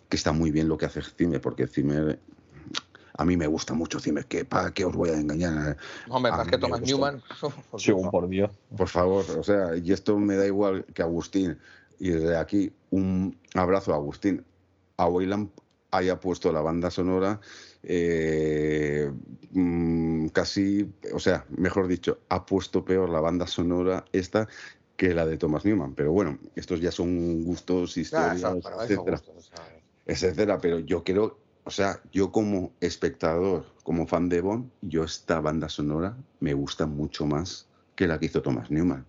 que 0.09 0.17
está 0.17 0.33
muy 0.33 0.51
bien 0.51 0.67
lo 0.67 0.77
que 0.77 0.85
hace 0.85 1.01
Zimmer, 1.01 1.41
porque 1.41 1.65
Zimmer, 1.67 2.19
a 3.17 3.25
mí 3.25 3.35
me 3.35 3.47
gusta 3.47 3.73
mucho 3.73 3.99
Zimmer, 3.99 4.25
que 4.25 4.45
para 4.45 4.71
qué 4.71 4.85
os 4.85 4.95
voy 4.95 5.09
a 5.09 5.19
engañar. 5.19 5.77
Hombre, 6.09 6.31
A 6.31 6.37
más 6.37 6.45
mí 6.45 6.51
que 6.51 6.57
Thomas. 6.57 6.81
Newman. 6.81 7.21
por 7.71 7.81
Sí, 7.81 7.91
favor. 7.91 8.11
por 8.11 8.27
Dios. 8.29 8.51
Por 8.77 8.87
favor, 8.87 9.25
o 9.37 9.43
sea, 9.43 9.75
y 9.75 9.91
esto 9.91 10.17
me 10.17 10.35
da 10.35 10.45
igual 10.45 10.85
que 10.93 11.01
Agustín, 11.01 11.57
y 11.99 12.09
desde 12.09 12.37
aquí 12.37 12.71
un 12.91 13.37
abrazo 13.55 13.93
a 13.93 13.95
Agustín. 13.95 14.43
A 14.97 15.07
Wayland 15.07 15.49
haya 15.91 16.19
puesto 16.19 16.51
la 16.51 16.61
banda 16.61 16.89
sonora 16.91 17.39
eh, 17.83 19.11
mm, 19.51 20.27
casi, 20.27 20.91
o 21.13 21.19
sea, 21.19 21.45
mejor 21.49 21.87
dicho, 21.87 22.19
ha 22.29 22.45
puesto 22.45 22.83
peor 22.83 23.09
la 23.09 23.19
banda 23.19 23.47
sonora 23.47 24.03
esta 24.11 24.47
que 24.95 25.13
la 25.13 25.25
de 25.25 25.37
Thomas 25.37 25.65
Newman. 25.65 25.93
Pero 25.93 26.11
bueno, 26.11 26.37
estos 26.55 26.81
ya 26.81 26.91
son 26.91 27.43
gustos, 27.43 27.97
historias, 27.97 28.37
eso 28.57 28.81
etcétera 28.81 29.17
gustos, 29.17 29.51
sea, 29.53 29.81
etcétera, 30.05 30.57
pero 30.59 30.79
yo 30.79 31.03
quiero, 31.03 31.37
o 31.67 31.71
sea, 31.71 32.01
yo 32.11 32.31
como 32.31 32.71
espectador, 32.81 33.65
como 33.83 34.07
fan 34.07 34.29
de 34.29 34.41
Bond, 34.41 34.71
yo 34.81 35.03
esta 35.03 35.41
banda 35.41 35.69
sonora 35.69 36.17
me 36.39 36.53
gusta 36.53 36.87
mucho 36.87 37.25
más 37.27 37.67
que 37.95 38.07
la 38.07 38.19
que 38.19 38.27
hizo 38.27 38.41
Thomas 38.41 38.71
Newman. 38.71 39.05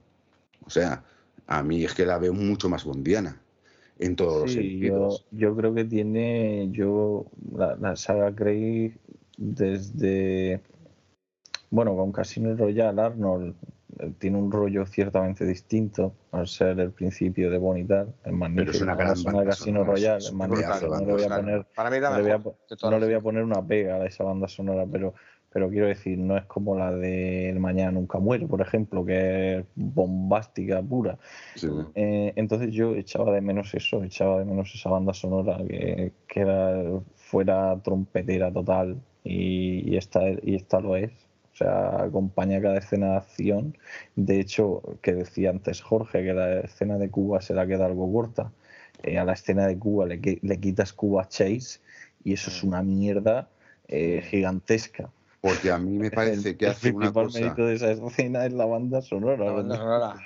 O 0.67 0.70
sea, 0.70 1.05
a 1.47 1.62
mí 1.62 1.85
es 1.85 1.95
que 1.95 2.07
la 2.07 2.19
veo 2.19 2.35
mucho 2.35 2.69
más 2.69 2.85
bondiana 2.85 3.41
en 3.99 4.17
todos 4.17 4.41
los 4.43 4.53
Sí, 4.53 4.55
sentidos. 4.55 5.27
yo 5.31 5.57
creo 5.57 5.75
que 5.75 5.85
tiene, 5.85 6.69
yo, 6.73 7.27
la, 7.53 7.77
la 7.77 7.97
saga 7.97 8.35
Craig 8.35 8.99
desde, 9.37 10.61
bueno, 11.70 11.97
con 11.97 12.12
Casino 12.12 12.55
Royale, 12.57 13.01
Arnold 13.03 13.55
tiene 14.18 14.39
un 14.39 14.51
rollo 14.51 14.86
ciertamente 14.86 15.44
distinto 15.44 16.15
al 16.33 16.47
ser 16.47 16.78
el 16.81 16.93
principio 16.93 17.51
de 17.51 17.59
Bonnie 17.59 17.86
es 18.25 18.33
magnífico, 18.33 18.85
una 18.85 18.94
gran 18.94 19.17
zona 19.17 19.41
de 19.41 19.47
banda 19.47 19.51
Casino 19.51 19.85
Royale, 19.85 20.18
es 20.18 20.27
es 20.27 20.33
magnífico, 20.33 20.89
no 20.89 21.01
le 21.01 21.12
voy 21.12 21.23
a 21.23 21.28
poner, 21.28 21.67
no 21.77 22.17
le 22.17 22.23
voy 22.23 22.31
a, 22.31 22.91
no 22.91 22.99
le 22.99 23.07
voy 23.07 23.15
poner 23.20 23.44
una 23.44 23.67
pega 23.67 23.97
a 23.97 24.07
esa 24.07 24.25
banda 24.25 24.49
sonora, 24.49 24.86
pero, 24.91 25.15
pero 25.51 25.68
quiero 25.68 25.86
decir, 25.86 26.18
no 26.18 26.36
es 26.36 26.44
como 26.47 26.77
la 26.77 26.93
de 26.93 27.51
El 27.51 27.60
Mañana 27.60 27.93
Nunca 27.93 28.18
Muere, 28.18 28.47
por 28.47 28.60
ejemplo, 28.60 29.05
que 29.05 29.59
es 29.59 29.65
bombástica, 29.75 30.83
pura. 30.83 31.18
Sí. 31.55 31.68
Eh, 31.94 32.33
entonces 32.36 32.73
yo 32.73 32.94
echaba 32.94 33.33
de 33.33 33.41
menos 33.41 33.75
eso, 33.75 34.02
echaba 34.02 34.39
de 34.39 34.44
menos 34.44 34.75
esa 34.75 34.91
banda 34.91 35.12
sonora 35.15 35.59
que, 35.67 36.12
que 36.27 36.41
era, 36.41 37.01
fuera 37.15 37.78
trompetera 37.83 38.52
total 38.52 38.97
y, 39.25 39.93
y 39.93 39.97
esta, 39.97 40.23
y 40.43 40.55
esta 40.55 40.81
lo 40.81 40.97
es. 40.97 41.27
O 41.61 41.65
sea, 41.65 42.03
acompaña 42.05 42.62
cada 42.62 42.78
escena 42.78 43.11
de 43.12 43.17
acción. 43.17 43.77
De 44.15 44.39
hecho, 44.39 44.81
que 45.03 45.12
decía 45.12 45.51
antes 45.51 45.81
Jorge, 45.83 46.23
que 46.23 46.33
la 46.33 46.61
escena 46.61 46.99
de 46.99 47.11
Cuba 47.11 47.41
se 47.43 47.53
la 47.55 47.67
queda 47.67 47.87
algo 47.87 48.12
corta. 48.12 48.53
eh, 49.03 49.19
a 49.19 49.25
la 49.25 49.33
escena 49.33 49.67
de 49.67 49.77
Cuba 49.78 50.07
le, 50.07 50.20
le 50.41 50.61
quitas 50.61 50.93
Cuba 50.93 51.28
Chase 51.28 51.81
y 52.25 52.33
eso 52.35 52.51
es 52.51 52.62
una 52.62 52.83
mierda 52.83 53.49
eh, 53.89 54.23
gigantesca. 54.31 55.11
Porque 55.41 55.70
a 55.70 55.78
mí 55.78 55.99
me 55.99 56.11
parece 56.15 56.51
El- 56.51 56.59
que 56.59 56.65
el 56.67 56.70
hace 56.73 56.91
una 56.91 56.99
principal 57.12 57.27
cosa. 57.27 57.39
mérito 57.41 57.67
de 57.67 57.75
esa 57.75 57.91
escena 57.91 58.47
es 58.47 58.53
la 58.53 58.67
banda 58.67 59.03
sonora. 59.03 59.45
La 59.45 59.51
banda 59.53 59.77
sonora. 59.77 60.17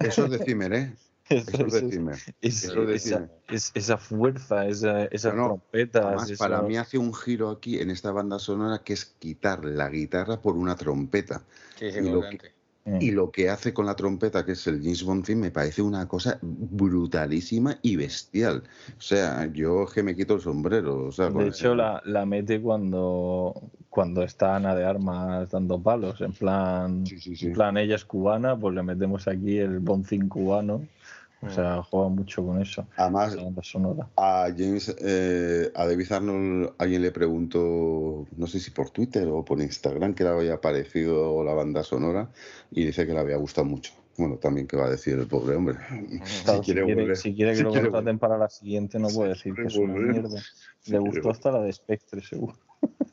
Eso 0.00 0.24
es 0.24 0.30
de 0.32 0.38
Zimmer, 0.44 0.72
¿eh? 0.72 0.92
Eso 1.28 1.66
Eso 1.66 1.76
es 1.76 2.24
Eso 2.40 2.90
esa, 2.90 3.28
es- 3.48 3.70
esa 3.74 3.96
fuerza, 3.98 4.66
esa, 4.66 5.04
esas 5.06 5.34
No, 5.34 5.40
no, 5.40 5.46
trompetas. 5.48 6.04
Además, 6.04 6.32
para 6.38 6.62
mí 6.62 6.76
hace 6.76 6.98
un 6.98 7.14
giro 7.14 7.50
aquí 7.50 7.78
en 7.80 7.90
esta 7.90 8.12
banda 8.12 8.38
sonora 8.38 8.82
que 8.84 8.92
es 8.92 9.04
quitar 9.18 9.64
la 9.64 9.88
guitarra 9.88 10.40
por 10.40 10.56
una 10.56 10.76
trompeta. 10.76 11.42
Sí, 11.78 11.86
Y 11.86 11.92
lo 12.00 12.20
completamente. 12.20 12.54
Mm. 12.86 12.98
Y 13.00 13.12
lo 13.12 13.30
que 13.30 13.48
hace 13.48 13.72
con 13.72 13.86
la 13.86 13.96
trompeta, 13.96 14.44
que 14.44 14.52
es 14.52 14.66
el 14.66 14.82
James 14.82 15.02
Bond 15.04 15.24
theme, 15.24 15.40
me 15.40 15.50
parece 15.50 15.80
una 15.80 16.06
cosa 16.06 16.38
brutalísima 16.42 17.78
y 17.80 17.96
bestial. 17.96 18.62
O 18.98 19.00
sea, 19.00 19.46
yo 19.52 19.86
que 19.86 20.02
me 20.02 20.14
quito 20.14 20.34
el 20.34 20.42
sombrero. 20.42 21.06
O 21.06 21.10
sea, 21.12 21.28
con 21.30 21.38
De 21.38 21.44
el- 21.44 21.54
hecho, 21.54 21.74
la, 21.74 22.02
la 22.04 22.26
mete 22.26 22.60
cuando, 22.60 23.54
cuando 23.88 24.22
está 24.22 24.56
Ana 24.56 24.74
de 24.74 24.84
Armas 24.84 25.50
dando 25.50 25.80
palos. 25.80 26.20
En 26.20 26.32
plan, 26.34 27.06
Sí, 27.06 27.18
sí, 27.18 27.34
sí. 27.34 27.46
en 27.46 27.52
plan, 27.54 27.76
ella 27.78 27.94
es 27.96 28.04
cubana, 28.04 28.54
pues 28.54 28.74
le 28.74 28.82
metemos 28.82 29.26
aquí 29.28 29.56
el 29.56 29.78
boncín 29.78 30.28
cubano. 30.28 30.82
O 31.46 31.50
sea, 31.50 31.82
juega 31.82 32.08
mucho 32.08 32.44
con 32.44 32.60
eso. 32.60 32.86
Además, 32.96 33.34
La 33.36 33.44
banda 33.44 33.62
sonora. 33.62 34.08
a 34.16 34.48
James, 34.56 34.94
eh, 34.98 35.70
a 35.74 35.86
David 35.86 36.12
Arnold, 36.12 36.72
alguien 36.78 37.02
le 37.02 37.10
preguntó, 37.10 38.26
no 38.36 38.46
sé 38.46 38.60
si 38.60 38.70
por 38.70 38.90
Twitter 38.90 39.28
o 39.28 39.44
por 39.44 39.60
Instagram, 39.60 40.14
que 40.14 40.24
le 40.24 40.30
había 40.30 40.60
parecido 40.60 41.42
la 41.44 41.54
banda 41.54 41.82
sonora 41.82 42.30
y 42.70 42.86
dice 42.86 43.06
que 43.06 43.12
le 43.12 43.20
había 43.20 43.36
gustado 43.36 43.66
mucho. 43.66 43.92
Bueno, 44.16 44.36
también 44.36 44.66
que 44.68 44.76
va 44.76 44.86
a 44.86 44.90
decir 44.90 45.18
el 45.18 45.26
pobre 45.26 45.56
hombre. 45.56 45.76
Claro, 46.44 46.62
si, 46.62 46.72
quiere, 46.72 46.82
volver. 46.84 47.16
si 47.16 47.34
quiere 47.34 47.50
que 47.52 47.56
Si 47.58 47.62
lo 47.64 47.70
quiere 47.72 47.86
contraten 47.90 48.18
para 48.18 48.38
la 48.38 48.48
siguiente, 48.48 48.98
no 48.98 49.08
puede 49.08 49.30
decir 49.30 49.54
que 49.54 49.62
es 49.66 49.76
una 49.76 49.94
mierda. 49.94 50.40
Si 50.80 50.92
Le 50.92 50.98
gustó 50.98 51.14
volver. 51.22 51.32
hasta 51.32 51.50
la 51.52 51.62
de 51.62 51.72
Spectre, 51.72 52.20
seguro. 52.22 52.56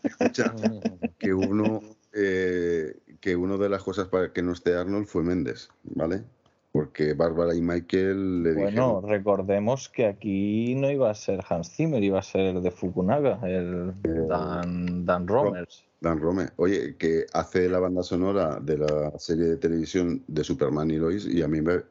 Escucha, 0.03 0.53
que 1.17 1.33
uno, 1.33 1.81
eh, 2.13 2.99
que 3.19 3.35
uno 3.35 3.57
de 3.57 3.69
las 3.69 3.81
cosas 3.83 4.07
para 4.09 4.31
que 4.31 4.41
no 4.43 4.51
esté 4.53 4.75
Arnold 4.75 5.07
fue 5.07 5.23
Méndez, 5.23 5.69
¿vale? 5.83 6.23
Porque 6.71 7.13
Bárbara 7.13 7.53
y 7.55 7.61
Michael 7.61 8.43
le 8.43 8.53
Bueno, 8.53 9.01
dijeron, 9.01 9.07
recordemos 9.09 9.89
que 9.89 10.05
aquí 10.05 10.75
no 10.75 10.89
iba 10.89 11.09
a 11.09 11.13
ser 11.15 11.41
Hans 11.47 11.75
Zimmer, 11.75 12.03
iba 12.03 12.19
a 12.19 12.23
ser 12.23 12.59
de 12.61 12.71
Fukunaga, 12.71 13.39
el 13.43 13.93
Dan, 14.27 15.05
Dan 15.05 15.27
Romers. 15.27 15.85
Dan 15.99 16.19
Rome, 16.19 16.49
oye, 16.57 16.97
que 16.97 17.25
hace 17.33 17.69
la 17.69 17.79
banda 17.79 18.01
sonora 18.03 18.59
de 18.59 18.77
la 18.77 19.11
serie 19.19 19.45
de 19.45 19.57
televisión 19.57 20.23
de 20.27 20.43
Superman 20.43 20.89
y 20.89 20.97
Lois 20.97 21.25
y 21.27 21.41
a 21.43 21.47
mí 21.47 21.61
me, 21.61 21.83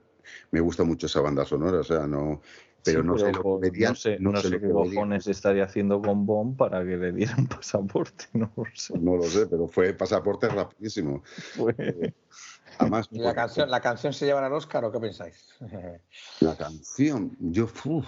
me 0.50 0.60
gusta 0.60 0.82
mucho 0.84 1.06
esa 1.06 1.20
banda 1.20 1.44
sonora, 1.44 1.80
o 1.80 1.84
sea, 1.84 2.06
no, 2.08 2.40
pero 2.84 3.02
Sí, 3.02 3.06
no 3.06 3.16
sé 3.16 3.32
lo 3.32 3.60
no 3.78 3.94
sé, 3.94 4.18
no 4.18 4.32
no 4.32 4.36
sé 4.36 4.48
sé 4.48 4.54
lo 4.56 4.60
qué 4.60 4.70
cojones 4.72 5.26
estaría 5.26 5.64
haciendo 5.64 6.00
con 6.02 6.26
Bond 6.26 6.56
para 6.56 6.84
que 6.84 6.96
le 6.96 7.12
dieran 7.12 7.46
pasaporte, 7.48 8.24
no 8.32 8.52
lo 8.56 8.64
sé. 8.74 8.94
No 8.94 9.16
lo 9.16 9.22
sé, 9.24 9.46
pero 9.46 9.68
fue 9.68 9.92
pasaporte 9.94 10.48
rapidísimo. 10.48 11.22
Fue- 11.54 12.14
Además, 12.78 13.08
¿Y 13.10 13.18
la 13.18 13.34
canción, 13.34 13.70
la 13.70 13.80
canción 13.80 14.12
se 14.12 14.26
llevará 14.26 14.46
al 14.46 14.52
Oscar 14.52 14.84
o 14.84 14.92
qué 14.92 15.00
pensáis? 15.00 15.48
la 16.40 16.56
canción, 16.56 17.36
yo, 17.40 17.68
uf, 17.84 18.06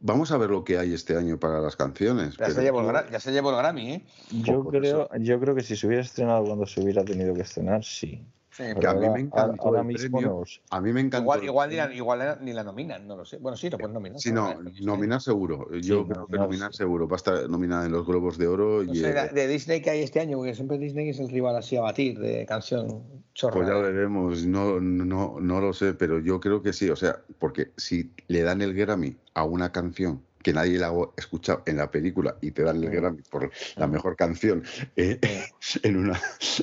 vamos 0.00 0.32
a 0.32 0.38
ver 0.38 0.50
lo 0.50 0.64
que 0.64 0.78
hay 0.78 0.94
este 0.94 1.16
año 1.16 1.38
para 1.38 1.60
las 1.60 1.76
canciones. 1.76 2.36
Ya 2.36 2.50
se, 2.50 2.62
llevó 2.62 2.80
el, 2.80 2.86
gra- 2.86 3.10
ya 3.10 3.20
se 3.20 3.32
llevó 3.32 3.50
el 3.50 3.56
Grammy, 3.56 3.92
¿eh? 3.92 4.06
Yo 4.30 4.64
creo, 4.64 5.08
yo 5.18 5.40
creo 5.40 5.54
que 5.54 5.62
si 5.62 5.76
se 5.76 5.86
hubiera 5.86 6.02
estrenado 6.02 6.44
cuando 6.44 6.66
se 6.66 6.80
hubiera 6.82 7.04
tenido 7.04 7.34
que 7.34 7.42
estrenar, 7.42 7.84
sí. 7.84 8.26
Sí, 8.58 8.64
Que 8.64 8.74
Pero 8.74 8.90
a 8.90 8.94
mí 8.94 9.08
me 9.08 9.20
encantó 9.20 9.62
ahora 9.68 9.80
el 9.82 9.86
mismo 9.86 10.18
premio. 10.18 10.38
no. 10.40 10.76
A 10.76 10.80
mí 10.80 10.92
me 10.92 11.00
encantó. 11.00 11.22
Igual, 11.22 11.44
igual, 11.44 11.70
ni 11.70 11.76
la, 11.76 11.84
premio. 11.84 12.02
igual 12.02 12.38
ni 12.40 12.52
la 12.52 12.64
nominan, 12.64 13.06
no 13.06 13.16
lo 13.16 13.24
sé. 13.24 13.38
Bueno, 13.38 13.56
sí, 13.56 13.70
lo 13.70 13.78
pueden 13.78 13.94
nominar. 13.94 14.18
Sí, 14.20 14.32
no, 14.32 14.52
nominar 14.80 15.20
seguro. 15.20 15.68
Yo 15.74 15.80
Sí, 15.80 15.86
creo 15.88 16.04
que 16.06 16.12
nominar 16.14 16.40
nominar 16.40 16.72
sí. 16.72 16.78
seguro. 16.78 17.06
Va 17.06 17.14
a 17.14 17.18
estar 17.18 17.48
nominada 17.48 17.86
en 17.86 17.92
los 17.92 18.04
Globos 18.04 18.36
de 18.36 18.48
Oro 18.48 18.82
No 18.82 18.92
y 18.92 18.96
sé, 18.96 19.10
eh, 19.10 19.12
de, 19.12 19.28
de 19.28 19.46
Disney 19.46 19.80
que 19.80 19.90
hay 19.90 20.02
este 20.02 20.18
año, 20.18 20.38
porque 20.38 20.54
siempre 20.56 20.76
Disney 20.78 21.08
es 21.10 21.20
el 21.20 21.28
rival 21.28 21.54
así 21.54 21.76
a 21.76 21.82
batir 21.82 22.18
de 22.18 22.44
canción 22.46 23.04
chorra. 23.32 23.54
pues 23.54 23.68
ya 23.68 23.74
veremos. 23.74 24.44
No, 24.44 24.80
no, 24.80 25.36
no 25.40 25.60
lo 25.60 25.72
sé, 25.72 25.94
pero 25.94 26.18
yo 26.18 26.40
creo 26.40 26.60
que 26.60 26.72
sí. 26.72 26.90
O 26.90 26.96
sea, 26.96 27.22
porque 27.38 27.70
si 27.76 28.10
le 28.26 28.42
dan 28.42 28.60
el 28.60 28.74
Grammy 28.74 29.16
a 29.34 29.44
una 29.44 29.70
canción 29.70 30.20
que 30.42 30.52
nadie 30.52 30.78
la 30.78 30.88
ha 30.88 30.94
escuchado 31.16 31.62
en 31.66 31.76
la 31.76 31.90
película 31.90 32.36
y 32.40 32.52
te 32.52 32.62
dan 32.62 32.82
el 32.82 32.90
Grammy 32.90 33.22
por 33.22 33.50
la 33.76 33.86
mejor 33.86 34.16
canción 34.16 34.62
eh, 34.96 35.18
en, 35.82 35.96
una, 35.96 36.20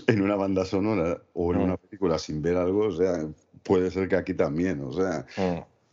en 0.07 0.21
una 0.21 0.35
banda 0.35 0.65
sonora 0.65 1.21
o 1.33 1.53
en 1.53 1.61
una 1.61 1.77
película 1.77 2.17
sin 2.19 2.41
ver 2.41 2.57
algo, 2.57 2.87
o 2.87 2.91
sea, 2.91 3.27
puede 3.63 3.91
ser 3.91 4.07
que 4.07 4.15
aquí 4.15 4.33
también. 4.33 4.81
O 4.81 4.93
sea, 4.93 5.25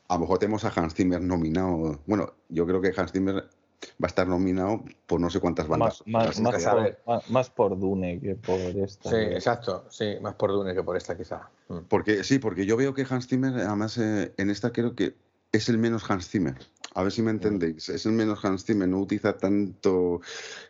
a 0.08 0.14
lo 0.14 0.20
mejor 0.20 0.38
tenemos 0.38 0.64
a 0.64 0.72
Hans 0.74 0.94
Zimmer 0.94 1.20
nominado. 1.20 2.00
Bueno, 2.06 2.34
yo 2.48 2.66
creo 2.66 2.80
que 2.80 2.92
Hans 2.96 3.12
Zimmer 3.12 3.48
va 3.82 4.06
a 4.06 4.06
estar 4.06 4.28
nominado 4.28 4.84
por 5.06 5.20
no 5.20 5.30
sé 5.30 5.40
cuántas 5.40 5.66
bandas. 5.66 6.02
Más, 6.06 6.38
más, 6.38 6.64
por, 6.64 7.30
más 7.30 7.50
por 7.50 7.78
Dune 7.78 8.20
que 8.20 8.34
por 8.36 8.58
esta. 8.58 9.10
Sí, 9.10 9.16
exacto. 9.16 9.86
Sí, 9.90 10.16
más 10.20 10.34
por 10.34 10.52
Dune 10.52 10.74
que 10.74 10.82
por 10.82 10.96
esta 10.96 11.16
quizá. 11.16 11.48
Mm. 11.68 11.78
Porque 11.88 12.24
sí, 12.24 12.38
porque 12.38 12.66
yo 12.66 12.76
veo 12.76 12.94
que 12.94 13.06
Hans 13.08 13.26
Zimmer, 13.26 13.54
además 13.54 13.98
eh, 13.98 14.32
en 14.36 14.50
esta 14.50 14.72
creo 14.72 14.94
que 14.94 15.14
es 15.50 15.68
el 15.68 15.78
menos 15.78 16.08
Hans 16.10 16.28
Zimmer. 16.28 16.56
A 16.94 17.02
ver 17.02 17.10
si 17.12 17.22
me 17.22 17.30
entendéis. 17.30 17.88
Es 17.88 18.04
el 18.06 18.12
menos 18.12 18.44
Hans 18.44 18.64
Zimmer, 18.64 18.86
no 18.88 18.98
utiliza 18.98 19.36
tanto 19.36 20.20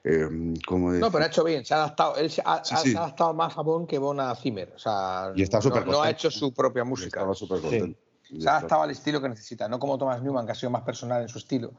eh, 0.04 0.28
como 0.66 0.92
No, 0.92 1.10
pero 1.10 1.24
ha 1.24 1.26
hecho 1.26 1.42
bien, 1.44 1.64
se 1.64 1.74
ha 1.74 1.78
adaptado, 1.78 2.16
él 2.16 2.30
se 2.30 2.42
ha, 2.44 2.64
Sí, 2.64 2.76
sí. 2.82 2.90
se 2.92 2.96
ha 2.98 3.00
adaptado 3.02 3.34
más 3.34 3.56
a 3.58 3.62
Bond 3.62 3.88
que 3.88 3.98
Bond 3.98 4.20
a 4.20 4.34
Zimmer. 4.36 4.72
O 4.74 4.78
sea, 4.78 5.32
Y 5.34 5.42
está 5.42 5.58
no- 5.58 5.62
súper 5.62 5.86
no, 5.86 6.00
ha 6.02 6.10
hecho 6.10 6.30
su 6.30 6.52
propia 6.54 6.84
música. 6.84 7.20
Estaba 7.20 7.34
súper 7.34 7.60
contento. 7.60 7.98
Y 8.30 8.40
Se 8.40 8.48
ha 8.48 8.58
adaptado 8.58 8.82
al 8.82 8.90
estilo 8.92 9.20
que 9.20 9.28
necesita, 9.28 9.68
no 9.68 9.78
como 9.78 9.98
Thomas 9.98 10.22
Newman, 10.22 10.46
que 10.46 10.52
ha 10.52 10.54
sido 10.54 10.70
más 10.70 10.82
personal 10.82 11.22
en 11.22 11.28
su 11.28 11.38
estilo 11.38 11.72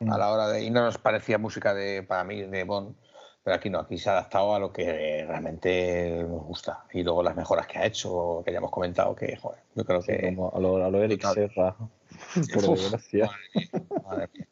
Mm. 0.00 0.10
a 0.12 0.18
la 0.18 0.32
hora 0.32 0.48
de. 0.48 0.64
Y 0.64 0.70
no 0.70 0.82
nos 0.82 0.98
parecía 0.98 1.38
música 1.38 1.72
de, 1.72 2.02
para 2.02 2.24
mí 2.24 2.42
de 2.42 2.64
Bond. 2.64 2.96
Pero 3.44 3.56
aquí 3.56 3.68
no, 3.68 3.78
aquí 3.80 3.98
se 3.98 4.08
ha 4.08 4.12
adaptado 4.12 4.54
a 4.54 4.58
lo 4.58 4.72
que 4.72 5.24
realmente 5.28 6.24
nos 6.26 6.42
gusta. 6.44 6.86
Y 6.94 7.02
luego 7.02 7.22
las 7.22 7.36
mejoras 7.36 7.66
que 7.66 7.78
ha 7.78 7.84
hecho, 7.86 8.42
que 8.44 8.50
ya 8.52 8.58
hemos 8.58 8.70
comentado, 8.70 9.14
que, 9.14 9.36
joder, 9.36 9.60
yo 9.74 9.84
creo 9.84 10.00
Sí, 10.00 10.12
que. 10.12 10.34
como 10.34 10.50
a 10.54 10.58
lo, 10.58 10.82
a 10.82 10.88
lo 10.90 11.02
Eric. 11.02 11.22
Serra, 11.34 11.76
por 12.54 12.64
Uf, 12.70 12.80
desgracia. 12.80 13.26
madre 13.26 13.38
mía, 13.54 13.70
madre 14.04 14.30
mía. 14.32 14.48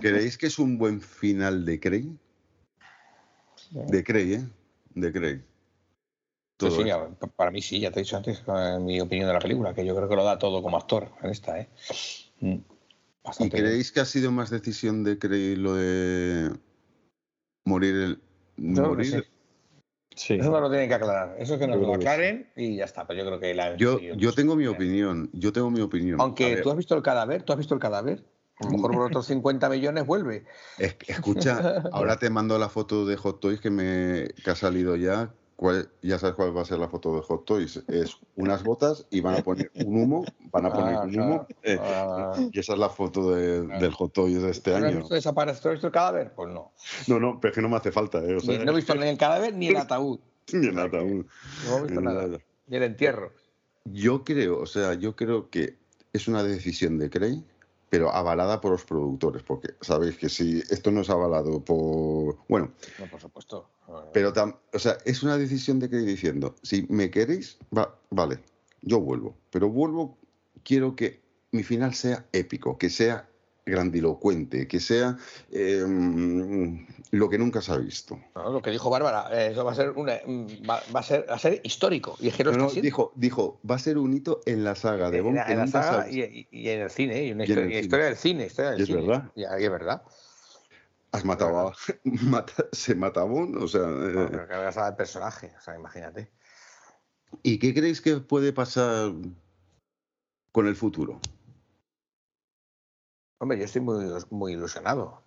¿Creéis 0.00 0.38
que 0.38 0.46
es 0.46 0.60
un 0.60 0.78
buen 0.78 1.00
final 1.00 1.64
de 1.64 1.80
Craig? 1.80 2.06
De 3.72 4.04
Craig, 4.04 4.32
¿eh? 4.34 4.48
De 4.94 5.12
Craig. 5.12 5.42
Sí, 6.60 6.68
para 7.36 7.50
mí 7.50 7.62
sí, 7.62 7.80
ya 7.80 7.90
te 7.90 8.00
he 8.00 8.02
dicho 8.02 8.16
antes 8.16 8.42
eh, 8.46 8.78
mi 8.80 9.00
opinión 9.00 9.26
de 9.28 9.32
la 9.34 9.38
película, 9.40 9.74
que 9.74 9.84
yo 9.84 9.94
creo 9.96 10.08
que 10.08 10.16
lo 10.16 10.24
da 10.24 10.38
todo 10.38 10.62
como 10.62 10.76
actor 10.76 11.08
en 11.22 11.30
esta, 11.30 11.58
¿eh? 11.60 11.68
Mm, 12.40 12.54
¿Y 12.54 13.48
bien. 13.48 13.50
creéis 13.50 13.92
que 13.92 14.00
ha 14.00 14.04
sido 14.04 14.30
más 14.32 14.50
decisión 14.50 15.02
de 15.04 15.18
Craig 15.18 15.56
lo 15.56 15.74
de 15.74 16.50
morir 17.68 17.94
el 17.94 18.14
Yo 18.56 18.74
creo 18.74 18.74
que 18.74 18.88
morir? 18.88 19.12
sí. 19.12 19.22
Sí. 20.16 20.34
Eso 20.34 20.50
no 20.50 20.60
lo 20.60 20.68
tienen 20.68 20.88
que 20.88 20.94
aclarar. 20.96 21.36
Eso 21.38 21.60
que 21.60 21.68
nos 21.68 21.76
lo 21.76 21.82
creo 21.84 21.94
aclaren 21.94 22.50
y 22.56 22.76
ya 22.76 22.86
está. 22.86 23.06
Pero 23.06 23.20
yo 23.20 23.26
creo 23.26 23.38
que 23.38 23.54
la. 23.54 23.76
Yo, 23.76 24.00
yo 24.00 24.32
tengo 24.32 24.56
mi 24.56 24.66
opinión. 24.66 25.30
Yo 25.32 25.52
tengo 25.52 25.70
mi 25.70 25.80
opinión. 25.80 26.20
Aunque 26.20 26.56
tú 26.56 26.70
has 26.70 26.76
visto 26.76 26.96
el 26.96 27.02
cadáver, 27.02 27.44
tú 27.44 27.52
has 27.52 27.58
visto 27.58 27.74
el 27.74 27.80
cadáver. 27.80 28.24
A 28.58 28.64
lo 28.64 28.70
mejor 28.72 28.92
por 28.92 29.02
otros 29.02 29.26
50 29.28 29.68
millones 29.68 30.04
vuelve. 30.06 30.44
es- 30.78 30.96
escucha, 31.06 31.82
ahora 31.92 32.18
te 32.18 32.30
mando 32.30 32.58
la 32.58 32.68
foto 32.68 33.06
de 33.06 33.16
Hot 33.16 33.38
Toys 33.38 33.60
que 33.60 33.70
me 33.70 34.26
que 34.42 34.50
ha 34.50 34.56
salido 34.56 34.96
ya. 34.96 35.32
¿Cuál, 35.58 35.90
ya 36.02 36.20
sabes 36.20 36.36
cuál 36.36 36.56
va 36.56 36.62
a 36.62 36.64
ser 36.64 36.78
la 36.78 36.88
foto 36.88 37.16
de 37.16 37.22
Hot 37.22 37.44
Toys. 37.44 37.82
Es 37.88 38.16
unas 38.36 38.62
botas 38.62 39.06
y 39.10 39.20
van 39.20 39.34
a 39.34 39.42
poner 39.42 39.72
un 39.74 40.00
humo. 40.02 40.24
Van 40.52 40.66
a 40.66 40.72
poner 40.72 40.94
Ah, 40.94 41.00
un 41.02 41.10
claro. 41.10 41.28
humo. 41.28 41.46
eh, 41.64 41.78
Ah. 41.82 42.32
y 42.52 42.60
esa 42.60 42.74
es 42.74 42.78
la 42.78 42.88
foto 42.88 43.32
de- 43.34 43.62
del 43.66 43.92
Hot 43.92 44.12
Toys 44.12 44.40
de 44.40 44.50
este 44.50 44.70
¿No 44.70 44.76
año. 44.86 45.04
has 45.10 45.10
visto 45.50 45.70
el 45.72 45.90
cadáver? 45.90 46.32
Pues 46.36 46.48
no. 46.50 46.70
No, 47.08 47.18
no, 47.18 47.40
pero 47.40 47.50
es 47.50 47.54
que 47.56 47.62
no 47.62 47.68
me 47.68 47.76
hace 47.76 47.90
falta. 47.90 48.18
Eh, 48.24 48.36
o 48.36 48.40
sea, 48.40 48.56
Ni- 48.56 48.64
no 48.64 48.70
he 48.70 48.76
visto 48.76 48.94
ni 48.94 49.08
el 49.08 49.18
cadáver 49.18 49.52
ni 49.52 49.66
el 49.66 49.76
ataúd. 49.78 50.20
ni 50.52 50.68
el 50.68 50.78
ataúd. 50.78 51.26
No 51.66 51.78
he 51.78 51.82
visto 51.82 52.00
Ni 52.00 52.06
nada. 52.06 52.22
nada. 52.28 52.38
Ni 52.68 52.76
el 52.76 52.82
entierro. 52.84 53.32
Yo 53.84 54.22
creo, 54.22 54.60
o 54.60 54.66
sea, 54.66 54.94
yo 54.94 55.16
creo 55.16 55.50
que 55.50 55.76
es 56.12 56.28
una 56.28 56.44
decisión 56.44 56.98
de 56.98 57.10
Craig, 57.10 57.42
pero 57.90 58.12
avalada 58.12 58.60
por 58.60 58.70
los 58.70 58.84
productores, 58.84 59.42
porque 59.42 59.70
sabéis 59.80 60.18
que 60.18 60.28
si 60.28 60.60
esto 60.70 60.92
no 60.92 61.00
es 61.00 61.10
avalado 61.10 61.64
por, 61.64 62.36
bueno, 62.48 62.70
No, 63.00 63.06
por 63.10 63.20
supuesto. 63.20 63.68
Pero 64.12 64.32
tam- 64.32 64.56
o 64.72 64.78
sea, 64.78 64.98
es 65.04 65.22
una 65.22 65.36
decisión 65.38 65.78
de 65.78 65.88
Craig 65.88 66.04
diciendo, 66.04 66.54
si 66.62 66.86
me 66.88 67.10
queréis, 67.10 67.58
va, 67.76 67.94
vale, 68.10 68.38
yo 68.82 69.00
vuelvo, 69.00 69.36
pero 69.50 69.68
vuelvo, 69.68 70.18
quiero 70.62 70.94
que 70.96 71.20
mi 71.52 71.62
final 71.62 71.94
sea 71.94 72.26
épico, 72.32 72.76
que 72.78 72.90
sea 72.90 73.28
grandilocuente, 73.64 74.66
que 74.66 74.80
sea 74.80 75.16
eh, 75.50 75.84
lo 77.10 77.28
que 77.28 77.38
nunca 77.38 77.60
se 77.60 77.72
ha 77.72 77.76
visto. 77.76 78.18
No, 78.34 78.50
lo 78.50 78.62
que 78.62 78.70
dijo 78.70 78.88
Bárbara, 78.90 79.28
eh, 79.30 79.50
eso 79.52 79.64
va 79.64 79.72
a 79.72 79.74
ser 79.74 79.90
una, 79.90 80.14
mm, 80.26 80.46
va, 80.68 80.82
va 80.94 81.00
a 81.00 81.02
ser, 81.02 81.26
va 81.28 81.34
a 81.34 81.38
ser 81.38 81.60
histórico. 81.64 82.16
Y 82.20 82.28
es 82.28 82.34
que 82.34 82.44
No, 82.44 82.52
no, 82.52 82.70
dijo, 82.70 83.12
dijo, 83.14 83.60
va 83.68 83.74
a 83.76 83.78
ser 83.78 83.98
un 83.98 84.14
hito 84.14 84.40
en 84.46 84.64
la 84.64 84.74
saga 84.74 85.10
de 85.10 85.18
en 85.18 85.34
la, 85.34 85.44
que 85.46 85.52
en 85.52 85.58
la 85.58 85.66
saga 85.66 86.04
visto". 86.04 86.26
y, 86.50 86.68
en 86.70 86.80
el 86.80 86.90
cine, 86.90 87.24
y 87.24 87.32
una 87.32 87.44
Y 87.44 87.48
historia, 87.48 87.68
cine. 87.68 87.80
historia 87.80 88.04
del 88.06 88.16
cine. 88.16 88.46
Historia 88.46 88.70
del 88.70 88.80
Y 88.80 88.82
es 88.82 88.88
cine. 88.88 89.00
verdad. 89.02 89.30
Y 89.34 89.42
es 89.44 89.70
verdad. 89.70 90.02
Has 91.12 91.24
matado 91.24 91.68
a. 91.68 91.72
mata- 92.04 92.66
se 92.72 92.94
mata 92.94 93.20
a 93.22 93.24
Bond, 93.24 93.56
o 93.62 93.68
sea. 93.68 93.82
No, 93.82 94.22
eh, 94.24 94.28
pero 94.30 94.48
que 94.48 94.56
veas 94.56 94.76
al 94.76 94.96
personaje, 94.96 95.54
o 95.56 95.60
sea, 95.60 95.74
imagínate. 95.76 96.30
¿Y 97.42 97.58
qué 97.58 97.74
creéis 97.74 98.00
que 98.00 98.16
puede 98.18 98.52
pasar 98.52 99.12
con 100.52 100.66
el 100.66 100.76
futuro? 100.76 101.20
Hombre, 103.38 103.58
yo 103.58 103.64
estoy 103.64 103.80
muy, 103.82 104.04
muy 104.30 104.52
ilusionado. 104.52 105.22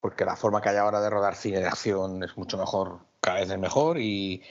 Porque 0.00 0.24
la 0.24 0.36
forma 0.36 0.62
que 0.62 0.70
hay 0.70 0.76
ahora 0.78 1.00
de 1.00 1.10
rodar 1.10 1.34
cine 1.36 1.58
de 1.60 1.66
acción 1.66 2.22
es 2.22 2.36
mucho 2.38 2.56
mejor, 2.56 3.00
cada 3.20 3.40
vez 3.40 3.50
es 3.50 3.58
mejor, 3.58 3.98
y, 3.98 4.42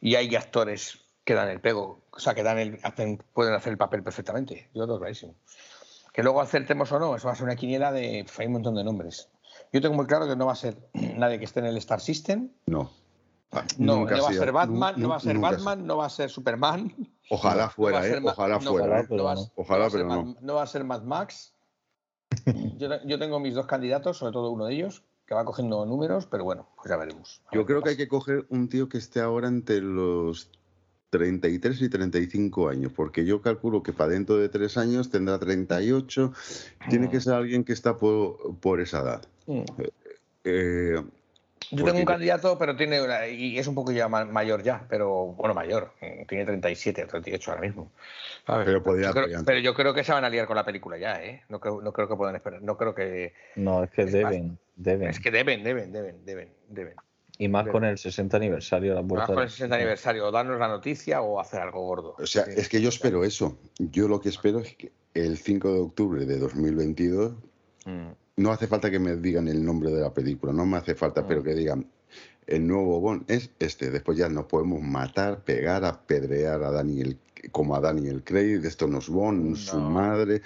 y 0.00 0.14
hay 0.14 0.34
actores 0.34 1.04
que 1.24 1.34
dan 1.34 1.48
el 1.50 1.60
pego, 1.60 2.06
o 2.10 2.18
sea, 2.18 2.34
que 2.34 2.42
dan 2.42 2.58
el, 2.58 2.80
hacen, 2.82 3.22
pueden 3.34 3.52
hacer 3.54 3.72
el 3.72 3.78
papel 3.78 4.02
perfectamente. 4.02 4.70
Yo 4.74 4.86
lo 4.86 4.98
clarísimo. 4.98 5.34
Que 6.12 6.22
luego 6.22 6.40
acertemos 6.40 6.90
o 6.92 6.98
no, 6.98 7.16
eso 7.16 7.26
va 7.26 7.32
a 7.32 7.36
ser 7.36 7.44
una 7.44 7.56
quiniela 7.56 7.92
de. 7.92 8.24
Hay 8.38 8.46
un 8.46 8.52
montón 8.52 8.76
de 8.76 8.84
nombres. 8.84 9.28
Yo 9.74 9.80
tengo 9.82 9.94
muy 9.96 10.06
claro 10.06 10.26
que 10.26 10.36
no 10.36 10.46
va 10.46 10.52
a 10.52 10.56
ser 10.56 10.76
nadie 11.18 11.38
que 11.38 11.44
esté 11.44 11.60
en 11.60 11.66
el 11.66 11.76
Star 11.76 12.00
System. 12.00 12.48
No. 12.66 12.90
No, 13.78 13.98
Nunca 13.98 14.16
no 14.16 14.22
va 14.24 14.30
a 14.30 14.32
ser 14.32 14.50
Batman, 14.52 14.94
no 14.96 15.08
va 15.10 15.16
a 15.16 15.20
ser 15.20 15.38
Batman, 15.38 15.86
no 15.86 15.96
va 15.98 16.06
a 16.06 16.10
ser 16.10 16.30
Superman. 16.30 16.92
Ojalá 17.30 17.68
fuera, 17.76 18.06
¿eh? 18.06 18.20
Ojalá 18.24 18.58
fuera. 18.60 18.84
ojalá, 18.86 19.00
¿eh? 19.00 19.06
pero 19.08 19.22
no. 19.34 19.52
Ojalá, 19.56 19.80
va 19.80 19.86
a 19.86 19.90
ser 19.90 20.00
pero 20.00 20.08
no. 20.08 20.24
Mad- 20.24 20.36
no 20.40 20.54
va 20.54 20.62
a 20.62 20.66
ser 20.66 20.84
Mad 20.84 21.02
Max. 21.02 21.54
Yo, 22.78 22.88
te- 22.88 23.06
yo 23.06 23.18
tengo 23.18 23.38
mis 23.40 23.54
dos 23.54 23.66
candidatos, 23.66 24.18
sobre 24.18 24.32
todo 24.32 24.50
uno 24.50 24.66
de 24.66 24.74
ellos, 24.74 25.02
que 25.26 25.34
va 25.34 25.44
cogiendo 25.44 25.86
números, 25.86 26.26
pero 26.26 26.44
bueno, 26.44 26.68
pues 26.76 26.88
ya 26.90 26.96
veremos. 26.96 27.42
Yo 27.52 27.60
ver 27.60 27.66
creo 27.66 27.82
que 27.82 27.90
hay 27.90 27.96
que 27.96 28.08
coger 28.08 28.46
un 28.50 28.68
tío 28.68 28.88
que 28.88 28.98
esté 28.98 29.20
ahora 29.20 29.46
entre 29.48 29.80
los 29.80 30.50
33 31.10 31.80
y 31.82 31.88
35 31.88 32.68
años, 32.68 32.92
porque 32.92 33.24
yo 33.24 33.40
calculo 33.40 33.82
que 33.84 33.92
para 33.92 34.10
dentro 34.10 34.36
de 34.36 34.48
tres 34.48 34.76
años 34.76 35.10
tendrá 35.10 35.38
38. 35.38 36.32
Tiene 36.90 37.08
que 37.08 37.20
ser 37.20 37.34
alguien 37.34 37.62
que 37.64 37.72
está 37.72 37.96
por, 37.96 38.56
por 38.58 38.80
esa 38.80 39.00
edad. 39.00 39.22
Mm. 39.46 39.62
Eh, 40.44 40.94
Yo 41.70 41.78
Porque 41.78 41.84
tengo 41.92 41.98
un 42.00 42.04
candidato, 42.04 42.58
pero 42.58 42.76
tiene 42.76 43.00
una- 43.00 43.26
y 43.26 43.58
es 43.58 43.66
un 43.66 43.74
poco 43.74 43.90
ya 43.90 44.06
ma- 44.06 44.26
mayor 44.26 44.62
ya, 44.62 44.84
pero 44.86 45.28
bueno, 45.28 45.54
mayor, 45.54 45.92
mm, 46.02 46.26
tiene 46.26 46.44
37 46.44 47.04
o 47.04 47.06
38 47.06 47.50
ahora 47.52 47.62
mismo. 47.62 47.90
¿sabes? 48.46 48.66
Pero 48.66 48.82
podría 48.82 49.06
yo 49.08 49.14
creo, 49.14 49.44
pero 49.46 49.58
yo 49.60 49.72
creo 49.74 49.94
que 49.94 50.04
se 50.04 50.12
van 50.12 50.24
a 50.24 50.28
liar 50.28 50.46
con 50.46 50.56
la 50.56 50.64
película 50.66 50.98
ya, 50.98 51.24
¿eh? 51.24 51.42
No 51.48 51.60
creo, 51.60 51.80
no 51.80 51.90
creo 51.94 52.06
que 52.06 52.16
puedan 52.16 52.36
esperar, 52.36 52.60
no 52.60 52.76
creo 52.76 52.94
que... 52.94 53.32
No, 53.56 53.82
es 53.82 53.90
que 53.90 54.02
Es 54.02 54.12
deben, 54.12 54.58
deben. 54.76 55.08
Es 55.08 55.18
que 55.20 55.30
deben, 55.30 55.64
deben, 55.64 55.90
deben, 55.90 56.22
deben, 56.26 56.48
deben. 56.68 56.94
Y 57.38 57.48
más 57.48 57.66
con 57.68 57.82
el 57.84 57.96
60 57.96 58.36
aniversario 58.36 58.92
a 58.92 58.96
la 58.96 59.02
Más 59.02 59.26
con 59.26 59.36
de- 59.36 59.42
el 59.44 59.48
60 59.50 59.74
aniversario, 59.76 60.26
o 60.26 60.30
darnos 60.30 60.60
la 60.60 60.68
noticia 60.68 61.22
o 61.22 61.40
hacer 61.40 61.60
algo 61.62 61.80
gordo. 61.86 62.14
o 62.18 62.26
sea, 62.26 62.44
Sí. 62.44 62.50
es 62.56 62.68
que 62.68 62.82
yo 62.82 62.90
espero 62.90 63.24
eso. 63.24 63.56
Yo 63.78 64.06
lo 64.06 64.20
que 64.20 64.28
espero 64.28 64.58
es 64.60 64.76
que 64.76 64.92
el 65.14 65.38
5 65.38 65.72
de 65.72 65.80
octubre 65.80 66.26
de 66.26 66.38
2022 66.38 67.32
Mm. 67.86 68.10
No 68.36 68.50
hace 68.50 68.66
falta 68.66 68.90
que 68.90 68.98
me 68.98 69.16
digan 69.16 69.48
el 69.48 69.64
nombre 69.64 69.90
de 69.90 70.00
la 70.00 70.12
película, 70.12 70.52
no 70.52 70.66
me 70.66 70.76
hace 70.76 70.94
falta, 70.94 71.26
pero 71.26 71.42
que 71.42 71.54
digan 71.54 71.86
el 72.46 72.66
nuevo 72.66 73.00
Bond 73.00 73.30
es 73.30 73.50
este. 73.58 73.90
Después 73.90 74.18
ya 74.18 74.28
nos 74.28 74.44
podemos 74.46 74.82
matar, 74.82 75.40
pegar, 75.40 75.84
apedrear 75.84 76.62
a 76.62 76.70
Daniel, 76.70 77.18
como 77.52 77.74
a 77.74 77.80
Daniel 77.80 78.22
Craig, 78.24 78.60
de 78.60 78.68
esto 78.68 78.86
nos 78.86 79.08
Bond, 79.08 79.56
su 79.56 79.78
No. 79.78 79.90
madre. 79.90 80.42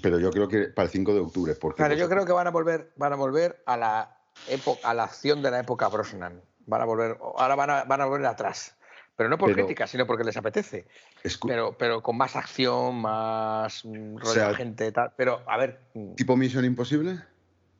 Pero 0.00 0.18
yo 0.18 0.30
creo 0.30 0.48
que 0.48 0.68
para 0.68 0.86
el 0.86 0.90
5 0.92 1.12
de 1.14 1.20
octubre, 1.20 1.54
porque 1.54 1.76
Claro, 1.76 1.94
yo 1.94 2.08
creo 2.08 2.24
que 2.24 2.32
van 2.32 2.46
a 2.46 2.50
volver, 2.50 2.90
van 2.96 3.12
a 3.12 3.16
volver 3.16 3.62
a 3.66 3.76
la 3.76 4.16
época, 4.48 4.88
a 4.88 4.94
la 4.94 5.04
acción 5.04 5.42
de 5.42 5.50
la 5.50 5.60
época 5.60 5.88
Brosnan. 5.88 6.40
Van 6.66 6.80
a 6.80 6.84
volver, 6.86 7.18
ahora 7.20 7.54
van 7.56 7.70
a, 7.70 7.84
van 7.84 8.00
a 8.00 8.06
volver 8.06 8.26
atrás. 8.26 8.74
Pero 9.16 9.28
no 9.28 9.36
por 9.38 9.50
Pero- 9.52 9.64
crítica, 9.66 9.86
sino 9.86 10.06
porque 10.06 10.24
les 10.24 10.36
apetece. 10.36 10.86
Pero, 11.46 11.76
pero 11.78 12.02
con 12.02 12.16
más 12.16 12.34
acción, 12.34 12.96
más 13.00 13.82
rollo 13.84 14.24
sea, 14.26 14.54
gente 14.54 14.90
tal. 14.90 15.12
Pero, 15.16 15.42
a 15.46 15.56
ver, 15.58 15.80
mm, 15.94 16.14
tipo 16.14 16.36
Misión 16.36 16.64
Imposible. 16.64 17.18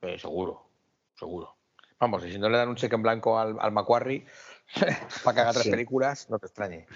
eh, 0.02 0.18
seguro, 0.18 0.66
seguro. 1.14 1.56
Vamos, 1.98 2.24
y 2.26 2.32
si 2.32 2.38
no 2.38 2.48
le 2.48 2.58
dan 2.58 2.68
un 2.68 2.74
cheque 2.76 2.96
en 2.96 3.02
blanco 3.02 3.38
al, 3.38 3.56
al 3.60 3.70
Macquarie 3.72 4.26
para 5.24 5.34
que 5.34 5.40
haga 5.40 5.52
tres 5.52 5.64
Sí. 5.64 5.70
películas, 5.70 6.28
no 6.30 6.38
te 6.38 6.46
extrañe. 6.46 6.86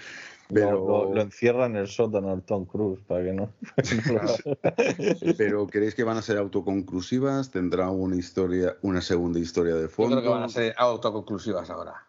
Lo- 0.49 0.53
Pero, 0.53 0.71
Lo, 0.87 1.13
lo 1.15 1.21
encierra 1.21 1.65
en 1.65 1.75
el 1.77 1.87
sótano 1.87 2.29
al 2.31 2.43
Tom 2.43 2.65
Cruise 2.65 3.01
para 3.07 3.23
que 3.23 3.33
no. 3.33 3.53
pero 5.37 5.67
¿creéis 5.67 5.95
que 5.95 6.03
van 6.03 6.17
a 6.17 6.21
ser 6.21 6.37
autoconclusivas? 6.37 7.51
¿Tendrá 7.51 7.89
una 7.89 8.15
historia, 8.17 8.75
una 8.81 9.01
segunda 9.01 9.39
historia 9.39 9.75
de 9.75 9.83
Yo 9.83 9.89
fondo? 9.89 10.17
creo 10.17 10.23
que 10.23 10.29
van 10.37 10.43
a 10.43 10.49
ser 10.49 10.73
autoconclusivas 10.77 11.69
ahora. 11.69 12.06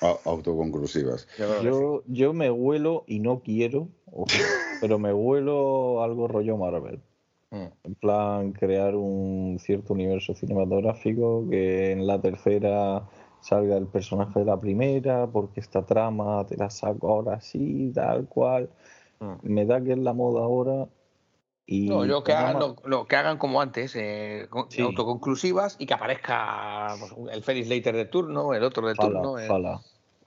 Autoconclusivas. 0.00 1.26
yo 1.62 2.02
yo, 2.06 2.32
me 2.32 2.50
huelo 2.50 3.04
y 3.06 3.20
no 3.20 3.40
quiero, 3.40 3.88
pero 4.80 4.98
me 4.98 5.12
huelo 5.12 6.02
algo 6.02 6.28
rollo 6.28 6.56
Marvel. 6.56 7.00
Mm. 7.50 7.66
En 7.84 7.94
plan, 7.94 8.52
crear 8.52 8.96
un 8.96 9.58
cierto 9.60 9.94
universo 9.94 10.34
cinematográfico 10.34 11.46
que 11.48 11.92
en 11.92 12.06
la 12.06 12.20
tercera 12.20 13.08
salga 13.40 13.76
el 13.76 13.86
personaje 13.86 14.40
de 14.40 14.44
la 14.44 14.60
primera, 14.60 15.26
porque 15.28 15.60
esta 15.60 15.86
trama 15.86 16.44
te 16.46 16.56
la 16.56 16.70
saco 16.70 17.08
ahora 17.08 17.40
sí, 17.40 17.92
tal 17.94 18.26
cual. 18.26 18.70
Mm. 19.20 19.34
Me 19.42 19.66
da 19.66 19.82
que 19.82 19.92
es 19.92 19.98
la 19.98 20.12
moda 20.12 20.42
ahora. 20.42 20.88
Y 21.68 21.88
No, 21.88 22.04
yo 22.06 22.22
que 22.22 22.32
nada 22.32 22.50
hagan 22.50 22.60
más- 22.60 22.76
lo, 22.84 22.88
lo 22.88 23.06
que 23.06 23.16
hagan 23.16 23.38
como 23.38 23.60
antes, 23.60 23.94
eh, 23.96 24.48
Sí. 24.68 24.82
autoconclusivas 24.82 25.74
y 25.80 25.86
que 25.86 25.94
aparezca 25.94 26.94
pues, 26.98 27.12
el 27.32 27.42
Felix 27.42 27.66
Leiter 27.68 27.96
de 27.96 28.04
turno, 28.04 28.54
el 28.54 28.62
otro 28.62 28.86
de 28.86 28.94
turno. 28.94 29.34
jala. 29.34 29.80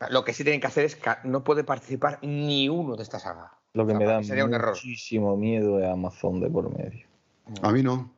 Lo 0.09 0.24
que 0.26 0.34
sí 0.34 0.43
tienen 0.43 0.59
que 0.61 0.68
hacer 0.68 0.85
es 0.85 0.95
que 0.95 1.09
no 1.24 1.43
puede 1.43 1.64
participar 1.64 2.19
ni 2.22 2.68
uno 2.69 2.95
de 2.95 3.03
esta 3.03 3.19
saga. 3.19 3.53
Lo 3.74 3.85
que 3.85 3.93
O 3.93 3.98
sea, 3.98 4.08
me 4.08 4.14
da 4.14 4.24
sería 4.24 4.45
un 4.45 4.53
error. 4.53 4.72
muchísimo 4.72 5.38
miedo 5.38 5.80
es 5.80 5.88
Amazon 5.90 6.40
de 6.42 6.50
por 6.50 6.76
medio. 6.76 7.06
A 7.61 7.72
mí 7.72 7.84
no. 7.84 8.11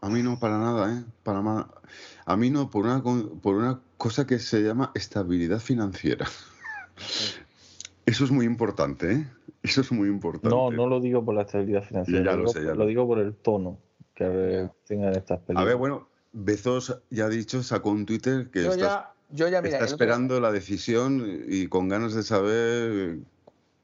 A 0.00 0.08
mí 0.08 0.22
no, 0.22 0.38
para 0.38 0.58
nada, 0.58 0.92
¿eh? 0.92 1.04
Para 1.22 1.40
ma- 1.42 1.70
A 2.26 2.36
mí 2.36 2.50
no, 2.50 2.70
por 2.70 2.84
una, 2.86 3.02
con- 3.02 3.38
por 3.40 3.54
una 3.56 3.80
cosa 3.98 4.26
que 4.26 4.38
se 4.38 4.60
llama 4.62 4.90
estabilidad 4.94 5.58
financiera. 5.60 6.26
Eso 8.06 8.24
es 8.24 8.30
muy 8.30 8.46
importante, 8.46 9.12
¿eh? 9.12 9.26
Eso 9.62 9.80
es 9.82 9.92
muy 9.92 10.08
importante. 10.08 10.48
No, 10.48 10.70
no 10.70 10.86
lo 10.88 11.00
digo 11.00 11.24
por 11.24 11.34
la 11.34 11.42
estabilidad 11.42 11.84
financiera, 11.84 12.32
Ya 12.32 12.36
lo, 12.36 12.48
sé, 12.48 12.60
ya 12.64 12.70
lo 12.70 12.74
lo- 12.76 12.86
digo 12.86 13.06
por 13.06 13.18
el 13.20 13.34
tono 13.34 13.78
que 14.14 14.68
tengan 14.86 15.14
estas 15.14 15.38
A 15.38 15.42
películas. 15.44 15.66
ver, 15.66 15.76
bueno, 15.76 16.08
Bezos 16.32 17.00
ya 17.10 17.26
ha 17.26 17.28
dicho, 17.28 17.62
sacó 17.62 17.90
un 17.90 18.04
Twitter 18.06 18.50
que 18.50 18.64
Yo 18.64 18.72
está, 18.72 19.14
ya, 19.30 19.36
yo 19.36 19.48
ya, 19.48 19.62
mira, 19.62 19.74
está 19.76 19.78
el 19.78 19.82
otro- 19.84 19.94
esperando 19.94 20.40
la 20.40 20.50
decisión 20.52 21.24
y 21.48 21.68
con 21.68 21.88
ganas 21.88 22.14
de 22.14 22.22
saber 22.22 23.18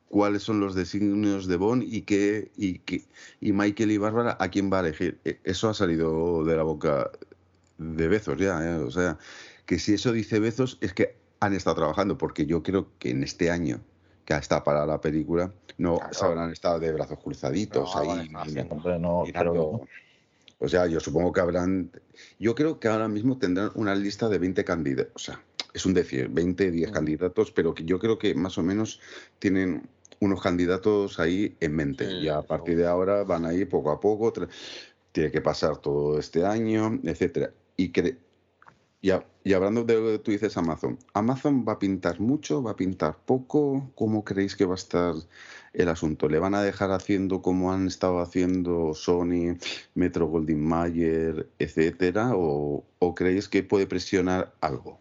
cuáles 0.08 0.42
son 0.42 0.58
los 0.60 0.74
designios 0.74 1.46
de 1.46 1.56
Bond 1.56 1.82
y 1.86 2.02
qué 2.02 2.50
y, 2.56 2.78
qué- 2.80 3.04
y 3.40 3.52
Michael 3.52 3.90
y 3.92 3.98
Bárbara 3.98 4.36
a 4.40 4.48
quién 4.48 4.70
va 4.72 4.78
a 4.78 4.80
elegir. 4.80 5.20
E- 5.24 5.38
Eso 5.44 5.68
ha 5.68 5.74
salido 5.74 6.42
de 6.44 6.56
la 6.56 6.62
boca 6.62 7.10
de 7.78 8.08
Bezos 8.08 8.36
ya, 8.38 8.58
¿eh? 8.64 8.76
o 8.78 8.90
sea, 8.90 9.18
que 9.66 9.78
si 9.78 9.94
eso 9.94 10.10
dice 10.12 10.40
Bezos 10.40 10.78
es 10.80 10.92
que 10.94 11.16
han 11.40 11.52
estado 11.54 11.76
trabajando, 11.76 12.18
porque 12.18 12.46
yo 12.46 12.62
creo 12.62 12.88
que 12.98 13.10
en 13.10 13.22
este 13.22 13.50
año 13.50 13.80
que 14.28 14.34
está 14.34 14.62
para 14.62 14.84
la 14.84 15.00
película 15.00 15.50
no 15.78 15.96
Claro. 15.96 16.12
se 16.12 16.24
habrán 16.26 16.52
estado 16.52 16.78
de 16.78 16.92
brazos 16.92 17.18
cruzaditos 17.18 17.94
No, 17.94 18.00
ahí 18.00 18.28
no, 18.28 18.44
mirando. 18.44 19.24
pero 19.32 19.80
O 20.60 20.68
sea, 20.68 20.86
yo 20.86 21.00
supongo 21.00 21.32
que 21.32 21.40
habrán. 21.40 21.90
Yo 22.38 22.54
creo 22.54 22.78
que 22.78 22.88
ahora 22.88 23.08
mismo 23.08 23.38
tendrán 23.38 23.70
una 23.74 23.94
lista 23.94 24.28
de 24.28 24.38
20 24.38 24.64
candidatos. 24.64 25.12
O 25.14 25.18
sea, 25.18 25.40
es 25.72 25.86
un 25.86 25.94
decir, 25.94 26.28
20, 26.28 26.70
10 26.70 26.90
Mm. 26.90 26.92
candidatos, 26.92 27.52
pero 27.52 27.74
que 27.74 27.84
yo 27.84 27.98
creo 27.98 28.18
que 28.18 28.34
más 28.34 28.58
o 28.58 28.62
menos 28.62 29.00
tienen 29.38 29.88
unos 30.20 30.42
candidatos 30.42 31.18
ahí 31.20 31.56
en 31.60 31.74
mente. 31.76 32.06
Sí, 32.06 32.14
y 32.24 32.28
a 32.28 32.42
partir 32.42 32.76
de 32.76 32.86
ahora 32.86 33.22
van 33.24 33.46
a 33.46 33.54
ir 33.54 33.66
poco 33.68 33.90
a 33.92 33.98
poco. 34.00 34.30
Tiene 35.12 35.30
que 35.30 35.40
pasar 35.40 35.78
todo 35.78 36.18
este 36.18 36.44
año, 36.44 36.98
etcétera. 37.04 37.50
Y 37.76 37.88
que. 37.90 38.18
Y, 39.00 39.10
a- 39.10 39.24
y 39.44 39.52
hablando 39.52 39.84
de 39.84 39.94
lo 39.94 40.06
que 40.08 40.18
tú 40.18 40.30
dices 40.32 40.56
Amazon, 40.56 40.98
¿Amazon 41.14 41.64
va 41.66 41.74
a 41.74 41.78
pintar 41.78 42.18
mucho? 42.20 42.62
¿Va 42.62 42.72
a 42.72 42.76
pintar 42.76 43.16
poco? 43.24 43.90
¿Cómo 43.94 44.24
creéis 44.24 44.56
que 44.56 44.64
va 44.64 44.72
a 44.74 44.76
estar 44.76 45.14
el 45.72 45.88
asunto? 45.88 46.28
¿Le 46.28 46.40
van 46.40 46.54
a 46.54 46.62
dejar 46.62 46.90
haciendo 46.90 47.40
como 47.40 47.72
han 47.72 47.86
estado 47.86 48.18
haciendo 48.20 48.94
Sony, 48.94 49.56
Metro 49.94 50.26
Goldwyn 50.26 50.60
Mayer, 50.66 51.48
etcétera? 51.60 52.32
¿O, 52.34 52.84
o 52.98 53.14
creéis 53.14 53.48
que 53.48 53.62
puede 53.62 53.86
presionar 53.86 54.52
algo? 54.60 54.98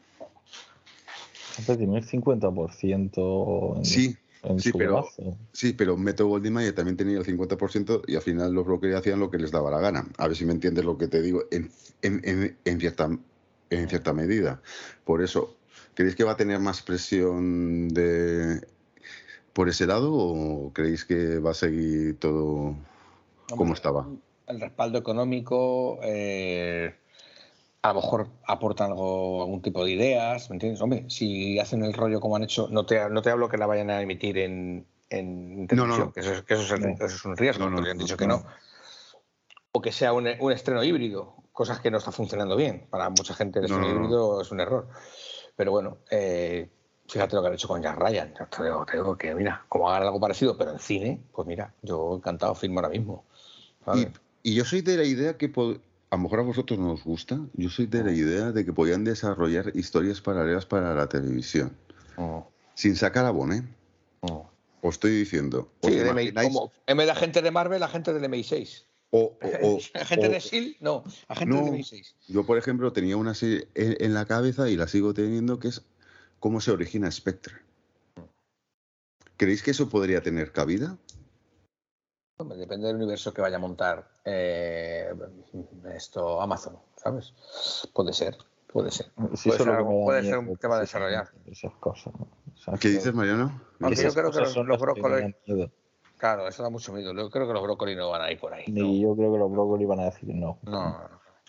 el 1.57 2.05
50% 2.05 3.77
en, 3.77 3.85
Sí, 3.85 4.15
en 4.43 4.59
sí, 4.59 4.69
su 4.69 4.77
pero- 4.77 4.93
brazo. 4.93 5.35
sí, 5.53 5.73
pero 5.73 5.97
Metro 5.97 6.27
Goldwyn 6.27 6.53
Mayer 6.53 6.75
también 6.75 6.97
tenía 6.97 7.17
el 7.17 7.25
50% 7.25 8.03
y 8.05 8.15
al 8.15 8.21
final 8.21 8.53
los 8.53 8.63
brokers 8.63 8.95
hacían 8.95 9.19
lo 9.19 9.31
que 9.31 9.39
les 9.39 9.49
daba 9.49 9.71
la 9.71 9.79
gana. 9.79 10.07
A 10.19 10.27
ver 10.27 10.37
si 10.37 10.45
me 10.45 10.51
entiendes 10.53 10.85
lo 10.85 10.99
que 10.99 11.07
te 11.07 11.19
digo 11.21 11.45
en, 11.49 11.71
en- 12.03 12.21
en- 12.23 12.57
en 12.63 12.79
cierta, 12.79 13.09
en 13.69 13.89
cierta 13.89 14.13
medida. 14.13 14.61
Por 15.03 15.21
eso, 15.21 15.55
¿creéis 15.93 16.15
que 16.15 16.23
va 16.23 16.31
a 16.33 16.37
tener 16.37 16.59
más 16.59 16.81
presión 16.81 17.89
de 17.89 18.65
por 19.53 19.69
ese 19.69 19.87
lado 19.87 20.13
o 20.13 20.71
creéis 20.73 21.03
que 21.05 21.39
va 21.39 21.51
a 21.51 21.55
seguir 21.55 22.19
todo 22.19 22.75
como 23.49 23.61
Hombre, 23.61 23.73
estaba? 23.73 24.07
El 24.47 24.61
respaldo 24.61 24.97
económico, 24.99 25.99
eh, 26.03 26.93
a 27.81 27.89
lo 27.89 27.95
mejor 27.95 28.27
aportan 28.45 28.91
algo, 28.91 29.41
algún 29.43 29.61
tipo 29.61 29.83
de 29.83 29.91
ideas, 29.91 30.49
¿me 30.49 30.55
entiendes? 30.55 30.81
Hombre, 30.81 31.05
si 31.09 31.59
hacen 31.59 31.83
el 31.83 31.93
rollo 31.93 32.19
como 32.19 32.35
han 32.35 32.43
hecho, 32.43 32.67
no 32.69 32.85
te, 32.85 33.09
no 33.09 33.21
te 33.21 33.29
hablo 33.29 33.49
que 33.49 33.57
la 33.57 33.65
vayan 33.65 33.89
a 33.89 34.01
emitir 34.01 34.37
en, 34.37 34.85
en 35.09 35.67
No, 35.71 35.87
no, 35.87 35.95
televisión, 35.95 36.07
no. 36.07 36.13
que, 36.13 36.19
eso 36.21 36.33
es, 36.33 36.41
que 36.43 36.53
eso 36.53 36.63
es 36.63 36.71
el- 36.71 36.81
No. 36.81 36.93
eso 36.93 37.05
es 37.05 37.25
un 37.25 37.35
riesgo, 37.37 37.63
No, 37.65 37.69
no, 37.71 37.75
porque 37.77 37.91
han 37.91 37.97
dicho 37.97 38.17
que 38.17 38.27
no. 38.27 38.37
no. 38.37 38.45
O 39.71 39.81
que 39.81 39.91
sea 39.91 40.13
un, 40.13 40.27
un 40.39 40.51
estreno 40.51 40.83
híbrido, 40.83 41.35
cosas 41.57 41.79
que 41.79 41.89
no 41.89 41.97
está 41.97 42.11
funcionando 42.11 42.55
bien. 42.55 42.85
Para 42.87 43.09
mucha 43.09 43.33
gente 43.33 43.57
el 43.57 43.67
No, 43.67 43.75
sonido 43.77 44.35
no, 44.35 44.41
es 44.41 44.51
un 44.51 44.59
error. 44.59 44.87
Pero 45.55 45.71
bueno, 45.71 45.97
eh, 46.11 46.69
fíjate 47.07 47.35
lo 47.35 47.41
que 47.41 47.47
han 47.47 47.53
hecho 47.55 47.67
con 47.67 47.81
Jack 47.81 47.97
Ryan. 47.97 48.31
Ya 48.37 48.45
Te 48.45 48.63
digo, 48.63 48.85
te 48.85 48.97
digo 48.97 49.17
que, 49.17 49.33
mira, 49.33 49.65
como 49.67 49.89
hagan 49.89 50.03
algo 50.03 50.19
parecido, 50.19 50.55
pero 50.55 50.71
en 50.73 50.77
cine, 50.79 51.19
pues 51.33 51.47
mira, 51.47 51.73
yo 51.81 52.15
encantado 52.15 52.53
firmo 52.53 52.77
ahora 52.79 52.89
mismo. 52.89 53.25
Y, 53.95 54.07
y 54.43 54.53
yo 54.53 54.65
soy 54.65 54.81
de 54.83 54.97
la 54.97 55.03
idea 55.03 55.35
que 55.35 55.47
a 55.47 56.15
lo 56.15 56.21
mejor 56.21 56.41
a 56.41 56.43
vosotros 56.43 56.77
no 56.77 56.91
os 56.91 57.03
gusta, 57.03 57.39
yo 57.53 57.71
soy 57.71 57.87
de 57.87 58.03
la 58.03 58.11
idea 58.11 58.51
de 58.51 58.63
que 58.63 58.71
podían 58.71 59.03
desarrollar 59.03 59.71
historias 59.73 60.21
paralelas 60.21 60.67
para 60.67 60.93
la 60.93 61.09
televisión, 61.09 61.75
Mm, 62.17 62.39
sin 62.75 62.95
sacar 62.95 63.25
a 63.25 63.31
Bon, 63.31 63.51
¿eh? 63.51 63.63
mm. 64.21 64.27
Os 64.83 64.93
estoy 64.95 65.11
diciendo. 65.11 65.69
¿os 65.81 65.89
Sí, 65.89 65.97
de 65.97 66.03
MI 66.11 66.21
imagináis? 66.21 66.47
como, 66.49 66.71
en 66.85 66.97
vez 66.97 67.07
de 67.07 67.11
agente 67.13 67.41
de 67.41 67.49
Marvel, 67.49 67.81
agente 67.81 68.13
del 68.13 68.23
MI6. 68.25 68.83
O- 69.11 69.37
o- 69.41 69.67
o- 69.67 69.79
agente 69.95 70.27
o- 70.27 70.31
de 70.31 70.41
SEAL, 70.41 70.75
no, 70.81 71.03
agente 71.27 71.55
No. 71.55 71.65
MI6. 71.67 72.13
Yo, 72.27 72.45
por 72.45 72.57
ejemplo, 72.57 72.91
tenía 72.91 73.15
una 73.17 73.33
serie 73.33 73.67
en, 73.75 73.95
en 74.03 74.13
la 74.13 74.25
cabeza 74.25 74.69
y 74.69 74.75
la 74.75 74.87
sigo 74.87 75.13
teniendo, 75.13 75.59
que 75.59 75.69
es 75.69 75.81
cómo 76.39 76.59
se 76.61 76.71
origina 76.71 77.09
Spectre. 77.11 77.55
¿Creéis 79.37 79.63
que 79.63 79.71
eso 79.71 79.87
podría 79.89 80.21
tener 80.21 80.51
cabida? 80.51 80.97
Depende 82.57 82.87
del 82.87 82.97
universo 82.97 83.33
que 83.33 83.41
vaya 83.41 83.55
a 83.55 83.59
montar 83.59 84.07
eh, 84.25 85.11
esto 85.95 86.39
Amazon, 86.41 86.77
¿sabes? 86.95 87.33
Puede 87.93 88.13
ser, 88.13 88.37
puede 88.71 88.91
ser. 88.91 89.07
Sí, 89.07 89.13
Puede 89.15 89.33
eso 89.33 89.49
ser 89.49 89.51
es 89.53 89.65
lo 89.67 89.71
que 89.73 89.77
algo- 89.77 90.03
puede 90.05 90.23
ser 90.23 90.37
un 90.37 90.57
tema 90.57 90.77
a 90.77 90.79
desarrollar. 90.81 91.31
Esas 91.45 91.73
cosas. 91.75 92.13
¿no? 92.19 92.27
O 92.53 92.57
sea, 92.57 92.73
¿Qué 92.75 92.79
que- 92.79 92.89
dices, 92.89 93.13
Mariano? 93.13 93.59
Aunque 93.79 94.03
yo 94.03 94.13
creo 94.13 94.31
que 94.31 94.39
los, 94.41 94.53
son 94.53 94.67
los 94.67 94.79
brócolis. 94.79 95.35
Claro, 96.17 96.47
eso 96.47 96.63
da 96.63 96.69
mucho 96.69 96.91
miedo. 96.93 97.13
Yo 97.13 97.29
creo 97.29 97.47
que 97.47 97.53
los 97.53 97.63
brócolis 97.63 97.95
no 97.97 98.09
van 98.09 98.21
a 98.21 98.31
ir 98.31 98.39
por 98.39 98.53
ahí. 98.53 98.65
No, 98.67 98.85
Y 98.85 99.01
yo 99.01 99.15
creo 99.15 99.31
que 99.33 99.39
los 99.39 99.51
brócoli 99.51 99.85
van 99.85 99.99
a 100.01 100.05
decir 100.05 100.29
no. 100.33 100.59
no. 100.63 100.97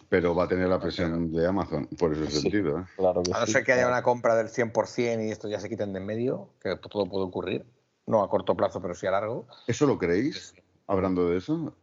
Pero 0.08 0.34
va 0.34 0.44
a 0.44 0.48
tener 0.48 0.68
la 0.68 0.80
presión 0.80 1.30
de 1.32 1.46
Amazon, 1.46 1.86
por 1.98 2.12
ese 2.14 2.30
Sí. 2.30 2.40
sentido. 2.40 2.78
¿eh? 2.80 2.84
Claro 2.96 3.22
que 3.22 3.32
A 3.34 3.40
no 3.40 3.46
sí. 3.46 3.52
ser 3.52 3.64
que 3.64 3.72
haya 3.72 3.86
una 3.88 4.02
compra 4.02 4.34
del 4.36 4.48
100% 4.48 5.20
y 5.26 5.30
esto 5.30 5.48
ya 5.48 5.60
se 5.60 5.68
quiten 5.68 5.92
de 5.92 5.98
en 6.00 6.06
medio, 6.06 6.50
que 6.62 6.76
todo 6.76 7.06
puede 7.06 7.24
ocurrir. 7.26 7.66
No 8.06 8.22
a 8.22 8.30
corto 8.30 8.56
plazo, 8.56 8.80
pero 8.80 8.94
sí 8.94 9.06
a 9.06 9.10
largo. 9.10 9.46
¿Eso 9.66 9.86
lo 9.86 9.98
creéis? 9.98 10.54
Hablando 10.86 11.28
de 11.28 11.36
eso. 11.36 11.74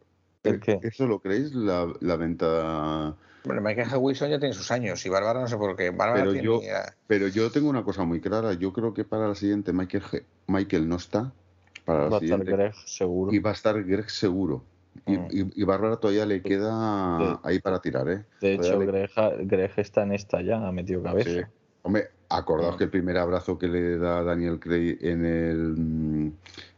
¿El 0.42 0.60
qué? 0.60 0.80
¿Eso 0.82 1.06
lo 1.06 1.20
creéis? 1.20 1.54
La, 1.54 1.88
la 2.02 2.16
venta. 2.16 3.16
Bueno, 3.44 3.62
Michael 3.62 3.90
G. 3.90 3.98
Wilson 4.00 4.30
ya 4.32 4.40
tiene 4.40 4.56
sus 4.56 4.72
años 4.72 5.06
y 5.06 5.10
Bárbara 5.10 5.40
no 5.40 5.48
sé 5.48 5.56
por 5.58 5.76
qué. 5.76 5.92
Bárbara 5.92 6.22
Pero 6.22 6.32
tiene 6.32 6.46
yo- 6.48 6.62
eh, 6.64 6.82
Pero 7.06 7.28
yo 7.28 7.52
tengo 7.52 7.70
una 7.70 7.84
cosa 7.84 8.04
muy 8.06 8.20
clara. 8.22 8.54
Yo 8.54 8.74
creo 8.74 8.92
que 8.94 9.04
para 9.06 9.28
la 9.28 9.36
siguiente 9.36 9.72
Michael, 9.72 10.04
Michael 10.48 10.90
no 10.90 10.96
está. 10.96 11.32
Para 11.86 12.10
Va 12.10 12.18
a 12.18 12.20
estar. 12.20 12.44
Greg 12.44 12.74
seguro. 12.86 13.32
Y 13.34 13.40
va 13.40 13.52
a 13.52 13.54
estar 13.54 13.82
Greg 13.84 14.10
seguro. 14.10 14.64
Y, 15.06 15.18
Mm. 15.18 15.28
y, 15.30 15.62
y 15.62 15.64
Bárbara 15.66 15.98
todavía 15.98 16.26
le 16.26 16.42
queda 16.42 17.40
ahí 17.44 17.60
para 17.60 17.80
tirar, 17.80 18.10
¿eh? 18.10 18.24
De 18.42 18.54
hecho, 18.56 18.80
le- 18.80 18.86
Greg, 18.86 19.12
Greg 19.42 19.72
está 19.78 20.04
en 20.04 20.14
esta 20.14 20.42
ya, 20.42 20.66
ha 20.68 20.72
metido 20.72 21.04
cabeza. 21.04 21.30
Sí. 21.30 21.42
Hombre, 21.84 22.10
acordaos 22.30 22.76
Mm. 22.76 22.78
que 22.80 22.84
el 22.86 22.90
primer 22.90 23.18
abrazo 23.18 23.58
que 23.60 23.68
le 23.68 23.98
da 23.98 24.24
Daniel 24.24 24.60
Craig 24.60 24.98
en 25.02 25.26
el 25.26 26.32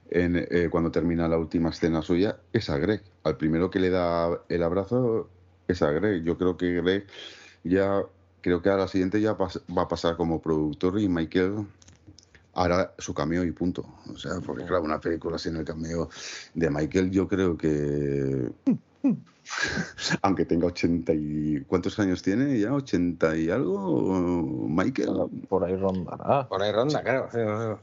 en, 0.09 0.35
eh, 0.49 0.69
cuando 0.71 0.89
termina 0.89 1.27
la 1.27 1.37
última 1.37 1.69
escena 1.69 2.01
suya 2.01 2.37
es 2.53 2.69
a 2.69 2.77
Greg. 2.77 3.01
Al 3.23 3.35
primero 3.37 3.69
que 3.69 3.79
le 3.79 3.89
da 3.89 4.39
el 4.49 4.63
abrazo 4.63 5.29
es 5.67 5.81
a 5.81 5.91
Greg. 5.91 6.23
Yo 6.23 6.37
creo 6.37 6.55
que 6.57 6.81
Greg 6.81 7.05
ya 7.63 8.03
creo 8.41 8.61
que 8.61 8.69
a 8.69 8.77
la 8.77 8.87
siguiente 8.87 9.19
ya 9.21 9.33
va 9.33 9.81
a 9.81 9.87
pasar 9.87 10.15
como 10.15 10.41
productor 10.41 10.99
y 10.99 11.09
Michael 11.09 11.67
hará 12.57 12.93
su 12.97 13.13
cameo 13.13 13.43
y 13.43 13.51
punto. 13.51 13.85
O 14.13 14.17
sea, 14.17 14.39
porque 14.45 14.65
claro, 14.65 14.83
una 14.83 14.99
película 14.99 15.37
sin 15.37 15.55
el 15.55 15.63
cameo 15.65 16.09
de 16.53 16.69
Michael 16.69 17.11
yo 17.11 17.27
creo 17.27 17.55
que 17.57 18.49
aunque 20.21 20.45
tenga 20.45 20.67
80 20.67 21.13
y... 21.13 21.63
¿Cuántos 21.67 21.97
años 21.99 22.21
tiene 22.21 22.59
ya? 22.59 22.71
¿80 22.71 23.37
y 23.39 23.49
algo? 23.49 24.67
Michael. 24.67 25.09
Por 25.47 25.63
ahí 25.63 25.75
rondará. 25.75 26.47
por 26.47 26.61
ahí 26.61 26.71
ronda, 26.71 27.01
claro. 27.01 27.29
sí, 27.31 27.37
no, 27.37 27.75
sé. 27.75 27.81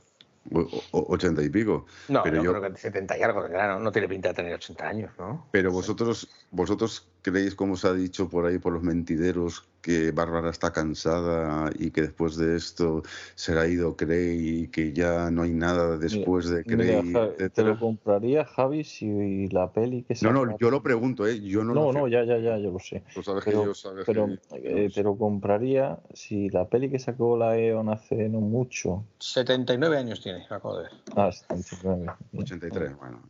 O- 0.52 0.82
o- 0.90 1.14
80 1.14 1.42
y 1.42 1.48
pico. 1.48 1.86
No, 2.08 2.22
Pero 2.22 2.36
yo, 2.36 2.42
yo- 2.42 2.60
creo 2.60 2.72
que 2.72 2.78
70 2.78 3.16
y 3.16 3.22
algo, 3.22 3.46
claro, 3.46 3.80
no 3.80 3.90
tiene 3.90 4.08
pinta 4.08 4.28
de 4.28 4.34
tener 4.34 4.54
80 4.54 4.88
años, 4.88 5.10
¿no? 5.18 5.46
Pero 5.52 5.72
vosotros, 5.72 6.28
vosotros 6.50 7.08
creéis, 7.22 7.54
como 7.54 7.74
os 7.74 7.84
ha 7.86 7.94
dicho 7.94 8.28
por 8.28 8.44
ahí 8.44 8.58
por 8.58 8.74
los 8.74 8.82
mentideros, 8.82 9.66
que 9.84 10.12
Bárbara 10.12 10.48
está 10.48 10.72
cansada 10.72 11.70
y 11.78 11.90
que 11.90 12.00
después 12.00 12.36
de 12.36 12.56
esto 12.56 13.02
se 13.34 13.54
le 13.54 13.60
ha 13.60 13.66
ido 13.66 13.94
Cray 13.96 14.62
y 14.62 14.68
que 14.68 14.94
ya 14.94 15.30
no 15.30 15.42
hay 15.42 15.52
nada 15.52 15.98
después 15.98 16.48
de 16.48 16.64
Mira, 16.64 16.76
Cray, 16.76 17.12
Ja- 17.12 17.28
te 17.28 17.34
etcétera? 17.34 17.68
lo 17.68 17.78
compraría 17.78 18.44
Javi 18.46 18.82
si 18.84 19.46
la 19.48 19.70
peli 19.72 20.02
que 20.04 20.14
No, 20.14 20.30
saca- 20.32 20.32
no, 20.46 20.56
yo 20.58 20.70
lo 20.70 20.82
pregunto, 20.82 21.26
¿eh? 21.26 21.38
Yo 21.42 21.62
no, 21.64 21.74
No, 21.74 21.92
lo 21.92 22.00
no, 22.00 22.08
ya, 22.08 22.24
ya, 22.24 22.38
ya, 22.38 22.56
yo 22.56 22.70
lo 22.72 22.78
sé. 22.78 23.04
Tú 23.12 23.22
sabes 23.22 23.44
Pero, 23.44 23.60
que 23.60 23.66
yo 23.66 23.74
sabes 23.74 24.06
pero 24.06 24.28
que- 24.50 24.86
eh, 24.86 24.90
te 24.90 25.02
lo 25.02 25.18
compraría 25.18 25.98
si 26.14 26.48
la 26.48 26.66
peli 26.70 26.88
que 26.90 26.98
sacó 26.98 27.36
la 27.36 27.58
E.ON 27.58 27.90
hace 27.90 28.30
no 28.30 28.40
mucho. 28.40 29.04
79 29.18 29.98
años 29.98 30.22
tiene, 30.22 30.44
acabo 30.46 30.78
de 30.78 30.84
ver. 30.84 30.92
Ah, 31.14 31.30
79. 31.30 32.12
83, 32.38 32.96
bueno. 32.96 33.22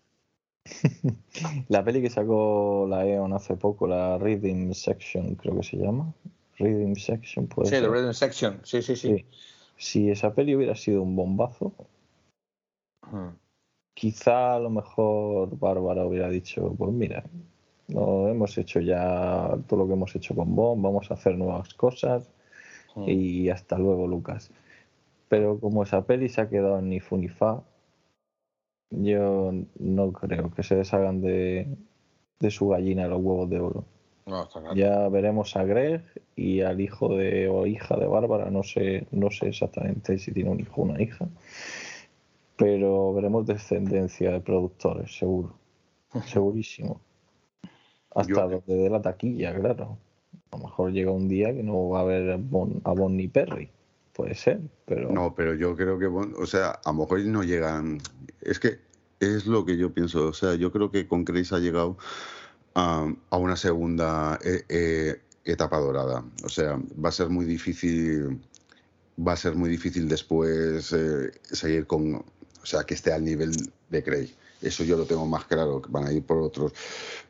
La 1.69 1.85
peli 1.85 2.01
que 2.01 2.09
sacó 2.09 2.87
la 2.89 3.05
E.ON 3.07 3.33
hace 3.35 3.55
poco, 3.57 3.87
la 3.87 4.17
Reading 4.19 4.73
Section, 4.73 5.35
creo 5.35 5.57
que 5.57 5.63
se 5.63 5.77
llama. 5.77 6.15
Reading 6.59 6.97
Section, 6.97 7.47
puede 7.47 7.69
Sí, 7.69 7.77
ser. 7.77 7.83
The 7.83 7.89
Rhythm 7.89 8.13
Section, 8.13 8.61
sí, 8.65 8.83
sí, 8.83 8.97
sí. 8.97 9.09
Sí. 9.19 9.27
Si 9.77 10.11
esa 10.11 10.35
peli 10.35 10.55
hubiera 10.55 10.75
sido 10.75 11.03
un 11.03 11.17
bombazo, 11.17 11.73
quizá 13.95 14.55
a 14.55 14.61
lo 14.61 14.71
mejor 14.71 15.59
Bárbara 15.59 16.07
hubiera 16.07 16.29
dicho, 16.29 16.75
pues 16.79 16.93
mira, 16.93 17.25
no 17.89 18.29
hemos 18.29 18.57
hecho 18.57 18.81
ya 18.81 19.57
todo 19.69 19.81
lo 19.81 19.87
que 19.87 19.95
hemos 19.95 20.15
hecho 20.15 20.35
con 20.35 20.55
Bond, 20.55 20.83
vamos 20.83 21.11
a 21.11 21.15
hacer 21.15 21.37
nuevas 21.37 21.75
cosas 21.75 22.31
y 23.07 23.49
hasta 23.49 23.77
luego, 23.77 24.07
Lucas. 24.07 24.51
Pero 25.29 25.59
como 25.59 25.83
esa 25.83 26.03
peli 26.03 26.29
se 26.29 26.41
ha 26.41 26.49
quedado 26.49 26.79
en 26.79 26.89
ni 26.89 27.01
fu 27.01 27.17
ni 27.17 27.29
fa, 27.29 27.63
yo 28.91 29.53
no 29.81 30.13
creo 30.13 30.53
que 30.53 30.63
se 30.63 30.77
deshagan 30.77 31.21
de, 31.21 31.67
de 32.39 32.51
su 32.51 32.69
gallina 32.69 33.09
los 33.09 33.21
huevos 33.21 33.51
de 33.51 33.59
oro. 33.59 33.85
No, 34.27 34.43
está 34.45 34.61
claro. 34.61 34.75
Ya 34.75 35.09
veremos 35.09 35.55
a 35.57 35.65
Greg 35.65 36.03
y 36.35 36.63
al 36.63 36.81
hijo 36.81 37.15
de 37.17 37.49
o 37.49 37.67
hija 37.67 37.97
de 37.97 38.07
Bárbara, 38.07 38.51
no 38.51 38.63
sé, 38.63 39.07
no 39.11 39.31
sé 39.31 39.49
exactamente 39.49 40.19
si 40.19 40.33
tiene 40.33 40.51
un 40.51 40.61
hijo 40.61 40.81
o 40.81 40.85
una 40.85 41.01
hija, 41.03 41.29
pero 42.57 43.13
veremos 43.13 43.47
descendencia 43.47 44.31
de 44.33 44.41
productores, 44.41 45.17
seguro, 45.17 45.55
segurísimo. 46.27 47.01
Hasta 48.15 48.33
Yo- 48.33 48.49
donde 48.49 48.77
dé 48.83 48.91
la 48.91 49.03
taquilla, 49.03 49.55
claro. 49.59 49.99
A 50.51 50.57
lo 50.57 50.65
mejor 50.65 50.93
llega 50.93 51.11
un 51.11 51.29
día 51.29 51.53
que 51.53 51.63
no 51.63 51.89
va 51.89 51.99
a 51.99 52.03
haber 52.03 52.31
a 52.31 52.37
Bon, 52.39 52.81
a 52.85 52.93
Bon 52.93 53.17
ni 53.17 53.27
Perry, 53.29 53.69
puede 54.13 54.35
ser, 54.35 54.61
pero 54.85 55.11
No, 55.11 55.35
pero 55.35 55.55
yo 55.55 55.75
creo 55.75 55.99
que, 55.99 56.07
bueno, 56.07 56.35
o 56.39 56.47
sea, 56.47 56.71
a 56.85 56.93
lo 56.93 57.01
mejor 57.01 57.21
no 57.27 57.43
llegan. 57.43 57.99
Es 58.41 58.61
que 58.61 58.79
es 59.19 59.47
lo 59.47 59.65
que 59.65 59.77
yo 59.77 59.93
pienso. 59.93 60.29
O 60.29 60.33
sea, 60.33 60.55
yo 60.55 60.71
creo 60.71 60.91
que 60.93 61.09
con 61.09 61.25
Chris 61.25 61.53
ha 61.53 61.59
llegado 61.59 61.97
a, 62.75 63.13
a 63.31 63.37
una 63.37 63.57
segunda 63.57 64.39
eh, 64.45 64.65
eh, 64.69 65.21
etapa 65.45 65.79
dorada. 65.79 66.25
O 66.45 66.49
sea, 66.49 66.81
va 67.03 67.09
a 67.09 67.13
ser 67.13 67.29
muy 67.29 67.45
difícil. 67.45 68.41
Va 69.17 69.33
a 69.33 69.37
ser 69.37 69.55
muy 69.55 69.71
difícil 69.71 70.09
después 70.09 70.93
eh, 70.93 71.31
seguir 71.45 71.87
con. 71.87 72.17
O 72.17 72.67
sea, 72.67 72.85
que 72.85 72.95
esté 72.95 73.13
al 73.13 73.25
nivel 73.25 73.53
de 73.91 74.03
Craig. 74.03 74.35
Eso 74.63 74.83
yo 74.83 74.97
lo 74.97 75.05
tengo 75.05 75.27
más 75.27 75.45
claro, 75.45 75.83
que 75.83 75.91
van 75.91 76.07
a 76.07 76.13
ir 76.13 76.23
por 76.23 76.39
otros, 76.39 76.73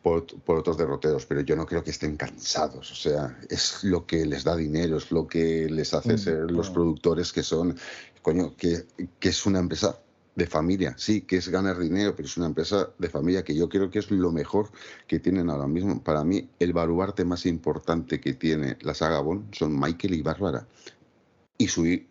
por, 0.01 0.25
por 0.25 0.57
otros 0.59 0.79
derroteros, 0.79 1.27
pero 1.27 1.41
yo 1.41 1.57
no 1.57 1.67
creo 1.67 1.83
que 1.83 1.91
estén 1.91 2.17
cansados. 2.17 2.93
O 2.93 2.95
sea, 2.95 3.37
es 3.51 3.83
lo 3.83 4.07
que 4.07 4.25
les 4.25 4.45
da 4.45 4.55
dinero, 4.55 4.99
es 4.99 5.11
lo 5.11 5.27
que 5.27 5.69
les 5.69 5.93
hace 5.95 6.15
Mm, 6.15 6.19
ser 6.19 6.51
los 6.53 6.71
productores 6.71 7.33
que 7.33 7.43
son, 7.43 7.77
coño, 8.23 8.55
que, 8.57 8.87
que 9.19 9.31
es 9.31 9.47
una 9.47 9.59
empresa 9.59 9.99
de 10.37 10.47
familia, 10.47 10.95
sí, 10.99 11.23
que 11.23 11.37
es 11.37 11.49
ganar 11.49 11.79
dinero, 11.79 12.15
pero 12.17 12.27
es 12.27 12.37
una 12.37 12.47
empresa 12.47 12.91
de 12.99 13.09
familia 13.09 13.45
que 13.45 13.55
yo 13.55 13.69
creo 13.69 13.91
que 13.91 14.01
es 14.01 14.11
lo 14.11 14.33
mejor 14.33 14.71
que 15.07 15.21
tienen 15.21 15.51
ahora 15.51 15.69
mismo. 15.69 16.03
Para 16.03 16.25
mí, 16.25 16.49
el 16.59 16.73
baluarte 16.73 17.25
más 17.25 17.47
importante 17.47 18.21
que 18.21 18.35
tiene 18.35 18.77
la 18.81 18.95
saga 18.95 19.21
Bond 19.21 19.55
son 19.55 19.79
Michael 19.79 20.15
y 20.15 20.23
Bárbara. 20.23 20.67
Y, 21.57 21.69
su, 21.69 21.85
eh, 21.87 22.03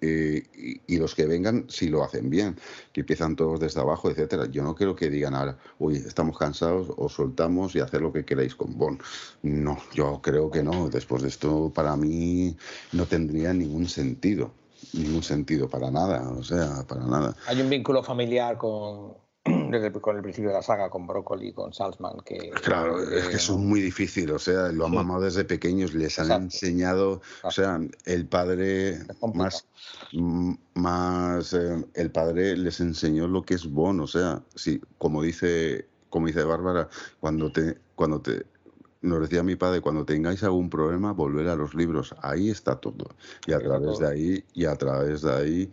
y, 0.88 0.98
los 0.98 1.14
que 1.16 1.26
vengan, 1.26 1.66
si 1.68 1.90
lo 1.90 2.02
hacen 2.02 2.30
bien, 2.30 2.56
que 2.94 3.02
empiezan 3.02 3.36
todos 3.36 3.60
desde 3.60 3.82
abajo, 3.82 4.10
etcétera. 4.10 4.46
Yo 4.46 4.64
no 4.64 4.74
creo 4.74 4.96
que 4.96 5.10
digan 5.10 5.36
ahora, 5.36 5.58
uy, 5.80 5.98
estamos 5.98 6.38
cansados, 6.38 6.88
os 6.96 7.12
soltamos 7.12 7.76
y 7.76 7.82
hacer 7.82 8.02
lo 8.02 8.14
que 8.14 8.24
queráis 8.24 8.56
con 8.56 8.78
Bond. 8.78 9.02
No, 9.42 9.78
yo 9.94 10.22
creo 10.24 10.50
que 10.50 10.64
no. 10.64 10.88
Después 10.88 11.24
de 11.24 11.28
esto, 11.28 11.74
para 11.76 11.98
mí, 11.98 12.56
no 12.94 13.06
tendría 13.06 13.54
ningún 13.54 13.90
sentido. 13.90 14.54
Ningún 14.94 15.24
sentido, 15.24 15.68
para 15.70 15.90
nada. 15.92 16.30
O 16.30 16.44
sea, 16.44 16.84
para 16.88 17.06
nada. 17.06 17.36
Hay 17.48 17.60
un 17.62 17.70
vínculo 17.70 18.04
familiar 18.04 18.58
con, 18.58 19.16
desde 19.72 19.88
el, 19.88 19.94
con 20.02 20.16
el 20.16 20.22
principio 20.22 20.50
de 20.50 20.56
la 20.56 20.62
saga, 20.62 20.90
con 20.90 21.08
Broccoli, 21.08 21.52
con 21.52 21.74
Salzman, 21.74 22.18
que... 22.26 22.52
Claro, 22.64 23.02
es 23.02 23.28
que 23.30 23.36
es 23.38 23.50
muy 23.50 23.82
difícil, 23.82 24.32
o 24.32 24.40
sea, 24.40 24.70
lo 24.72 24.86
han 24.86 24.92
Sí. 24.92 24.98
mamado 24.98 25.22
desde 25.22 25.46
pequeños, 25.46 25.94
les 25.94 26.18
han 26.20 26.26
Exacto. 26.26 26.44
enseñado, 26.44 27.22
o 27.44 27.52
sea, 27.52 27.80
el 28.06 28.28
padre 28.28 29.00
más, 29.34 29.66
m- 30.14 30.58
más 30.76 31.54
eh, 31.54 31.86
el 31.96 32.12
padre 32.12 32.56
les 32.56 32.80
enseñó 32.80 33.28
lo 33.28 33.42
que 33.44 33.56
es 33.56 33.66
bon, 33.70 34.00
o 34.00 34.08
sea, 34.08 34.42
sí, 34.56 34.80
como 35.00 35.24
dice, 35.24 35.88
como 36.10 36.28
dice 36.28 36.44
Bárbara, 36.44 36.88
cuando 37.20 37.52
te, 37.52 37.78
cuando 37.96 38.22
te 38.22 38.46
nos 39.04 39.22
decía 39.22 39.44
mi 39.44 39.56
padre, 39.56 39.82
cuando 39.82 40.06
tengáis 40.06 40.44
algún 40.44 40.70
problema, 40.70 41.12
volver 41.12 41.50
a 41.50 41.56
los 41.56 41.76
libros. 41.76 42.16
Ahí 42.22 42.50
está 42.50 42.78
todo. 42.78 43.10
Y 43.46 43.52
a 43.52 43.60
través 43.60 44.00
de 44.00 44.08
ahí, 44.08 44.44
y 44.54 44.66
a 44.66 44.76
través 44.76 45.22
de 45.22 45.34
ahí 45.34 45.72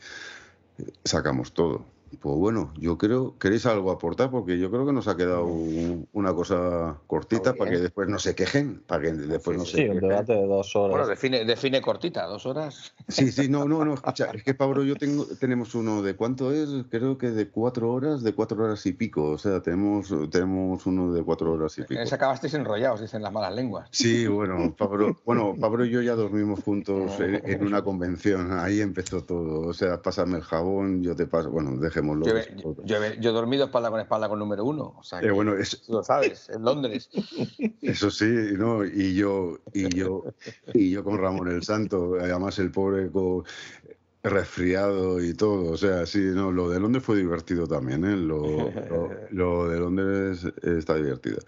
eh, 0.78 0.92
sacamos 1.04 1.52
todo. 1.52 1.86
Pues 2.18 2.36
bueno, 2.36 2.72
yo 2.76 2.98
creo, 2.98 3.38
¿queréis 3.38 3.66
algo 3.66 3.92
aportar? 3.92 4.30
Porque 4.30 4.58
yo 4.58 4.68
creo 4.70 4.84
que 4.84 4.92
nos 4.92 5.06
ha 5.06 5.16
quedado 5.16 5.44
un- 5.44 6.08
una 6.12 6.34
cosa 6.34 6.96
cortita 7.06 7.54
para 7.54 7.70
que 7.70 7.78
después 7.78 8.08
no 8.08 8.18
se 8.18 8.34
quejen, 8.34 8.82
para 8.86 9.02
que 9.02 9.12
después 9.12 9.56
no 9.56 9.64
sí, 9.64 9.70
se 9.70 9.76
Sí, 9.76 9.82
un 9.88 9.94
quejen. 9.94 10.08
debate 10.08 10.32
de 10.34 10.46
dos 10.46 10.74
horas. 10.74 10.90
Bueno, 10.90 11.06
define, 11.06 11.44
define 11.44 11.80
cortita, 11.80 12.26
dos 12.26 12.46
horas. 12.46 12.94
Sí, 13.08 13.30
sí, 13.30 13.48
no, 13.48 13.64
no, 13.64 13.84
no, 13.84 13.94
escucha, 13.94 14.30
es 14.34 14.42
que 14.42 14.54
Pablo, 14.54 14.82
yo 14.82 14.96
tengo, 14.96 15.24
tenemos 15.38 15.74
uno 15.76 16.02
de 16.02 16.16
cuánto 16.16 16.52
es, 16.52 16.68
creo 16.90 17.16
que 17.16 17.30
de 17.30 17.48
cuatro 17.48 17.92
horas, 17.92 18.22
de 18.24 18.34
cuatro 18.34 18.64
horas 18.64 18.84
y 18.86 18.92
pico, 18.92 19.30
o 19.30 19.38
sea, 19.38 19.60
tenemos, 19.62 20.12
tenemos 20.30 20.84
uno 20.86 21.12
de 21.12 21.22
cuatro 21.22 21.52
horas 21.52 21.78
y 21.78 21.82
pico. 21.82 22.00
ese 22.00 22.14
acabasteis 22.16 22.54
enrollados, 22.54 23.00
dicen 23.00 23.22
las 23.22 23.32
malas 23.32 23.54
lenguas. 23.54 23.88
Sí, 23.92 24.26
bueno, 24.26 24.74
Pablo, 24.76 25.16
bueno, 25.24 25.54
Pablo 25.60 25.84
y 25.84 25.90
yo 25.90 26.02
ya 26.02 26.14
dormimos 26.16 26.62
juntos 26.64 27.12
en, 27.20 27.40
en 27.48 27.62
una 27.64 27.82
convención, 27.82 28.52
ahí 28.58 28.80
empezó 28.80 29.22
todo, 29.22 29.68
o 29.68 29.72
sea, 29.72 30.02
pásame 30.02 30.36
el 30.38 30.42
jabón, 30.42 31.02
yo 31.02 31.14
te 31.14 31.26
paso, 31.26 31.50
bueno, 31.50 31.76
dejémoslo. 32.00 32.26
Yo, 32.26 32.36
he- 32.36 32.84
yo 32.84 33.04
he- 33.04 33.20
yo 33.20 33.30
he 33.30 33.32
dormido 33.32 33.64
espalda 33.66 33.90
con 33.90 34.00
espalda 34.00 34.28
con 34.28 34.38
número 34.38 34.64
uno. 34.64 34.94
O 34.98 35.02
sea, 35.02 35.20
Eh, 35.20 35.30
bueno, 35.30 35.54
es- 35.56 35.82
tú 35.82 35.92
lo 35.92 36.02
sabes, 36.02 36.48
en 36.50 36.62
Londres. 36.64 37.10
Eso 37.82 38.10
sí, 38.10 38.26
¿no? 38.56 38.84
Y 38.84 39.14
yo, 39.14 39.58
y 39.72 39.94
yo, 39.94 40.24
y 40.74 40.90
yo 40.90 41.02
con 41.04 41.18
Ramón 41.18 41.48
el 41.48 41.62
Santo, 41.62 42.14
además 42.20 42.58
el 42.58 42.70
pobre 42.70 43.10
co- 43.10 43.44
resfriado 44.22 45.22
y 45.24 45.32
todo, 45.34 45.72
o 45.72 45.76
sea, 45.78 46.04
sí, 46.04 46.18
no, 46.18 46.52
lo 46.52 46.68
de 46.68 46.78
Londres 46.78 47.02
fue 47.02 47.16
divertido 47.16 47.66
también, 47.66 48.04
¿eh? 48.04 48.16
Lo, 48.16 48.42
lo- 48.90 49.10
lo 49.30 49.68
de 49.68 49.78
Londres 49.80 50.44
está 50.62 50.94
divertido. 50.96 51.38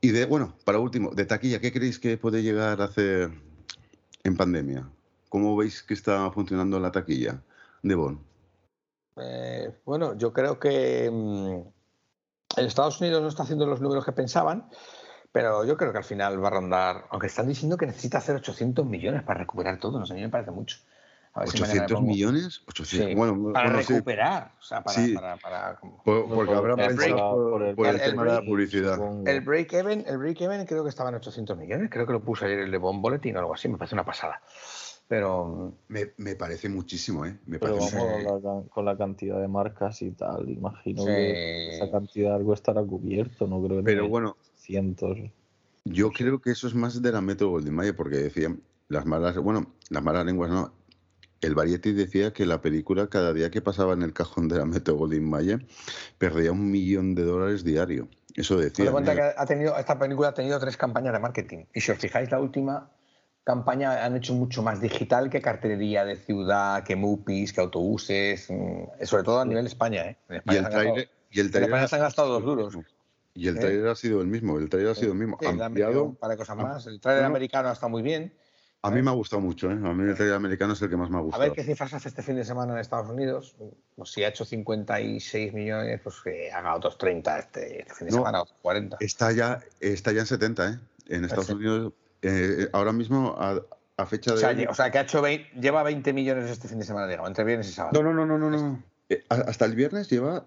Y 0.00 0.10
de, 0.10 0.24
bueno, 0.26 0.56
para 0.64 0.78
último, 0.78 1.10
de 1.10 1.24
taquilla, 1.26 1.60
¿qué 1.60 1.72
creéis 1.72 1.98
que 1.98 2.16
puede 2.18 2.42
llegar 2.42 2.80
a 2.80 2.84
hacer 2.84 3.30
en 4.24 4.36
pandemia? 4.36 4.88
¿Cómo 5.28 5.56
veis 5.56 5.82
que 5.82 5.94
está 5.94 6.30
funcionando 6.30 6.78
la 6.78 6.92
taquilla 6.92 7.42
de 7.82 7.94
Bon? 7.94 8.20
Eh, 9.16 9.70
bueno, 9.84 10.16
yo 10.16 10.32
creo 10.32 10.58
que 10.58 11.10
mm, 11.12 12.58
en 12.58 12.64
Estados 12.66 13.00
Unidos 13.00 13.22
no 13.22 13.28
está 13.28 13.42
haciendo 13.42 13.66
los 13.66 13.80
números 13.80 14.04
que 14.04 14.12
pensaban, 14.12 14.68
pero 15.32 15.64
yo 15.64 15.76
creo 15.76 15.92
que 15.92 15.98
al 15.98 16.04
final 16.04 16.42
va 16.42 16.48
a 16.48 16.52
rondar, 16.52 17.04
aunque 17.10 17.26
están 17.26 17.48
diciendo 17.48 17.76
que 17.76 17.86
necesita 17.86 18.18
hacer 18.18 18.36
800 18.36 18.86
millones 18.86 19.22
para 19.22 19.40
recuperar 19.40 19.78
todo, 19.78 19.98
no 19.98 20.06
sé, 20.06 20.12
a 20.14 20.16
mí 20.16 20.22
me 20.22 20.28
parece 20.28 20.50
mucho. 20.50 20.78
A 21.34 21.40
ver 21.40 21.48
si 21.50 21.60
mañana 21.60 21.80
me 21.80 21.86
¿800 21.86 21.94
pongo- 21.98 22.06
millones? 22.12 22.62
800, 22.68 23.08
Sí, 23.08 23.14
bueno, 23.14 23.52
para 23.54 23.68
bueno, 23.70 23.82
sí, 23.82 23.92
recuperar, 23.94 24.52
o 24.58 24.62
sea, 24.62 24.82
para, 24.82 24.98
Sí. 25.02 25.14
para- 25.14 25.36
para- 25.38 25.80
por- 25.80 26.28
porque 26.28 26.54
habrán 26.54 26.76
pensado 26.76 27.30
por, 27.30 27.74
por 27.74 27.86
el, 27.86 27.94
el 27.94 28.02
tema 28.02 28.24
de 28.24 28.32
la 28.32 28.40
publicidad. 28.42 28.98
El 29.26 29.40
break 29.40 29.72
even, 29.72 30.04
el 30.06 30.18
break 30.18 30.40
even 30.42 30.66
creo 30.66 30.82
que 30.82 30.90
estaba 30.90 31.08
en 31.08 31.14
800 31.14 31.56
millones, 31.56 31.88
creo 31.90 32.06
que 32.06 32.12
lo 32.12 32.22
puse 32.22 32.44
ayer 32.44 32.58
el 32.60 32.70
de 32.70 32.76
Bon 32.76 33.00
Bulletin 33.00 33.34
o 33.36 33.38
algo 33.38 33.54
así, 33.54 33.66
me 33.68 33.78
parece 33.78 33.94
una 33.94 34.04
pasada. 34.04 34.42
Pero 35.12 35.74
Me, 35.88 36.12
me 36.16 36.36
parece 36.36 36.70
muchísimo, 36.70 37.26
¿eh? 37.26 37.36
Me 37.44 37.58
Pero 37.58 37.76
parece 37.76 37.98
vamos, 37.98 38.24
con 38.24 38.42
la, 38.42 38.62
con 38.70 38.84
la 38.86 38.96
cantidad 38.96 39.38
de 39.38 39.46
marcas 39.46 40.00
y 40.00 40.10
tal, 40.12 40.48
imagino 40.48 41.02
Sí. 41.02 41.08
que 41.08 41.74
esa 41.76 41.90
cantidad 41.90 42.34
algo 42.34 42.54
estará 42.54 42.82
cubierto, 42.82 43.46
no 43.46 43.62
creo 43.62 43.76
que 43.76 43.82
Pero 43.84 44.08
bueno, 44.08 44.38
cientos. 44.56 45.18
yo 45.84 46.10
creo 46.12 46.40
que 46.40 46.52
eso 46.52 46.66
es 46.66 46.74
más 46.74 47.02
de 47.02 47.12
la 47.12 47.20
Metro 47.20 47.50
Goldwyn 47.50 47.74
Mayer, 47.74 47.94
porque 47.94 48.16
decían 48.16 48.62
las 48.88 49.04
malas, 49.04 49.36
bueno, 49.36 49.74
las 49.90 50.02
malas 50.02 50.24
lenguas 50.24 50.50
no. 50.50 50.72
El 51.42 51.54
Variety 51.56 51.92
decía 51.92 52.32
que 52.32 52.46
la 52.46 52.62
película, 52.62 53.08
cada 53.08 53.34
día 53.34 53.50
que 53.50 53.60
pasaba 53.60 53.92
en 53.92 54.00
el 54.00 54.14
cajón 54.14 54.48
de 54.48 54.56
la 54.56 54.64
Metro 54.64 54.94
Goldwyn 54.94 55.28
Mayer, 55.28 55.66
perdía 56.16 56.52
un 56.52 56.70
millón 56.70 57.14
de 57.14 57.24
dólares 57.24 57.64
diario. 57.64 58.08
Eso 58.34 58.56
decía. 58.56 58.90
cuenta 58.90 59.14
que 59.14 59.20
ha 59.36 59.44
tenido, 59.44 59.76
esta 59.76 59.98
película 59.98 60.28
ha 60.28 60.34
tenido 60.34 60.58
tres 60.58 60.78
campañas 60.78 61.12
de 61.12 61.18
marketing. 61.18 61.64
Y 61.74 61.82
si 61.82 61.92
os 61.92 61.98
fijáis, 61.98 62.30
la 62.30 62.40
última 62.40 62.88
campaña 63.44 64.04
han 64.04 64.16
hecho 64.16 64.34
mucho 64.34 64.62
más 64.62 64.80
digital 64.80 65.30
que 65.30 65.40
cartelería 65.40 66.04
de 66.04 66.16
ciudad, 66.16 66.84
que 66.84 66.96
MUPIs, 66.96 67.52
que 67.52 67.60
autobuses, 67.60 68.48
mm, 68.50 69.04
sobre 69.04 69.22
todo 69.24 69.40
a 69.40 69.44
nivel 69.44 69.66
España. 69.66 70.02
¿eh? 70.06 70.16
En 70.28 70.34
Y 70.34 70.38
España 70.38 70.58
el 70.58 70.64
han 70.66 70.70
gastado- 70.72 70.82
trailer, 70.94 71.10
y 71.30 71.40
el 71.40 71.46
en 71.46 71.52
tráiler 71.52 71.68
España 71.70 71.88
se 71.88 71.96
han 71.96 72.02
gastado 72.02 72.28
dos 72.28 72.42
duros. 72.44 72.78
Y 73.34 73.48
el 73.48 73.56
¿Eh? 73.56 73.60
trailer 73.60 73.88
ha 73.88 73.94
sido 73.94 74.20
el 74.20 74.26
mismo, 74.26 74.58
el 74.58 74.68
trailer 74.68 74.92
ha 74.92 74.94
sido 74.94 75.12
el 75.12 75.18
mismo. 75.18 75.38
Sí, 75.40 75.46
ampliado. 75.46 76.04
un 76.04 76.16
par 76.16 76.30
de 76.30 76.36
cosas 76.36 76.56
más. 76.56 76.86
El 76.86 77.00
trailer 77.00 77.22
No, 77.22 77.28
no. 77.30 77.34
americano 77.34 77.72
está 77.72 77.88
muy 77.88 78.02
bien. 78.02 78.32
A 78.84 78.90
mí 78.90 79.00
me 79.00 79.10
ha 79.10 79.14
gustado 79.14 79.40
mucho, 79.40 79.70
¿eh? 79.70 79.74
A 79.74 79.94
mí 79.94 80.08
el 80.10 80.16
trailer 80.16 80.34
americano 80.34 80.72
es 80.72 80.82
el 80.82 80.90
que 80.90 80.96
más 80.96 81.08
me 81.08 81.16
ha 81.16 81.20
A 81.20 81.22
gustado. 81.22 81.42
ver 81.44 81.52
qué 81.52 81.62
cifras 81.62 81.94
hace 81.94 82.08
este 82.08 82.20
fin 82.22 82.34
de 82.34 82.44
semana 82.44 82.72
en 82.72 82.80
Estados 82.80 83.08
Unidos. 83.08 83.54
Pues 83.94 84.10
si 84.10 84.24
ha 84.24 84.28
hecho 84.28 84.44
56 84.44 85.52
millones, 85.52 86.00
pues 86.02 86.16
que 86.22 86.50
haga 86.50 86.74
otros 86.74 86.98
30 86.98 87.38
este, 87.38 87.80
este 87.82 87.94
fin 87.94 88.06
de 88.08 88.10
No. 88.10 88.18
semana, 88.18 88.42
otros 88.42 88.58
40. 88.60 88.96
Está 88.98 89.30
ya, 89.30 89.60
está 89.80 90.10
ya 90.12 90.20
en 90.20 90.26
70, 90.26 90.68
¿eh? 90.68 90.78
En 91.08 91.24
Estados 91.24 91.46
Perfecto. 91.46 91.56
Unidos, 91.56 91.92
eh, 92.22 92.68
ahora 92.72 92.92
mismo, 92.92 93.34
a, 93.38 93.60
a 93.96 94.06
fecha 94.06 94.32
O 94.32 94.34
de. 94.34 94.40
sea, 94.40 94.50
hoy- 94.50 94.56
lle- 94.56 94.68
o 94.70 94.74
sea, 94.74 94.90
que 94.90 94.98
ha 94.98 95.02
hecho 95.02 95.20
20 95.22 95.60
lleva 95.60 95.82
20 95.82 96.12
millones 96.12 96.50
este 96.50 96.68
fin 96.68 96.78
de 96.78 96.84
semana, 96.84 97.06
digamos, 97.06 97.28
entre 97.28 97.44
viernes 97.44 97.68
y 97.68 97.72
sábado. 97.72 98.02
No, 98.02 98.12
no, 98.12 98.24
no, 98.26 98.38
no, 98.38 98.50
no. 98.50 98.82
Eh, 99.08 99.24
hasta 99.28 99.64
el 99.64 99.74
viernes 99.74 100.08
lleva 100.08 100.46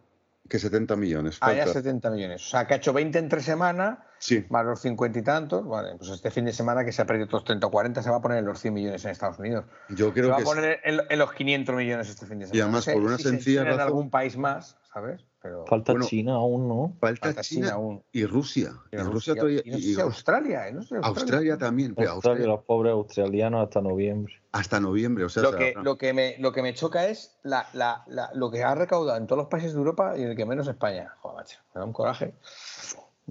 que 0.49 0.59
70 0.59 0.95
millones. 0.95 1.37
Ah, 1.41 1.53
ya 1.53 1.65
falta. 1.65 1.73
70 1.79 2.09
millones. 2.11 2.41
O 2.45 2.49
sea, 2.49 2.67
que 2.67 2.73
ha 2.75 2.77
hecho 2.77 2.93
20 2.93 3.17
entre 3.19 3.41
semana, 3.41 4.01
Sí, 4.19 4.45
más 4.49 4.65
los 4.65 4.79
50 4.79 5.19
y 5.19 5.21
tantos. 5.23 5.67
Vale, 5.67 5.95
pues 5.97 6.09
este 6.09 6.31
fin 6.31 6.45
de 6.45 6.53
semana 6.53 6.85
que 6.85 6.91
se 6.91 7.01
ha 7.01 7.05
perdido 7.05 7.25
otros 7.25 7.43
30 7.43 7.67
o 7.67 7.71
40, 7.71 8.01
se 8.01 8.09
va 8.09 8.17
a 8.17 8.21
poner 8.21 8.37
en 8.39 8.45
los 8.45 8.59
100 8.59 8.73
millones 8.73 9.03
en 9.05 9.11
Estados 9.11 9.37
Unidos. 9.39 9.65
yo 9.89 10.07
Se 10.07 10.13
creo 10.13 10.29
va 10.29 10.37
que 10.37 10.41
a 10.43 10.45
poner 10.45 10.79
en, 10.83 11.01
en 11.09 11.19
los 11.19 11.33
500 11.33 11.75
millones 11.75 12.09
este 12.09 12.25
fin 12.25 12.39
de 12.39 12.45
semana. 12.47 12.63
además, 12.63 12.87
No 12.87 12.91
sé 12.91 12.93
por 12.93 13.01
una 13.03 13.17
si 13.17 13.23
se 13.23 13.29
sencilla 13.29 13.61
en 13.61 13.67
razón- 13.67 13.81
algún 13.81 14.09
país 14.09 14.37
más, 14.37 14.77
¿sabes? 14.93 15.21
Pero 15.45 15.64
Falta 15.67 15.91
Bueno, 15.91 16.07
China 16.07 16.33
aún, 16.33 16.67
¿no? 16.67 16.95
falta, 16.99 17.27
falta 17.27 17.41
China, 17.43 17.67
China 17.67 17.74
aún. 17.75 18.03
y 18.11 18.25
Rusia. 18.25 18.72
Y 18.91 18.95
Y 18.95 18.98
Rusia, 18.98 19.11
Rusia 19.14 19.35
todavía. 19.35 19.61
y 19.64 19.69
no 19.69 19.77
sé 19.77 19.83
y 19.83 19.93
si 19.93 20.01
Australia, 20.01 20.67
¿eh? 20.67 20.72
No 20.74 20.82
sé 20.82 20.88
si 20.88 20.95
Australia 21.03 21.57
también, 21.59 21.93
pero 21.93 22.09
Australia, 22.14 22.38
Australia 22.40 22.56
los 22.57 22.65
pobres 22.65 22.93
australianos 22.93 23.64
hasta 23.64 23.82
noviembre. 23.82 24.41
hasta 24.53 24.80
noviembre. 24.80 25.24
O 25.25 25.30
sea, 25.30 25.43
Lo 25.43 25.56
que, 25.56 25.75
lo, 25.83 25.98
que 25.99 26.14
me, 26.14 26.35
lo 26.40 26.51
que 26.51 26.64
me 26.64 26.74
choca 26.74 27.06
es 27.07 27.38
la, 27.43 27.67
la- 27.74 28.03
la- 28.07 28.32
lo 28.33 28.49
que 28.49 28.64
ha 28.64 28.74
recaudado 28.74 29.19
en 29.19 29.27
todos 29.27 29.38
los 29.43 29.48
países 29.48 29.74
de 29.74 29.77
Europa 29.77 30.17
y 30.17 30.24
el 30.24 30.35
que 30.35 30.48
menos 30.48 30.67
España. 30.67 31.14
Joder, 31.19 31.38
macho, 31.38 31.59
me 31.75 31.80
da 31.80 31.85
un 31.85 31.93
coraje. 31.93 32.33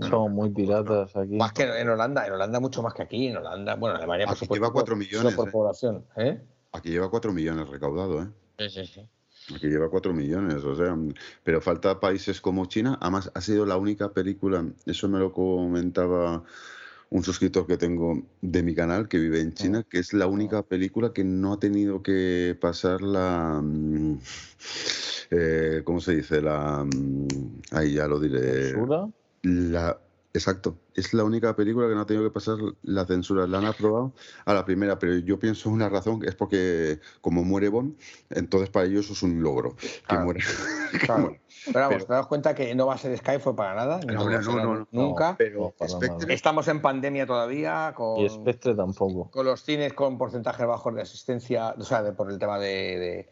Somos 0.00 0.30
muy 0.30 0.50
piratas 0.50 1.16
aquí. 1.16 1.34
Más 1.34 1.52
que 1.52 1.64
en 1.64 1.88
Holanda, 1.88 2.24
en 2.28 2.32
Holanda 2.32 2.60
mucho 2.60 2.80
más 2.80 2.94
que 2.94 3.02
aquí, 3.02 3.26
en 3.26 3.38
Holanda, 3.38 3.74
bueno, 3.74 3.96
en 3.96 4.02
Alemania 4.02 4.26
por 4.26 4.34
Aquí 4.36 4.44
supuesto. 4.44 4.54
lleva 4.62 4.72
cuatro 4.72 4.94
por- 4.94 4.98
millones, 5.04 5.32
solo 5.32 5.36
por 5.36 5.48
¿eh? 5.48 5.50
población, 5.52 6.06
¿eh? 6.16 6.40
Aquí 6.72 6.90
lleva 6.90 7.10
4 7.10 7.32
millones 7.32 7.68
recaudado, 7.68 8.22
¿eh? 8.22 8.26
Sí, 8.58 8.68
sí, 8.70 8.86
sí. 8.86 9.08
Aquí 9.54 9.66
lleva 9.66 9.90
4 9.90 10.14
millones, 10.14 10.64
o 10.64 10.74
sea, 10.74 10.96
pero 11.42 11.60
falta 11.60 12.00
países 12.00 12.40
como 12.40 12.66
China. 12.66 12.98
Además, 13.00 13.30
ha 13.34 13.40
sido 13.40 13.66
la 13.66 13.76
única 13.76 14.12
película, 14.12 14.64
eso 14.86 15.08
me 15.08 15.18
lo 15.18 15.32
comentaba 15.32 16.44
un 17.10 17.22
suscriptor 17.22 17.66
que 17.66 17.76
tengo 17.76 18.22
de 18.40 18.62
mi 18.62 18.74
canal 18.74 19.06
que 19.06 19.18
vive 19.18 19.40
en 19.40 19.52
China, 19.52 19.84
que 19.88 19.98
es 19.98 20.12
la 20.14 20.26
única 20.26 20.62
película 20.62 21.12
que 21.12 21.24
no 21.24 21.52
ha 21.52 21.60
tenido 21.60 22.02
que 22.02 22.56
pasar 22.60 23.02
la. 23.02 23.60
mm, 23.62 24.18
eh, 25.30 25.82
¿Cómo 25.84 26.00
se 26.00 26.16
dice? 26.16 26.40
La. 26.40 26.84
mm, 26.84 27.28
Ahí 27.72 27.94
ya 27.94 28.08
lo 28.08 28.18
diré. 28.18 28.70
¿Censura? 28.70 29.08
La, 29.42 29.98
exacto, 30.34 30.76
es 30.94 31.14
la 31.14 31.24
única 31.24 31.56
película 31.56 31.88
que 31.88 31.94
no 31.94 32.02
ha 32.02 32.06
tenido 32.06 32.24
que 32.28 32.34
pasar 32.34 32.56
la 32.82 33.06
censura. 33.06 33.46
La 33.46 33.58
han 33.58 33.64
aprobado 33.64 34.12
a 34.44 34.52
la 34.52 34.64
primera, 34.64 34.98
pero 34.98 35.14
yo 35.16 35.38
pienso 35.38 35.70
una 35.70 35.88
razón 35.88 36.22
es 36.26 36.34
porque 36.34 36.98
como 37.22 37.42
muere 37.44 37.68
Bond, 37.70 37.96
entonces 38.30 38.68
para 38.68 38.84
ellos 38.86 39.08
es 39.10 39.22
un 39.22 39.42
logro 39.42 39.74
que 39.76 39.88
Claro. 40.06 40.24
muere. 40.24 40.40
Claro. 41.06 41.36
Pero 41.66 41.80
vamos, 41.80 41.94
Pero- 41.94 42.06
te 42.06 42.12
das 42.12 42.26
cuenta 42.26 42.54
que 42.54 42.74
no 42.74 42.86
va 42.86 42.94
a 42.94 42.98
ser 42.98 43.16
Skyfall 43.16 43.54
para 43.56 43.74
nada. 43.74 43.98
No, 44.06 44.28
no, 44.28 44.40
no, 44.42 44.74
no, 44.76 44.88
nunca. 44.90 45.34
Pero 45.38 45.74
Spectre. 45.88 46.34
Estamos 46.34 46.68
en 46.68 46.82
pandemia 46.82 47.26
todavía, 47.26 47.94
con, 47.96 48.18
Y 48.20 48.28
Spectre 48.28 48.74
tampoco. 48.74 49.30
con 49.30 49.46
los 49.46 49.62
cines 49.64 49.94
con 49.94 50.18
porcentajes 50.18 50.66
bajos 50.66 50.94
de 50.94 51.00
asistencia, 51.02 51.74
o 51.78 51.82
sea, 51.84 52.02
de- 52.02 52.12
por 52.12 52.30
el 52.30 52.38
tema 52.38 52.58
de, 52.58 52.68
de 52.98 53.28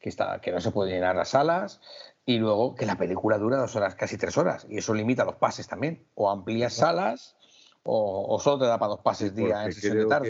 que, 0.00 0.08
está, 0.08 0.40
que 0.40 0.52
no 0.52 0.60
se 0.60 0.70
pueden 0.70 0.94
llenar 0.94 1.16
las 1.16 1.28
salas. 1.30 1.80
Y 2.26 2.38
luego 2.38 2.74
que 2.74 2.86
la 2.86 2.98
película 2.98 3.38
dura 3.38 3.56
dos 3.56 3.76
horas, 3.76 3.94
casi 3.94 4.18
tres 4.18 4.36
horas. 4.36 4.66
Y 4.68 4.78
eso 4.78 4.92
limita 4.92 5.24
los 5.24 5.36
pases 5.36 5.68
también. 5.68 6.04
O 6.16 6.28
amplías 6.28 6.74
salas 6.74 7.36
o, 7.84 8.26
o 8.28 8.40
solo 8.40 8.58
te 8.58 8.66
da 8.66 8.78
para 8.78 8.90
dos 8.90 9.00
pases 9.00 9.34
día 9.34 9.62
en 9.64 9.70
porque 9.70 9.74
sesión 9.74 9.92
de 9.92 9.98
creo, 10.04 10.08
tarde. 10.08 10.28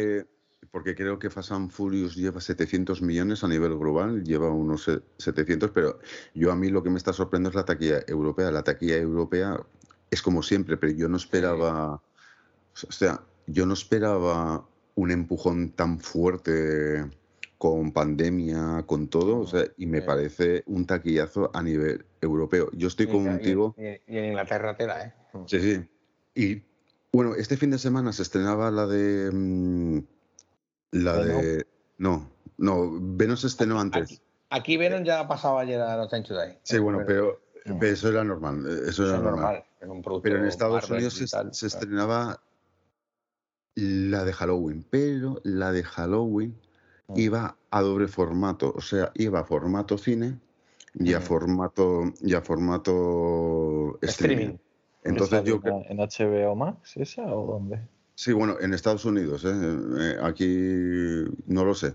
que, 0.60 0.68
porque 0.70 0.94
creo 0.94 1.18
que 1.18 1.30
Fast 1.30 1.52
and 1.52 1.70
Furious 1.70 2.14
lleva 2.14 2.40
700 2.42 3.00
millones 3.00 3.42
a 3.44 3.48
nivel 3.48 3.78
global, 3.78 4.22
lleva 4.24 4.50
unos 4.50 4.84
se- 4.84 5.00
700, 5.16 5.70
pero 5.70 5.98
yo 6.34 6.52
a 6.52 6.56
mí 6.56 6.68
lo 6.68 6.82
que 6.82 6.90
me 6.90 6.98
está 6.98 7.14
sorprendiendo 7.14 7.48
es 7.48 7.54
la 7.56 7.64
taquilla 7.64 8.00
europea. 8.06 8.50
La 8.50 8.62
taquilla 8.62 8.98
europea 8.98 9.58
es 10.10 10.20
como 10.20 10.42
siempre, 10.42 10.76
pero 10.76 10.92
yo 10.92 11.08
no 11.08 11.16
esperaba, 11.16 11.94
o 11.94 12.92
sea, 12.92 13.22
yo 13.46 13.64
no 13.64 13.72
esperaba 13.72 14.66
un 14.96 15.10
empujón 15.10 15.70
tan 15.70 15.98
fuerte 15.98 17.04
con 17.58 17.92
pandemia, 17.92 18.84
con 18.86 19.08
todo, 19.08 19.38
o 19.40 19.46
sea, 19.46 19.64
y 19.78 19.86
me 19.86 20.00
Sí. 20.00 20.06
parece 20.06 20.62
un 20.66 20.84
taquillazo 20.86 21.50
a 21.54 21.62
nivel 21.62 22.04
europeo. 22.20 22.70
Yo 22.72 22.88
estoy 22.88 23.06
contigo. 23.06 23.74
Y, 23.78 23.86
y- 23.86 24.00
y 24.08 24.18
en 24.18 24.24
Inglaterra 24.26 24.76
tela, 24.76 25.04
¿eh? 25.06 25.14
Sí, 25.46 25.60
sí. 25.60 25.88
Y 26.34 26.62
bueno, 27.12 27.34
este 27.34 27.56
fin 27.56 27.70
de 27.70 27.78
semana 27.78 28.12
se 28.12 28.22
estrenaba 28.22 28.70
la 28.70 28.86
de. 28.86 29.30
mm, 29.32 29.98
la 30.92 31.12
Venom. 31.12 31.42
de. 31.42 31.66
No, 31.98 32.30
no, 32.58 32.90
Venom 33.00 33.36
se 33.36 33.46
estrenó 33.46 33.80
antes. 33.80 34.02
Aquí, 34.02 34.20
aquí 34.50 34.76
Venom 34.76 35.02
ya 35.04 35.20
ha 35.20 35.28
pasado 35.28 35.58
ayer 35.58 35.80
a 35.80 35.96
No 35.96 36.08
Time 36.08 36.22
to 36.24 36.38
Die. 36.38 36.58
Sí, 36.62 36.78
bueno, 36.78 37.00
pero, 37.06 37.40
pero 37.64 37.86
eso 37.92 38.08
era 38.10 38.22
normal. 38.22 38.66
eh, 38.68 38.80
Eso 38.88 39.04
Eso 39.04 39.14
era 39.14 39.18
normal. 39.18 39.64
Pero 40.22 40.38
en 40.38 40.44
Estados 40.46 40.82
Marvel 40.82 40.96
Unidos 40.96 41.14
se, 41.14 41.26
tal, 41.26 41.54
se 41.54 41.68
claro. 41.68 41.80
estrenaba 41.80 42.42
la 43.76 44.24
de 44.24 44.32
Halloween, 44.32 44.84
pero 44.90 45.40
la 45.44 45.72
de 45.72 45.82
Halloween 45.84 46.50
Mm. 46.50 46.65
Iba 47.14 47.56
a 47.70 47.80
doble 47.80 48.08
formato, 48.08 48.72
o 48.76 48.80
sea, 48.80 49.12
iba 49.14 49.40
a 49.40 49.44
formato 49.44 49.96
cine 49.98 50.38
y 50.94 51.12
a 51.12 51.20
formato 51.20 52.12
y 52.22 52.34
a 52.34 52.40
formato 52.40 53.98
streaming. 54.02 54.36
Streaming. 54.36 54.58
Entonces 55.04 55.38
¿Está 55.38 55.48
yo 55.48 55.60
¿En 55.88 55.98
HBO 55.98 56.56
Max 56.56 56.96
esa 56.96 57.22
o 57.22 57.46
dónde? 57.46 57.80
sí, 58.14 58.32
bueno, 58.32 58.56
en 58.60 58.74
Estados 58.74 59.04
Unidos, 59.04 59.44
¿eh? 59.44 59.50
Eh, 59.52 60.16
aquí 60.22 61.24
no 61.46 61.64
lo 61.64 61.74
sé. 61.74 61.94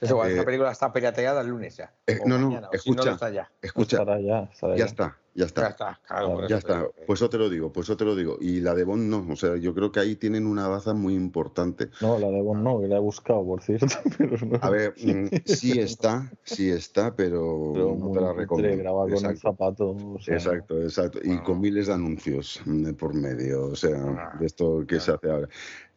Es 0.00 0.10
igual, 0.10 0.28
Eh, 0.28 0.32
esta 0.32 0.44
película 0.44 0.70
está 0.72 0.92
pirateada 0.92 1.40
el 1.40 1.48
lunes 1.48 1.76
ya. 1.76 1.94
eh, 2.06 2.18
no, 2.26 2.38
no, 2.38 2.48
mañana, 2.48 2.68
o 2.68 2.72
si 2.72 2.76
escucha, 2.78 3.04
no, 3.04 3.10
está 3.12 3.30
ya. 3.30 3.50
Escucha, 3.62 3.98
Estará 3.98 4.20
ya, 4.20 4.48
estará 4.52 4.72
ya 4.74 4.78
ya. 4.78 4.84
está, 4.86 5.18
ya 5.34 5.44
está. 5.46 5.60
Ya 5.62 5.68
está, 5.68 6.00
claro, 6.06 6.48
Ya 6.48 6.60
pues 7.06 7.20
eso 7.20 7.30
te 7.30 7.38
lo 7.38 7.48
digo, 7.48 7.72
pues 7.72 7.86
eso 7.88 7.96
te 7.96 8.04
lo 8.04 8.14
digo. 8.16 8.36
Y 8.40 8.60
la 8.60 8.74
de 8.74 8.84
Bond 8.84 9.08
no, 9.08 9.26
o 9.32 9.36
sea, 9.36 9.56
yo 9.56 9.74
creo 9.74 9.90
que 9.92 10.00
ahí 10.00 10.16
tienen 10.16 10.46
una 10.46 10.68
baza 10.68 10.94
muy 10.94 11.14
importante. 11.14 11.90
No, 12.00 12.18
la 12.18 12.28
de 12.28 12.40
Bond 12.42 12.62
no, 12.62 12.80
que 12.80 12.88
la 12.88 12.96
he 12.96 13.00
buscado, 13.00 13.44
por 13.44 13.62
cierto. 13.62 13.86
Pero 14.18 14.36
no. 14.46 14.58
A 14.60 14.70
ver, 14.70 14.94
mm, 15.02 15.26
sí 15.44 15.78
está, 15.78 16.30
sí 16.42 16.70
está, 16.70 17.14
pero, 17.16 17.70
Pero 17.74 17.96
no 17.96 18.10
te 18.12 18.20
la 18.20 18.32
recomiendo. 18.32 18.78
grabado 18.82 19.04
con 19.08 19.12
un 19.12 19.16
Exacto, 19.30 19.40
zapato. 19.40 19.90
o 19.90 20.18
sea, 20.20 20.34
exacto, 20.34 20.82
exacto. 20.82 21.18
Y 21.22 21.38
con 21.42 21.60
miles 21.60 21.86
de 21.86 21.94
anuncios 21.94 22.60
mm, 22.64 22.92
por 22.94 23.14
medio, 23.14 23.66
o 23.66 23.76
sea, 23.76 23.96
Ah, 23.96 24.36
de 24.38 24.46
esto 24.46 24.84
que 24.86 25.00
se 25.00 25.12
hace 25.12 25.30
ahora. 25.30 25.48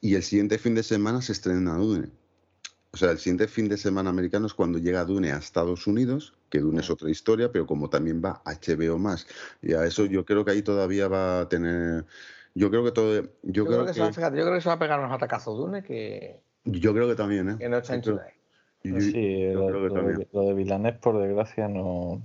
Y 0.01 0.15
el 0.15 0.23
siguiente 0.23 0.57
fin 0.59 0.75
de 0.75 0.83
semana 0.83 1.21
se 1.21 1.31
estrena 1.33 1.75
Dune. 1.77 2.09
O 2.97 2.99
sea, 2.99 3.11
el 3.11 3.19
siguiente 3.19 3.47
fin 3.47 3.69
de 3.69 3.77
semana 3.77 4.09
americano 4.09 4.47
es 4.47 4.55
cuando 4.55 4.79
llega 4.79 5.05
Dune 5.05 5.31
a 5.31 5.37
Estados 5.37 5.85
Unidos, 5.85 6.33
que 6.49 6.57
Dune 6.57 6.79
es 6.79 6.89
otra 6.89 7.11
historia, 7.11 7.51
pero 7.51 7.67
como 7.67 7.91
también 7.91 8.23
va 8.25 8.41
HBO 8.43 8.97
más. 8.97 9.27
Y 9.61 9.73
a 9.73 9.85
eso 9.85 10.05
yo 10.05 10.25
creo 10.25 10.43
que 10.43 10.49
ahí 10.49 10.63
todavía 10.63 11.07
va 11.07 11.41
a 11.41 11.47
tener. 11.47 12.05
Yo 12.55 12.71
creo 12.71 12.83
que 12.83 12.91
todo. 12.91 13.21
Yo, 13.21 13.29
Yo, 13.43 13.65
creo, 13.65 13.65
creo 13.65 13.81
que, 13.85 13.91
que, 13.91 13.93
se 13.93 13.99
va, 14.01 14.11
fíjate, 14.11 14.37
yo 14.37 14.43
creo 14.45 14.55
que 14.55 14.61
se 14.61 14.69
va 14.69 14.73
a 14.73 14.79
pegar 14.79 14.99
unos 14.99 15.11
atacazos 15.11 15.59
Dune 15.59 15.83
que, 15.83 16.39
yo 16.65 16.91
creo 16.91 17.07
que 17.07 17.13
también, 17.13 17.49
¿eh? 17.51 17.55
que 17.59 17.69
no 17.69 17.79
creo- 17.83 18.01
chula. 18.01 18.27
yo- 18.83 18.99
sí, 18.99 19.41
yo 19.43 19.59
lo, 19.59 19.67
creo 19.67 19.81
que 19.83 19.87
lo 19.89 19.93
también. 19.93 20.17
de, 20.17 20.27
lo 20.33 20.41
de 20.41 20.53
Villanés, 20.55 20.95
por 20.97 21.21
desgracia, 21.21 21.67
no. 21.67 22.19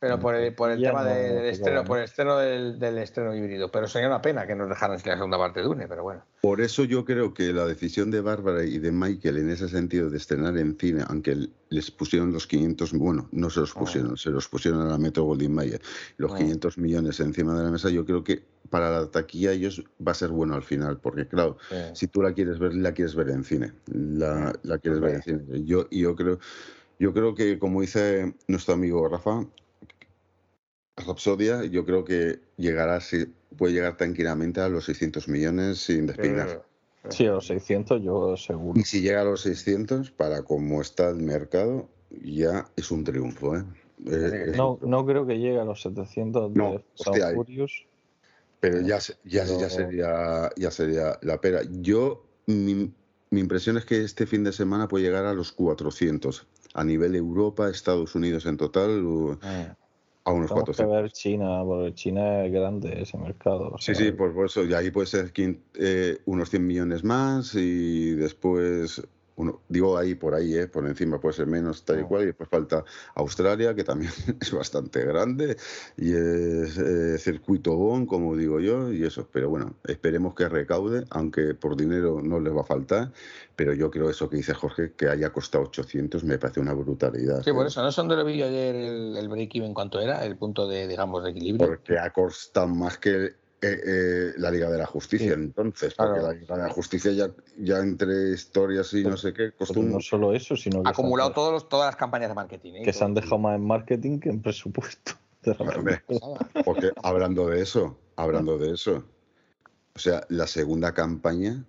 Pero 0.00 0.20
por 0.20 0.36
el, 0.36 0.54
por 0.54 0.70
el 0.70 0.80
tema 0.80 1.02
no- 1.02 1.08
de- 1.10 1.32
del 1.34 1.46
estreno, 1.46 1.82
¿no? 1.82 1.84
por 1.84 1.98
el 1.98 2.04
estreno 2.04 2.38
del, 2.38 2.78
del 2.78 2.98
estreno 2.98 3.34
híbrido. 3.34 3.68
Pero 3.72 3.88
sería 3.88 4.06
una 4.06 4.22
pena 4.22 4.46
que 4.46 4.54
nos 4.54 4.68
dejaran 4.68 4.98
sin 5.00 5.08
la 5.10 5.16
segunda 5.16 5.38
parte 5.38 5.58
de 5.58 5.66
Dune, 5.66 5.88
pero 5.88 6.04
bueno. 6.04 6.22
Por 6.40 6.60
eso 6.60 6.84
yo 6.84 7.04
creo 7.04 7.34
que 7.34 7.52
la 7.52 7.66
decisión 7.66 8.10
de 8.12 8.20
Bárbara 8.20 8.62
y 8.64 8.78
de 8.78 8.92
Michael 8.92 9.38
en 9.38 9.50
ese 9.50 9.68
sentido 9.68 10.08
de 10.08 10.16
estrenar 10.18 10.56
en 10.56 10.78
cine, 10.78 11.02
aunque 11.08 11.48
les 11.70 11.90
pusieron 11.90 12.32
los 12.32 12.46
500, 12.46 12.92
bueno, 12.92 13.28
no 13.32 13.50
se 13.50 13.58
los 13.60 13.72
Ah. 13.74 13.80
pusieron, 13.80 14.16
se 14.16 14.30
los 14.30 14.46
pusieron 14.48 14.82
a 14.82 14.84
la 14.84 14.98
Metro 14.98 15.24
Goldwyn 15.24 15.52
Mayer, 15.52 15.82
los 16.16 16.32
Ah. 16.32 16.36
500 16.36 16.78
millones 16.78 17.18
encima 17.18 17.58
de 17.58 17.64
la 17.64 17.70
mesa, 17.72 17.90
yo 17.90 18.04
creo 18.06 18.22
que 18.22 18.44
para 18.70 18.90
la 18.90 19.10
taquilla 19.10 19.50
ellos 19.50 19.82
va 20.06 20.12
a 20.12 20.14
ser 20.14 20.28
bueno 20.28 20.54
al 20.54 20.62
final, 20.62 20.98
porque 21.00 21.26
claro, 21.26 21.56
si 21.94 22.06
tú 22.06 22.22
la 22.22 22.34
quieres 22.34 22.60
ver, 22.60 22.72
la 22.74 22.92
quieres 22.92 23.16
ver 23.16 23.30
en 23.30 23.42
cine, 23.42 23.72
la, 23.86 24.52
la 24.62 24.78
quieres 24.78 25.00
ver 25.00 25.16
en 25.16 25.22
cine. 25.22 25.64
Yo, 25.64 25.86
y 25.90 26.02
yo 26.02 26.14
creo, 26.14 26.38
yo 27.00 27.12
creo 27.12 27.34
que 27.34 27.58
como 27.58 27.80
dice 27.80 28.34
nuestro 28.46 28.74
amigo 28.74 29.08
Rafa, 29.08 29.44
Rapsodia, 31.06 31.64
yo 31.64 31.84
creo 31.84 32.04
que 32.04 32.40
llegará, 32.56 33.00
puede 33.56 33.72
llegar 33.74 33.96
tranquilamente 33.96 34.60
a 34.60 34.68
los 34.68 34.84
600 34.84 35.28
millones 35.28 35.78
sin 35.78 36.06
despeinar. 36.06 36.64
Sí, 37.10 37.26
a 37.26 37.32
los 37.32 37.46
600 37.46 38.02
yo 38.02 38.36
seguro. 38.36 38.78
Y 38.78 38.84
si 38.84 39.00
llega 39.00 39.22
a 39.22 39.24
los 39.24 39.40
600, 39.42 40.10
para 40.10 40.42
cómo 40.42 40.80
está 40.82 41.08
el 41.08 41.16
mercado, 41.16 41.88
ya 42.10 42.66
es 42.76 42.90
un 42.90 43.04
triunfo. 43.04 43.56
¿eh? 43.56 43.64
Es 44.06 44.56
No, 44.56 44.72
un- 44.74 44.90
no 44.90 45.06
creo 45.06 45.26
que 45.26 45.38
llegue 45.38 45.58
a 45.58 45.64
los 45.64 45.80
700 45.82 46.50
No, 46.54 46.64
de 46.70 46.76
and 46.76 46.84
hostia, 46.96 47.32
Furious. 47.32 47.72
pero 48.60 48.80
ya, 48.80 49.00
se- 49.00 49.16
ya, 49.24 49.44
ya, 49.44 49.70
sería, 49.70 50.50
ya 50.56 50.70
sería 50.70 51.18
la 51.22 51.40
pera. 51.40 51.62
Yo, 51.70 52.26
mi, 52.46 52.92
mi 53.30 53.40
impresión 53.40 53.78
es 53.78 53.84
que 53.84 54.02
este 54.02 54.26
fin 54.26 54.44
de 54.44 54.52
semana 54.52 54.88
puede 54.88 55.04
llegar 55.04 55.24
a 55.24 55.34
los 55.34 55.52
400. 55.52 56.46
A 56.74 56.84
nivel 56.84 57.14
Europa, 57.16 57.70
Estados 57.70 58.14
Unidos 58.14 58.44
en 58.46 58.56
total, 58.56 59.38
a 60.28 60.32
unos 60.32 60.52
Tenemos 60.52 60.70
que 60.76 60.84
400. 60.86 60.86
ver 60.86 61.10
China, 61.12 61.62
porque 61.64 61.94
China 61.94 62.44
es 62.44 62.52
grande 62.52 63.02
ese 63.02 63.18
mercado. 63.18 63.70
o 63.74 63.78
Sí, 63.78 63.94
sea, 63.94 63.94
sí, 63.94 64.12
pues 64.12 64.32
por 64.34 64.46
eso, 64.46 64.64
y 64.64 64.74
ahí 64.74 64.90
puede 64.90 65.06
ser 65.06 65.32
eh, 65.74 66.18
unos 66.26 66.50
100 66.50 66.66
millones 66.66 67.04
más 67.04 67.54
y 67.54 68.14
después, 68.14 69.02
uno, 69.38 69.60
digo 69.68 69.96
ahí 69.96 70.16
por 70.16 70.34
ahí, 70.34 70.54
eh, 70.56 70.66
por 70.66 70.84
encima 70.86 71.20
puede 71.20 71.34
ser 71.36 71.46
menos, 71.46 71.84
tal 71.84 72.00
y 72.00 72.02
cual, 72.02 72.24
y 72.24 72.26
después 72.26 72.48
falta 72.48 72.84
Australia, 73.14 73.74
que 73.74 73.84
también 73.84 74.10
es 74.40 74.52
bastante 74.52 75.04
grande, 75.04 75.56
y 75.96 76.12
es 76.12 76.76
eh, 76.76 77.18
circuito 77.18 77.76
BON, 77.76 78.06
como 78.06 78.36
digo 78.36 78.58
yo, 78.58 78.92
y 78.92 79.04
eso, 79.04 79.28
pero 79.32 79.48
bueno, 79.48 79.74
esperemos 79.84 80.34
que 80.34 80.48
recaude, 80.48 81.04
aunque 81.10 81.54
por 81.54 81.76
dinero 81.76 82.20
no 82.20 82.40
les 82.40 82.54
va 82.54 82.62
a 82.62 82.64
faltar, 82.64 83.12
pero 83.54 83.72
yo 83.72 83.90
creo 83.90 84.10
eso 84.10 84.28
que 84.28 84.36
dice 84.36 84.54
Jorge, 84.54 84.92
que 84.96 85.08
haya 85.08 85.30
costado 85.30 85.64
800, 85.64 86.24
me 86.24 86.36
parece 86.38 86.58
una 86.58 86.74
brutalidad. 86.74 87.42
Sí, 87.42 87.52
por 87.52 87.64
¿eh? 87.64 87.68
eso, 87.68 87.80
¿no? 87.80 87.92
Son 87.92 88.08
de 88.08 88.16
lo 88.16 88.24
vi 88.24 88.38
yo 88.38 88.46
ayer 88.46 88.74
el, 88.74 89.16
el 89.16 89.28
break-even 89.28 89.72
cuánto 89.72 90.00
era, 90.00 90.24
el 90.24 90.36
punto 90.36 90.66
de, 90.66 90.88
digamos, 90.88 91.22
de 91.22 91.30
equilibrio. 91.30 91.68
Porque 91.68 91.96
ha 91.96 92.10
costado 92.12 92.66
más 92.68 92.98
que 92.98 93.34
eh, 93.60 93.80
eh, 93.86 94.32
la 94.36 94.50
Liga 94.50 94.70
de 94.70 94.78
la 94.78 94.86
Justicia, 94.86 95.28
Sí. 95.34 95.40
entonces, 95.40 95.94
Claro. 95.94 96.12
porque 96.12 96.26
la 96.26 96.32
Liga 96.34 96.56
de 96.56 96.62
la 96.62 96.70
Justicia 96.70 97.12
ya, 97.12 97.30
ya 97.58 97.78
entre 97.78 98.30
historias 98.30 98.92
y 98.94 99.02
no 99.02 99.16
sé 99.16 99.32
qué, 99.32 99.52
un... 99.76 99.90
no 99.92 100.00
solo 100.00 100.32
eso, 100.32 100.56
sino 100.56 100.82
que, 100.82 100.88
Ha 100.88 100.92
acumulado 100.92 101.30
han, 101.30 101.34
todos 101.34 101.52
los, 101.52 101.68
todas 101.68 101.86
las 101.86 101.96
campañas 101.96 102.28
de 102.28 102.34
marketing. 102.34 102.72
¿eh? 102.74 102.82
que 102.84 102.92
se 102.92 103.04
han 103.04 103.14
dejado 103.14 103.38
más 103.38 103.56
en 103.56 103.66
marketing 103.66 104.20
que 104.20 104.28
en 104.30 104.42
presupuesto. 104.42 105.12
Hombre, 105.58 106.02
porque 106.64 106.90
hablando 107.02 107.48
de 107.48 107.62
eso, 107.62 107.98
hablando 108.16 108.58
de 108.58 108.72
eso, 108.74 109.04
o 109.94 109.98
sea, 109.98 110.24
la 110.28 110.46
segunda 110.46 110.92
campaña 110.92 111.64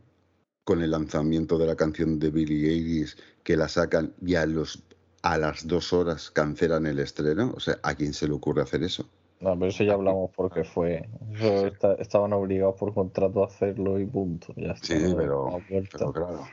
con 0.64 0.82
el 0.82 0.92
lanzamiento 0.92 1.58
de 1.58 1.66
la 1.68 1.76
canción 1.76 2.20
de 2.20 2.30
Billie 2.30 2.70
Eilish 2.70 3.16
que 3.44 3.58
la 3.58 3.68
sacan 3.68 4.14
y 4.22 4.36
a 4.36 4.46
los 4.46 4.84
a 5.22 5.38
las 5.38 5.68
dos 5.68 5.92
horas 5.92 6.32
cancelan 6.32 6.86
el 6.86 7.00
estreno, 7.00 7.54
o 7.56 7.60
sea, 7.60 7.78
¿a 7.84 7.94
quién 7.96 8.14
se 8.14 8.28
le 8.28 8.34
ocurre 8.34 8.62
hacer 8.62 8.84
eso? 8.84 9.10
No, 9.42 9.54
pero 9.58 9.68
eso 9.68 9.84
ya 9.86 9.94
hablamos 9.94 10.32
porque 10.36 10.64
fue. 10.66 11.08
Eso 11.34 11.68
está- 11.68 11.94
estaban 11.94 12.34
obligados 12.34 12.76
por 12.76 12.94
contrato 12.94 13.44
a 13.44 13.48
hacerlo 13.48 14.00
y 14.00 14.06
punto. 14.06 14.54
Ya 14.58 14.72
está. 14.74 14.88
Sí, 14.88 15.14
pero, 15.16 15.62
pero 15.92 16.12
claro, 16.12 16.44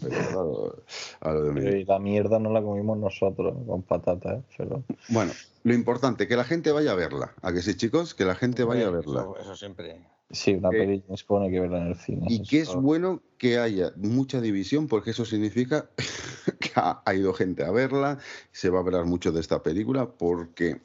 pero 0.00 0.10
claro, 0.16 0.82
a 1.20 1.32
lo 1.32 1.42
de 1.42 1.52
Pero 1.52 1.66
menos. 1.66 1.80
y 1.80 1.84
la 1.84 1.98
mierda 1.98 2.38
no 2.38 2.50
la 2.50 2.62
comimos 2.62 2.96
nosotros 2.96 3.54
con 3.66 3.82
patatas, 3.82 4.38
¿eh? 4.38 4.42
pero 4.56 4.82
Bueno, 5.08 5.32
lo 5.64 5.74
importante, 5.74 6.26
que 6.26 6.36
la 6.36 6.44
gente 6.44 6.72
vaya 6.72 6.92
a 6.92 6.94
verla. 6.94 7.34
¿A 7.42 7.52
que 7.52 7.60
sí, 7.60 7.76
chicos? 7.76 8.14
Que 8.14 8.24
la 8.24 8.34
gente 8.34 8.64
vaya 8.64 8.86
a 8.86 8.90
verla. 8.90 9.20
Eso, 9.20 9.36
eso 9.38 9.56
siempre. 9.56 10.00
sí, 10.30 10.54
una 10.54 10.70
Eh, 10.70 10.78
peli 10.78 11.04
se 11.08 11.16
supone 11.18 11.50
que 11.50 11.60
verla 11.60 11.82
en 11.82 11.88
el 11.88 11.96
cine. 11.96 12.24
Y 12.26 12.42
que 12.42 12.60
es 12.60 12.74
bueno 12.74 13.20
que 13.36 13.58
haya 13.58 13.92
mucha 13.96 14.40
división, 14.40 14.88
porque 14.88 15.10
eso 15.10 15.26
significa 15.26 15.90
que 16.58 16.70
ha, 16.76 17.02
ha 17.04 17.14
ido 17.14 17.34
gente 17.34 17.64
a 17.64 17.70
verla, 17.70 18.18
se 18.50 18.70
va 18.70 18.78
a 18.78 18.82
hablar 18.82 19.04
mucho 19.04 19.30
de 19.30 19.40
esta 19.40 19.62
película, 19.62 20.06
porque 20.06 20.80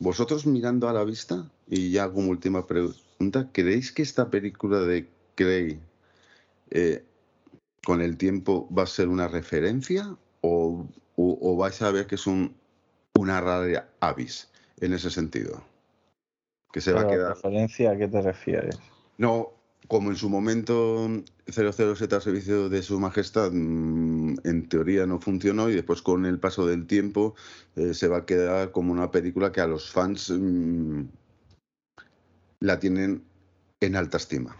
vosotros 0.00 0.46
mirando 0.46 0.88
a 0.88 0.92
la 0.92 1.04
vista, 1.04 1.50
y 1.68 1.90
ya 1.92 2.10
como 2.10 2.30
última 2.30 2.66
pregunta, 2.66 3.50
¿creéis 3.52 3.92
que 3.92 4.02
esta 4.02 4.30
película 4.30 4.80
de 4.80 5.08
Cray 5.34 5.78
eh, 6.70 7.04
con 7.84 8.00
el 8.00 8.16
tiempo 8.16 8.68
va 8.76 8.84
a 8.84 8.86
ser 8.86 9.08
una 9.08 9.28
referencia 9.28 10.16
o, 10.40 10.86
o- 11.16 11.38
o 11.40 11.56
vais 11.56 11.80
a 11.82 11.90
ver 11.92 12.06
que 12.06 12.14
es 12.16 12.26
un, 12.26 12.56
una 13.14 13.40
rara 13.40 13.88
avis 14.00 14.48
en 14.80 14.94
ese 14.94 15.10
sentido? 15.10 15.62
Que 16.72 16.80
se 16.80 16.92
va 16.92 17.02
a 17.02 17.06
quedar... 17.06 17.34
referencia 17.34 17.90
a 17.90 17.96
qué 17.98 18.08
te 18.08 18.22
refieres? 18.22 18.78
No, 19.18 19.52
como 19.90 20.10
en 20.10 20.16
su 20.16 20.28
momento 20.30 21.08
007 21.48 22.14
al 22.14 22.22
servicio 22.22 22.68
de 22.68 22.80
su 22.80 23.00
majestad 23.00 23.50
mm, 23.52 24.36
en 24.44 24.68
teoría 24.68 25.04
no 25.04 25.18
funcionó 25.18 25.68
y 25.68 25.74
después 25.74 26.00
con 26.00 26.26
el 26.26 26.38
paso 26.38 26.64
del 26.64 26.86
tiempo 26.86 27.34
eh, 27.74 27.92
se 27.92 28.06
va 28.06 28.18
a 28.18 28.24
quedar 28.24 28.70
como 28.70 28.92
una 28.92 29.10
película 29.10 29.50
que 29.50 29.60
a 29.60 29.66
los 29.66 29.90
fans 29.90 30.30
mm, 30.30 31.02
la 32.60 32.78
tienen 32.78 33.24
en 33.80 33.96
alta 33.96 34.18
estima. 34.18 34.56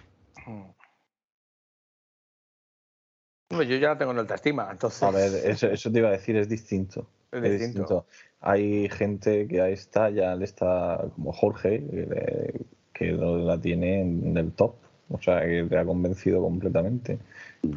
Hombre, 3.50 3.68
yo 3.68 3.76
ya 3.76 3.90
la 3.90 3.98
tengo 3.98 4.10
en 4.10 4.18
alta 4.18 4.34
estima, 4.34 4.68
entonces. 4.68 5.02
A 5.04 5.12
ver, 5.12 5.32
eso, 5.46 5.68
eso 5.68 5.92
te 5.92 5.98
iba 6.00 6.08
a 6.08 6.12
decir, 6.12 6.36
es 6.36 6.48
distinto. 6.48 7.06
Es 7.30 7.42
Es 7.44 7.50
distinto. 7.52 7.80
distinto. 7.82 8.06
Hay 8.40 8.88
gente 8.88 9.46
que 9.46 9.60
ahí 9.60 9.74
está, 9.74 10.10
ya 10.10 10.34
le 10.34 10.44
está, 10.44 11.04
como 11.14 11.32
Jorge, 11.32 11.86
que, 11.88 11.96
le- 12.06 12.60
que 12.92 13.04
lo- 13.12 13.38
la 13.44 13.60
tiene 13.60 14.00
en 14.00 14.36
el 14.36 14.50
top. 14.52 14.74
O 15.12 15.20
sea, 15.20 15.40
que 15.40 15.64
te 15.68 15.76
ha 15.78 15.84
convencido 15.84 16.40
completamente. 16.40 17.18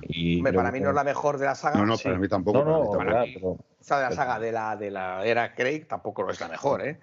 Y 0.04 0.38
Hombre, 0.38 0.54
para 0.54 0.70
que 0.72 0.78
mí 0.78 0.84
no 0.84 0.90
es 0.90 0.96
la 0.96 1.04
mejor 1.04 1.38
de 1.38 1.46
la 1.46 1.56
saga. 1.56 1.80
No, 1.80 1.86
no, 1.86 1.98
sí. 1.98 2.04
para 2.06 2.18
mí 2.20 2.28
tampoco. 2.28 2.64
No, 2.64 2.92
para 2.92 3.04
mí 3.06 3.12
no, 3.12 3.26
mí. 3.26 3.34
pero 3.34 3.58
Esa 3.82 3.96
de 3.98 4.02
la 4.04 4.10
pero- 4.10 4.16
saga 4.22 4.40
de 4.40 4.52
la, 4.52 4.76
de 4.78 4.92
la 4.92 5.26
era 5.26 5.54
Craig 5.56 5.86
tampoco 5.88 6.30
es 6.30 6.40
la 6.40 6.48
mejor, 6.48 6.86
¿eh? 6.86 7.00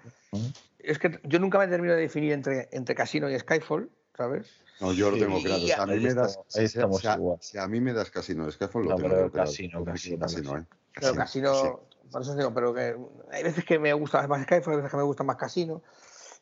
Es 0.79 0.97
que 0.99 1.19
yo 1.23 1.37
nunca 1.39 1.59
me 1.59 1.67
termino 1.67 1.93
de 1.93 2.01
definir 2.01 2.31
entre, 2.31 2.69
entre 2.71 2.95
Casino 2.95 3.29
y 3.29 3.37
Skyfall, 3.37 3.89
¿sabes? 4.17 4.49
No, 4.79 4.93
yo 4.93 5.11
lo 5.11 5.17
tengo 5.17 5.39
claro. 5.41 5.61
O 5.63 5.67
sea, 5.67 5.83
a 5.83 5.85
mí 5.85 5.99
me 5.99 6.13
das, 6.13 6.37
ahí 6.55 6.67
si- 6.67 6.77
estamos 6.77 7.01
si 7.01 7.07
a- 7.07 7.15
igual. 7.15 7.37
si 7.41 7.57
a 7.59 7.67
mí 7.67 7.79
me 7.81 7.93
das 7.93 8.09
Casino 8.09 8.45
de 8.45 8.51
Skyfall, 8.53 8.83
lo 8.85 8.89
No, 8.91 8.95
tengo 8.95 9.09
pero 9.09 9.31
claro. 9.31 9.47
Casino, 9.49 9.83
Casino, 9.85 10.19
Casino, 10.19 10.57
¿eh? 10.57 10.63
Pero 10.99 11.13
Casino, 11.15 11.79
por 12.11 12.21
eso 12.23 12.35
digo, 12.35 12.51
pero 12.53 12.73
que 12.73 12.95
hay 13.31 13.43
veces 13.43 13.63
que 13.63 13.77
me 13.77 13.93
gusta 13.93 14.25
más 14.27 14.41
Skyfall, 14.43 14.73
hay 14.73 14.77
veces 14.77 14.91
que 14.91 14.97
me 14.97 15.03
gusta 15.03 15.23
más 15.23 15.35
Casino, 15.35 15.83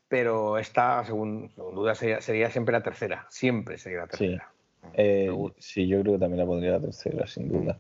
pero 0.09 0.57
esta, 0.57 1.05
según, 1.05 1.49
según 1.55 1.75
duda, 1.75 1.95
sería, 1.95 2.19
sería 2.19 2.49
siempre 2.51 2.73
la 2.73 2.83
tercera. 2.83 3.25
Siempre 3.29 3.77
sería 3.77 3.99
la 3.99 4.05
Sí. 4.07 4.09
tercera. 4.17 4.51
Eh, 4.93 5.31
sí, 5.59 5.87
yo 5.87 6.01
creo 6.01 6.13
que 6.13 6.19
también 6.19 6.39
la 6.39 6.45
pondría 6.45 6.71
la 6.71 6.79
tercera, 6.81 7.27
sin 7.27 7.47
duda. 7.49 7.77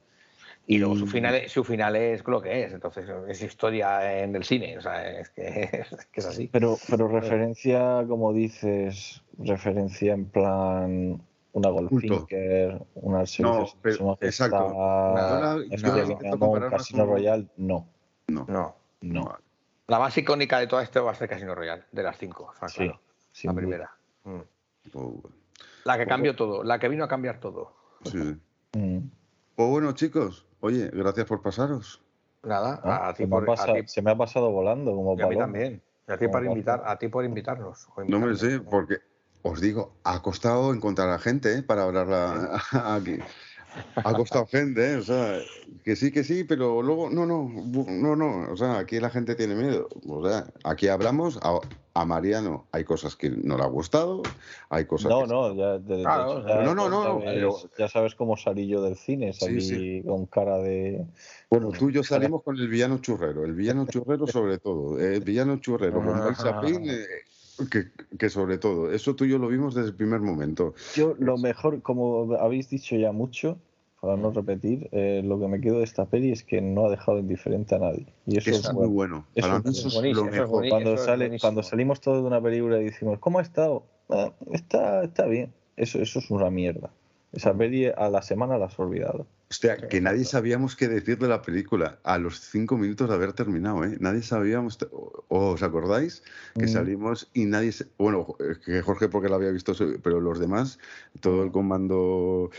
Y 0.67 0.77
luego 0.77 0.95
su 0.97 1.07
final, 1.07 1.33
es- 1.33 1.51
su 1.51 1.63
final 1.63 1.95
es 1.95 2.23
lo 2.27 2.41
que 2.41 2.63
es, 2.65 2.73
entonces 2.73 3.09
es 3.27 3.41
historia 3.41 4.21
en 4.21 4.35
el 4.35 4.43
cine, 4.43 4.77
o 4.77 4.81
sea, 4.81 5.09
es 5.19 5.29
que 5.29 5.41
es, 5.89 6.05
que 6.11 6.19
es 6.19 6.25
así. 6.27 6.47
Pero, 6.51 6.77
pero 6.87 7.07
referencia, 7.07 8.05
como 8.07 8.31
dices, 8.33 9.23
referencia 9.39 10.13
en 10.13 10.25
plan 10.25 11.21
una 11.53 11.69
Goldfinger, 11.69 12.79
una 12.95 13.25
servicio 13.25 13.45
No, 13.61 13.67
pero- 13.81 13.95
Su 13.95 14.05
Majestad, 14.05 14.47
exacto. 14.47 14.73
Nada. 14.75 15.57
Que 15.67 15.77
más 16.69 16.69
Casino 16.69 17.05
con- 17.05 17.15
Royale, 17.15 17.45
no, 17.57 17.87
No. 18.27 18.75
no. 19.01 19.37
La 19.89 19.97
más 19.99 20.15
icónica 20.17 20.59
de 20.59 20.67
todo 20.67 20.79
esto 20.81 21.03
va 21.03 21.11
a 21.11 21.15
ser 21.15 21.27
Casino 21.27 21.55
Royale, 21.55 21.83
de 21.91 22.03
las 22.03 22.17
cinco, 22.17 22.53
claro. 22.75 22.99
La 23.43 23.53
primera. 23.53 23.91
Mm. 24.23 24.39
Oh, 24.93 25.21
La 25.83 25.97
que 25.97 26.05
cambió 26.05 26.35
todo, 26.35 26.63
la 26.63 26.77
que 26.79 26.87
vino 26.89 27.03
a 27.03 27.07
cambiar 27.07 27.39
todo. 27.39 27.73
sí. 28.05 28.39
Mm. 28.71 28.99
Pues 29.55 29.67
bueno, 29.67 29.93
chicos, 29.93 30.45
oye, 30.59 30.91
gracias 30.93 31.25
por 31.25 31.41
pasaros. 31.41 31.99
Nada, 32.43 32.79
Ah, 32.83 33.07
a 33.09 33.13
ti 33.15 33.23
se, 33.23 33.27
me 33.27 33.35
ha 33.35 33.39
por, 33.39 33.43
a 33.43 33.45
pasado, 33.47 33.73
ti- 33.73 33.87
se 33.87 34.01
me 34.03 34.11
ha 34.11 34.15
pasado 34.15 34.51
volando 34.51 34.91
como 34.95 35.17
y 35.17 35.21
a 35.23 35.25
mí 35.27 35.35
también. 35.35 35.81
Y 36.07 36.11
a 36.11 36.17
ti 36.19 36.27
por 36.27 36.45
invitar, 36.45 36.83
a 36.85 36.99
ti 36.99 37.07
por 37.07 37.25
invitarnos. 37.25 37.87
No 38.05 38.19
me 38.19 38.35
sé, 38.35 38.59
porque 38.59 38.99
os 39.41 39.59
digo, 39.59 39.95
ha 40.03 40.21
costado 40.21 40.71
encontrar 40.71 41.09
a 41.09 41.17
gente 41.17 41.51
¿eh? 41.57 41.63
para 41.63 41.81
hablarla 41.85 42.61
aquí. 42.95 43.17
Ha 43.95 44.13
costado 44.13 44.45
gente, 44.47 44.93
¿eh? 44.93 44.95
o 44.97 45.03
sea, 45.03 45.39
que 45.83 45.95
sí, 45.95 46.11
que 46.11 46.23
sí, 46.23 46.43
pero 46.43 46.81
luego, 46.81 47.09
no, 47.09 47.25
no, 47.25 47.49
no, 47.49 48.15
no, 48.15 48.51
o 48.51 48.55
sea, 48.57 48.77
aquí 48.79 48.99
la 48.99 49.09
gente 49.09 49.35
tiene 49.35 49.55
miedo. 49.55 49.87
O 50.07 50.27
sea, 50.27 50.45
aquí 50.63 50.87
hablamos, 50.87 51.37
a, 51.41 51.59
a 51.95 52.05
Mariano 52.05 52.67
hay 52.71 52.83
cosas 52.85 53.15
que 53.15 53.29
no 53.29 53.57
le 53.57 53.63
ha 53.63 53.67
gustado, 53.67 54.21
hay 54.69 54.85
cosas 54.85 55.09
No, 55.09 55.21
que... 55.23 55.27
no, 55.27 55.53
ya, 55.55 55.77
de- 55.79 55.97
de 55.97 56.03
Claro, 56.03 56.39
hecho, 56.39 56.47
ya- 56.47 56.61
no, 56.63 56.75
no, 56.75 56.89
no, 56.89 57.19
ves- 57.19 57.25
pero- 57.33 57.55
ya 57.77 57.87
sabes 57.89 58.15
cómo 58.15 58.37
salí 58.37 58.67
yo 58.67 58.81
del 58.81 58.95
cine, 58.95 59.33
salí 59.33 59.61
sí. 59.61 60.03
con 60.05 60.25
cara 60.27 60.57
de... 60.59 61.05
Bueno, 61.49 61.71
tú 61.71 61.89
y 61.89 61.93
yo 61.93 62.03
salimos 62.03 62.43
con 62.43 62.57
el 62.57 62.67
villano 62.67 62.99
churrero, 62.99 63.43
el 63.43 63.53
villano 63.53 63.85
churrero 63.87 64.27
sobre 64.27 64.59
todo, 64.59 64.99
el 64.99 65.21
villano 65.21 65.57
churrero, 65.57 66.01
con 66.01 66.23
Mike 66.23 66.35
Sapin, 66.35 66.89
eh, 66.89 67.05
que, 67.67 67.85
que 68.17 68.29
sobre 68.29 68.57
todo, 68.57 68.91
eso 68.91 69.15
tú 69.15 69.25
y 69.25 69.29
yo 69.29 69.37
lo 69.37 69.47
vimos 69.47 69.75
desde 69.75 69.89
el 69.89 69.95
primer 69.95 70.21
momento. 70.21 70.73
Yo 70.95 71.15
lo 71.19 71.37
mejor, 71.37 71.81
como 71.81 72.33
habéis 72.35 72.69
dicho 72.69 72.95
ya 72.95 73.11
mucho, 73.11 73.57
para 74.01 74.15
no 74.15 74.31
repetir, 74.31 74.87
eh, 74.93 75.21
lo 75.25 75.39
que 75.39 75.47
me 75.49 75.59
quedo 75.59 75.79
de 75.79 75.83
esta 75.83 76.05
peli 76.05 76.31
es 76.31 76.43
que 76.43 76.61
no 76.61 76.85
ha 76.85 76.89
dejado 76.89 77.19
indiferente 77.19 77.75
a 77.75 77.79
nadie. 77.79 78.05
Y 78.25 78.37
eso 78.37 78.51
es 78.51 78.71
muy 78.73 78.87
bueno. 78.87 79.25
Eso 79.35 79.47
es 79.57 79.65
mí 79.65 79.71
eso 79.71 79.87
es 79.89 79.93
buenísimo, 79.93 80.25
lo 80.25 80.31
eso 80.31 80.43
es 80.43 80.49
mejor. 80.49 80.69
Cuando, 80.69 80.97
sale, 80.97 81.39
cuando 81.41 81.63
salimos 81.63 81.99
todos 82.01 82.21
de 82.21 82.27
una 82.27 82.41
película 82.41 82.79
y 82.79 82.85
decimos, 82.85 83.19
¿cómo 83.19 83.39
ha 83.39 83.41
estado? 83.41 83.83
"Ah, 84.09 84.31
está, 84.53 85.03
está 85.03 85.25
bien. 85.25 85.51
Eso, 85.75 85.99
eso 85.99 86.19
es 86.19 86.31
una 86.31 86.49
mierda. 86.49 86.91
Esa 87.33 87.53
peli 87.53 87.87
a 87.87 88.09
la 88.09 88.21
semana 88.21 88.57
la 88.57 88.65
has 88.67 88.79
olvidado. 88.79 89.27
Hostia, 89.51 89.77
que 89.87 89.99
nadie 89.99 90.25
sabíamos 90.25 90.75
qué 90.75 90.87
decir 90.87 91.17
de 91.17 91.27
la 91.27 91.41
película 91.41 91.97
a 92.03 92.19
los 92.19 92.39
cinco 92.39 92.77
minutos 92.77 93.09
de 93.09 93.15
haber 93.15 93.33
terminado, 93.33 93.83
¿eh? 93.83 93.97
Nadie 93.99 94.21
sabíamos. 94.21 94.77
o- 94.91 95.23
¿Os 95.27 95.63
acordáis? 95.63 96.21
Que 96.53 96.65
Mm. 96.65 96.69
salimos 96.69 97.31
y 97.33 97.45
nadie. 97.45 97.71
se- 97.71 97.87
Bueno, 97.97 98.35
que 98.63 98.83
Jorge 98.83 99.09
porque 99.09 99.27
la 99.27 99.37
había 99.37 99.49
visto, 99.49 99.73
pero 100.03 100.19
los 100.21 100.39
demás, 100.39 100.77
todo 101.19 101.41
el 101.43 101.51
comando 101.51 102.51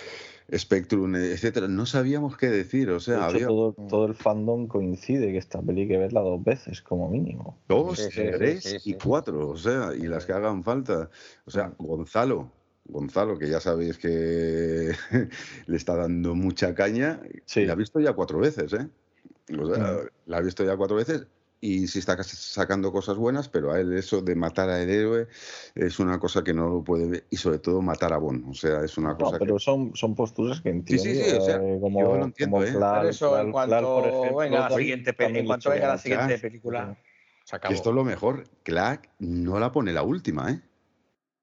Spectrum, 0.53 1.15
etcétera, 1.15 1.69
no 1.69 1.87
sabíamos 1.87 2.37
qué 2.37 2.49
decir. 2.49 2.91
O 2.91 2.95
De 2.95 3.01
sea, 3.01 3.15
hecho, 3.19 3.25
había 3.37 3.47
todo, 3.47 3.73
todo 3.89 4.07
el 4.07 4.17
fandom 4.17 4.67
coincide 4.67 5.31
que 5.31 5.39
esta 5.39 5.63
peli 5.63 5.83
hay 5.83 5.89
que 5.89 5.97
verla 5.97 6.23
dos 6.23 6.43
veces, 6.43 6.83
como 6.83 7.09
mínimo. 7.09 7.57
dos, 7.69 7.99
Sí, 8.01 8.05
sí, 8.11 8.11
sí, 8.11 8.31
tres 8.33 8.65
sí, 8.65 8.77
y 8.91 8.95
cuatro, 8.95 9.51
o 9.51 9.57
sea, 9.57 9.95
y 9.95 10.09
las 10.09 10.27
que 10.27 10.33
hagan 10.33 10.65
falta. 10.65 11.09
O 11.45 11.53
sea, 11.53 11.73
Gonzalo. 11.79 12.51
Gonzalo, 12.85 13.39
que 13.39 13.49
ya 13.49 13.61
sabéis 13.61 13.99
que 13.99 14.93
le 15.67 15.77
está 15.77 15.97
dando 15.97 16.35
mucha 16.35 16.75
caña, 16.75 17.21
Sí. 17.45 17.65
la 17.65 17.73
ha 17.75 17.77
visto 17.77 18.01
ya 18.01 18.13
cuatro 18.15 18.39
veces, 18.39 18.73
¿eh? 18.73 18.89
O 19.59 19.67
sea, 19.75 19.85
Mm. 19.85 20.09
la 20.27 20.37
ha 20.39 20.41
visto 20.41 20.65
ya 20.65 20.77
cuatro 20.77 20.97
veces 20.97 21.27
y 21.63 21.89
sí 21.89 21.99
está 21.99 22.21
sacando 22.23 22.91
cosas 22.91 23.17
buenas, 23.19 23.49
pero 23.51 23.71
a 23.73 23.79
él 23.81 23.93
eso 23.93 24.23
de 24.23 24.35
matar 24.35 24.71
al 24.71 24.89
héroe 24.89 25.29
es 25.75 25.99
una 25.99 26.19
cosa 26.19 26.43
que 26.43 26.55
no 26.55 26.69
lo 26.71 26.83
puede 26.83 27.07
ver 27.07 27.25
y 27.29 27.37
sobre 27.37 27.59
todo 27.59 27.83
matar 27.83 28.13
a 28.15 28.17
Bond, 28.17 28.49
o 28.49 28.55
sea, 28.55 28.83
es 28.83 28.97
una 28.97 29.11
No, 29.11 29.19
cosa 29.19 29.39
pero 29.39 29.57
que... 29.57 29.61
son, 29.61 29.95
son 29.95 30.15
posturas 30.15 30.61
que 30.63 30.71
entiendo. 30.71 31.05
sí, 31.05 31.15
sí, 31.15 31.37
o 31.37 31.41
sea, 31.43 31.57
eh, 31.57 31.79
como, 31.81 32.01
yo 32.01 32.17
lo 32.17 32.25
entiendo, 32.25 32.57
como 32.57 32.65
¿eh? 33.05 33.09
Eso, 33.11 33.39
en 33.39 33.53
cuanto 33.53 33.69
Clark, 33.77 33.87
por 33.87 34.07
ejemplo, 34.07 34.37
venga 34.39 34.61
la 34.61 34.77
siguiente, 34.77 35.15
en 35.19 35.47
cuanto 35.47 35.71
venga 35.71 35.89
la 35.89 35.99
siguiente 35.99 36.39
película, 36.39 36.97
se 37.45 37.51
Que 37.51 37.57
acabó. 37.57 37.75
esto 37.75 37.91
es 37.91 37.95
lo 37.97 38.05
mejor, 38.05 38.45
Clark 38.63 39.11
no 39.19 39.59
la 39.61 39.71
pone 39.71 39.93
la 39.93 40.03
última, 40.03 40.51
¿eh? 40.51 40.61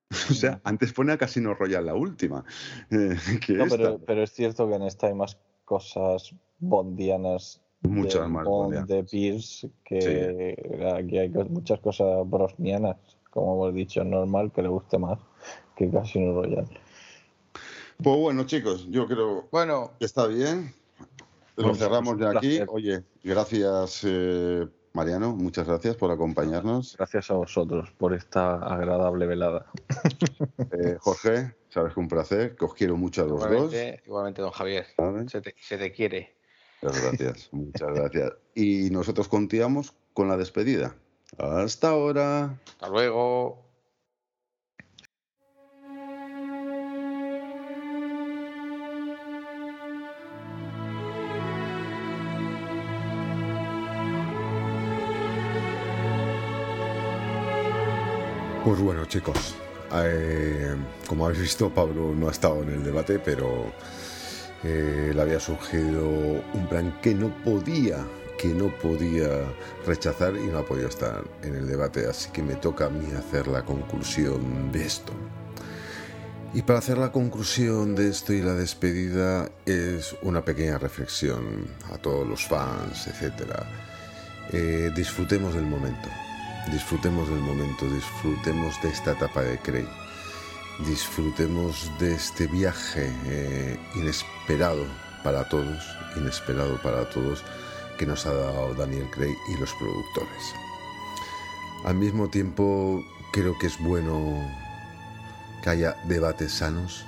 O 0.32 0.34
sea, 0.34 0.62
antes 0.64 0.94
pone 0.94 1.14
a 1.14 1.18
Casino 1.18 1.54
Royale 1.54 1.88
la 1.88 1.96
última. 1.96 2.44
eh, 2.92 3.16
que 3.46 3.54
No, 3.54 3.66
esta. 3.66 3.78
pero, 3.78 4.00
pero 4.00 4.24
es 4.24 4.32
cierto 4.32 4.68
que 4.70 4.76
en 4.76 4.84
esta 4.84 5.08
hay 5.08 5.14
más 5.14 5.38
cosas 5.66 6.34
bondianas. 6.60 7.62
Muchas 7.82 8.22
de 8.22 8.28
más 8.28 8.46
Bond, 8.46 8.64
bondianas. 8.76 8.88
de 8.90 9.04
Pierce, 9.04 9.70
que 9.86 10.56
aquí 10.96 11.18
hay 11.20 11.30
muchas 11.30 11.80
cosas 11.80 12.28
brosnianas, 12.28 12.98
como 13.30 13.54
hemos 13.66 13.76
dicho, 13.76 14.02
es 14.02 14.08
normal 14.08 14.52
que 14.52 14.64
le 14.64 14.68
guste 14.70 14.98
más 14.98 15.20
que 15.76 15.90
Casino 15.92 16.34
Royale. 16.42 16.68
Pues 18.02 18.18
bueno, 18.18 18.44
chicos, 18.46 18.88
yo 18.90 19.08
creo 19.08 19.48
Bueno, 19.52 19.92
que 20.00 20.06
está 20.06 20.26
bien. 20.28 20.74
Lo 21.56 21.64
Bueno, 21.64 21.76
cerramos 21.76 22.16
pues 22.16 22.32
ya 22.34 22.38
aquí. 22.38 22.60
Oye, 22.68 23.04
gracias, 23.24 24.02
eh, 24.06 24.68
Mariano. 24.98 25.36
Muchas 25.36 25.68
gracias 25.68 25.96
por 25.96 26.10
acompañarnos. 26.10 26.98
Gracias 26.98 27.30
a 27.30 27.36
vosotros 27.36 27.92
por 28.00 28.16
esta 28.16 28.56
agradable 28.56 29.28
velada. 29.28 29.68
Eh, 30.70 30.98
Jorge, 31.00 31.56
sabes 31.70 31.94
que 31.94 32.00
un 32.00 32.08
placer, 32.08 32.56
que 32.56 32.66
os 32.66 32.74
quiero 32.74 32.98
mucho 32.98 33.24
a 33.24 33.26
los 33.26 33.40
dos. 33.40 33.50
igualmente, 33.50 34.04
igualmente, 34.06 34.42
don 34.42 34.52
Javier, 34.52 34.86
se 35.28 35.42
te, 35.42 35.56
se 35.60 35.78
te 35.78 35.92
quiere. 35.92 36.36
Muchas 36.82 37.02
gracias, 37.02 37.50
muchas 37.52 37.94
gracias. 37.94 38.34
Y 38.54 38.90
nosotros 38.90 39.28
continuamos 39.28 39.94
con 40.14 40.28
la 40.28 40.36
despedida. 40.36 40.96
Hasta 41.38 41.90
ahora. 41.90 42.60
Hasta 42.66 42.90
luego. 42.90 43.67
Pues 58.68 58.82
bueno, 58.82 59.06
chicos, 59.06 59.56
eh, 59.94 60.76
como 61.08 61.26
habéis 61.26 61.40
visto, 61.40 61.74
Pablo 61.74 62.14
no 62.14 62.28
ha 62.28 62.32
estado 62.32 62.64
en 62.64 62.72
el 62.72 62.84
debate, 62.84 63.18
pero 63.18 63.72
eh, 64.62 65.14
le 65.16 65.22
había 65.22 65.40
surgido 65.40 66.06
un 66.06 66.68
plan 66.68 67.00
que 67.02 67.16
no 67.16 67.34
podía, 67.46 68.06
que 68.38 68.50
no 68.50 68.68
podía 68.80 69.30
rechazar 69.86 70.36
y 70.36 70.48
no 70.48 70.58
ha 70.58 70.66
podido 70.66 70.90
estar 70.90 71.24
en 71.44 71.56
el 71.56 71.66
debate, 71.66 72.08
así 72.10 72.30
que 72.32 72.44
me 72.44 72.56
toca 72.56 72.88
a 72.88 72.90
mí 72.90 73.10
hacer 73.18 73.48
la 73.48 73.64
conclusión 73.64 74.70
de 74.74 74.86
esto. 74.86 75.14
Y 76.54 76.62
para 76.64 76.80
hacer 76.80 76.98
la 76.98 77.14
conclusión 77.14 77.96
de 77.96 78.10
esto 78.10 78.34
y 78.34 78.42
la 78.42 78.54
despedida 78.54 79.50
es 79.66 80.14
una 80.24 80.44
pequeña 80.44 80.78
reflexión 80.78 81.68
a 81.94 81.98
todos 82.00 82.28
los 82.28 82.46
fans, 82.46 83.08
etcétera. 83.08 83.66
Eh, 84.52 84.92
disfrutemos 84.94 85.54
del 85.54 85.68
momento. 85.68 86.10
Disfrutemos 86.72 87.30
del 87.30 87.40
momento, 87.40 87.90
disfrutemos 87.90 88.82
de 88.82 88.90
esta 88.90 89.14
etapa 89.14 89.42
de 89.42 89.58
Craig. 89.58 89.88
Disfrutemos 90.86 91.90
de 91.98 92.14
este 92.14 92.46
viaje 92.48 93.10
eh, 93.26 93.80
inesperado 93.96 94.86
para 95.24 95.48
todos, 95.48 95.82
inesperado 96.18 96.78
para 96.82 97.10
todos, 97.10 97.42
que 97.98 98.06
nos 98.06 98.26
ha 98.26 98.34
dado 98.34 98.74
Daniel 98.76 99.10
Craig 99.12 99.36
y 99.48 99.58
los 99.58 99.74
productores. 99.76 100.54
Al 101.86 101.96
mismo 101.96 102.28
tiempo, 102.30 103.02
creo 103.32 103.58
que 103.58 103.68
es 103.68 103.80
bueno 103.80 104.46
que 105.64 105.70
haya 105.70 105.96
debates 106.04 106.52
sanos, 106.52 107.06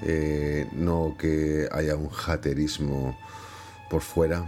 eh, 0.00 0.66
no 0.72 1.14
que 1.18 1.68
haya 1.72 1.94
un 1.94 2.08
haterismo 2.26 3.18
por 3.90 4.00
fuera, 4.00 4.46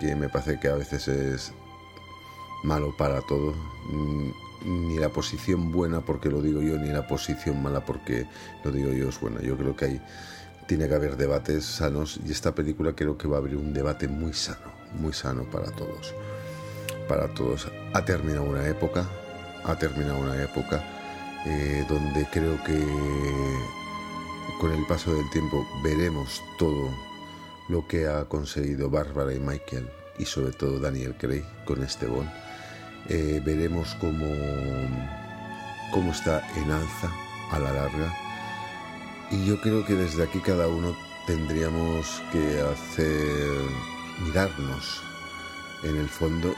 que 0.00 0.16
me 0.16 0.28
parece 0.28 0.58
que 0.58 0.68
a 0.68 0.74
veces 0.74 1.06
es 1.06 1.52
malo 2.64 2.96
para 2.96 3.20
todo. 3.22 3.54
Mm, 3.90 4.30
Ni 4.64 4.96
la 4.98 5.10
posición 5.10 5.70
buena 5.72 6.00
porque 6.00 6.30
lo 6.30 6.40
digo 6.40 6.62
yo, 6.62 6.78
ni 6.78 6.88
la 6.88 7.06
posición 7.06 7.62
mala 7.62 7.84
porque 7.84 8.26
lo 8.64 8.72
digo 8.72 8.92
yo 8.92 9.10
es 9.10 9.20
buena. 9.20 9.42
Yo 9.42 9.58
creo 9.58 9.76
que 9.76 9.84
hay, 9.84 10.00
tiene 10.66 10.88
que 10.88 10.94
haber 10.94 11.18
debates 11.18 11.66
sanos 11.66 12.18
y 12.26 12.32
esta 12.32 12.54
película 12.54 12.94
creo 12.94 13.18
que 13.18 13.28
va 13.28 13.36
a 13.36 13.40
abrir 13.40 13.58
un 13.58 13.74
debate 13.74 14.08
muy 14.08 14.32
sano, 14.32 14.72
muy 14.98 15.12
sano 15.12 15.44
para 15.44 15.70
todos. 15.72 16.14
Para 17.06 17.28
todos. 17.34 17.68
Ha 17.92 18.04
terminado 18.06 18.44
una 18.44 18.66
época, 18.66 19.06
ha 19.64 19.78
terminado 19.78 20.18
una 20.18 20.42
época 20.42 20.82
eh, 21.44 21.84
donde 21.86 22.26
creo 22.32 22.56
que 22.64 22.82
con 24.60 24.72
el 24.72 24.86
paso 24.86 25.14
del 25.14 25.28
tiempo 25.28 25.66
veremos 25.82 26.42
todo 26.58 26.88
lo 27.68 27.86
que 27.86 28.06
ha 28.06 28.24
conseguido 28.24 28.88
Bárbara 28.88 29.34
y 29.34 29.40
Michael 29.40 29.90
y 30.18 30.24
sobre 30.24 30.52
todo 30.52 30.80
Daniel 30.80 31.14
Craig 31.18 31.44
con 31.66 31.82
este 31.82 32.06
Bond. 32.06 32.43
Eh, 33.08 33.40
veremos 33.44 33.94
cómo, 34.00 34.26
cómo 35.92 36.12
está 36.12 36.42
en 36.56 36.70
alza 36.70 37.10
a 37.52 37.58
la 37.58 37.70
larga 37.70 38.16
Y 39.30 39.44
yo 39.44 39.60
creo 39.60 39.84
que 39.84 39.94
desde 39.94 40.22
aquí 40.22 40.38
cada 40.40 40.68
uno 40.68 40.96
tendríamos 41.26 42.22
que 42.32 42.60
hacer 42.60 43.52
mirarnos 44.24 45.02
en 45.82 45.96
el 45.96 46.08
fondo 46.08 46.54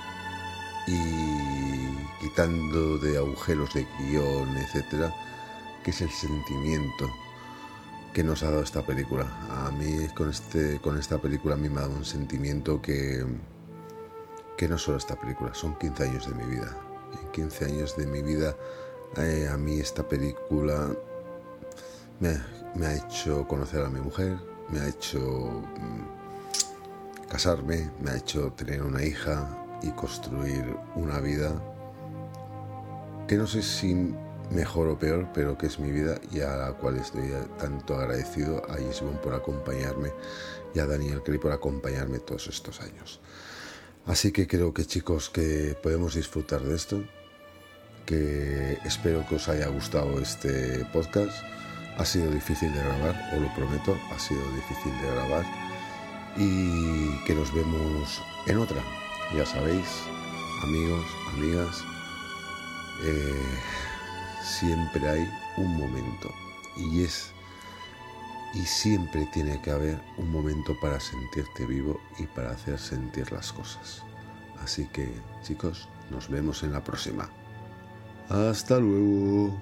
y 0.87 2.21
quitando 2.21 2.99
de 2.99 3.19
agujeros 3.19 3.75
de 3.75 3.87
guion, 3.99 4.57
etcétera, 4.57 5.13
que 5.83 5.91
es 5.91 6.01
el 6.01 6.11
sentimiento 6.11 7.11
que 8.13 8.23
nos 8.23 8.43
ha 8.43 8.51
dado 8.51 8.63
esta 8.63 8.87
película. 8.87 9.27
A 9.51 9.71
mí 9.73 10.09
con 10.15 10.31
este 10.31 10.79
con 10.81 10.97
esta 10.97 11.19
película 11.19 11.55
a 11.55 11.59
mí 11.59 11.69
me 11.69 11.79
ha 11.79 11.83
dado 11.83 11.97
un 11.97 12.05
sentimiento 12.05 12.81
que 12.81 13.25
que 14.57 14.69
no 14.69 14.79
solo 14.79 14.99
esta 14.99 15.17
película, 15.17 15.55
son 15.55 15.79
15 15.79 16.05
años 16.05 16.29
de 16.29 16.35
mi 16.35 16.45
vida. 16.45 16.77
En 17.23 17.31
15 17.31 17.65
años 17.67 17.97
de 17.97 18.07
mi 18.07 18.23
vida 18.23 18.57
eh, 19.19 19.49
a 19.51 19.57
mí 19.57 19.79
esta 19.79 20.07
película 20.07 20.91
me, 22.21 22.87
ha 22.87 22.95
hecho 22.95 23.47
conocer 23.49 23.83
a 23.83 23.89
mi 23.89 24.01
mujer, 24.01 24.37
me 24.69 24.81
ha 24.81 24.89
hecho 24.89 25.21
mm, 25.21 27.29
casarme, 27.29 27.91
me 28.01 28.11
ha 28.11 28.17
hecho 28.17 28.53
tener 28.53 28.83
una 28.83 29.03
hija 29.03 29.49
y 29.83 29.91
construir 29.93 30.77
una 30.95 31.21
vida 31.21 31.53
que 33.27 33.37
no 33.37 33.47
sé 33.47 33.63
si 33.63 34.15
mejor 34.51 34.89
o 34.89 34.99
peor, 34.99 35.29
pero 35.35 35.57
que 35.57 35.67
es 35.67 35.79
mi 35.79 35.91
vida 35.91 36.19
y 36.31 36.41
a 36.41 36.57
la 36.57 36.73
cual 36.73 36.97
estoy 36.97 37.33
tanto 37.59 37.97
agradecido 37.97 38.63
a 38.71 38.77
Gisbon 38.77 39.19
por 39.23 39.35
acompañarme 39.35 40.13
y 40.75 40.79
a 40.79 40.87
Daniel 40.87 41.23
Cray 41.23 41.39
por 41.39 41.53
acompañarme 41.53 42.19
todos 42.19 42.47
estos 42.49 42.81
años. 42.81 43.21
Así 44.07 44.31
que 44.31 44.47
creo 44.47 44.73
que 44.73 44.85
chicos 44.85 45.31
que 45.31 45.77
podemos 45.83 46.15
disfrutar 46.15 46.61
de 46.61 46.77
esto, 46.77 47.03
que 48.07 48.79
espero 48.85 49.27
que 49.29 49.35
os 49.35 49.49
haya 49.49 49.67
gustado 49.67 50.21
este 50.21 50.85
podcast. 50.93 51.33
Ha 51.99 52.05
sido 52.05 52.31
difícil 52.31 52.73
de 52.73 52.79
grabar, 52.79 53.31
os 53.35 53.41
lo 53.41 53.53
prometo, 53.55 53.97
ha 54.13 54.19
sido 54.19 54.41
difícil 54.55 54.93
de 55.03 55.11
grabar 55.11 55.45
y 56.37 57.25
que 57.25 57.35
nos 57.35 57.53
vemos 57.53 58.23
en 58.47 58.59
otra. 58.59 58.83
Ya 59.35 59.45
sabéis, 59.45 59.87
amigos, 60.63 61.05
amigas, 61.35 61.85
eh, 63.03 63.59
siempre 64.43 65.09
hay 65.09 65.29
un 65.57 65.77
momento 65.77 66.33
y 66.77 67.03
es 67.03 67.33
y 68.55 68.65
siempre 68.65 69.29
tiene 69.33 69.61
que 69.61 69.71
haber 69.71 70.01
un 70.17 70.31
momento 70.31 70.79
para 70.81 71.01
sentirte 71.01 71.67
vivo 71.67 72.01
y 72.19 72.27
para 72.27 72.53
hacer 72.53 72.79
sentir 72.79 73.31
las 73.33 73.53
cosas. 73.53 74.03
Así 74.63 74.87
que 74.87 75.09
chicos, 75.43 75.89
nos 76.11 76.29
vemos 76.29 76.63
en 76.63 76.73
la 76.73 76.83
próxima. 76.83 77.29
Hasta 78.29 78.79
luego. 78.79 79.55